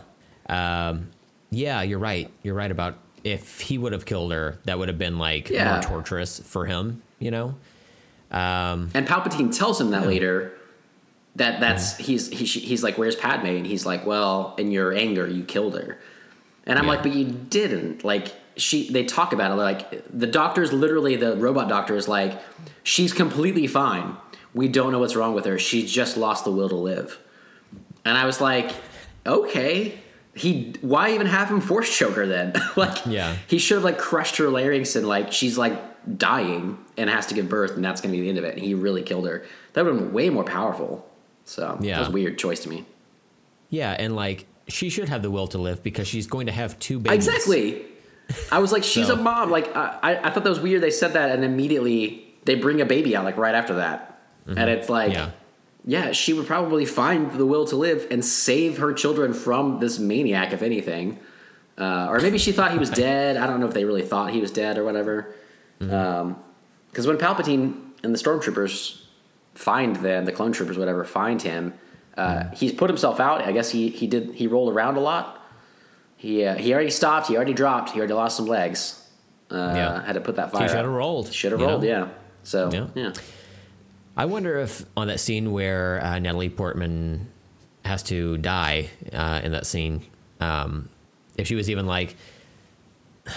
Um, 0.50 1.10
yeah, 1.50 1.82
you're 1.82 2.00
right. 2.00 2.30
You're 2.44 2.56
right 2.56 2.72
about 2.72 2.98
if 3.24 3.62
he 3.62 3.78
would 3.78 3.94
have 3.94 4.06
killed 4.06 4.32
her, 4.32 4.58
that 4.66 4.78
would 4.80 4.88
have 4.90 4.98
been 4.98 5.18
like 5.18 5.50
Yeah. 5.50 5.72
more 5.74 5.82
torturous 5.82 6.40
for 6.40 6.66
him, 6.66 7.02
you 7.20 7.32
know? 7.32 7.56
Um, 8.32 8.90
And 8.94 9.08
Palpatine 9.08 9.56
tells 9.58 9.80
him 9.80 9.92
that 9.92 10.06
later 10.08 10.54
that 11.36 11.60
that's 11.62 11.94
Mm-hmm. 11.94 12.04
he's 12.04 12.28
he, 12.30 12.46
he's 12.46 12.84
like 12.84 12.98
where's 12.98 13.16
Padme 13.16 13.48
and 13.48 13.66
he's 13.68 13.86
like 13.86 14.06
well 14.06 14.54
in 14.58 14.72
your 14.72 14.94
anger 14.94 15.28
you 15.28 15.44
killed 15.46 15.76
her 15.76 15.98
and 16.66 16.78
I'm 16.78 16.86
Yeah. 16.86 16.92
like 16.92 17.04
but 17.04 17.14
you 17.14 17.26
didn't 17.26 18.04
like 18.04 18.34
she 18.58 18.90
they 18.92 19.04
talk 19.06 19.34
about 19.34 19.52
it 19.52 19.56
like 19.56 20.04
the 20.18 20.28
doctor's 20.28 20.72
literally 20.74 21.16
the 21.16 21.36
robot 21.38 21.70
doctor 21.70 21.96
is 21.96 22.08
like 22.08 22.40
she's 22.84 23.14
completely 23.14 23.68
fine. 23.68 24.18
We 24.54 24.68
don't 24.68 24.92
know 24.92 25.00
what's 25.00 25.16
wrong 25.16 25.34
with 25.34 25.46
her. 25.46 25.58
She 25.58 25.86
just 25.86 26.18
lost 26.18 26.44
the 26.46 26.52
will 26.52 26.70
to 26.70 26.76
live. 26.76 27.18
And 28.06 28.18
I 28.18 28.26
was 28.26 28.42
like 28.42 28.72
okay. 29.26 30.00
He 30.34 30.74
why 30.82 31.12
even 31.14 31.28
have 31.28 31.50
him 31.50 31.62
force 31.62 31.96
choke 31.96 32.16
her 32.16 32.26
then? 32.26 32.54
Like 32.76 33.06
Yeah. 33.06 33.36
he 33.48 33.58
should 33.58 33.76
have 33.76 33.84
like 33.84 33.98
crushed 33.98 34.38
her 34.38 34.50
larynx 34.50 34.96
and 34.96 35.08
like 35.08 35.32
she's 35.32 35.58
like 35.58 35.80
dying 36.18 36.78
and 36.98 37.10
has 37.10 37.28
to 37.28 37.34
give 37.36 37.48
birth 37.50 37.76
and 37.76 37.84
that's 37.86 38.02
gonna 38.02 38.14
be 38.14 38.22
the 38.22 38.30
end 38.30 38.38
of 38.38 38.44
it. 38.44 38.56
And 38.56 38.64
he 38.64 38.74
really 38.74 39.04
killed 39.04 39.28
her. 39.28 39.46
That 39.74 39.86
would 39.86 39.94
have 39.94 40.04
been 40.04 40.14
way 40.14 40.30
more 40.30 40.44
powerful. 40.44 41.08
So 41.46 41.78
Yeah. 41.82 41.96
that 41.96 42.00
was 42.02 42.08
a 42.10 42.12
weird 42.12 42.38
choice 42.38 42.62
to 42.64 42.70
me. 42.70 42.86
Yeah, 43.70 43.92
and 43.98 44.16
like 44.16 44.48
she 44.68 44.90
should 44.90 45.10
have 45.10 45.22
the 45.22 45.30
will 45.32 45.48
to 45.48 45.58
live 45.58 45.84
because 45.84 46.08
she's 46.08 46.28
going 46.28 46.46
to 46.48 46.52
have 46.52 46.78
two 46.80 47.00
babies. 47.00 47.28
exactly 47.28 47.84
i 48.52 48.60
was 48.60 48.72
like 48.72 48.84
she's 48.84 49.08
So- 49.08 49.14
a 49.14 49.18
mom. 49.18 49.50
Like 49.52 49.76
I, 49.76 50.20
I- 50.24 50.30
thought 50.32 50.44
that 50.44 50.50
was 50.50 50.60
weird 50.60 50.82
they 50.82 50.92
said 50.92 51.14
that 51.14 51.32
and 51.32 51.44
immediately 51.44 52.34
they 52.46 52.56
bring 52.56 52.82
a 52.82 52.86
baby 52.86 53.16
out 53.16 53.24
like 53.26 53.38
right 53.38 53.56
after 53.56 53.76
that. 53.76 54.20
And 54.48 54.70
it's 54.70 54.90
like 54.90 55.14
Yeah. 55.14 55.30
yeah 55.86 56.12
she 56.12 56.34
would 56.34 56.48
probably 56.48 56.86
find 56.86 57.32
the 57.32 57.46
will 57.46 57.66
to 57.68 57.76
live 57.76 58.08
and 58.12 58.24
save 58.26 58.78
her 58.80 58.92
children 58.94 59.34
from 59.34 59.80
this 59.80 60.00
maniac 60.00 60.52
if 60.54 60.62
anything. 60.62 61.20
Uh, 61.78 62.08
or 62.10 62.20
maybe 62.20 62.38
she 62.38 62.52
thought 62.52 62.72
he 62.72 62.78
was 62.78 62.90
dead. 63.08 63.38
I 63.38 63.48
don't 63.48 63.60
know 63.60 63.68
if 63.68 63.74
they 63.74 63.86
really 63.86 64.02
thought 64.02 64.32
he 64.32 64.42
was 64.42 64.52
dead 64.52 64.78
or 64.78 64.84
whatever. 64.84 65.34
Because 65.80 67.08
when 67.08 67.18
palpatine 67.18 67.76
and 68.04 68.14
the 68.14 68.18
stormtroopers 68.20 69.02
find 69.56 69.96
them 69.98 70.26
the 70.26 70.32
clone 70.32 70.52
troopers 70.52 70.78
whatever 70.78 71.04
find 71.04 71.42
him 71.42 71.74
uh, 72.18 72.46
he's 72.54 72.72
put 72.74 72.90
himself 72.90 73.20
out. 73.20 73.42
I 73.42 73.52
guess 73.52 73.70
he, 73.72 73.90
he 73.90 74.06
did 74.08 74.34
he 74.36 74.48
rolled 74.48 74.74
around 74.74 74.98
a 74.98 75.00
lot 75.00 75.41
he, 76.22 76.46
uh, 76.46 76.54
he 76.56 76.72
already 76.74 76.92
stopped 76.92 77.28
he 77.28 77.36
already 77.36 77.54
dropped 77.54 77.90
he 77.92 77.98
already 78.00 78.14
lost 78.14 78.38
some 78.38 78.46
legs 78.46 79.04
uh, 79.50 79.56
Yeah. 79.76 80.06
had 80.06 80.14
to 80.14 80.22
put 80.22 80.36
that 80.36 80.52
fire 80.52 80.68
should 80.68 80.78
have 80.78 80.88
rolled, 80.88 81.34
should 81.34 81.52
have 81.52 81.62
rolled 81.62 81.82
know? 81.82 81.88
yeah 81.88 82.08
so 82.44 82.70
Yeah. 82.72 82.88
yeah 82.96 83.14
I 84.16 84.26
wonder 84.26 84.60
if 84.60 84.86
on 84.96 85.08
that 85.08 85.20
scene 85.20 85.52
where 85.54 86.04
uh, 86.04 86.20
Natalie 86.20 86.50
Portman 86.50 87.28
has 87.86 88.04
to 88.04 88.38
die 88.38 88.90
uh, 89.14 89.40
in 89.42 89.54
that 89.54 89.66
scene, 89.66 90.02
um, 90.42 90.90
if 91.38 91.48
she 91.48 91.56
was 91.56 91.70
even 91.70 91.88
like, 91.88 92.18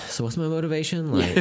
"So 0.08 0.24
what's 0.24 0.36
my 0.36 0.48
motivation?" 0.48 1.12
Like, 1.16 1.36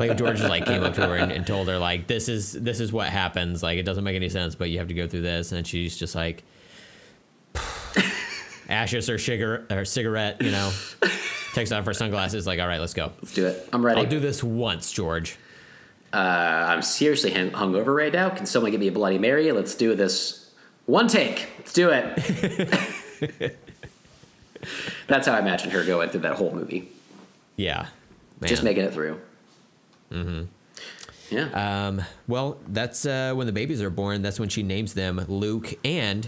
like 0.00 0.16
George 0.16 0.40
like 0.42 0.64
came 0.64 0.84
up 0.84 0.94
to 0.94 1.06
her 1.06 1.16
and, 1.16 1.32
and 1.32 1.44
told 1.44 1.66
her 1.68 1.76
like, 1.78 2.06
"This 2.06 2.28
is 2.28 2.52
this 2.52 2.78
is 2.78 2.92
what 2.92 3.08
happens. 3.08 3.64
Like 3.64 3.78
it 3.78 3.84
doesn't 3.84 4.04
make 4.04 4.14
any 4.16 4.28
sense, 4.28 4.54
but 4.54 4.70
you 4.70 4.78
have 4.78 4.88
to 4.88 4.94
go 4.94 5.08
through 5.08 5.22
this," 5.22 5.50
and 5.52 5.66
she's 5.66 5.96
just 5.96 6.14
like. 6.14 6.44
Ashes 8.68 9.08
or 9.08 9.18
cigarette, 9.18 9.70
or 9.72 9.84
cigarette, 9.84 10.42
you 10.42 10.50
know, 10.50 10.70
takes 11.54 11.72
off 11.72 11.84
her 11.86 11.94
sunglasses. 11.94 12.46
Like, 12.46 12.60
all 12.60 12.68
right, 12.68 12.80
let's 12.80 12.94
go. 12.94 13.12
let's 13.22 13.32
do 13.34 13.46
it 13.46 13.68
i'm 13.72 13.84
ready 13.84 14.00
I'll 14.00 14.06
do 14.06 14.20
this 14.20 14.44
once, 14.44 14.92
George. 14.92 15.36
uh, 16.12 16.16
i'm 16.16 16.82
seriously 16.82 17.30
hung 17.32 17.50
hungover 17.50 17.94
right 17.96 18.12
now 18.12 18.28
can 18.30 18.46
someone 18.46 18.70
give 18.72 18.80
me 18.80 18.88
a 18.88 18.92
bloody 18.92 19.18
mary 19.18 19.50
let's 19.52 19.74
do 19.74 19.94
this 19.94 20.50
one 20.86 21.06
take 21.08 21.48
let's 21.58 21.72
do 21.72 21.90
it 21.90 23.58
that's 25.06 25.26
how 25.26 25.34
i 25.34 25.38
imagine 25.38 25.70
her 25.70 25.84
going 25.84 26.08
through 26.10 26.20
that 26.20 26.34
whole 26.36 26.50
movie 26.54 26.88
Yeah, 27.56 27.86
just 28.44 28.62
making 28.62 28.84
it 28.84 28.92
through 28.94 29.20
mm-hmm 30.10 30.44
yeah 31.30 31.86
Um, 31.88 32.00
well, 32.26 32.56
that's 32.68 33.04
uh, 33.04 33.34
when 33.34 33.46
the 33.46 33.52
babies 33.52 33.82
are 33.82 33.90
born. 33.90 34.22
That's 34.22 34.40
when 34.40 34.48
she 34.48 34.62
names 34.62 34.94
them 34.94 35.22
Luke. 35.28 35.74
And 35.84 36.26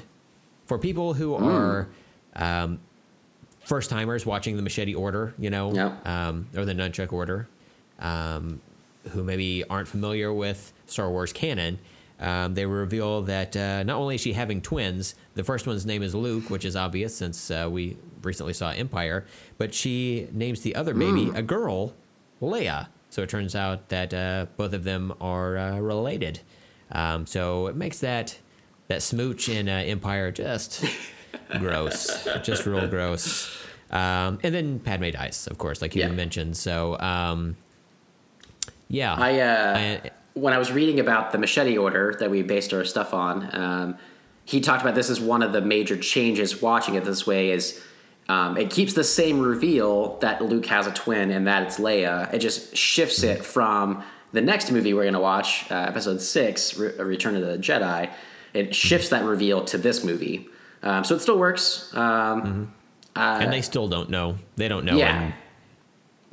for 0.67 0.77
people 0.79 1.15
who 1.15 1.35
Hmm. 1.39 1.45
are 1.45 1.89
um, 2.37 2.79
first 3.65 3.91
timers 3.91 4.25
watching 4.27 4.57
the 4.57 4.63
Machete 4.63 4.95
Order, 4.95 5.35
you 5.39 5.51
know, 5.51 5.73
Yeah. 5.75 5.97
um, 6.05 6.47
or 6.57 6.65
the 6.65 6.73
Nunchuck 6.75 7.13
Order, 7.13 7.49
um, 7.99 8.61
who 9.11 9.23
maybe 9.23 9.65
aren't 9.69 9.89
familiar 9.89 10.33
with 10.33 10.73
Star 10.87 11.11
Wars 11.11 11.33
canon, 11.33 11.79
um, 12.19 12.55
they 12.55 12.67
reveal 12.67 13.23
that 13.23 13.57
uh, 13.57 13.83
not 13.83 13.97
only 13.97 14.17
is 14.17 14.21
she 14.21 14.35
having 14.35 14.61
twins, 14.61 15.15
the 15.35 15.45
first 15.45 15.67
one's 15.67 15.87
name 15.87 16.03
is 16.03 16.15
Luke, 16.15 16.51
which 16.51 16.65
is 16.67 16.77
obvious 16.77 17.17
since 17.17 17.51
uh, 17.51 17.67
we 17.71 17.97
recently 18.23 18.53
saw 18.53 18.71
Empire, 18.71 19.25
but 19.57 19.73
she 19.73 20.29
names 20.33 20.61
the 20.61 20.75
other 20.75 20.93
baby 20.93 21.27
Hmm. 21.31 21.37
a 21.37 21.43
girl, 21.43 21.95
Leia. 22.43 22.89
So 23.09 23.23
it 23.23 23.29
turns 23.31 23.55
out 23.57 23.89
that 23.89 24.13
uh, 24.15 24.47
both 24.57 24.73
of 24.75 24.85
them 24.85 25.13
are 25.21 25.57
uh, 25.57 25.79
related. 25.81 26.41
Um, 26.93 27.27
so 27.27 27.67
it 27.69 27.77
makes 27.77 27.99
that 28.01 28.39
that 28.89 29.03
smooch 29.03 29.49
in 29.49 29.69
uh, 29.69 29.73
Empire 29.87 30.31
just 30.31 30.85
gross, 31.59 32.27
just 32.43 32.67
real 32.67 32.87
gross. 32.89 33.51
Um, 33.91 34.39
and 34.43 34.55
then 34.55 34.79
Padme 34.79 35.11
dies, 35.11 35.49
of 35.51 35.59
course, 35.59 35.83
like 35.83 35.95
you 35.97 36.03
Yeah. 36.03 36.09
mentioned. 36.09 36.57
So 36.57 36.99
um, 37.01 37.57
yeah, 38.89 39.15
I, 39.15 39.41
uh, 39.41 39.79
I- 39.79 40.11
when 40.35 40.53
I 40.55 40.59
was 40.59 40.71
reading 40.71 41.01
about 41.01 41.33
the 41.33 41.39
machete 41.39 41.77
order 41.77 42.17
that 42.21 42.31
we 42.31 42.43
based 42.43 42.73
our 42.73 42.85
stuff 42.85 43.13
on, 43.13 43.49
um, 43.55 43.97
he 44.45 44.61
talked 44.61 44.83
about 44.83 44.95
this 44.95 45.11
as 45.11 45.21
one 45.21 45.43
of 45.43 45.53
the 45.53 45.61
major 45.61 45.97
changes 45.97 46.63
watching 46.63 46.95
it 46.95 47.05
this 47.05 47.27
way 47.27 47.51
is 47.51 47.81
um, 48.29 48.57
it 48.57 48.71
keeps 48.71 48.95
the 48.95 49.03
same 49.05 49.41
reveal 49.41 50.19
that 50.21 50.41
Luke 50.43 50.67
has 50.67 50.87
a 50.87 50.93
twin 50.93 51.31
and 51.33 51.47
that 51.49 51.65
it's 51.65 51.79
Leia. 51.79 52.33
It 52.33 52.39
just 52.39 52.77
shifts 52.77 53.23
it 53.25 53.45
from 53.45 54.05
the 54.33 54.41
next 54.41 54.71
movie 54.71 54.95
we're 54.95 55.03
going 55.03 55.15
to 55.15 55.21
watch, 55.21 55.67
uh, 55.71 55.75
episode 55.75 56.21
six, 56.21 56.77
Re- 56.79 56.93
Return 56.99 57.35
of 57.35 57.43
the 57.43 57.59
Jedi. 57.59 58.09
It 58.55 58.73
shifts 58.75 59.09
that 59.09 59.25
reveal 59.25 59.65
to 59.65 59.79
this 59.79 60.05
movie. 60.05 60.49
Um, 60.83 61.05
so 61.05 61.15
it 61.15 61.21
still 61.21 61.39
works. 61.39 61.95
Um, 61.95 62.01
mm-hmm. 62.43 62.65
uh, 63.17 63.39
and 63.41 63.53
they 63.53 63.63
still 63.63 63.89
don't 63.89 64.11
know. 64.11 64.39
They 64.57 64.69
don't 64.69 64.85
know. 64.85 64.97
Yeah. 64.97 65.23
and 65.23 65.35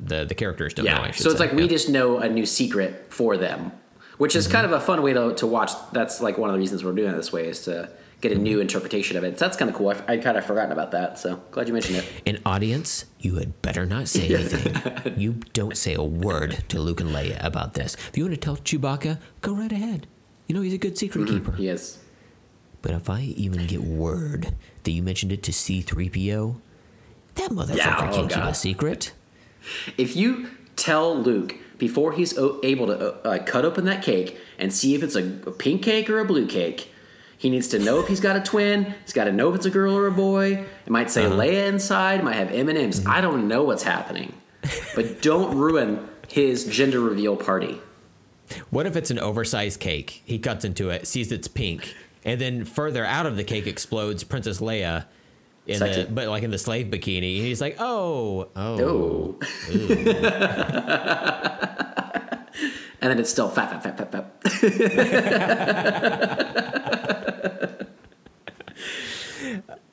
the 0.00 0.24
the 0.24 0.34
characters 0.34 0.74
don't 0.74 0.86
know. 0.86 0.92
Yeah. 0.92 1.10
should 1.10 1.22
So 1.22 1.30
it's 1.30 1.38
say. 1.38 1.46
like 1.46 1.54
we 1.54 1.62
Yeah. 1.62 1.68
just 1.68 1.88
know 1.88 2.18
a 2.18 2.28
new 2.28 2.46
secret 2.46 3.06
for 3.12 3.36
them, 3.36 3.72
which 4.16 4.36
is 4.36 4.44
mm-hmm. 4.44 4.54
kind 4.54 4.66
of 4.66 4.72
a 4.72 4.80
fun 4.80 5.02
way 5.02 5.12
to, 5.12 5.34
to 5.34 5.46
watch. 5.46 5.72
That's 5.92 6.20
like 6.20 6.38
one 6.38 6.50
of 6.50 6.54
the 6.54 6.60
reasons 6.60 6.84
we're 6.84 6.92
doing 6.92 7.12
it 7.12 7.16
this 7.16 7.32
way 7.32 7.48
is 7.48 7.64
to 7.64 7.90
get 8.20 8.32
a 8.32 8.34
mm-hmm. 8.34 8.44
new 8.44 8.60
interpretation 8.60 9.16
of 9.16 9.24
it. 9.24 9.38
So 9.38 9.44
that's 9.44 9.56
kind 9.56 9.70
of 9.70 9.76
cool. 9.76 9.90
I, 9.90 10.14
I 10.14 10.16
kind 10.18 10.36
of 10.36 10.44
forgotten 10.44 10.72
about 10.72 10.90
that. 10.92 11.18
So 11.18 11.36
glad 11.50 11.68
you 11.68 11.74
mentioned 11.74 11.98
it. 11.98 12.04
An 12.26 12.38
audience, 12.44 13.04
you 13.20 13.36
had 13.36 13.60
better 13.62 13.86
not 13.86 14.08
say 14.08 14.34
anything. 14.34 15.14
you 15.16 15.34
don't 15.52 15.76
say 15.76 15.94
a 15.94 16.02
word 16.02 16.64
to 16.68 16.80
Luke 16.80 17.00
and 17.00 17.10
Leia 17.10 17.42
about 17.44 17.74
this. 17.74 17.94
If 18.08 18.16
you 18.16 18.24
want 18.24 18.34
to 18.34 18.40
tell 18.40 18.56
Chewbacca, 18.56 19.20
go 19.40 19.54
right 19.54 19.72
ahead. 19.72 20.06
You 20.46 20.54
know 20.54 20.62
he's 20.62 20.74
a 20.74 20.78
good 20.78 20.96
secret 20.96 21.28
keeper. 21.28 21.52
He 21.52 21.68
is. 21.68 21.98
But 22.82 22.92
if 22.92 23.10
I 23.10 23.22
even 23.22 23.66
get 23.66 23.82
word 23.82 24.54
that 24.84 24.90
you 24.90 25.02
mentioned 25.02 25.32
it 25.32 25.42
to 25.44 25.52
C3PO, 25.52 26.56
that 27.34 27.50
motherfucker 27.50 27.76
Yeah, 27.76 28.08
oh 28.08 28.14
can't 28.14 28.28
keep 28.30 28.42
a 28.42 28.54
secret. 28.54 29.12
If 29.96 30.16
you 30.16 30.50
tell 30.76 31.16
Luke 31.16 31.56
before 31.76 32.12
he's 32.12 32.36
o- 32.38 32.60
able 32.62 32.86
to 32.86 33.14
uh, 33.26 33.28
uh, 33.28 33.44
cut 33.44 33.64
open 33.64 33.84
that 33.86 34.02
cake 34.02 34.38
and 34.58 34.72
see 34.72 34.94
if 34.94 35.02
it's 35.02 35.16
a, 35.16 35.24
a 35.46 35.50
pink 35.50 35.82
cake 35.82 36.08
or 36.08 36.18
a 36.18 36.24
blue 36.24 36.46
cake, 36.46 36.92
he 37.36 37.50
needs 37.50 37.68
to 37.68 37.78
know 37.78 38.00
if 38.00 38.08
he's 38.08 38.20
got 38.20 38.36
a 38.36 38.40
twin. 38.40 38.94
He's 39.04 39.12
got 39.12 39.24
to 39.24 39.32
know 39.32 39.48
if 39.50 39.54
it's 39.54 39.66
a 39.66 39.70
girl 39.70 39.96
or 39.96 40.06
a 40.06 40.12
boy. 40.12 40.64
It 40.86 40.90
might 40.90 41.10
say 41.10 41.24
uh-huh. 41.24 41.36
Leia 41.36 41.68
inside. 41.68 42.20
It 42.20 42.24
might 42.24 42.34
have 42.34 42.50
M 42.50 42.68
and 42.68 42.76
M's. 42.76 43.00
Mm-hmm. 43.00 43.10
I 43.10 43.20
don't 43.20 43.46
know 43.46 43.62
what's 43.62 43.84
happening, 43.84 44.34
but 44.96 45.22
don't 45.22 45.56
ruin 45.56 46.08
his 46.26 46.64
gender 46.64 47.00
reveal 47.00 47.36
party. 47.36 47.80
What 48.70 48.86
if 48.86 48.96
it's 48.96 49.10
an 49.10 49.18
oversized 49.18 49.78
cake? 49.78 50.22
He 50.24 50.38
cuts 50.38 50.64
into 50.64 50.90
it, 50.90 51.06
sees 51.06 51.30
it's 51.30 51.48
pink, 51.48 51.94
and 52.28 52.40
then 52.40 52.64
further 52.64 53.04
out 53.04 53.26
of 53.26 53.36
the 53.36 53.44
cake 53.44 53.66
explodes 53.66 54.24
Princess 54.24 54.60
Leia. 54.60 55.04
In 55.66 55.80
the, 55.80 56.08
but 56.10 56.28
like 56.28 56.42
in 56.44 56.50
the 56.50 56.56
slave 56.58 56.86
bikini, 56.86 57.36
and 57.38 57.46
he's 57.46 57.60
like, 57.60 57.76
"Oh, 57.78 58.48
oh, 58.56 58.80
Oh. 58.80 59.38
and 63.02 63.10
then 63.10 63.18
it's 63.18 63.28
still 63.28 63.50
fat, 63.50 63.82
fat, 63.82 63.98
fat, 63.98 64.10
fat, 64.10 64.42
fat. 64.42 64.48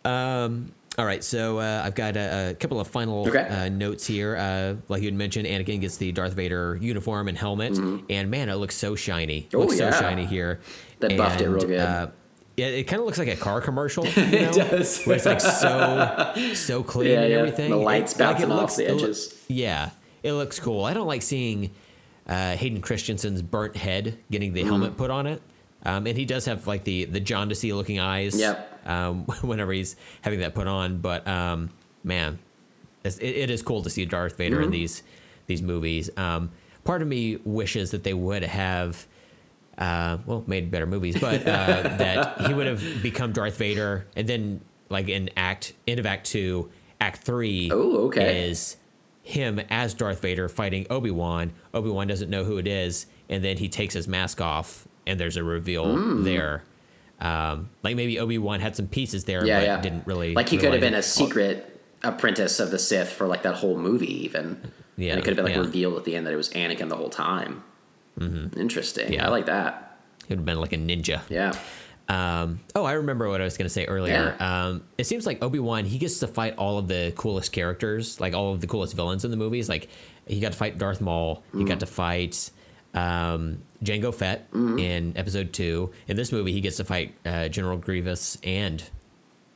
All 0.97 1.05
right, 1.05 1.21
so 1.23 1.59
uh, 1.59 1.81
I've 1.83 1.95
got 1.95 2.15
a, 2.15 2.51
a 2.51 2.53
couple 2.53 2.79
of 2.79 2.87
final 2.87 3.27
Okay. 3.27 3.45
uh, 3.49 3.67
notes 3.67 4.07
here. 4.07 4.37
Uh, 4.37 4.75
like 4.87 5.01
you 5.01 5.07
had 5.07 5.13
mentioned, 5.13 5.45
Anakin 5.45 5.81
gets 5.81 5.97
the 5.97 6.13
Darth 6.13 6.31
Vader 6.33 6.77
uniform 6.81 7.27
and 7.27 7.37
helmet, 7.37 7.77
and 7.77 8.31
man, 8.31 8.47
it 8.47 8.55
looks 8.55 8.75
so 8.75 8.95
shiny. 8.95 9.39
It 9.39 9.47
Mm-hmm. 9.49 9.57
Oh, 9.57 9.59
looks 9.61 9.77
yeah. 9.79 9.91
so 9.91 9.99
shiny 9.99 10.25
here. 10.25 10.61
They 11.01 11.17
buffed 11.17 11.41
it 11.41 11.49
real 11.49 11.67
good. 11.67 12.11
Yeah, 12.57 12.67
it 12.67 12.83
kind 12.85 12.99
of 13.01 13.05
looks 13.05 13.17
like 13.17 13.27
a 13.27 13.35
car 13.35 13.59
commercial. 13.61 14.05
You 14.15 14.25
know? 14.41 14.51
does. 14.51 15.03
Where 15.03 15.15
it's 15.17 15.25
like 15.25 15.41
so 15.41 16.33
so 16.53 16.83
clean 16.83 17.11
Yeah, 17.11 17.21
and 17.21 17.31
yeah. 17.31 17.37
everything. 17.39 17.69
The 17.69 17.75
lights 17.77 18.13
It- 18.13 18.19
like, 18.19 18.39
it 18.39 18.47
bouncing 18.47 18.51
off 18.51 18.75
the 18.77 18.85
it 18.89 18.91
edges. 18.95 19.43
yeah, 19.47 19.89
it 20.23 20.33
looks 20.33 20.59
cool. 20.59 20.83
I 20.85 20.93
don't 20.93 21.07
like 21.07 21.21
seeing 21.21 21.71
uh, 22.27 22.55
Hayden 22.55 22.81
Christensen's 22.81 23.41
burnt 23.41 23.75
head 23.75 24.17
getting 24.31 24.51
Mm. 24.51 24.55
the 24.55 24.63
helmet 24.63 24.97
put 24.97 25.11
on 25.11 25.27
it. 25.27 25.41
Um, 25.85 26.07
and 26.07 26.17
he 26.17 26.25
does 26.25 26.45
have 26.45 26.65
like 26.65 26.83
the 26.83 27.05
the 27.05 27.21
jaundicey 27.21 27.73
looking 27.75 27.99
eyes. 27.99 28.39
Yep. 28.39 28.87
Um, 28.89 29.23
whenever 29.41 29.71
he's 29.73 29.95
having 30.21 30.39
that 30.39 30.55
put 30.55 30.67
on, 30.67 30.97
but 30.99 31.27
um, 31.27 31.69
man, 32.03 32.39
it's, 33.03 33.17
it, 33.19 33.27
it 33.35 33.49
is 33.49 33.61
cool 33.61 33.81
to 33.83 33.89
see 33.89 34.05
Darth 34.05 34.37
Vader 34.37 34.55
Mm-hmm. 34.57 34.65
in 34.65 34.71
these 34.71 35.03
these 35.47 35.61
movies. 35.61 36.09
Um, 36.17 36.51
part 36.85 37.01
of 37.01 37.07
me 37.07 37.37
wishes 37.43 37.91
that 37.91 38.03
they 38.03 38.13
would 38.13 38.43
have. 38.43 39.05
Uh, 39.77 40.17
well, 40.25 40.43
made 40.47 40.71
better 40.71 40.85
movies, 40.85 41.19
but 41.19 41.41
uh, 41.41 41.81
that 41.97 42.41
he 42.47 42.53
would 42.53 42.67
have 42.67 42.81
become 43.03 43.33
Darth 43.33 43.57
Vader, 43.57 44.07
and 44.15 44.27
then 44.27 44.61
like 44.89 45.09
in 45.09 45.29
Act 45.35 45.73
end 45.87 45.99
of 45.99 46.05
Act 46.05 46.25
Two, 46.27 46.69
Act 47.01 47.23
Three 47.23 47.69
Oh, 47.73 48.07
okay. 48.07 48.47
is 48.49 48.77
him 49.23 49.59
as 49.69 49.93
Darth 49.93 50.21
Vader 50.21 50.47
fighting 50.47 50.85
Obi 50.89 51.11
Wan. 51.11 51.51
Obi 51.73 51.89
Wan 51.89 52.07
doesn't 52.07 52.29
know 52.29 52.43
who 52.45 52.57
it 52.57 52.67
is, 52.67 53.05
and 53.29 53.43
then 53.43 53.57
he 53.57 53.67
takes 53.67 53.93
his 53.93 54.07
mask 54.07 54.39
off, 54.39 54.87
and 55.05 55.19
there's 55.19 55.35
a 55.37 55.43
reveal 55.43 55.95
Hmm. 55.97 56.23
there. 56.23 56.63
Um, 57.19 57.69
like 57.83 57.95
maybe 57.95 58.19
Obi 58.19 58.37
Wan 58.37 58.59
had 58.59 58.75
some 58.75 58.87
pieces 58.87 59.23
there, 59.25 59.45
Yeah, 59.45 59.59
but 59.59 59.65
yeah. 59.65 59.81
didn't 59.81 60.05
really 60.07 60.33
like 60.35 60.49
he 60.49 60.57
could 60.57 60.71
have 60.71 60.81
been 60.81 60.93
a 60.93 61.01
secret 61.03 61.81
apprentice 62.03 62.59
of 62.59 62.71
the 62.71 62.79
Sith 62.79 63.09
for 63.11 63.25
like 63.27 63.43
that 63.43 63.55
whole 63.55 63.77
movie, 63.77 64.23
even. 64.25 64.71
Yeah, 64.97 65.11
and 65.11 65.19
it 65.19 65.23
could 65.23 65.35
have 65.35 65.37
been 65.37 65.45
like 65.45 65.55
yeah. 65.55 65.61
revealed 65.61 65.97
at 65.97 66.05
the 66.05 66.15
end 66.15 66.25
that 66.27 66.33
it 66.33 66.37
was 66.37 66.49
Anakin 66.51 66.87
the 66.89 66.95
whole 66.95 67.09
time. 67.09 67.63
Mm-hmm. 68.19 68.59
Interesting. 68.59 69.13
Yeah. 69.13 69.27
I 69.27 69.29
like 69.29 69.45
that. 69.47 69.97
It 70.23 70.29
would 70.29 70.39
have 70.39 70.45
been 70.45 70.59
like 70.59 70.73
a 70.73 70.77
ninja. 70.77 71.21
Yeah. 71.29 71.53
Um, 72.07 72.59
oh, 72.75 72.83
I 72.85 72.93
remember 72.93 73.27
what 73.29 73.41
I 73.41 73.43
was 73.45 73.57
going 73.57 73.65
to 73.65 73.69
say 73.73 73.85
earlier. 73.85 74.35
Um, 74.39 74.83
it 74.97 75.05
seems 75.05 75.25
like 75.25 75.43
Obi 75.43 75.59
Wan 75.59 75.85
he 75.85 75.97
gets 75.97 76.19
to 76.19 76.27
fight 76.27 76.55
all 76.57 76.77
of 76.77 76.87
the 76.87 77.13
coolest 77.15 77.51
characters, 77.51 78.19
like 78.19 78.33
all 78.33 78.53
of 78.53 78.61
the 78.61 78.67
coolest 78.67 78.95
villains 78.95 79.25
in 79.25 79.31
the 79.31 79.37
movies. 79.37 79.67
Like 79.69 79.89
he 80.27 80.39
got 80.39 80.51
to 80.51 80.57
fight 80.57 80.77
Darth 80.77 81.01
Maul. 81.01 81.43
He 81.51 81.59
Mm. 81.59 81.67
got 81.67 81.79
to 81.79 81.85
fight 81.87 82.49
um, 82.93 83.61
Jango 83.83 84.13
Fett 84.13 84.49
Mm-hmm. 84.51 84.79
in 84.79 85.17
Episode 85.17 85.51
Two. 85.51 85.91
In 86.07 86.15
this 86.15 86.31
movie, 86.31 86.51
he 86.51 86.61
gets 86.61 86.77
to 86.77 86.83
fight 86.85 87.15
uh, 87.25 87.47
General 87.49 87.77
Grievous 87.77 88.37
and 88.43 88.83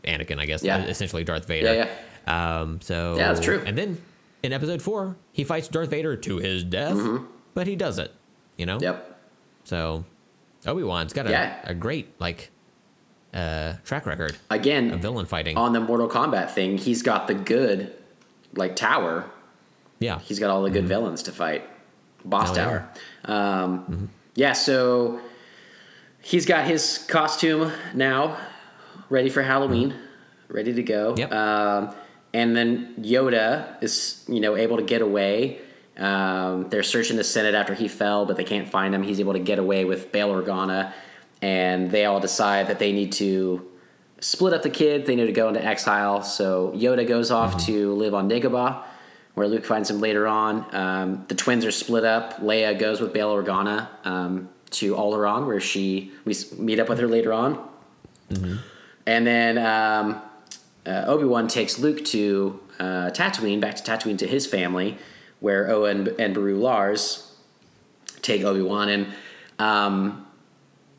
Anakin. 0.04 0.40
I 0.40 0.46
guess 0.46 0.64
Yeah. 0.64 0.84
essentially 0.86 1.24
Darth 1.24 1.46
Vader. 1.46 1.74
Yeah, 2.28 2.62
Um, 2.62 2.82
so 2.82 3.16
Yeah, 3.18 3.28
that's 3.32 3.40
true. 3.46 3.62
And 3.66 3.78
then 3.78 4.02
in 4.44 4.54
Episode 4.54 4.82
Four, 4.82 5.18
he 5.32 5.44
fights 5.44 5.68
Darth 5.68 5.90
Vader 5.90 6.16
to 6.18 6.38
his 6.38 6.64
death, 6.64 6.98
but 7.54 7.68
he 7.68 7.76
does 7.76 8.00
it. 8.00 8.12
You 8.60 8.66
know. 8.68 8.76
Mm-hmm. 8.76 8.84
Yep. 8.84 9.20
So 9.64 10.06
Obi 10.68 10.84
Wan's 10.84 11.14
got 11.14 11.26
a, 11.28 11.32
Yeah. 11.32 11.60
a 11.64 11.74
great 11.74 12.20
like 12.20 12.52
uh, 13.34 13.74
track 13.86 14.06
record 14.06 14.36
Again, 14.50 14.92
of 14.92 15.00
villain 15.02 15.26
fighting. 15.26 15.56
on 15.58 15.74
the 15.74 15.80
Mortal 15.80 16.10
Kombat 16.10 16.52
thing, 16.52 16.78
he's 16.78 17.02
got 17.04 17.28
the 17.28 17.34
good, 17.36 17.94
like 18.56 18.76
tower. 18.76 19.26
yeah, 20.00 20.20
He's 20.20 20.40
got 20.40 20.50
all 20.50 20.64
the 20.64 20.70
good 20.72 20.88
villains 20.88 21.24
to 21.24 21.32
fight. 21.32 21.64
Boss 22.26 22.52
Oh, 22.52 22.56
Tower. 22.56 22.90
Um, 23.26 24.10
Yeah, 24.36 24.54
so 24.54 25.20
he's 26.22 26.46
got 26.46 26.66
his 26.66 27.06
costume 27.08 27.72
now 27.94 28.38
ready 29.10 29.30
for 29.30 29.42
Halloween, 29.44 29.94
ready 30.48 30.74
to 30.74 30.84
go. 30.84 31.16
Yep. 31.18 31.32
Um, 31.32 31.96
and 32.34 32.56
then 32.56 32.96
Yoda 33.00 33.82
is, 33.84 34.24
you 34.28 34.40
know, 34.40 34.56
able 34.56 34.78
to 34.78 34.84
get 34.84 35.02
away. 35.02 35.60
Um, 36.00 36.70
they're 36.70 36.84
searching 36.84 37.18
the 37.18 37.24
Senate 37.24 37.56
after 37.56 37.74
he 37.74 37.88
fell, 37.88 38.26
but 38.26 38.38
they 38.38 38.44
can't 38.44 38.70
find 38.70 38.96
him. 38.96 39.04
He's 39.04 39.20
able 39.20 39.34
to 39.34 39.40
get 39.40 39.60
away 39.60 39.86
with 39.86 40.12
Bail 40.12 40.30
Organa, 40.30 40.94
and 41.42 41.92
they 41.92 42.06
all 42.06 42.20
decide 42.20 42.68
that 42.68 42.80
they 42.80 42.92
need 42.92 43.12
to 43.14 43.68
split 44.20 44.54
up 44.54 44.64
the 44.64 44.70
kids. 44.70 45.08
They 45.08 45.16
need 45.16 45.26
to 45.26 45.32
go 45.34 45.50
into 45.50 45.64
exile. 45.64 46.24
So 46.24 46.72
Yoda 46.76 47.08
goes 47.08 47.32
off 47.32 47.66
to 47.66 47.94
live 47.94 48.14
on 48.14 48.30
Dagobah, 48.30 48.84
where 49.34 49.48
Luke 49.48 49.66
finds 49.66 49.90
him 49.90 50.00
later 50.00 50.28
on. 50.28 50.74
Um, 50.74 51.26
the 51.28 51.36
twins 51.36 51.66
are 51.66 51.72
split 51.72 52.06
up. 52.06 52.40
Leia 52.40 52.78
goes 52.78 53.02
with 53.02 53.14
Bail 53.14 53.34
Organa 53.34 53.88
um, 54.06 54.50
to 54.72 54.96
Alderaan, 54.96 55.48
where 55.48 55.60
she 55.60 56.12
we 56.26 56.36
meet 56.58 56.80
up 56.80 56.90
with 56.90 57.00
her 57.00 57.08
later 57.08 57.34
on. 57.34 57.68
And 59.06 59.26
then 59.26 59.58
um, 59.58 60.22
uh, 60.86 61.04
Obi 61.08 61.26
Wan 61.26 61.48
takes 61.48 61.80
Luke 61.80 62.06
to 62.06 62.60
uh, 62.80 63.10
Tatooine, 63.12 63.60
back 63.60 63.76
to 63.76 63.84
Tatooine 63.84 64.18
to 64.20 64.28
his 64.28 64.46
family, 64.46 64.98
where 65.40 65.70
Owen 65.70 66.16
and 66.20 66.34
Beru 66.34 66.58
Lars 66.58 67.34
take 68.22 68.44
Obi 68.44 68.62
Wan. 68.62 68.90
And 68.90 69.08
um, 69.58 70.26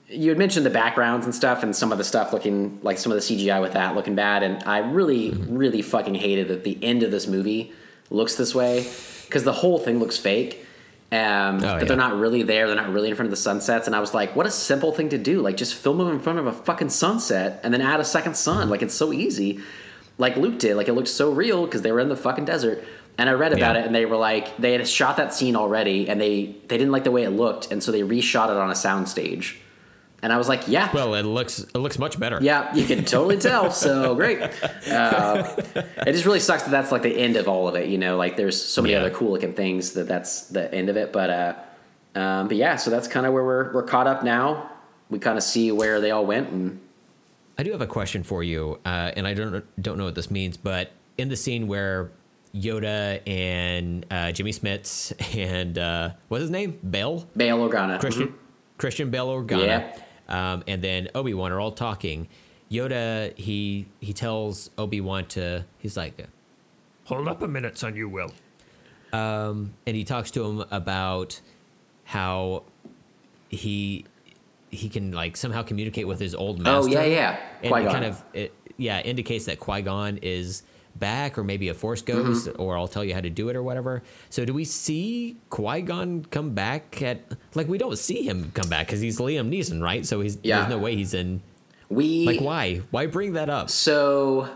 you 0.09 0.29
had 0.31 0.39
mentioned 0.39 0.65
the 0.67 0.71
backgrounds 0.71 1.27
and 1.27 1.35
stuff, 1.35 1.63
and 1.63 1.75
some 1.75 1.93
of 1.93 1.99
the 1.99 2.05
stuff 2.05 2.33
looking 2.33 2.79
like 2.83 2.99
some 2.99 3.13
of 3.13 3.17
the 3.17 3.23
CGI 3.23 3.61
with 3.61 3.73
that 3.73 3.95
looking 3.95 4.15
bad. 4.15 4.43
And 4.43 4.63
I 4.65 4.79
really, 4.79 5.31
really 5.31 5.83
fucking 5.83 6.15
hated 6.15 6.49
that 6.49 6.65
the 6.65 6.79
end 6.83 7.03
of 7.03 7.11
this 7.11 7.27
movie 7.27 7.73
looks 8.11 8.35
this 8.35 8.55
way 8.55 8.87
because 9.27 9.45
the 9.45 9.53
whole 9.53 9.79
thing 9.79 9.99
looks 9.99 10.17
fake. 10.17 10.67
Um, 11.13 11.57
Oh, 11.57 11.61
but 11.61 11.63
yeah. 11.63 11.85
they're 11.85 11.97
not 11.97 12.19
really 12.19 12.43
there. 12.45 12.67
They're 12.69 12.77
not 12.77 12.93
really 12.93 13.09
in 13.11 13.17
front 13.17 13.27
of 13.27 13.31
the 13.31 13.37
sunsets. 13.37 13.87
And 13.89 13.97
I 13.97 14.01
was 14.01 14.15
like, 14.15 14.35
what 14.37 14.47
a 14.47 14.51
simple 14.51 14.93
thing 14.93 15.09
to 15.11 15.19
do. 15.19 15.41
Like, 15.43 15.57
just 15.57 15.75
film 15.75 15.99
them 15.99 16.09
in 16.09 16.21
front 16.21 16.39
of 16.39 16.47
a 16.47 16.53
fucking 16.53 16.91
sunset 16.91 17.61
and 17.65 17.75
then 17.75 17.81
add 17.81 17.99
a 18.01 18.05
second 18.05 18.37
sun. 18.37 18.71
Like, 18.71 18.81
it's 18.83 18.95
so 18.95 19.13
easy. 19.13 19.59
Like 20.19 20.37
Luke 20.37 20.59
did. 20.61 20.77
Like, 20.77 20.87
it 20.89 20.93
looked 20.93 21.09
so 21.09 21.31
real 21.33 21.65
because 21.67 21.83
they 21.83 21.91
were 21.91 21.99
in 22.01 22.09
the 22.09 22.17
fucking 22.17 22.45
desert. 22.45 22.85
And 23.19 23.29
I 23.29 23.33
read 23.33 23.53
about 23.53 23.75
Yeah. 23.77 23.83
it, 23.83 23.87
and 23.87 23.95
they 23.95 24.07
were 24.07 24.17
like, 24.17 24.57
they 24.57 24.73
had 24.73 24.87
shot 24.89 25.17
that 25.19 25.35
scene 25.35 25.55
already, 25.57 26.09
and 26.09 26.21
they 26.21 26.57
they 26.69 26.79
didn't 26.79 26.93
like 26.93 27.05
the 27.05 27.11
way 27.11 27.25
it 27.25 27.31
looked, 27.31 27.71
and 27.71 27.83
so 27.83 27.93
they 27.93 28.01
reshot 28.03 28.51
it 28.51 28.57
on 28.57 28.71
a 28.71 28.75
soundstage. 28.75 29.57
And 30.23 30.33
I 30.35 30.37
was 30.37 30.49
like, 30.51 30.69
yeah, 30.69 30.91
Well, 30.93 31.15
it 31.15 31.23
looks 31.23 31.61
it 31.61 31.77
looks 31.79 31.99
much 31.99 32.19
better. 32.21 32.39
yeah, 32.43 32.75
you 32.75 32.85
can 32.87 33.05
totally 33.05 33.37
tell. 33.49 33.71
So 33.71 34.15
great. 34.15 34.41
Uh, 34.91 35.55
it 36.07 36.13
just 36.13 36.25
really 36.27 36.41
sucks 36.41 36.63
that 36.65 36.71
that's 36.71 36.93
like 36.93 37.03
the 37.03 37.15
end 37.17 37.37
of 37.37 37.49
all 37.49 37.69
of 37.69 37.75
it. 37.75 37.89
You 37.89 37.99
know, 37.99 38.17
like 38.17 38.37
there's 38.37 38.61
so 38.61 38.83
many 38.83 38.93
Yeah. 38.95 39.01
other 39.01 39.11
cool 39.11 39.33
looking 39.33 39.55
things 39.55 39.93
that 39.93 40.07
that's 40.09 40.43
the 40.49 40.73
end 40.75 40.89
of 40.89 40.97
it. 40.97 41.13
But 41.13 41.31
uh, 41.31 41.55
um, 42.19 42.49
but 42.49 42.57
yeah, 42.57 42.77
so 42.77 42.91
that's 42.91 43.09
kind 43.09 43.27
of 43.27 43.33
where 43.33 43.45
we're 43.45 43.73
we're 43.73 43.83
caught 43.83 44.07
up 44.07 44.23
now. 44.25 44.71
We 45.11 45.19
kind 45.19 45.37
of 45.39 45.43
see 45.45 45.73
where 45.73 46.01
they 46.01 46.11
all 46.11 46.25
went, 46.27 46.51
and 46.51 46.81
I 47.59 47.63
do 47.63 47.73
have 47.73 47.81
a 47.83 47.87
question 47.87 48.23
for 48.23 48.43
you, 48.43 48.79
uh, 48.87 49.13
and 49.17 49.27
I 49.27 49.35
don't 49.35 49.65
don't 49.83 49.99
know 49.99 50.05
what 50.05 50.15
this 50.15 50.31
means, 50.31 50.57
but 50.57 50.91
in 51.19 51.29
the 51.29 51.37
scene 51.37 51.67
where 51.67 52.11
Yoda 52.55 53.21
and 53.29 54.05
uh, 54.11 54.33
Jimmy 54.33 54.53
Smits 54.53 55.13
and 55.37 55.79
uh, 55.79 56.11
what's 56.29 56.43
his 56.43 56.51
name, 56.51 56.79
Bell, 56.83 57.27
Bail 57.37 57.59
Organa. 57.59 58.01
Christian 58.01 58.29
Mhm. 58.29 58.35
Christian 58.79 59.11
Bale 59.11 59.29
Organa, 59.29 59.99
um, 60.29 60.65
and 60.67 60.83
then 60.83 61.09
Obi 61.15 61.35
Wan 61.35 61.53
are 61.53 61.61
all 61.61 61.73
talking. 61.73 62.29
Yoda 62.71 63.37
he 63.37 63.87
he 64.01 64.13
tells 64.13 64.71
Obi 64.79 65.01
Wan 65.01 65.27
to 65.27 65.65
he's 65.79 65.97
like, 65.97 66.27
Hold 67.05 67.29
up 67.29 67.43
a 67.43 67.49
minute, 67.49 67.77
son, 67.77 67.95
you 67.97 68.09
will. 68.09 68.33
Um, 69.13 69.75
and 69.87 69.97
he 69.97 70.05
talks 70.05 70.31
to 70.33 70.45
him 70.45 70.65
about 70.71 71.41
how 72.05 72.63
he 73.49 74.05
he 74.71 74.89
can 74.89 75.11
like 75.13 75.37
somehow 75.37 75.63
communicate 75.63 76.07
with 76.07 76.21
his 76.21 76.35
old 76.35 76.59
master. 76.61 76.71
Oh 76.71 76.83
master. 76.95 77.09
yeah, 77.11 77.15
yeah. 77.17 77.39
and 77.59 77.67
it 77.67 77.69
Qui-Gon. 77.71 77.93
kind 77.93 78.05
of 78.05 78.25
it, 78.33 78.55
yeah 78.77 79.01
indicates 79.01 79.45
that 79.47 79.59
Qui 79.59 79.83
Gon 79.83 80.19
is 80.23 80.63
back, 80.99 81.39
or 81.39 81.45
maybe 81.45 81.69
a 81.69 81.75
Force 81.75 82.03
ghost, 82.03 82.47
Mm-hmm. 82.49 82.61
or 82.63 82.77
I'll 82.77 82.89
tell 82.89 83.05
you 83.05 83.15
how 83.15 83.21
to 83.21 83.31
do 83.31 83.49
it, 83.49 83.57
or 83.57 83.63
whatever. 83.63 84.03
So, 84.29 84.45
do 84.45 84.53
we 84.53 84.65
see 84.65 85.37
Qui 85.51 85.83
Gon 85.83 86.25
come 86.31 86.51
back 86.51 87.01
at 87.03 87.21
like 87.55 87.69
we 87.69 87.79
don't 87.79 87.99
see 87.99 88.23
him 88.23 88.51
come 88.55 88.69
back 88.69 88.87
because 88.87 89.01
he's 89.01 89.19
Liam 89.19 89.51
Neeson, 89.51 89.83
right? 89.83 90.05
So 90.07 90.21
he's 90.21 90.39
Yeah. 90.43 90.59
there's 90.61 90.71
no 90.71 90.79
way 90.79 90.97
he's 90.97 91.15
in. 91.15 91.41
we 91.89 92.25
Like, 92.27 92.41
why? 92.41 92.83
Why 92.91 93.07
bring 93.07 93.33
that 93.35 93.49
up? 93.51 93.71
So 93.71 94.49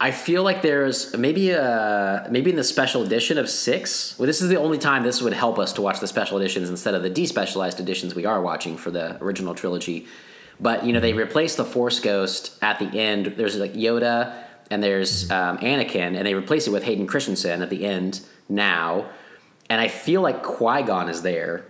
I 0.00 0.10
feel 0.10 0.42
like 0.42 0.62
there's 0.62 1.16
maybe 1.16 1.52
uh 1.54 2.28
maybe 2.30 2.50
in 2.50 2.56
the 2.56 2.64
special 2.64 3.02
edition 3.04 3.38
of 3.38 3.48
six. 3.48 4.18
Well, 4.18 4.26
this 4.26 4.42
is 4.42 4.48
the 4.48 4.56
only 4.58 4.78
time 4.78 5.04
this 5.04 5.22
would 5.22 5.32
help 5.32 5.58
us 5.58 5.72
to 5.74 5.82
watch 5.82 6.00
the 6.00 6.08
special 6.08 6.38
editions 6.38 6.68
instead 6.68 6.94
of 6.94 7.02
the 7.02 7.10
despecialized 7.10 7.78
editions 7.78 8.14
we 8.14 8.24
are 8.26 8.40
watching 8.42 8.76
for 8.76 8.90
the 8.90 9.22
original 9.22 9.54
trilogy. 9.54 10.06
But 10.60 10.84
you 10.84 10.92
know 10.92 11.00
they 11.00 11.12
replace 11.12 11.54
the 11.56 11.64
Force 11.64 12.00
Ghost 12.00 12.56
at 12.62 12.78
the 12.80 12.86
end. 12.98 13.34
There's 13.36 13.56
like 13.56 13.74
Yoda 13.74 14.34
and 14.72 14.82
there's 14.82 15.30
um, 15.30 15.58
Anakin, 15.58 16.16
and 16.16 16.26
they 16.26 16.34
replace 16.34 16.66
it 16.66 16.70
with 16.70 16.84
Hayden 16.84 17.06
Christensen 17.06 17.62
at 17.62 17.70
the 17.70 17.84
end 17.84 18.20
now. 18.48 19.06
And 19.70 19.80
I 19.80 19.88
feel 19.88 20.20
like 20.22 20.42
Qui 20.42 20.82
Gon 20.82 21.08
is 21.08 21.22
there 21.22 21.64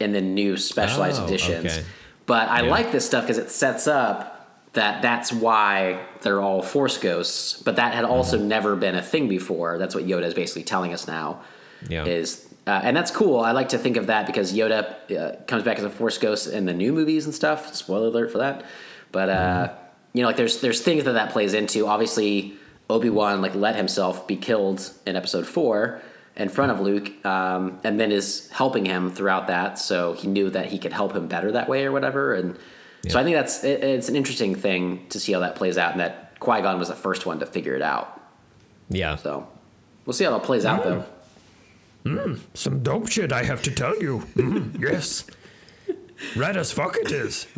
in 0.00 0.12
the 0.12 0.20
new 0.20 0.56
specialized 0.56 1.20
Oh, 1.22 1.26
editions. 1.26 1.66
okay. 1.78 1.84
But 2.26 2.48
I 2.48 2.62
Yeah. 2.62 2.70
like 2.70 2.92
this 2.92 3.04
stuff 3.06 3.24
because 3.24 3.38
it 3.38 3.50
sets 3.50 3.86
up 3.86 4.30
that 4.72 5.02
that's 5.02 5.32
why 5.32 6.00
they're 6.22 6.40
all 6.40 6.62
Force 6.62 6.98
ghosts. 6.98 7.62
But 7.62 7.76
that 7.76 7.94
had 7.94 8.04
also 8.04 8.36
Mm-hmm. 8.38 8.48
never 8.48 8.76
been 8.76 8.94
a 8.94 9.02
thing 9.02 9.28
before. 9.28 9.78
That's 9.78 9.94
what 9.94 10.04
Yoda 10.06 10.24
is 10.24 10.34
basically 10.34 10.64
telling 10.64 10.92
us 10.92 11.06
now. 11.06 11.40
Yeah. 11.88 12.04
Is 12.06 12.46
uh, 12.66 12.80
and 12.82 12.96
that's 12.96 13.10
cool. 13.10 13.40
I 13.40 13.52
like 13.52 13.68
to 13.70 13.78
think 13.78 13.96
of 13.98 14.06
that 14.06 14.26
because 14.26 14.54
Yoda 14.54 14.80
uh, 15.16 15.36
comes 15.46 15.62
back 15.64 15.76
as 15.78 15.84
a 15.84 15.90
Force 15.90 16.16
ghost 16.18 16.48
in 16.50 16.64
the 16.64 16.72
new 16.72 16.92
movies 16.94 17.26
and 17.26 17.34
stuff. 17.34 17.74
Spoiler 17.74 18.06
alert 18.08 18.32
for 18.32 18.38
that. 18.38 18.64
But 19.12 19.28
uh, 19.28 19.34
Mm-hmm. 19.68 19.83
You 20.14 20.22
know, 20.22 20.28
like 20.28 20.36
there's 20.36 20.60
there's 20.60 20.80
things 20.80 21.04
that 21.04 21.12
that 21.12 21.30
plays 21.30 21.52
into. 21.52 21.86
Obviously, 21.86 22.54
Obi 22.88 23.10
Wan 23.10 23.42
like 23.42 23.54
let 23.54 23.76
himself 23.76 24.26
be 24.26 24.36
killed 24.36 24.90
in 25.04 25.16
Episode 25.16 25.46
Four 25.46 26.00
in 26.36 26.48
front 26.48 26.72
of 26.72 26.80
Luke, 26.80 27.24
um, 27.26 27.78
and 27.84 28.00
then 28.00 28.10
is 28.10 28.48
helping 28.50 28.84
him 28.86 29.10
throughout 29.10 29.48
that. 29.48 29.78
So 29.78 30.14
he 30.14 30.28
knew 30.28 30.50
that 30.50 30.66
he 30.66 30.78
could 30.78 30.92
help 30.92 31.14
him 31.14 31.28
better 31.28 31.52
that 31.52 31.68
way 31.68 31.84
or 31.84 31.92
whatever. 31.92 32.34
And 32.34 32.56
so 33.08 33.20
I 33.20 33.24
think 33.24 33.36
that's 33.36 33.62
it, 33.64 33.84
it's 33.84 34.08
an 34.08 34.16
interesting 34.16 34.54
thing 34.54 35.06
to 35.10 35.20
see 35.20 35.32
how 35.32 35.40
that 35.40 35.56
plays 35.56 35.76
out, 35.76 35.92
and 35.92 36.00
that 36.00 36.38
Qui 36.40 36.62
Gon 36.62 36.78
was 36.78 36.88
the 36.88 36.94
first 36.94 37.26
one 37.26 37.40
to 37.40 37.46
figure 37.46 37.74
it 37.74 37.82
out. 37.82 38.20
Yeah. 38.88 39.16
So 39.16 39.48
we'll 40.06 40.14
see 40.14 40.24
how 40.24 40.30
that 40.30 40.44
plays 40.44 40.64
out, 40.64 40.84
though. 40.84 41.04
Some 42.54 42.82
dope 42.82 43.08
shit, 43.08 43.32
I 43.32 43.44
have 43.44 43.62
to 43.62 43.70
tell 43.70 44.00
you. 44.00 44.20
Mm, 44.36 44.80
yes. 44.80 45.24
Red 46.36 46.56
as 46.56 46.70
fuck 46.70 46.96
it 46.96 47.10
is. 47.10 47.46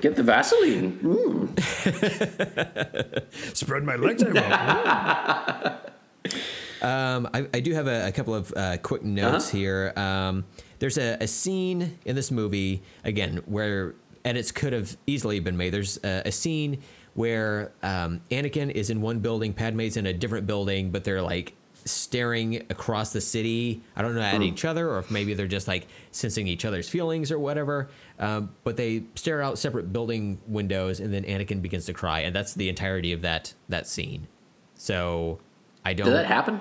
Get 0.00 0.16
the 0.16 0.22
Vaseline. 0.22 0.98
Ooh. 1.04 1.48
spread 3.54 3.84
my 3.84 3.96
legs, 3.96 4.22
I 4.22 5.78
will. 6.24 6.32
Um, 6.82 7.28
I, 7.32 7.46
I 7.54 7.60
do 7.60 7.72
have 7.72 7.86
a, 7.86 8.08
a 8.08 8.12
couple 8.12 8.34
of 8.34 8.52
uh, 8.54 8.76
quick 8.76 9.02
notes 9.02 9.48
Uh-huh. 9.48 9.56
here. 9.56 9.92
Um, 9.96 10.44
there's 10.78 10.98
a, 10.98 11.16
a 11.20 11.26
scene 11.26 11.98
in 12.04 12.14
this 12.14 12.30
movie 12.30 12.82
again 13.02 13.40
where 13.46 13.94
edits 14.26 14.52
could 14.52 14.72
have 14.74 14.94
easily 15.06 15.40
been 15.40 15.56
made. 15.56 15.70
There's 15.72 15.98
a, 16.04 16.22
a 16.26 16.32
scene 16.32 16.82
where 17.14 17.72
um, 17.82 18.20
Anakin 18.30 18.70
is 18.70 18.90
in 18.90 19.00
one 19.00 19.20
building, 19.20 19.54
Padme's 19.54 19.96
in 19.96 20.04
a 20.06 20.12
different 20.12 20.46
building, 20.46 20.90
but 20.90 21.02
they're 21.02 21.22
like 21.22 21.54
staring 21.86 22.56
across 22.70 23.12
the 23.12 23.20
city. 23.20 23.80
I 23.96 24.02
don't 24.02 24.14
know 24.14 24.20
at 24.20 24.42
each 24.42 24.64
other, 24.64 24.90
or 24.90 24.98
if 24.98 25.10
maybe 25.10 25.34
they're 25.34 25.46
just 25.46 25.66
like 25.68 25.86
sensing 26.10 26.46
each 26.46 26.64
other's 26.64 26.88
feelings 26.88 27.30
or 27.32 27.38
whatever. 27.38 27.88
Um, 28.18 28.50
but 28.64 28.76
they 28.76 29.04
stare 29.14 29.40
out 29.42 29.58
separate 29.58 29.92
building 29.92 30.38
windows, 30.46 31.00
and 31.00 31.12
then 31.14 31.24
Anakin 31.24 31.62
begins 31.62 31.86
to 31.86 31.92
cry, 31.92 32.20
and 32.20 32.34
that's 32.34 32.54
the 32.54 32.68
entirety 32.68 33.12
of 33.12 33.22
that 33.22 33.54
that 33.68 33.86
scene. 33.86 34.26
So 34.74 35.38
I 35.84 35.94
don't. 35.94 36.06
Did 36.06 36.14
that 36.16 36.26
happen? 36.26 36.60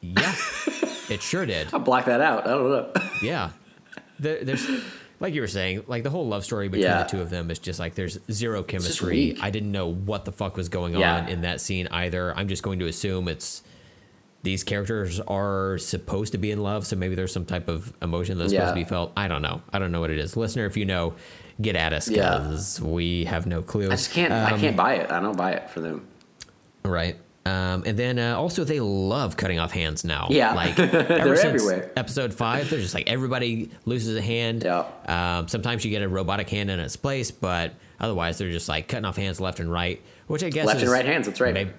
Yeah, 0.00 0.34
it 1.08 1.22
sure 1.22 1.46
did. 1.46 1.68
I'll 1.72 1.80
block 1.80 2.04
that 2.06 2.20
out. 2.20 2.46
I 2.46 2.50
don't 2.50 2.70
know. 2.70 2.92
Yeah, 3.22 3.50
there, 4.18 4.44
there's 4.44 4.68
like 5.20 5.32
you 5.32 5.40
were 5.40 5.46
saying, 5.46 5.84
like 5.86 6.02
the 6.02 6.10
whole 6.10 6.26
love 6.26 6.44
story 6.44 6.68
between 6.68 6.82
Yeah. 6.90 7.04
the 7.04 7.08
two 7.08 7.20
of 7.22 7.30
them 7.30 7.50
is 7.50 7.58
just 7.58 7.78
like 7.78 7.94
there's 7.94 8.18
zero 8.30 8.62
chemistry. 8.62 9.36
I 9.40 9.48
didn't 9.50 9.72
know 9.72 9.86
what 9.90 10.24
the 10.26 10.32
fuck 10.32 10.56
was 10.56 10.68
going 10.68 10.94
Yeah. 10.94 11.18
on 11.22 11.28
in 11.28 11.40
that 11.42 11.60
scene 11.62 11.86
either. 11.90 12.36
I'm 12.36 12.48
just 12.48 12.62
going 12.62 12.80
to 12.80 12.86
assume 12.86 13.28
it's 13.28 13.62
these 14.44 14.62
characters 14.62 15.18
are 15.20 15.76
supposed 15.78 16.32
to 16.32 16.38
be 16.38 16.52
in 16.52 16.62
love, 16.62 16.86
so 16.86 16.94
maybe 16.96 17.14
there's 17.16 17.32
some 17.32 17.44
type 17.44 17.66
of 17.68 17.92
emotion 18.00 18.38
that's 18.38 18.52
supposed 18.52 18.70
to 18.70 18.74
be 18.74 18.84
felt. 18.84 19.12
I 19.16 19.26
don't 19.26 19.42
know. 19.42 19.60
I 19.72 19.78
don't 19.80 19.90
know 19.90 20.00
what 20.00 20.10
it 20.10 20.18
is. 20.18 20.36
Listener, 20.36 20.66
if 20.66 20.76
you 20.76 20.84
know, 20.84 21.14
get 21.60 21.74
at 21.76 21.92
us 21.92 22.08
Yeah. 22.08 22.38
because 22.38 22.80
we 22.80 23.24
have 23.24 23.46
no 23.46 23.60
clue. 23.62 23.86
I 23.88 23.90
just 23.96 24.12
can't. 24.12 24.32
I 24.32 24.52
Um, 24.52 24.60
can't 24.60 24.76
buy 24.76 24.94
it. 24.94 25.10
I 25.10 25.18
don't 25.20 25.36
buy 25.36 25.52
it 25.52 25.68
for 25.70 25.80
them. 25.80 26.06
Right. 26.84 27.16
Um, 27.46 27.82
and 27.84 27.98
then 27.98 28.18
uh, 28.18 28.36
also 28.38 28.64
they 28.64 28.80
love 28.80 29.36
cutting 29.36 29.58
off 29.58 29.70
hands 29.72 30.02
now. 30.04 30.28
Yeah. 30.30 30.54
like 30.54 30.76
They're 30.76 31.10
ever 31.12 31.36
since 31.36 31.62
everywhere. 31.62 31.90
episode 31.96 32.32
five, 32.32 32.70
they're 32.70 32.80
just 32.80 32.94
like 32.94 33.08
everybody 33.08 33.70
loses 33.84 34.16
a 34.16 34.22
hand. 34.22 34.62
Yeah. 34.64 34.84
Um, 35.06 35.48
sometimes 35.48 35.84
you 35.84 35.90
get 35.90 36.02
a 36.02 36.08
robotic 36.08 36.48
hand 36.48 36.70
in 36.70 36.80
its 36.80 36.96
place, 36.96 37.30
but 37.30 37.74
otherwise 38.00 38.38
they're 38.38 38.50
just 38.50 38.68
like 38.68 38.88
cutting 38.88 39.04
off 39.04 39.16
hands 39.16 39.40
left 39.40 39.60
and 39.60 39.70
right, 39.70 40.00
which 40.26 40.42
I 40.44 40.50
guess 40.50 40.66
Left 40.66 40.78
is 40.78 40.84
and 40.84 40.92
right 40.92 41.04
hands. 41.04 41.26
That's 41.26 41.40
right. 41.40 41.54
maybe- 41.54 41.72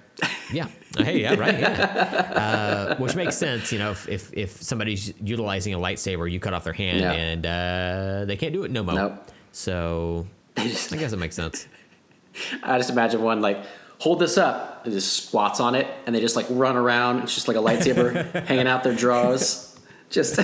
yeah. 0.52 0.68
Hey, 0.96 1.20
yeah, 1.20 1.34
right. 1.34 1.58
Yeah. 1.58 2.32
Uh, 2.46 2.96
which 2.96 3.16
makes 3.16 3.36
sense, 3.36 3.72
you 3.72 3.78
know, 3.78 3.90
if, 3.90 4.08
if 4.08 4.32
if 4.32 4.62
somebody's 4.62 5.12
utilizing 5.20 5.74
a 5.74 5.78
lightsaber, 5.78 6.30
you 6.30 6.38
cut 6.38 6.54
off 6.54 6.64
their 6.64 6.72
hand 6.72 7.00
Yeah. 7.00 7.12
and 7.12 7.46
uh, 7.46 8.24
they 8.26 8.36
can't 8.36 8.52
do 8.52 8.62
it 8.64 8.70
no 8.70 8.82
more. 8.82 8.94
Nope. 8.94 9.28
So 9.52 10.26
I 10.56 10.66
guess 10.68 11.12
it 11.12 11.18
makes 11.18 11.34
sense. 11.34 11.66
I 12.62 12.78
just 12.78 12.90
imagine 12.90 13.22
one 13.22 13.40
like 13.40 13.58
hold 13.98 14.20
this 14.20 14.38
up 14.38 14.84
and 14.84 14.92
just 14.94 15.26
squats 15.26 15.58
on 15.60 15.74
it, 15.74 15.86
and 16.06 16.14
they 16.14 16.20
just 16.20 16.36
like 16.36 16.46
run 16.50 16.76
around. 16.76 17.22
It's 17.24 17.34
just 17.34 17.48
like 17.48 17.56
a 17.56 17.60
lightsaber 17.60 18.44
hanging 18.44 18.68
out 18.68 18.84
their 18.84 18.94
drawers, 18.94 19.78
just 20.10 20.36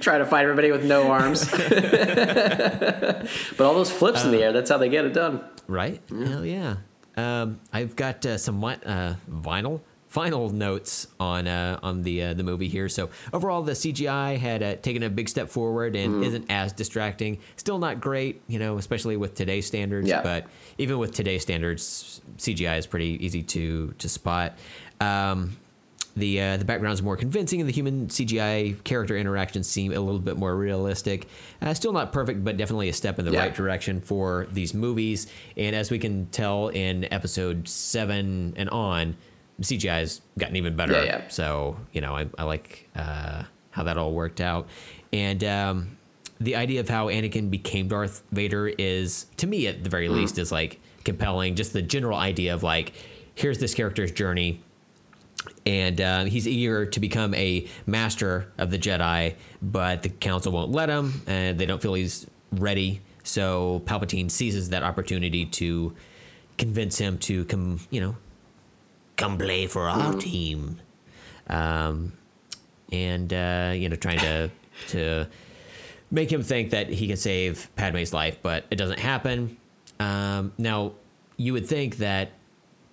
trying 0.00 0.18
to 0.20 0.26
fight 0.26 0.42
everybody 0.42 0.72
with 0.72 0.84
no 0.84 1.10
arms. 1.10 1.48
but 1.50 1.60
all 3.60 3.74
those 3.74 3.90
flips 3.90 4.24
in 4.24 4.30
the 4.32 4.42
air, 4.42 4.52
that's 4.52 4.70
how 4.70 4.78
they 4.78 4.88
get 4.88 5.04
it 5.04 5.12
done. 5.12 5.42
Right? 5.68 6.00
Hell 6.08 6.44
yeah. 6.44 6.76
Um, 7.16 7.60
I've 7.72 7.94
got 7.94 8.24
uh, 8.26 8.38
some 8.38 8.62
uh, 8.64 9.14
vinyl 9.30 9.80
final 10.08 10.48
notes 10.48 11.06
on 11.20 11.46
uh, 11.46 11.78
on 11.82 12.02
the 12.02 12.22
uh, 12.22 12.34
the 12.34 12.42
movie 12.42 12.68
here. 12.68 12.88
So 12.88 13.10
overall, 13.32 13.62
the 13.62 13.72
CGI 13.72 14.38
had 14.38 14.62
uh, 14.62 14.76
taken 14.76 15.02
a 15.02 15.10
big 15.10 15.28
step 15.28 15.50
forward 15.50 15.94
and 15.96 16.14
Mm-hmm. 16.14 16.22
isn't 16.24 16.46
as 16.50 16.72
distracting. 16.72 17.38
Still 17.56 17.78
not 17.78 18.00
great, 18.00 18.40
you 18.48 18.58
know, 18.58 18.78
especially 18.78 19.16
with 19.18 19.34
today's 19.34 19.66
standards. 19.66 20.08
Yeah. 20.08 20.22
But 20.22 20.46
even 20.78 20.98
with 20.98 21.12
today's 21.12 21.42
standards, 21.42 22.22
CGI 22.38 22.78
is 22.78 22.86
pretty 22.86 23.22
easy 23.24 23.42
to 23.42 23.92
to 23.98 24.08
spot. 24.08 24.56
Um, 25.00 25.56
the 26.18 26.40
uh, 26.40 26.56
the 26.56 26.64
backgrounds 26.64 27.00
are 27.00 27.04
more 27.04 27.16
convincing, 27.16 27.60
and 27.60 27.68
the 27.68 27.72
human 27.72 28.08
CGI 28.08 28.82
character 28.84 29.16
interactions 29.16 29.66
seem 29.66 29.92
a 29.92 30.00
little 30.00 30.20
bit 30.20 30.36
more 30.36 30.54
realistic. 30.56 31.26
Uh, 31.62 31.72
still 31.74 31.92
not 31.92 32.12
perfect, 32.12 32.44
but 32.44 32.56
definitely 32.56 32.88
a 32.88 32.92
step 32.92 33.18
in 33.18 33.24
the 33.24 33.32
Yeah. 33.32 33.40
right 33.40 33.54
direction 33.54 34.00
for 34.00 34.46
these 34.52 34.74
movies. 34.74 35.26
And 35.56 35.74
as 35.74 35.90
we 35.90 35.98
can 35.98 36.26
tell 36.26 36.68
in 36.68 37.10
episode 37.12 37.68
seven 37.68 38.54
and 38.56 38.68
on, 38.70 39.16
CGI 39.60 40.00
has 40.00 40.20
gotten 40.38 40.56
even 40.56 40.76
better. 40.76 40.92
Yeah, 40.92 41.04
yeah. 41.04 41.28
So 41.28 41.76
you 41.92 42.00
know, 42.00 42.14
I, 42.16 42.26
I 42.38 42.44
like 42.44 42.88
uh, 42.94 43.44
how 43.70 43.84
that 43.84 43.96
all 43.98 44.12
worked 44.12 44.40
out, 44.40 44.68
and 45.12 45.42
um, 45.44 45.96
the 46.40 46.54
idea 46.56 46.80
of 46.80 46.88
how 46.88 47.06
Anakin 47.08 47.50
became 47.50 47.88
Darth 47.88 48.22
Vader 48.30 48.68
is, 48.68 49.26
to 49.38 49.46
me, 49.46 49.66
at 49.66 49.82
the 49.82 49.90
very 49.90 50.08
least, 50.08 50.38
is 50.38 50.52
like 50.52 50.80
compelling. 51.04 51.54
Just 51.56 51.72
the 51.72 51.82
general 51.82 52.18
idea 52.18 52.54
of 52.54 52.62
like 52.62 52.92
here's 53.34 53.58
this 53.58 53.74
character's 53.74 54.10
journey, 54.12 54.60
and 55.68 56.00
uh, 56.00 56.24
he's 56.24 56.48
eager 56.48 56.86
to 56.86 56.98
become 56.98 57.34
a 57.34 57.68
master 57.86 58.50
of 58.56 58.70
the 58.70 58.78
Jedi, 58.78 59.34
but 59.60 60.02
the 60.02 60.08
Council 60.08 60.50
won't 60.50 60.72
let 60.72 60.88
him, 60.88 61.20
and 61.26 61.58
they 61.58 61.66
don't 61.66 61.82
feel 61.82 61.92
he's 61.92 62.26
ready. 62.52 63.02
So 63.22 63.82
Palpatine 63.84 64.30
seizes 64.30 64.70
that 64.70 64.82
opportunity 64.82 65.44
to 65.44 65.94
convince 66.56 66.96
him 66.96 67.18
to 67.18 67.44
come, 67.44 67.80
you 67.90 68.00
know, 68.00 68.16
come 69.18 69.36
play 69.36 69.66
for 69.66 69.90
our 69.90 70.14
team, 70.14 70.80
um, 71.48 72.14
and 72.90 73.30
uh, 73.30 73.72
you 73.74 73.90
know, 73.90 73.96
trying 73.96 74.20
to 74.20 74.50
to 74.88 75.26
make 76.10 76.32
him 76.32 76.42
think 76.42 76.70
that 76.70 76.88
he 76.88 77.06
can 77.06 77.18
save 77.18 77.68
Padme's 77.76 78.14
life, 78.14 78.38
but 78.42 78.64
it 78.70 78.76
doesn't 78.76 79.00
happen. 79.00 79.58
Um, 80.00 80.54
now, 80.56 80.92
you 81.36 81.52
would 81.52 81.66
think 81.66 81.98
that 81.98 82.30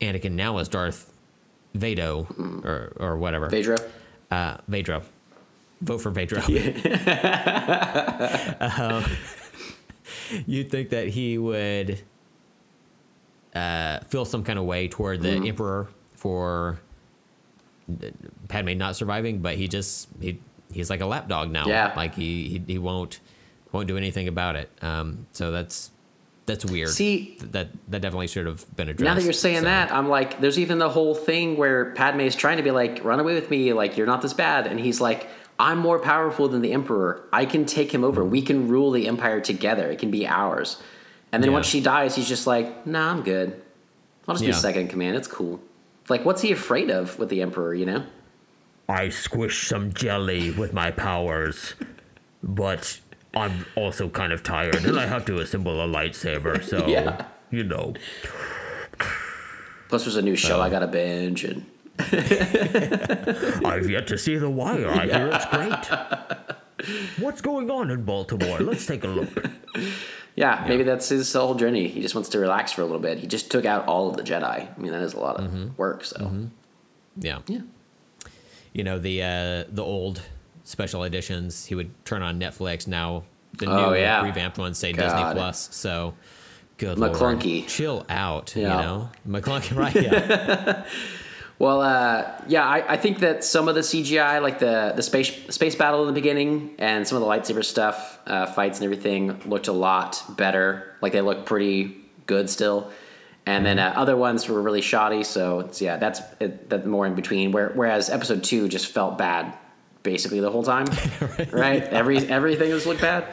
Anakin 0.02 0.32
now 0.34 0.58
is 0.58 0.68
Darth 0.68 1.14
Vado 1.76 2.28
or 2.64 2.94
or 2.98 3.18
whatever. 3.18 3.50
Phaedra. 3.50 3.78
Uh, 4.32 4.58
Vadro. 4.70 5.04
Vote 5.82 6.00
for 6.00 6.12
Vadro. 6.12 6.42
Um, 8.60 9.04
you'd 10.48 10.72
think 10.72 10.90
that 10.90 11.08
he 11.10 11.38
would 11.38 12.02
uh, 13.54 14.00
feel 14.10 14.26
some 14.26 14.44
kind 14.44 14.58
of 14.60 14.66
way 14.66 14.88
toward 14.88 15.22
the 15.22 15.30
Mm-hmm. 15.30 15.48
Emperor 15.48 15.88
for 16.16 16.80
Padme 18.48 18.78
not 18.78 18.96
surviving, 18.96 19.40
but 19.40 19.56
he 19.56 19.68
just 19.68 20.08
he 20.20 20.40
he's 20.72 20.90
like 20.90 21.02
a 21.02 21.06
lapdog 21.06 21.52
now. 21.52 21.68
Yeah. 21.68 21.94
like 21.96 22.16
he 22.16 22.50
he, 22.50 22.64
he 22.74 22.78
won't 22.80 23.20
won't 23.72 23.88
do 23.88 23.98
anything 23.98 24.28
about 24.28 24.56
it. 24.56 24.72
Um, 24.82 25.28
so 25.34 25.52
that's 25.52 25.92
that's 26.46 26.66
weird. 26.66 26.90
See- 26.90 27.38
that 27.52 27.70
that 27.90 28.02
definitely 28.02 28.28
should 28.28 28.46
have 28.46 28.66
been 28.76 28.90
addressed. 28.90 29.04
Now 29.06 29.16
that 29.16 29.24
you're 29.24 29.34
saying 29.34 29.60
So- 29.60 29.64
that, 29.66 29.92
I'm 29.92 30.10
like, 30.10 30.40
there's 30.42 30.60
even 30.60 30.78
the 30.80 30.90
whole 30.90 31.16
thing 31.16 31.58
where 31.58 31.92
Padme 31.94 32.22
is 32.22 32.36
trying 32.36 32.58
to 32.58 32.64
be 32.64 32.72
like, 32.72 33.04
run 33.04 33.20
away 33.20 33.34
with 33.34 33.50
me, 33.50 33.74
like 33.74 33.98
you're 33.98 34.08
not 34.08 34.22
this 34.22 34.34
bad, 34.34 34.68
and 34.68 34.80
he's 34.80 35.02
like, 35.02 35.28
I'm 35.58 35.78
more 35.80 36.00
powerful 36.00 36.48
than 36.50 36.62
the 36.62 36.74
Emperor. 36.74 37.24
I 37.32 37.46
can 37.46 37.66
take 37.66 37.94
him 37.94 38.04
over. 38.04 38.24
We 38.26 38.42
can 38.42 38.68
rule 38.68 38.92
the 38.92 39.08
Empire 39.08 39.40
together. 39.40 39.90
It 39.90 40.00
can 40.00 40.12
be 40.12 40.28
ours. 40.28 40.82
And 41.32 41.42
then 41.42 41.52
Yeah. 41.52 41.56
once 41.56 41.66
she 41.68 41.82
dies, 41.82 42.16
he's 42.16 42.28
just 42.28 42.46
like, 42.46 42.86
Nah, 42.86 43.12
I'm 43.12 43.24
good. 43.24 43.62
I'll 44.28 44.36
just 44.36 44.46
be 44.46 44.52
second 44.54 44.82
in 44.84 44.88
command. 44.88 45.16
It's 45.16 45.28
cool. 45.28 45.60
Like, 46.10 46.26
what's 46.26 46.42
he 46.42 46.52
afraid 46.52 46.90
of 46.90 47.18
with 47.20 47.30
the 47.30 47.42
Emperor? 47.42 47.74
You 47.74 47.86
know? 47.86 48.04
I 48.90 49.10
squish 49.10 49.68
some 49.68 49.94
jelly 49.94 50.52
with 50.52 50.74
my 50.74 50.92
powers, 50.92 51.74
but 52.44 53.00
I'm 53.36 53.66
also 53.76 54.10
kind 54.10 54.32
of 54.32 54.44
tired 54.44 54.84
and 54.86 55.00
I 55.00 55.06
have 55.06 55.26
to 55.26 55.40
assemble 55.40 55.84
a 55.84 55.88
lightsaber, 55.88 56.64
so, 56.70 56.88
Yeah. 56.88 57.26
you 57.52 57.64
know. 57.64 57.94
Plus, 59.90 60.06
there's 60.06 60.16
a 60.16 60.22
new 60.22 60.36
show 60.36 60.62
I 60.62 60.68
uh. 60.68 60.70
got 60.70 60.80
to 60.80 60.88
binge, 60.88 61.44
and 61.44 61.66
I've 63.66 63.90
yet 63.90 64.08
to 64.08 64.18
see 64.18 64.38
The 64.38 64.50
Wire. 64.50 64.90
I 64.90 65.06
hear 65.06 65.30
it's 65.32 65.46
great. 65.46 67.18
What's 67.20 67.42
going 67.42 67.70
on 67.70 67.92
in 67.92 68.04
Baltimore? 68.04 68.60
Let's 68.60 68.86
take 68.86 69.04
a 69.04 69.08
look. 69.08 69.30
yeah, 70.36 70.66
maybe 70.68 70.84
that's 70.84 71.10
his 71.10 71.32
whole 71.32 71.56
journey. 71.56 71.88
He 71.88 72.02
just 72.02 72.16
wants 72.16 72.30
to 72.30 72.40
relax 72.40 72.72
for 72.72 72.82
a 72.82 72.86
little 72.86 73.00
bit. 73.00 73.20
He 73.20 73.28
just 73.28 73.52
took 73.52 73.66
out 73.66 73.88
all 73.88 74.10
of 74.10 74.18
the 74.18 74.24
Jedi. 74.24 74.44
I 74.44 74.70
mean, 74.78 74.92
that 74.92 75.02
is 75.02 75.14
a 75.14 75.20
lot 75.20 75.38
of 75.38 75.46
mm-hmm. 75.46 75.70
work. 75.78 76.04
So, 76.04 76.18
mm-hmm. 76.18 76.46
Yeah. 77.20 77.40
yeah. 77.48 77.62
You 78.74 78.84
know 78.84 79.00
the 79.00 79.22
uh, 79.24 79.64
the 79.70 79.84
old 79.84 80.22
special 80.66 81.04
editions. 81.06 81.66
He 81.66 81.74
would 81.76 81.92
turn 82.06 82.22
on 82.22 82.38
Netflix. 82.40 82.86
Now 82.88 83.24
the 83.58 83.68
Oh, 83.68 83.92
new 83.92 83.96
yeah. 83.98 84.22
revamped 84.22 84.58
ones 84.58 84.78
say 84.78 84.92
Disney 84.92 85.22
Plus. 85.32 85.70
So 85.74 86.14
good 86.78 86.98
McClunky. 86.98 87.60
Lord. 87.60 87.70
Chill 87.70 88.06
out. 88.10 88.54
Yeah. 88.56 88.62
You 88.76 88.82
know 88.82 89.10
McClunky. 89.40 89.76
Right. 89.78 89.96
Yeah. 89.96 90.84
Well, 91.58 91.80
uh, 91.82 92.30
yeah, 92.50 92.66
I, 92.68 92.96
I 92.96 92.98
think 92.98 93.20
that 93.20 93.46
some 93.46 93.70
of 93.70 93.76
the 93.76 93.82
CGI, 93.82 94.42
like 94.42 94.60
the 94.60 94.92
the 94.94 95.02
space 95.02 95.32
space 95.56 95.74
battle 95.74 96.02
in 96.02 96.08
the 96.08 96.14
beginning, 96.14 96.76
and 96.80 97.08
some 97.08 97.16
of 97.16 97.22
the 97.22 97.30
lightsaber 97.30 97.64
stuff, 97.64 98.20
uh, 98.28 98.46
fights 98.46 98.80
and 98.80 98.84
everything, 98.84 99.40
looked 99.46 99.70
a 99.70 99.72
lot 99.72 100.22
better. 100.36 100.94
Like 101.02 101.14
they 101.14 101.22
look 101.22 101.46
pretty 101.46 101.96
good 102.26 102.50
still. 102.50 102.92
And 103.46 103.66
then 103.66 103.80
uh, 103.80 103.94
other 103.96 104.18
ones 104.18 104.50
were 104.50 104.62
really 104.62 104.82
shoddy. 104.82 105.24
So 105.24 105.62
it's, 105.62 105.80
yeah, 105.80 105.96
that's 105.96 106.20
it, 106.42 106.70
that 106.72 106.86
more 106.86 107.06
in 107.06 107.16
between. 107.16 107.54
Where, 107.54 107.70
whereas 107.74 108.10
episode 108.10 108.44
two 108.44 108.68
just 108.68 108.88
felt 108.92 109.18
bad, 109.18 109.54
basically 110.06 110.40
the 110.40 110.50
whole 110.52 110.64
time. 110.64 110.86
right? 111.52 111.84
Every 111.84 112.18
everything 112.20 112.70
just 112.70 112.86
looked 112.86 113.02
bad. 113.02 113.24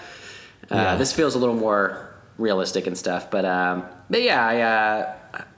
Uh, 0.70 0.74
Yeah. 0.74 0.96
This 0.96 1.12
feels 1.12 1.36
a 1.36 1.38
little 1.38 1.54
more 1.54 2.08
realistic 2.38 2.88
and 2.88 2.98
stuff. 2.98 3.30
But 3.30 3.44
um, 3.44 3.84
but 4.10 4.22
yeah, 4.22 4.44
I, 4.44 4.60
uh, 4.60 5.14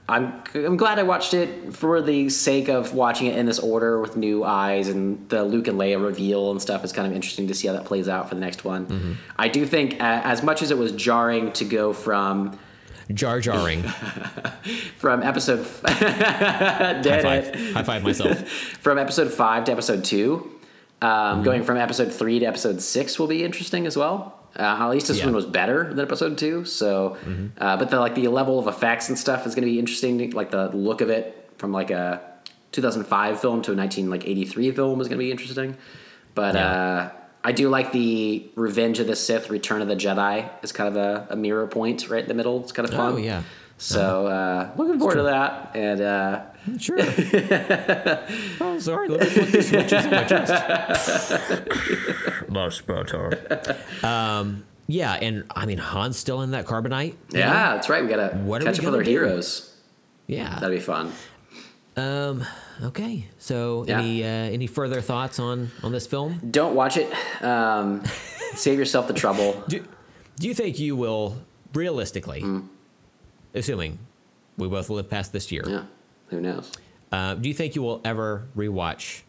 I'm 0.07 0.43
I'm 0.53 0.77
glad 0.77 0.99
I 0.99 1.03
watched 1.03 1.33
it 1.33 1.73
for 1.73 2.01
the 2.01 2.29
sake 2.29 2.67
of 2.69 2.93
watching 2.93 3.27
it 3.27 3.35
in 3.37 3.45
this 3.47 3.57
order 3.59 3.99
with 3.99 4.15
new 4.15 4.43
eyes 4.43 4.87
and 4.87 5.27
the 5.29 5.43
Luke 5.43 5.67
and 5.67 5.79
Leia 5.79 6.03
reveal 6.03 6.51
and 6.51 6.61
stuff. 6.61 6.83
is 6.83 6.93
kind 6.93 7.07
of 7.07 7.13
interesting 7.15 7.47
to 7.47 7.55
see 7.55 7.67
how 7.67 7.73
that 7.73 7.85
plays 7.85 8.07
out 8.07 8.29
for 8.29 8.35
the 8.35 8.41
next 8.41 8.63
one. 8.63 9.17
I 9.37 9.47
do 9.47 9.65
think 9.65 9.93
uh, 9.95 10.21
as 10.23 10.43
much 10.43 10.61
as 10.61 10.69
it 10.69 10.77
was 10.77 10.91
jarring 10.91 11.51
to 11.53 11.65
go 11.65 11.93
from 11.93 12.59
Jar 13.13 13.39
jarring. 13.39 13.83
from 14.97 15.21
episode 15.21 15.59
High 15.85 17.21
five. 17.21 17.43
it. 17.45 17.73
High 17.73 17.83
five 17.83 18.03
myself. 18.03 18.39
from 18.49 18.97
episode 18.97 19.31
five 19.31 19.65
to 19.65 19.71
episode 19.71 20.03
two. 20.03 20.54
Um, 21.01 21.43
Going 21.43 21.63
from 21.63 21.77
episode 21.77 22.11
three 22.11 22.39
to 22.39 22.45
episode 22.45 22.81
six 22.81 23.19
will 23.19 23.27
be 23.27 23.43
interesting 23.43 23.85
as 23.85 23.95
well. 23.97 24.39
Uh, 24.57 24.61
at 24.63 24.89
least 24.89 25.07
this 25.09 25.19
Yeah. 25.19 25.25
one 25.25 25.35
was 25.35 25.45
better 25.45 25.93
than 25.93 25.99
episode 25.99 26.37
two. 26.37 26.63
So, 26.65 27.17
uh, 27.57 27.75
but 27.77 27.89
the 27.89 27.99
like 27.99 28.15
the 28.15 28.27
level 28.29 28.57
of 28.57 28.67
effects 28.67 29.09
and 29.09 29.17
stuff 29.17 29.45
is 29.45 29.53
going 29.53 29.65
to 29.67 29.71
be 29.71 29.77
interesting. 29.79 30.31
Like 30.31 30.51
the 30.51 30.69
look 30.69 31.01
of 31.01 31.09
it 31.09 31.51
from 31.57 31.71
like 31.73 31.91
a 31.91 32.21
2005 32.71 33.39
film 33.41 33.61
to 33.63 33.73
a 33.73 33.75
1983 33.75 34.71
film 34.71 35.01
is 35.01 35.07
going 35.07 35.17
to 35.19 35.23
be 35.23 35.31
interesting. 35.31 35.75
But 36.33 36.55
Yeah. 36.55 36.71
uh, 36.71 37.09
I 37.43 37.51
do 37.51 37.69
like 37.69 37.91
the 37.91 38.49
Revenge 38.55 38.99
of 38.99 39.07
the 39.07 39.15
Sith, 39.15 39.49
Return 39.49 39.81
of 39.81 39.87
the 39.87 39.95
Jedi 39.95 40.49
is 40.63 40.71
kind 40.71 40.89
of 40.89 40.95
a, 40.95 41.27
a 41.29 41.35
mirror 41.35 41.67
point 41.67 42.09
right 42.09 42.23
in 42.23 42.27
the 42.27 42.33
middle. 42.33 42.61
It's 42.61 42.71
kind 42.71 42.87
of 42.89 42.95
fun. 42.95 43.13
Oh, 43.13 43.17
yeah. 43.17 43.43
So 43.77 44.27
uh, 44.27 44.71
looking 44.77 44.97
forward 44.99 45.15
to 45.15 45.23
that. 45.23 45.75
And 45.75 46.01
uh, 46.01 46.41
Sure. 46.79 46.97
oh, 48.61 48.77
sorry. 48.79 49.09
Let 49.09 49.19
me 49.21 49.25
flip 49.27 49.49
these 49.49 49.69
switches 49.69 50.05
in 50.05 50.11
my 50.11 50.23
chest. 50.23 51.31
Much 52.49 52.85
better. 52.87 53.77
Yeah, 54.87 55.13
and 55.13 55.45
I 55.55 55.65
mean 55.65 55.79
Han's 55.79 56.17
still 56.17 56.41
in 56.41 56.51
that 56.51 56.65
carbonite. 56.65 57.15
yeah, 57.31 57.47
know? 57.47 57.53
that's 57.53 57.89
right. 57.89 58.03
We 58.03 58.09
got 58.09 58.31
to 58.31 58.37
What 58.37 58.61
are 58.61 58.65
catch 58.65 58.75
up 58.79 58.85
with 58.85 58.85
gonna 58.85 58.97
our 58.97 59.03
do? 59.03 59.09
heroes. 59.11 59.75
Yeah. 60.27 60.59
That'd 60.59 60.77
be 60.77 60.81
fun. 60.83 61.11
Um. 61.97 62.45
Okay. 62.83 63.27
So, 63.39 63.85
Yeah. 63.87 63.99
any 63.99 64.23
uh, 64.23 64.27
any 64.27 64.67
further 64.67 65.01
thoughts 65.01 65.39
on 65.39 65.71
on 65.81 65.91
this 65.91 66.05
film? 66.07 66.39
Don't 66.51 66.75
watch 66.75 66.97
it. 66.97 67.11
Um, 67.43 68.03
save 68.55 68.77
yourself 68.77 69.07
the 69.07 69.13
trouble. 69.13 69.63
Do 69.67 69.83
Do 70.39 70.47
you 70.47 70.53
think 70.53 70.77
you 70.79 70.95
will 70.95 71.37
realistically, 71.73 72.41
Hmm. 72.41 72.59
Assuming 73.55 73.97
we 74.57 74.67
both 74.67 74.89
live 74.89 75.09
past 75.09 75.31
this 75.33 75.51
year, 75.51 75.63
Yeah, 75.67 75.83
who 76.27 76.39
knows? 76.41 76.71
uh, 77.11 77.33
do 77.35 77.47
you 77.49 77.55
think 77.55 77.75
you 77.75 77.81
will 77.81 78.01
ever 78.05 78.47
rewatch 78.55 79.21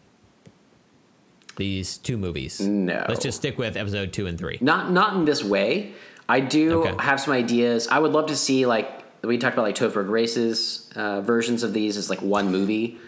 these 1.57 1.99
two 1.99 2.17
movies? 2.17 2.61
No. 2.61 3.05
Let's 3.09 3.23
just 3.23 3.39
stick 3.39 3.59
with 3.59 3.77
episode 3.77 4.13
two 4.13 4.27
and 4.27 4.39
three. 4.39 4.59
Not 4.61 4.91
not 4.93 5.15
in 5.15 5.25
this 5.25 5.43
way. 5.43 5.93
I 6.29 6.41
do 6.41 6.83
Okay. 6.83 6.95
have 7.03 7.21
some 7.21 7.33
ideas. 7.35 7.87
I 7.89 7.99
would 7.99 8.13
love 8.13 8.27
to 8.27 8.37
see 8.37 8.67
like 8.67 8.91
we 9.23 9.39
talked 9.39 9.55
about 9.55 9.63
like 9.63 9.75
Topher 9.77 10.07
Grace's 10.07 10.91
uh, 10.97 11.21
versions 11.21 11.63
of 11.63 11.73
these 11.73 11.97
as 11.97 12.11
like 12.11 12.21
one 12.21 12.51
movie. 12.53 12.99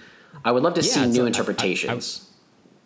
I 0.44 0.52
would 0.52 0.62
love 0.62 0.74
to 0.74 0.80
Yeah, 0.82 0.86
see 0.92 1.06
new 1.06 1.20
a- 1.20 1.22
I- 1.22 1.24
I- 1.24 1.26
interpretations. 1.28 2.24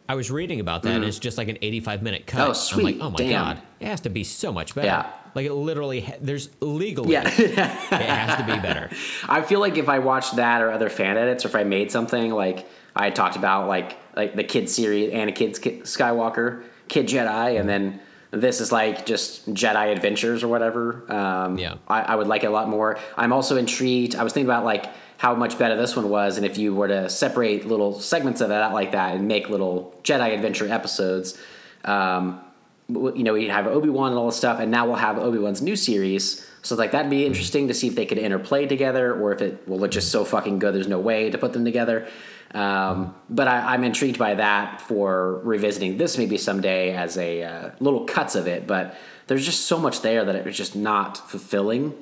I 0.09 0.15
was 0.17 0.31
reading 0.31 0.59
about 0.61 0.83
that, 0.83 0.97
and 0.97 1.05
it's 1.05 1.19
just 1.19 1.39
like 1.39 1.49
an 1.49 1.59
85 1.62 2.02
minute 2.02 2.27
cut. 2.27 2.39
Mm-hmm. 2.39 2.47
Oh, 2.47 2.49
I'm 2.49 2.55
sweet. 2.55 2.85
like, 2.85 2.97
oh 3.01 3.11
my 3.11 3.17
Damn. 3.17 3.31
god, 3.57 3.62
it 3.81 3.86
has 3.86 4.01
to 4.01 4.11
be 4.11 4.25
so 4.25 4.52
much 4.52 4.75
better. 4.75 4.86
Yeah. 4.89 5.07
Like 5.35 5.47
it 5.47 5.52
literally, 5.52 6.02
ha- 6.02 6.17
there's 6.20 6.51
legally, 6.61 7.12
yeah. 7.12 7.27
it 7.27 7.55
has 7.57 8.36
to 8.39 8.44
be 8.44 8.59
better. 8.61 8.91
I 9.28 9.43
feel 9.43 9.61
like 9.61 9.77
if 9.78 9.89
I 9.89 9.99
watched 9.99 10.36
that 10.36 10.62
or 10.62 10.70
other 10.70 10.91
fan 10.91 11.17
edits, 11.17 11.44
or 11.44 11.49
if 11.49 11.55
I 11.55 11.65
made 11.65 11.91
something 11.91 12.31
like 12.33 12.69
I 12.94 13.05
had 13.05 13.15
talked 13.15 13.36
about, 13.36 13.69
like 13.69 13.99
like 14.15 14.36
the 14.36 14.44
kid 14.44 14.69
series, 14.69 15.12
Anakin 15.12 15.61
Kid 15.61 15.83
Skywalker, 15.85 16.65
Kid 16.89 17.07
Jedi, 17.09 17.59
and 17.59 17.69
then 17.69 18.01
this 18.31 18.61
is 18.61 18.73
like 18.73 19.07
just 19.07 19.52
Jedi 19.55 19.93
Adventures 19.93 20.43
or 20.43 20.49
whatever. 20.49 21.11
Um, 21.12 21.59
Yeah. 21.59 21.77
I, 21.89 22.02
I 22.02 22.15
would 22.17 22.27
like 22.27 22.44
it 22.44 22.49
a 22.49 22.51
lot 22.51 22.69
more. 22.69 22.99
I'm 23.17 23.33
also 23.33 23.57
intrigued. 23.57 24.15
I 24.17 24.25
was 24.25 24.33
thinking 24.33 24.49
about 24.49 24.65
like 24.65 24.86
how 25.19 25.35
much 25.35 25.59
better 25.59 25.77
this 25.77 25.94
one 25.94 26.09
was, 26.11 26.36
and 26.36 26.44
if 26.44 26.59
you 26.59 26.75
were 26.75 26.89
to 26.89 27.09
separate 27.09 27.67
little 27.67 28.01
segments 28.01 28.41
of 28.41 28.51
it 28.51 28.55
out 28.55 28.73
like 28.73 28.93
that 28.93 29.15
and 29.15 29.28
make 29.28 29.49
little 29.49 29.94
Jedi 30.02 30.35
Adventure 30.35 30.69
episodes. 30.70 31.39
Um, 31.85 32.41
you 32.89 33.23
know, 33.23 33.35
we 33.35 33.49
have 33.49 33.67
Obi 33.67 33.89
Wan 33.89 34.11
and 34.11 34.19
all 34.19 34.27
this 34.27 34.36
stuff, 34.36 34.61
and 34.61 34.70
now 34.70 34.86
we'll 34.86 34.97
have 34.97 35.19
Obi 35.19 35.39
Wan's 35.39 35.62
new 35.62 35.77
series. 35.77 36.47
So 36.62 36.77
like 36.77 36.93
that'd 36.93 37.11
be 37.11 37.27
interesting 37.27 37.69
to 37.69 37.75
see 37.75 37.89
if 37.89 37.94
they 37.94 38.07
could 38.07 38.19
interplay 38.19 38.67
together, 38.67 39.15
or 39.15 39.33
if 39.33 39.41
it 39.41 39.69
will 39.69 39.78
look 39.78 39.91
just 39.91 40.11
so 40.11 40.25
fucking 40.25 40.59
good. 40.59 40.75
There's 40.75 40.89
no 40.89 41.01
way 41.01 41.31
to 41.31 41.39
put 41.39 41.52
them 41.52 41.65
together. 41.65 42.09
Um, 42.55 43.15
but 43.31 43.49
I, 43.49 43.75
I'm 43.75 43.83
intrigued 43.83 44.19
by 44.19 44.35
that 44.35 44.81
for 44.83 45.39
revisiting 45.39 45.97
this 45.97 46.19
maybe 46.19 46.36
someday 46.36 46.94
as 46.94 47.17
a 47.17 47.43
uh, 47.43 47.70
little 47.81 48.05
cuts 48.05 48.35
of 48.35 48.47
it. 48.47 48.67
But 48.67 48.94
there's 49.27 49.44
just 49.44 49.67
so 49.67 49.78
much 49.78 50.02
there 50.02 50.25
that 50.25 50.35
it's 50.35 50.57
just 50.57 50.77
not 50.77 51.17
fulfilling. 51.31 51.94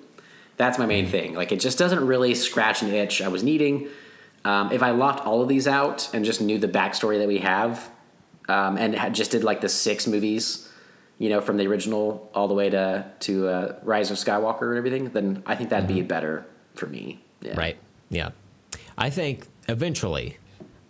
That's 0.57 0.79
my 0.79 0.87
main 0.87 1.07
thing. 1.07 1.35
Like 1.35 1.53
it 1.53 1.61
just 1.61 1.79
doesn't 1.79 2.05
really 2.05 2.35
scratch 2.35 2.83
an 2.83 2.93
itch 2.93 3.23
I 3.23 3.29
was 3.29 3.43
needing. 3.43 3.89
Um, 4.45 4.73
if 4.73 4.83
I 4.83 4.91
locked 4.91 5.27
all 5.27 5.43
of 5.43 5.49
these 5.49 5.69
out 5.69 6.13
and 6.15 6.25
just 6.25 6.41
knew 6.41 6.59
the 6.59 6.69
backstory 6.69 7.19
that 7.19 7.29
we 7.29 7.39
have, 7.39 7.91
um, 8.49 8.77
and 8.77 9.15
just 9.15 9.31
did 9.31 9.45
like 9.45 9.61
the 9.61 9.69
six 9.69 10.07
movies, 10.07 10.70
you 11.21 11.29
know, 11.29 11.41
from 11.41 11.57
the 11.59 11.67
original 11.69 12.29
all 12.35 12.49
the 12.49 12.55
way 12.55 12.71
to 12.71 13.05
to 13.21 13.47
uh, 13.47 13.75
Rise 13.85 14.11
of 14.11 14.17
Skywalker 14.17 14.71
and 14.71 14.79
everything, 14.79 15.11
then 15.11 15.43
I 15.47 15.55
think 15.55 15.69
that'd 15.71 15.87
be 15.87 16.01
better 16.03 16.47
for 16.75 16.87
me. 16.87 17.21
Yeah. 17.43 17.57
Right. 17.57 17.77
Yeah. 18.09 18.31
I 18.99 19.11
think 19.11 19.47
eventually 19.69 20.39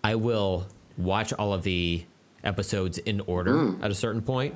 I 0.02 0.14
will 0.14 0.66
watch 0.96 1.32
all 1.32 1.52
of 1.52 1.62
the 1.64 2.04
episodes 2.44 2.96
in 2.98 3.20
order 3.22 3.52
Hmm. 3.58 3.84
at 3.84 3.90
a 3.90 3.94
certain 3.94 4.22
point, 4.22 4.54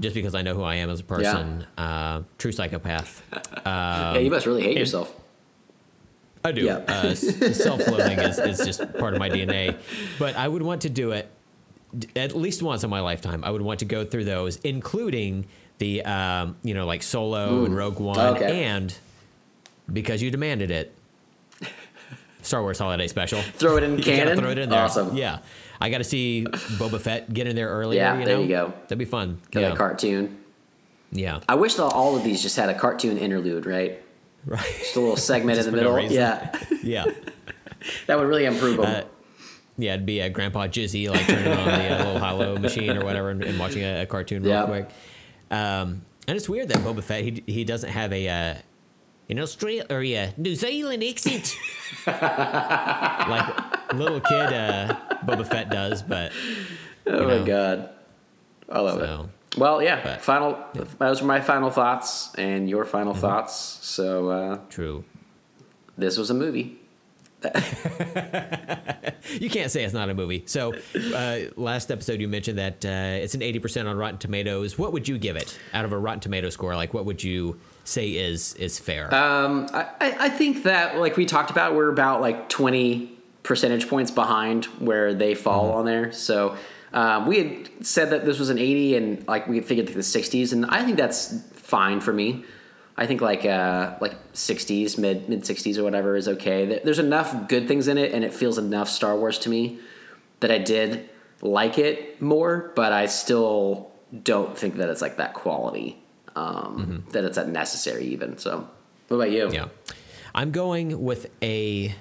just 0.00 0.14
because 0.14 0.34
I 0.34 0.40
know 0.42 0.54
who 0.54 0.62
I 0.62 0.76
am 0.76 0.88
as 0.90 1.00
a 1.00 1.04
person. 1.04 1.66
Uh, 1.76 2.22
true 2.38 2.50
psychopath. 2.52 3.22
yeah, 3.66 4.16
you 4.18 4.30
must 4.30 4.46
really 4.46 4.62
hate 4.62 4.76
yourself. 4.78 5.14
I 6.46 6.52
do. 6.52 6.62
Yeah. 6.62 6.76
Uh, 6.88 7.14
Self 7.14 7.86
loathing 7.86 8.18
is, 8.18 8.38
is 8.38 8.58
just 8.66 8.80
part 8.98 9.14
of 9.14 9.18
my 9.20 9.28
DNA. 9.30 9.76
But 10.18 10.36
I 10.36 10.46
would 10.48 10.62
want 10.62 10.82
to 10.82 10.90
do 10.90 11.12
it 11.12 11.28
at 12.16 12.36
least 12.36 12.62
once 12.62 12.84
in 12.84 12.90
my 12.90 13.00
lifetime. 13.00 13.44
I 13.44 13.50
would 13.50 13.62
want 13.62 13.80
to 13.80 13.84
go 13.84 14.04
through 14.04 14.24
those, 14.24 14.56
including 14.56 15.46
the, 15.78 16.02
um, 16.04 16.56
you 16.62 16.74
know, 16.74 16.86
like 16.86 17.02
Solo 17.02 17.64
and 17.64 17.76
Rogue 17.76 17.98
One. 17.98 18.18
Okay. 18.36 18.64
And 18.64 18.94
because 19.92 20.22
you 20.22 20.30
demanded 20.30 20.70
it, 20.70 20.94
Star 22.42 22.62
Wars 22.62 22.78
Holiday 22.78 23.08
Special. 23.08 23.40
Throw 23.54 23.76
it 23.76 23.82
in 23.82 23.96
canon? 24.02 24.38
Throw 24.38 24.50
it 24.50 24.58
in 24.58 24.68
there. 24.68 24.80
Awesome. 24.84 25.16
Yeah. 25.16 25.38
I 25.80 25.90
got 25.90 25.98
to 25.98 26.04
see 26.04 26.46
Boba 26.50 27.00
Fett 27.00 27.32
get 27.32 27.46
in 27.46 27.56
there 27.56 27.68
earlier. 27.68 28.00
Yeah, 28.00 28.18
you 28.18 28.24
there 28.24 28.36
know? 28.36 28.42
you 28.42 28.48
go. 28.48 28.72
That'd 28.82 28.98
be 28.98 29.04
fun. 29.04 29.40
Get 29.50 29.62
yeah. 29.62 29.72
a 29.72 29.76
cartoon. 29.76 30.38
yeah. 31.10 31.40
I 31.48 31.56
wish 31.56 31.78
all 31.78 32.16
of 32.16 32.22
these 32.24 32.42
just 32.42 32.56
had 32.56 32.68
a 32.68 32.78
cartoon 32.78 33.18
interlude, 33.18 33.66
right? 33.66 34.00
Right. 34.46 34.76
Just 34.78 34.96
a 34.96 35.00
little 35.00 35.16
segment 35.16 35.58
in 35.58 35.64
the 35.64 35.70
for 35.70 35.76
no 35.78 35.94
middle. 35.96 36.12
yeah, 36.12 36.56
Yeah. 36.82 37.06
that 38.06 38.18
would 38.18 38.28
really 38.28 38.44
improve 38.44 38.76
them. 38.76 38.86
Uh, 38.86 39.02
Yeah, 39.76 39.94
it'd 39.94 40.06
be 40.06 40.20
a 40.20 40.30
Grandpa 40.30 40.66
Jizzy 40.68 41.08
like 41.10 41.26
turning 41.26 41.52
on 41.52 41.64
the 41.66 41.88
uh, 41.94 41.98
little 41.98 42.18
hollow 42.20 42.56
machine 42.58 42.96
or 42.96 43.04
whatever 43.04 43.30
and, 43.30 43.42
and 43.42 43.58
watching 43.58 43.82
a, 43.82 44.02
a 44.02 44.06
cartoon 44.06 44.42
real 44.42 44.52
Yeah. 44.52 44.66
quick. 44.66 44.88
Um, 45.50 46.04
and 46.28 46.36
it's 46.36 46.48
weird 46.48 46.68
that 46.68 46.78
Boba 46.78 47.02
Fett 47.02 47.22
he 47.24 47.42
he 47.46 47.64
doesn't 47.64 47.90
have 47.90 48.12
a 48.12 48.28
uh, 48.28 48.54
an 49.30 49.38
Australia 49.40 49.84
or 49.90 50.02
yeah 50.02 50.30
New 50.36 50.54
Zealand 50.54 51.02
accent 51.02 51.56
like 52.06 53.92
little 53.94 54.20
kid 54.20 54.52
uh, 54.52 54.96
Boba 55.24 55.46
Fett 55.46 55.70
does, 55.70 56.02
but 56.02 56.32
oh 57.06 57.20
you 57.32 57.40
my 57.40 57.46
god, 57.46 57.90
I 58.68 58.80
love 58.80 58.98
so 58.98 59.28
it. 59.54 59.58
Well, 59.58 59.82
yeah. 59.82 60.00
but- 60.02 60.20
final. 60.20 60.58
Those 60.98 61.20
were 61.20 61.28
my 61.28 61.40
final 61.40 61.70
thoughts 61.70 62.34
and 62.36 62.68
your 62.68 62.84
final 62.84 63.12
Mm-hmm. 63.12 63.20
thoughts. 63.20 63.54
So 63.82 64.28
uh, 64.30 64.58
true. 64.68 65.04
this 65.96 66.16
was 66.18 66.30
a 66.30 66.34
movie. 66.34 66.78
You 69.40 69.48
can't 69.50 69.70
say 69.70 69.82
it's 69.84 69.94
not 69.94 70.10
a 70.10 70.14
movie. 70.14 70.44
So, 70.46 70.74
uh, 71.14 71.38
last 71.56 71.90
episode 71.90 72.20
you 72.20 72.28
mentioned 72.28 72.58
that 72.58 72.84
uh, 72.84 73.22
it's 73.22 73.34
an 73.34 73.40
80% 73.40 73.88
on 73.88 73.96
Rotten 73.96 74.18
Tomatoes. 74.18 74.78
What 74.78 74.92
would 74.92 75.08
you 75.08 75.18
give 75.18 75.36
it 75.36 75.58
out 75.72 75.84
of 75.84 75.92
a 75.92 75.98
Rotten 75.98 76.20
Tomato 76.20 76.50
score? 76.50 76.76
Like, 76.76 76.92
what 76.94 77.04
would 77.06 77.24
you 77.24 77.58
say 77.84 78.10
is 78.10 78.54
is 78.54 78.78
fair? 78.78 79.12
Um, 79.14 79.66
I, 79.72 79.88
I 80.00 80.28
think 80.28 80.62
that, 80.64 80.98
like 80.98 81.16
we 81.16 81.24
talked 81.26 81.50
about, 81.50 81.74
we're 81.74 81.88
about 81.90 82.20
like 82.20 82.48
20 82.48 83.10
percentage 83.42 83.88
points 83.88 84.10
behind 84.10 84.66
where 84.78 85.14
they 85.14 85.34
fall 85.34 85.68
Mm-hmm. 85.68 85.78
on 85.78 85.84
there. 85.86 86.12
So 86.12 86.56
um, 86.92 87.26
we 87.26 87.38
had 87.38 87.86
said 87.86 88.10
that 88.10 88.24
this 88.26 88.38
was 88.38 88.50
an 88.50 88.58
80 88.58 88.96
and 88.96 89.26
like 89.26 89.48
we 89.48 89.60
figured 89.60 89.88
the 89.88 90.00
60s, 90.00 90.52
and 90.52 90.66
I 90.66 90.84
think 90.84 90.96
that's 90.98 91.40
fine 91.54 92.00
for 92.00 92.12
me. 92.12 92.44
I 92.96 93.06
think 93.06 93.20
like 93.20 93.44
uh, 93.44 93.96
like 94.00 94.32
60s, 94.34 94.96
mid 94.98 95.28
mid 95.28 95.42
60s 95.42 95.78
or 95.78 95.82
whatever 95.84 96.16
is 96.16 96.28
okay. 96.28 96.80
There's 96.84 96.98
enough 97.00 97.48
good 97.48 97.66
things 97.66 97.88
in 97.88 97.98
it, 97.98 98.12
and 98.12 98.24
it 98.24 98.32
feels 98.32 98.56
enough 98.58 98.88
Star 98.88 99.16
Wars 99.16 99.38
to 99.40 99.48
me 99.48 99.78
that 100.40 100.50
I 100.50 100.58
did 100.58 101.08
like 101.40 101.78
it 101.78 102.22
more, 102.22 102.72
but 102.76 102.92
I 102.92 103.06
still 103.06 103.90
don't 104.22 104.56
think 104.56 104.76
that 104.76 104.88
it's 104.88 105.02
like 105.02 105.16
that 105.16 105.34
quality. 105.34 105.98
Um, 106.36 107.04
That 107.10 107.24
it's 107.24 107.36
that 107.36 107.48
necessary 107.48 108.06
even. 108.06 108.38
So, 108.38 108.68
what 109.08 109.16
about 109.16 109.30
you? 109.30 109.44
Mm-hmm. 109.46 109.54
Yeah. 109.54 109.68
I'm 110.34 110.50
going 110.50 111.02
with 111.02 111.30
a 111.42 111.94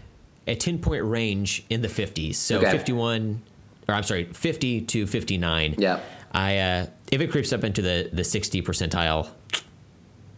a 0.48 0.56
10 0.56 0.80
point 0.80 1.04
range 1.06 1.64
in 1.70 1.82
the 1.82 1.88
50s. 1.88 2.36
So 2.36 2.58
Okay. 2.58 2.72
51 2.72 3.42
or 3.88 3.96
I'm 3.96 4.04
sorry, 4.04 4.26
50 4.26 4.82
to 4.82 5.08
59. 5.08 5.76
Yeah. 5.78 6.00
I 6.32 6.58
uh 6.58 6.86
if 7.12 7.22
it 7.22 7.30
creeps 7.32 7.54
up 7.54 7.64
into 7.64 7.82
the 7.82 8.10
the 8.12 8.24
60 8.24 8.62
percentile 8.64 9.30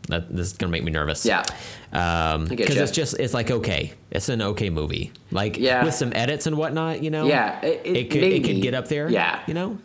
that 0.08 0.34
this 0.35 0.48
is 0.48 0.53
going 0.53 0.69
to 0.69 0.72
make 0.72 0.84
me 0.84 0.92
nervous. 0.92 1.25
Yeah. 1.25 1.43
Um 1.93 2.48
ya. 2.48 2.56
it's 2.59 2.92
just 2.92 3.19
it's 3.19 3.34
like 3.34 3.51
okay. 3.51 3.93
It's 4.11 4.30
an 4.30 4.42
okay 4.42 4.69
movie. 4.69 5.11
Like 5.32 5.58
Yeah. 5.58 5.84
with 5.84 5.93
some 5.93 6.11
edits 6.16 6.48
and 6.48 6.58
whatnot, 6.58 7.01
you 7.03 7.09
know. 7.09 7.25
Yeah, 7.27 7.59
it- 7.66 7.82
it- 7.85 8.09
could 8.11 8.24
it 8.24 8.43
could 8.43 8.61
get 8.61 8.74
up 8.74 8.88
there. 8.88 9.09
Yeah. 9.09 9.42
You 9.48 9.53
know? 9.53 9.77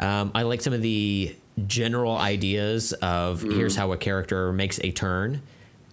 Um, 0.00 0.30
I 0.34 0.42
like 0.42 0.60
some 0.60 0.72
of 0.72 0.80
the 0.82 1.34
general 1.66 2.16
ideas 2.16 2.92
of 2.94 3.42
Mm. 3.42 3.56
here's 3.56 3.74
how 3.76 3.90
a 3.92 3.96
character 3.96 4.52
makes 4.52 4.78
a 4.84 4.90
turn. 4.92 5.42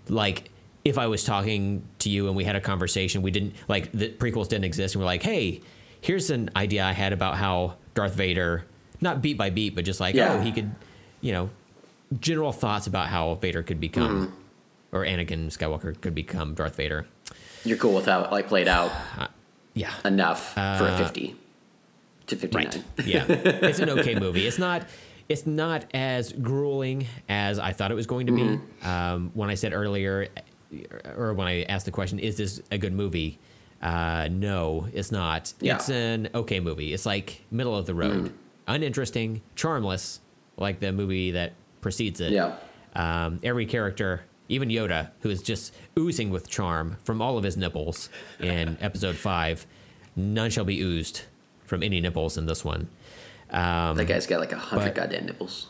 Like 0.09 0.51
if 0.83 0.99
I 0.99 1.07
was 1.07 1.23
talking 1.23 1.81
to 1.99 2.09
you 2.11 2.27
and 2.27 2.35
we 2.35 2.43
had 2.43 2.55
a 2.55 2.61
conversation, 2.61 3.23
we 3.23 3.31
didn't 3.31 3.55
like 3.67 3.91
the 3.91 4.09
prequels 4.09 4.47
didn't 4.49 4.65
exist, 4.65 4.93
and 4.93 5.01
we're 5.01 5.07
like, 5.07 5.23
hey, 5.23 5.61
here's 6.01 6.29
an 6.29 6.51
idea 6.55 6.83
I 6.85 6.91
had 6.93 7.11
about 7.13 7.37
how 7.37 7.77
Darth 7.95 8.13
Vader, 8.13 8.63
not 9.01 9.23
beat 9.23 9.37
by 9.39 9.49
beat, 9.49 9.73
but 9.73 9.83
just 9.83 9.99
like 9.99 10.13
Yeah. 10.13 10.33
oh 10.33 10.41
he 10.41 10.51
could, 10.51 10.69
you 11.21 11.31
know, 11.33 11.49
general 12.19 12.51
thoughts 12.51 12.87
about 12.87 13.07
how 13.07 13.35
Vader 13.35 13.63
could 13.63 13.79
become, 13.79 14.27
Mm-hmm. 14.27 14.95
or 14.95 15.05
Anakin 15.05 15.47
Skywalker 15.47 15.99
could 15.99 16.15
become 16.15 16.53
Darth 16.53 16.75
Vader. 16.75 17.05
You're 17.63 17.77
cool 17.77 17.95
with 17.95 18.05
how 18.05 18.23
it 18.23 18.31
like 18.31 18.47
played 18.47 18.67
out 18.67 18.91
Yeah, 19.73 19.91
enough 20.05 20.53
for 20.53 20.59
a 20.87 20.97
50 20.97 21.35
to 22.27 22.35
59. 22.35 22.65
Uh, 22.65 22.69
Right. 22.69 22.83
Yeah. 23.07 23.25
it's 23.27 23.79
an 23.79 23.89
okay 23.89 24.15
movie. 24.15 24.47
It's 24.47 24.57
not 24.59 24.87
it's 25.27 25.45
not 25.47 25.85
as 25.93 26.31
grueling 26.33 27.07
as 27.27 27.57
I 27.59 27.73
thought 27.73 27.91
it 27.91 27.95
was 27.95 28.05
going 28.07 28.27
to 28.27 28.31
be. 28.33 28.41
Mm-hmm. 28.43 28.87
Um, 28.87 29.31
when 29.33 29.49
I 29.49 29.55
said 29.55 29.73
earlier 29.73 30.27
or 31.17 31.33
when 31.33 31.47
I 31.47 31.63
asked 31.63 31.85
the 31.85 31.91
question, 31.91 32.19
is 32.19 32.37
this 32.37 32.61
a 32.71 32.77
good 32.77 32.93
movie? 32.93 33.39
Uh, 33.81 34.27
no, 34.31 34.87
it's 34.93 35.11
not. 35.11 35.51
Yeah. 35.59 35.73
Mm. 35.73 35.75
It's 35.79 35.89
an 35.89 36.29
okay 36.35 36.59
movie. 36.59 36.93
It's 36.93 37.05
like 37.05 37.41
middle 37.51 37.75
of 37.75 37.85
the 37.87 37.93
road. 37.95 38.33
Uninteresting, 38.67 39.41
charmless, 39.55 40.19
like 40.57 40.79
the 40.79 40.91
movie 40.91 41.31
that 41.31 41.53
precedes 41.85 42.19
it. 42.19 42.31
Yeah. 42.31 42.55
Um, 42.95 43.39
every 43.43 43.67
character, 43.67 44.23
even 44.49 44.69
Yoda, 44.69 45.11
who 45.19 45.29
is 45.29 45.43
just 45.43 45.71
oozing 45.99 46.31
with 46.31 46.49
charm 46.49 46.97
from 47.03 47.21
all 47.21 47.37
of 47.37 47.43
his 47.43 47.55
nipples 47.57 48.09
in 48.39 48.75
episode 48.81 49.15
five, 49.15 49.67
none 50.15 50.49
shall 50.49 50.65
be 50.65 50.81
oozed 50.81 51.21
from 51.63 51.83
any 51.83 52.01
nipples 52.01 52.39
in 52.39 52.47
this 52.47 52.65
one. 52.65 52.89
Um, 53.51 53.97
That 53.97 54.07
guy's 54.07 54.25
got 54.25 54.39
like 54.39 54.51
a 54.51 54.57
hundred 54.57 54.95
goddamn 54.95 55.27
nipples. 55.27 55.67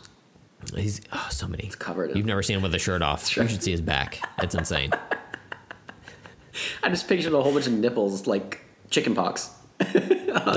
he's 0.74 1.02
oh, 1.11 1.27
so 1.32 1.50
many. 1.50 1.66
He's 1.66 1.76
covered 1.76 2.16
You've 2.16 2.26
never 2.26 2.42
seen 2.42 2.56
him 2.56 2.61
with 2.61 2.74
a 2.74 2.80
shirt 2.80 3.02
off. 3.02 3.27
Sure. 3.27 3.44
You 3.44 3.50
should 3.50 3.61
see 3.61 3.72
his 3.72 3.82
back. 3.82 4.22
It's 4.42 4.56
insane. 4.56 4.92
I 6.82 6.88
just 6.88 7.10
pictured 7.10 7.34
a 7.34 7.44
whole 7.44 7.52
bunch 7.52 7.68
of 7.68 7.74
nipples 7.74 8.26
like 8.26 8.61
chicken 8.90 9.16
pox. 9.16 9.50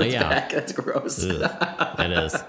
Yeah. 0.01 0.29
Back. 0.29 0.51
That's 0.51 0.71
gross. 0.71 1.23
It 1.23 2.11
is. 2.11 2.35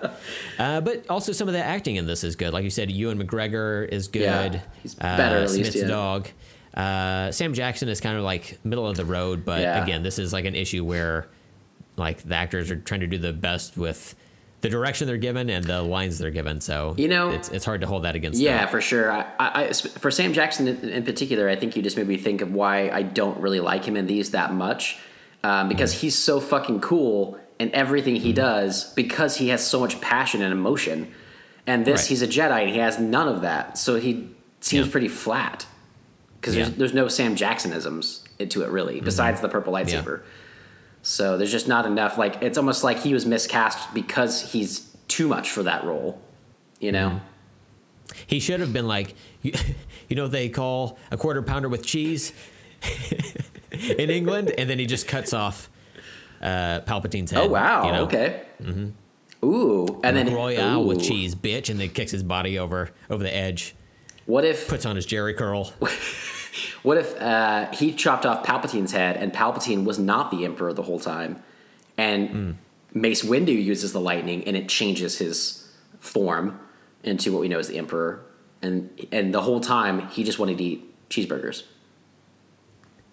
Uh, 0.58 0.78
but 0.80 1.08
also 1.08 1.32
some 1.32 1.48
of 1.48 1.54
the 1.54 1.62
acting 1.64 1.96
in 1.96 2.06
this 2.06 2.22
is 2.22 2.36
good. 2.36 2.52
Like 2.52 2.64
you 2.64 2.70
said, 2.70 2.90
Ewan 2.90 3.18
McGregor 3.18 3.88
is 3.88 4.08
good. 4.08 4.20
Yeah, 4.54 4.60
he's 4.82 4.94
better 4.94 5.38
Uh, 5.38 5.42
at 5.44 5.50
least, 5.50 5.72
Smith's 5.72 5.76
yeah. 5.76 5.86
dog. 5.88 6.28
Uh, 6.74 7.32
Sam 7.32 7.54
Jackson 7.54 7.88
is 7.88 7.98
kind 7.98 8.18
of 8.18 8.24
like 8.24 8.58
middle 8.62 8.86
of 8.86 8.96
the 8.98 9.06
road, 9.06 9.46
but 9.46 9.62
Yeah. 9.62 9.82
again, 9.82 10.02
this 10.02 10.18
is 10.18 10.34
like 10.34 10.44
an 10.44 10.54
issue 10.54 10.84
where 10.84 11.28
like 11.96 12.22
the 12.24 12.34
actors 12.34 12.70
are 12.70 12.76
trying 12.76 13.00
to 13.00 13.06
do 13.06 13.16
the 13.16 13.32
best 13.32 13.78
with 13.78 14.14
the 14.60 14.68
direction 14.68 15.06
they're 15.06 15.16
given 15.16 15.48
and 15.48 15.64
the 15.64 15.80
lines 15.82 16.18
they're 16.18 16.30
given. 16.30 16.60
So 16.60 16.94
You 16.98 17.08
know- 17.08 17.30
it's 17.30 17.48
it's 17.48 17.64
hard 17.64 17.80
to 17.80 17.86
hold 17.86 18.04
that 18.04 18.14
against. 18.14 18.38
Yeah, 18.38 18.66
for 18.66 18.82
sure. 18.82 19.10
I, 19.10 19.24
I, 19.38 19.64
I- 19.64 19.72
for 19.72 20.10
Sam 20.10 20.34
Jackson 20.34 20.68
in, 20.68 20.86
in 20.90 21.04
particular, 21.04 21.48
I 21.48 21.56
think 21.56 21.74
you 21.74 21.82
just 21.82 21.96
made 21.96 22.06
me 22.06 22.18
think 22.18 22.42
of 22.42 22.52
why 22.52 22.90
I 22.90 23.00
don't 23.02 23.40
really 23.40 23.60
like 23.60 23.86
him 23.86 23.96
in 23.96 24.06
these 24.06 24.32
that 24.32 24.52
much, 24.52 24.98
um, 25.42 25.68
because 25.68 25.92
he's 25.92 26.16
so 26.16 26.40
fucking 26.40 26.80
cool 26.80 27.38
in 27.58 27.74
everything 27.74 28.16
he 28.16 28.28
mm-hmm. 28.28 28.36
does 28.36 28.92
because 28.94 29.36
he 29.36 29.48
has 29.48 29.66
so 29.66 29.80
much 29.80 30.00
passion 30.00 30.42
and 30.42 30.52
emotion. 30.52 31.12
And 31.66 31.84
this, 31.84 32.02
Right. 32.02 32.08
he's 32.08 32.22
a 32.22 32.28
Jedi 32.28 32.62
and 32.62 32.70
he 32.70 32.78
has 32.78 32.98
none 32.98 33.28
of 33.28 33.42
that, 33.42 33.78
so 33.78 33.96
he 33.96 34.28
seems 34.60 34.86
Yeah. 34.86 34.92
pretty 34.92 35.08
flat. 35.08 35.66
Because 36.40 36.56
Yeah. 36.56 36.64
there's, 36.64 36.76
there's 36.76 36.94
no 36.94 37.08
Sam 37.08 37.36
Jacksonisms 37.36 38.20
into 38.38 38.62
it 38.62 38.70
really, 38.70 38.96
mm-hmm. 38.96 39.04
besides 39.04 39.40
the 39.40 39.48
purple 39.48 39.72
lightsaber. 39.72 40.22
So 41.02 41.36
there's 41.38 41.52
just 41.52 41.68
not 41.68 41.86
enough. 41.86 42.18
Like 42.18 42.42
it's 42.42 42.58
almost 42.58 42.84
like 42.84 42.98
he 43.00 43.14
was 43.14 43.26
miscast 43.26 43.94
because 43.94 44.52
he's 44.52 44.94
too 45.08 45.28
much 45.28 45.50
for 45.50 45.62
that 45.62 45.84
role. 45.84 46.20
You 46.78 46.92
know. 46.92 47.08
Mm-hmm. 47.08 47.24
He 48.26 48.40
should 48.40 48.60
have 48.60 48.72
been 48.72 48.86
like, 48.88 49.14
you, 49.42 49.52
you 50.08 50.16
know, 50.16 50.24
what 50.24 50.32
they 50.32 50.48
call 50.48 50.98
a 51.10 51.16
quarter 51.16 51.42
pounder 51.42 51.68
with 51.68 51.84
cheese 51.84 52.32
in 53.98 54.10
England, 54.10 54.52
and 54.56 54.68
then 54.68 54.78
he 54.78 54.86
just 54.86 55.06
cuts 55.08 55.32
off 55.32 55.68
uh, 56.42 56.80
Palpatine's 56.80 57.30
head. 57.30 57.44
Oh 57.44 57.48
wow! 57.48 57.86
you 57.86 57.92
know? 57.92 58.04
Okay. 58.04 58.42
Ooh, 59.42 60.00
and 60.04 60.16
then 60.16 60.34
Royale 60.34 60.84
with 60.84 61.02
cheese, 61.02 61.34
bitch, 61.34 61.70
and 61.70 61.80
then 61.80 61.88
kicks 61.88 62.10
his 62.12 62.22
body 62.22 62.58
over 62.58 62.90
over 63.08 63.22
the 63.22 63.34
edge, 63.34 63.74
What 64.26 64.44
if? 64.44 64.68
puts 64.68 64.84
on 64.84 64.96
his 64.96 65.06
Jerry 65.06 65.34
curl. 65.34 65.72
What 66.82 66.96
if 66.96 67.20
uh, 67.20 67.70
he 67.70 67.92
chopped 67.92 68.26
off 68.26 68.44
Palpatine's 68.44 68.90
head 68.90 69.16
and 69.16 69.32
Palpatine 69.32 69.84
was 69.84 69.98
not 70.00 70.32
the 70.32 70.44
Emperor 70.44 70.72
the 70.72 70.82
whole 70.82 70.98
time, 70.98 71.40
and 71.96 72.56
Mace 72.92 73.22
Windu 73.22 73.54
uses 73.54 73.92
the 73.92 74.00
lightning 74.00 74.42
and 74.44 74.56
it 74.56 74.68
changes 74.68 75.18
his 75.18 75.70
form 76.00 76.58
into 77.04 77.32
what 77.32 77.40
we 77.40 77.48
know 77.48 77.58
as 77.60 77.68
the 77.68 77.78
Emperor, 77.78 78.22
and 78.62 78.90
and 79.12 79.32
the 79.32 79.42
whole 79.42 79.60
time 79.60 80.08
he 80.08 80.24
just 80.24 80.38
wanted 80.40 80.58
to 80.58 80.64
eat 80.64 81.08
cheeseburgers. 81.08 81.62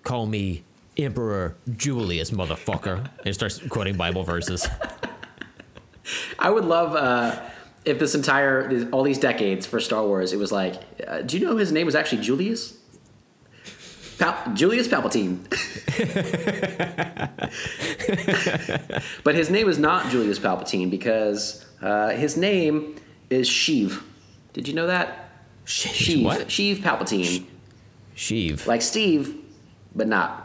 Call 0.08 0.26
me 0.26 0.64
Emperor 0.96 1.58
Julius, 1.76 2.32
motherfucker. 2.32 3.10
And 3.26 3.36
starts 3.36 3.60
quoting 3.68 3.98
Bible 3.98 4.24
verses. 4.24 4.66
I 6.40 6.50
would 6.50 6.64
love 6.64 6.96
uh, 6.96 7.42
if 7.84 8.00
this 8.00 8.16
entire 8.16 8.88
all 8.94 9.04
these 9.04 9.20
decades 9.20 9.66
for 9.66 9.82
Star 9.82 10.06
Wars, 10.06 10.32
it 10.32 10.38
was 10.38 10.50
like, 10.50 10.82
uh, 11.06 11.24
do 11.24 11.38
you 11.38 11.46
know 11.46 11.58
his 11.58 11.74
name 11.74 11.86
was 11.86 11.94
actually 11.94 12.22
Julius? 12.22 12.78
Pal- 14.18 14.54
Julius 14.54 14.88
Palpatine. 14.88 15.44
but 19.26 19.36
his 19.36 19.50
name 19.50 19.68
is 19.68 19.78
not 19.78 20.10
Julius 20.10 20.40
Palpatine 20.40 20.90
because 20.90 21.66
uh, 21.82 22.12
his 22.12 22.38
name 22.38 22.96
is 23.30 23.50
Sheev. 23.50 24.02
Did 24.54 24.70
you 24.70 24.74
know 24.74 24.88
that? 24.88 25.32
Sheev. 25.66 26.24
What? 26.24 26.48
Sheev 26.48 26.78
Palpatine. 26.78 27.44
Sheev. 28.16 28.66
Like 28.66 28.82
Steve, 28.82 29.44
but 29.98 30.08
not. 30.08 30.44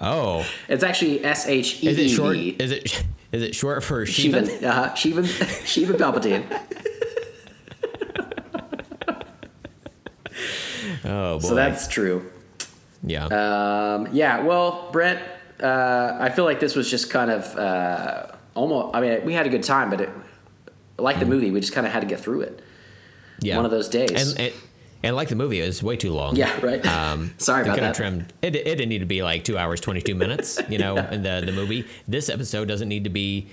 Oh. 0.00 0.46
It's 0.68 0.84
actually 0.84 1.24
S 1.24 1.48
H 1.48 1.82
E 1.82 1.88
Is 1.88 1.98
it 1.98 2.08
short? 2.10 2.36
Is 2.36 2.70
it 2.70 3.04
is 3.32 3.42
it 3.42 3.54
short 3.56 3.82
for 3.82 4.06
Shiva? 4.06 4.42
Sheevan. 4.42 4.62
Uh-huh. 4.62 4.90
Sheevan, 4.94 5.24
Sheevan 5.66 5.96
Palpatine. 5.96 6.44
Oh 11.04 11.38
boy. 11.38 11.48
So 11.48 11.54
that's 11.54 11.88
true. 11.88 12.30
yeah. 13.02 13.26
Um, 13.26 14.08
yeah, 14.12 14.42
well, 14.42 14.90
Brent, 14.92 15.20
uh, 15.62 16.16
I 16.20 16.30
feel 16.30 16.44
like 16.44 16.60
this 16.60 16.74
was 16.76 16.90
just 16.90 17.10
kind 17.10 17.30
of 17.30 17.56
uh, 17.56 18.26
almost. 18.54 18.94
I 18.94 19.00
mean, 19.00 19.24
we 19.24 19.32
had 19.32 19.46
a 19.46 19.48
good 19.50 19.62
time, 19.62 19.90
but 19.90 20.00
it, 20.02 20.10
like 20.98 21.18
the 21.18 21.26
movie, 21.26 21.50
we 21.50 21.60
just 21.60 21.72
kind 21.72 21.86
of 21.86 21.92
had 21.92 22.00
to 22.00 22.06
get 22.06 22.20
through 22.20 22.42
it. 22.42 22.60
yeah. 23.40 23.56
one 23.56 23.64
of 23.64 23.70
those 23.70 23.88
days. 23.88 24.32
And, 24.32 24.40
and 24.40 24.54
and 25.08 25.16
like 25.16 25.28
the 25.30 25.34
movie, 25.36 25.60
it 25.62 25.66
was 25.66 25.82
way 25.82 25.96
too 25.96 26.12
long. 26.12 26.36
Yeah, 26.36 26.54
right. 26.64 26.84
Um, 26.86 27.32
Sorry 27.38 27.62
about 27.62 27.74
could 27.76 27.82
have 27.82 27.94
that. 27.96 28.00
Trimmed. 28.02 28.30
It, 28.42 28.54
it 28.54 28.64
didn't 28.64 28.90
need 28.90 28.98
to 28.98 29.06
be 29.06 29.22
like 29.22 29.42
two 29.42 29.56
hours 29.56 29.80
twenty 29.80 30.02
two 30.02 30.14
minutes. 30.14 30.60
You 30.68 30.76
know, 30.76 30.96
in 31.10 31.22
the 31.22 31.42
the 31.44 31.52
movie. 31.52 31.86
This 32.06 32.28
episode 32.28 32.68
doesn't 32.68 32.88
need 32.88 33.04
to 33.04 33.10
be 33.10 33.48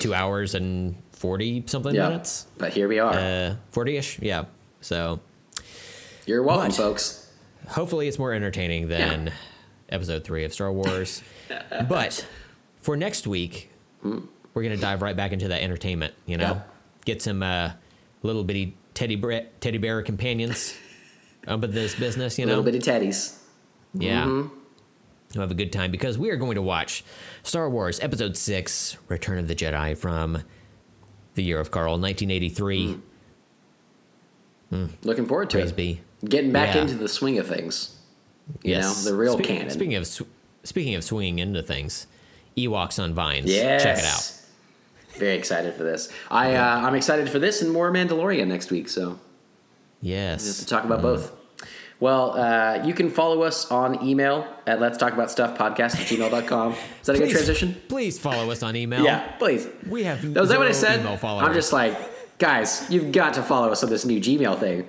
two 0.00 0.12
hours 0.12 0.54
and 0.56 0.96
forty 1.12 1.62
something 1.66 1.94
Yeah, 1.94 2.08
minutes. 2.08 2.46
but 2.58 2.72
here 2.72 2.88
we 2.88 2.98
are. 2.98 3.12
Uh, 3.14 3.54
forty 3.70 3.96
ish. 3.96 4.18
Yeah. 4.18 4.46
So 4.80 5.20
You're 6.26 6.42
welcome, 6.42 6.72
folks. 6.72 7.30
hopefully 7.68 8.08
it's 8.08 8.18
more 8.18 8.32
entertaining 8.32 8.88
than 8.88 9.26
Yeah. 9.28 9.32
episode 9.90 10.24
three 10.24 10.44
of 10.44 10.52
Star 10.52 10.72
Wars. 10.72 11.22
but 11.88 12.26
for 12.82 12.96
next 12.96 13.28
week, 13.28 13.70
we're 14.02 14.62
gonna 14.62 14.76
dive 14.76 15.02
right 15.02 15.16
back 15.16 15.30
into 15.32 15.46
that 15.48 15.62
entertainment. 15.62 16.14
You 16.26 16.36
know, 16.38 16.54
Yeah. 16.54 16.60
get 17.04 17.22
some 17.22 17.44
uh, 17.44 17.70
little 18.24 18.42
bitty 18.42 18.76
teddy 18.94 19.14
bear, 19.14 19.46
teddy 19.60 19.78
bear 19.78 20.02
companions 20.02 20.74
up 21.46 21.62
in 21.64 21.72
this 21.72 21.94
business. 21.94 22.38
You 22.38 22.44
A 22.44 22.46
know, 22.46 22.58
little 22.58 22.64
bit 22.64 22.74
of 22.74 22.82
teddies. 22.82 23.38
yeah. 23.94 24.24
Mm-hmm. 24.24 24.48
We'll 25.34 25.42
have 25.42 25.50
a 25.50 25.54
good 25.54 25.72
time 25.72 25.90
because 25.90 26.16
we 26.16 26.30
are 26.30 26.36
going 26.36 26.54
to 26.54 26.62
watch 26.62 27.04
Star 27.42 27.68
Wars 27.68 27.98
Episode 28.00 28.36
6 28.36 28.96
Return 29.08 29.38
of 29.38 29.48
the 29.48 29.54
Jedi 29.56 29.96
from 29.98 30.42
the 31.34 31.42
year 31.42 31.58
of 31.60 31.70
Carl, 31.70 31.98
1983. 31.98 32.98
Looking 35.02 35.26
forward 35.26 35.50
to 35.50 35.58
Praise 35.58 35.70
it. 35.70 35.76
be. 35.76 36.00
Getting 36.24 36.52
back 36.52 36.74
Yeah. 36.74 36.82
into 36.82 36.94
the 36.94 37.08
swing 37.08 37.38
of 37.38 37.46
things. 37.46 37.96
You 38.62 38.72
Yes. 38.72 39.04
know, 39.04 39.10
the 39.10 39.16
real 39.16 39.36
Spe- 39.38 39.44
canon. 39.44 39.70
Speaking 39.70 39.94
of, 39.96 40.06
sw- 40.06 40.22
speaking 40.64 40.94
of 40.94 41.04
swinging 41.04 41.38
into 41.38 41.62
things, 41.62 42.06
Ewoks 42.56 43.02
on 43.02 43.12
Vines. 43.14 43.46
yes. 43.46 43.82
Check 43.82 43.98
it 43.98 44.04
out. 44.04 44.32
Very 45.18 45.36
excited 45.36 45.74
for 45.74 45.82
this. 45.82 46.08
I 46.30 46.54
uh, 46.54 46.80
I'm 46.86 46.94
excited 46.94 47.28
for 47.30 47.38
this 47.38 47.62
and 47.62 47.72
more 47.72 47.90
Mandalorian 47.92 48.46
next 48.48 48.70
week. 48.70 48.88
So 48.88 49.18
Yes. 50.06 50.58
to 50.60 50.66
talk 50.66 50.84
about 50.84 51.02
both. 51.02 51.32
Well, 51.98 52.32
uh, 52.32 52.84
you 52.84 52.92
can 52.92 53.10
follow 53.10 53.42
us 53.42 53.70
on 53.70 54.04
email 54.06 54.46
at 54.66 54.80
let's 54.80 54.98
talk 54.98 55.14
about 55.14 55.30
stuff 55.30 55.56
podcast 55.56 55.94
at 55.94 56.06
gmail.com. 56.06 56.72
Is 56.72 56.78
that 57.06 57.16
a 57.16 57.18
good 57.18 57.30
transition? 57.30 57.74
Please 57.88 58.18
follow 58.18 58.50
us 58.50 58.62
on 58.62 58.76
email. 58.76 59.02
Yeah, 59.02 59.26
please. 59.38 59.66
We 59.88 60.04
have 60.04 60.20
That 60.34 60.40
was 60.40 60.50
that 60.50 60.58
what 60.58 60.68
I 60.68 60.72
said? 60.72 61.06
I'm 61.06 61.54
just 61.54 61.72
like, 61.72 62.38
guys, 62.38 62.86
you've 62.90 63.12
got 63.12 63.34
to 63.34 63.42
follow 63.42 63.70
us 63.70 63.82
on 63.82 63.88
this 63.88 64.04
new 64.04 64.20
Gmail 64.20 64.60
thing. 64.60 64.88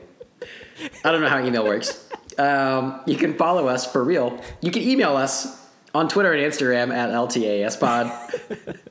I 1.03 1.11
don't 1.11 1.21
know 1.21 1.29
how 1.29 1.43
email 1.43 1.63
works. 1.63 2.03
Um, 2.37 3.01
you 3.07 3.15
can 3.17 3.33
follow 3.33 3.67
us 3.67 3.91
for 3.91 4.03
real. 4.03 4.39
You 4.61 4.69
can 4.69 4.83
email 4.83 5.17
us 5.17 5.59
on 5.95 6.07
Twitter 6.07 6.33
and 6.33 6.53
Instagram 6.53 6.93
at 6.93 7.09
LTASPod. 7.09 8.77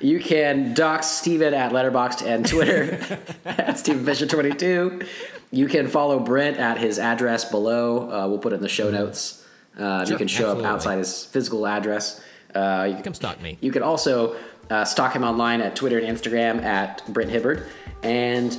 you 0.00 0.20
can 0.20 0.74
dox 0.74 1.06
Steven 1.06 1.54
at 1.54 1.72
Letterboxd 1.72 2.26
and 2.26 2.46
Twitter 2.46 2.94
at 3.44 3.76
StevenFisher22. 3.76 5.06
You 5.50 5.66
can 5.66 5.88
follow 5.88 6.18
Brent 6.18 6.58
at 6.58 6.78
his 6.78 6.98
address 6.98 7.44
below. 7.44 8.10
Uh, 8.10 8.28
we'll 8.28 8.38
put 8.38 8.52
it 8.52 8.56
in 8.56 8.62
the 8.62 8.68
show 8.68 8.90
notes. 8.90 9.44
Uh, 9.78 10.04
you 10.08 10.16
can 10.16 10.28
show 10.28 10.44
absolutely. 10.44 10.64
up 10.64 10.72
outside 10.72 10.98
his 10.98 11.24
physical 11.24 11.66
address. 11.66 12.20
Uh, 12.54 12.94
you 12.96 13.02
Come 13.02 13.14
stalk 13.14 13.40
me. 13.42 13.58
you 13.60 13.70
can 13.70 13.82
also 13.82 14.36
uh, 14.70 14.84
stalk 14.84 15.14
him 15.14 15.22
online 15.24 15.60
at 15.60 15.76
Twitter 15.76 15.98
and 15.98 16.16
Instagram 16.16 16.62
at 16.62 17.02
Brent 17.08 17.30
Hibbard. 17.30 17.66
And 18.02 18.56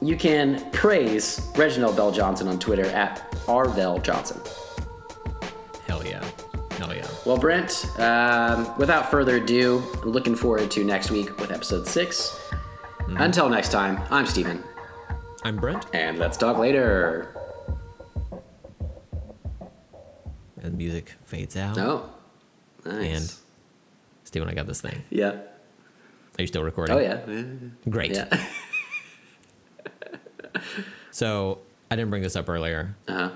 you 0.00 0.16
can 0.16 0.70
praise 0.70 1.40
Reginald 1.56 1.96
VelJohnson 1.96 2.48
on 2.48 2.58
Twitter 2.58 2.86
at 2.86 3.30
rvel 3.46 4.02
Johnson. 4.02 4.40
Hell 5.86 6.06
yeah. 6.06 6.24
Hell 6.80 6.94
yeah. 6.94 7.06
Well, 7.26 7.36
Brent, 7.36 7.84
um, 7.98 8.74
without 8.78 9.10
further 9.10 9.36
ado, 9.36 9.82
looking 10.02 10.34
forward 10.34 10.70
to 10.70 10.82
next 10.82 11.10
week 11.10 11.38
with 11.38 11.50
episode 11.50 11.86
6 11.86 12.40
Until 13.06 13.50
next 13.50 13.68
time, 13.70 14.00
I'm 14.10 14.24
Steven, 14.24 14.64
I'm 15.44 15.56
Brent, 15.56 15.84
and 15.92 16.18
let's 16.18 16.38
talk 16.38 16.56
later. 16.56 17.36
and 20.62 20.78
music 20.78 21.16
fades 21.26 21.54
out. 21.54 21.76
Oh, 21.76 22.08
nice. 22.86 23.04
And 23.20 23.34
Steven, 24.24 24.48
I 24.48 24.54
got 24.54 24.66
this 24.66 24.80
thing. 24.80 25.02
yeah. 25.10 25.32
Are 25.32 26.42
you 26.42 26.46
still 26.46 26.62
recording? 26.64 26.96
Oh, 26.96 26.98
yeah. 26.98 27.20
Great. 27.90 28.12
Yeah. 28.12 28.46
So 31.12 31.58
I 31.90 31.96
didn't 31.96 32.10
bring 32.10 32.22
this 32.22 32.36
up 32.36 32.48
earlier. 32.48 32.94
Uh-huh. 33.08 33.30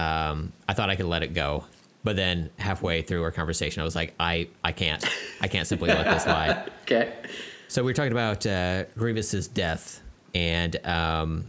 Um, 0.00 0.52
I 0.68 0.72
thought 0.74 0.88
I 0.90 0.96
could 0.96 1.06
let 1.06 1.22
it 1.24 1.34
go, 1.34 1.64
but 2.06 2.14
then 2.16 2.50
halfway 2.56 3.02
through 3.02 3.22
our 3.24 3.32
conversation, 3.32 3.80
I 3.82 3.84
was 3.84 3.96
like, 3.96 4.14
I, 4.20 4.48
I 4.62 4.70
can't. 4.70 5.04
I 5.40 5.48
can't 5.48 5.66
simply 5.66 5.88
let 5.88 6.04
this 6.04 6.24
lie. 6.24 6.64
Okay. 6.86 7.12
So 7.66 7.82
we 7.82 7.90
were 7.90 7.94
talking 7.94 8.12
about 8.12 8.46
uh, 8.46 8.84
Grievous's 8.96 9.48
death, 9.48 10.00
and 10.36 10.76
um, 10.86 11.46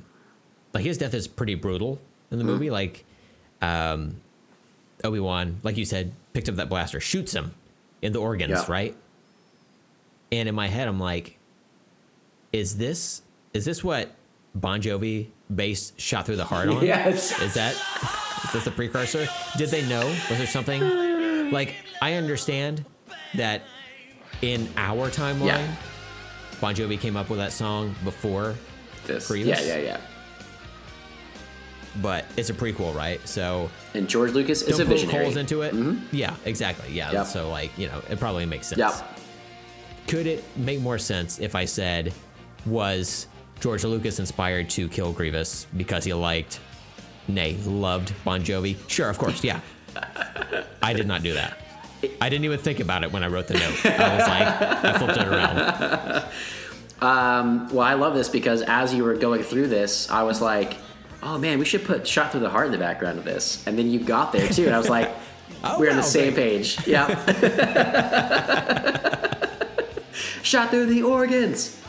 like 0.74 0.84
his 0.84 0.98
death 0.98 1.14
is 1.14 1.28
pretty 1.28 1.54
brutal 1.54 2.00
in 2.32 2.40
the 2.40 2.44
Mm-hmm. 2.44 2.52
movie. 2.54 2.70
Like 2.72 3.06
um, 3.62 4.20
Obi 5.04 5.20
Wan, 5.20 5.60
like 5.62 5.78
you 5.78 5.86
said, 5.86 6.12
picked 6.34 6.50
up 6.50 6.56
that 6.56 6.70
blaster, 6.70 7.00
shoots 7.00 7.34
him 7.34 7.54
in 8.02 8.14
the 8.14 8.20
organs, 8.20 8.50
Yeah. 8.50 8.66
right? 8.68 8.96
And 10.32 10.50
in 10.50 10.56
my 10.56 10.68
head, 10.70 10.88
I'm 10.88 11.00
like, 11.00 11.38
is 12.52 12.78
this 12.78 13.22
is 13.54 13.66
this 13.66 13.84
what 13.84 14.10
Bon 14.56 14.82
Jovi 14.82 15.28
based 15.56 16.02
"Shot 16.02 16.26
Through 16.26 16.38
the 16.38 16.46
Heart" 16.46 16.70
on? 16.70 16.84
Yes. 16.94 17.40
Is 17.42 17.54
that 17.54 17.76
is 18.48 18.54
this 18.54 18.64
the 18.66 18.72
precursor? 18.72 19.28
Did 19.58 19.70
they 19.70 19.88
know? 19.88 20.06
Was 20.30 20.38
there 20.38 20.48
something 20.48 21.52
like 21.52 21.76
I 22.02 22.14
understand 22.14 22.86
that 23.36 23.64
in 24.42 24.70
our 24.78 25.10
timeline, 25.10 25.46
Yeah. 25.46 25.76
Bon 26.62 26.74
Jovi 26.74 27.00
came 27.00 27.16
up 27.16 27.30
with 27.30 27.40
that 27.40 27.52
song 27.52 27.94
before, 28.04 28.56
This. 29.06 29.30
Yeah, 29.30 29.62
yeah, 29.62 29.78
yeah. 29.78 29.98
but 32.02 32.26
it's 32.36 32.50
a 32.50 32.54
prequel, 32.54 32.94
right? 32.96 33.26
So 33.28 33.70
And 33.94 34.08
George 34.08 34.32
Lucas 34.32 34.62
is 34.62 34.80
a 34.80 34.86
visionary. 34.86 35.24
holes 35.26 35.38
into 35.38 35.62
it. 35.62 35.74
Mm-hmm. 35.74 36.16
Yeah, 36.16 36.36
exactly. 36.46 36.92
Yeah. 36.94 37.12
Yep. 37.12 37.26
So 37.28 37.50
like 37.50 37.76
you 37.78 37.88
know, 37.88 38.02
it 38.10 38.20
probably 38.20 38.46
makes 38.46 38.68
sense. 38.68 38.80
Yep. 38.80 38.94
Could 40.08 40.28
it 40.28 40.44
make 40.58 40.80
more 40.80 40.98
sense 40.98 41.40
if 41.40 41.54
I 41.56 41.66
said 41.66 42.14
was 42.66 43.28
George 43.60 43.84
Lucas 43.84 44.20
inspired 44.20 44.70
to 44.72 44.88
kill 44.88 45.12
Grievous 45.12 45.66
because 45.76 46.04
he 46.06 46.14
liked, 46.14 46.60
nay, 47.28 47.58
loved 47.66 48.14
Bon 48.24 48.42
Jovi? 48.42 48.78
Sure, 48.90 49.10
of 49.10 49.18
course, 49.18 49.44
yeah. 49.44 49.60
I 50.82 50.94
did 50.94 51.08
not 51.08 51.24
do 51.24 51.34
that. 51.34 51.58
I 52.22 52.30
didn't 52.30 52.46
even 52.46 52.60
think 52.60 52.80
about 52.80 53.04
it 53.04 53.12
when 53.12 53.24
I 53.24 53.28
wrote 53.28 53.48
the 53.48 53.56
note. 53.56 53.86
I 53.86 54.18
was 54.18 54.28
like, 54.28 54.86
I 54.86 54.98
flipped 54.98 55.18
it 55.18 55.28
around. 55.28 56.26
Um, 57.00 57.70
well, 57.70 57.86
I 57.86 57.94
love 57.94 58.16
this 58.16 58.30
because 58.30 58.64
as 58.64 58.94
you 58.94 59.04
were 59.04 59.16
going 59.16 59.44
through 59.44 59.68
this, 59.68 60.10
I 60.10 60.24
was 60.24 60.42
like, 60.42 60.78
oh 61.24 61.38
man, 61.38 61.60
we 61.60 61.66
should 61.66 61.86
put 61.86 62.08
Shot 62.08 62.32
Through 62.32 62.42
the 62.42 62.50
Heart 62.50 62.68
in 62.68 62.72
the 62.72 62.78
background 62.78 63.20
of 63.20 63.26
this. 63.26 63.66
And 63.68 63.78
then 63.78 63.90
you 63.90 64.00
got 64.00 64.32
there 64.32 64.48
too, 64.48 64.66
and 64.66 64.76
I 64.76 64.78
was 64.78 64.90
like, 64.90 65.14
Oh, 65.64 65.80
we're 65.80 65.90
on 65.90 65.98
the 65.98 66.04
same 66.04 66.34
page. 66.34 66.86
Yeah. 66.88 67.08
Shot 70.44 70.70
through 70.70 70.88
the 70.88 71.04
organs. 71.04 71.82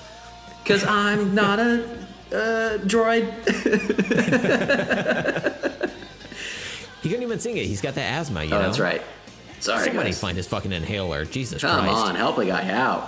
Because 0.62 0.84
I'm 0.84 1.34
not 1.34 1.58
a 1.58 1.97
uh, 2.32 2.78
droid. 2.84 3.26
He 7.02 7.08
couldn't 7.10 7.23
even 7.23 7.39
sing 7.39 7.57
it. 7.57 7.65
He's 7.66 7.81
got 7.81 7.94
the 7.94 8.02
asthma. 8.02 8.42
You 8.42 8.55
Oh, 8.55 8.58
know. 8.58 8.62
that's 8.65 8.81
right. 8.81 9.00
Sorry, 9.60 9.84
Somebody 9.84 10.08
guys. 10.10 10.20
find 10.20 10.36
his 10.36 10.48
fucking 10.48 10.73
inhaler. 10.73 11.24
Jesus 11.24 11.62
Come 11.62 11.84
Christ. 11.84 11.97
on, 11.97 12.15
help 12.16 12.39
a 12.39 12.44
guy 12.44 12.70
out. 12.70 13.02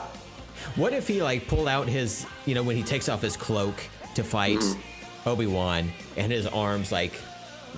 What 0.76 0.92
if 0.92 1.08
he 1.08 1.22
like 1.22 1.48
pulled 1.48 1.66
out 1.66 1.88
his, 1.88 2.24
you 2.46 2.54
know, 2.54 2.62
when 2.62 2.76
he 2.76 2.84
takes 2.84 3.08
off 3.08 3.20
his 3.20 3.36
cloak 3.36 3.74
to 4.14 4.22
fight 4.22 4.58
Mm-hmm. 4.60 5.28
Obi 5.28 5.46
Wan, 5.46 5.90
and 6.16 6.32
his 6.32 6.46
arms 6.46 6.90
like, 6.92 7.12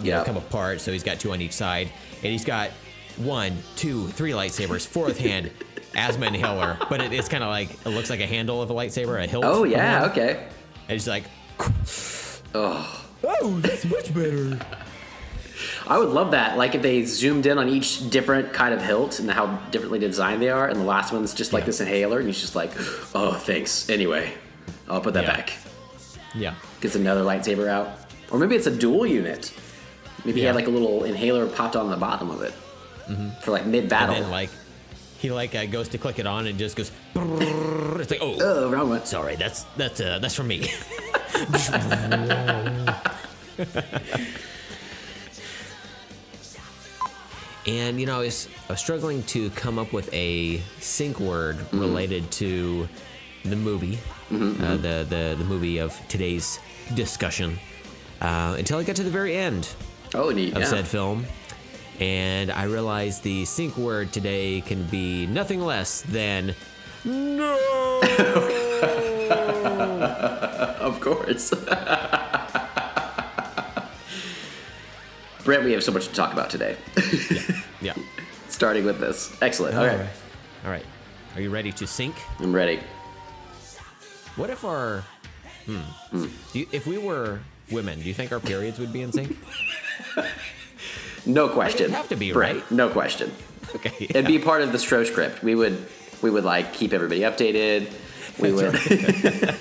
you 0.03 0.11
know, 0.13 0.23
come 0.23 0.37
apart, 0.37 0.81
so 0.81 0.93
he's 0.93 1.03
got 1.03 1.19
two 1.19 1.33
on 1.33 1.41
each 1.41 1.53
side, 1.55 1.89
and 2.23 2.31
he's 2.31 2.45
got 2.45 2.71
one, 3.17 3.57
two, 3.75 4.07
three 4.09 4.31
lightsabers, 4.31 4.87
fourth 4.87 5.19
hand, 5.19 5.51
asthma 5.97 6.27
inhaler, 6.27 6.79
but 6.89 7.01
it, 7.01 7.13
it's 7.13 7.29
kind 7.29 7.43
of 7.43 7.49
like 7.51 7.71
it 7.85 7.89
looks 7.89 8.11
like 8.11 8.21
a 8.21 8.27
handle 8.27 8.63
of 8.63 8.71
a 8.71 8.75
lightsaber, 8.75 9.21
a 9.21 9.27
hilt. 9.27 9.45
Oh 9.45 9.65
yeah, 9.65 10.05
okay. 10.05 10.47
And 10.93 11.01
he's 11.01 11.09
like, 11.09 11.25
Oh, 12.55 13.05
oh, 13.25 13.59
that's 13.61 13.87
much 13.87 14.13
better. 14.13 14.59
I 15.87 15.97
would 15.99 16.11
love 16.11 16.33
that. 16.33 16.59
Like 16.59 16.75
if 16.75 16.83
they 16.83 17.03
zoomed 17.07 17.47
in 17.47 17.57
on 17.57 17.71
each 17.71 18.11
different 18.11 18.53
kind 18.53 18.75
of 18.75 18.83
hilt 18.83 19.19
and 19.19 19.31
how 19.31 19.57
differently 19.71 19.99
designed 19.99 20.43
they 20.43 20.51
are, 20.51 20.69
and 20.69 20.79
the 20.79 20.85
last 20.85 21.11
one's 21.11 21.33
just 21.33 21.55
like 21.55 21.63
Yeah. 21.63 21.67
this 21.67 21.81
inhaler, 21.81 22.19
and 22.19 22.27
he's 22.27 22.41
just 22.43 22.55
like, 22.55 22.73
"Oh, 23.15 23.33
thanks." 23.33 23.89
Anyway, 23.89 24.35
I'll 24.87 25.01
put 25.01 25.15
that 25.15 25.25
Yeah. 25.25 25.35
back. 25.37 25.53
Yeah. 26.35 26.55
Gets 26.83 26.95
another 26.95 27.23
lightsaber 27.23 27.69
out, 27.69 27.99
or 28.31 28.39
maybe 28.39 28.55
it's 28.55 28.67
a 28.67 28.71
dual 28.77 29.07
unit. 29.07 29.51
Maybe 30.27 30.41
he 30.41 30.47
had 30.47 30.55
like 30.55 30.67
a 30.67 30.71
little 30.71 31.05
inhaler 31.05 31.47
popped 31.47 31.75
on 31.75 31.91
the 31.91 31.97
bottom 31.97 32.31
of 32.31 32.43
it 32.43 32.53
mm-hmm. 33.09 33.31
for 33.41 33.51
like 33.53 33.65
mid 33.65 33.89
battle. 33.89 34.23
like, 34.29 34.51
he 35.23 35.31
like 35.31 35.55
uh, 35.55 35.65
goes 35.67 35.89
to 35.91 35.99
click 35.99 36.19
it 36.19 36.27
on 36.27 36.47
and 36.49 36.59
just 36.59 36.75
goes. 36.77 36.91
It's 37.15 38.11
like, 38.11 38.21
oh, 38.21 38.37
oh, 38.41 38.71
wrong 38.71 38.89
one. 38.89 39.07
sorry, 39.07 39.37
that's 39.37 39.63
that's 39.77 40.01
uh, 40.01 40.19
that's 40.19 40.35
for 40.35 40.43
me. 40.43 40.69
and 47.67 48.01
you 48.01 48.07
know, 48.07 48.17
I 48.19 48.25
was, 48.25 48.49
I 48.69 48.73
was 48.73 48.81
struggling 48.81 49.23
to 49.25 49.51
come 49.51 49.79
up 49.79 49.93
with 49.93 50.13
a 50.13 50.59
sync 50.81 51.21
word 51.21 51.59
related 51.73 52.31
to 52.33 52.89
the 53.45 53.57
movie, 53.57 53.99
uh, 54.31 54.37
the, 54.77 55.07
the 55.09 55.35
the 55.39 55.45
movie 55.45 55.79
of 55.79 55.97
today's 56.09 56.59
discussion, 56.95 57.59
uh, 58.21 58.57
until 58.59 58.79
I 58.79 58.85
got 58.85 58.97
to 58.97 59.03
the 59.05 59.11
very 59.11 59.37
end 59.37 59.69
Oh, 60.15 60.31
neat. 60.31 60.55
of 60.55 60.61
Yeah. 60.63 60.67
said 60.69 60.87
film. 60.89 61.25
And 62.03 62.51
I 62.51 62.65
realized 62.65 63.23
the 63.23 63.45
sync 63.45 63.77
word 63.77 64.13
today 64.13 64.61
can 64.61 64.83
be 64.89 65.25
nothing 65.29 65.61
less 65.61 66.01
than 66.03 66.57
no. 67.05 68.01
Of 70.83 71.01
course. 71.01 71.51
Brent, 75.45 75.63
we 75.63 75.71
have 75.71 75.85
so 75.85 75.93
much 75.93 76.09
to 76.09 76.13
talk 76.13 76.33
about 76.33 76.51
today. 76.51 76.77
yeah. 77.81 77.95
Starting 78.49 78.85
with 78.85 78.99
this. 78.99 79.37
Excellent. 79.41 79.77
All 79.77 79.87
right. 79.87 80.09
All 80.65 80.73
right. 80.73 80.85
Are 81.37 81.41
you 81.41 81.51
ready 81.51 81.71
to 81.71 81.87
sync? 81.87 82.17
I'm 82.41 82.53
ready. 82.53 82.81
What 84.35 84.51
if 84.51 84.65
our, 84.65 85.05
hmm, 85.67 86.27
Do 86.53 86.59
you, 86.59 86.67
if 86.73 86.85
we 86.85 86.99
were 86.99 87.39
women, 87.71 88.01
do 88.01 88.09
you 88.09 88.15
think 88.15 88.33
our 88.33 88.41
periods 88.41 88.81
would 88.81 88.93
be 88.93 89.03
in 89.03 89.13
sync? 89.13 89.39
No 91.27 91.49
question. 91.49 91.91
have 91.93 92.09
to 92.09 92.17
be, 92.17 92.33
right? 92.33 92.69
No 92.71 92.89
question. 92.89 93.33
Okay. 93.75 94.07
It'd 94.11 94.27
be 94.27 94.39
part 94.39 94.61
of 94.61 94.71
the 94.73 94.77
Stro 94.77 95.07
script. 95.07 95.43
We 95.43 95.55
would 95.55 95.87
we 96.21 96.29
would 96.31 96.45
like 96.45 96.75
keep 96.75 96.93
everybody 96.93 97.21
updated. 97.21 97.91
We 98.39 98.53
would 98.53 98.75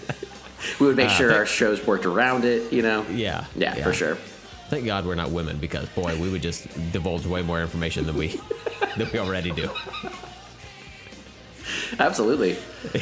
we 0.81 0.85
would 0.85 0.97
make 0.97 1.09
sure 1.11 1.33
our 1.33 1.45
shows 1.45 1.85
worked 1.87 2.05
around 2.05 2.43
it, 2.43 2.73
you 2.73 2.81
know? 2.81 3.03
Uh, 3.03 3.11
Yeah, 3.11 3.45
Yeah, 3.55 3.77
yeah. 3.77 3.83
for 3.85 3.93
sure. 3.93 4.15
Thank 4.69 4.85
God 4.85 5.05
we're 5.05 5.15
not 5.15 5.31
women 5.31 5.59
because 5.59 5.87
boy, 5.89 6.19
we 6.19 6.29
would 6.29 6.41
just 6.41 6.67
divulge 6.91 7.25
way 7.25 7.41
more 7.41 7.61
information 7.61 8.05
than 8.05 8.17
we 8.17 8.37
than 8.97 9.09
we 9.13 9.19
already 9.19 9.51
do. 9.51 9.69
Absolutely. 11.99 12.57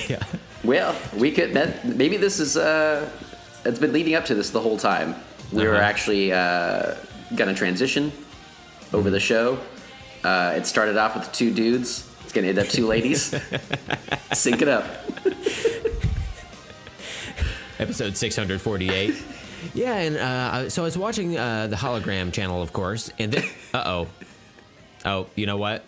yeah. 0.09 0.21
Well, 0.63 0.95
we 1.17 1.31
could 1.31 1.53
that, 1.53 1.85
maybe 1.85 2.17
this 2.17 2.39
is 2.39 2.57
uh 2.57 3.09
it's 3.65 3.79
been 3.79 3.93
leading 3.93 4.13
up 4.15 4.25
to 4.25 4.35
this 4.35 4.49
the 4.51 4.61
whole 4.61 4.77
time. 4.77 5.15
We 5.51 5.63
were 5.67 5.75
Uh-huh. 5.75 5.83
actually 5.83 6.33
uh 6.33 6.95
gonna 7.35 7.55
transition 7.55 8.11
over 8.93 9.09
the 9.09 9.19
show. 9.19 9.59
Uh, 10.23 10.53
it 10.55 10.65
started 10.65 10.97
off 10.97 11.15
with 11.15 11.31
two 11.31 11.53
dudes. 11.53 12.09
It's 12.23 12.33
gonna 12.33 12.47
end 12.47 12.59
up 12.59 12.67
two 12.67 12.85
ladies. 12.87 13.33
Sync 14.33 14.61
it 14.61 14.67
up. 14.67 14.85
episode 17.79 18.17
648. 18.17 19.15
Yeah, 19.73 19.95
and 19.95 20.17
uh, 20.17 20.69
so 20.69 20.83
I 20.83 20.85
was 20.85 20.97
watching 20.97 21.37
uh, 21.37 21.67
the 21.67 21.75
hologram 21.75 22.31
channel, 22.31 22.61
of 22.61 22.71
course, 22.73 23.11
and 23.19 23.31
then, 23.31 23.43
uh 23.73 23.83
oh, 23.85 24.07
oh, 25.05 25.27
you 25.35 25.45
know 25.45 25.57
what, 25.57 25.83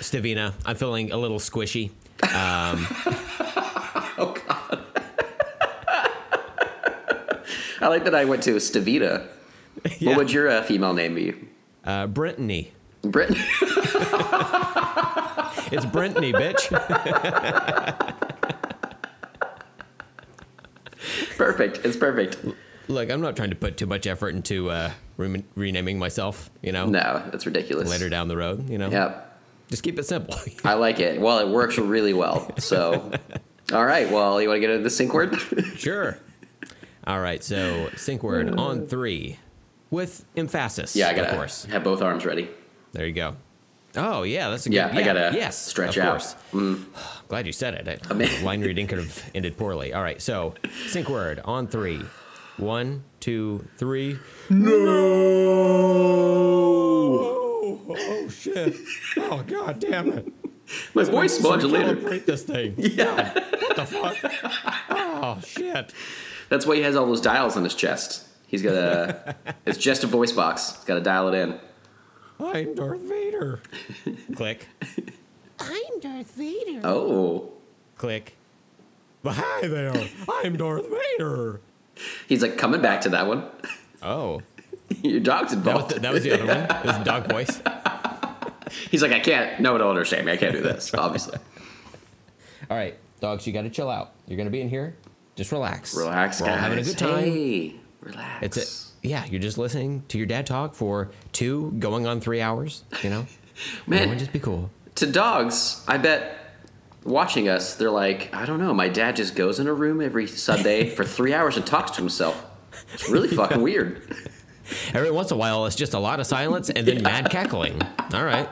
Stavina, 0.00 0.52
I'm 0.66 0.76
feeling 0.76 1.12
a 1.12 1.16
little 1.16 1.38
squishy. 1.38 1.90
Oh 4.20 4.32
God. 4.32 4.84
I 7.80 7.86
like 7.86 8.02
that 8.04 8.16
I 8.16 8.24
went 8.24 8.42
to 8.42 8.56
Stavita. 8.56 9.28
Yeah. 9.98 10.08
What 10.08 10.16
would 10.18 10.32
your 10.32 10.48
uh, 10.48 10.62
female 10.64 10.92
name 10.92 11.14
be? 11.14 11.34
Uh, 11.88 12.06
Brittany, 12.06 12.70
Brittany. 13.00 13.38
it's 15.72 15.86
Brittany, 15.86 16.34
bitch. 16.34 16.68
perfect. 21.36 21.80
It's 21.84 21.96
perfect. 21.96 22.38
Look, 22.88 23.10
I'm 23.10 23.20
not 23.22 23.36
trying 23.36 23.50
to 23.50 23.56
put 23.56 23.76
too 23.76 23.86
much 23.86 24.06
effort 24.06 24.34
into 24.34 24.70
uh, 24.70 24.90
re- 25.16 25.44
renaming 25.54 25.98
myself. 25.98 26.50
You 26.62 26.72
know, 26.72 26.86
No, 26.86 27.22
that's 27.30 27.46
ridiculous. 27.46 27.88
later 27.88 28.08
down 28.08 28.28
the 28.28 28.36
road. 28.36 28.68
You 28.68 28.76
know, 28.78 28.90
Yep. 28.90 29.40
just 29.70 29.82
keep 29.82 29.98
it 29.98 30.04
simple. 30.04 30.34
I 30.64 30.74
like 30.74 31.00
it. 31.00 31.20
Well, 31.20 31.38
it 31.38 31.48
works 31.48 31.78
really 31.78 32.12
well. 32.12 32.50
So, 32.58 33.10
all 33.72 33.84
right. 33.86 34.10
Well, 34.10 34.40
you 34.42 34.48
want 34.48 34.56
to 34.56 34.60
get 34.60 34.70
into 34.70 34.82
the 34.82 34.90
sync 34.90 35.12
word? 35.14 35.38
sure. 35.76 36.18
All 37.06 37.20
right, 37.20 37.42
so 37.42 37.88
sync 37.96 38.22
word 38.22 38.50
on 38.58 38.86
three 38.86 39.38
with 39.90 40.24
emphasis. 40.36 40.94
yeah, 40.96 41.08
I 41.08 41.10
of 41.10 41.16
gotta 41.16 41.36
course. 41.36 41.64
have 41.66 41.84
both 41.84 42.02
arms 42.02 42.24
ready. 42.24 42.48
There 42.92 43.06
you 43.06 43.12
go. 43.12 43.36
Oh 43.96 44.22
yeah, 44.22 44.50
that's 44.50 44.66
a 44.66 44.68
good. 44.68 44.76
Yeah, 44.76 44.90
I 44.92 45.02
gotta 45.02 45.30
yes, 45.34 45.56
stretch 45.58 45.96
of 45.96 46.04
out. 46.04 46.20
Mm. 46.52 46.84
Glad 47.28 47.46
you 47.46 47.52
said 47.52 47.74
it. 47.74 48.06
I- 48.10 48.14
mean- 48.14 48.44
line 48.44 48.60
reading 48.60 48.86
could 48.86 48.98
have 48.98 49.30
ended 49.34 49.56
poorly. 49.56 49.92
All 49.92 50.02
right, 50.02 50.20
so 50.20 50.54
sync 50.88 51.08
word 51.08 51.40
on 51.44 51.66
three. 51.66 52.02
One, 52.58 53.04
two, 53.20 53.66
three. 53.76 54.18
No. 54.50 54.68
Oh, 57.60 57.80
oh 57.88 58.28
shit! 58.28 58.74
Oh 59.16 59.42
god 59.46 59.78
damn 59.80 60.10
it! 60.12 60.32
My 60.94 61.04
voice 61.04 61.40
modulator. 61.42 61.94
Calibrate 61.96 62.26
this 62.26 62.42
thing. 62.42 62.74
Yeah. 62.78 63.32
What 63.32 63.76
the 63.76 63.86
fuck? 63.86 64.16
Oh 64.90 65.40
shit! 65.46 65.92
That's 66.48 66.66
why 66.66 66.76
he 66.76 66.82
has 66.82 66.96
all 66.96 67.06
those 67.06 67.20
dials 67.20 67.56
on 67.56 67.64
his 67.64 67.74
chest. 67.74 68.26
He's 68.48 68.62
got 68.62 68.74
a. 68.74 69.36
it's 69.66 69.78
just 69.78 70.02
a 70.02 70.06
voice 70.06 70.32
box. 70.32 70.74
He's 70.76 70.84
got 70.84 70.94
to 70.94 71.00
dial 71.00 71.28
it 71.32 71.34
in. 71.38 71.60
I'm 72.40 72.74
Darth 72.74 73.00
Vader. 73.02 73.60
Click. 74.34 74.66
I'm 75.60 76.00
Darth 76.00 76.34
Vader. 76.34 76.80
Oh. 76.82 77.52
Click. 77.96 78.36
Hi 79.24 79.66
there. 79.66 79.92
I'm 80.28 80.56
Darth 80.56 80.86
Vader. 80.88 81.60
He's 82.26 82.40
like 82.42 82.56
coming 82.56 82.80
back 82.80 83.02
to 83.02 83.10
that 83.10 83.26
one. 83.26 83.44
Oh, 84.02 84.40
Your 85.02 85.20
dog's 85.20 85.50
that 85.54 85.58
was 85.58 85.66
involved. 85.66 85.90
the, 85.94 86.00
that 86.00 86.12
was 86.12 86.22
the 86.22 86.32
other 86.32 86.46
one. 86.46 86.56
It 86.56 86.84
was 86.86 86.98
dog 87.04 87.28
voice. 87.28 87.60
He's 88.90 89.02
like, 89.02 89.12
I 89.12 89.20
can't. 89.20 89.60
No 89.60 89.72
one 89.72 89.82
will 89.82 89.90
understand 89.90 90.24
me. 90.24 90.32
I 90.32 90.36
can't 90.38 90.52
do 90.52 90.62
this. 90.62 90.94
Obviously. 90.94 91.38
All 92.70 92.76
right, 92.76 92.96
dogs, 93.20 93.46
you 93.46 93.52
got 93.52 93.62
to 93.62 93.70
chill 93.70 93.90
out. 93.90 94.12
You're 94.26 94.38
gonna 94.38 94.48
be 94.50 94.60
in 94.62 94.68
here. 94.70 94.96
Just 95.34 95.52
relax. 95.52 95.94
Relax, 95.96 96.40
We're 96.40 96.48
all 96.48 96.54
guys. 96.54 96.62
having 96.64 96.78
a 96.78 96.82
good 96.82 96.98
time. 96.98 97.24
Hey, 97.24 97.74
relax. 98.08 98.44
It's 98.44 98.56
it. 98.56 99.08
Yeah, 99.08 99.24
you're 99.26 99.40
just 99.40 99.58
listening 99.58 100.02
to 100.08 100.18
your 100.18 100.26
dad 100.26 100.46
talk 100.46 100.74
for 100.74 101.10
two, 101.32 101.72
going 101.78 102.06
on 102.06 102.20
three 102.20 102.40
hours. 102.40 102.82
You 103.02 103.10
know, 103.10 103.26
Man, 103.86 103.98
Everyone 104.00 104.18
just 104.18 104.32
be 104.32 104.40
cool. 104.40 104.70
to 104.96 105.06
dogs, 105.06 105.84
I 105.86 105.98
bet 105.98 106.36
watching 107.04 107.48
us, 107.48 107.74
they're 107.76 107.90
like, 107.90 108.34
I 108.34 108.44
don't 108.44 108.58
know. 108.58 108.74
My 108.74 108.88
dad 108.88 109.16
just 109.16 109.34
goes 109.36 109.58
in 109.60 109.66
a 109.68 109.72
room 109.72 110.00
every 110.00 110.26
Sunday 110.26 110.90
for 110.90 111.04
three 111.16 111.32
hours 111.32 111.56
and 111.56 111.64
talks 111.66 111.92
to 111.92 112.00
himself. 112.00 112.44
It's 112.92 113.08
really 113.08 113.28
fucking 113.28 113.62
weird. 113.62 114.02
Every 114.92 115.10
once 115.10 115.30
in 115.30 115.36
a 115.36 115.38
while, 115.38 115.64
it's 115.66 115.76
just 115.76 115.94
a 115.94 115.98
lot 115.98 116.20
of 116.20 116.26
silence 116.26 116.68
and 116.70 116.86
then 116.86 117.02
mad 117.02 117.30
cackling. 117.30 117.80
All 118.12 118.24
right. 118.24 118.46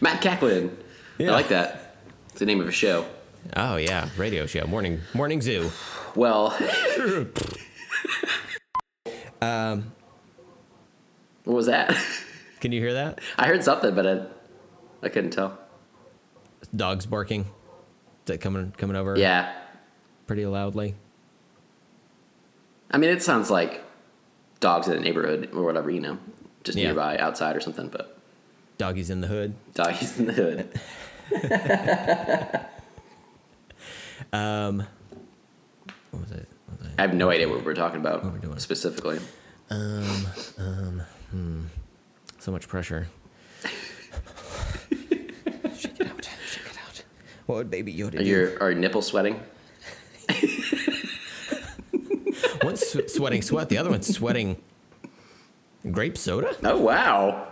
Matt 0.00 0.20
Kaplan. 0.20 0.76
I 1.18 1.24
like 1.24 1.48
that. 1.48 1.96
It's 2.30 2.38
the 2.40 2.46
name 2.46 2.60
of 2.60 2.68
a 2.68 2.72
show. 2.72 3.06
Oh 3.56 3.76
yeah, 3.76 4.08
radio 4.16 4.46
show, 4.46 4.66
morning, 4.66 5.00
morning 5.14 5.40
zoo. 5.40 5.70
Well, 6.14 6.50
um, 9.42 9.92
what 11.44 11.54
was 11.54 11.66
that? 11.66 11.96
Can 12.60 12.72
you 12.72 12.80
hear 12.80 12.92
that? 12.94 13.20
I 13.38 13.46
heard 13.46 13.64
something, 13.64 13.94
but 13.94 14.06
I, 14.06 14.22
I 15.02 15.08
couldn't 15.08 15.30
tell. 15.30 15.58
Dogs 16.76 17.06
barking. 17.06 17.40
Is 17.42 17.46
that 18.26 18.40
coming 18.40 18.72
coming 18.76 18.96
over? 18.96 19.16
Yeah, 19.18 19.52
Pretty 20.26 20.44
loudly. 20.46 20.94
I 22.90 22.98
mean, 22.98 23.10
it 23.10 23.22
sounds 23.22 23.50
like 23.50 23.82
dogs 24.60 24.86
in 24.88 24.94
the 24.94 25.00
neighborhood 25.00 25.50
or 25.54 25.62
whatever, 25.62 25.90
you 25.90 26.00
know. 26.00 26.18
just 26.64 26.76
Yeah. 26.76 26.86
nearby, 26.88 27.16
outside 27.18 27.56
or 27.56 27.60
something. 27.60 27.88
But 27.88 28.18
Doggies 28.78 29.10
in 29.10 29.20
the 29.22 29.26
hood. 29.26 29.54
doggies 29.74 30.18
in 30.18 30.26
the 30.26 30.32
hood. 30.32 30.68
Um, 34.32 34.86
what 36.10 36.22
was 36.22 36.30
it? 36.32 36.46
What 36.80 36.86
was 36.86 36.92
it? 36.92 36.98
I 36.98 37.02
have 37.02 37.14
no 37.14 37.30
idea 37.30 37.48
what 37.48 37.64
we're 37.64 37.74
talking 37.74 38.00
about 38.00 38.24
we're 38.24 38.38
doing. 38.38 38.58
specifically. 38.58 39.18
Um, 39.70 40.26
um, 40.58 41.02
hmm. 41.30 41.62
So 42.38 42.50
much 42.52 42.68
pressure. 42.68 43.06
shake 43.62 43.72
it 46.00 46.06
out. 46.08 46.28
Shake 46.46 46.66
it 46.66 46.78
out. 46.86 47.02
What 47.46 47.56
would 47.56 47.70
Baby 47.70 47.94
Yoda 47.94 48.14
Are 48.14 48.18
do? 48.18 48.24
your 48.24 48.62
are 48.62 48.70
your 48.70 48.80
nipples 48.80 49.06
sweating? 49.06 49.40
One's 52.62 52.86
sw- 52.86 53.08
sweating 53.08 53.42
sweat. 53.42 53.68
The 53.68 53.78
other 53.78 53.90
one's 53.90 54.14
sweating 54.14 54.56
grape 55.90 56.16
soda. 56.18 56.54
Oh 56.62 56.78
wow, 56.78 57.48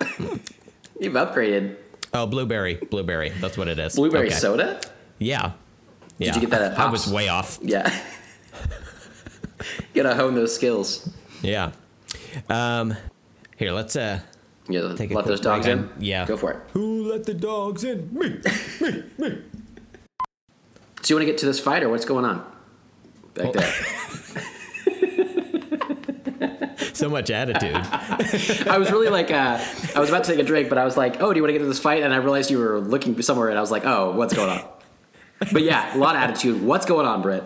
you've 1.00 1.14
upgraded. 1.14 1.76
Oh, 2.12 2.26
blueberry. 2.26 2.74
Blueberry. 2.74 3.30
That's 3.30 3.56
what 3.58 3.68
it 3.68 3.78
is. 3.78 3.96
Blueberry 3.96 4.26
Okay. 4.28 4.34
soda? 4.36 4.80
Yeah. 5.18 5.52
Yeah. 6.18 6.34
you 6.34 6.40
get 6.40 6.50
that 6.50 6.62
at 6.72 6.78
I 6.78 6.90
was 6.90 7.02
Pops? 7.04 7.12
way 7.14 7.28
off. 7.28 7.58
Yeah. 7.62 7.90
Gotta 9.94 10.14
hone 10.14 10.34
those 10.34 10.54
skills. 10.54 11.08
Yeah. 11.42 11.72
Um, 12.48 12.94
here, 13.56 13.72
let's 13.72 13.96
uh, 13.96 14.20
Yeah, 14.68 14.80
let 14.82 14.96
quick 14.96 15.24
those 15.24 15.40
dogs 15.40 15.66
in. 15.66 15.88
Yeah. 15.98 16.26
Go 16.26 16.36
for 16.36 16.52
it. 16.52 16.60
Who 16.72 17.10
let 17.10 17.24
the 17.24 17.34
dogs 17.34 17.84
in? 17.84 18.08
Me. 18.12 18.28
Me, 18.80 19.02
me. 19.18 19.38
So 21.02 21.14
you 21.14 21.16
want 21.16 21.22
to 21.22 21.26
get 21.26 21.38
to 21.38 21.46
this 21.46 21.60
fight 21.60 21.82
or 21.82 21.88
what's 21.88 22.04
going 22.04 22.24
on? 22.24 22.44
Back 23.34 23.46
Oh. 23.46 23.52
there. 23.52 23.74
So 26.92 27.08
much 27.08 27.30
attitude. 27.30 27.74
I 28.66 28.76
was 28.76 28.90
really 28.90 29.08
like, 29.08 29.30
uh, 29.30 29.64
I 29.94 30.00
was 30.00 30.08
about 30.08 30.24
to 30.24 30.32
take 30.32 30.40
a 30.40 30.42
drink, 30.42 30.68
but 30.68 30.78
I 30.78 30.84
was 30.84 30.96
like, 30.96 31.22
oh, 31.22 31.32
do 31.32 31.36
you 31.38 31.42
want 31.44 31.50
to 31.50 31.52
get 31.52 31.60
to 31.60 31.66
this 31.66 31.78
fight? 31.78 32.02
And 32.02 32.12
I 32.12 32.16
realized 32.16 32.50
you 32.50 32.58
were 32.58 32.80
looking 32.80 33.20
somewhere, 33.22 33.48
and 33.50 33.56
I 33.56 33.60
was 33.60 33.70
like, 33.70 33.84
oh, 33.84 34.10
what's 34.16 34.34
going 34.34 34.50
on? 34.50 34.64
But 35.52 35.62
yeah, 35.62 35.96
a 35.96 35.98
lot 35.98 36.16
of 36.16 36.22
attitude. 36.22 36.60
What's 36.60 36.86
going 36.86 37.06
on, 37.06 37.22
Britt? 37.22 37.44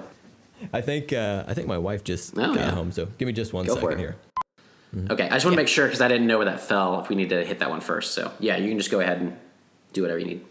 I 0.73 0.81
think 0.81 1.12
uh, 1.12 1.44
I 1.47 1.55
think 1.55 1.66
my 1.68 1.78
wife 1.78 2.05
just 2.05 2.34
Oh, 2.36 2.55
got 2.55 2.57
yeah. 2.57 2.70
home. 2.70 2.92
So 2.92 3.07
give 3.18 3.26
me 3.26 3.32
just 3.32 3.52
one 3.52 3.66
Go 3.66 3.74
second 3.74 3.89
for 3.89 3.94
it. 3.94 3.99
here. 3.99 4.16
Okay, 5.10 5.26
I 5.26 5.32
just 5.34 5.44
want 5.47 5.55
to 5.55 5.57
make 5.57 5.68
sure 5.68 5.86
because 5.86 6.02
I 6.02 6.08
didn't 6.08 6.26
know 6.26 6.36
where 6.36 6.44
that 6.44 6.60
fell. 6.60 7.00
If 7.00 7.08
we 7.08 7.16
need 7.16 7.31
to 7.31 7.44
hit 7.44 7.60
that 7.60 7.70
one 7.70 7.81
first, 7.81 8.12
so 8.12 8.31
yeah, 8.41 8.57
you 8.58 8.68
can 8.68 8.76
just 8.78 8.91
go 8.91 9.00
ahead 9.00 9.20
and 9.23 9.36
do 9.94 10.02
whatever 10.02 10.18
you 10.18 10.26
need. 10.26 10.44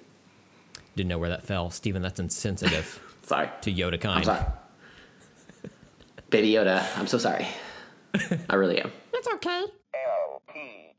Didn't 0.96 1.10
know 1.10 1.20
where 1.20 1.30
that 1.30 1.44
fell, 1.44 1.70
Steven, 1.70 2.02
That's 2.02 2.20
insensitive 2.20 3.00
Sorry, 3.24 3.50
to 3.62 3.72
Yoda 3.72 3.94
I'm 3.94 4.00
kind. 4.00 4.26
sorry, 4.26 4.44
Baby 6.30 6.52
Yoda. 6.54 6.86
I'm 6.98 7.08
so 7.08 7.18
sorry. 7.18 7.48
I 8.50 8.56
really 8.56 8.82
am. 8.82 8.92
It's 9.14 9.28
okay. 9.36 9.64
L 9.94 10.42
P 10.54 10.96